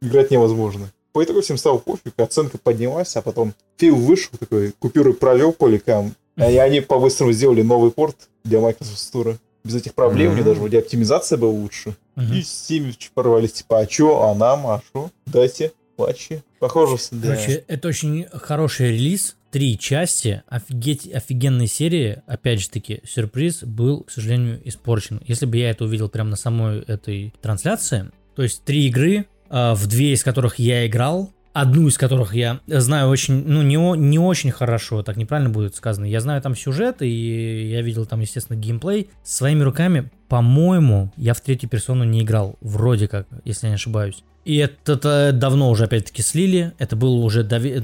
играть 0.01 0.31
невозможно. 0.31 0.91
По 1.13 1.25
итогу 1.25 1.41
всем 1.41 1.59
стало 1.59 1.79
пофиг, 1.79 2.19
оценка 2.19 2.59
поднялась, 2.59 3.17
а 3.17 3.23
потом 3.23 3.55
фил 3.79 3.97
вышел, 3.97 4.31
такой 4.39 4.73
купюры 4.79 5.13
провел 5.13 5.53
по 5.53 5.67
ликам, 5.67 6.15
и 6.37 6.43
они 6.43 6.81
по-быстрому 6.81 7.33
сделали 7.33 7.63
новый 7.63 7.91
порт 7.91 8.29
для 8.45 8.61
Microsoft 8.61 8.99
Store. 8.99 9.37
Без 9.65 9.75
этих 9.75 9.95
проблем, 9.95 10.29
mm-hmm. 10.29 10.33
у 10.33 10.37
них 10.37 10.45
даже 10.45 10.61
вроде 10.61 10.79
оптимизация 10.79 11.37
была 11.37 11.51
лучше. 11.51 11.97
Mm-hmm. 12.17 12.35
И 12.35 12.41
Steam 12.41 12.95
порвались, 13.13 13.53
типа, 13.55 13.81
а 13.81 13.87
чё, 13.87 14.23
а 14.23 14.35
нам, 14.35 14.67
а 14.67 14.81
шо? 14.93 15.11
Дайте 15.27 15.73
плачи. 16.01 16.43
Похоже, 16.59 16.97
да. 17.13 17.35
Короче, 17.35 17.65
это 17.69 17.89
очень 17.89 18.27
хороший 18.33 18.93
релиз. 18.93 19.37
Три 19.51 19.77
части, 19.79 20.43
офигеть, 20.47 21.13
офигенной 21.13 21.67
серии. 21.67 22.23
Опять 22.27 22.61
же 22.61 22.71
таки, 22.71 23.01
сюрприз 23.05 23.65
был, 23.65 24.05
к 24.05 24.11
сожалению, 24.11 24.61
испорчен. 24.65 25.21
Если 25.27 25.45
бы 25.47 25.57
я 25.57 25.71
это 25.71 25.85
увидел 25.85 26.09
прямо 26.09 26.31
на 26.31 26.37
самой 26.37 26.83
этой 26.83 27.35
трансляции, 27.43 28.11
то 28.37 28.43
есть 28.45 28.63
три 28.65 28.87
игры, 28.87 29.27
а, 29.49 29.75
в 29.75 29.89
две 29.89 30.13
из 30.13 30.23
которых 30.23 30.61
я 30.61 30.87
играл, 30.87 31.33
одну 31.53 31.89
из 31.89 31.99
которых 31.99 32.35
я 32.35 32.61
знаю 32.67 33.09
очень, 33.09 33.45
ну, 33.47 33.63
не, 33.63 33.77
не 33.99 34.19
очень 34.19 34.51
хорошо, 34.51 35.03
так 35.03 35.17
неправильно 35.17 35.51
будет 35.51 35.75
сказано. 35.75 36.05
Я 36.05 36.21
знаю 36.21 36.41
там 36.43 36.55
сюжет, 36.55 37.03
и 37.03 37.71
я 37.71 37.83
видел 37.83 38.07
там, 38.07 38.21
естественно, 38.21 38.57
геймплей. 38.57 39.09
Своими 39.23 39.63
руками, 39.63 40.11
по-моему, 40.29 41.13
я 41.17 41.35
в 41.35 41.41
третью 41.41 41.69
персону 41.69 42.05
не 42.05 42.23
играл, 42.23 42.57
вроде 42.61 43.09
как, 43.09 43.27
если 43.45 43.67
я 43.67 43.71
не 43.71 43.75
ошибаюсь. 43.75 44.23
И 44.45 44.57
это, 44.57 44.95
это 44.95 45.33
давно 45.35 45.71
уже 45.71 45.85
опять-таки 45.85 46.23
слили. 46.23 46.73
Это 46.79 46.97
было 46.97 47.17
уже 47.17 47.45
дови... 47.45 47.83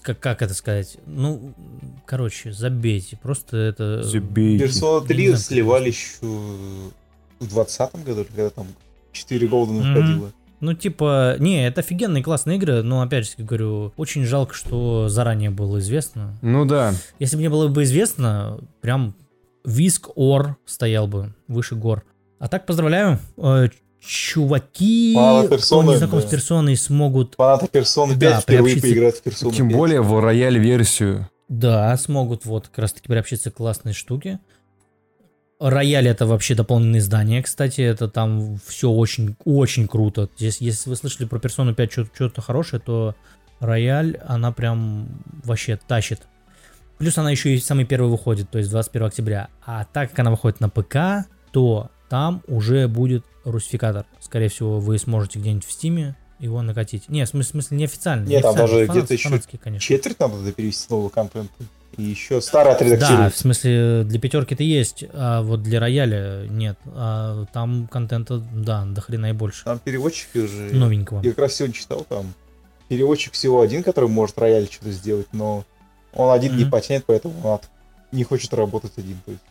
как, 0.00 0.18
как 0.18 0.40
это 0.42 0.54
сказать? 0.54 0.96
Ну, 1.06 1.52
короче, 2.06 2.50
забейте. 2.52 3.18
Просто 3.22 3.58
это. 3.58 4.02
Забейте. 4.02 4.64
Persona 4.64 5.06
3 5.06 5.36
сливали 5.36 5.88
еще 5.88 6.26
в 7.40 7.46
2020 7.46 8.04
году, 8.06 8.24
когда 8.24 8.48
там 8.48 8.66
4 9.12 9.46
голда 9.48 9.72
находило. 9.74 10.26
Mm-hmm. 10.26 10.32
Ну, 10.60 10.74
типа, 10.74 11.36
не, 11.38 11.66
это 11.66 11.80
офигенные 11.80 12.22
классные 12.22 12.56
игры, 12.56 12.82
но, 12.82 13.02
опять 13.02 13.26
же, 13.26 13.32
говорю, 13.38 13.92
очень 13.96 14.24
жалко, 14.24 14.54
что 14.54 15.08
заранее 15.08 15.50
было 15.50 15.78
известно. 15.78 16.36
Ну 16.42 16.64
да. 16.64 16.92
Если 17.18 17.36
бы 17.36 17.40
мне 17.40 17.50
было 17.50 17.68
бы 17.68 17.84
известно, 17.84 18.58
прям 18.80 19.14
Виск 19.64 20.10
Ор 20.16 20.56
стоял 20.66 21.06
бы 21.06 21.34
выше 21.46 21.76
гор. 21.76 22.04
А 22.38 22.48
так 22.48 22.66
поздравляю, 22.66 23.18
э, 23.36 23.68
чуваки, 24.00 25.14
кто 25.14 25.82
не 25.82 25.96
знаком 25.96 26.20
да. 26.20 26.26
с 26.26 26.30
персоной, 26.30 26.76
смогут... 26.76 27.34
Фанаты 27.36 27.68
персоны 27.68 28.10
5 28.12 28.20
да, 28.20 28.40
впервые 28.40 28.80
поиграть 28.80 29.16
в 29.16 29.22
персону 29.22 29.52
Тем 29.52 29.68
5. 29.68 29.76
более 29.76 30.00
в 30.00 30.20
рояль-версию. 30.20 31.28
Да, 31.48 31.96
смогут 31.96 32.44
вот 32.44 32.68
как 32.68 32.78
раз 32.78 32.92
таки 32.92 33.08
приобщиться 33.08 33.50
к 33.50 33.54
классной 33.54 33.92
штуке. 33.92 34.38
Рояль 35.60 36.06
это 36.06 36.24
вообще 36.26 36.54
дополненное 36.54 37.00
издание, 37.00 37.42
кстати, 37.42 37.80
это 37.80 38.08
там 38.08 38.58
все 38.64 38.90
очень, 38.90 39.36
очень 39.44 39.88
круто. 39.88 40.28
Здесь, 40.36 40.60
если 40.60 40.88
вы 40.88 40.96
слышали 40.96 41.26
про 41.26 41.40
персону 41.40 41.74
5 41.74 41.92
что-то 41.92 42.40
хорошее, 42.40 42.80
то 42.80 43.16
рояль, 43.58 44.18
она 44.24 44.52
прям 44.52 45.08
вообще 45.44 45.76
тащит. 45.76 46.28
Плюс 46.98 47.18
она 47.18 47.30
еще 47.30 47.54
и 47.54 47.58
самый 47.58 47.86
первый 47.86 48.08
выходит, 48.08 48.50
то 48.50 48.58
есть 48.58 48.70
21 48.70 49.06
октября. 49.06 49.48
А 49.64 49.84
так 49.84 50.10
как 50.10 50.20
она 50.20 50.30
выходит 50.30 50.60
на 50.60 50.68
ПК, 50.68 51.28
то 51.50 51.90
там 52.08 52.42
уже 52.46 52.86
будет 52.86 53.24
русификатор. 53.44 54.06
Скорее 54.20 54.48
всего, 54.48 54.78
вы 54.78 54.98
сможете 54.98 55.40
где-нибудь 55.40 55.64
в 55.64 55.72
Стиме 55.72 56.16
его 56.38 56.62
накатить. 56.62 57.08
Не, 57.08 57.24
в 57.24 57.28
смысле, 57.28 57.48
в 57.48 57.50
смысле 57.50 57.78
неофициально. 57.78 58.26
Нет, 58.26 58.42
там 58.42 58.54
даже 58.54 58.86
где-то 58.86 59.12
еще 59.12 59.28
конечно. 59.60 59.80
четверть 59.80 60.20
надо 60.20 60.52
перевести 60.52 60.86
нового 60.88 61.08
контента. 61.08 61.52
И 61.96 62.02
еще 62.02 62.40
старый 62.40 62.74
отредактировать. 62.74 63.18
Да, 63.18 63.30
в 63.30 63.36
смысле, 63.36 64.04
для 64.04 64.20
пятерки-то 64.20 64.62
есть, 64.62 65.04
а 65.12 65.42
вот 65.42 65.62
для 65.62 65.80
рояля 65.80 66.46
нет. 66.48 66.78
А 66.86 67.46
там 67.52 67.88
контента, 67.88 68.38
да, 68.38 68.84
до 68.84 69.00
хрена 69.00 69.30
и 69.30 69.32
больше. 69.32 69.64
Там 69.64 69.78
переводчик 69.80 70.28
уже... 70.34 70.70
Новенького. 70.72 71.22
Я 71.22 71.30
как 71.30 71.40
раз 71.40 71.54
сегодня 71.54 71.74
читал, 71.74 72.06
там 72.08 72.34
переводчик 72.88 73.32
всего 73.32 73.60
один, 73.60 73.82
который 73.82 74.08
может 74.08 74.38
рояль 74.38 74.68
что-то 74.70 74.92
сделать, 74.92 75.26
но 75.32 75.64
он 76.12 76.32
один 76.32 76.52
mm-hmm. 76.52 76.64
не 76.64 76.64
потянет, 76.64 77.04
поэтому 77.06 77.34
он 77.42 77.60
не 78.12 78.24
хочет 78.24 78.52
работать 78.54 78.92
один. 78.96 79.18
То 79.24 79.32
есть, 79.32 79.42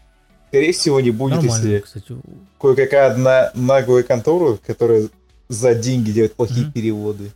скорее 0.48 0.72
всего, 0.72 1.00
не 1.00 1.12
будет, 1.12 1.42
Нормально, 1.42 1.66
если 1.66 1.80
кстати. 1.80 2.16
кое-какая 2.60 3.12
одна 3.12 3.52
наглая 3.54 4.04
контора, 4.04 4.58
которая 4.66 5.10
за 5.50 5.76
деньги 5.76 6.12
делает 6.12 6.34
плохие 6.34 6.66
mm-hmm. 6.66 6.72
переводы, 6.72 7.32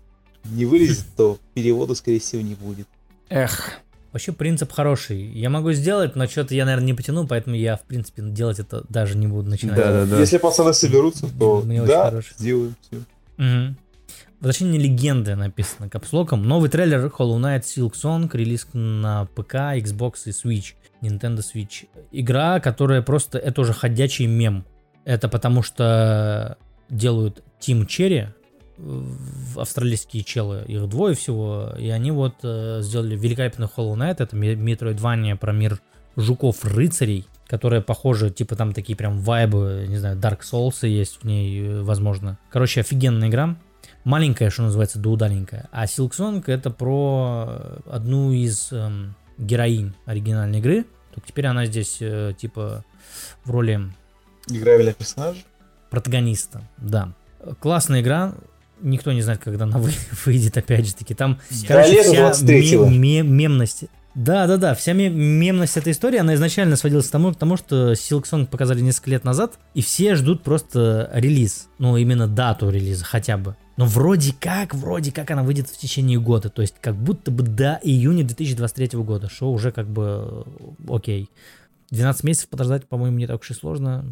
не 0.45 0.65
вылезет, 0.65 1.05
то 1.15 1.37
перевода, 1.53 1.95
скорее 1.95 2.19
всего, 2.19 2.41
не 2.41 2.55
будет. 2.55 2.87
Эх. 3.29 3.73
Вообще 4.11 4.33
принцип 4.33 4.71
хороший. 4.71 5.21
Я 5.31 5.49
могу 5.49 5.71
сделать, 5.71 6.15
но 6.15 6.27
что-то 6.27 6.53
я, 6.53 6.65
наверное, 6.65 6.87
не 6.87 6.93
потяну, 6.93 7.25
поэтому 7.25 7.55
я, 7.55 7.77
в 7.77 7.83
принципе, 7.83 8.23
делать 8.23 8.59
это 8.59 8.83
даже 8.89 9.17
не 9.17 9.27
буду 9.27 9.49
начинать. 9.49 9.77
Да, 9.77 9.91
да, 9.91 10.05
да. 10.05 10.19
Если 10.19 10.37
пацаны 10.37 10.73
соберутся, 10.73 11.27
то 11.39 11.61
Мне 11.61 11.81
да, 11.83 12.13
сделаем 12.37 12.75
все. 12.81 12.97
Угу. 13.37 13.75
Возвращение 14.41 14.81
легенды 14.81 15.35
написано 15.35 15.87
капслоком. 15.87 16.43
Новый 16.43 16.69
трейлер 16.69 17.05
Hollow 17.05 17.39
Knight 17.39 17.61
Silk 17.61 17.93
Song, 17.93 18.29
релиз 18.33 18.67
на 18.73 19.25
ПК, 19.35 19.55
Xbox 19.77 20.13
и 20.25 20.29
Switch. 20.31 20.73
Nintendo 21.01 21.39
Switch. 21.39 21.87
Игра, 22.11 22.59
которая 22.59 23.01
просто... 23.01 23.37
Это 23.37 23.61
уже 23.61 23.73
ходячий 23.73 24.25
мем. 24.25 24.65
Это 25.05 25.29
потому 25.29 25.63
что 25.63 26.57
делают 26.89 27.43
Team 27.59 27.87
Cherry, 27.87 28.27
австралийские 29.55 30.23
челы, 30.23 30.63
их 30.67 30.87
двое 30.87 31.15
всего, 31.15 31.73
и 31.77 31.89
они 31.89 32.11
вот 32.11 32.35
э, 32.43 32.79
сделали 32.81 33.15
великолепный 33.15 33.67
Hollow 33.67 33.95
Knight, 33.95 34.17
это 34.19 34.35
Metroidvania 34.35 35.37
про 35.37 35.53
мир 35.53 35.79
жуков-рыцарей, 36.15 37.25
которые 37.47 37.81
похожи, 37.81 38.29
типа 38.29 38.55
там 38.55 38.73
такие 38.73 38.95
прям 38.95 39.19
вайбы, 39.19 39.85
не 39.87 39.97
знаю, 39.97 40.17
Dark 40.17 40.39
Souls 40.41 40.87
есть 40.87 41.21
в 41.21 41.25
ней, 41.25 41.61
э, 41.61 41.81
возможно. 41.81 42.37
Короче, 42.49 42.81
офигенная 42.81 43.29
игра. 43.29 43.57
Маленькая, 44.03 44.49
что 44.49 44.63
называется, 44.63 44.99
да 44.99 45.09
удаленькая. 45.09 45.69
А 45.71 45.85
Silk 45.85 46.43
это 46.47 46.71
про 46.71 47.79
одну 47.85 48.31
из 48.31 48.71
эм, 48.71 49.15
героинь 49.37 49.93
оригинальной 50.05 50.59
игры. 50.59 50.85
Только 51.13 51.27
теперь 51.27 51.45
она 51.45 51.65
здесь, 51.65 51.97
э, 51.99 52.33
типа, 52.37 52.83
в 53.43 53.51
роли... 53.51 53.91
Играбельный 54.47 54.93
персонаж? 54.93 55.37
Протагониста, 55.91 56.61
да. 56.77 57.13
Классная 57.59 58.01
игра, 58.01 58.33
никто 58.81 59.11
не 59.11 59.21
знает, 59.21 59.41
когда 59.43 59.65
она 59.65 59.81
выйдет, 60.25 60.57
опять 60.57 60.87
же 60.87 60.95
таки. 60.95 61.13
Там, 61.13 61.39
короче, 61.67 62.03
вся 62.03 62.33
мем, 62.43 63.01
мем, 63.01 63.33
мемность. 63.33 63.85
Да, 64.13 64.45
да, 64.45 64.57
да, 64.57 64.75
вся 64.75 64.91
мемность 64.91 65.77
этой 65.77 65.93
истории, 65.93 66.17
она 66.19 66.35
изначально 66.35 66.75
сводилась 66.75 67.07
к 67.07 67.11
тому, 67.11 67.31
к 67.31 67.37
тому, 67.37 67.55
что 67.55 67.93
Silk 67.93 68.45
показали 68.47 68.81
несколько 68.81 69.11
лет 69.11 69.23
назад, 69.23 69.57
и 69.73 69.81
все 69.81 70.15
ждут 70.15 70.43
просто 70.43 71.09
релиз, 71.13 71.69
ну, 71.79 71.95
именно 71.95 72.27
дату 72.27 72.69
релиза 72.69 73.05
хотя 73.05 73.37
бы. 73.37 73.55
Но 73.77 73.85
вроде 73.85 74.33
как, 74.37 74.75
вроде 74.75 75.13
как 75.13 75.31
она 75.31 75.43
выйдет 75.43 75.69
в 75.69 75.77
течение 75.77 76.19
года, 76.19 76.49
то 76.49 76.61
есть 76.61 76.75
как 76.81 76.95
будто 76.95 77.31
бы 77.31 77.43
до 77.43 77.79
июня 77.81 78.25
2023 78.25 78.99
года, 78.99 79.29
что 79.29 79.49
уже 79.51 79.71
как 79.71 79.87
бы 79.87 80.45
окей. 80.89 81.29
12 81.91 82.23
месяцев 82.23 82.49
подождать, 82.49 82.87
по-моему, 82.87 83.17
не 83.17 83.27
так 83.27 83.39
уж 83.41 83.51
и 83.51 83.53
сложно, 83.53 84.05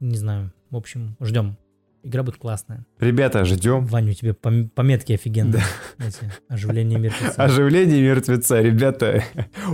не 0.00 0.16
знаю, 0.16 0.52
в 0.70 0.76
общем, 0.76 1.16
ждем. 1.20 1.56
Игра 2.04 2.22
будет 2.22 2.36
классная. 2.36 2.86
Ребята, 3.00 3.44
ждем. 3.44 3.86
Ваня, 3.86 4.12
у 4.12 4.14
тебя 4.14 4.34
пометки 4.34 5.12
офигенные. 5.12 5.62
Да. 5.98 6.06
Эти, 6.06 6.32
оживление 6.48 6.98
мертвеца. 6.98 7.42
Оживление 7.42 8.02
мертвеца. 8.02 8.60
Ребята, 8.60 9.24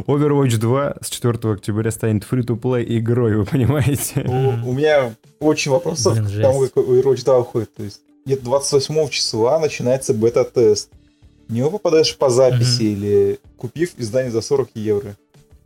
Overwatch 0.07 0.57
2 0.57 0.97
с 1.03 1.11
4 1.11 1.53
октября 1.53 1.91
станет 1.91 2.25
free-to-play 2.25 2.85
игрой, 2.99 3.37
вы 3.37 3.45
понимаете? 3.45 4.23
У, 4.27 4.71
у 4.71 4.73
меня 4.73 5.13
очень 5.39 5.71
вопросов 5.71 6.15
Блин, 6.15 6.27
к 6.27 6.43
тому, 6.43 6.61
как 6.61 6.77
Overwatch 6.77 7.25
2 7.25 7.39
уходит. 7.39 7.75
То 7.75 7.83
есть 7.83 8.01
где-то 8.25 8.45
28 8.45 9.09
числа 9.11 9.59
начинается 9.59 10.15
бета-тест. 10.15 10.91
В 11.49 11.53
него 11.53 11.71
попадаешь 11.71 12.17
по 12.17 12.31
записи 12.31 12.83
или 12.83 13.39
купив 13.59 13.93
издание 13.99 14.33
за 14.33 14.41
40 14.41 14.71
евро. 14.75 15.15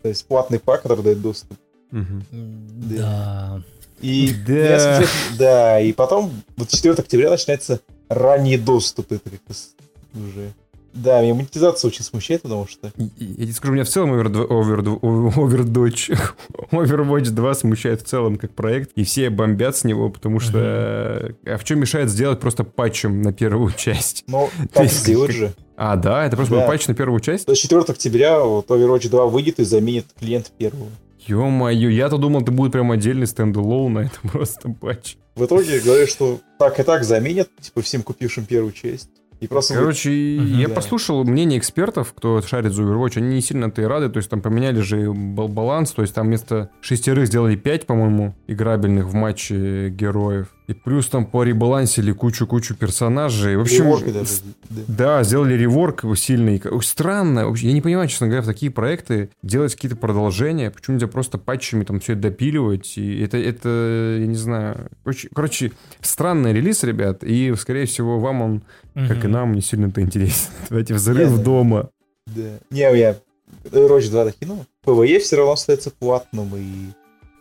То 0.03 0.09
есть 0.09 0.27
платный 0.27 0.59
пак, 0.59 0.83
который 0.83 1.05
дает 1.05 1.23
доступ. 1.23 1.57
Да. 1.93 3.63
И 4.01 4.35
Да. 4.47 4.81
смотрю, 5.01 5.09
да, 5.39 5.81
и 5.81 5.93
потом 5.93 6.31
24 6.57 6.95
октября 6.95 7.31
начинается 7.31 7.81
ранний 8.09 8.57
доступ. 8.57 9.13
Это 9.13 9.31
как 9.31 9.41
раз 9.49 9.71
уже. 10.15 10.53
Да, 10.95 11.21
меня 11.23 11.35
монетизация 11.35 11.89
очень 11.89 12.03
смущает, 12.03 12.43
потому 12.43 12.67
что 12.67 12.91
Я 12.97 13.09
тебе 13.45 13.53
скажу, 13.53 13.75
меня 13.75 13.85
в 13.85 13.89
целом 13.89 14.15
Overd- 14.15 14.49
Overd- 14.49 15.01
Overdodge, 15.01 16.19
Overwatch 16.73 17.31
2 17.31 17.55
смущает 17.55 18.03
в 18.03 18.07
целом 18.07 18.37
как 18.37 18.53
проект, 18.55 18.91
и 18.97 19.05
все 19.05 19.31
бомбят 19.31 19.77
с 19.77 19.85
него, 19.85 20.09
потому 20.11 20.41
что... 20.41 21.33
А 21.47 21.57
в 21.59 21.65
чем 21.65 21.81
мешает 21.81 22.09
сделать 22.11 22.41
просто 22.41 22.65
патчем 22.65 23.23
на 23.23 23.33
первую 23.33 23.73
часть? 23.77 24.25
Ну, 24.27 24.49
так 24.73 24.89
как- 24.91 25.31
же. 25.31 25.53
А, 25.77 25.95
да? 25.95 26.25
Это 26.27 26.37
просто 26.37 26.55
Да. 26.55 26.61
был 26.63 26.67
патч 26.67 26.89
на 26.89 26.95
первую 26.95 27.21
часть? 27.21 27.45
24 27.47 27.83
октября 27.83 28.41
вот 28.41 28.67
Overwatch 28.69 29.09
2 29.09 29.27
выйдет 29.27 29.61
и 29.61 29.65
заменит 29.65 30.07
клиент 30.19 30.51
первого. 30.59 30.89
Ё-моё, 31.29 31.91
я-то 31.91 32.17
думал, 32.19 32.41
это 32.43 32.51
будет 32.53 32.73
прям 32.73 32.91
отдельный 32.91 33.27
стендалон, 33.27 33.99
а 33.99 34.03
это 34.05 34.17
просто 34.33 34.71
патч. 34.81 35.17
В 35.37 35.45
итоге 35.45 35.79
говорят, 35.81 36.09
что 36.09 36.41
так 36.59 36.81
и 36.81 36.83
так 36.83 37.05
заменят, 37.05 37.49
типа 37.61 37.83
всем 37.83 38.03
купившим 38.03 38.45
первую 38.45 38.73
часть. 38.73 39.11
И 39.41 39.47
просто 39.47 39.75
Короче, 39.75 40.11
Мгм. 40.11 40.59
я 40.59 40.67
Да. 40.69 40.75
послушал 40.75 41.23
мнение 41.23 41.61
экспертов, 41.61 42.13
кто 42.17 42.43
шарит 42.43 42.73
за 42.73 42.83
Overwatch, 42.83 43.19
они 43.19 43.37
не 43.37 43.41
сильно-то 43.41 43.83
и 43.83 43.85
рады, 43.85 44.09
то 44.09 44.17
есть 44.17 44.29
там 44.29 44.41
поменяли 44.41 44.81
же 44.81 45.13
бал- 45.13 45.47
баланс, 45.47 45.93
то 45.93 46.03
есть 46.03 46.13
там 46.13 46.27
вместо 46.27 46.71
шестерых 46.81 47.29
сделали 47.29 47.55
пять, 47.55 47.87
по-моему, 47.87 48.35
играбельных 48.49 49.07
в 49.07 49.15
матче 49.15 49.91
героев. 49.91 50.49
И 50.69 50.75
плюс 50.75 51.09
там 51.09 51.25
поребалансили 51.25 52.13
кучу-кучу 52.13 52.75
персонажей. 52.75 53.57
В 53.57 53.63
общем, 53.63 53.85
реворки 53.85 54.11
даже, 54.11 54.31
да. 54.69 54.83
да, 54.87 55.23
сделали 55.25 55.55
rework 55.55 56.05
сильный. 56.15 56.63
Странно. 56.83 57.47
Вообще, 57.49 57.69
я 57.69 57.73
не 57.73 57.81
понимаю, 57.81 58.07
честно 58.07 58.27
говоря, 58.27 58.43
в 58.43 58.47
такие 58.47 58.71
проекты 58.71 59.31
делать 59.43 59.75
какие-то 59.75 59.97
продолжения. 59.97 60.71
Почему 60.71 60.97
нельзя 60.97 61.09
просто 61.09 61.39
патчами 61.39 61.85
там 61.85 62.01
все 62.01 62.13
это 62.13 62.23
допиливать? 62.23 62.99
И 62.99 63.21
это, 63.23 63.39
это, 63.39 64.19
я 64.21 64.27
не 64.27 64.35
знаю. 64.35 64.91
Очень- 65.07 65.31
короче, 65.35 65.73
странный 66.03 66.53
релиз, 66.53 66.85
ребят. 66.85 67.25
И, 67.25 67.55
скорее 67.57 67.87
всего, 67.87 68.19
вам 68.19 68.43
он, 68.43 68.63
как 68.95 69.25
и 69.25 69.29
нам, 69.29 69.55
не 69.55 69.63
сильно-то 69.63 70.03
интересен. 70.03 70.51
Давайте 70.69 70.93
взрыв 70.93 71.31
Я- 71.31 71.43
дома. 71.43 71.89
Да. 72.27 72.59
Не, 72.71 72.81
я 72.99 73.17
Overwatch 73.65 74.11
2 74.11 74.25
докинул. 74.25 74.67
PvE 74.85 75.19
все 75.19 75.37
равно 75.37 75.53
остается 75.53 75.91
платным 75.91 76.55
и 76.55 76.93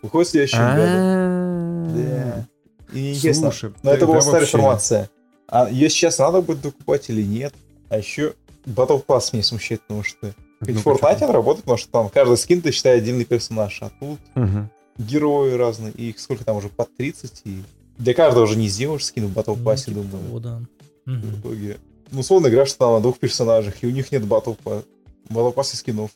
выходит 0.02 0.30
в 0.30 0.32
следующем 0.32 0.60
году. 0.60 1.98
Да. 1.98 2.48
И 2.94 2.98
мне 3.00 3.14
интересно, 3.14 3.52
Слушай, 3.52 3.74
но 3.84 3.92
это 3.92 4.06
была 4.06 4.22
старая 4.22 4.42
вообще- 4.42 4.58
информация. 4.58 5.10
А 5.48 5.70
ее 5.70 5.90
сейчас 5.90 6.18
надо 6.20 6.42
будет 6.42 6.62
докупать 6.62 7.10
или 7.10 7.22
нет? 7.24 7.54
А 7.90 7.98
еще 7.98 8.34
Battle 8.66 9.04
Pass 9.06 9.30
меня 9.34 9.44
смущает, 9.44 9.82
потому 9.82 10.04
что 10.04 10.34
ведь 10.62 10.76
Ну, 10.76 10.82
в 10.82 10.86
Fortnite 10.88 11.24
он 11.24 11.32
работает, 11.32 11.64
потому 11.64 11.78
что 11.78 11.90
там 11.92 12.10
каждый 12.10 12.38
скин 12.38 12.62
ты 12.62 12.72
считай 12.72 12.98
отдельный 12.98 13.26
персонаж, 13.26 13.78
а 13.82 13.92
тут 14.00 14.20
Мгм. 14.36 14.70
герои 14.98 15.54
разные, 15.54 15.92
и 15.94 16.10
их 16.10 16.20
сколько 16.20 16.44
там 16.44 16.58
уже, 16.58 16.70
под 16.70 16.96
30, 16.98 17.42
и 17.46 17.64
для 17.98 18.14
каждого 18.14 18.44
уже 18.44 18.58
не 18.58 18.68
сделаешь 18.68 19.06
скин 19.06 19.28
в 19.28 19.38
Battle 19.38 19.56
Ну, 19.58 19.64
Pass, 19.72 19.86
типа 19.86 19.92
думаю. 20.02 20.10
того, 20.26 20.40
да. 20.40 20.62
В 21.06 21.10
Мгм. 21.12 21.40
итоге, 21.40 21.78
ну, 22.12 22.20
условно 22.22 22.48
играешь 22.48 22.74
там 22.74 22.94
на 22.94 23.00
двух 23.02 23.18
персонажах, 23.20 23.76
и 23.84 23.88
у 23.88 23.92
них 23.92 24.12
нет 24.12 24.24
Battle 24.24 24.58
Pass, 24.64 24.84
Battle 25.30 25.54
Pass 25.54 25.74
и 25.74 25.76
скинов. 25.78 26.12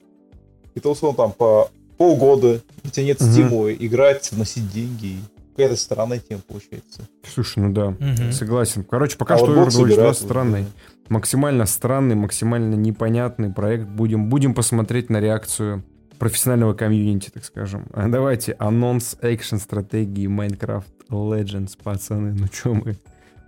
И 0.75 0.79
то, 0.79 0.91
условно, 0.91 1.15
там 1.17 1.31
по 1.31 1.69
полгода, 1.97 2.61
у 2.83 2.87
тебя 2.89 3.05
нет 3.05 3.21
стимула 3.21 3.73
играть, 3.73 4.31
вносить 4.31 4.69
деньги, 4.73 5.05
и 5.05 5.19
какая-то 5.55 5.75
странная 5.75 6.19
тема 6.19 6.41
получается. 6.47 7.01
Слушай, 7.33 7.59
ну 7.63 7.73
да, 7.73 7.89
Мгм. 7.91 8.31
согласен. 8.31 8.83
Короче, 8.83 9.17
пока 9.17 9.35
А 9.35 9.37
что 9.37 9.47
Overwatch 9.47 9.71
2 9.71 9.71
собирают, 9.71 10.17
странный. 10.17 10.61
да. 10.61 10.67
максимально 11.09 11.65
странный, 11.65 12.15
максимально 12.15 12.75
непонятный 12.75 13.51
проект. 13.51 13.85
Будем, 13.87 14.29
будем 14.29 14.53
посмотреть 14.53 15.09
на 15.09 15.19
реакцию 15.19 15.83
профессионального 16.19 16.73
комьюнити, 16.73 17.29
так 17.33 17.43
скажем. 17.43 17.87
А 17.93 18.07
давайте, 18.07 18.53
анонс 18.59 19.17
экшен 19.21 19.59
стратегии 19.59 20.27
Minecraft 20.27 20.85
Legends, 21.09 21.71
пацаны. 21.83 22.33
Ну 22.33 22.47
что 22.51 22.73
мы, 22.75 22.95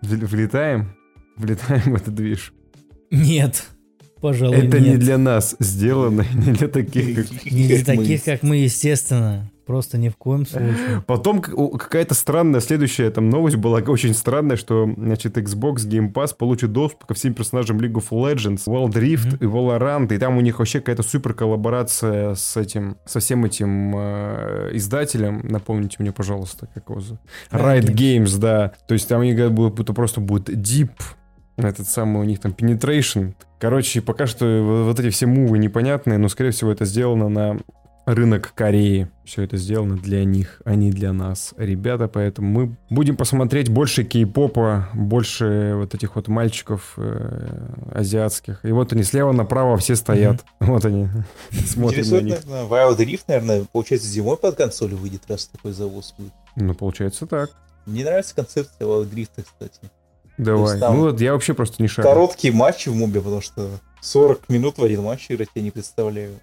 вл- 0.01 0.25
влетаем? 0.25 0.93
Влетаем 1.37 1.93
в 1.93 1.95
этот 1.95 2.13
движ. 2.15 2.53
Нет. 3.11 3.63
Пожалуй, 4.21 4.57
Это 4.57 4.79
нет. 4.79 4.93
не 4.93 4.97
для 4.97 5.17
нас 5.17 5.55
сделано, 5.59 6.25
не 6.33 6.53
для 6.53 6.67
таких, 6.67 7.27
как... 7.29 7.45
Не 7.51 7.67
для 7.67 7.83
таких, 7.85 8.23
как 8.23 8.41
мы, 8.43 8.57
естественно. 8.57 9.51
Просто 9.65 9.97
ни 9.97 10.09
в 10.09 10.17
коем 10.17 10.45
случае. 10.45 11.01
Потом 11.07 11.41
у- 11.53 11.77
какая-то 11.77 12.13
странная 12.15 12.59
следующая 12.59 13.09
там 13.11 13.29
новость 13.29 13.55
была 13.55 13.79
очень 13.87 14.13
странная, 14.13 14.57
что 14.57 14.89
значит 14.97 15.37
Xbox 15.37 15.87
Game 15.87 16.11
Pass 16.11 16.35
получит 16.37 16.71
доступ 16.73 17.05
ко 17.05 17.13
всем 17.13 17.33
персонажам 17.33 17.77
League 17.79 17.93
of 17.93 18.09
Legends, 18.11 18.65
Wild 18.67 18.93
Rift 18.93 19.37
и 19.41 19.45
Valorant, 19.45 20.13
и 20.13 20.17
там 20.17 20.37
у 20.37 20.41
них 20.41 20.59
вообще 20.59 20.79
какая-то 20.79 21.03
супер 21.03 21.33
коллаборация 21.33 22.35
с 22.35 22.57
этим, 22.57 22.97
со 23.05 23.19
всем 23.19 23.45
этим 23.45 23.93
э, 23.95 24.69
издателем. 24.73 25.39
Напомните 25.47 25.97
мне, 25.99 26.11
пожалуйста, 26.11 26.67
как 26.73 26.89
его 26.89 26.99
зовут? 26.99 27.21
Riot 27.51 27.81
Riot 27.83 27.93
Games, 27.95 28.37
да. 28.39 28.73
То 28.87 28.93
есть 28.93 29.07
там 29.07 29.21
говорят, 29.21 29.53
будут- 29.53 29.75
будто 29.75 29.93
просто 29.93 30.19
будет 30.21 30.49
Deep, 30.49 30.91
этот 31.55 31.87
самый 31.87 32.19
у 32.21 32.23
них 32.25 32.39
там 32.39 32.51
Penetration. 32.51 33.33
Короче, 33.59 34.01
пока 34.01 34.27
что 34.27 34.83
вот 34.87 34.99
эти 34.99 35.09
все 35.09 35.25
мувы 35.27 35.57
непонятные, 35.57 36.17
но, 36.17 36.27
скорее 36.27 36.51
всего, 36.51 36.71
это 36.71 36.83
сделано 36.85 37.29
на 37.29 37.57
рынок 38.05 38.53
Кореи. 38.55 39.09
Все 39.25 39.43
это 39.43 39.57
сделано 39.57 39.95
для 39.97 40.25
них, 40.25 40.61
а 40.65 40.75
не 40.75 40.91
для 40.91 41.13
нас, 41.13 41.53
ребята. 41.57 42.07
Поэтому 42.07 42.47
мы 42.47 42.75
будем 42.89 43.15
посмотреть 43.15 43.69
больше 43.69 44.03
кей-попа, 44.03 44.89
больше 44.93 45.73
вот 45.75 45.95
этих 45.95 46.15
вот 46.15 46.27
мальчиков 46.27 46.93
э, 46.97 47.75
азиатских. 47.93 48.63
И 48.65 48.71
вот 48.71 48.91
они 48.93 49.03
слева 49.03 49.31
направо 49.31 49.77
все 49.77 49.95
стоят. 49.95 50.43
Вот 50.59 50.85
они. 50.85 51.07
Смотрим 51.51 52.09
на 52.09 52.21
них. 52.21 52.45
наверное, 52.45 52.65
Wild 52.65 52.97
Rift, 52.97 53.23
наверное, 53.27 53.65
получается, 53.71 54.07
зимой 54.07 54.37
под 54.37 54.55
консоль 54.55 54.93
выйдет, 54.93 55.23
раз 55.29 55.47
такой 55.47 55.71
завоз 55.71 56.13
будет. 56.17 56.33
Ну, 56.55 56.73
получается 56.73 57.25
так. 57.25 57.51
Мне 57.85 58.03
нравится 58.03 58.35
концепция 58.35 58.85
Wild 58.85 59.13
Rift, 59.13 59.43
кстати. 59.43 59.91
Давай. 60.37 60.79
Ну 60.79 61.01
вот 61.01 61.21
я 61.21 61.33
вообще 61.33 61.53
просто 61.53 61.81
не 61.81 61.87
шарю. 61.87 62.07
Короткие 62.07 62.53
матчи 62.53 62.89
в 62.89 62.95
мобе, 62.95 63.21
потому 63.21 63.41
что 63.41 63.69
40 64.01 64.49
минут 64.49 64.77
в 64.77 64.83
один 64.83 65.03
матч 65.03 65.27
играть 65.29 65.49
я 65.55 65.61
не 65.61 65.71
представляю. 65.71 66.39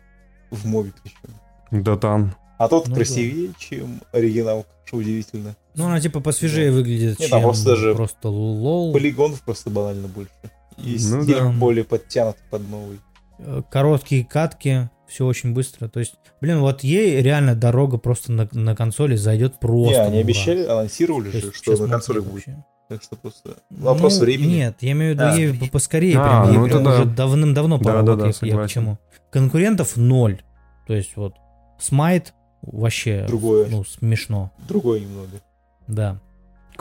В 0.50 0.66
мобе 0.66 0.92
причем. 1.02 1.39
Датан. 1.70 2.34
А 2.58 2.68
тот 2.68 2.86
Ну 2.86 2.90
да. 2.90 2.96
красивее, 2.96 3.50
чем 3.58 4.00
оригинал, 4.12 4.66
что 4.84 4.98
удивительно. 4.98 5.56
Ну, 5.74 5.86
она 5.86 6.00
типа 6.00 6.20
посвежее 6.20 6.70
выглядит, 6.72 7.18
Не, 7.18 7.26
чем 7.26 7.30
там 7.30 7.42
просто 7.42 7.70
даже 7.70 7.94
просто 7.94 8.28
лол. 8.28 8.92
Полигонов 8.92 9.40
просто 9.42 9.70
банально 9.70 10.08
больше. 10.08 10.30
И 10.78 10.96
Ну 11.08 11.22
стиль 11.22 11.36
да. 11.36 11.48
более 11.50 11.84
подтянутый 11.84 12.42
под 12.50 12.68
новый. 12.68 13.00
Э, 13.38 13.62
Короткие 13.70 14.24
катки, 14.24 14.90
все 15.08 15.24
очень 15.26 15.54
быстро. 15.54 15.88
То 15.88 16.00
есть, 16.00 16.14
блин, 16.40 16.60
вот 16.60 16.82
ей 16.84 17.22
реально 17.22 17.54
дорога 17.54 17.96
просто 17.98 18.32
на, 18.32 18.48
на 18.52 18.76
консоли 18.76 19.16
зайдет 19.16 19.58
просто. 19.60 19.94
не, 19.94 19.98
они 20.06 20.18
обещали, 20.18 20.64
анонсировали 20.64 21.30
же, 21.30 21.52
что 21.52 21.76
на 21.76 21.88
консолях 21.88 22.24
будет. 22.24 22.46
вообще. 22.46 22.64
Так 22.88 23.02
что 23.04 23.16
просто 23.16 23.56
вопрос 23.70 24.18
Ну, 24.18 24.24
времени. 24.24 24.54
Нет, 24.56 24.76
я 24.80 24.92
имею 24.92 25.12
в 25.12 25.18
виду, 25.18 25.24
А. 25.30 25.34
ей 25.36 25.54
по- 25.54 25.66
поскорее, 25.70 26.18
А, 26.18 26.42
прям, 26.42 26.50
ей 26.50 26.58
ну 26.58 26.64
прям 26.66 26.76
это 26.80 26.84
да. 26.84 26.94
уже 26.96 27.04
давным-давно 27.06 27.78
Да, 27.78 27.84
пора. 27.84 28.02
да, 28.02 28.12
вот 28.16 28.20
да, 28.20 28.46
я- 28.46 28.60
я, 28.60 28.66
к 28.66 28.68
чему. 28.68 28.98
Конкурентов 29.30 29.96
ноль. 29.96 30.42
То 30.88 30.94
есть 30.94 31.12
вот 31.16 31.34
Смайт 31.80 32.34
вообще 32.62 33.24
Другое. 33.26 33.68
ну, 33.70 33.84
смешно. 33.84 34.52
Другое 34.68 35.00
немного. 35.00 35.40
Да. 35.86 36.18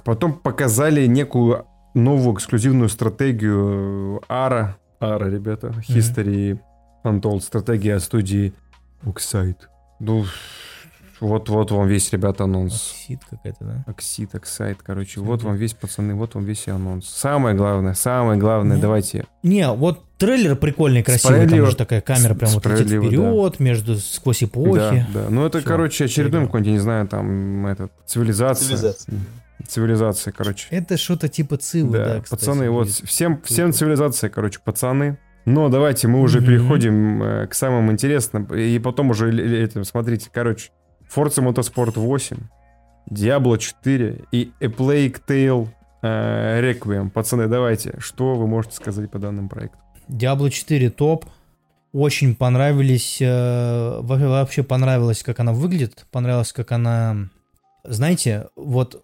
Потом 0.03 0.34
показали 0.34 1.05
некую 1.07 1.65
новую 1.93 2.35
эксклюзивную 2.35 2.89
стратегию 2.89 4.21
Ара. 4.27 4.77
Ара, 4.99 5.30
ребята. 5.30 5.73
History 5.88 6.59
Untold. 7.03 7.41
Стратегия 7.41 7.95
от 7.95 8.03
студии 8.03 8.53
Oxide. 9.03 9.57
Ну, 9.99 10.26
вот-вот 11.22 11.72
вам 11.72 11.88
весь, 11.88 12.12
ребята, 12.12 12.46
анонс. 12.46 12.82
Сид 13.08 13.22
какая-то, 13.30 13.64
да? 13.66 13.84
Оксид, 13.88 14.34
Оксайд, 14.36 14.78
короче. 14.84 15.20
Вот 15.20 15.36
Оксайд. 15.36 15.44
вам 15.50 15.56
весь, 15.58 15.74
пацаны, 15.74 16.16
вот 16.16 16.36
вам 16.36 16.46
весь 16.46 16.68
анонс. 16.68 17.08
Самое 17.08 17.56
главное, 17.56 17.94
самое 17.94 18.40
главное, 18.40 18.76
Ну, 18.78 18.82
давайте. 18.82 19.26
Не, 19.44 19.68
вот 19.72 20.04
трейлер 20.18 20.56
прикольный, 20.56 21.04
красивый. 21.04 21.36
Справедливо. 21.38 21.66
Там 21.66 21.72
же 21.72 21.78
такая 21.78 22.02
камера 22.02 22.34
прям 22.36 22.52
вот 22.52 22.66
летит 22.66 22.88
вперед, 22.88 23.60
между 23.60 23.96
сквозь 23.98 24.44
эпохи. 24.44 25.06
Да, 25.14 25.22
да. 25.24 25.30
Ну, 25.30 25.46
это, 25.46 25.60
Всё, 25.60 25.68
короче, 25.68 26.06
очередной 26.06 26.46
какой-нибудь, 26.46 26.68
я 26.68 26.74
не 26.74 26.80
знаю, 26.80 27.08
там, 27.08 27.66
этот, 27.68 27.91
цивилизация. 28.06 28.68
Цивилизация. 28.78 29.16
Цивилизация, 29.68 30.32
короче. 30.32 30.68
Это 30.72 30.98
что-то 30.98 31.28
типа 31.28 31.58
Цивы, 31.58 31.98
Да, 31.98 32.06
да, 32.06 32.22
кстати, 32.22 32.40
пацаны, 32.40 32.70
вот 32.70 32.90
всем, 32.90 33.41
всем 33.44 33.74
цивилизация, 33.74 34.30
короче, 34.30 34.60
пацаны. 34.64 35.18
Но 35.46 35.70
давайте 35.70 36.08
мы 36.08 36.22
уже 36.22 36.40
Мгм. 36.40 36.48
переходим 36.48 37.24
э, 37.24 37.48
к 37.48 37.54
самым 37.54 37.91
интересным. 37.91 38.46
И 38.46 38.78
потом 38.80 39.10
уже, 39.10 39.30
л- 39.30 39.40
это, 39.40 39.84
смотрите, 39.84 40.30
короче, 40.32 40.70
Forza 41.14 41.41
Motorsport 41.41 41.95
8, 41.98 42.38
Diablo 43.10 43.57
4 43.57 44.26
и 44.31 44.52
A 44.61 44.65
Plague 44.65 45.19
Tale 45.27 45.68
э, 46.02 46.61
Requiem. 46.61 47.10
Пацаны, 47.10 47.48
давайте, 47.48 47.95
что 47.99 48.36
вы 48.36 48.48
можете 48.48 48.76
сказать 48.76 49.10
по 49.10 49.19
данному 49.19 49.49
проекту? 49.49 49.77
Diablo 50.07 50.49
4 50.49 50.90
топ. 50.91 51.26
Очень 51.91 52.36
понравились, 52.36 53.18
э, 53.19 53.99
во- 54.02 54.18
вообще 54.18 54.61
понравилось, 54.61 55.23
как 55.23 55.40
она 55.40 55.53
выглядит, 55.53 56.06
понравилось, 56.11 56.53
как 56.53 56.72
она, 56.72 57.30
знаете, 57.84 58.48
вот 58.56 59.03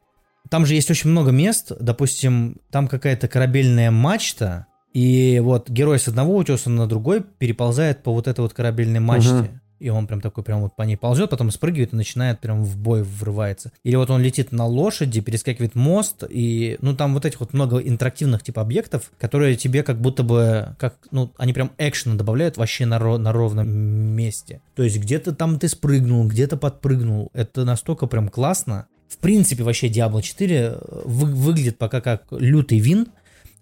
там 0.52 0.68
же 0.68 0.76
есть 0.76 0.91
очень 0.91 1.10
много 1.10 1.32
мест, 1.32 1.72
допустим, 1.80 2.57
там 2.69 2.88
какая-то 2.88 3.27
корабельная 3.27 3.90
мачта, 3.90 4.68
и 4.94 5.41
вот 5.44 5.68
герой 5.68 5.98
с 5.98 6.07
одного 6.07 6.36
утеса 6.38 6.69
на 6.69 6.86
другой 6.86 7.23
переползает 7.23 8.03
по 8.03 8.14
вот 8.14 8.27
этой 8.27 8.41
вот 8.41 8.53
корабельной 8.53 8.99
мачте. 8.99 9.34
Угу. 9.34 9.48
И 9.80 9.89
он 9.89 10.07
прям 10.07 10.22
такой 10.22 10.43
прям 10.43 10.61
вот 10.61 10.76
по 10.76 10.84
ней 10.84 10.95
ползет, 10.95 11.30
потом 11.30 11.52
спрыгивает 11.52 11.93
и 11.93 11.95
начинает 11.95 12.39
прям 12.39 12.64
в 12.64 12.77
бой 12.77 13.03
врывается. 13.03 13.72
Или 13.84 13.95
вот 13.95 14.10
он 14.10 14.22
летит 14.22 14.52
на 14.52 14.65
лошади, 14.65 15.22
перескакивает 15.22 15.76
мост, 15.76 16.23
и, 16.30 16.77
ну, 16.81 16.95
там 16.95 17.14
вот 17.14 17.26
этих 17.26 17.39
вот 17.39 17.53
много 17.53 17.77
интерактивных 17.77 18.43
типа 18.43 18.61
объектов, 18.61 19.11
которые 19.18 19.56
тебе 19.56 19.84
как 19.84 19.99
будто 19.99 20.23
бы, 20.23 20.76
как, 20.80 20.95
ну, 21.11 21.31
они 21.38 21.53
прям 21.53 21.72
экшена 21.77 22.15
добавляют 22.15 22.57
вообще 22.57 22.85
на, 22.85 22.99
на 23.18 23.31
ровном 23.31 23.68
месте. 23.68 24.61
То 24.76 24.84
есть 24.84 24.97
где-то 24.97 25.34
там 25.35 25.60
ты 25.60 25.68
спрыгнул, 25.68 26.26
где-то 26.27 26.57
подпрыгнул. 26.57 27.30
Это 27.34 27.65
настолько 27.65 28.07
прям 28.07 28.30
классно. 28.30 28.88
В 29.10 29.18
принципе, 29.18 29.64
вообще 29.64 29.88
Diablo 29.88 30.22
4 30.22 30.77
вы- 31.06 31.34
выглядит 31.34 31.77
пока 31.77 32.02
как 32.02 32.23
лютый 32.31 32.80
вин, 32.80 33.07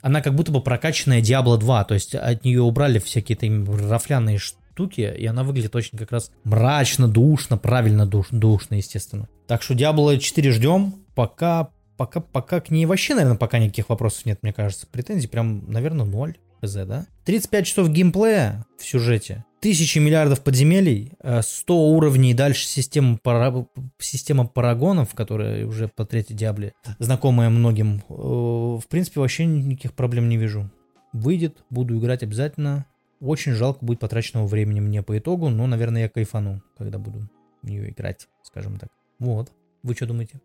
она 0.01 0.21
как 0.21 0.35
будто 0.35 0.51
бы 0.51 0.61
прокачанная 0.61 1.21
Diablo 1.21 1.57
2, 1.57 1.83
то 1.85 1.93
есть 1.93 2.13
от 2.13 2.43
нее 2.43 2.61
убрали 2.61 2.99
всякие 2.99 3.37
там 3.37 3.65
рафляные 3.89 4.37
штуки, 4.37 4.62
и 4.77 5.25
она 5.25 5.43
выглядит 5.43 5.75
очень 5.75 5.97
как 5.97 6.11
раз 6.11 6.31
мрачно, 6.43 7.07
душно, 7.07 7.57
правильно 7.57 8.05
душ, 8.05 8.27
душно, 8.31 8.75
естественно. 8.75 9.27
Так 9.47 9.61
что 9.61 9.73
Diablo 9.73 10.17
4 10.17 10.51
ждем, 10.51 10.95
пока, 11.15 11.69
пока, 11.97 12.19
пока 12.19 12.59
к 12.59 12.69
ней 12.69 12.85
вообще, 12.85 13.15
наверное, 13.15 13.37
пока 13.37 13.59
никаких 13.59 13.89
вопросов 13.89 14.25
нет, 14.25 14.39
мне 14.41 14.53
кажется. 14.53 14.87
Претензий 14.91 15.27
прям, 15.27 15.69
наверное, 15.71 16.05
ноль. 16.05 16.37
ПЗ, 16.61 16.85
да? 16.85 17.07
35 17.25 17.65
часов 17.65 17.89
геймплея 17.89 18.65
в 18.79 18.85
сюжете, 18.85 19.43
тысячи 19.59 19.99
миллиардов 19.99 20.41
подземелий, 20.41 21.11
100 21.41 21.89
уровней, 21.89 22.33
дальше 22.33 22.65
система, 22.65 23.17
пара... 23.21 23.67
система 23.99 24.47
парагонов, 24.47 25.13
которая 25.13 25.65
уже 25.65 25.89
по 25.89 26.05
третьей 26.05 26.37
Диабле, 26.37 26.71
знакомая 26.99 27.49
многим. 27.49 28.01
В 28.07 28.83
принципе, 28.87 29.19
вообще 29.19 29.45
никаких 29.45 29.91
проблем 29.91 30.29
не 30.29 30.37
вижу. 30.37 30.71
Выйдет, 31.11 31.57
буду 31.69 31.99
играть 31.99 32.23
обязательно. 32.23 32.85
Очень 33.23 33.53
жалко 33.53 33.85
будет 33.85 33.99
потраченного 33.99 34.47
времени 34.47 34.81
мне 34.81 35.01
по 35.01 35.17
итогу, 35.17 35.49
но, 35.49 35.65
наверное, 35.65 36.03
я 36.03 36.09
кайфану, 36.09 36.61
когда 36.77 36.97
буду 36.97 37.21
в 37.61 37.67
нее 37.69 37.89
играть, 37.89 38.27
скажем 38.43 38.77
так. 38.77 38.89
Вот. 39.17 39.49
Вы 39.81 39.95
что 39.95 40.07
думаете? 40.07 40.41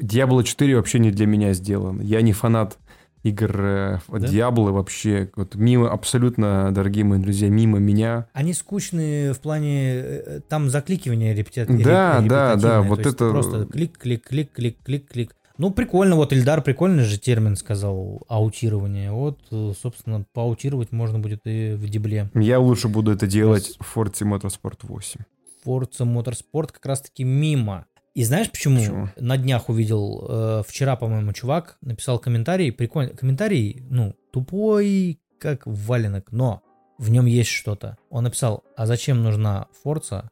Diablo 0.00 0.42
4 0.42 0.76
вообще 0.76 0.98
не 0.98 1.10
для 1.10 1.26
меня 1.26 1.52
сделан. 1.52 2.00
Я 2.00 2.22
не 2.22 2.32
фанат 2.32 2.78
игр 3.22 3.60
э, 3.60 3.98
да? 4.08 4.18
Diablo 4.18 4.72
вообще. 4.72 5.30
Вот 5.36 5.56
мимо, 5.56 5.90
абсолютно, 5.90 6.72
дорогие 6.72 7.04
мои 7.04 7.18
друзья, 7.20 7.50
мимо 7.50 7.78
меня. 7.78 8.26
Они 8.32 8.54
скучные 8.54 9.34
в 9.34 9.40
плане... 9.40 9.92
Э, 9.96 10.40
там 10.48 10.70
закликивания 10.70 11.34
репетиции. 11.34 11.82
Да, 11.82 12.22
да, 12.22 12.56
да, 12.56 12.80
вот 12.80 13.00
это... 13.00 13.30
Просто 13.30 13.66
клик, 13.66 13.98
клик, 13.98 14.26
клик, 14.26 14.52
клик, 14.52 14.78
клик, 14.82 15.06
клик. 15.06 15.36
Ну, 15.62 15.70
прикольно, 15.70 16.16
вот 16.16 16.32
Ильдар 16.32 16.60
прикольный 16.60 17.04
же 17.04 17.20
термин 17.20 17.54
сказал, 17.54 18.20
аутирование. 18.26 19.12
Вот, 19.12 19.38
э, 19.52 19.72
собственно, 19.80 20.26
поаутировать 20.32 20.90
можно 20.90 21.20
будет 21.20 21.42
и 21.44 21.74
в 21.74 21.88
дебле. 21.88 22.28
Я 22.34 22.58
лучше 22.58 22.88
буду 22.88 23.12
это 23.12 23.28
делать 23.28 23.76
в 23.78 23.96
Forza 23.96 24.28
Motorsport 24.28 24.78
8. 24.82 25.20
Forza 25.64 26.00
Motorsport 26.00 26.72
как 26.72 26.84
раз-таки 26.84 27.22
мимо. 27.22 27.86
И 28.12 28.24
знаешь 28.24 28.50
почему? 28.50 28.80
почему? 28.80 29.08
На 29.16 29.36
днях 29.36 29.68
увидел, 29.68 30.26
э, 30.28 30.62
вчера, 30.66 30.96
по-моему, 30.96 31.32
чувак 31.32 31.78
написал 31.80 32.18
комментарий, 32.18 32.72
прикольный 32.72 33.14
комментарий, 33.14 33.84
ну, 33.88 34.16
тупой, 34.32 35.20
как 35.38 35.62
валенок, 35.64 36.32
но 36.32 36.62
в 36.98 37.08
нем 37.08 37.26
есть 37.26 37.50
что-то. 37.50 37.98
Он 38.10 38.24
написал, 38.24 38.64
а 38.76 38.86
зачем 38.86 39.22
нужна 39.22 39.68
Forza, 39.84 40.24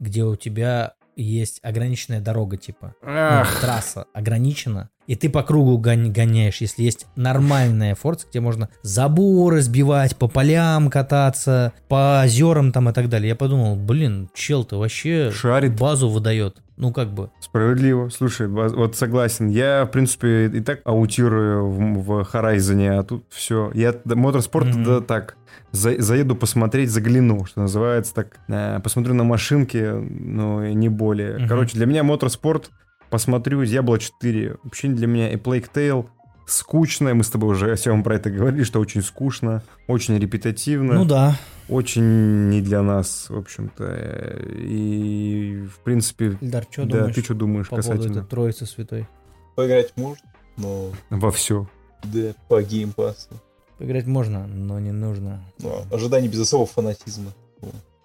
где 0.00 0.24
у 0.24 0.34
тебя 0.34 0.95
есть 1.22 1.60
ограниченная 1.62 2.20
дорога, 2.20 2.56
типа. 2.56 2.94
Ну, 3.02 3.60
трасса 3.60 4.06
ограничена. 4.12 4.90
И 5.06 5.14
ты 5.14 5.28
по 5.28 5.42
кругу 5.42 5.78
гоняешь, 5.78 6.60
если 6.60 6.82
есть 6.82 7.06
нормальная 7.16 7.94
форца, 7.94 8.26
где 8.28 8.40
можно 8.40 8.68
заборы 8.82 9.60
сбивать, 9.62 10.16
по 10.16 10.28
полям 10.28 10.90
кататься, 10.90 11.72
по 11.88 12.22
озерам 12.22 12.72
там 12.72 12.88
и 12.88 12.92
так 12.92 13.08
далее. 13.08 13.30
Я 13.30 13.36
подумал, 13.36 13.76
блин, 13.76 14.28
чел 14.34 14.64
ты 14.64 14.76
вообще 14.76 15.30
Шарит. 15.30 15.78
базу 15.78 16.08
выдает. 16.08 16.58
Ну, 16.76 16.92
как 16.92 17.14
бы. 17.14 17.30
Справедливо. 17.40 18.10
Слушай, 18.10 18.48
вот 18.48 18.96
согласен. 18.96 19.48
Я, 19.48 19.86
в 19.86 19.90
принципе, 19.90 20.46
и 20.46 20.60
так 20.60 20.80
аутирую 20.84 21.66
в, 21.70 22.04
в 22.04 22.28
Horizon, 22.30 22.98
а 22.98 23.02
тут 23.02 23.24
все. 23.30 23.70
Я 23.72 23.94
моторспорт, 24.04 24.68
mm-hmm. 24.68 24.84
да, 24.84 25.00
так, 25.00 25.36
за, 25.72 26.00
заеду 26.02 26.36
посмотреть, 26.36 26.90
загляну, 26.90 27.46
что 27.46 27.62
называется, 27.62 28.14
так, 28.14 28.38
э, 28.48 28.78
посмотрю 28.80 29.14
на 29.14 29.24
машинки, 29.24 29.78
но 29.78 30.66
не 30.66 30.90
более. 30.90 31.38
Mm-hmm. 31.38 31.48
Короче, 31.48 31.78
для 31.78 31.86
меня 31.86 32.02
моторспорт, 32.02 32.70
посмотрю 33.16 33.62
Diablo 33.62 33.98
4, 33.98 34.56
вообще 34.62 34.88
для 34.88 35.06
меня 35.06 35.30
и 35.32 35.36
Plague 35.36 35.70
Tale, 35.72 36.06
скучная. 36.44 37.14
Мы 37.14 37.24
с 37.24 37.30
тобой 37.30 37.54
уже 37.54 37.74
всем 37.74 38.02
про 38.02 38.16
это 38.16 38.28
говорили, 38.28 38.62
что 38.62 38.78
очень 38.78 39.00
скучно, 39.00 39.62
очень 39.86 40.18
репетативно. 40.18 40.92
Ну 40.92 41.06
да. 41.06 41.34
Очень 41.70 42.50
не 42.50 42.60
для 42.60 42.82
нас, 42.82 43.30
в 43.30 43.38
общем-то. 43.38 44.42
И, 44.52 45.64
в 45.64 45.78
принципе... 45.78 46.36
Ильдар, 46.42 46.66
что 46.70 46.84
да, 46.84 46.98
думаешь 46.98 47.14
ты 47.14 47.22
что 47.22 47.32
думаешь 47.32 47.68
по 47.68 47.76
касательно? 47.76 48.02
поводу 48.02 48.20
этой 48.20 48.28
троицы 48.28 48.66
святой? 48.66 49.08
Поиграть 49.54 49.96
можно, 49.96 50.30
но... 50.58 50.90
Во 51.08 51.30
все. 51.30 51.66
Да, 52.04 52.34
по 52.48 52.62
геймпасу. 52.62 53.30
Поиграть 53.78 54.04
можно, 54.04 54.46
но 54.46 54.78
не 54.78 54.92
нужно. 54.92 55.42
Ну, 55.60 55.72
ожидание 55.90 56.30
без 56.30 56.40
особого 56.40 56.66
фанатизма. 56.66 57.32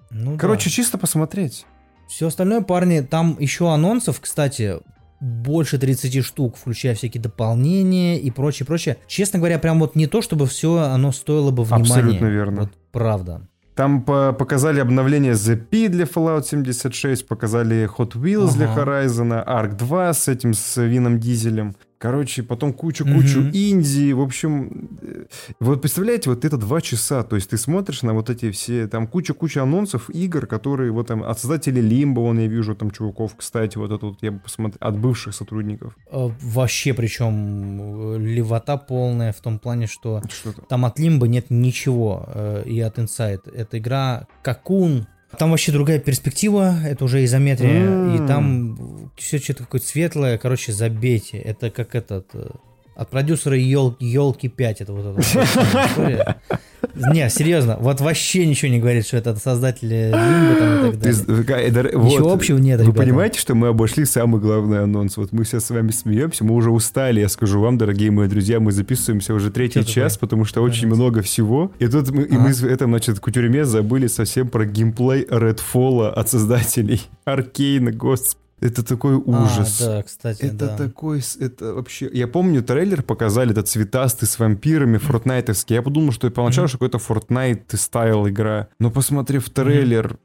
Ну, 0.10 0.38
Короче, 0.38 0.70
да. 0.70 0.74
чисто 0.74 0.98
посмотреть. 0.98 1.66
Все 2.08 2.28
остальное, 2.28 2.62
парни, 2.62 3.02
там 3.02 3.38
еще 3.40 3.74
анонсов, 3.74 4.20
кстати, 4.20 4.80
больше 5.22 5.78
30 5.78 6.26
штук, 6.26 6.58
включая 6.58 6.96
всякие 6.96 7.22
дополнения 7.22 8.20
и 8.20 8.30
прочее, 8.32 8.66
прочее. 8.66 8.98
Честно 9.08 9.40
говоря, 9.40 9.60
прям 9.60 9.80
вот 9.80 9.96
не 9.96 10.08
то, 10.08 10.22
чтобы 10.22 10.48
все 10.48 10.78
оно 10.80 11.12
стоило 11.12 11.52
бы 11.52 11.64
внимания. 11.64 11.84
Абсолютно 11.84 12.26
верно. 12.26 12.62
Вот 12.62 12.72
правда. 12.92 13.42
Там 13.76 14.04
по 14.04 14.34
показали 14.34 14.80
обновление 14.80 15.34
The 15.34 15.56
P 15.56 15.88
для 15.88 16.06
Fallout 16.06 16.44
76, 16.44 17.28
показали 17.28 17.90
Hot 17.98 18.14
Wheels 18.14 18.50
ага. 18.50 18.58
для 18.58 18.66
Horizon, 18.76 19.48
Ark 19.48 19.78
2 19.78 20.14
с 20.14 20.28
этим, 20.28 20.54
с 20.54 20.82
Вином 20.82 21.20
Дизелем. 21.20 21.76
Короче, 22.02 22.42
потом 22.42 22.74
кучу-кучу 22.74 23.42
mm-hmm. 23.42 23.52
Индии. 23.52 24.12
В 24.12 24.22
общем, 24.22 24.90
э, 25.04 25.26
вот 25.60 25.82
представляете, 25.82 26.32
вот 26.32 26.44
это 26.44 26.58
два 26.58 26.82
часа. 26.82 27.22
То 27.22 27.36
есть 27.36 27.52
ты 27.52 27.58
смотришь 27.58 28.02
на 28.02 28.16
вот 28.16 28.32
эти 28.32 28.50
все, 28.50 28.88
там 28.88 29.06
куча-куча 29.06 29.62
анонсов 29.62 30.10
игр, 30.10 30.48
которые 30.48 30.92
вот 30.92 31.08
там 31.08 31.24
от 31.24 31.40
создателей 31.40 31.80
Лимба, 31.84 32.22
вон 32.22 32.40
я 32.40 32.48
вижу 32.48 32.76
там 32.76 32.90
чуваков, 32.90 33.36
кстати, 33.38 33.78
вот 33.78 33.92
это 33.92 34.04
вот 34.04 34.18
я 34.22 34.32
бы 34.32 34.40
посмотрел, 34.40 34.80
от 34.80 34.98
бывших 34.98 35.36
сотрудников. 35.36 35.96
А, 36.10 36.32
вообще, 36.42 36.96
причем 36.96 38.16
э, 38.16 38.18
левота 38.18 38.78
полная 38.78 39.32
в 39.32 39.40
том 39.40 39.60
плане, 39.60 39.86
что, 39.86 40.24
что 40.28 40.54
там 40.54 40.86
от 40.86 40.98
Лимба 40.98 41.28
нет 41.28 41.52
ничего 41.52 42.26
э, 42.34 42.64
и 42.66 42.80
от 42.80 42.98
Inside. 42.98 43.54
Это 43.56 43.78
игра 43.78 44.26
Какун, 44.42 45.06
там 45.38 45.52
вообще 45.52 45.72
другая 45.72 46.00
перспектива, 46.00 46.76
это 46.86 47.06
уже 47.06 47.24
изометрия, 47.24 47.88
mm. 47.88 48.16
и 48.16 48.28
там 48.28 49.12
все 49.16 49.40
что-то 49.40 49.64
какое-то 49.64 49.88
светлое, 49.88 50.38
короче, 50.38 50.72
забейте. 50.74 51.38
Это 51.38 51.70
как 51.70 51.96
этот 51.96 52.28
э, 52.34 52.50
от 52.96 53.10
продюсера 53.10 53.58
елки, 53.58 54.06
елки 54.06 54.48
5 54.50 54.82
это 54.82 54.94
вот 54.94 55.18
эта. 55.18 56.42
Не, 56.96 57.30
серьезно, 57.30 57.78
вот 57.80 58.02
вообще 58.02 58.46
ничего 58.46 58.72
не 58.72 58.80
говорит, 58.80 59.06
что 59.06 59.18
это 59.18 59.36
создатели 59.36 60.08
Лимба 60.08 60.56
там 60.60 60.90
и 60.90 60.92
так 60.92 61.00
далее. 61.00 61.68
Это, 61.68 61.98
ничего 61.98 62.34
общего 62.34 62.58
нет, 62.58 62.82
Вы 62.82 62.94
понимаете, 62.94 63.40
что 63.40 63.56
мы 63.56 63.68
обошли 63.68 64.06
самый 64.06 64.42
главный 64.42 64.84
анонс? 64.84 65.18
Вот 65.18 65.32
мы 65.32 65.46
сейчас 65.46 65.66
с 65.66 65.70
вами 65.70 65.92
смеемся, 65.92 66.44
мы 66.44 66.56
уже 66.56 66.72
устали, 66.72 67.22
я 67.22 67.30
скажу 67.30 67.62
вам, 67.62 67.78
дорогие 67.78 68.12
мои 68.12 68.28
друзья, 68.28 68.60
мы 68.60 68.72
записываемся 68.72 69.34
уже 69.34 69.52
третий 69.52 69.86
час, 69.86 70.18
потому 70.18 70.46
что 70.46 70.62
очень 70.62 70.88
много 70.88 71.22
всего. 71.22 71.72
И 71.80 71.88
тут 71.88 72.10
мы, 72.12 72.24
и 72.24 72.34
мы 72.34 72.52
в 72.52 72.64
этом, 72.64 72.92
значит, 72.92 73.20
кутюрьме 73.20 73.66
забыли 73.66 74.08
совсем 74.08 74.50
про 74.50 74.66
геймплей 74.66 75.24
Redfall 75.24 76.10
от 76.10 76.30
создателей. 76.30 77.02
Аркейна, 77.26 77.92
господи. 77.92 78.41
Это 78.62 78.84
такой 78.84 79.16
ужас. 79.16 79.82
А, 79.82 79.88
да, 79.88 80.04
кстати, 80.04 80.44
Это 80.44 80.68
да. 80.68 80.78
такой, 80.78 81.22
это 81.40 81.74
вообще... 81.74 82.10
Я 82.14 82.28
помню, 82.28 82.62
трейлер 82.62 83.02
показали, 83.02 83.52
этот 83.52 83.68
цветастый 83.68 84.28
с 84.28 84.38
вампирами, 84.38 84.98
фортнайтовский. 84.98 85.76
Я 85.76 85.82
подумал, 85.82 86.12
что 86.12 86.30
поначалу, 86.30 86.68
mm-hmm. 86.68 86.70
что 86.70 86.78
какой-то 86.78 86.98
Fortnite 87.00 87.76
стайл 87.76 88.28
игра. 88.30 88.68
Но 88.78 88.92
посмотрев 88.92 89.50
трейлер, 89.50 90.20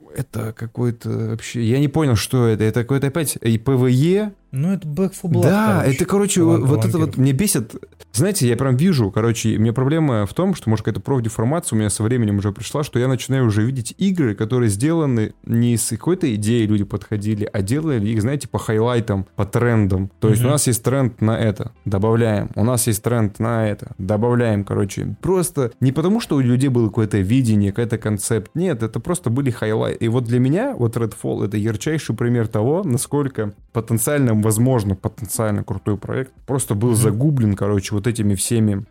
mm-hmm. 0.00 0.14
это 0.16 0.52
какой-то 0.52 1.08
вообще... 1.10 1.62
Я 1.62 1.78
не 1.78 1.86
понял, 1.86 2.16
что 2.16 2.48
это. 2.48 2.64
Это 2.64 2.80
какой-то 2.80 3.06
опять 3.06 3.38
и 3.40 3.56
PvE, 3.56 4.32
ну, 4.52 4.72
это 4.72 4.86
Back 4.86 5.12
for 5.12 5.30
Blood. 5.30 5.42
Да, 5.42 5.78
короче. 5.80 5.94
это, 5.94 6.04
короче, 6.04 6.42
Ван, 6.42 6.64
вот 6.64 6.84
это 6.84 6.98
вот 6.98 7.16
мне 7.16 7.32
бесит. 7.32 7.74
Знаете, 8.12 8.48
я 8.48 8.56
прям 8.56 8.76
вижу, 8.76 9.10
короче, 9.10 9.56
у 9.56 9.60
меня 9.60 9.72
проблема 9.72 10.24
в 10.24 10.32
том, 10.32 10.54
что, 10.54 10.70
может, 10.70 10.84
какая-то 10.84 11.00
профдеформация 11.00 11.76
у 11.76 11.78
меня 11.78 11.90
со 11.90 12.02
временем 12.02 12.38
уже 12.38 12.52
пришла, 12.52 12.82
что 12.82 12.98
я 12.98 13.08
начинаю 13.08 13.46
уже 13.46 13.62
видеть 13.62 13.94
игры, 13.98 14.34
которые 14.34 14.70
сделаны 14.70 15.34
не 15.44 15.76
с 15.76 15.88
какой-то 15.90 16.32
идеей 16.34 16.66
люди 16.66 16.84
подходили, 16.84 17.48
а 17.52 17.60
делали 17.60 18.08
их, 18.08 18.22
знаете, 18.22 18.48
по 18.48 18.58
highlight 18.58 19.09
ам, 19.09 19.26
по 19.36 19.44
трендам. 19.44 20.10
То 20.20 20.28
есть 20.28 20.40
угу. 20.40 20.48
у 20.48 20.52
нас 20.52 20.66
есть 20.66 20.82
тренд 20.82 21.20
на 21.20 21.38
это, 21.38 21.72
добавляем. 21.84 22.50
У 22.54 22.64
нас 22.64 22.86
есть 22.86 23.02
тренд 23.02 23.38
на 23.38 23.68
это, 23.68 23.92
добавляем, 23.98 24.64
короче. 24.64 25.16
Просто 25.20 25.72
не 25.80 25.92
потому, 25.92 26.20
что 26.20 26.36
у 26.36 26.40
людей 26.40 26.68
было 26.68 26.86
какое-то 26.86 27.18
видение, 27.18 27.72
какой-то 27.72 27.98
концепт. 27.98 28.50
Нет, 28.54 28.82
это 28.82 29.00
просто 29.00 29.28
были 29.28 29.50
highlight 29.50 29.94
ы. 29.94 30.04
И 30.04 30.08
вот 30.08 30.24
для 30.24 30.38
меня, 30.38 30.74
вот 30.74 30.96
Redfall, 30.96 31.44
это 31.44 31.56
ярчайший 31.56 32.14
пример 32.14 32.46
того, 32.48 32.82
насколько 32.84 33.52
потенциально 33.72 34.34
возможно, 34.42 34.94
потенциально 34.94 35.64
крутой 35.64 35.96
проект, 35.96 36.32
просто 36.46 36.74
был 36.74 36.94
загублен, 36.94 37.54
короче, 37.54 37.94
вот 37.94 38.06
этими 38.06 38.34
всеми 38.34 38.84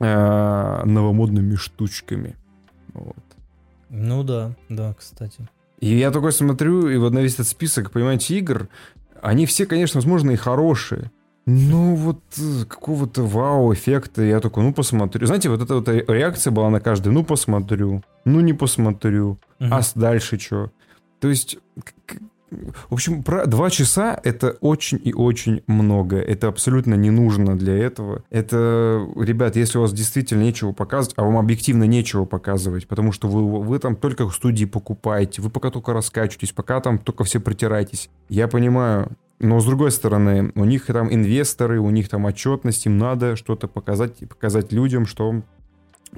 э, 0.00 0.82
новомодными 0.84 1.56
штучками. 1.56 2.36
Вот. 2.92 3.16
Ну 3.90 4.22
да, 4.22 4.52
да, 4.68 4.94
кстати. 4.94 5.48
И 5.80 5.96
я 5.96 6.10
такой 6.10 6.32
смотрю, 6.32 6.88
и 6.88 6.96
вот 6.96 7.12
на 7.12 7.18
весь 7.18 7.34
этот 7.34 7.48
список, 7.48 7.90
понимаете, 7.90 8.38
игр, 8.38 8.68
они 9.22 9.46
все, 9.46 9.66
конечно, 9.66 9.98
возможно, 9.98 10.30
и 10.30 10.36
хорошие. 10.36 11.10
Ну, 11.46 11.94
вот 11.94 12.22
э, 12.38 12.64
какого-то 12.66 13.22
вау-эффекта 13.22 14.22
я 14.22 14.40
такой, 14.40 14.62
ну, 14.62 14.72
посмотрю. 14.72 15.26
Знаете, 15.26 15.50
вот 15.50 15.60
эта 15.60 15.74
вот 15.74 15.88
реакция 15.88 16.50
была 16.52 16.70
на 16.70 16.80
каждый, 16.80 17.12
ну, 17.12 17.22
посмотрю, 17.22 18.02
ну, 18.24 18.40
не 18.40 18.54
посмотрю, 18.54 19.38
угу. 19.60 19.68
а 19.70 19.82
дальше 19.94 20.38
что? 20.38 20.70
То 21.20 21.28
есть, 21.28 21.58
в 22.88 22.94
общем, 22.94 23.22
про 23.22 23.46
два 23.46 23.70
часа 23.70 24.18
это 24.22 24.56
очень 24.60 25.00
и 25.02 25.12
очень 25.12 25.62
много. 25.66 26.16
Это 26.16 26.48
абсолютно 26.48 26.94
не 26.94 27.10
нужно 27.10 27.56
для 27.56 27.74
этого. 27.74 28.22
Это, 28.30 29.06
ребят, 29.16 29.56
если 29.56 29.78
у 29.78 29.82
вас 29.82 29.92
действительно 29.92 30.42
нечего 30.42 30.72
показывать, 30.72 31.14
а 31.18 31.24
вам 31.24 31.38
объективно 31.38 31.84
нечего 31.84 32.24
показывать, 32.24 32.86
потому 32.86 33.12
что 33.12 33.28
вы, 33.28 33.62
вы 33.62 33.78
там 33.78 33.96
только 33.96 34.28
в 34.28 34.34
студии 34.34 34.64
покупаете, 34.64 35.42
вы 35.42 35.50
пока 35.50 35.70
только 35.70 35.92
раскачиваетесь, 35.92 36.52
пока 36.52 36.80
там 36.80 36.98
только 36.98 37.24
все 37.24 37.40
протираетесь. 37.40 38.10
Я 38.28 38.48
понимаю, 38.48 39.16
но 39.40 39.60
с 39.60 39.66
другой 39.66 39.90
стороны, 39.90 40.52
у 40.54 40.64
них 40.64 40.86
там 40.86 41.12
инвесторы, 41.12 41.80
у 41.80 41.90
них 41.90 42.08
там 42.08 42.24
отчетность, 42.24 42.86
им 42.86 42.98
надо 42.98 43.36
что-то 43.36 43.68
показать, 43.68 44.18
показать 44.28 44.72
людям, 44.72 45.06
что 45.06 45.42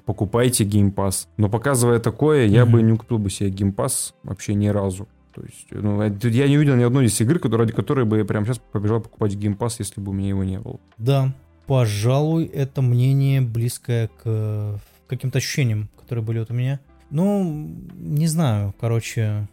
покупайте 0.04 0.64
Pass. 0.64 1.26
Но 1.36 1.48
показывая 1.48 1.98
такое, 1.98 2.46
я 2.46 2.62
mm-hmm. 2.62 2.70
бы 2.70 2.82
не 2.82 2.96
купил 2.96 3.18
бы 3.18 3.30
себе 3.30 3.50
Pass 3.70 4.12
вообще 4.22 4.54
ни 4.54 4.68
разу. 4.68 5.08
То 5.36 5.42
есть, 5.42 5.66
ну, 5.70 6.02
я 6.02 6.48
не 6.48 6.56
увидел 6.56 6.76
ни 6.76 6.82
одной 6.82 7.06
из 7.06 7.20
игр, 7.20 7.38
ради 7.58 7.74
которой 7.74 8.06
бы 8.06 8.16
я 8.16 8.24
прямо 8.24 8.46
сейчас 8.46 8.58
побежал 8.58 9.02
покупать 9.02 9.34
Pass, 9.34 9.74
если 9.78 10.00
бы 10.00 10.12
у 10.12 10.14
меня 10.14 10.30
его 10.30 10.44
не 10.44 10.58
было. 10.58 10.80
Да, 10.96 11.34
пожалуй, 11.66 12.46
это 12.46 12.80
мнение 12.80 13.42
близкое 13.42 14.08
к 14.22 14.80
каким-то 15.06 15.36
ощущениям, 15.36 15.90
которые 16.00 16.24
были 16.24 16.38
вот 16.38 16.50
у 16.50 16.54
меня. 16.54 16.80
Ну, 17.10 17.70
не 17.94 18.26
знаю, 18.28 18.74
короче, 18.80 19.46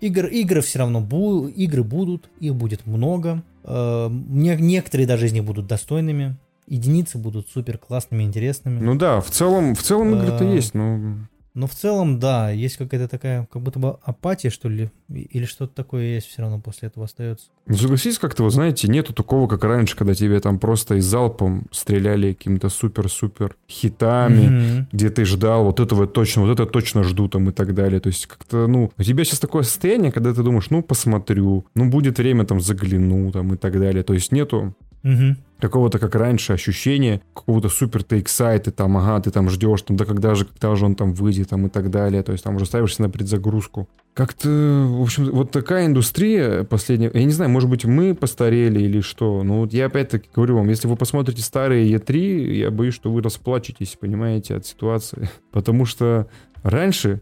игр, 0.00 0.26
игры 0.26 0.60
все 0.60 0.78
равно 0.78 1.00
бу, 1.00 1.48
игры 1.48 1.82
будут, 1.82 2.30
их 2.38 2.54
будет 2.54 2.86
много. 2.86 3.42
Э, 3.64 4.08
не, 4.08 4.54
некоторые 4.54 5.08
даже 5.08 5.26
из 5.26 5.32
них 5.32 5.42
будут 5.42 5.66
достойными. 5.66 6.36
Единицы 6.68 7.18
будут 7.18 7.48
супер 7.48 7.78
классными, 7.78 8.22
интересными. 8.22 8.78
Ну 8.78 8.94
да, 8.94 9.20
в 9.20 9.30
целом, 9.30 9.74
в 9.74 9.82
целом 9.82 10.14
игры-то 10.14 10.44
э, 10.44 10.54
есть, 10.54 10.74
но 10.74 11.16
но 11.56 11.66
в 11.66 11.74
целом, 11.74 12.18
да, 12.18 12.50
есть 12.50 12.76
какая-то 12.76 13.08
такая, 13.08 13.48
как 13.50 13.62
будто 13.62 13.78
бы 13.78 13.96
апатия, 14.02 14.50
что 14.50 14.68
ли, 14.68 14.90
или 15.08 15.46
что-то 15.46 15.74
такое 15.74 16.02
есть 16.02 16.26
все 16.26 16.42
равно 16.42 16.60
после 16.60 16.88
этого 16.88 17.06
остается. 17.06 17.46
Ну, 17.66 17.78
согласись, 17.78 18.18
как-то, 18.18 18.44
вы 18.44 18.50
знаете, 18.50 18.88
нету 18.88 19.14
такого, 19.14 19.48
как 19.48 19.64
раньше, 19.64 19.96
когда 19.96 20.14
тебе 20.14 20.38
там 20.40 20.58
просто 20.58 20.96
из 20.96 21.06
залпом 21.06 21.66
стреляли 21.72 22.34
какими-то 22.34 22.68
супер-супер 22.68 23.56
хитами, 23.70 24.42
mm-hmm. 24.42 24.84
где 24.92 25.08
ты 25.08 25.24
ждал, 25.24 25.64
вот 25.64 25.80
этого 25.80 26.06
точно, 26.06 26.42
вот 26.42 26.50
это 26.50 26.66
точно 26.66 27.02
жду 27.02 27.26
там 27.26 27.48
и 27.48 27.52
так 27.52 27.72
далее. 27.72 28.00
То 28.00 28.08
есть 28.08 28.26
как-то, 28.26 28.66
ну, 28.66 28.92
у 28.94 29.02
тебя 29.02 29.24
сейчас 29.24 29.40
такое 29.40 29.62
состояние, 29.62 30.12
когда 30.12 30.34
ты 30.34 30.42
думаешь, 30.42 30.68
ну, 30.68 30.82
посмотрю, 30.82 31.64
ну, 31.74 31.88
будет 31.88 32.18
время 32.18 32.44
там 32.44 32.60
загляну 32.60 33.32
там 33.32 33.54
и 33.54 33.56
так 33.56 33.80
далее. 33.80 34.02
То 34.02 34.12
есть 34.12 34.30
нету 34.30 34.76
Угу. 35.06 35.36
Какого-то, 35.60 35.98
как 35.98 36.14
раньше, 36.14 36.52
ощущения 36.52 37.22
какого-то 37.34 37.68
супер 37.68 38.02
ты 38.02 38.20
эксайты, 38.20 38.70
там, 38.70 38.96
ага, 38.96 39.20
ты 39.22 39.30
там 39.30 39.48
ждешь, 39.48 39.82
там, 39.82 39.96
да 39.96 40.04
когда 40.04 40.34
же, 40.34 40.44
когда 40.44 40.74
же 40.76 40.84
он 40.84 40.94
там 40.94 41.14
выйдет, 41.14 41.48
там, 41.48 41.66
и 41.66 41.70
так 41.70 41.90
далее. 41.90 42.22
То 42.22 42.32
есть 42.32 42.44
там 42.44 42.56
уже 42.56 42.66
ставишься 42.66 43.02
на 43.02 43.10
предзагрузку. 43.10 43.88
Как-то, 44.14 44.48
в 44.48 45.02
общем, 45.02 45.30
вот 45.30 45.50
такая 45.50 45.86
индустрия 45.86 46.64
последняя, 46.64 47.10
я 47.12 47.24
не 47.24 47.32
знаю, 47.32 47.50
может 47.50 47.68
быть, 47.68 47.84
мы 47.84 48.14
постарели 48.14 48.80
или 48.80 49.00
что, 49.00 49.42
но 49.42 49.60
вот 49.60 49.74
я 49.74 49.86
опять-таки 49.86 50.28
говорю 50.34 50.56
вам, 50.56 50.68
если 50.70 50.88
вы 50.88 50.96
посмотрите 50.96 51.42
старые 51.42 51.90
E3, 51.92 52.54
я 52.54 52.70
боюсь, 52.70 52.94
что 52.94 53.12
вы 53.12 53.20
расплачетесь, 53.20 53.96
понимаете, 54.00 54.56
от 54.56 54.64
ситуации. 54.64 55.28
Потому 55.52 55.84
что 55.84 56.28
раньше, 56.62 57.20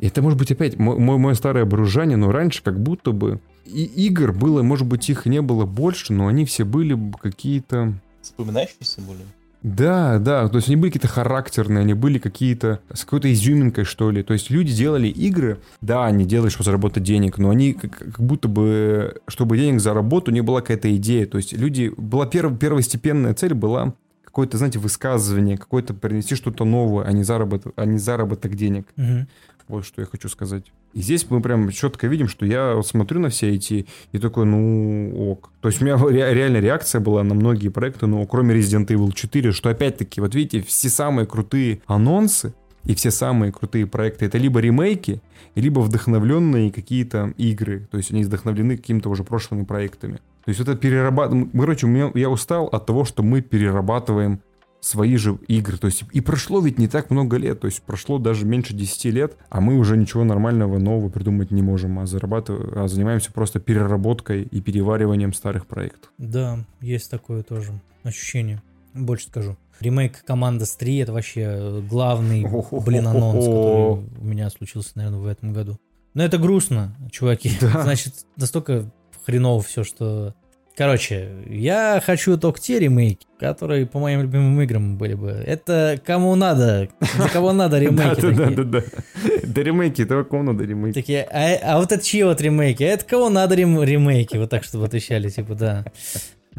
это 0.00 0.20
может 0.20 0.38
быть 0.38 0.50
опять 0.50 0.78
мой, 0.78 0.98
мое 0.98 1.34
старое 1.34 1.64
бружание, 1.64 2.16
но 2.16 2.32
раньше 2.32 2.62
как 2.62 2.80
будто 2.80 3.12
бы 3.12 3.40
и 3.64 3.84
игр 4.06 4.32
было, 4.32 4.62
может 4.62 4.86
быть, 4.86 5.08
их 5.08 5.26
не 5.26 5.42
было 5.42 5.66
больше, 5.66 6.12
но 6.12 6.26
они 6.26 6.44
все 6.44 6.64
были 6.64 6.98
какие-то... 7.20 7.94
Вспоминающиеся 8.20 9.00
были? 9.00 9.22
Да, 9.62 10.18
да, 10.18 10.48
то 10.48 10.56
есть 10.56 10.68
они 10.68 10.76
были 10.76 10.90
какие-то 10.90 11.06
характерные, 11.06 11.82
они 11.82 11.94
были 11.94 12.18
какие-то 12.18 12.80
с 12.92 13.04
какой-то 13.04 13.32
изюминкой, 13.32 13.84
что 13.84 14.10
ли. 14.10 14.24
То 14.24 14.32
есть 14.32 14.50
люди 14.50 14.74
делали 14.74 15.06
игры, 15.06 15.60
да, 15.80 16.04
они 16.04 16.24
делали, 16.24 16.50
чтобы 16.50 16.64
заработать 16.64 17.04
денег, 17.04 17.38
но 17.38 17.50
они 17.50 17.74
как, 17.74 17.96
как 17.96 18.20
будто 18.20 18.48
бы, 18.48 19.20
чтобы 19.28 19.56
денег 19.56 19.80
заработать, 19.80 20.30
у 20.30 20.32
них 20.32 20.44
была 20.44 20.62
какая-то 20.62 20.94
идея. 20.96 21.26
То 21.26 21.36
есть 21.36 21.52
люди, 21.52 21.92
была 21.96 22.26
перв, 22.26 22.58
первостепенная 22.58 23.34
цель 23.34 23.54
была 23.54 23.94
какое-то, 24.24 24.56
знаете, 24.56 24.78
высказывание, 24.78 25.58
какое-то 25.58 25.92
принести 25.92 26.34
что-то 26.34 26.64
новое, 26.64 27.04
а 27.04 27.12
не 27.12 27.22
заработок, 27.22 27.74
а 27.76 27.84
не 27.84 27.98
заработок 27.98 28.56
денег. 28.56 28.88
Угу. 28.96 29.26
Вот 29.68 29.84
что 29.84 30.00
я 30.00 30.06
хочу 30.06 30.28
сказать. 30.28 30.64
И 30.92 31.00
здесь 31.00 31.26
мы 31.30 31.40
прям 31.40 31.70
четко 31.70 32.06
видим, 32.06 32.28
что 32.28 32.44
я 32.44 32.80
смотрю 32.82 33.20
на 33.20 33.30
все 33.30 33.50
эти 33.50 33.86
и 34.12 34.18
такой, 34.18 34.44
ну, 34.44 35.30
ок. 35.30 35.50
То 35.60 35.68
есть 35.68 35.80
у 35.80 35.84
меня 35.84 35.96
ре- 35.96 36.34
реально 36.34 36.58
реакция 36.58 37.00
была 37.00 37.22
на 37.22 37.34
многие 37.34 37.68
проекты, 37.68 38.06
но 38.06 38.24
кроме 38.26 38.54
Resident 38.54 38.86
Evil 38.88 39.12
4, 39.12 39.52
что 39.52 39.70
опять-таки, 39.70 40.20
вот 40.20 40.34
видите, 40.34 40.60
все 40.62 40.90
самые 40.90 41.26
крутые 41.26 41.80
анонсы 41.86 42.52
и 42.84 42.94
все 42.94 43.10
самые 43.10 43.52
крутые 43.52 43.86
проекты 43.86 44.26
это 44.26 44.38
либо 44.38 44.60
ремейки, 44.60 45.22
либо 45.54 45.80
вдохновленные 45.80 46.70
какие-то 46.70 47.32
игры. 47.38 47.88
То 47.90 47.96
есть 47.96 48.10
они 48.10 48.24
вдохновлены 48.24 48.76
какими-то 48.76 49.08
уже 49.08 49.24
прошлыми 49.24 49.64
проектами. 49.64 50.16
То 50.44 50.48
есть 50.48 50.60
это 50.60 50.74
перерабатывание... 50.74 51.48
Короче, 51.52 52.12
я 52.14 52.28
устал 52.28 52.66
от 52.66 52.84
того, 52.84 53.04
что 53.04 53.22
мы 53.22 53.40
перерабатываем 53.40 54.40
свои 54.82 55.16
же 55.16 55.38
игры. 55.46 55.78
То 55.78 55.86
есть 55.86 56.02
и 56.12 56.20
прошло 56.20 56.60
ведь 56.60 56.78
не 56.78 56.88
так 56.88 57.10
много 57.10 57.36
лет, 57.36 57.60
то 57.60 57.66
есть 57.66 57.82
прошло 57.82 58.18
даже 58.18 58.44
меньше 58.44 58.74
10 58.74 59.04
лет, 59.06 59.36
а 59.48 59.60
мы 59.60 59.78
уже 59.78 59.96
ничего 59.96 60.24
нормального 60.24 60.78
нового 60.78 61.08
придумать 61.08 61.52
не 61.52 61.62
можем, 61.62 62.00
а, 62.00 62.06
зарабатываем, 62.06 62.72
а 62.76 62.88
занимаемся 62.88 63.32
просто 63.32 63.60
переработкой 63.60 64.42
и 64.42 64.60
перевариванием 64.60 65.32
старых 65.32 65.66
проектов. 65.66 66.10
Да, 66.18 66.58
есть 66.80 67.10
такое 67.10 67.44
тоже 67.44 67.72
ощущение. 68.02 68.60
Больше 68.92 69.28
скажу. 69.28 69.56
Ремейк 69.80 70.24
Команда 70.24 70.66
3 70.66 70.96
это 70.98 71.12
вообще 71.12 71.82
главный, 71.88 72.44
блин, 72.84 73.06
анонс, 73.06 73.44
который 73.44 74.04
у 74.20 74.24
меня 74.24 74.50
случился, 74.50 74.92
наверное, 74.96 75.20
в 75.20 75.26
этом 75.26 75.52
году. 75.52 75.78
Но 76.14 76.24
это 76.24 76.38
грустно, 76.38 76.94
чуваки. 77.10 77.52
Да. 77.60 77.82
Значит, 77.82 78.14
настолько 78.36 78.90
хреново 79.24 79.62
все, 79.62 79.84
что 79.84 80.34
Короче, 80.76 81.28
я 81.48 82.02
хочу 82.04 82.38
только 82.38 82.58
те 82.58 82.78
ремейки, 82.78 83.26
которые 83.38 83.84
по 83.86 83.98
моим 83.98 84.22
любимым 84.22 84.60
играм 84.62 84.96
были 84.96 85.14
бы. 85.14 85.30
Это 85.30 86.00
кому 86.04 86.34
надо, 86.34 86.88
для 87.16 87.28
кого 87.28 87.52
надо 87.52 87.78
ремейки 87.80 88.20
Да, 88.20 88.50
да, 88.50 88.62
да. 88.64 88.82
Да 89.44 89.62
ремейки, 89.62 90.02
это 90.02 90.24
кому 90.24 90.42
надо 90.44 90.64
ремейки. 90.64 90.94
Такие, 90.94 91.24
а, 91.24 91.74
а 91.74 91.78
вот 91.78 91.92
это 91.92 92.02
чьи 92.02 92.22
вот 92.22 92.40
ремейки? 92.40 92.82
А 92.84 92.88
это 92.88 93.04
кого 93.04 93.28
надо 93.28 93.54
ремейки? 93.54 94.38
Вот 94.38 94.48
так, 94.48 94.64
чтобы 94.64 94.86
отвечали, 94.86 95.28
типа, 95.28 95.54
да. 95.54 95.84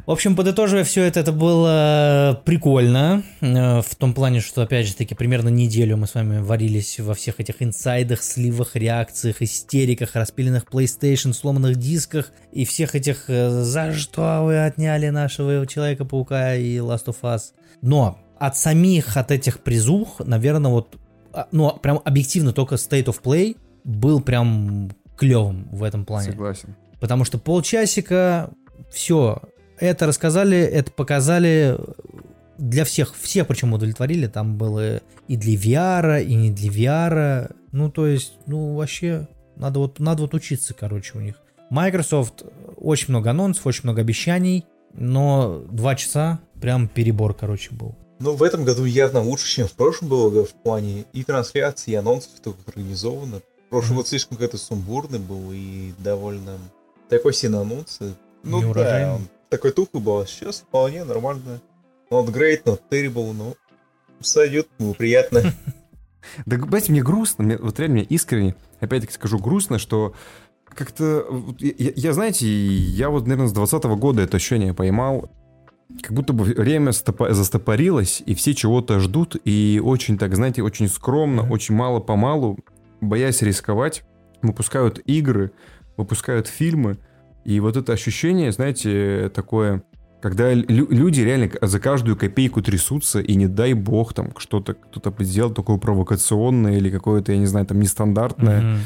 В 0.06 0.12
общем, 0.12 0.36
подытоживая 0.36 0.84
все 0.84 1.04
это, 1.04 1.20
это 1.22 1.32
было 1.32 2.42
прикольно. 2.46 3.24
Э, 3.42 3.82
в 3.82 3.96
том 3.96 4.14
плане, 4.14 4.42
что, 4.42 4.62
опять 4.62 4.88
же 4.88 4.96
таки, 4.96 5.16
примерно 5.16 5.50
неделю 5.50 5.98
мы 5.98 6.08
с 6.08 6.16
вами 6.16 6.40
варились 6.40 7.00
во 7.00 7.14
всех 7.14 7.40
этих 7.40 7.62
инсайдах, 7.62 8.22
сливах, 8.22 8.76
реакциях, 8.76 9.42
истериках, 9.42 10.16
распиленных 10.16 10.66
PlayStation, 10.66 11.34
сломанных 11.34 11.78
дисках 11.78 12.32
и 12.52 12.66
всех 12.66 12.96
этих 12.96 13.30
э, 13.30 13.50
«За 13.50 13.94
что 13.94 14.42
вы 14.44 14.66
отняли 14.66 15.10
нашего 15.10 15.66
Человека-паука 15.66 16.56
и 16.56 16.78
Last 16.78 17.06
of 17.06 17.18
Us?». 17.22 17.54
Но 17.82 18.20
от 18.40 18.58
самих, 18.58 19.16
от 19.16 19.32
этих 19.32 19.60
призух, 19.60 20.20
наверное, 20.20 20.72
вот, 20.72 20.98
а, 21.32 21.48
ну, 21.52 21.72
прям 21.82 22.02
объективно 22.04 22.52
только 22.52 22.76
State 22.76 23.06
of 23.06 23.22
Play 23.24 23.56
был 23.84 24.22
прям 24.22 24.92
клевым 25.18 25.70
в 25.72 25.84
этом 25.84 26.04
плане. 26.04 26.32
Согласен. 26.32 26.76
Потому 27.00 27.26
что 27.26 27.38
полчасика, 27.38 28.50
все, 28.92 29.42
это 29.80 30.08
рассказали, 30.08 30.58
это 30.58 30.92
показали 30.92 31.78
для 32.58 32.86
всех, 32.86 33.16
всех 33.16 33.48
причем 33.48 33.74
удовлетворили, 33.74 34.28
там 34.28 34.58
было 34.58 35.02
и 35.28 35.38
для 35.38 35.56
VR, 35.56 36.24
и 36.24 36.36
не 36.36 36.52
для 36.52 36.70
VR, 36.70 37.56
ну 37.72 37.90
то 37.90 38.08
есть, 38.08 38.34
ну 38.46 38.76
вообще, 38.76 39.28
надо 39.56 39.80
вот, 39.80 40.00
надо 40.00 40.24
вот 40.24 40.34
учиться, 40.34 40.74
короче, 40.74 41.18
у 41.18 41.22
них. 41.22 41.36
Microsoft, 41.70 42.44
очень 42.78 43.08
много 43.10 43.32
анонсов, 43.32 43.66
очень 43.66 43.82
много 43.84 44.02
обещаний, 44.02 44.66
но 44.94 45.64
два 45.72 45.96
часа 45.96 46.40
прям 46.62 46.88
перебор, 46.88 47.34
короче, 47.34 47.74
был. 47.74 47.96
Ну, 48.20 48.36
в 48.36 48.44
этом 48.44 48.64
году 48.64 48.86
явно 48.86 49.22
лучше, 49.22 49.48
чем 49.48 49.68
в 49.68 49.74
прошлом 49.74 50.10
было 50.10 50.46
в 50.46 50.54
плане 50.54 51.06
и 51.14 51.24
трансляции, 51.24 51.92
и 51.92 51.96
анонсов, 51.96 52.32
только 52.42 52.60
организовано. 52.68 53.42
Прошлый 53.70 53.94
mm-hmm. 53.94 53.96
год 53.96 54.08
слишком 54.08 54.38
какой-то 54.38 54.58
сумбурный 54.58 55.20
был 55.20 55.52
и 55.52 55.94
довольно 55.98 56.58
такой 57.10 57.34
сильно 57.34 57.62
анонсы. 57.62 58.14
Ну 58.44 58.74
да, 58.74 59.16
он 59.16 59.28
такой 59.54 59.72
тухлый 59.72 60.02
был, 60.02 60.18
а 60.18 60.26
сейчас 60.26 60.62
вполне 60.62 61.04
нормально. 61.04 61.62
Not 62.10 62.34
great, 62.34 62.64
not 62.64 62.82
terrible, 62.90 63.34
но 63.34 63.54
сойдет, 64.20 64.68
было 64.80 64.94
приятно. 64.94 65.44
Да, 66.46 66.58
знаете, 66.58 66.92
мне 66.94 67.04
грустно, 67.04 67.44
мне, 67.44 67.58
вот 67.58 67.78
реально 67.80 67.96
мне 67.96 68.04
искренне, 68.06 68.56
опять-таки 68.80 69.14
скажу, 69.14 69.38
грустно, 69.40 69.78
что 69.78 70.16
как-то... 70.64 71.26
Я, 71.60 71.92
я, 71.96 72.14
знаете, 72.14 72.48
я 72.48 73.10
вот, 73.10 73.24
наверное, 73.28 73.50
с 73.50 73.52
20 73.52 73.84
года 73.84 74.22
это 74.22 74.38
ощущение 74.38 74.74
поймал. 74.74 75.30
Как 76.02 76.14
будто 76.14 76.32
бы 76.32 76.46
время 76.46 76.92
стопо- 76.92 77.34
застопорилось, 77.34 78.24
и 78.26 78.36
все 78.36 78.56
чего-то 78.56 79.02
ждут, 79.02 79.36
и 79.44 79.82
очень 79.84 80.18
так, 80.18 80.34
знаете, 80.34 80.64
очень 80.64 80.88
скромно, 80.88 81.42
mm-hmm. 81.42 81.52
очень 81.52 81.76
мало-помалу, 81.76 82.58
боясь 83.02 83.42
рисковать, 83.42 84.04
выпускают 84.42 85.00
игры, 85.00 85.52
выпускают 85.98 86.48
фильмы, 86.48 86.98
и 87.46 87.60
вот 87.60 87.78
это 87.78 87.94
ощущение, 87.94 88.52
знаете, 88.52 89.32
такое 89.34 89.84
когда 90.22 90.54
лю- 90.54 90.88
люди 90.90 91.20
реально 91.20 91.50
за 91.62 91.82
каждую 91.82 92.16
копейку 92.16 92.62
трясутся, 92.62 93.20
и 93.20 93.36
не 93.36 93.48
дай 93.48 93.74
бог 93.74 94.14
там 94.14 94.32
что-то 94.38 94.74
кто-то 94.74 95.14
сделал 95.22 95.52
такое 95.52 95.78
провокационное 95.78 96.78
или 96.78 96.90
какое-то, 96.90 97.34
я 97.34 97.38
не 97.38 97.46
знаю, 97.46 97.66
там 97.66 97.82
нестандартное. 97.82 98.62
Mm-hmm. 98.62 98.78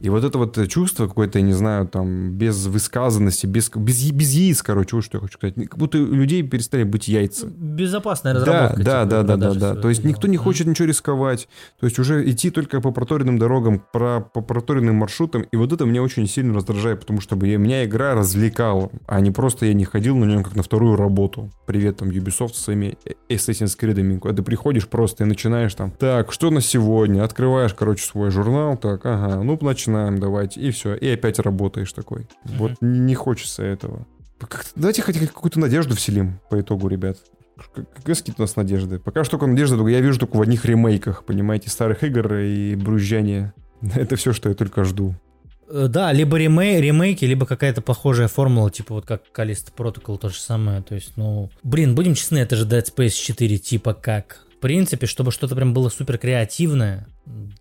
И 0.00 0.08
вот 0.08 0.24
это 0.24 0.38
вот 0.38 0.58
чувство 0.68 1.06
какое-то, 1.06 1.38
я 1.38 1.44
не 1.44 1.52
знаю, 1.52 1.86
там, 1.86 2.32
без 2.32 2.66
высказанности, 2.66 3.46
без, 3.46 3.70
без, 3.70 4.10
без 4.10 4.32
яиц, 4.32 4.62
короче, 4.62 4.96
вот 4.96 5.04
что 5.04 5.18
я 5.18 5.22
хочу 5.22 5.38
сказать. 5.38 5.54
Как 5.54 5.78
будто 5.78 5.98
у 5.98 6.14
людей 6.14 6.42
перестали 6.42 6.82
быть 6.82 7.08
яйца. 7.08 7.46
Безопасная 7.46 8.34
разработка. 8.34 8.82
Да, 8.82 9.04
да, 9.04 9.22
да, 9.22 9.36
да, 9.36 9.52
да, 9.52 9.74
да. 9.74 9.80
То 9.80 9.88
есть 9.88 10.04
никто 10.04 10.28
не 10.28 10.36
хочет 10.36 10.66
ничего 10.66 10.88
рисковать. 10.88 11.48
То 11.80 11.86
есть 11.86 11.98
уже 11.98 12.28
идти 12.30 12.50
только 12.50 12.80
по 12.80 12.90
проторенным 12.90 13.38
дорогам, 13.38 13.82
про, 13.92 14.20
по 14.20 14.40
проторенным 14.40 14.96
маршрутам. 14.96 15.42
И 15.42 15.56
вот 15.56 15.72
это 15.72 15.84
меня 15.84 16.02
очень 16.02 16.26
сильно 16.26 16.54
раздражает, 16.54 17.00
потому 17.00 17.20
что 17.20 17.36
меня 17.36 17.84
игра 17.84 18.14
развлекала, 18.14 18.90
а 19.06 19.20
не 19.20 19.30
просто 19.30 19.66
я 19.66 19.74
не 19.74 19.84
ходил 19.84 20.16
на 20.16 20.24
нем 20.24 20.42
как 20.42 20.56
на 20.56 20.62
вторую 20.62 20.96
работу. 20.96 21.50
Привет, 21.66 21.98
там, 21.98 22.08
Ubisoft 22.08 22.54
со 22.54 22.62
своими 22.62 22.98
Assassin's 23.28 23.78
Creed. 23.78 24.20
Когда 24.20 24.36
ты 24.36 24.42
приходишь 24.42 24.88
просто 24.88 25.24
и 25.24 25.26
начинаешь 25.26 25.74
там, 25.74 25.90
так, 25.92 26.32
что 26.32 26.50
на 26.50 26.60
сегодня? 26.60 27.22
Открываешь, 27.22 27.74
короче, 27.74 28.04
свой 28.04 28.30
журнал, 28.30 28.76
так, 28.76 29.04
ага, 29.04 29.42
ну, 29.42 29.58
значит, 29.60 29.83
начинаем 29.84 30.18
давайте, 30.18 30.60
и 30.60 30.70
все, 30.70 30.94
и 30.94 31.08
опять 31.08 31.38
работаешь 31.38 31.92
такой. 31.92 32.22
Mm-hmm. 32.22 32.56
Вот 32.56 32.72
не 32.80 33.14
хочется 33.14 33.62
этого. 33.62 34.06
Как 34.38 34.66
давайте 34.74 35.02
хоть 35.02 35.18
какую-то 35.18 35.60
надежду 35.60 35.94
вселим 35.94 36.40
по 36.50 36.60
итогу, 36.60 36.88
ребят. 36.88 37.18
Какие 37.56 38.14
какие 38.14 38.34
у 38.36 38.40
нас 38.40 38.56
надежды? 38.56 38.98
Пока 38.98 39.22
что 39.24 39.32
только 39.32 39.46
надежда, 39.46 39.86
я 39.86 40.00
вижу 40.00 40.18
только 40.18 40.36
в 40.36 40.42
одних 40.42 40.64
ремейках, 40.64 41.24
понимаете, 41.24 41.70
старых 41.70 42.02
игр 42.02 42.34
и 42.34 42.74
брюзжание. 42.74 43.52
Это 43.94 44.16
все, 44.16 44.32
что 44.32 44.48
я 44.48 44.54
только 44.54 44.84
жду. 44.84 45.14
Э, 45.68 45.86
да, 45.88 46.12
либо 46.12 46.36
ремей, 46.36 46.80
ремейки, 46.80 47.24
либо 47.24 47.46
какая-то 47.46 47.80
похожая 47.80 48.28
формула, 48.28 48.70
типа 48.70 48.94
вот 48.94 49.06
как 49.06 49.22
Callisto 49.32 49.72
Protocol, 49.76 50.18
то 50.18 50.28
же 50.28 50.38
самое. 50.38 50.82
То 50.82 50.94
есть, 50.94 51.12
ну, 51.16 51.50
блин, 51.62 51.94
будем 51.94 52.14
честны, 52.14 52.38
это 52.38 52.56
же 52.56 52.66
Dead 52.66 52.84
Space 52.84 53.10
4, 53.10 53.58
типа 53.58 53.94
как 53.94 54.43
принципе, 54.64 55.04
чтобы 55.04 55.30
что-то 55.30 55.54
прям 55.54 55.74
было 55.74 55.90
супер 55.90 56.16
креативное, 56.16 57.06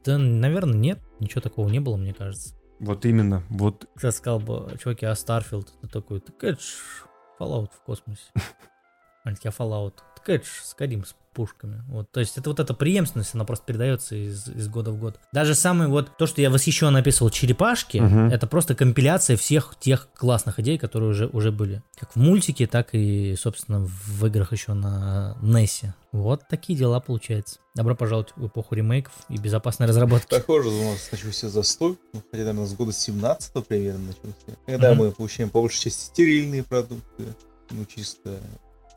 да, 0.05 0.17
наверное, 0.17 0.79
нет. 0.79 1.01
Ничего 1.19 1.41
такого 1.41 1.67
не 1.67 1.81
было, 1.81 1.97
мне 1.97 2.13
кажется. 2.13 2.55
Вот 2.79 3.03
именно, 3.03 3.43
вот. 3.49 3.89
Кто 3.97 4.09
сказал 4.11 4.39
бы, 4.39 4.77
чуваки, 4.81 5.05
а 5.05 5.11
Starfield, 5.11 5.67
ты 5.81 5.89
такой, 5.89 6.21
так 6.21 6.41
это 6.41 6.61
ж 6.61 6.77
Fallout 7.37 7.71
в 7.75 7.81
космосе. 7.83 8.23
Они 9.25 9.35
такие, 9.35 9.49
а 9.49 9.61
Fallout? 9.61 9.95
Так 10.15 10.29
это 10.29 10.45
ж 10.45 10.61
Skyrim 10.63 11.05
пушками. 11.33 11.83
Вот, 11.87 12.11
то 12.11 12.19
есть 12.19 12.37
это 12.37 12.49
вот 12.49 12.59
эта 12.59 12.73
преемственность, 12.73 13.33
она 13.33 13.45
просто 13.45 13.65
передается 13.65 14.15
из, 14.15 14.47
из 14.47 14.67
года 14.67 14.91
в 14.91 14.99
год. 14.99 15.19
Даже 15.31 15.55
самый 15.55 15.87
вот, 15.87 16.17
то, 16.17 16.27
что 16.27 16.41
я 16.41 16.49
восхищенно 16.49 16.99
описывал 16.99 17.29
черепашки, 17.29 17.97
угу. 17.97 18.33
это 18.33 18.47
просто 18.47 18.75
компиляция 18.75 19.37
всех 19.37 19.75
тех 19.79 20.07
классных 20.15 20.59
идей, 20.59 20.77
которые 20.77 21.09
уже, 21.09 21.27
уже 21.27 21.51
были. 21.51 21.81
Как 21.97 22.11
в 22.13 22.15
мультике, 22.15 22.67
так 22.67 22.89
и, 22.93 23.35
собственно, 23.37 23.79
в 23.79 24.25
играх 24.25 24.51
еще 24.51 24.73
на 24.73 25.37
NES. 25.41 25.93
Вот 26.11 26.47
такие 26.47 26.77
дела 26.77 26.99
получается. 26.99 27.59
Добро 27.73 27.95
пожаловать 27.95 28.33
в 28.35 28.45
эпоху 28.45 28.75
ремейков 28.75 29.13
и 29.29 29.37
безопасной 29.37 29.87
разработки. 29.87 30.29
Похоже, 30.29 30.69
у 30.69 30.83
нас 30.91 31.09
начался 31.11 31.49
застой, 31.49 31.97
ну, 32.13 32.21
хотя, 32.29 32.43
наверное, 32.43 32.67
с 32.67 32.73
года 32.73 32.93
17 32.93 33.67
примерно 33.67 34.07
начался. 34.07 34.59
Когда 34.67 34.93
mm-hmm. 34.93 34.95
мы 34.95 35.11
получаем 35.11 35.49
по 35.49 35.59
большей 35.59 35.85
части 35.85 36.05
стерильные 36.05 36.63
продукты, 36.63 37.25
ну, 37.71 37.85
чисто... 37.85 38.37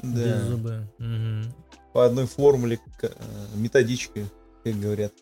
Да. 0.02 0.24
Без 0.24 0.42
зубы. 0.42 0.86
Угу 0.98 1.54
по 1.96 2.04
одной 2.04 2.26
формуле, 2.26 2.78
э, 3.00 3.08
методичке, 3.54 4.26
как 4.62 4.78
говорят. 4.78 5.14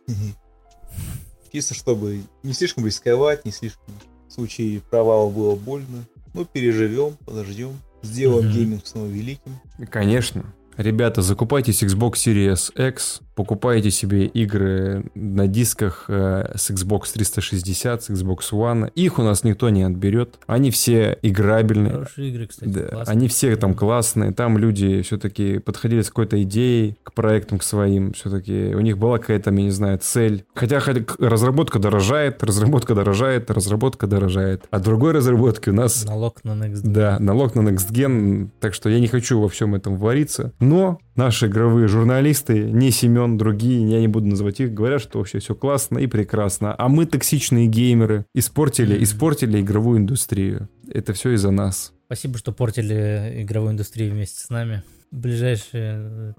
Чисто 1.53 1.73
чтобы 1.73 2.23
не 2.43 2.53
слишком 2.53 2.85
рисковать, 2.85 3.45
не 3.45 3.53
слишком 3.53 3.95
в 4.29 4.33
случае 4.33 4.81
провала 4.81 5.31
было 5.31 5.55
больно. 5.55 6.05
Ну, 6.33 6.45
переживем, 6.45 7.17
подождем, 7.25 7.79
сделаем 8.03 8.51
гейминг 8.51 8.85
снова 8.89 9.07
великим. 9.07 9.61
Конечно. 9.89 10.53
Ребята, 10.77 11.23
закупайтесь 11.23 11.85
Xbox 11.85 12.15
Series 12.15 12.89
X, 12.89 13.21
покупайте 13.35 13.91
себе 13.91 14.27
игры 14.27 15.05
на 15.15 15.47
дисках 15.47 16.07
э, 16.09 16.53
с 16.55 16.71
Xbox 16.71 17.13
360, 17.13 18.03
с 18.03 18.11
Xbox 18.11 18.53
One. 18.53 18.91
Их 18.95 19.19
у 19.19 19.23
нас 19.23 19.45
никто 19.45 19.69
не 19.71 19.83
отберет. 19.83 20.39
Они 20.47 20.71
все 20.71 21.19
играбельные. 21.23 21.93
Хорошие 21.93 22.31
игры, 22.31 22.47
кстати. 22.47 22.69
Да. 22.69 23.05
Они 23.07 23.29
все 23.29 23.57
там 23.57 23.75
классные. 23.75 24.33
Там 24.33 24.59
люди 24.59 25.03
все-таки 25.03 25.59
подходили 25.59 26.03
с 26.03 26.09
какой-то 26.09 26.43
идеей 26.43 26.97
к 27.03 27.13
проектам, 27.13 27.59
к 27.59 27.63
своим. 27.63 28.13
Все-таки 28.13 28.75
у 28.75 28.81
них 28.81 28.99
была 28.99 29.19
какая-то, 29.19 29.51
я 29.51 29.57
не 29.57 29.71
знаю, 29.71 29.99
цель. 30.03 30.45
Хотя, 30.55 30.81
хотя 30.81 31.01
разработка 31.19 31.79
дорожает, 31.79 32.43
разработка 32.43 32.95
дорожает, 32.95 33.51
разработка 33.51 34.07
дорожает. 34.07 34.65
А 34.71 34.79
другой 34.79 35.13
разработки 35.13 35.71
у 35.71 35.75
нас... 35.75 36.05
Налог 36.05 36.43
на 36.45 36.53
Next 36.53 36.85
Gen. 36.85 36.93
Да, 36.93 37.19
налог 37.19 37.55
на 37.55 37.69
Next 37.69 37.91
Gen. 37.91 38.51
Так 38.61 38.75
что 38.75 38.89
я 38.89 39.01
не 39.01 39.09
хочу 39.09 39.41
во 39.41 39.49
всем 39.49 39.75
этом 39.75 39.97
вариться. 39.97 40.53
Но 40.61 40.99
наши 41.17 41.47
игровые 41.47 41.89
журналисты, 41.89 42.71
не 42.71 42.91
Семен, 42.91 43.39
другие, 43.39 43.89
я 43.91 44.01
не 44.01 44.09
буду 44.09 44.27
называть 44.27 44.61
их, 44.61 44.73
говорят, 44.73 45.01
что 45.01 45.19
вообще 45.19 45.39
все 45.39 45.55
классно 45.55 45.99
и 45.99 46.07
прекрасно. 46.07 46.75
А 46.77 46.89
мы, 46.89 47.07
токсичные 47.07 47.67
геймеры, 47.67 48.27
испортили, 48.35 49.03
испортили 49.03 49.61
игровую 49.61 49.99
индустрию. 49.99 50.69
Это 50.89 51.13
все 51.13 51.33
из-за 51.33 51.51
нас. 51.51 51.93
Спасибо, 52.07 52.39
что 52.39 52.53
портили 52.53 53.43
игровую 53.43 53.73
индустрию 53.73 54.13
вместе 54.13 54.41
с 54.41 54.51
нами. 54.51 54.83
Ближайшие 55.11 55.95
э, 55.97 56.33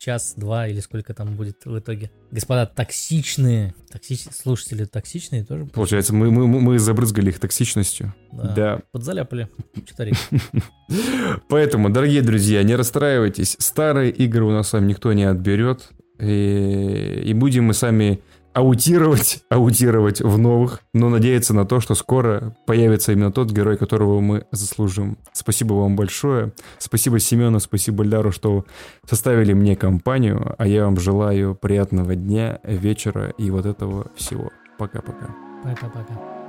последние 0.00 0.18
час-два 0.18 0.68
или 0.68 0.80
сколько 0.80 1.14
там 1.14 1.36
будет 1.36 1.64
в 1.64 1.78
итоге. 1.78 2.10
Господа, 2.30 2.66
токсичные, 2.66 3.74
токсич... 3.90 4.22
слушатели 4.32 4.84
токсичные 4.84 5.44
тоже. 5.44 5.66
Получается, 5.66 6.14
мы, 6.14 6.30
мы, 6.30 6.46
мы 6.46 6.78
забрызгали 6.78 7.30
их 7.30 7.38
токсичностью. 7.38 8.14
Да. 8.32 8.54
да. 8.54 8.80
Подзаляпали. 8.92 9.48
Поэтому, 11.48 11.90
дорогие 11.90 12.22
друзья, 12.22 12.62
не 12.62 12.76
расстраивайтесь. 12.76 13.56
Старые 13.58 14.10
игры 14.10 14.44
у 14.44 14.50
нас 14.50 14.68
с 14.68 14.72
вами 14.72 14.88
никто 14.88 15.12
не 15.12 15.24
отберет. 15.24 15.90
И, 16.18 17.22
и 17.24 17.34
будем 17.34 17.64
мы 17.64 17.74
сами 17.74 18.20
аутировать, 18.52 19.42
аутировать 19.48 20.20
в 20.20 20.38
новых, 20.38 20.80
но 20.92 21.08
надеяться 21.08 21.54
на 21.54 21.64
то, 21.64 21.80
что 21.80 21.94
скоро 21.94 22.56
появится 22.66 23.12
именно 23.12 23.32
тот 23.32 23.50
герой, 23.50 23.76
которого 23.76 24.20
мы 24.20 24.46
заслужим. 24.50 25.18
Спасибо 25.32 25.74
вам 25.74 25.96
большое. 25.96 26.52
Спасибо 26.78 27.18
Семену, 27.20 27.60
спасибо 27.60 28.04
Ляру, 28.04 28.32
что 28.32 28.64
составили 29.08 29.52
мне 29.52 29.76
компанию, 29.76 30.54
а 30.58 30.66
я 30.66 30.84
вам 30.84 30.98
желаю 30.98 31.54
приятного 31.54 32.14
дня, 32.14 32.60
вечера 32.64 33.30
и 33.38 33.50
вот 33.50 33.66
этого 33.66 34.10
всего. 34.16 34.50
Пока-пока. 34.78 35.34
Пока-пока. 35.62 36.39